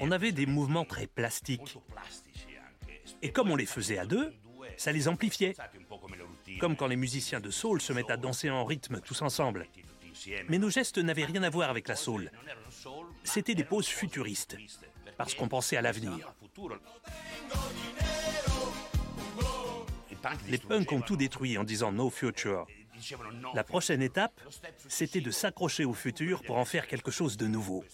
On 0.00 0.10
avait 0.10 0.32
des 0.32 0.46
mouvements 0.46 0.86
très 0.86 1.06
plastiques. 1.06 1.78
Et 3.20 3.32
comme 3.32 3.50
on 3.50 3.56
les 3.56 3.66
faisait 3.66 3.98
à 3.98 4.06
deux, 4.06 4.32
ça 4.78 4.92
les 4.92 5.08
amplifiait. 5.08 5.54
Comme 6.60 6.76
quand 6.76 6.86
les 6.86 6.96
musiciens 6.96 7.40
de 7.40 7.50
soul 7.50 7.80
se 7.80 7.92
mettent 7.92 8.10
à 8.10 8.16
danser 8.16 8.50
en 8.50 8.64
rythme 8.64 9.00
tous 9.00 9.22
ensemble. 9.22 9.66
Mais 10.48 10.58
nos 10.58 10.70
gestes 10.70 10.98
n'avaient 10.98 11.24
rien 11.24 11.42
à 11.42 11.50
voir 11.50 11.70
avec 11.70 11.88
la 11.88 11.96
soul. 11.96 12.30
C'était 13.24 13.54
des 13.54 13.64
poses 13.64 13.88
futuristes, 13.88 14.56
parce 15.16 15.34
qu'on 15.34 15.48
pensait 15.48 15.76
à 15.76 15.82
l'avenir. 15.82 16.34
Les 20.48 20.58
punks 20.58 20.92
ont 20.92 21.00
tout 21.00 21.16
détruit 21.16 21.58
en 21.58 21.64
disant 21.64 21.92
no 21.92 22.10
future. 22.10 22.66
La 23.54 23.62
prochaine 23.62 24.02
étape, 24.02 24.40
c'était 24.88 25.20
de 25.20 25.30
s'accrocher 25.30 25.84
au 25.84 25.92
futur 25.92 26.42
pour 26.42 26.56
en 26.56 26.64
faire 26.64 26.86
quelque 26.86 27.10
chose 27.10 27.36
de 27.36 27.46
nouveau. 27.46 27.84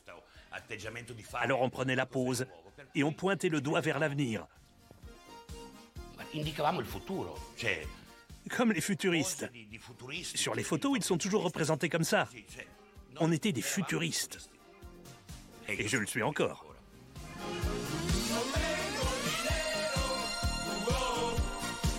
Alors 1.34 1.62
on 1.62 1.70
prenait 1.70 1.96
la 1.96 2.06
pause 2.06 2.46
et 2.94 3.02
on 3.02 3.12
pointait 3.12 3.48
le 3.48 3.60
doigt 3.60 3.80
vers 3.80 3.98
l'avenir. 3.98 4.46
Comme 8.56 8.72
les 8.72 8.80
futuristes. 8.80 9.50
Sur 10.22 10.54
les 10.54 10.62
photos, 10.62 10.92
ils 10.96 11.04
sont 11.04 11.18
toujours 11.18 11.42
représentés 11.42 11.88
comme 11.88 12.04
ça. 12.04 12.28
On 13.18 13.32
était 13.32 13.52
des 13.52 13.62
futuristes. 13.62 14.50
Et 15.68 15.88
je 15.88 15.96
le 15.96 16.06
suis 16.06 16.22
encore. 16.22 16.66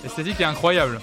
L'esthétique 0.03 0.41
est 0.41 0.45
incroyable. 0.45 0.99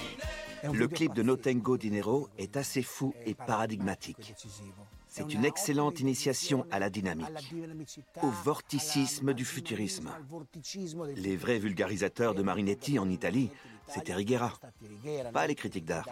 Le 0.71 0.87
clip 0.87 1.13
de 1.13 1.23
No 1.23 1.35
Tango 1.35 1.77
Dinero 1.77 2.29
est 2.37 2.55
assez 2.55 2.83
fou 2.83 3.15
et 3.25 3.33
paradigmatique. 3.33 4.35
C'est 5.07 5.33
une 5.33 5.43
excellente 5.43 5.99
initiation 5.99 6.65
à 6.71 6.79
la 6.79 6.89
dynamique, 6.89 7.53
au 8.21 8.29
vorticisme 8.29 9.33
du 9.33 9.43
futurisme. 9.43 10.09
Les 11.15 11.35
vrais 11.35 11.59
vulgarisateurs 11.59 12.35
de 12.35 12.43
Marinetti 12.43 12.99
en 12.99 13.09
Italie, 13.09 13.49
c'était 13.93 14.13
Rigera, 14.13 14.53
pas 15.33 15.47
les 15.47 15.55
critiques 15.55 15.85
d'art. 15.85 16.05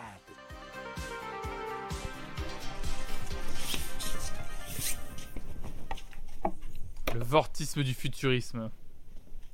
Le 7.14 7.24
vortisme 7.24 7.84
du 7.84 7.94
futurisme. 7.94 8.70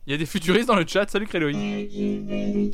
Il 0.07 0.11
y 0.11 0.13
a 0.13 0.17
des 0.17 0.25
futuristes 0.25 0.67
dans 0.67 0.75
le 0.75 0.85
chat. 0.85 1.09
Salut 1.09 1.25
Créloï. 1.25 2.71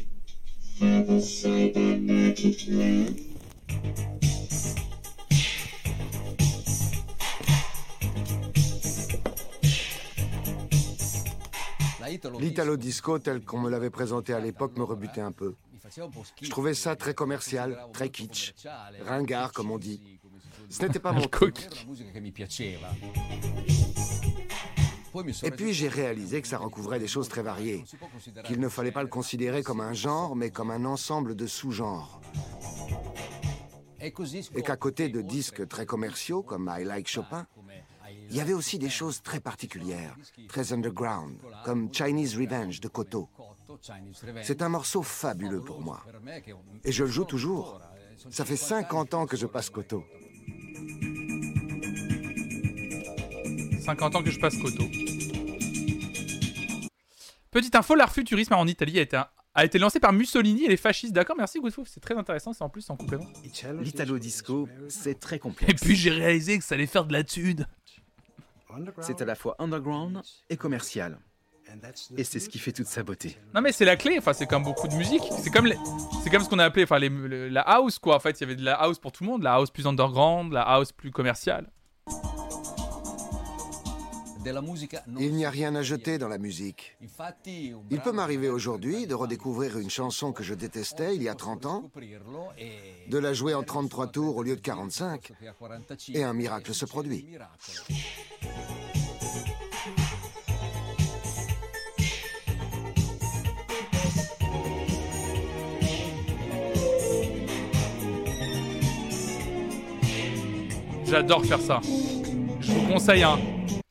L'Italo 12.39 12.77
Disco, 12.77 13.19
tel 13.19 13.43
qu'on 13.43 13.59
me 13.59 13.69
l'avait 13.69 13.89
présenté 13.89 14.33
à 14.33 14.39
l'époque, 14.39 14.77
me 14.77 14.83
rebutait 14.83 15.21
un 15.21 15.31
peu. 15.31 15.55
Je 16.41 16.49
trouvais 16.49 16.73
ça 16.73 16.95
très 16.95 17.13
commercial, 17.13 17.77
très 17.93 18.09
kitsch, 18.09 18.53
ringard 19.05 19.51
comme 19.51 19.71
on 19.71 19.77
dit. 19.77 20.19
Ce 20.69 20.83
n'était 20.83 20.99
pas 20.99 21.11
mon 21.11 21.27
truc. 21.27 21.67
Et 25.43 25.51
puis 25.51 25.73
j'ai 25.73 25.89
réalisé 25.89 26.41
que 26.41 26.47
ça 26.47 26.57
recouvrait 26.57 26.99
des 26.99 27.07
choses 27.07 27.27
très 27.27 27.43
variées, 27.43 27.83
qu'il 28.45 28.59
ne 28.59 28.69
fallait 28.69 28.93
pas 28.93 29.03
le 29.03 29.09
considérer 29.09 29.63
comme 29.63 29.81
un 29.81 29.93
genre, 29.93 30.35
mais 30.35 30.51
comme 30.51 30.71
un 30.71 30.85
ensemble 30.85 31.35
de 31.35 31.47
sous-genres. 31.47 32.21
Et 33.99 34.11
qu'à 34.63 34.77
côté 34.77 35.09
de 35.09 35.21
disques 35.21 35.67
très 35.67 35.85
commerciaux 35.85 36.41
comme 36.41 36.73
I 36.75 36.83
Like 36.83 37.07
Chopin, 37.07 37.45
il 38.31 38.37
y 38.37 38.39
avait 38.39 38.53
aussi 38.53 38.79
des 38.79 38.89
choses 38.89 39.21
très 39.21 39.41
particulières, 39.41 40.15
très 40.47 40.71
underground, 40.71 41.35
comme 41.65 41.93
Chinese 41.93 42.37
Revenge 42.37 42.79
de 42.79 42.87
Koto. 42.87 43.29
C'est 44.41 44.61
un 44.61 44.69
morceau 44.69 45.03
fabuleux 45.03 45.61
pour 45.61 45.81
moi. 45.81 46.01
Et 46.85 46.93
je 46.93 47.03
le 47.03 47.09
joue 47.09 47.25
toujours. 47.25 47.81
Ça 48.29 48.45
fait 48.45 48.55
50 48.55 49.13
ans 49.13 49.25
que 49.25 49.35
je 49.35 49.47
passe 49.47 49.69
Koto. 49.69 50.05
50 53.83 54.15
ans 54.15 54.23
que 54.23 54.31
je 54.31 54.39
passe 54.39 54.55
Koto. 54.57 54.85
Petite 57.51 57.75
info, 57.75 57.95
l'art 57.95 58.13
futurisme 58.13 58.53
en 58.53 58.65
Italie 58.65 58.97
a 58.99 59.01
été, 59.01 59.21
a 59.53 59.65
été 59.65 59.77
lancé 59.77 59.99
par 59.99 60.13
Mussolini 60.13 60.63
et 60.63 60.69
les 60.69 60.77
fascistes. 60.77 61.11
D'accord, 61.11 61.35
merci 61.35 61.59
Goodfouf, 61.59 61.89
c'est 61.89 61.99
très 61.99 62.15
intéressant, 62.15 62.53
c'est 62.53 62.63
en 62.63 62.69
plus 62.69 62.89
en 62.89 62.95
complément. 62.95 63.27
L'Italo 63.81 64.19
Disco, 64.19 64.69
c'est 64.87 65.19
très 65.19 65.37
complexe. 65.37 65.69
Et 65.69 65.85
puis 65.85 65.97
j'ai 65.97 66.11
réalisé 66.11 66.57
que 66.57 66.63
ça 66.63 66.75
allait 66.75 66.85
faire 66.85 67.03
de 67.03 67.11
la 67.11 67.25
thune. 67.25 67.67
C'est 69.01 69.21
à 69.21 69.25
la 69.25 69.35
fois 69.35 69.55
underground 69.59 70.21
et 70.49 70.57
commercial. 70.57 71.17
Et 72.17 72.23
c'est 72.23 72.39
ce 72.39 72.49
qui 72.49 72.59
fait 72.59 72.71
toute 72.71 72.87
sa 72.87 73.03
beauté. 73.03 73.37
Non 73.53 73.61
mais 73.61 73.71
c'est 73.71 73.85
la 73.85 73.95
clé, 73.95 74.17
enfin 74.17 74.33
c'est 74.33 74.47
comme 74.47 74.63
beaucoup 74.63 74.87
de 74.87 74.95
musique. 74.95 75.23
C'est 75.41 75.49
comme, 75.49 75.69
c'est 76.23 76.29
comme 76.29 76.43
ce 76.43 76.49
qu'on 76.49 76.59
a 76.59 76.65
appelé 76.65 76.83
enfin, 76.83 76.99
la 76.99 77.61
house 77.61 77.97
quoi. 77.97 78.15
En 78.15 78.19
fait, 78.19 78.39
il 78.39 78.41
y 78.41 78.43
avait 78.43 78.55
de 78.55 78.65
la 78.65 78.73
house 78.75 78.99
pour 78.99 79.11
tout 79.11 79.23
le 79.23 79.29
monde, 79.29 79.43
la 79.43 79.53
house 79.53 79.71
plus 79.71 79.87
underground, 79.87 80.51
la 80.51 80.63
house 80.63 80.91
plus 80.91 81.11
commerciale. 81.11 81.69
Il 85.19 85.33
n'y 85.33 85.45
a 85.45 85.49
rien 85.49 85.75
à 85.75 85.81
jeter 85.81 86.17
dans 86.17 86.27
la 86.27 86.37
musique. 86.37 86.97
Il 87.89 87.99
peut 87.99 88.11
m'arriver 88.11 88.49
aujourd'hui 88.49 89.07
de 89.07 89.13
redécouvrir 89.13 89.77
une 89.77 89.89
chanson 89.89 90.31
que 90.31 90.43
je 90.43 90.53
détestais 90.53 91.15
il 91.15 91.23
y 91.23 91.29
a 91.29 91.35
30 91.35 91.65
ans, 91.65 91.91
de 93.07 93.17
la 93.17 93.33
jouer 93.33 93.53
en 93.53 93.63
33 93.63 94.07
tours 94.07 94.37
au 94.37 94.43
lieu 94.43 94.55
de 94.55 94.61
45, 94.61 95.33
et 96.13 96.23
un 96.23 96.33
miracle 96.33 96.73
se 96.73 96.85
produit. 96.85 97.25
J'adore 111.05 111.45
faire 111.45 111.59
ça. 111.59 111.81
Je 112.61 112.71
vous 112.71 112.87
conseille 112.87 113.23
hein. 113.23 113.37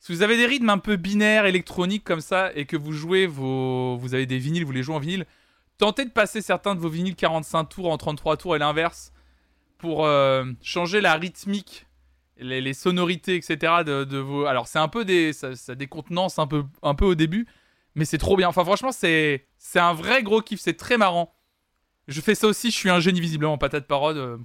Si 0.01 0.11
vous 0.11 0.23
avez 0.23 0.35
des 0.35 0.47
rythmes 0.47 0.69
un 0.71 0.79
peu 0.79 0.95
binaires, 0.95 1.45
électroniques 1.45 2.03
comme 2.03 2.21
ça, 2.21 2.51
et 2.55 2.65
que 2.65 2.75
vous 2.75 2.91
jouez 2.91 3.27
vos. 3.27 3.97
Vous 3.97 4.15
avez 4.15 4.25
des 4.25 4.39
vinyles, 4.39 4.65
vous 4.65 4.71
les 4.71 4.81
jouez 4.81 4.95
en 4.95 4.99
vinyle, 4.99 5.27
tentez 5.77 6.05
de 6.05 6.09
passer 6.09 6.41
certains 6.41 6.73
de 6.73 6.79
vos 6.79 6.89
vinyles 6.89 7.15
45 7.15 7.65
tours 7.65 7.91
en 7.91 7.97
33 7.97 8.37
tours 8.37 8.55
et 8.55 8.59
l'inverse 8.59 9.13
pour 9.77 10.05
euh, 10.07 10.43
changer 10.63 11.01
la 11.01 11.13
rythmique, 11.13 11.85
les, 12.37 12.61
les 12.61 12.73
sonorités, 12.73 13.35
etc. 13.35 13.83
de, 13.85 14.17
vos. 14.17 14.45
Alors 14.45 14.67
c'est 14.67 14.79
un 14.79 14.87
peu 14.87 15.05
des. 15.05 15.33
Ça, 15.33 15.55
ça 15.55 15.75
décontenance 15.75 16.39
un 16.39 16.47
peu, 16.47 16.63
un 16.81 16.95
peu 16.95 17.05
au 17.05 17.13
début, 17.13 17.45
mais 17.93 18.05
c'est 18.05 18.17
trop 18.17 18.35
bien. 18.35 18.47
Enfin 18.47 18.65
franchement, 18.65 18.91
c'est 18.91 19.45
c'est 19.59 19.79
un 19.79 19.93
vrai 19.93 20.23
gros 20.23 20.41
kiff, 20.41 20.59
c'est 20.59 20.77
très 20.77 20.97
marrant. 20.97 21.31
Je 22.07 22.21
fais 22.21 22.33
ça 22.33 22.47
aussi, 22.47 22.71
je 22.71 22.75
suis 22.75 22.89
un 22.89 22.99
génie 22.99 23.21
visiblement, 23.21 23.59
patate 23.59 23.85
parole. 23.85 24.17
euh, 24.17 24.37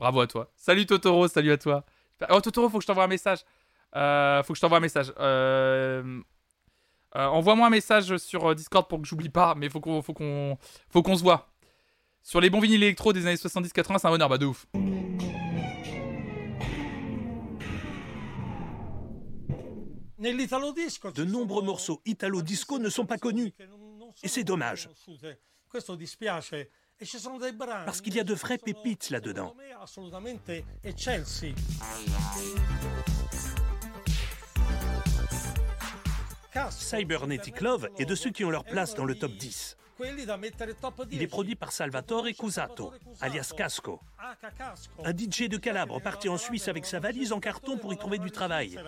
bravo 0.00 0.20
à 0.22 0.26
toi. 0.26 0.50
Salut 0.56 0.86
Totoro, 0.86 1.28
salut 1.28 1.52
à 1.52 1.56
toi. 1.56 1.84
Oh 2.30 2.40
Totoro, 2.40 2.68
faut 2.68 2.78
que 2.78 2.82
je 2.82 2.88
t'envoie 2.88 3.04
un 3.04 3.08
message. 3.08 3.44
Euh, 3.96 4.42
faut 4.42 4.52
que 4.52 4.56
je 4.56 4.60
t'envoie 4.60 4.78
un 4.78 4.80
message. 4.80 5.12
Euh, 5.18 6.20
euh, 7.16 7.26
Envoie-moi 7.26 7.66
un 7.66 7.70
message 7.70 8.16
sur 8.16 8.54
Discord 8.54 8.88
pour 8.88 9.00
que 9.00 9.06
j'oublie 9.06 9.28
pas, 9.28 9.54
mais 9.54 9.68
faut 9.68 9.80
qu'on 9.80 10.02
faut 10.02 10.14
qu'on 10.14 10.58
faut 10.90 11.02
qu'on 11.02 11.16
se 11.16 11.22
voit. 11.22 11.50
Sur 12.22 12.40
les 12.40 12.50
bons 12.50 12.60
vinyles 12.60 12.82
électro 12.82 13.12
des 13.12 13.26
années 13.26 13.36
70-80, 13.36 13.98
c'est 13.98 14.06
un 14.08 14.10
honneur, 14.10 14.28
bah 14.28 14.38
de 14.38 14.46
ouf. 14.46 14.66
De 21.14 21.24
nombreux 21.24 21.62
morceaux 21.62 22.00
italo-disco 22.06 22.78
ne 22.78 22.88
sont 22.88 23.04
pas 23.04 23.18
connus. 23.18 23.52
Et 24.22 24.28
c'est 24.28 24.44
dommage. 24.44 24.88
Parce 27.84 28.00
qu'il 28.00 28.14
y 28.14 28.20
a 28.20 28.24
de 28.24 28.34
vraies 28.34 28.58
pépites 28.58 29.10
là-dedans. 29.10 29.54
Cybernetic 36.70 37.60
Love 37.60 37.88
est 37.98 38.04
de 38.04 38.14
ceux 38.14 38.30
qui 38.30 38.44
ont 38.44 38.50
leur 38.50 38.64
place 38.64 38.94
dans 38.94 39.04
le 39.04 39.14
top 39.14 39.32
10. 39.32 39.76
Il 41.12 41.22
est 41.22 41.26
produit 41.26 41.54
par 41.54 41.72
Salvatore 41.72 42.26
Cusato, 42.38 42.92
alias 43.20 43.52
Casco, 43.56 44.00
un 45.04 45.10
DJ 45.10 45.48
de 45.48 45.56
Calabre 45.56 46.00
parti 46.00 46.28
en 46.28 46.36
Suisse 46.36 46.68
avec 46.68 46.84
sa 46.84 46.98
valise 46.98 47.32
en 47.32 47.40
carton 47.40 47.78
pour 47.78 47.92
y 47.92 47.96
trouver 47.96 48.18
du 48.18 48.30
travail. 48.30 48.78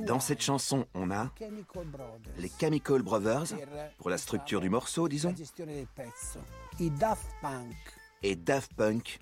Dans 0.00 0.20
cette 0.20 0.42
chanson, 0.42 0.86
on 0.94 1.10
a 1.10 1.30
les 2.38 2.50
Chemical 2.60 3.02
Brothers, 3.02 3.54
pour 3.98 4.10
la 4.10 4.18
structure 4.18 4.60
du 4.60 4.68
morceau, 4.68 5.08
disons, 5.08 5.34
I 6.78 6.90
Daft 6.90 7.26
Punk. 7.40 7.74
et 8.22 8.36
Daft 8.36 8.74
Punk, 8.74 9.18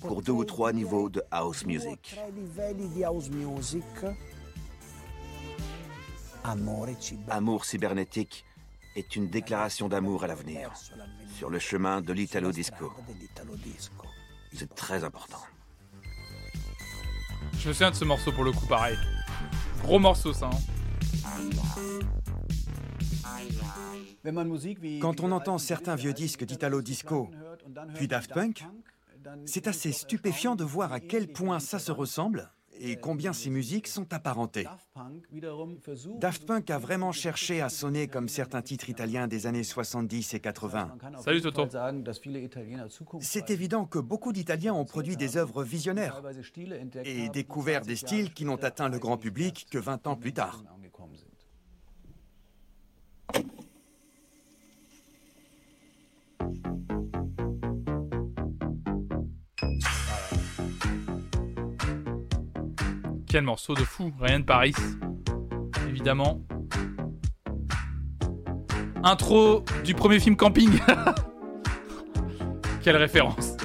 pour 0.00 0.22
deux 0.22 0.32
ou 0.32 0.44
trois 0.44 0.72
niveaux 0.72 1.08
de 1.08 1.22
house 1.30 1.64
music. 1.66 2.18
Amour 7.28 7.64
cybernétique 7.64 8.44
est 8.96 9.16
une 9.16 9.28
déclaration 9.28 9.88
d'amour 9.88 10.24
à 10.24 10.26
l'avenir, 10.26 10.72
sur 11.36 11.48
le 11.50 11.58
chemin 11.58 12.00
de 12.02 12.12
l'Italo 12.12 12.52
Disco. 12.52 12.92
C'est 14.52 14.74
très 14.74 15.04
important. 15.04 15.40
Je 17.58 17.68
me 17.68 17.72
souviens 17.72 17.90
de 17.90 17.96
ce 17.96 18.04
morceau 18.04 18.32
pour 18.32 18.44
le 18.44 18.52
coup, 18.52 18.66
pareil. 18.66 18.96
Gros 19.82 19.98
morceau 19.98 20.32
ça. 20.32 20.50
hein. 20.52 20.58
Quand 25.00 25.20
on 25.20 25.32
entend 25.32 25.58
certains 25.58 25.94
vieux 25.96 26.12
disques 26.12 26.44
d'Italo 26.44 26.82
Disco, 26.82 27.30
puis 27.94 28.08
Daft 28.08 28.32
Punk, 28.32 28.64
c'est 29.46 29.66
assez 29.66 29.92
stupéfiant 29.92 30.56
de 30.56 30.64
voir 30.64 30.92
à 30.92 31.00
quel 31.00 31.32
point 31.32 31.60
ça 31.60 31.78
se 31.78 31.92
ressemble 31.92 32.50
et 32.80 32.96
combien 32.96 33.32
ces 33.32 33.50
musiques 33.50 33.86
sont 33.86 34.12
apparentées. 34.12 34.66
Daft 36.18 36.46
Punk 36.46 36.70
a 36.70 36.78
vraiment 36.78 37.12
cherché 37.12 37.60
à 37.60 37.68
sonner 37.68 38.08
comme 38.08 38.28
certains 38.28 38.62
titres 38.62 38.88
italiens 38.88 39.28
des 39.28 39.46
années 39.46 39.62
70 39.62 40.34
et 40.34 40.40
80. 40.40 40.96
Salut 41.18 41.40
Toto. 41.42 41.68
C'est 43.20 43.50
évident 43.50 43.84
que 43.84 43.98
beaucoup 43.98 44.32
d'Italiens 44.32 44.74
ont 44.74 44.84
produit 44.84 45.16
des 45.16 45.36
œuvres 45.36 45.62
visionnaires 45.62 46.20
et 47.04 47.28
découvert 47.28 47.82
des 47.82 47.96
styles 47.96 48.32
qui 48.32 48.44
n'ont 48.44 48.56
atteint 48.56 48.88
le 48.88 48.98
grand 48.98 49.16
public 49.16 49.66
que 49.70 49.78
20 49.78 50.06
ans 50.06 50.16
plus 50.16 50.32
tard. 50.32 50.64
Quel 63.32 63.44
morceau 63.44 63.72
de 63.72 63.82
fou, 63.82 64.12
rien 64.20 64.40
de 64.40 64.44
Paris. 64.44 64.74
Évidemment. 65.88 66.42
Intro 69.02 69.64
du 69.84 69.94
premier 69.94 70.20
film 70.20 70.36
Camping. 70.36 70.78
Quelle 72.82 72.98
référence. 72.98 73.56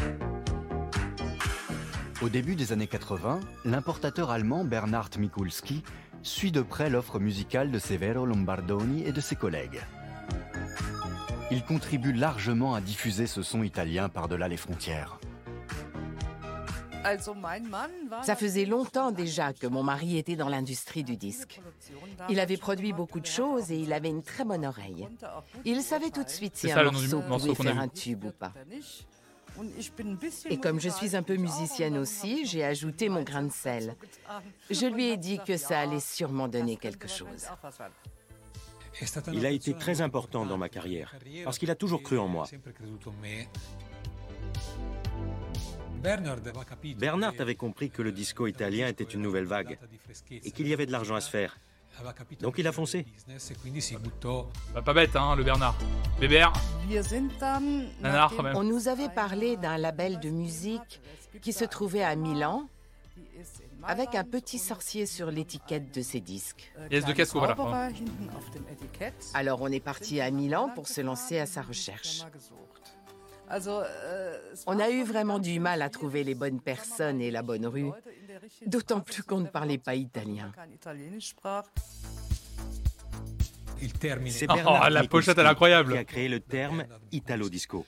Au 2.22 2.30
début 2.30 2.56
des 2.56 2.72
années 2.72 2.88
80, 2.88 3.42
l'importateur 3.66 4.30
allemand 4.30 4.64
Bernhard 4.64 5.10
Mikulski 5.20 5.84
suit 6.24 6.54
de 6.54 6.62
près 6.62 6.90
l'offre 6.90 7.20
musicale 7.20 7.70
de 7.70 7.78
Severo 7.78 8.26
Lombardoni 8.26 9.04
et 9.06 9.12
de 9.12 9.20
ses 9.20 9.36
collègues. 9.36 9.82
Il 11.52 11.62
contribue 11.66 12.14
largement 12.14 12.74
à 12.74 12.80
diffuser 12.80 13.28
ce 13.28 13.42
son 13.42 13.64
italien 13.64 14.08
par-delà 14.08 14.48
les 14.48 14.56
frontières. 14.56 15.20
Ça 18.24 18.36
faisait 18.36 18.66
longtemps 18.66 19.12
déjà 19.12 19.54
que 19.54 19.68
mon 19.68 19.84
mari 19.84 20.18
était 20.18 20.36
dans 20.36 20.50
l'industrie 20.50 21.04
du 21.04 21.18
disque. 21.18 21.62
Il 22.30 22.40
avait 22.40 22.58
produit 22.58 22.94
beaucoup 22.94 23.20
de 23.20 23.26
choses 23.26 23.72
et 23.72 23.78
il 23.78 23.94
avait 23.94 24.10
une 24.10 24.24
très 24.24 24.44
bonne 24.44 24.66
oreille. 24.66 25.08
Il 25.66 25.82
savait 25.82 26.10
tout 26.10 26.24
de 26.24 26.30
suite 26.30 26.56
si 26.56 26.72
un 26.72 26.84
morceau 26.84 27.22
morceau 27.22 27.54
pouvait 27.54 27.70
faire 27.70 27.80
un 27.80 27.88
tube 27.88 28.26
ou 28.26 28.32
pas. 28.32 28.54
Et 30.50 30.58
comme 30.58 30.80
je 30.80 30.90
suis 30.90 31.16
un 31.16 31.24
peu 31.24 31.36
musicienne 31.36 31.98
aussi, 31.98 32.46
j'ai 32.46 32.64
ajouté 32.64 33.10
mon 33.10 33.24
grain 33.24 33.44
de 33.44 33.52
sel. 33.52 33.96
Je 34.70 34.86
lui 34.86 35.08
ai 35.10 35.18
dit 35.18 35.40
que 35.46 35.58
ça 35.58 35.80
allait 35.80 36.00
sûrement 36.00 36.48
donner 36.48 36.78
quelque 36.78 37.08
chose. 37.08 37.48
Il 39.34 39.46
a 39.46 39.52
été 39.52 39.74
très 39.74 40.02
important 40.02 40.46
dans 40.46 40.58
ma 40.58 40.70
carrière, 40.70 41.16
parce 41.44 41.58
qu'il 41.60 41.70
a 41.70 41.76
toujours 41.76 42.02
cru 42.02 42.18
en 42.18 42.28
moi. 42.28 42.48
Bernard 46.02 47.34
avait 47.40 47.56
compris 47.56 47.90
que 47.90 48.02
le 48.02 48.12
disco 48.12 48.48
italien 48.48 48.88
était 48.88 49.04
une 49.04 49.22
nouvelle 49.22 49.46
vague 49.46 49.78
et 50.32 50.52
qu'il 50.52 50.68
y 50.68 50.74
avait 50.74 50.86
de 50.86 50.92
l'argent 50.92 51.16
à 51.16 51.22
se 51.22 51.30
faire. 51.30 51.58
Donc 52.42 52.56
il 52.58 52.68
a 52.68 52.72
foncé. 52.72 53.06
Bah, 54.74 54.82
pas 54.82 54.94
bête, 54.94 55.16
hein, 55.16 55.36
le 55.36 55.44
Bernard. 55.44 55.76
Bébert, 56.20 56.54
nanar 58.02 58.34
quand 58.36 58.44
même. 58.44 58.56
On 58.56 58.64
nous 58.64 58.88
avait 58.88 59.10
parlé 59.10 59.58
d'un 59.58 59.78
label 59.78 60.20
de 60.20 60.30
musique 60.30 61.02
qui 61.42 61.54
se 61.54 61.66
trouvait 61.66 62.04
à 62.04 62.16
Milan, 62.16 62.68
avec 63.84 64.16
un 64.16 64.24
petit 64.24 64.60
sorcier 64.60 65.06
sur 65.06 65.32
l'étiquette 65.32 65.94
de 65.94 66.02
ses 66.02 66.20
disques. 66.20 66.72
Yes, 66.92 67.06
de 67.06 67.14
casco, 67.14 67.40
voilà. 67.40 67.56
Alors 69.34 69.62
on 69.62 69.68
est 69.68 69.80
parti 69.80 70.22
à 70.22 70.30
Milan 70.32 70.70
pour 70.74 70.88
se 70.88 71.02
lancer 71.02 71.40
à 71.40 71.46
sa 71.46 71.62
recherche. 71.62 72.24
On 74.66 74.80
a 74.80 74.90
eu 74.90 75.04
vraiment 75.04 75.40
du 75.40 75.60
mal 75.60 75.82
à 75.82 75.90
trouver 75.90 76.24
les 76.24 76.36
bonnes 76.36 76.60
personnes 76.62 77.22
et 77.22 77.32
la 77.32 77.42
bonne 77.42 77.66
rue, 77.66 77.90
d'autant 78.66 79.00
plus 79.00 79.24
qu'on 79.24 79.40
ne 79.42 79.48
parlait 79.48 79.78
pas 79.78 79.96
italien. 79.96 80.52
C'est 84.30 84.48
Oh, 84.50 84.54
Bernard 84.56 84.90
la 84.90 85.08
pochette, 85.08 85.38
elle 85.38 85.46
est 85.46 85.50
incroyable. 85.50 85.94
qui 85.94 85.98
a 86.00 86.04
créé 86.04 86.28
le 86.28 86.40
terme 86.40 86.86
Italo 87.12 87.50
Disco. 87.50 87.86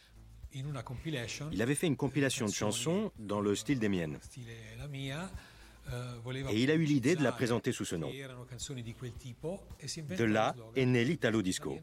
Il 1.51 1.61
avait 1.61 1.75
fait 1.75 1.87
une 1.87 1.97
compilation 1.97 2.45
de 2.45 2.51
chansons 2.51 3.11
dans 3.17 3.41
le 3.41 3.55
style 3.55 3.79
des 3.79 3.89
miennes. 3.89 4.17
Et 6.51 6.61
il 6.63 6.71
a 6.71 6.75
eu 6.75 6.83
l'idée 6.83 7.15
de 7.15 7.23
la 7.23 7.31
présenter 7.31 7.71
sous 7.71 7.85
ce 7.85 7.95
nom. 7.95 8.11
De 10.17 10.23
là 10.23 10.55
est 10.75 10.85
né 10.85 11.03
l'Italo 11.03 11.41
Disco. 11.41 11.77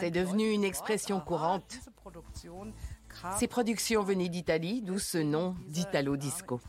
C'est 0.00 0.10
devenu 0.10 0.50
une 0.50 0.64
expression 0.64 1.20
courante. 1.20 1.78
Ces 3.38 3.46
productions 3.46 4.02
venaient 4.02 4.28
d'Italie, 4.28 4.82
d'où 4.82 4.98
ce 4.98 5.18
nom 5.18 5.54
d'Italo 5.68 6.16
Disco. 6.16 6.60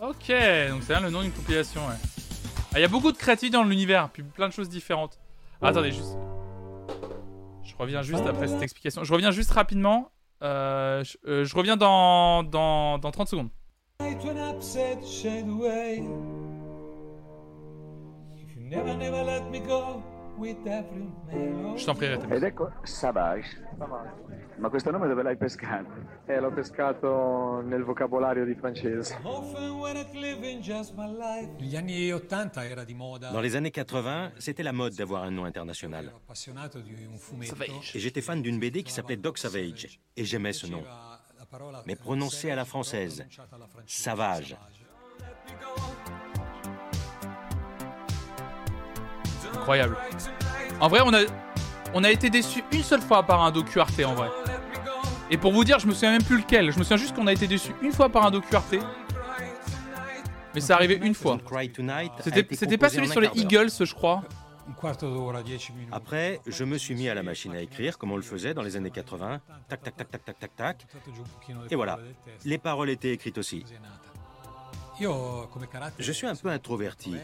Ok, 0.00 0.32
donc 0.68 0.82
c'est 0.82 1.00
le 1.00 1.10
nom 1.10 1.22
d'une 1.22 1.32
compilation, 1.32 1.80
ouais. 1.86 1.94
Ah, 2.72 2.78
il 2.78 2.82
y 2.82 2.84
a 2.84 2.88
beaucoup 2.88 3.12
de 3.12 3.16
créativité 3.16 3.56
dans 3.56 3.64
l'univers, 3.64 4.10
puis 4.10 4.22
plein 4.22 4.48
de 4.48 4.52
choses 4.52 4.68
différentes. 4.68 5.18
Ah, 5.62 5.68
attendez, 5.68 5.90
juste. 5.90 6.16
Je 7.62 7.74
reviens 7.76 8.02
juste 8.02 8.26
après 8.26 8.48
cette 8.48 8.62
explication. 8.62 9.04
Je 9.04 9.12
reviens 9.12 9.30
juste 9.30 9.50
rapidement. 9.50 10.10
Euh, 10.42 11.02
je, 11.02 11.16
euh, 11.26 11.44
je 11.44 11.56
reviens 11.56 11.76
dans, 11.76 12.42
dans, 12.44 12.98
dans 12.98 13.10
30 13.10 13.28
secondes. 13.28 13.48
Never, 18.70 18.96
never 18.96 19.24
let 19.24 19.50
me 19.50 19.60
go 19.60 20.02
with 20.38 20.66
every 20.66 21.08
melody. 21.26 21.78
Je 21.78 21.84
t'en 21.84 21.94
prie, 21.94 22.08
Rete. 22.08 22.26
Ed 22.30 22.42
ecco 22.42 22.72
Savage. 22.82 23.66
Ma 24.58 24.68
questo 24.70 24.90
nome 24.90 25.06
dove 25.06 25.22
l'hai 25.22 25.36
pescato? 25.36 25.90
Eh, 26.26 26.40
l'ho 26.40 26.50
pescato 26.50 27.60
nel 27.60 27.84
vocabolario 27.84 28.44
di 28.44 28.54
francese. 28.54 29.16
Often 29.22 29.78
when 29.78 29.96
I 29.96 30.06
live 30.18 30.44
in 30.48 30.60
just 30.60 30.94
my 30.96 31.08
life. 31.08 31.50
Negli 31.58 31.76
anni 31.76 32.10
80 32.10 32.64
era 32.64 32.84
di 32.84 32.94
moda. 32.94 33.30
Dans 33.30 33.40
les 33.40 33.54
années 33.54 33.70
80, 33.70 34.32
c'était 34.38 34.64
la 34.64 34.72
mode 34.72 34.94
d'avoir 34.94 35.22
un 35.22 35.30
nom 35.30 35.44
international. 35.44 36.12
Et 37.94 37.98
j'étais 37.98 38.20
fan 38.20 38.42
d'une 38.42 38.58
BD 38.58 38.82
qui 38.82 38.92
s'appelait 38.92 39.16
Doc 39.16 39.38
Savage. 39.38 40.00
Et 40.16 40.24
j'aimais 40.24 40.52
ce 40.52 40.66
nom. 40.66 40.82
Mais 41.86 41.96
prononcé 41.96 42.50
à 42.50 42.56
la 42.56 42.64
française. 42.64 43.24
Savage. 43.86 44.56
Incroyable. 49.58 49.96
En 50.80 50.88
vrai, 50.88 51.00
on 51.04 51.12
a, 51.12 51.20
on 51.94 52.04
a 52.04 52.10
été 52.10 52.30
déçus 52.30 52.62
une 52.72 52.82
seule 52.82 53.00
fois 53.02 53.22
par 53.22 53.42
un 53.42 53.50
docu 53.50 53.80
Arte, 53.80 54.00
en 54.04 54.14
vrai. 54.14 54.28
Et 55.30 55.36
pour 55.36 55.52
vous 55.52 55.64
dire, 55.64 55.78
je 55.78 55.86
me 55.86 55.92
souviens 55.92 56.12
même 56.12 56.22
plus 56.22 56.38
lequel. 56.38 56.70
Je 56.70 56.78
me 56.78 56.84
souviens 56.84 56.96
juste 56.96 57.14
qu'on 57.14 57.26
a 57.26 57.32
été 57.32 57.46
déçus 57.46 57.74
une 57.82 57.92
fois 57.92 58.08
par 58.08 58.24
un 58.24 58.30
docu 58.30 58.54
Arte. 58.54 58.76
Mais 60.54 60.60
c'est 60.60 60.72
arrivé 60.72 60.98
une 61.02 61.14
fois. 61.14 61.38
C'était 62.52 62.78
pas 62.78 62.88
celui 62.88 63.08
sur 63.08 63.20
les. 63.20 63.30
Eagles, 63.34 63.70
je 63.80 63.94
crois. 63.94 64.22
Un 64.68 64.72
quarto 64.72 65.08
d'ora, 65.08 65.42
10 65.42 65.70
minuti. 65.70 65.88
Après, 65.92 66.40
je 66.46 66.62
me 66.62 66.76
suis 66.76 66.94
mis 66.94 67.08
à 67.08 67.14
la 67.14 67.22
machine 67.22 67.54
à 67.54 67.60
écrire, 67.62 67.96
comme 67.96 68.12
on 68.12 68.16
le 68.16 68.22
faisait 68.22 68.52
dans 68.52 68.60
les 68.60 68.76
années 68.76 68.90
80. 68.90 69.40
Tac, 69.66 69.82
tac, 69.82 69.96
tac, 69.96 70.10
tac, 70.10 70.24
tac, 70.24 70.38
tac, 70.38 70.56
tac. 70.56 70.86
Et 71.70 71.74
voilà. 71.74 71.98
Les 72.44 72.58
paroles 72.58 72.90
étaient 72.90 73.12
écrites 73.12 73.38
aussi. 73.38 73.64
Je 75.98 76.12
suis 76.12 76.26
un 76.26 76.34
peu 76.34 76.48
introverti. 76.48 77.14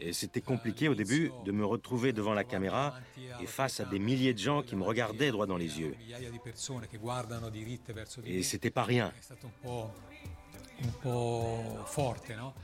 Et 0.00 0.12
c'était 0.12 0.40
compliqué 0.40 0.88
au 0.88 0.94
début 0.94 1.32
de 1.44 1.52
me 1.52 1.64
retrouver 1.64 2.12
devant 2.12 2.34
la 2.34 2.44
caméra 2.44 2.94
et 3.40 3.46
face 3.46 3.80
à 3.80 3.84
des 3.84 3.98
milliers 3.98 4.34
de 4.34 4.38
gens 4.38 4.62
qui 4.62 4.76
me 4.76 4.84
regardaient 4.84 5.30
droit 5.30 5.46
dans 5.46 5.56
les 5.56 5.80
yeux. 5.80 5.94
Et 8.24 8.42
c'était 8.42 8.70
pas 8.70 8.84
rien. 8.84 9.12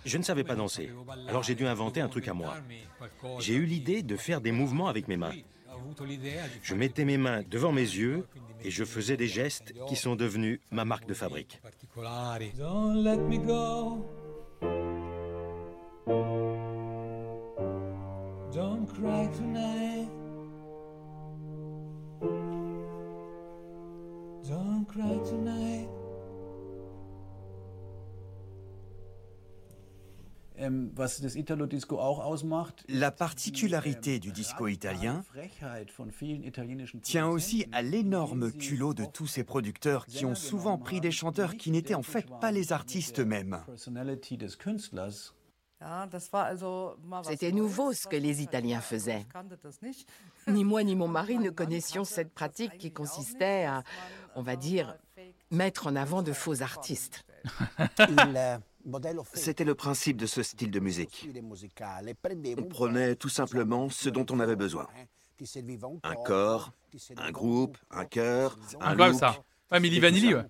Je 0.05 0.19
ne 0.19 0.23
savais 0.23 0.45
pas 0.45 0.55
danser. 0.55 0.91
Alors 1.29 1.43
j'ai 1.43 1.55
dû 1.55 1.67
inventer 1.67 2.01
un 2.01 2.09
truc 2.09 2.29
à 2.29 2.35
moi. 2.35 2.55
J'ai 3.41 3.55
eu 3.55 3.65
l'idée 3.65 4.03
de 4.03 4.17
faire 4.17 4.41
des 4.41 4.53
mouvements 4.53 4.89
avec 4.89 5.09
mes 5.09 5.17
mains. 5.17 5.33
Je 6.63 6.75
mettais 6.75 7.05
mes 7.05 7.19
mains 7.19 7.43
devant 7.43 7.73
mes 7.73 7.83
yeux 7.83 8.27
et 8.63 8.71
je 8.71 8.85
faisais 8.85 9.17
des 9.17 9.27
gestes 9.27 9.75
qui 9.89 9.97
sont 9.97 10.17
devenus 10.17 10.61
ma 10.71 10.85
marque 10.85 11.07
de 11.07 11.15
fabrique. 11.15 11.61
Don't 12.57 13.03
let 13.05 13.19
me 13.19 13.39
go. 13.39 14.24
Don't 18.53 18.87
cry 18.87 19.29
tonight. 19.35 20.09
Don't 24.47 24.87
cry 24.87 25.19
tonight. 25.25 26.04
La 32.89 33.11
particularité 33.11 34.19
du 34.19 34.33
disco 34.33 34.69
italien 34.69 35.23
tient 37.03 37.29
aussi 37.29 37.67
à 37.73 37.83
l'énorme 37.83 38.53
culot 38.53 38.95
de 38.95 39.05
tous 39.05 39.27
ces 39.27 39.45
producteurs 39.45 40.07
qui 40.07 40.25
ont 40.25 40.35
souvent 40.35 40.79
pris 40.79 41.01
des 41.01 41.11
chanteurs 41.11 41.57
qui 41.57 41.71
n'étaient 41.71 41.95
en 41.95 42.03
fait 42.03 42.27
pas 42.41 42.53
les 42.53 42.73
artistes 42.73 43.21
eux-mêmes. 43.21 43.61
C'était 47.25 47.53
nouveau 47.53 47.93
ce 47.93 48.07
que 48.07 48.17
les 48.17 48.43
Italiens 48.43 48.81
faisaient. 48.81 49.27
Ni 50.47 50.65
moi 50.65 50.83
ni 50.83 50.97
mon 50.97 51.09
mari 51.09 51.39
ne 51.39 51.51
connaissions 51.51 52.05
cette 52.05 52.33
pratique 52.33 52.79
qui 52.79 52.93
consistait 52.93 53.65
à, 53.65 53.83
on 54.35 54.43
va 54.43 54.57
dire, 54.57 54.97
mettre 55.51 55.87
en 55.87 55.97
avant 55.97 56.23
de 56.23 56.33
faux 56.33 56.63
artistes. 56.63 57.25
C'était 59.35 59.65
le 59.65 59.75
principe 59.75 60.17
de 60.17 60.27
ce 60.27 60.43
style 60.43 60.71
de 60.71 60.81
musique. 60.81 61.29
On 62.59 62.65
prenait 62.65 63.17
tout 63.17 63.29
simplement 63.29 63.89
ce 63.89 64.09
dont 64.09 64.27
on 64.31 64.41
avait 64.41 64.57
besoin. 64.57 64.87
Un 66.03 66.15
corps, 66.15 66.73
un 67.17 67.31
groupe, 67.33 67.77
un 67.91 68.05
chœur, 68.05 68.57
un 68.81 68.95
look, 68.95 69.15
ça. 69.15 69.37
Ouais, 69.73 69.81
Milli 69.81 69.99
Vanilli, 69.99 70.35
ouais. 70.35 70.45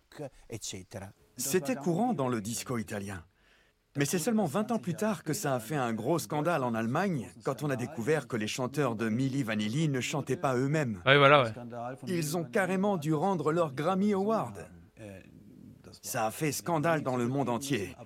C'était 1.36 1.74
courant 1.74 2.12
dans 2.12 2.28
le 2.28 2.40
disco 2.40 2.76
italien. 2.78 3.24
Mais 3.96 4.04
c'est 4.04 4.18
seulement 4.18 4.46
20 4.46 4.72
ans 4.72 4.78
plus 4.78 4.94
tard 4.94 5.22
que 5.22 5.32
ça 5.32 5.54
a 5.54 5.60
fait 5.60 5.76
un 5.76 5.92
gros 5.94 6.18
scandale 6.18 6.64
en 6.64 6.74
Allemagne 6.74 7.30
quand 7.44 7.62
on 7.62 7.70
a 7.70 7.76
découvert 7.76 8.26
que 8.26 8.36
les 8.36 8.48
chanteurs 8.48 8.96
de 8.96 9.08
Milli 9.08 9.44
Vanilli 9.44 9.88
ne 9.88 10.00
chantaient 10.00 10.36
pas 10.36 10.56
eux-mêmes. 10.56 11.00
Ouais, 11.06 11.16
voilà, 11.16 11.44
ouais. 11.44 11.52
Ils 12.08 12.36
ont 12.36 12.42
carrément 12.42 12.96
dû 12.96 13.14
rendre 13.14 13.52
leur 13.52 13.72
Grammy 13.72 14.12
Award. 14.12 14.66
Ça 16.04 16.26
a 16.26 16.30
fait 16.30 16.52
scandale 16.52 17.02
dans 17.02 17.16
le 17.16 17.28
monde 17.28 17.48
entier. 17.48 17.96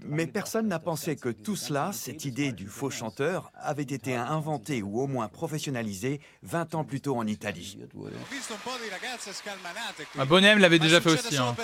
Mais 0.00 0.26
personne 0.26 0.66
n'a 0.66 0.80
pensé 0.80 1.14
que 1.14 1.28
tout 1.28 1.54
cela, 1.54 1.92
cette 1.92 2.24
idée 2.24 2.50
du 2.50 2.66
faux 2.66 2.90
chanteur, 2.90 3.52
avait 3.54 3.84
été 3.84 4.16
inventé 4.16 4.82
ou 4.82 5.00
au 5.00 5.06
moins 5.06 5.28
professionnalisé 5.28 6.20
20 6.42 6.74
ans 6.74 6.82
plus 6.82 7.00
tôt 7.00 7.16
en 7.16 7.24
Italie. 7.28 7.78
Ah, 10.18 10.24
Bonhem 10.24 10.58
l'avait 10.58 10.80
déjà 10.80 11.00
fait 11.00 11.10
aussi. 11.10 11.36
hein. 11.36 11.54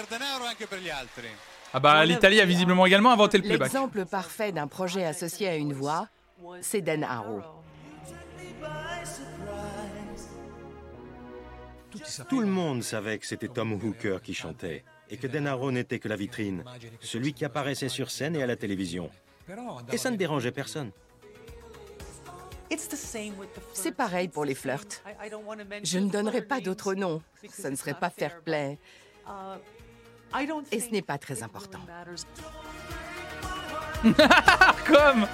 Ah 1.74 1.80
bah 1.80 2.05
l'Italie 2.05 2.40
a 2.40 2.47
visiblement 2.47 2.86
également 2.86 3.10
inventé 3.10 3.39
le 3.39 3.43
playback. 3.43 3.72
L'exemple 3.72 4.06
parfait 4.06 4.52
d'un 4.52 4.68
projet 4.68 5.05
associé 5.05 5.48
à 5.48 5.56
une 5.56 5.72
voix, 5.72 6.06
c'est 6.60 6.82
Dan 6.82 7.02
Harrow. 7.02 7.43
Tout 12.28 12.40
le 12.40 12.47
monde 12.47 12.85
savait 12.85 13.18
que 13.18 13.26
c'était 13.26 13.48
Tom 13.48 13.72
Hooker 13.72 14.18
qui 14.22 14.35
chantait 14.35 14.85
et 15.10 15.16
que 15.16 15.26
Denaro 15.26 15.70
n'était 15.72 15.98
que 15.98 16.09
la 16.09 16.16
vitrine, 16.16 16.64
celui 17.01 17.32
qui 17.32 17.44
apparaissait 17.44 17.89
sur 17.89 18.10
scène 18.10 18.36
et 18.36 18.43
à 18.43 18.47
la 18.47 18.56
télévision. 18.56 19.10
Et 19.93 19.97
ça 19.97 20.10
ne 20.10 20.16
dérangeait 20.16 20.52
personne. 20.52 20.90
C'est 23.72 23.93
pareil 23.93 24.28
pour 24.28 24.44
les 24.44 24.55
flirts. 24.55 25.02
Je 25.82 25.98
ne 25.98 26.10
donnerai 26.10 26.43
pas 26.43 26.60
d'autre 26.60 26.94
nom. 26.94 27.22
Ça 27.51 27.70
ne 27.70 27.76
serait 27.76 27.94
pas 27.94 28.10
fair 28.10 28.40
play. 28.43 28.78
Et 30.70 30.80
ce 30.80 30.90
n'est 30.90 31.02
pas 31.02 31.18
très 31.18 31.43
important. 31.43 31.80
Comme 34.86 35.26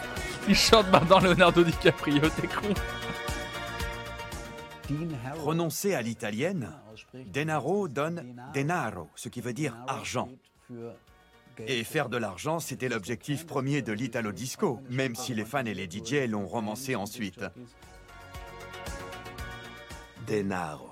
il 0.49 0.55
chante 0.55 0.89
maintenant 0.91 1.21
Leonardo 1.21 1.65
DiCaprio, 1.65 2.21
t'es 2.31 2.47
con. 2.47 2.73
Prononcé 5.37 5.95
à 5.95 6.03
l'italienne, 6.03 6.71
denaro 7.27 7.89
donne 7.89 8.37
denaro, 8.55 9.09
ce 9.15 9.29
qui 9.29 9.41
veut 9.41 9.53
dire 9.53 9.77
argent. 9.87 10.29
Et 11.67 11.85
faire 11.85 12.09
de 12.09 12.17
l'argent, 12.17 12.59
c'était 12.59 12.89
l'objectif 12.89 13.47
premier 13.47 13.81
de 13.81 13.93
l'Italo 13.93 14.33
Disco, 14.33 14.81
même 14.91 15.15
si 15.15 15.35
les 15.35 15.45
fans 15.45 15.65
et 15.65 15.75
les 15.75 15.89
DJ 15.89 16.29
l'ont 16.29 16.47
romancé 16.47 16.97
ensuite. 16.97 17.45
Denaro. 20.27 20.91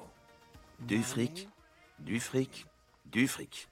Du 0.80 1.02
fric, 1.02 1.48
du 2.00 2.20
fric, 2.20 2.66
du 3.06 3.26
fric. 3.28 3.68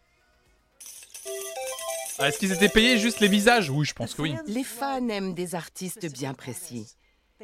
Ah, 2.19 2.29
Est-ce 2.29 2.39
qu'ils 2.39 2.53
étaient 2.53 2.69
payés 2.69 2.99
juste 2.99 3.21
les 3.21 3.29
visages? 3.29 3.71
Oui, 3.71 3.85
je 3.87 3.95
pense 3.95 4.15
que 4.15 4.23
oui. 4.23 4.37
Les 4.47 4.65
fans 4.65 5.09
aiment 5.09 5.35
des 5.35 5.55
artistes 5.55 6.13
bien 6.13 6.35
précis. 6.35 6.87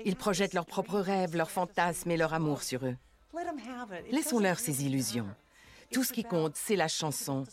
Ils 0.04 0.16
projettent 0.16 0.54
leurs 0.54 0.66
propres 0.66 1.00
rêves, 1.00 1.36
leurs 1.36 1.50
fantasmes 1.50 2.10
et 2.10 2.16
leur 2.16 2.34
amour 2.34 2.62
sur 2.62 2.84
eux. 2.84 2.96
Laissons-leur 4.10 4.58
ces 4.58 4.84
illusions. 4.84 5.28
Tout 5.92 6.04
ce 6.04 6.12
qui 6.12 6.24
compte, 6.24 6.56
c'est 6.56 6.76
la 6.76 6.88
chanson 6.88 7.44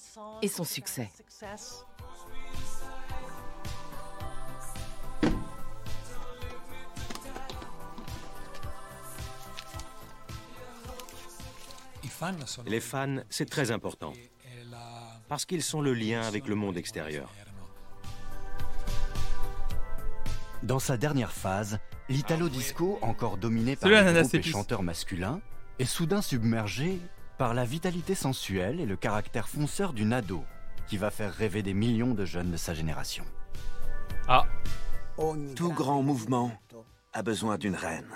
et 0.42 0.48
son 0.48 0.64
succès. 0.64 1.10
Les 12.66 12.80
fans, 12.80 13.18
c'est 13.30 13.50
très 13.50 13.72
important. 13.72 14.14
Parce 15.28 15.46
qu'ils 15.46 15.64
sont 15.64 15.82
le 15.82 15.94
lien 15.94 16.22
avec 16.22 16.48
le 16.48 16.56
monde 16.56 16.78
extérieur. 16.78 17.30
Dans 20.62 20.80
sa 20.80 20.96
dernière 20.96 21.34
phase, 21.34 21.80
l'Italo 22.08 22.48
Disco, 22.48 22.98
encore 23.02 23.38
dominé 23.38 23.76
par 23.76 23.90
les 23.90 24.22
groupes 24.22 24.34
et 24.36 24.42
chanteurs 24.42 24.84
masculins, 24.84 25.42
est 25.80 25.86
soudain 25.86 26.22
submergé 26.22 27.00
par 27.38 27.54
la 27.54 27.66
vitalité 27.66 28.16
sensuelle 28.16 28.80
et 28.80 28.86
le 28.86 28.96
caractère 28.96 29.50
fonceur 29.50 29.94
d'une 29.94 30.14
ado 30.14 30.44
qui 30.88 30.98
va 30.98 31.12
faire 31.12 31.34
rêver 31.34 31.64
des 31.64 31.74
millions 31.74 32.14
de 32.14 32.26
jeunes 32.26 32.52
de 32.52 32.58
sa 32.58 32.74
génération. 32.74 33.26
Ah. 34.28 34.46
Tout 35.56 35.72
grand 35.72 36.02
mouvement 36.02 36.52
a 37.14 37.24
besoin 37.24 37.58
d'une 37.58 37.76
reine. 37.76 38.10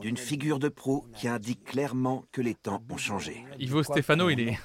D'une 0.00 0.16
figure 0.16 0.58
de 0.58 0.68
proue 0.68 1.06
qui 1.14 1.28
indique 1.28 1.64
clairement 1.64 2.24
que 2.32 2.40
les 2.40 2.54
temps 2.54 2.82
ont 2.90 2.96
changé. 2.96 3.44
Ivo 3.58 3.82
Stefano, 3.82 4.30
il 4.30 4.40
est. 4.40 4.58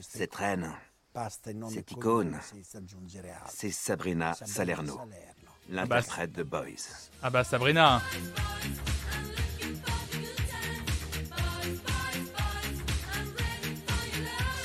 Cette 0.00 0.34
reine, 0.34 0.74
cette 1.70 1.92
icône, 1.92 2.38
c'est 3.48 3.70
Sabrina 3.70 4.34
Salerno, 4.34 5.00
l'interprète 5.68 6.32
de 6.32 6.42
Boys. 6.42 7.08
Ah 7.22 7.30
bah 7.30 7.44
Sabrina. 7.44 8.00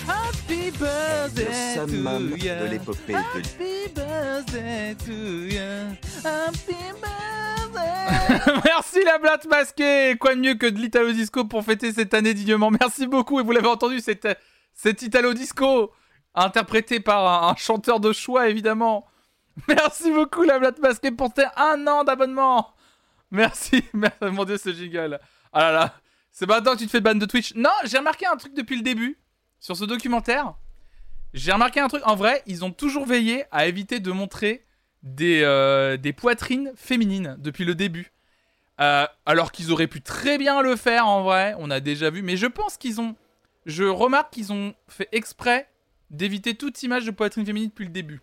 Happy 0.08 0.72
birthday 0.72 1.46
Le 1.46 1.88
summum 1.88 2.30
de 2.32 2.66
l'épopée 2.66 3.14
de 3.14 3.18
Happy 3.18 3.94
birthday 3.94 4.96
to 5.06 5.12
you. 5.12 5.96
Happy 6.24 6.76
birthday. 7.02 8.62
Merci 8.66 9.04
la 9.06 9.18
blatte 9.18 9.46
masquée. 9.48 10.18
Quoi 10.20 10.36
de 10.36 10.42
mieux 10.42 10.56
que 10.56 10.66
de 10.66 10.78
l'Italo 10.78 11.12
Disco 11.12 11.46
pour 11.46 11.64
fêter 11.64 11.94
cette 11.94 12.14
année 12.14 12.34
dignement. 12.34 12.72
Merci 12.72 13.08
beaucoup. 13.08 13.40
Et 13.40 13.44
vous 13.44 13.52
l'avez 13.52 13.68
entendu, 13.68 14.00
c'est 14.00 14.28
cet 14.74 15.02
Italo 15.02 15.34
Disco 15.34 15.92
interprété 16.34 17.00
par 17.00 17.46
un, 17.46 17.50
un 17.50 17.56
chanteur 17.56 18.00
de 18.00 18.12
choix 18.12 18.50
évidemment. 18.50 19.06
Merci 19.68 20.12
beaucoup 20.12 20.44
la 20.44 20.60
blatte 20.60 20.80
masquée 20.80 21.12
pour 21.12 21.34
tes 21.34 21.46
un 21.56 21.86
an 21.88 22.04
d'abonnement. 22.04 22.74
Merci. 23.32 23.84
Merci. 23.94 24.18
Mon 24.22 24.46
dieu 24.46 24.58
ce 24.58 24.74
jingle. 24.74 25.20
Ah 25.54 25.60
là 25.60 25.72
là. 25.72 25.96
C'est 26.32 26.48
maintenant 26.48 26.74
que 26.74 26.80
tu 26.80 26.86
te 26.86 26.92
fais 26.92 27.02
ban 27.02 27.16
de 27.16 27.26
Twitch. 27.26 27.54
Non, 27.56 27.70
j'ai 27.86 27.98
remarqué 27.98 28.26
un 28.26 28.38
truc 28.38 28.54
depuis 28.54 28.78
le 28.78 28.84
début 28.84 29.18
sur 29.60 29.76
ce 29.76 29.84
documentaire. 29.84 30.54
J'ai 31.34 31.52
remarqué 31.52 31.80
un 31.80 31.88
truc. 31.88 32.04
En 32.06 32.16
vrai, 32.16 32.42
ils 32.46 32.64
ont 32.64 32.72
toujours 32.72 33.06
veillé 33.06 33.46
à 33.52 33.68
éviter 33.68 34.00
de 34.00 34.12
montrer 34.12 34.66
des, 35.04 35.42
euh, 35.44 35.98
des 35.98 36.14
poitrines 36.14 36.72
féminines 36.76 37.36
depuis 37.40 37.66
le 37.66 37.76
début. 37.76 38.12
Euh, 38.80 39.06
alors 39.26 39.52
qu'ils 39.52 39.72
auraient 39.72 39.88
pu 39.88 40.02
très 40.02 40.38
bien 40.38 40.62
le 40.62 40.76
faire 40.76 41.08
en 41.08 41.24
vrai. 41.24 41.56
On 41.60 41.70
a 41.70 41.80
déjà 41.80 42.10
vu. 42.10 42.22
Mais 42.22 42.38
je 42.38 42.48
pense 42.48 42.78
qu'ils 42.78 43.02
ont. 43.02 43.16
Je 43.66 43.84
remarque 43.84 44.34
qu'ils 44.34 44.52
ont 44.52 44.74
fait 44.88 45.10
exprès 45.12 45.70
d'éviter 46.10 46.56
toute 46.56 46.82
image 46.84 47.06
de 47.06 47.12
poitrine 47.12 47.46
féminine 47.46 47.70
depuis 47.70 47.86
le 47.86 47.92
début. 47.92 48.22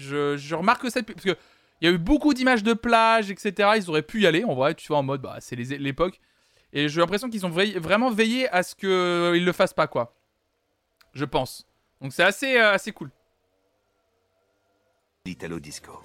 Je, 0.00 0.36
je 0.36 0.54
remarque 0.54 0.90
ça 0.90 1.00
depuis. 1.00 1.14
Parce 1.14 1.24
que. 1.26 1.36
Il 1.82 1.86
y 1.86 1.88
a 1.90 1.94
eu 1.94 1.98
beaucoup 1.98 2.34
d'images 2.34 2.62
de 2.62 2.74
plage, 2.74 3.30
etc. 3.30 3.70
Ils 3.76 3.88
auraient 3.88 4.02
pu 4.02 4.20
y 4.20 4.26
aller, 4.26 4.44
en 4.44 4.54
vrai, 4.54 4.74
tu 4.74 4.88
vois, 4.88 4.98
en 4.98 5.02
mode, 5.02 5.22
bah, 5.22 5.38
c'est 5.40 5.56
l'époque. 5.56 6.20
Et 6.74 6.90
j'ai 6.90 7.00
l'impression 7.00 7.30
qu'ils 7.30 7.46
ont 7.46 7.50
vra- 7.50 7.78
vraiment 7.78 8.10
veillé 8.10 8.50
à 8.50 8.62
ce 8.62 8.74
qu'ils 8.74 9.42
le 9.44 9.52
fassent 9.52 9.72
pas, 9.72 9.86
quoi. 9.86 10.14
Je 11.14 11.24
pense. 11.24 11.66
Donc 12.02 12.12
c'est 12.12 12.22
assez, 12.22 12.58
euh, 12.58 12.72
assez 12.74 12.92
cool. 12.92 13.10
l'Italo 15.24 15.58
Disco. 15.58 16.02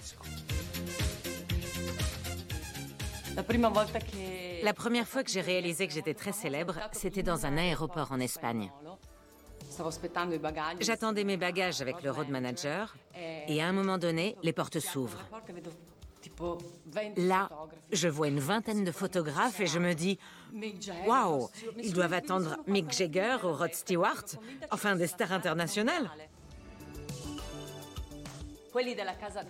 La 4.63 4.73
première 4.73 5.07
fois 5.07 5.23
que 5.23 5.29
j'ai 5.29 5.41
réalisé 5.41 5.87
que 5.87 5.93
j'étais 5.93 6.13
très 6.13 6.31
célèbre, 6.31 6.75
c'était 6.93 7.23
dans 7.23 7.45
un 7.45 7.57
aéroport 7.57 8.11
en 8.11 8.19
Espagne. 8.19 8.71
J'attendais 10.79 11.23
mes 11.23 11.37
bagages 11.37 11.81
avec 11.81 12.01
le 12.03 12.11
road 12.11 12.29
manager 12.29 12.95
et 13.47 13.61
à 13.61 13.67
un 13.67 13.71
moment 13.73 13.97
donné, 13.97 14.35
les 14.43 14.53
portes 14.53 14.79
s'ouvrent. 14.79 15.23
Là, 17.17 17.49
je 17.91 18.07
vois 18.07 18.27
une 18.27 18.39
vingtaine 18.39 18.83
de 18.83 18.91
photographes 18.91 19.59
et 19.59 19.67
je 19.67 19.79
me 19.79 19.93
dis 19.93 20.17
Waouh, 21.05 21.49
ils 21.81 21.93
doivent 21.93 22.13
attendre 22.13 22.57
Mick 22.67 22.91
Jagger 22.91 23.37
ou 23.43 23.53
Rod 23.53 23.73
Stewart, 23.73 24.23
enfin 24.71 24.95
des 24.95 25.07
stars 25.07 25.31
internationales. 25.33 26.09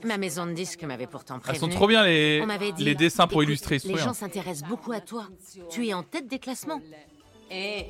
Ma 0.04 0.18
maison 0.18 0.46
de 0.46 0.52
disques 0.54 0.84
m'avait 0.84 1.08
pourtant 1.08 1.36
Elles 1.36 1.42
prévenu. 1.42 1.72
sont 1.72 1.76
trop 1.78 1.88
bien, 1.88 2.04
les- 2.04 2.40
On 2.44 2.46
m'avait 2.46 2.72
dit, 2.72 2.84
les 2.84 2.94
dessins 2.94 3.26
pour 3.26 3.42
illustrer, 3.44 3.80
Les 3.84 3.98
gens 3.98 4.14
s'intéressent 4.14 4.68
beaucoup 4.70 4.92
à 4.92 5.02
toi. 5.02 5.28
Tu 5.72 5.88
es 5.88 5.94
en 5.94 6.04
tête 6.04 6.28
des 6.28 6.38
classements. 6.40 6.80
e 7.52 7.86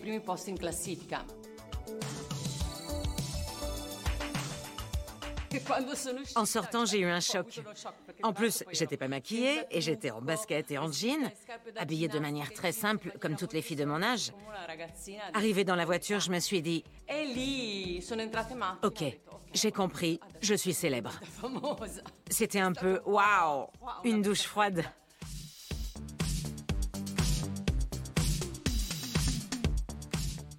primi 0.00 0.20
posti 0.20 0.50
in 0.50 0.56
classifica. 0.56 1.24
En 6.34 6.44
sortant, 6.44 6.84
j'ai 6.84 7.00
eu 7.00 7.06
un 7.06 7.20
choc. 7.20 7.60
En 8.22 8.32
plus, 8.32 8.64
j'étais 8.72 8.96
pas 8.96 9.08
maquillée 9.08 9.64
et 9.70 9.80
j'étais 9.80 10.10
en 10.10 10.20
basket 10.20 10.70
et 10.70 10.78
en 10.78 10.90
jean, 10.90 11.30
habillée 11.76 12.08
de 12.08 12.18
manière 12.18 12.52
très 12.52 12.72
simple, 12.72 13.12
comme 13.20 13.36
toutes 13.36 13.52
les 13.52 13.62
filles 13.62 13.76
de 13.76 13.84
mon 13.84 14.02
âge. 14.02 14.32
Arrivée 15.34 15.64
dans 15.64 15.76
la 15.76 15.84
voiture, 15.84 16.20
je 16.20 16.30
me 16.30 16.40
suis 16.40 16.62
dit 16.62 16.84
Ok, 18.82 19.04
j'ai 19.54 19.72
compris, 19.72 20.20
je 20.40 20.54
suis 20.54 20.74
célèbre. 20.74 21.12
C'était 22.30 22.60
un 22.60 22.72
peu 22.72 23.00
Waouh 23.06 23.68
Une 24.04 24.22
douche 24.22 24.42
froide. 24.42 24.84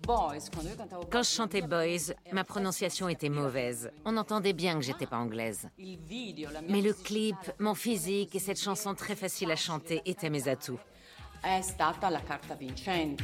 Quand 0.07 1.23
je 1.23 1.29
chantais 1.29 1.61
Boys, 1.61 2.13
ma 2.31 2.43
prononciation 2.45 3.09
était 3.09 3.29
mauvaise. 3.29 3.91
On 4.05 4.15
entendait 4.15 4.53
bien 4.53 4.75
que 4.75 4.81
j'étais 4.81 5.05
pas 5.05 5.17
anglaise. 5.17 5.69
Mais 5.77 6.81
le 6.81 6.93
clip, 6.93 7.35
mon 7.59 7.75
physique 7.75 8.34
et 8.35 8.39
cette 8.39 8.59
chanson 8.59 8.95
très 8.95 9.15
facile 9.15 9.51
à 9.51 9.55
chanter 9.57 10.01
étaient 10.05 10.29
mes 10.29 10.47
atouts. 10.47 10.79
È 11.43 11.61
stata 11.61 12.09
la 12.09 12.19
carta 12.21 12.55
vincente. 12.55 13.23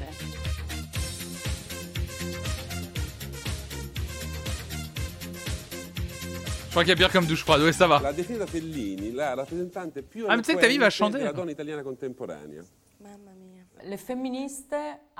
Je 6.65 6.69
crois 6.69 6.83
qu'il 6.83 6.89
y 6.89 6.93
a 6.93 6.95
pire 6.95 7.11
comme 7.11 7.25
douche 7.25 7.43
froide, 7.43 7.61
ouais, 7.61 7.73
ça 7.73 7.87
va. 7.87 7.99
La 8.01 8.13
definita 8.13 8.45
Fellini, 8.45 9.11
la 9.11 9.35
rappresentante 9.35 10.01
più 10.01 10.25
Ah, 10.27 10.35
mais 10.35 10.43
tu 10.43 10.51
sais 10.51 10.55
que 10.55 10.61
ta 10.61 10.67
vie 10.67 10.77
va 10.77 10.89
donna 11.33 11.51
italiana 11.51 11.83
contemporanea. 11.83 12.63
Femministe 13.01 13.52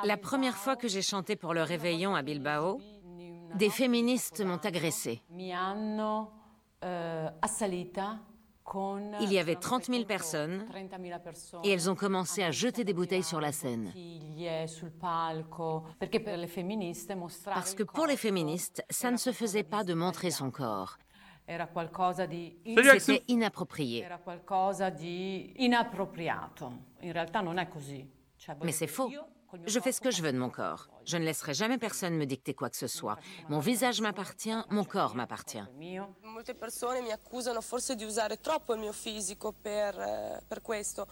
La 0.04 0.18
première 0.18 0.56
fois 0.56 0.76
que 0.76 0.88
j'ai 0.88 1.02
chanté 1.02 1.36
pour 1.36 1.54
le 1.54 1.64
réveillon 1.64 2.16
à 2.16 2.22
Bilbao, 2.22 2.80
des 3.56 3.70
féministes 3.70 4.42
m'ont 4.44 4.58
agressée. 4.64 5.22
eh, 9.20 9.24
Il 9.24 9.34
y 9.34 9.38
avait 9.40 9.56
30 9.56 9.86
000 9.86 10.06
personnes 10.06 10.66
30.000 10.72 11.22
persone. 11.22 11.60
et 11.64 11.70
elles 11.72 11.90
ont 11.90 11.96
commencé 11.96 12.42
à 12.44 12.52
jeter 12.52 12.84
des 12.86 12.94
bouteilles 12.94 13.24
sur 13.24 13.42
la 13.42 13.52
scène. 13.52 13.92
Parce 17.54 17.76
que 17.76 17.84
pour 17.84 18.08
les 18.08 18.18
féministes, 18.18 18.84
ça 18.90 19.12
ne 19.12 19.18
se 19.18 19.32
faisait 19.34 19.64
pas 19.64 19.84
de 19.84 19.94
montrer 19.94 20.32
son 20.32 20.50
corps. 20.50 20.98
C'était 23.00 23.24
inapproprié. 23.28 24.06
Mais 28.64 28.72
c'est 28.72 28.88
faux. 28.88 29.12
Je 29.66 29.80
fais 29.80 29.92
ce 29.92 30.02
que 30.02 30.10
je 30.10 30.22
veux 30.22 30.32
de 30.32 30.38
mon 30.38 30.50
corps. 30.50 30.88
Je 31.06 31.18
ne 31.18 31.24
laisserai 31.24 31.54
jamais 31.54 31.78
personne 31.78 32.16
me 32.16 32.26
dicter 32.26 32.54
quoi 32.54 32.70
que 32.70 32.78
ce 32.78 32.88
soit. 32.88 33.18
Mon 33.50 33.60
visage 33.60 34.02
m'appartient, 34.02 34.64
mon 34.70 34.84
corps 34.84 35.16
m'appartient. 35.16 35.64
Molte 36.24 36.56
persone 36.56 37.02
mi 37.02 37.12
accusano 37.12 37.62
forse 37.62 37.96
di 37.96 38.04
usare 38.04 38.40
troppo 38.40 38.74
il 38.74 38.80
mio 38.80 38.92
fisico 38.94 39.52
per, 39.54 39.98
eh, 40.00 40.42
per 40.48 40.62
questo, 40.62 41.08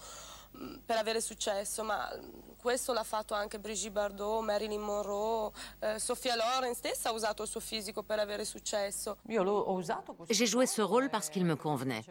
mm, 0.58 0.78
per 0.86 0.98
avere 0.98 1.22
successo, 1.22 1.84
ma 1.84 2.10
mm, 2.12 2.58
questo 2.58 2.94
l'ha 2.94 3.04
fatto 3.04 3.36
anche 3.36 3.60
Brigitte 3.60 3.92
Bardot, 3.92 4.44
Marilyn 4.44 4.82
Monroe, 4.82 5.52
eh, 5.80 6.00
Sofia 6.00 6.36
Loren 6.36 6.74
stessa 6.74 7.10
ha 7.10 7.12
usato 7.12 7.44
il 7.44 7.48
suo 7.48 7.60
fisico 7.60 8.02
per 8.02 8.18
avere 8.18 8.44
successo. 8.44 9.18
Io 9.28 9.44
l'ho 9.44 9.60
ho 9.60 9.74
usato 9.74 10.16
così. 10.16 10.34
J'ai 10.34 10.48
joué 10.48 10.66
ce 10.66 10.82
rôle 10.82 11.10
parce 11.10 11.30
qu'il 11.30 11.46
me 11.46 11.56
convenait. 11.56 12.04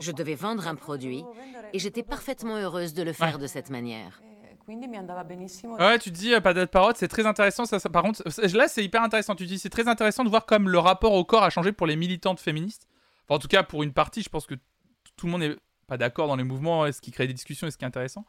Je 0.00 0.12
devais 0.12 0.34
vendre 0.34 0.66
un 0.68 0.74
produit 0.74 1.24
et 1.72 1.78
j'étais 1.78 2.02
parfaitement 2.02 2.56
heureuse 2.56 2.94
de 2.94 3.02
le 3.02 3.12
faire 3.12 3.38
de 3.38 3.46
cette 3.46 3.70
manière. 3.70 4.22
Ouais, 5.80 5.98
tu 5.98 6.10
dis, 6.10 6.32
euh, 6.32 6.40
pas 6.40 6.54
de 6.54 6.64
parole, 6.64 6.94
c'est 6.96 7.08
très 7.08 7.26
intéressant. 7.26 7.64
Ça, 7.64 7.80
par 7.90 8.02
contre, 8.02 8.22
là, 8.54 8.68
c'est 8.68 8.84
hyper 8.84 9.02
intéressant. 9.02 9.34
Tu 9.34 9.46
dis, 9.46 9.58
c'est 9.58 9.70
très 9.70 9.88
intéressant 9.88 10.22
de 10.22 10.28
voir 10.28 10.46
comme 10.46 10.68
le 10.68 10.78
rapport 10.78 11.12
au 11.14 11.24
corps 11.24 11.42
a 11.42 11.50
changé 11.50 11.72
pour 11.72 11.86
les 11.86 11.96
militantes 11.96 12.38
féministes. 12.38 12.86
En 13.28 13.38
tout 13.38 13.48
cas, 13.48 13.62
pour 13.64 13.82
une 13.82 13.92
partie, 13.92 14.22
je 14.22 14.28
pense 14.28 14.46
que 14.46 14.54
tout 15.16 15.26
le 15.26 15.32
monde 15.32 15.40
n'est 15.40 15.56
pas 15.86 15.96
d'accord 15.96 16.28
dans 16.28 16.36
les 16.36 16.44
mouvements, 16.44 16.86
et 16.86 16.92
ce 16.92 17.00
qui 17.00 17.10
crée 17.10 17.26
des 17.26 17.32
discussions 17.32 17.66
et 17.66 17.70
ce 17.70 17.76
qui 17.76 17.84
est 17.84 17.88
intéressant. 17.88 18.24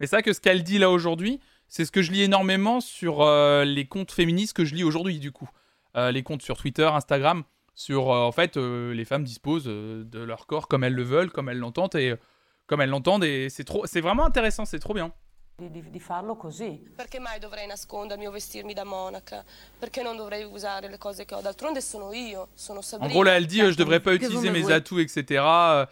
Mais 0.00 0.06
c'est 0.06 0.16
vrai 0.16 0.22
que 0.22 0.32
ce 0.32 0.40
qu'elle 0.40 0.62
dit 0.62 0.78
là 0.78 0.90
aujourd'hui, 0.90 1.40
c'est 1.68 1.84
ce 1.84 1.92
que 1.92 2.02
je 2.02 2.10
lis 2.12 2.22
énormément 2.22 2.80
sur 2.80 3.22
euh, 3.22 3.64
les 3.64 3.86
comptes 3.86 4.12
féministes 4.12 4.56
que 4.56 4.64
je 4.64 4.74
lis 4.74 4.84
aujourd'hui, 4.84 5.18
du 5.18 5.32
coup. 5.32 5.48
Euh, 5.96 6.10
les 6.10 6.22
comptes 6.22 6.42
sur 6.42 6.56
Twitter, 6.56 6.84
Instagram, 6.84 7.44
sur 7.78 8.10
euh, 8.12 8.24
en 8.24 8.32
fait, 8.32 8.56
euh, 8.56 8.92
les 8.92 9.04
femmes 9.04 9.22
disposent 9.22 9.68
euh, 9.68 10.02
de 10.04 10.18
leur 10.18 10.46
corps 10.46 10.66
comme 10.66 10.82
elles 10.82 10.94
le 10.96 11.04
veulent, 11.04 11.30
comme 11.30 11.48
elles 11.48 11.58
l'entendent, 11.60 11.94
et 11.94 12.10
euh, 12.10 12.16
comme 12.66 12.80
elles 12.80 12.90
l'entendent, 12.90 13.22
et 13.22 13.48
c'est 13.50 13.62
trop, 13.62 13.86
c'est 13.86 14.00
vraiment 14.00 14.26
intéressant, 14.26 14.64
c'est 14.64 14.80
trop 14.80 14.94
bien. 14.94 15.12
Di, 15.60 15.70
di- 15.70 15.88
di 15.90 16.00
farlo 16.00 16.34
così. 16.36 16.82
Perché 16.96 17.20
mai 17.20 17.38
dovrei 17.38 17.66
nascondermi 17.68 18.26
o 18.26 18.32
vestirmi 18.32 18.74
da 18.74 18.84
monaca? 18.84 19.44
Perché 19.78 20.02
non 20.02 20.16
dovrei 20.16 20.42
usare 20.44 20.88
le 20.88 20.98
cose 20.98 21.24
che 21.24 21.34
ho? 21.36 21.40
D'altronde 21.40 21.80
sono 21.80 22.12
io, 22.12 22.48
sono 22.54 22.80
En 22.80 22.82
Sabrina. 22.82 23.12
gros, 23.12 23.22
là, 23.24 23.36
elle 23.36 23.46
dit, 23.46 23.60
euh, 23.62 23.70
je 23.70 23.76
devrais 23.76 24.00
pas 24.00 24.12
utiliser 24.14 24.50
me 24.50 24.58
mes 24.58 24.72
atouts, 24.72 24.98
etc. 24.98 25.40
Euh, 25.40 25.86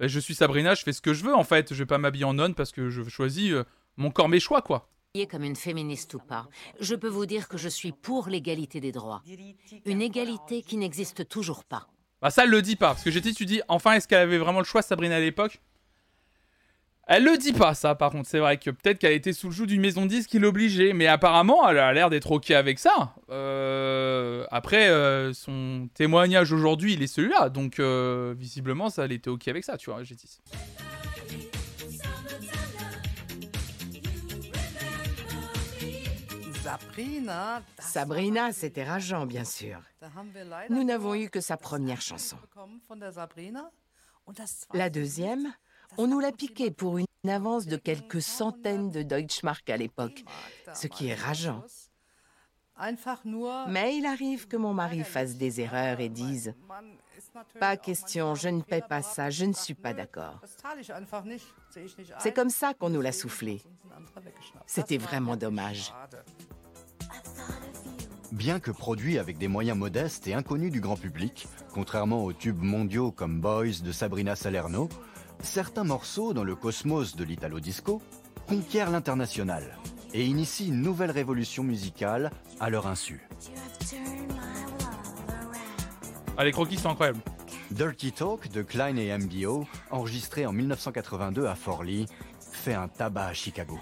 je 0.00 0.18
suis 0.18 0.34
Sabrina, 0.34 0.74
je 0.74 0.82
fais 0.82 0.92
ce 0.92 1.00
que 1.00 1.14
je 1.14 1.22
veux, 1.24 1.34
en 1.34 1.44
fait. 1.44 1.72
Je 1.72 1.78
vais 1.78 1.86
pas 1.86 1.98
m'habiller 1.98 2.24
en 2.24 2.34
nonne 2.34 2.54
parce 2.56 2.72
que 2.72 2.88
je 2.90 3.08
choisis 3.08 3.52
euh, 3.52 3.64
mon 3.96 4.10
corps, 4.10 4.28
mes 4.28 4.40
choix, 4.40 4.62
quoi. 4.62 4.88
Comme 5.28 5.42
une 5.42 5.56
féministe 5.56 6.14
ou 6.14 6.20
pas, 6.20 6.46
je 6.78 6.94
peux 6.94 7.08
vous 7.08 7.26
dire 7.26 7.48
que 7.48 7.58
je 7.58 7.68
suis 7.68 7.90
pour 7.90 8.28
l'égalité 8.28 8.78
des 8.78 8.92
droits. 8.92 9.24
Une 9.84 10.02
égalité 10.02 10.62
qui 10.62 10.76
n'existe 10.76 11.28
toujours 11.28 11.64
pas. 11.64 11.88
Bah, 12.22 12.30
ça, 12.30 12.44
elle 12.44 12.50
le 12.50 12.62
dit 12.62 12.76
pas. 12.76 12.90
Parce 12.90 13.02
que 13.02 13.10
dit, 13.10 13.34
tu 13.34 13.44
dis, 13.44 13.60
enfin, 13.66 13.94
est-ce 13.94 14.06
qu'elle 14.06 14.20
avait 14.20 14.38
vraiment 14.38 14.60
le 14.60 14.64
choix, 14.64 14.82
Sabrina, 14.82 15.16
à 15.16 15.20
l'époque? 15.20 15.60
Elle 17.08 17.24
le 17.24 17.36
dit 17.38 17.52
pas, 17.52 17.74
ça, 17.74 17.96
par 17.96 18.12
contre. 18.12 18.28
C'est 18.28 18.38
vrai 18.38 18.56
que 18.58 18.70
peut-être 18.70 19.00
qu'elle 19.00 19.14
était 19.14 19.32
sous 19.32 19.48
le 19.48 19.52
joug 19.52 19.66
d'une 19.66 19.80
maison 19.80 20.02
de 20.02 20.10
disques 20.10 20.30
qui 20.30 20.38
l'obligeait. 20.38 20.92
Mais 20.92 21.08
apparemment, 21.08 21.68
elle 21.68 21.78
a 21.78 21.92
l'air 21.92 22.08
d'être 22.08 22.30
OK 22.30 22.52
avec 22.52 22.78
ça. 22.78 23.12
Euh, 23.30 24.46
Après, 24.52 24.90
euh, 24.90 25.32
son 25.32 25.88
témoignage 25.92 26.52
aujourd'hui, 26.52 26.92
il 26.92 27.02
est 27.02 27.08
celui-là. 27.08 27.48
Donc, 27.48 27.80
euh, 27.80 28.32
visiblement, 28.38 28.90
ça, 28.90 29.06
elle 29.06 29.12
était 29.12 29.28
OK 29.30 29.48
avec 29.48 29.64
ça, 29.64 29.76
tu 29.76 29.90
vois, 29.90 30.04
j'ai 30.04 30.14
dit. 30.14 30.38
Sabrina. 36.70 37.62
Sabrina, 37.78 38.52
c'était 38.52 38.84
rageant, 38.84 39.26
bien 39.26 39.44
sûr. 39.44 39.80
Nous 40.68 40.84
n'avons 40.84 41.14
eu 41.14 41.28
que 41.28 41.40
sa 41.40 41.56
première 41.56 42.00
chanson. 42.00 42.36
La 44.72 44.90
deuxième, 44.90 45.52
on 45.98 46.06
nous 46.06 46.20
l'a 46.20 46.32
piquée 46.32 46.70
pour 46.70 46.98
une 46.98 47.06
avance 47.28 47.66
de 47.66 47.76
quelques 47.76 48.22
centaines 48.22 48.90
de 48.90 49.02
Deutschmark 49.02 49.68
à 49.68 49.76
l'époque, 49.76 50.22
ce 50.74 50.86
qui 50.86 51.08
est 51.08 51.14
rageant. 51.14 51.64
Mais 53.68 53.96
il 53.96 54.06
arrive 54.06 54.46
que 54.46 54.56
mon 54.56 54.72
mari 54.72 55.02
fasse 55.02 55.36
des 55.36 55.60
erreurs 55.60 56.00
et 56.00 56.08
dise 56.08 56.54
Pas 57.58 57.76
question, 57.76 58.34
je 58.34 58.48
ne 58.48 58.62
paie 58.62 58.80
pas 58.80 59.02
ça, 59.02 59.28
je 59.28 59.44
ne 59.44 59.52
suis 59.52 59.74
pas 59.74 59.92
d'accord. 59.92 60.40
C'est 62.20 62.32
comme 62.32 62.50
ça 62.50 62.74
qu'on 62.74 62.90
nous 62.90 63.02
l'a 63.02 63.12
soufflé. 63.12 63.60
C'était 64.66 64.98
vraiment 64.98 65.36
dommage. 65.36 65.92
Bien 68.32 68.60
que 68.60 68.70
produit 68.70 69.18
avec 69.18 69.38
des 69.38 69.48
moyens 69.48 69.76
modestes 69.76 70.26
et 70.28 70.34
inconnus 70.34 70.70
du 70.70 70.80
grand 70.80 70.96
public, 70.96 71.48
contrairement 71.72 72.24
aux 72.24 72.32
tubes 72.32 72.62
mondiaux 72.62 73.10
comme 73.10 73.40
Boys 73.40 73.82
de 73.82 73.92
Sabrina 73.92 74.36
Salerno, 74.36 74.88
certains 75.42 75.84
morceaux 75.84 76.32
dans 76.32 76.44
le 76.44 76.54
cosmos 76.54 77.16
de 77.16 77.24
l'italo 77.24 77.60
disco 77.60 78.00
conquièrent 78.46 78.90
l'international 78.90 79.76
et 80.14 80.24
initient 80.24 80.68
une 80.68 80.80
nouvelle 80.80 81.10
révolution 81.10 81.62
musicale 81.62 82.30
à 82.60 82.70
leur 82.70 82.86
insu. 82.86 83.28
Ah, 86.36 86.44
les 86.44 86.52
croquis 86.52 86.78
sont 86.78 86.90
incroyables. 86.90 87.20
Dirty 87.70 88.12
Talk 88.12 88.48
de 88.48 88.62
Klein 88.62 88.96
et 88.96 89.16
MBO, 89.16 89.66
enregistré 89.90 90.46
en 90.46 90.52
1982 90.52 91.46
à 91.46 91.54
Fort 91.54 91.84
Lee, 91.84 92.06
fait 92.40 92.74
un 92.74 92.88
tabac 92.88 93.26
à 93.26 93.32
Chicago. 93.32 93.78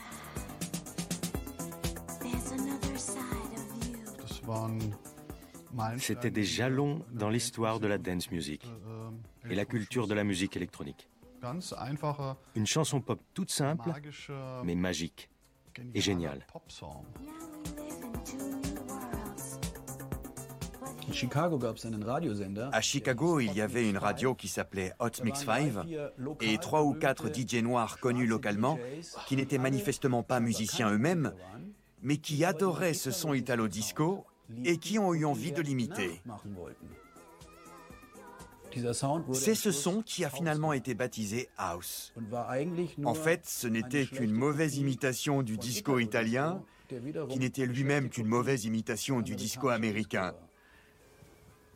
C'était 5.98 6.30
des 6.30 6.44
jalons 6.44 7.04
dans 7.12 7.28
l'histoire 7.28 7.80
de 7.80 7.86
la 7.86 7.98
dance 7.98 8.30
music 8.30 8.66
et 9.48 9.54
la 9.54 9.64
culture 9.64 10.06
de 10.06 10.14
la 10.14 10.24
musique 10.24 10.56
électronique. 10.56 11.08
Une 12.54 12.66
chanson 12.66 13.00
pop 13.00 13.20
toute 13.34 13.50
simple, 13.50 13.90
mais 14.64 14.74
magique 14.74 15.30
et 15.94 16.00
géniale. 16.00 16.46
À 22.72 22.80
Chicago, 22.80 23.40
il 23.40 23.52
y 23.54 23.60
avait 23.60 23.88
une 23.88 23.98
radio 23.98 24.34
qui 24.34 24.48
s'appelait 24.48 24.92
Hot 24.98 25.22
Mix 25.24 25.44
5 25.44 25.72
et 26.40 26.58
trois 26.58 26.82
ou 26.82 26.92
quatre 26.94 27.28
DJ 27.32 27.62
noirs 27.62 27.98
connus 27.98 28.26
localement 28.26 28.78
qui 29.26 29.36
n'étaient 29.36 29.58
manifestement 29.58 30.22
pas 30.22 30.40
musiciens 30.40 30.90
eux-mêmes, 30.90 31.32
mais 32.02 32.18
qui 32.18 32.44
adoraient 32.44 32.94
ce 32.94 33.10
son 33.10 33.32
italo-disco 33.32 34.24
et 34.64 34.78
qui 34.78 34.98
ont 34.98 35.14
eu 35.14 35.24
envie 35.24 35.52
de 35.52 35.62
l'imiter. 35.62 36.20
C'est 39.32 39.54
ce 39.54 39.70
son 39.70 40.02
qui 40.02 40.24
a 40.24 40.30
finalement 40.30 40.72
été 40.72 40.94
baptisé 40.94 41.48
House. 41.56 42.12
En 43.04 43.14
fait, 43.14 43.46
ce 43.46 43.66
n'était 43.66 44.06
qu'une 44.06 44.32
mauvaise 44.32 44.76
imitation 44.76 45.42
du 45.42 45.56
disco 45.56 45.98
italien, 45.98 46.62
qui 47.28 47.38
n'était 47.38 47.66
lui-même 47.66 48.08
qu'une 48.08 48.26
mauvaise 48.26 48.64
imitation 48.64 49.20
du 49.20 49.36
disco 49.36 49.68
américain. 49.68 50.34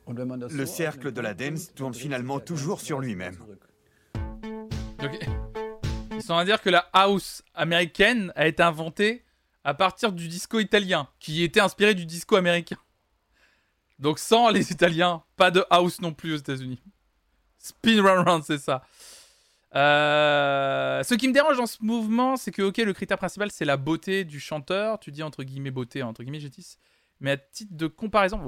Le 0.09 0.67
cercle 0.67 1.13
de 1.13 1.21
la 1.21 1.35
dance 1.35 1.73
tourne 1.75 1.95
finalement 1.95 2.41
toujours 2.41 2.81
sur 2.81 3.01
lui-même. 3.01 3.37
À 6.29 6.45
dire 6.45 6.63
que 6.63 6.71
la 6.71 6.89
house 6.93 7.43
américaine 7.55 8.33
a 8.37 8.47
été 8.47 8.63
inventée 8.63 9.25
à 9.65 9.75
partir 9.75 10.13
du 10.13 10.29
disco 10.29 10.59
italien, 10.61 11.09
qui 11.19 11.43
était 11.43 11.61
inspiré 11.61 11.95
du 11.95 12.07
disco 12.07 12.37
américain. 12.37 12.79
Donc 13.99 14.19
sans 14.19 14.51
les 14.51 14.73
Italiens, 14.73 15.23
pas 15.37 15.51
de 15.51 15.65
house 15.71 16.01
non 16.01 16.13
plus 16.13 16.35
aux 16.35 16.39
États-Unis. 16.39 16.83
Spin 17.59 18.03
round 18.03 18.29
round, 18.29 18.43
c'est 18.45 18.59
ça. 18.59 18.83
Euh, 19.75 21.03
Ce 21.05 21.15
qui 21.15 21.29
me 21.29 21.33
dérange 21.33 21.57
dans 21.57 21.67
ce 21.67 21.79
mouvement, 21.81 22.37
c'est 22.37 22.51
que 22.51 22.63
ok, 22.63 22.79
le 22.79 22.93
critère 22.93 23.17
principal 23.17 23.51
c'est 23.53 23.65
la 23.65 23.77
beauté 23.77 24.25
du 24.25 24.41
chanteur. 24.41 24.99
Tu 24.99 25.13
dis 25.13 25.23
entre 25.23 25.45
guillemets 25.45 25.71
beauté, 25.71 26.03
entre 26.03 26.23
guillemets, 26.25 26.41
j'ai. 26.41 26.51
Mais 27.21 27.31
à 27.33 27.37
titre 27.37 27.75
de 27.75 27.87
comparaison. 27.87 28.41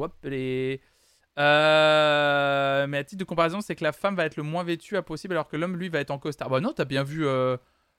Euh, 1.36 2.86
mais 2.86 2.98
à 2.98 3.04
titre 3.04 3.20
de 3.20 3.24
comparaison, 3.24 3.60
c'est 3.60 3.76
que 3.76 3.84
la 3.84 3.92
femme 3.92 4.16
va 4.16 4.24
être 4.24 4.36
le 4.36 4.42
moins 4.42 4.64
vêtue 4.64 5.00
possible, 5.02 5.34
alors 5.34 5.48
que 5.48 5.56
l'homme 5.56 5.76
lui 5.76 5.88
va 5.88 6.00
être 6.00 6.10
en 6.10 6.18
costard. 6.18 6.50
Bah 6.50 6.60
non, 6.60 6.72
t'as 6.72 6.84
bien 6.84 7.04
vu 7.04 7.26
euh, 7.26 7.56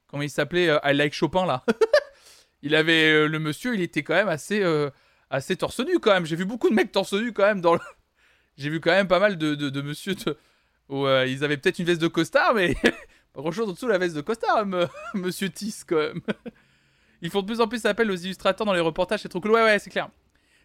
comment 0.07 0.23
il 0.23 0.29
s'appelait, 0.29 0.77
I 0.83 0.93
Like 0.93 1.13
Chopin 1.13 1.45
là. 1.45 1.63
il 2.65 2.75
avait 2.75 3.11
euh, 3.13 3.27
le 3.27 3.39
monsieur, 3.39 3.73
il 3.75 3.81
était 3.81 4.03
quand 4.03 4.13
même 4.15 4.27
assez 4.27 4.61
euh, 4.61 4.89
assez 5.29 5.55
torse 5.55 5.79
nu 5.79 5.99
quand 5.99 6.11
même. 6.13 6.25
J'ai 6.25 6.35
vu 6.35 6.45
beaucoup 6.45 6.69
de 6.69 6.75
mecs 6.75 6.91
torse 6.91 7.13
nu 7.13 7.31
quand 7.31 7.43
même 7.45 7.61
dans 7.61 7.75
le. 7.75 7.79
J'ai 8.57 8.69
vu 8.69 8.79
quand 8.81 8.91
même 8.91 9.07
pas 9.07 9.19
mal 9.19 9.37
de 9.37 9.55
de, 9.55 9.81
monsieur 9.81 10.15
de- 10.15 10.37
ils 11.27 11.43
avaient 11.43 11.57
peut-être 11.57 11.79
une 11.79 11.85
veste 11.85 12.01
de 12.01 12.07
costard, 12.07 12.53
mais 12.53 12.75
pas 13.33 13.41
grand 13.41 13.51
chose 13.51 13.69
en 13.69 13.73
dessous 13.73 13.85
de 13.87 13.91
la 13.91 13.97
veste 13.97 14.15
de 14.15 14.21
costard, 14.21 14.65
monsieur 15.13 15.49
Tis 15.49 15.83
quand 15.87 15.95
même. 15.97 16.21
Ils 17.21 17.29
font 17.29 17.41
de 17.41 17.47
plus 17.47 17.61
en 17.61 17.67
plus 17.67 17.85
appel 17.85 18.11
aux 18.11 18.15
illustrateurs 18.15 18.65
dans 18.67 18.73
les 18.73 18.79
reportages, 18.81 19.21
c'est 19.21 19.29
trop 19.29 19.41
cool. 19.41 19.51
Ouais, 19.51 19.63
ouais, 19.63 19.79
c'est 19.79 19.89
clair. 19.89 20.09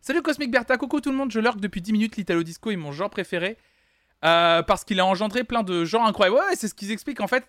Salut 0.02 0.22
Cosmic 0.22 0.50
Bertha, 0.50 0.76
coucou 0.76 1.00
tout 1.00 1.10
le 1.10 1.16
monde, 1.16 1.30
je 1.30 1.40
lurk 1.40 1.60
depuis 1.60 1.80
10 1.80 1.92
minutes, 1.92 2.16
l'Italo 2.16 2.42
Disco 2.42 2.70
est 2.70 2.76
mon 2.76 2.92
genre 2.92 3.10
préféré. 3.10 3.56
euh, 4.24 4.62
parce 4.62 4.84
qu'il 4.84 5.00
a 5.00 5.06
engendré 5.06 5.44
plein 5.44 5.62
de 5.62 5.84
genres 5.84 6.04
incroyables. 6.06 6.36
Ouais, 6.36 6.46
ouais, 6.50 6.56
c'est 6.56 6.68
ce 6.68 6.74
qu'ils 6.74 6.90
expliquent 6.90 7.20
en 7.20 7.28
fait. 7.28 7.44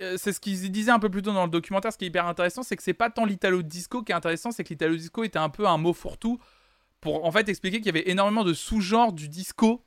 Euh, 0.00 0.16
c'est 0.18 0.32
ce 0.32 0.40
qu'ils 0.40 0.70
disaient 0.72 0.90
un 0.90 0.98
peu 0.98 1.10
plus 1.10 1.22
tôt 1.22 1.32
dans 1.32 1.44
le 1.44 1.50
documentaire, 1.50 1.92
ce 1.92 1.98
qui 1.98 2.04
est 2.04 2.08
hyper 2.08 2.26
intéressant, 2.26 2.62
c'est 2.62 2.76
que 2.76 2.82
c'est 2.82 2.94
pas 2.94 3.10
tant 3.10 3.24
l'Italo 3.26 3.62
Disco 3.62 4.02
qui 4.02 4.12
est 4.12 4.14
intéressant, 4.14 4.50
c'est 4.50 4.64
que 4.64 4.70
l'Italo 4.70 4.96
Disco 4.96 5.24
était 5.24 5.38
un 5.38 5.50
peu 5.50 5.66
un 5.66 5.76
mot 5.76 5.92
fourre-tout 5.92 6.40
pour 7.00 7.24
en 7.24 7.32
fait 7.32 7.48
expliquer 7.48 7.78
qu'il 7.78 7.86
y 7.86 7.90
avait 7.90 8.08
énormément 8.10 8.44
de 8.44 8.54
sous-genres 8.54 9.12
du 9.12 9.28
disco 9.28 9.84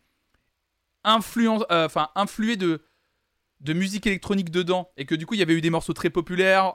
euh, 1.05 1.85
enfin 1.85 2.09
influé 2.15 2.55
de 2.55 2.81
de 3.61 3.73
musique 3.73 4.05
électronique 4.07 4.49
dedans 4.51 4.91
et 4.97 5.05
que 5.05 5.15
du 5.15 5.25
coup 5.25 5.35
il 5.35 5.39
y 5.39 5.43
avait 5.43 5.53
eu 5.53 5.61
des 5.61 5.69
morceaux 5.69 5.93
très 5.93 6.09
populaires, 6.09 6.73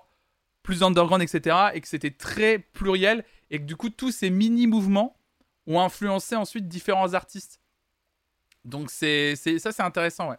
plus 0.63 0.83
underground, 0.83 1.23
etc. 1.23 1.57
et 1.75 1.81
que 1.81 1.89
c'était 1.89 2.11
très 2.11 2.59
pluriel 2.59 3.25
et 3.51 3.59
que 3.59 3.65
du 3.65 3.77
coup 3.77 3.91
tous 3.91 4.11
ces 4.11 4.31
mini 4.31 4.67
mouvements 4.67 5.17
ont 5.67 5.81
influencé 5.81 6.35
ensuite 6.35 6.67
différents 6.67 7.13
artistes. 7.15 7.61
Donc 8.65 8.91
c'est- 8.91 9.37
ça 9.59 9.71
c'est 9.73 9.83
intéressant 9.83 10.31
ouais. 10.31 10.39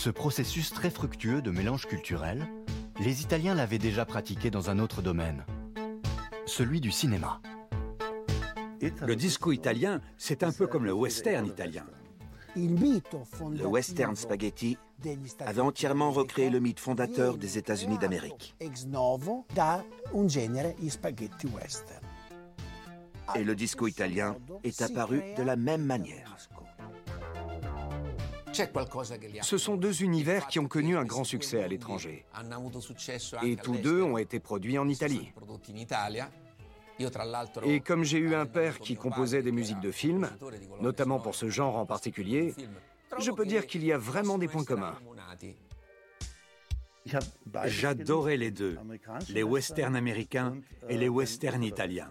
Ce 0.00 0.08
processus 0.08 0.70
très 0.70 0.88
fructueux 0.88 1.42
de 1.42 1.50
mélange 1.50 1.86
culturel, 1.86 2.48
les 3.00 3.20
Italiens 3.20 3.54
l'avaient 3.54 3.76
déjà 3.76 4.06
pratiqué 4.06 4.50
dans 4.50 4.70
un 4.70 4.78
autre 4.78 5.02
domaine, 5.02 5.44
celui 6.46 6.80
du 6.80 6.90
cinéma. 6.90 7.42
Le 8.80 9.14
disco 9.14 9.52
italien, 9.52 10.00
c'est 10.16 10.42
un 10.42 10.52
peu 10.52 10.66
comme 10.66 10.86
le 10.86 10.94
western 10.94 11.44
italien. 11.44 11.84
Le 12.56 13.66
western 13.66 14.16
spaghetti 14.16 14.78
avait 15.40 15.60
entièrement 15.60 16.12
recréé 16.12 16.48
le 16.48 16.60
mythe 16.60 16.80
fondateur 16.80 17.36
des 17.36 17.58
États-Unis 17.58 17.98
d'Amérique. 17.98 18.56
Et 23.36 23.44
le 23.44 23.54
disco 23.54 23.86
italien 23.86 24.34
est 24.64 24.80
apparu 24.80 25.22
de 25.36 25.42
la 25.42 25.56
même 25.56 25.84
manière. 25.84 26.38
Ce 29.42 29.58
sont 29.58 29.76
deux 29.76 30.02
univers 30.02 30.46
qui 30.46 30.58
ont 30.58 30.68
connu 30.68 30.96
un 30.96 31.04
grand 31.04 31.24
succès 31.24 31.62
à 31.62 31.68
l'étranger. 31.68 32.24
Et 33.42 33.56
tous 33.56 33.76
deux 33.76 34.02
ont 34.02 34.18
été 34.18 34.40
produits 34.40 34.78
en 34.78 34.88
Italie. 34.88 35.32
Et 37.64 37.80
comme 37.80 38.04
j'ai 38.04 38.18
eu 38.18 38.34
un 38.34 38.46
père 38.46 38.78
qui 38.78 38.96
composait 38.96 39.42
des 39.42 39.52
musiques 39.52 39.80
de 39.80 39.90
films, 39.90 40.30
notamment 40.80 41.18
pour 41.18 41.34
ce 41.34 41.48
genre 41.48 41.76
en 41.76 41.86
particulier, 41.86 42.54
je 43.18 43.30
peux 43.30 43.46
dire 43.46 43.66
qu'il 43.66 43.84
y 43.84 43.92
a 43.92 43.98
vraiment 43.98 44.38
des 44.38 44.48
points 44.48 44.64
communs. 44.64 44.94
J'adorais 47.64 48.36
les 48.36 48.50
deux, 48.50 48.78
les 49.30 49.42
westerns 49.42 49.96
américains 49.96 50.56
et 50.88 50.98
les 50.98 51.08
westerns 51.08 51.64
italiens. 51.64 52.10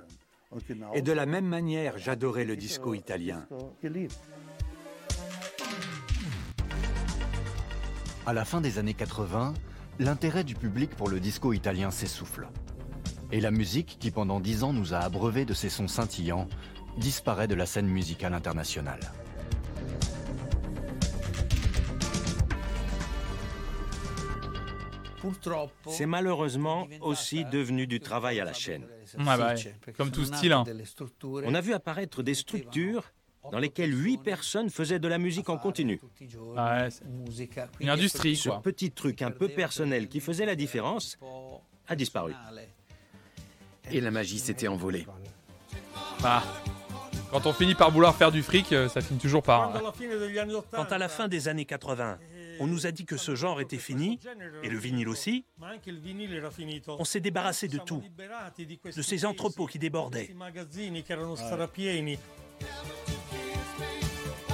Et 0.96 1.04
de 1.04 1.12
la 1.12 1.28
même 1.28 1.46
manière, 1.46 1.98
j'adorais 1.98 2.46
le 2.46 2.56
disco 2.56 2.96
italien. 2.96 3.48
À 8.30 8.34
la 8.34 8.46
fin 8.46 8.62
des 8.62 8.78
années 8.78 8.94
80, 8.94 9.56
l'intérêt 9.98 10.44
du 10.44 10.54
public 10.54 10.92
pour 10.92 11.10
le 11.10 11.20
disco 11.20 11.52
italien 11.52 11.90
s'essouffle. 11.90 12.48
Et 13.32 13.42
la 13.42 13.50
musique, 13.50 13.98
qui 14.00 14.12
pendant 14.12 14.40
dix 14.40 14.64
ans 14.64 14.72
nous 14.72 14.94
a 14.94 15.00
abreuvés 15.00 15.46
de 15.46 15.56
ses 15.56 15.70
sons 15.70 15.88
scintillants, 15.88 16.48
disparaît 16.98 17.48
de 17.48 17.56
la 17.56 17.66
scène 17.66 17.88
musicale 17.88 18.36
internationale. 18.36 19.00
C'est 25.88 26.06
malheureusement 26.06 26.88
aussi 27.02 27.46
devenu 27.46 27.88
du 27.88 28.00
travail 28.00 28.40
à 28.40 28.46
la 28.46 28.54
chaîne. 28.54 28.84
Ouais, 29.18 29.26
bah. 29.38 29.56
Comme 29.98 30.12
tout 30.12 30.26
style. 30.26 30.54
hein. 30.54 30.64
On 31.24 31.54
a 31.54 31.62
vu 31.62 31.74
apparaître 31.74 32.24
des 32.24 32.36
structures 32.36 33.12
dans 33.52 33.60
lesquelles 33.60 33.94
huit 33.94 34.18
personnes 34.18 34.70
faisaient 34.70 35.00
de 35.00 35.08
la 35.08 35.18
musique 35.18 35.50
en 35.50 35.58
continu. 35.58 36.00
Ah 36.58 36.84
ouais, 36.84 36.90
une 37.80 37.90
industrie 37.90 38.36
Ce 38.36 38.50
quoi. 38.50 38.62
petit 38.62 38.92
truc 38.92 39.22
un 39.22 39.32
peu 39.32 39.50
personnel 39.50 40.08
qui 40.08 40.20
faisait 40.20 40.46
la 40.46 40.56
différence 40.56 41.18
a 41.88 41.96
disparu. 41.96 42.34
Et 43.92 44.02
la 44.02 44.12
magie 44.12 44.40
s'était 44.40 44.68
envolée. 44.68 45.08
Bah, 46.22 46.44
quand 47.32 47.46
on 47.46 47.54
finit 47.54 47.76
par 47.76 47.92
vouloir 47.92 48.16
faire 48.16 48.32
du 48.32 48.44
fric, 48.44 48.72
euh, 48.74 48.90
ça 48.90 49.02
finit 49.02 49.20
toujours 49.20 49.44
par. 49.44 49.72
Quant 50.72 50.84
à 50.84 50.98
la 50.98 51.10
fin 51.10 51.28
des 51.28 51.48
années 51.48 51.66
80, 51.66 52.20
on 52.60 52.68
nous 52.68 52.86
a 52.88 52.92
dit 52.92 53.06
que 53.06 53.18
ce 53.18 53.36
genre 53.36 53.62
était 53.62 53.78
fini, 53.78 54.20
et 54.64 54.70
le 54.70 54.78
vinyle 54.78 55.08
aussi. 55.08 55.46
On 56.88 57.06
s'est 57.06 57.20
débarrassé 57.20 57.68
de 57.68 57.78
tout, 57.78 58.04
de 58.96 59.02
ces 59.02 59.26
entrepôts 59.26 59.66
qui 59.66 59.80
débordaient. 59.80 60.30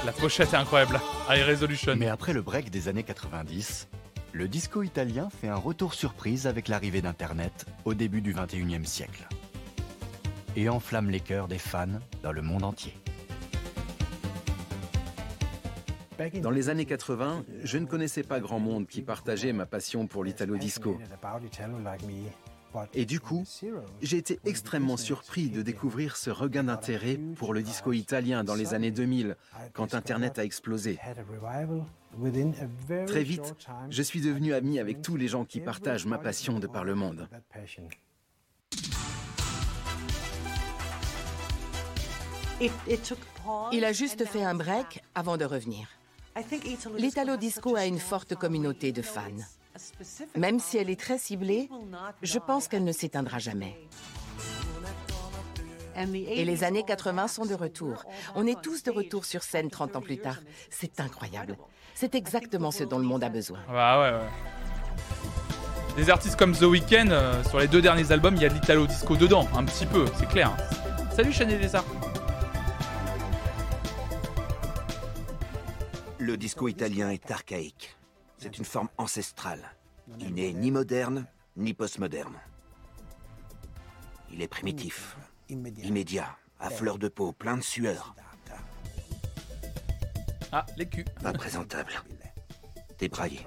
La 0.06 0.12
pochette 0.12 0.54
est 0.54 0.58
incroyable. 0.58 1.00
High 1.28 1.42
Resolution. 1.48 1.96
Mais 1.96 2.10
après 2.10 2.32
le 2.32 2.44
break 2.44 2.70
des 2.70 2.88
années 2.88 3.02
90, 3.02 3.88
le 4.34 4.48
disco 4.48 4.84
italien 4.84 5.30
fait 5.32 5.48
un 5.48 5.56
retour 5.56 5.96
surprise 5.96 6.46
avec 6.46 6.68
l'arrivée 6.68 7.02
d'Internet 7.02 7.66
au 7.86 7.96
début 7.96 8.22
du 8.22 8.32
21e 8.32 8.86
siècle. 8.86 9.28
Et 10.56 10.70
enflamme 10.70 11.10
les 11.10 11.22
cœurs 11.22 11.48
des 11.48 11.58
fans 11.58 12.00
dans 12.22 12.32
le 12.32 12.44
monde 12.44 12.64
entier. 12.64 12.94
Dans 16.42 16.52
les 16.52 16.70
années 16.70 16.86
80, 16.86 17.44
je 17.64 17.78
ne 17.80 17.88
connaissais 17.88 18.24
pas 18.24 18.40
grand 18.40 18.60
monde 18.60 18.86
qui 18.88 19.02
partageait 19.02 19.54
ma 19.54 19.66
passion 19.66 20.06
pour 20.06 20.24
l'italo 20.24 20.56
disco. 20.56 21.00
Et 22.94 23.06
du 23.06 23.20
coup, 23.20 23.44
j'ai 24.02 24.18
été 24.18 24.40
extrêmement 24.46 24.98
surpris 24.98 25.50
de 25.50 25.62
découvrir 25.62 26.18
ce 26.18 26.30
regain 26.30 26.64
d'intérêt 26.64 27.20
pour 27.36 27.54
le 27.54 27.62
disco 27.62 27.94
italien 27.94 28.44
dans 28.44 28.56
les 28.56 28.74
années 28.74 28.92
2000, 28.92 29.36
quand 29.74 29.94
Internet 29.94 30.40
a 30.40 30.44
explosé. 30.44 31.00
Très 33.08 33.24
vite, 33.24 33.56
je 33.90 34.02
suis 34.02 34.22
devenu 34.22 34.54
ami 34.54 34.80
avec 34.80 35.02
tous 35.02 35.18
les 35.18 35.28
gens 35.28 35.46
qui 35.46 35.60
partagent 35.60 36.06
ma 36.06 36.18
passion 36.18 36.60
de 36.60 36.68
par 36.68 36.84
le 36.84 36.96
monde. 36.96 37.28
Il 43.72 43.84
a 43.84 43.92
juste 43.92 44.26
fait 44.26 44.44
un 44.44 44.56
break 44.56 45.04
avant 45.14 45.38
de 45.38 45.46
revenir. 45.46 45.88
L'Italo 46.98 47.38
Disco 47.38 47.76
a 47.76 47.86
une 47.86 48.00
forte 48.00 48.36
communauté 48.36 48.92
de 48.92 49.02
fans. 49.02 49.44
Même 50.36 50.60
si 50.60 50.78
elle 50.78 50.90
est 50.90 51.00
très 51.00 51.18
ciblée, 51.18 51.70
je 52.22 52.40
pense 52.40 52.68
qu'elle 52.68 52.84
ne 52.84 52.92
s'éteindra 52.92 53.40
jamais. 53.40 53.76
Et 56.14 56.44
les 56.44 56.64
années 56.64 56.84
80 56.84 57.28
sont 57.28 57.46
de 57.46 57.54
retour. 57.54 58.04
On 58.36 58.46
est 58.46 58.62
tous 58.62 58.84
de 58.84 58.92
retour 58.92 59.26
sur 59.26 59.44
scène 59.44 59.70
30 59.70 59.96
ans 59.96 60.02
plus 60.02 60.18
tard. 60.18 60.40
C'est 60.70 61.00
incroyable. 61.00 61.58
C'est 61.94 62.16
exactement 62.16 62.72
ce 62.72 62.84
dont 62.84 63.00
le 63.00 63.06
monde 63.06 63.24
a 63.24 63.30
besoin. 63.30 63.60
Bah 63.70 64.02
ouais, 64.02 64.12
ouais. 64.18 64.30
Des 65.96 66.10
artistes 66.10 66.36
comme 66.36 66.54
The 66.54 66.64
Weeknd, 66.64 67.08
euh, 67.10 67.42
sur 67.46 67.58
les 67.60 67.70
deux 67.70 67.82
derniers 67.82 68.12
albums, 68.12 68.36
il 68.36 68.42
y 68.42 68.46
a 68.46 68.50
de 68.50 68.54
l'Italo 68.54 68.86
Disco 68.86 69.16
dedans, 69.16 69.48
un 69.56 69.64
petit 69.64 69.86
peu, 69.86 70.06
c'est 70.20 70.28
clair. 70.28 70.56
Salut 71.16 71.32
Chanel 71.32 71.62
des 71.62 71.74
Arts. 71.74 71.86
Le 76.18 76.36
disco 76.36 76.68
italien 76.68 77.12
est 77.12 77.32
archaïque. 77.32 77.96
C'est 78.38 78.58
une 78.58 78.66
forme 78.66 78.90
ancestrale. 78.98 79.64
Il 80.20 80.34
n'est 80.34 80.54
ni 80.54 80.72
moderne, 80.72 81.26
ni 81.58 81.74
postmoderne. 81.74 82.36
Il 84.32 84.42
est 84.42 84.48
primitif, 84.48 85.18
immédiat, 85.50 86.36
à 86.60 86.70
fleur 86.70 86.98
de 86.98 87.08
peau, 87.08 87.32
plein 87.32 87.58
de 87.58 87.64
sueur. 87.64 88.16
Ah, 90.52 90.66
les 90.78 90.86
culs. 90.88 91.06
Pas 91.22 91.34
présentable. 91.34 91.92
Débraillé. 93.00 93.40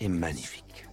Et 0.00 0.08
magnifique. 0.08 0.86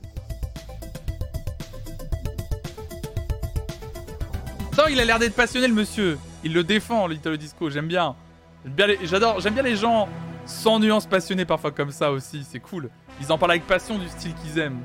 Non, 4.78 4.86
il 4.90 5.00
a 5.00 5.06
l'air 5.06 5.20
d'être 5.20 5.36
passionné, 5.36 5.68
le 5.68 5.74
monsieur. 5.74 6.18
Il 6.44 6.54
le 6.54 6.64
défend, 6.64 7.08
l'Italo 7.08 7.38
Disco. 7.38 7.70
J'aime 7.70 7.88
bien. 7.88 8.16
J'aime 8.64 8.74
bien 8.74 8.88
les- 8.88 9.06
J'adore. 9.06 9.40
J'aime 9.42 9.54
bien 9.54 9.64
les 9.64 9.76
gens 9.76 10.08
sans 10.50 10.80
nuance 10.80 11.06
passionnés 11.06 11.46
parfois 11.46 11.72
comme 11.72 11.92
ça 11.92 12.12
aussi. 12.12 12.44
C'est 12.44 12.60
cool. 12.60 12.90
Ils 13.22 13.32
en 13.32 13.38
parlent 13.38 13.52
avec 13.52 13.68
passion 13.68 13.98
du 13.98 14.08
style 14.10 14.34
qu'ils 14.36 14.58
aiment. 14.60 14.84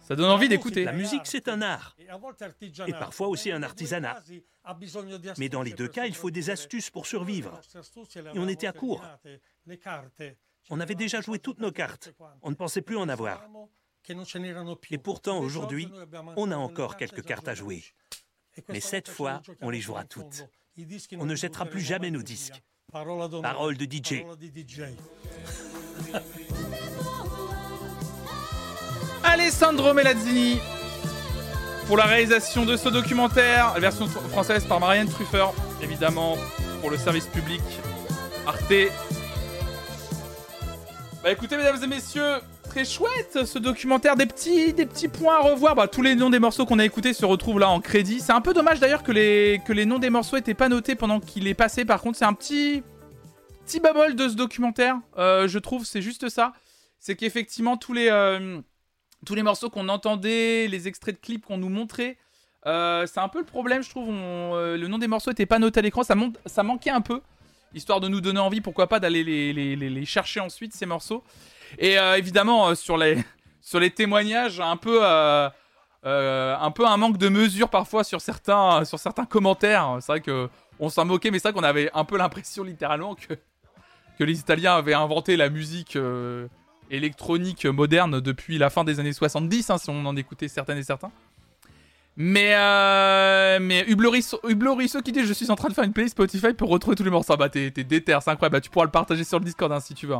Ça 0.00 0.14
donne 0.14 0.30
envie 0.30 0.48
d'écouter. 0.48 0.84
La 0.84 0.92
musique, 0.92 1.22
c'est 1.24 1.48
un 1.48 1.62
art. 1.62 1.96
Et 2.86 2.92
parfois 2.92 3.28
aussi 3.28 3.50
un 3.50 3.62
artisanat. 3.62 4.22
Mais 5.38 5.48
dans 5.48 5.62
les 5.62 5.72
deux 5.72 5.88
cas, 5.88 6.06
il 6.06 6.14
faut 6.14 6.30
des 6.30 6.50
astuces 6.50 6.90
pour 6.90 7.06
survivre. 7.06 7.60
Et 8.34 8.38
on 8.38 8.48
était 8.48 8.66
à 8.66 8.72
court. 8.72 9.04
On 10.70 10.80
avait 10.80 10.94
déjà 10.94 11.20
joué 11.20 11.38
toutes 11.38 11.60
nos 11.60 11.72
cartes. 11.72 12.12
On 12.42 12.50
ne 12.50 12.54
pensait 12.54 12.82
plus 12.82 12.96
en 12.96 13.08
avoir. 13.08 13.48
Et 14.90 14.98
pourtant, 14.98 15.38
aujourd'hui, 15.40 15.90
on 16.36 16.50
a 16.52 16.56
encore 16.56 16.96
quelques 16.96 17.22
cartes 17.24 17.48
à 17.48 17.54
jouer. 17.54 17.82
Mais 18.68 18.80
cette 18.80 19.08
fois, 19.08 19.42
on 19.60 19.70
les 19.70 19.80
jouera 19.80 20.04
toutes. 20.04 20.46
On 21.18 21.26
ne 21.26 21.34
jettera 21.34 21.66
plus 21.66 21.80
jamais 21.80 22.10
nos 22.10 22.22
disques. 22.22 22.62
Parole 23.42 23.76
de 23.76 23.84
DJ. 23.84 24.24
Alessandro 29.24 29.92
Melazzini 29.94 30.58
pour 31.86 31.96
la 31.96 32.04
réalisation 32.04 32.64
de 32.64 32.76
ce 32.76 32.88
documentaire, 32.88 33.72
la 33.74 33.80
version 33.80 34.06
fr- 34.06 34.28
française 34.30 34.64
par 34.64 34.80
Marianne 34.80 35.08
Truffer, 35.08 35.46
évidemment, 35.82 36.36
pour 36.80 36.90
le 36.90 36.96
service 36.96 37.26
public 37.26 37.62
Arte. 38.46 38.72
Bah 41.22 41.30
écoutez, 41.32 41.56
mesdames 41.56 41.82
et 41.82 41.86
messieurs, 41.86 42.38
très 42.76 42.84
chouette 42.84 43.46
ce 43.46 43.58
documentaire, 43.58 44.16
des 44.16 44.26
petits, 44.26 44.74
des 44.74 44.84
petits 44.84 45.08
points 45.08 45.36
à 45.36 45.40
revoir. 45.40 45.74
Bah, 45.74 45.88
tous 45.88 46.02
les 46.02 46.14
noms 46.14 46.28
des 46.28 46.38
morceaux 46.38 46.66
qu'on 46.66 46.78
a 46.78 46.84
écoutés 46.84 47.14
se 47.14 47.24
retrouvent 47.24 47.58
là 47.58 47.70
en 47.70 47.80
crédit. 47.80 48.20
C'est 48.20 48.32
un 48.34 48.42
peu 48.42 48.52
dommage 48.52 48.80
d'ailleurs 48.80 49.02
que 49.02 49.12
les, 49.12 49.62
que 49.64 49.72
les 49.72 49.86
noms 49.86 49.98
des 49.98 50.10
morceaux 50.10 50.36
étaient 50.36 50.52
pas 50.52 50.68
notés 50.68 50.94
pendant 50.94 51.18
qu'il 51.18 51.48
est 51.48 51.54
passé. 51.54 51.86
Par 51.86 52.02
contre, 52.02 52.18
c'est 52.18 52.26
un 52.26 52.34
petit, 52.34 52.82
petit 53.64 53.80
babol 53.80 54.14
de 54.14 54.28
ce 54.28 54.34
documentaire, 54.34 54.98
euh, 55.16 55.48
je 55.48 55.58
trouve, 55.58 55.86
c'est 55.86 56.02
juste 56.02 56.28
ça. 56.28 56.52
C'est 56.98 57.16
qu'effectivement, 57.16 57.78
tous 57.78 57.94
les, 57.94 58.08
euh, 58.10 58.60
tous 59.24 59.34
les 59.34 59.42
morceaux 59.42 59.70
qu'on 59.70 59.88
entendait, 59.88 60.68
les 60.68 60.86
extraits 60.86 61.14
de 61.14 61.20
clips 61.20 61.46
qu'on 61.46 61.56
nous 61.56 61.70
montrait, 61.70 62.18
euh, 62.66 63.06
c'est 63.06 63.20
un 63.20 63.28
peu 63.28 63.38
le 63.38 63.46
problème, 63.46 63.82
je 63.82 63.88
trouve. 63.88 64.08
le 64.10 64.86
nom 64.86 64.98
des 64.98 65.08
morceaux 65.08 65.30
n'était 65.30 65.46
pas 65.46 65.58
noté 65.58 65.80
à 65.80 65.82
l'écran, 65.82 66.02
ça, 66.02 66.62
manquait 66.62 66.90
un 66.90 67.00
peu, 67.00 67.22
histoire 67.72 68.00
de 68.00 68.08
nous 68.08 68.20
donner 68.20 68.40
envie, 68.40 68.60
pourquoi 68.60 68.86
pas, 68.86 69.00
d'aller 69.00 69.24
les- 69.24 69.76
les 69.76 70.04
chercher 70.04 70.40
ensuite, 70.40 70.74
ces 70.74 70.84
morceaux. 70.84 71.24
Et 71.78 71.98
euh, 71.98 72.16
évidemment, 72.16 72.68
euh, 72.68 72.74
sur, 72.74 72.96
les, 72.96 73.22
sur 73.60 73.80
les 73.80 73.90
témoignages, 73.90 74.60
un 74.60 74.76
peu, 74.76 75.00
euh, 75.02 75.48
un 76.04 76.70
peu 76.70 76.86
un 76.86 76.96
manque 76.96 77.18
de 77.18 77.28
mesure 77.28 77.68
parfois 77.68 78.04
sur 78.04 78.20
certains, 78.20 78.84
sur 78.84 78.98
certains 78.98 79.24
commentaires. 79.24 79.98
C'est 80.00 80.12
vrai 80.12 80.20
que 80.20 80.48
on 80.78 80.88
s'en 80.88 81.04
moquait, 81.04 81.30
mais 81.30 81.38
c'est 81.38 81.48
vrai 81.50 81.58
qu'on 81.58 81.66
avait 81.66 81.90
un 81.94 82.04
peu 82.04 82.18
l'impression 82.18 82.62
littéralement 82.62 83.14
que, 83.14 83.34
que 84.18 84.24
les 84.24 84.38
Italiens 84.38 84.76
avaient 84.76 84.94
inventé 84.94 85.36
la 85.36 85.48
musique 85.48 85.96
électronique 86.90 87.64
moderne 87.64 88.20
depuis 88.20 88.58
la 88.58 88.68
fin 88.68 88.84
des 88.84 89.00
années 89.00 89.14
70, 89.14 89.70
hein, 89.70 89.78
si 89.78 89.88
on 89.88 90.04
en 90.04 90.16
écoutait 90.16 90.48
certaines 90.48 90.78
et 90.78 90.82
certains. 90.82 91.10
Mais, 92.18 92.54
euh, 92.54 93.58
mais 93.60 93.84
Hublot 93.86 94.10
Risso, 94.10 94.40
Hublot 94.48 94.74
Risso 94.74 95.02
qui 95.02 95.12
dit 95.12 95.24
Je 95.26 95.34
suis 95.34 95.50
en 95.50 95.56
train 95.56 95.68
de 95.68 95.74
faire 95.74 95.84
une 95.84 95.92
playlist 95.92 96.14
Spotify 96.14 96.54
pour 96.54 96.70
retrouver 96.70 96.96
tous 96.96 97.04
les 97.04 97.10
morceaux. 97.10 97.34
Ah 97.34 97.36
Bah, 97.36 97.50
t'es 97.50 97.70
déter, 97.70 98.16
c'est 98.22 98.30
incroyable. 98.30 98.54
Bah, 98.54 98.60
tu 98.60 98.70
pourras 98.70 98.86
le 98.86 98.90
partager 98.90 99.22
sur 99.22 99.38
le 99.38 99.44
Discord 99.44 99.70
hein, 99.70 99.80
si 99.80 99.92
tu 99.92 100.06
veux. 100.06 100.16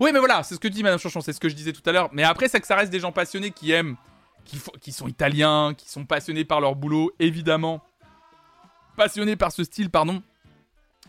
Oui, 0.00 0.10
mais 0.12 0.18
voilà, 0.18 0.42
c'est 0.42 0.54
ce 0.54 0.60
que 0.60 0.68
dit 0.68 0.82
Madame 0.82 0.98
Chanchon, 0.98 1.20
c'est 1.20 1.32
ce 1.32 1.40
que 1.40 1.48
je 1.48 1.54
disais 1.54 1.72
tout 1.72 1.82
à 1.88 1.92
l'heure. 1.92 2.10
Mais 2.12 2.22
après, 2.22 2.48
c'est 2.48 2.60
que 2.60 2.66
ça 2.66 2.76
reste 2.76 2.90
des 2.92 3.00
gens 3.00 3.12
passionnés 3.12 3.50
qui 3.50 3.72
aiment, 3.72 3.96
qui, 4.80 4.92
sont 4.92 5.08
italiens, 5.08 5.74
qui 5.76 5.88
sont 5.88 6.04
passionnés 6.04 6.44
par 6.44 6.60
leur 6.60 6.74
boulot, 6.76 7.12
évidemment. 7.18 7.82
Passionnés 8.96 9.36
par 9.36 9.52
ce 9.52 9.64
style, 9.64 9.90
pardon. 9.90 10.22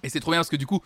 Et 0.04 0.10
c'est 0.10 0.20
trop 0.20 0.32
bien 0.32 0.40
parce 0.40 0.50
que 0.50 0.56
du 0.56 0.66
coup, 0.66 0.82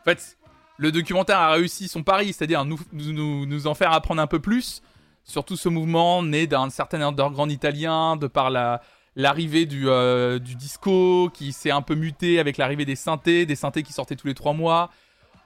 en 0.00 0.04
fait, 0.04 0.36
le 0.78 0.92
documentaire 0.92 1.38
a 1.38 1.50
réussi 1.52 1.88
son 1.88 2.02
pari, 2.02 2.32
c'est-à-dire 2.32 2.64
nous, 2.64 2.78
nous, 2.92 3.12
nous- 3.12 3.46
nous 3.46 3.66
en 3.66 3.74
faire 3.74 3.92
apprendre 3.92 4.20
un 4.22 4.26
peu 4.26 4.40
plus 4.40 4.82
sur 5.24 5.44
tout 5.44 5.56
ce 5.56 5.68
mouvement 5.68 6.22
né 6.22 6.46
d'un 6.46 6.70
certain 6.70 7.00
underground 7.02 7.50
italien, 7.50 8.16
de 8.16 8.26
par 8.26 8.50
la 8.50 8.80
l'arrivée 9.18 9.64
du, 9.64 9.88
euh, 9.88 10.38
du 10.38 10.56
disco 10.56 11.30
qui 11.32 11.54
s'est 11.54 11.70
un 11.70 11.80
peu 11.80 11.94
muté 11.94 12.38
avec 12.38 12.58
l'arrivée 12.58 12.84
des 12.84 12.96
synthés, 12.96 13.46
des 13.46 13.56
synthés 13.56 13.82
qui 13.82 13.94
sortaient 13.94 14.14
tous 14.14 14.26
les 14.26 14.34
trois 14.34 14.52
mois, 14.52 14.90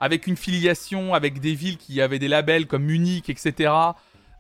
avec 0.01 0.27
une 0.27 0.37
filiation 0.37 1.15
avec 1.15 1.41
des 1.41 1.55
villes 1.55 1.77
qui 1.77 2.01
avaient 2.01 2.19
des 2.19 2.29
labels 2.29 2.67
comme 2.67 2.85
Munich, 2.85 3.29
etc. 3.29 3.73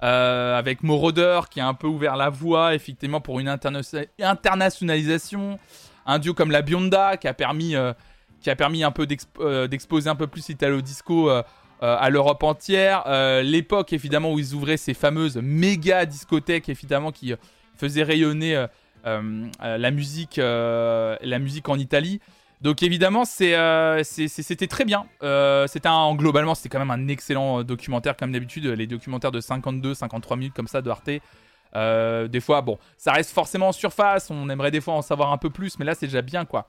euh, 0.03 0.59
avec 0.59 0.83
Moroder 0.83 1.43
qui 1.51 1.61
a 1.61 1.69
un 1.69 1.75
peu 1.75 1.87
ouvert 1.87 2.17
la 2.17 2.31
voie 2.31 2.75
effectivement 2.75 3.21
pour 3.21 3.39
une 3.39 3.49
interna- 3.49 3.83
internationalisation, 4.19 5.59
un 6.07 6.19
duo 6.19 6.33
comme 6.33 6.51
la 6.51 6.63
Bionda 6.63 7.19
qui 7.19 7.29
a 7.29 7.35
permis 7.35 7.77
euh, 7.77 7.93
qui 8.41 8.49
a 8.49 8.57
permis 8.57 8.83
un 8.83 8.91
peu 8.91 9.07
euh, 9.41 9.69
d'exposer 9.69 10.09
un 10.09 10.17
peu 10.17 10.27
plus 10.27 10.49
l'italo 10.49 10.81
disco 10.81 11.31
à 11.83 12.11
l'Europe 12.11 12.43
entière. 12.43 13.05
L'époque 13.43 13.93
évidemment 13.93 14.33
où 14.33 14.39
ils 14.39 14.55
ouvraient 14.55 14.79
ces 14.79 14.95
fameuses 14.95 15.39
méga 15.43 16.07
discothèques 16.07 16.69
évidemment 16.71 17.13
qui 17.13 17.35
faisaient 17.77 18.03
rayonner 18.03 18.67
la 19.05 19.91
musique 19.91 20.37
la 20.39 21.39
musique 21.39 21.69
en 21.69 21.77
Italie. 21.77 22.21
Donc 22.61 22.83
évidemment 22.83 23.23
euh, 23.41 24.03
c'était 24.05 24.67
très 24.67 24.85
bien. 24.85 25.07
Euh, 25.23 25.67
un 25.85 26.15
globalement 26.15 26.55
c'était 26.55 26.69
quand 26.69 26.79
même 26.79 26.91
un 26.91 27.09
excellent 27.09 27.61
euh, 27.61 27.65
documentaire 27.65 28.17
comme 28.17 28.33
d'habitude 28.33 28.67
les 28.67 28.87
documentaires 28.87 29.33
de 29.33 29.41
52 29.41 29.95
53 29.95 30.37
minutes 30.37 30.55
comme 30.55 30.69
ça 30.69 30.83
de 30.83 30.91
Arte. 30.91 31.11
Euh, 31.77 32.29
des 32.29 32.41
fois 32.41 32.61
bon 32.61 32.79
ça 32.99 33.13
reste 33.13 33.31
forcément 33.31 33.69
en 33.69 33.73
surface. 33.73 34.31
On 34.31 34.51
aimerait 34.51 34.71
des 34.71 34.81
fois 34.81 34.95
en 34.95 35.03
savoir 35.03 35.33
un 35.33 35.39
peu 35.39 35.51
plus 35.51 35.79
mais 35.79 35.85
là 35.85 35.95
c'est 35.95 36.07
déjà 36.07 36.23
bien 36.23 36.45
quoi. 36.45 36.69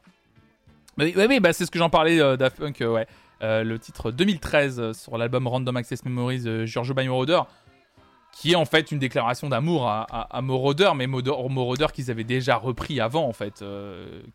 Oui, 0.98 1.14
oui, 1.16 1.40
bah, 1.40 1.54
c'est 1.54 1.66
ce 1.66 1.72
que 1.72 1.80
j'en 1.80 1.90
parlais 1.90 2.20
Daft 2.38 2.58
Punk, 2.58 2.78
ouais. 2.82 3.08
Le 3.42 3.78
titre 3.78 4.12
2013 4.12 4.80
euh, 4.80 4.94
sur 4.94 5.18
l'album 5.18 5.48
Random 5.48 5.76
Access 5.78 6.06
Memories 6.06 6.44
euh, 6.46 6.66
Giorgio 6.66 6.94
by 6.94 7.08
qui 8.34 8.52
est 8.52 8.56
en 8.56 8.66
fait 8.66 8.92
une 8.92 9.00
déclaration 9.00 9.50
d'amour 9.50 9.90
à, 9.90 10.42
Moroder, 10.42 10.92
mais 10.96 11.06
Moroder, 11.06 11.88
qu'ils 11.94 12.10
avaient 12.10 12.24
déjà 12.24 12.56
repris 12.56 13.02
avant, 13.02 13.28
en 13.28 13.34
fait. 13.34 13.62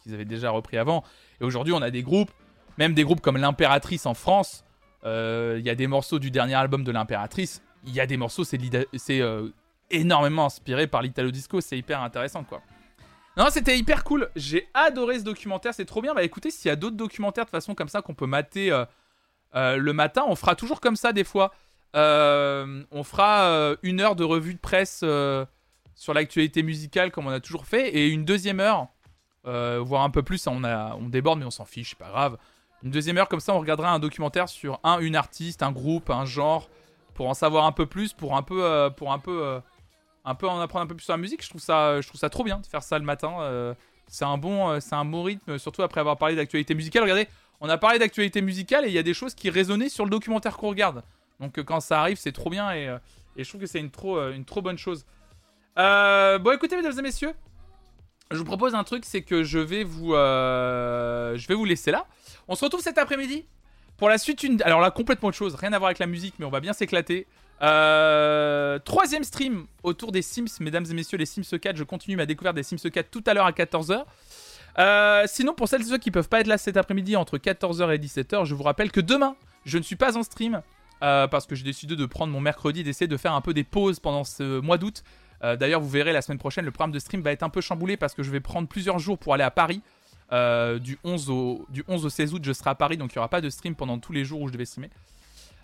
qu'ils 0.03 0.13
avaient 0.13 0.27
déjà 0.27 0.51
repris 0.51 0.77
avant. 0.77 1.03
Et 1.41 1.45
aujourd'hui, 1.45 1.73
on 1.73 1.83
a 1.83 1.91
des 1.91 2.03
groupes, 2.03 2.31
même 2.79 2.95
des 2.95 3.05
groupes 3.05 3.21
comme 3.21 3.37
l'Impératrice 3.37 4.07
en 4.07 4.15
France. 4.15 4.65
euh, 5.05 5.57
Il 5.59 5.65
y 5.65 5.71
a 5.71 5.75
des 5.75 5.87
morceaux 5.87 6.19
du 6.19 6.31
dernier 6.31 6.55
album 6.55 6.85
de 6.85 6.93
l'Impératrice. 6.93 7.63
Il 7.85 7.95
y 7.95 8.01
a 8.01 8.07
des 8.07 8.17
morceaux, 8.17 8.45
c'est 8.45 8.59
euh, 9.21 9.49
énormément 9.91 10.47
inspiré 10.47 10.87
par 10.87 11.03
l'Italo 11.03 11.31
Disco. 11.31 11.61
C'est 11.61 11.79
hyper 11.79 12.03
intéressant, 12.03 12.45
quoi. 12.45 12.63
Non, 13.37 13.47
c'était 13.51 13.79
hyper 13.79 14.03
cool. 14.03 14.31
J'ai 14.35 14.67
adoré 14.75 15.19
ce 15.19 15.25
documentaire. 15.25 15.75
C'est 15.75 15.85
trop 15.85 16.01
bien. 16.01 16.15
Bah 16.15 16.23
écoutez, 16.23 16.51
s'il 16.51 16.69
y 16.69 16.73
a 16.73 16.77
d'autres 16.77 16.97
documentaires 16.97 17.45
de 17.45 17.51
façon 17.51 17.75
comme 17.75 17.89
ça 17.89 18.01
qu'on 18.01 18.15
peut 18.15 18.27
mater 18.27 18.73
euh, 18.73 19.77
le 19.77 19.93
matin, 19.93 20.25
on 20.27 20.35
fera 20.35 20.57
toujours 20.57 20.81
comme 20.81 20.97
ça 20.97 21.13
des 21.13 21.25
fois. 21.25 21.53
On 21.95 23.03
fera 23.05 23.77
une 23.83 24.01
heure 24.01 24.17
de 24.17 24.25
revue 24.25 24.55
de 24.55 24.59
presse 24.59 25.05
sur 25.95 26.15
l'actualité 26.15 26.63
musicale 26.63 27.11
comme 27.11 27.27
on 27.27 27.31
a 27.31 27.41
toujours 27.41 27.67
fait 27.67 27.89
et 27.89 28.09
une 28.09 28.25
deuxième 28.25 28.61
heure, 28.61 28.89
euh, 29.47 29.81
voire 29.83 30.03
un 30.03 30.11
peu 30.11 30.23
plus. 30.23 30.47
On, 30.47 30.65
a, 30.65 30.95
on 30.97 31.09
déborde, 31.09 31.39
mais 31.39 31.45
on 31.45 31.51
s'en 31.51 31.65
fiche, 31.65 31.91
c'est 31.91 31.99
pas 31.99 32.11
grave. 32.11 32.37
Une 32.83 32.91
deuxième 32.91 33.17
heure 33.19 33.29
comme 33.29 33.41
ça, 33.41 33.55
on 33.55 33.59
regardera 33.59 33.91
un 33.91 33.99
documentaire 33.99 34.49
sur 34.49 34.79
un, 34.85 34.99
une 35.01 35.17
artiste, 35.17 35.63
un 35.63 35.73
groupe, 35.73 36.11
un 36.11 36.25
genre, 36.25 36.69
pour 37.15 37.29
en 37.29 37.35
savoir 37.35 37.65
un 37.65 37.73
peu 37.73 37.87
plus, 37.87 38.13
pour 38.13 38.37
un 38.37 38.43
peu, 38.43 38.65
euh, 38.65 38.91
pour 38.91 39.13
un 39.13 39.19
peu, 39.19 39.43
euh, 39.45 39.61
un 40.25 40.35
peu 40.35 40.47
en 40.47 40.61
apprendre 40.61 40.85
un 40.85 40.87
peu 40.87 40.95
plus 40.95 41.05
sur 41.05 41.15
la 41.15 41.19
musique. 41.19 41.43
Je 41.43 41.49
trouve 41.49 41.61
ça, 41.61 42.01
je 42.01 42.07
trouve 42.07 42.21
ça 42.21 42.29
trop 42.29 42.45
bien 42.45 42.59
de 42.59 42.67
faire 42.67 42.83
ça 42.83 42.99
le 42.99 43.05
matin. 43.05 43.41
euh, 43.41 43.75
c'est 44.09 44.25
un 44.25 44.39
bon, 44.39 44.79
c'est 44.79 44.95
un 44.95 45.05
bon 45.05 45.25
rythme, 45.25 45.59
surtout 45.59 45.83
après 45.83 46.01
avoir 46.01 46.17
parlé 46.17 46.37
d'actualité 46.37 46.75
musicale. 46.75 47.03
Regardez, 47.03 47.27
on 47.61 47.69
a 47.69 47.77
parlé 47.77 47.99
d'actualité 47.99 48.41
musicale 48.41 48.85
et 48.85 48.89
il 48.89 48.95
y 48.95 48.99
a 48.99 49.03
des 49.03 49.15
choses 49.15 49.35
qui 49.35 49.51
résonnaient 49.51 49.89
sur 49.89 50.05
le 50.05 50.11
documentaire 50.11 50.57
qu'on 50.59 50.69
regarde. 50.69 51.03
Donc 51.41 51.61
quand 51.65 51.81
ça 51.81 52.03
arrive, 52.03 52.17
c'est 52.17 52.31
trop 52.31 52.49
bien 52.49 52.73
et, 52.73 52.97
et 53.37 53.43
je 53.43 53.49
trouve 53.49 53.63
que 53.63 53.67
c'est 53.67 53.81
une 53.81 53.91
trop, 53.91 54.21
une 54.31 54.45
trop 54.45 54.63
bonne 54.63 54.79
chose. 54.79 55.05
Bon, 55.75 56.53
écoutez, 56.55 56.77
mesdames 56.77 56.97
et 56.97 57.03
messieurs, 57.03 57.33
je 58.31 58.39
vous 58.39 58.45
propose 58.45 58.75
un 58.75 58.85
truc, 58.85 59.05
c'est 59.05 59.23
que 59.23 59.45
je 59.45 59.59
vais 59.59 59.85
vous, 59.85 60.15
euh, 60.15 61.37
je 61.37 61.47
vais 61.47 61.55
vous 61.55 61.65
laisser 61.65 61.91
là. 61.91 62.07
On 62.49 62.55
se 62.55 62.65
retrouve 62.65 62.81
cet 62.81 62.99
après-midi 62.99 63.45
pour 63.97 64.09
la 64.09 64.19
suite. 64.19 64.43
Une, 64.43 64.61
alors 64.63 64.81
là, 64.81 64.91
complètement 64.91 65.29
autre 65.29 65.37
chose, 65.37 65.55
rien 65.55 65.73
à 65.73 65.79
voir 65.79 65.89
avec 65.89 65.99
la 65.99 66.07
musique, 66.07 66.35
mais 66.39 66.45
on 66.45 66.51
va 66.51 66.61
bien 66.61 66.73
s'éclater. 66.73 67.27
Euh, 67.63 68.79
troisième 68.81 69.25
stream 69.25 69.67
autour 69.83 70.13
des 70.13 70.23
Sims, 70.23 70.59
mesdames 70.61 70.85
et 70.91 70.95
messieurs, 70.95 71.19
les 71.19 71.27
Sims 71.27 71.59
4. 71.59 71.77
Je 71.77 71.85
continue 71.85 72.17
ma 72.17 72.27
découverte 72.27 72.57
des 72.57 72.65
Sims 72.65 72.91
4 72.91 73.11
tout 73.11 73.23
à 73.27 73.35
l'heure 73.35 73.47
à 73.47 73.53
14h. 73.53 74.05
Euh, 74.79 75.23
sinon, 75.27 75.55
pour 75.55 75.69
celles 75.69 75.83
et 75.83 75.85
ceux 75.85 75.99
qui 75.99 76.11
peuvent 76.11 76.29
pas 76.29 76.41
être 76.41 76.49
là 76.49 76.59
cet 76.59 76.77
après-midi 76.77 77.17
entre 77.17 77.39
14h 77.39 77.95
et 77.95 77.99
17h, 77.99 78.45
je 78.45 78.55
vous 78.55 78.63
rappelle 78.65 78.91
que 78.91 79.01
demain, 79.01 79.37
je 79.65 79.79
ne 79.79 79.83
suis 79.83 79.97
pas 79.97 80.19
en 80.19 80.23
stream 80.23 80.63
parce 81.01 81.47
que 81.47 81.55
j'ai 81.55 81.63
décidé 81.63 81.95
de 81.95 82.07
prendre 82.07 82.33
mon 82.33 82.41
mercredi, 82.41 82.83
d'essayer 82.83 83.07
de 83.07 83.17
faire 83.17 83.35
un 83.35 83.41
peu 83.41 83.55
des 83.55 83.65
pauses 83.65 84.01
pendant 84.01 84.25
ce 84.25 84.61
mois 84.61 84.79
d'août. 84.79 85.05
Euh, 85.45 85.57
D'ailleurs, 85.57 85.81
vous 85.81 85.89
verrez 85.89 86.13
la 86.13 86.23
semaine 86.23 86.39
prochaine, 86.39 86.65
le 86.65 86.71
programme 86.71 86.93
de 86.93 86.99
stream 86.99 87.21
va 87.23 87.33
être 87.33 87.43
un 87.43 87.49
peu 87.51 87.61
chamboulé 87.61 87.97
parce 87.97 88.15
que 88.15 88.23
je 88.23 88.31
vais 88.31 88.41
prendre 88.41 88.69
plusieurs 88.69 88.99
jours 88.99 89.19
pour 89.19 89.35
aller 89.35 89.45
à 89.45 89.51
Paris. 89.51 89.83
Euh, 90.33 90.79
du, 90.81 90.99
11 91.05 91.31
au, 91.31 91.67
du 91.69 91.85
11 91.87 92.05
au 92.07 92.09
16 92.09 92.35
août, 92.35 92.43
je 92.45 92.53
serai 92.53 92.71
à 92.71 92.75
Paris, 92.75 92.97
donc 92.97 93.13
il 93.13 93.19
n'y 93.19 93.21
aura 93.21 93.29
pas 93.29 93.41
de 93.41 93.49
stream 93.51 93.75
pendant 93.77 93.99
tous 93.99 94.13
les 94.13 94.25
jours 94.25 94.41
où 94.41 94.49
je 94.49 94.53
devais 94.53 94.65
streamer. 94.65 94.91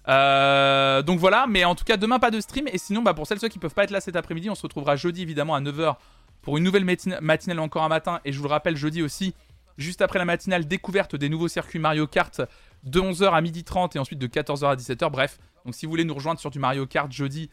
Euh, 0.09 1.03
donc 1.03 1.19
voilà, 1.19 1.47
mais 1.49 1.65
en 1.65 1.75
tout 1.75 1.85
cas, 1.85 1.97
demain, 1.97 2.19
pas 2.19 2.31
de 2.31 2.41
stream. 2.41 2.67
Et 2.73 2.79
sinon, 2.79 3.03
bah, 3.03 3.15
pour 3.15 3.27
celles 3.27 3.39
ceux 3.41 3.49
qui 3.49 3.59
peuvent 3.59 3.75
pas 3.75 3.85
être 3.85 3.91
là 3.91 4.01
cet 4.01 4.17
après-midi, 4.17 4.51
on 4.51 4.55
se 4.55 4.63
retrouvera 4.63 4.97
jeudi 4.97 5.23
évidemment 5.23 5.55
à 5.55 5.61
9h 5.61 5.97
pour 6.43 6.57
une 6.59 6.65
nouvelle 6.65 6.85
matin- 6.85 7.19
matinale 7.21 7.61
encore 7.61 7.83
un 7.85 7.89
matin. 7.89 8.21
Et 8.25 8.33
je 8.33 8.39
vous 8.39 8.45
le 8.45 8.51
rappelle, 8.51 8.77
jeudi 8.77 9.03
aussi, 9.03 9.35
juste 9.79 10.03
après 10.03 10.19
la 10.19 10.25
matinale, 10.25 10.67
découverte 10.67 11.17
des 11.17 11.29
nouveaux 11.29 11.49
circuits 11.49 11.79
Mario 11.79 12.07
Kart 12.07 12.41
de 12.85 13.01
11h 13.01 13.31
à 13.33 13.41
12h30 13.41 13.97
et 13.97 13.99
ensuite 14.01 14.19
de 14.19 14.27
14h 14.27 14.65
à 14.71 14.77
17h. 14.77 15.11
Bref, 15.11 15.39
donc 15.65 15.75
si 15.75 15.87
vous 15.87 15.91
voulez 15.91 16.05
nous 16.05 16.15
rejoindre 16.15 16.41
sur 16.41 16.51
du 16.51 16.59
Mario 16.59 16.87
Kart 16.87 17.11
jeudi, 17.13 17.49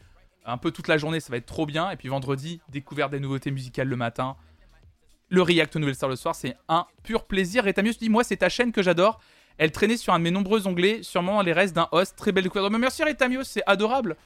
un 0.50 0.58
peu 0.58 0.70
toute 0.70 0.88
la 0.88 0.98
journée, 0.98 1.20
ça 1.20 1.30
va 1.30 1.36
être 1.36 1.46
trop 1.46 1.66
bien. 1.66 1.90
Et 1.90 1.96
puis 1.96 2.08
vendredi, 2.08 2.60
découverte 2.68 3.10
des 3.10 3.20
nouveautés 3.20 3.50
musicales 3.50 3.88
le 3.88 3.96
matin. 3.96 4.36
Le 5.28 5.42
react 5.42 5.76
aux 5.76 5.78
nouvelles 5.78 5.94
stars 5.94 6.10
le 6.10 6.16
soir, 6.16 6.34
c'est 6.34 6.56
un 6.68 6.86
pur 7.04 7.24
plaisir. 7.24 7.66
Et 7.66 7.74
Tamius 7.74 7.98
dit 7.98 8.08
Moi, 8.08 8.24
c'est 8.24 8.38
ta 8.38 8.48
chaîne 8.48 8.72
que 8.72 8.82
j'adore. 8.82 9.20
Elle 9.58 9.72
traînait 9.72 9.96
sur 9.96 10.12
un 10.12 10.18
de 10.18 10.24
mes 10.24 10.30
nombreux 10.30 10.66
onglets, 10.66 11.02
sûrement 11.02 11.42
les 11.42 11.52
restes 11.52 11.74
d'un 11.74 11.88
host. 11.92 12.16
Très 12.16 12.32
belle 12.32 12.44
découverte. 12.44 12.72
Merci 12.72 13.04
Retamios, 13.04 13.44
c'est 13.44 13.62
adorable. 13.66 14.16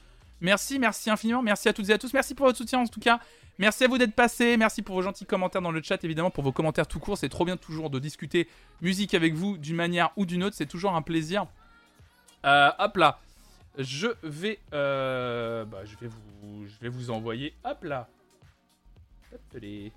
Merci, 0.41 0.79
merci 0.79 1.11
infiniment. 1.11 1.43
Merci 1.43 1.69
à 1.69 1.73
toutes 1.73 1.89
et 1.89 1.93
à 1.93 1.99
tous. 1.99 2.13
Merci 2.13 2.35
pour 2.35 2.47
votre 2.47 2.59
soutien 2.59 2.81
en 2.81 2.87
tout 2.87 3.01
cas. 3.01 3.19
Merci 3.59 3.85
à 3.85 3.89
vous 3.89 3.99
d'être 3.99 4.15
passés. 4.15 4.57
Merci 4.57 4.83
pour 4.83 4.95
vos 4.97 5.03
gentils 5.03 5.27
commentaires 5.27 5.63
dans 5.63 5.71
le 5.71 5.83
chat, 5.83 6.03
évidemment, 6.05 6.31
pour 6.31 6.43
vos 6.45 6.53
commentaires 6.53 6.87
tout 6.87 6.99
court. 6.99 7.19
C'est 7.19 7.29
trop 7.29 7.45
bien 7.45 7.57
toujours 7.57 7.91
de 7.91 7.99
discuter 7.99 8.49
musique 8.81 9.15
avec 9.15 9.35
vous 9.35 9.57
d'une 9.59 9.77
manière 9.77 10.11
ou 10.17 10.27
d'une 10.27 10.43
autre. 10.45 10.57
C'est 10.57 10.67
toujours 10.67 10.95
un 10.95 11.03
plaisir. 11.03 11.47
Euh, 12.45 12.71
hop 12.79 12.97
là. 12.97 13.19
Je 13.77 14.09
vais, 14.23 14.61
euh, 14.73 15.65
bah, 15.65 15.85
je 15.85 15.97
vais 16.81 16.89
vous, 16.89 17.11
envoyer. 17.11 17.55
Hop 17.65 17.83
là. 17.85 18.09
Hop 19.33 19.41
les. 19.55 19.93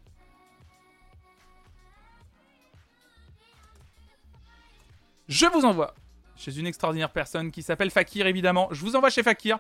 Je 5.28 5.46
vous 5.46 5.66
envoie 5.66 5.94
chez 6.36 6.58
une 6.58 6.66
extraordinaire 6.66 7.12
personne 7.12 7.52
qui 7.52 7.62
s'appelle 7.62 7.92
Fakir, 7.92 8.26
évidemment. 8.26 8.70
Je 8.72 8.82
vous 8.82 8.96
envoie 8.96 9.10
chez 9.10 9.24
Fakir. 9.24 9.60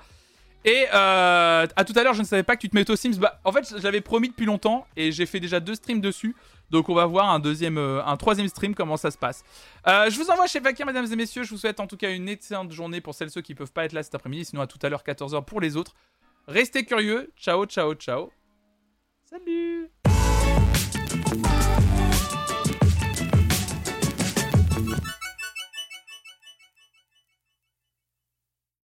Et 0.67 0.85
euh, 0.93 1.65
à 1.77 1.85
tout 1.85 1.93
à 1.95 2.03
l'heure, 2.03 2.13
je 2.13 2.19
ne 2.19 2.25
savais 2.25 2.43
pas 2.43 2.57
que 2.57 2.61
tu 2.61 2.67
te 2.67 2.75
mettais 2.75 2.91
aux 2.91 2.97
Sims. 2.97 3.15
Bah, 3.19 3.39
en 3.45 3.53
fait, 3.53 3.73
je 3.77 3.81
l'avais 3.81 4.01
promis 4.01 4.27
depuis 4.27 4.45
longtemps 4.45 4.85
et 4.97 5.13
j'ai 5.13 5.25
fait 5.25 5.39
déjà 5.39 5.61
deux 5.61 5.75
streams 5.75 6.01
dessus. 6.01 6.35
Donc, 6.71 6.89
on 6.89 6.93
va 6.93 7.05
voir 7.05 7.29
un 7.29 7.39
deuxième, 7.39 7.77
euh, 7.77 8.03
un 8.03 8.17
troisième 8.17 8.49
stream 8.49 8.75
comment 8.75 8.97
ça 8.97 9.09
se 9.09 9.17
passe. 9.17 9.45
Euh, 9.87 10.09
je 10.09 10.17
vous 10.17 10.29
envoie 10.29 10.45
chez 10.45 10.59
Fakir, 10.59 10.85
mesdames 10.85 11.07
et 11.09 11.15
messieurs. 11.15 11.43
Je 11.43 11.51
vous 11.51 11.57
souhaite 11.57 11.79
en 11.79 11.87
tout 11.87 11.95
cas 11.95 12.11
une 12.11 12.27
excellente 12.27 12.73
journée 12.73 12.99
pour 12.99 13.15
celles 13.15 13.29
ceux 13.29 13.39
qui 13.39 13.55
peuvent 13.55 13.71
pas 13.71 13.85
être 13.85 13.93
là 13.93 14.03
cet 14.03 14.15
après-midi. 14.15 14.43
Sinon, 14.43 14.61
à 14.61 14.67
tout 14.67 14.79
à 14.81 14.89
l'heure, 14.89 15.03
14h 15.07 15.45
pour 15.45 15.61
les 15.61 15.77
autres. 15.77 15.93
Restez 16.49 16.83
curieux. 16.83 17.31
Ciao, 17.37 17.65
ciao, 17.65 17.93
ciao. 17.93 18.29
Salut 19.23 19.89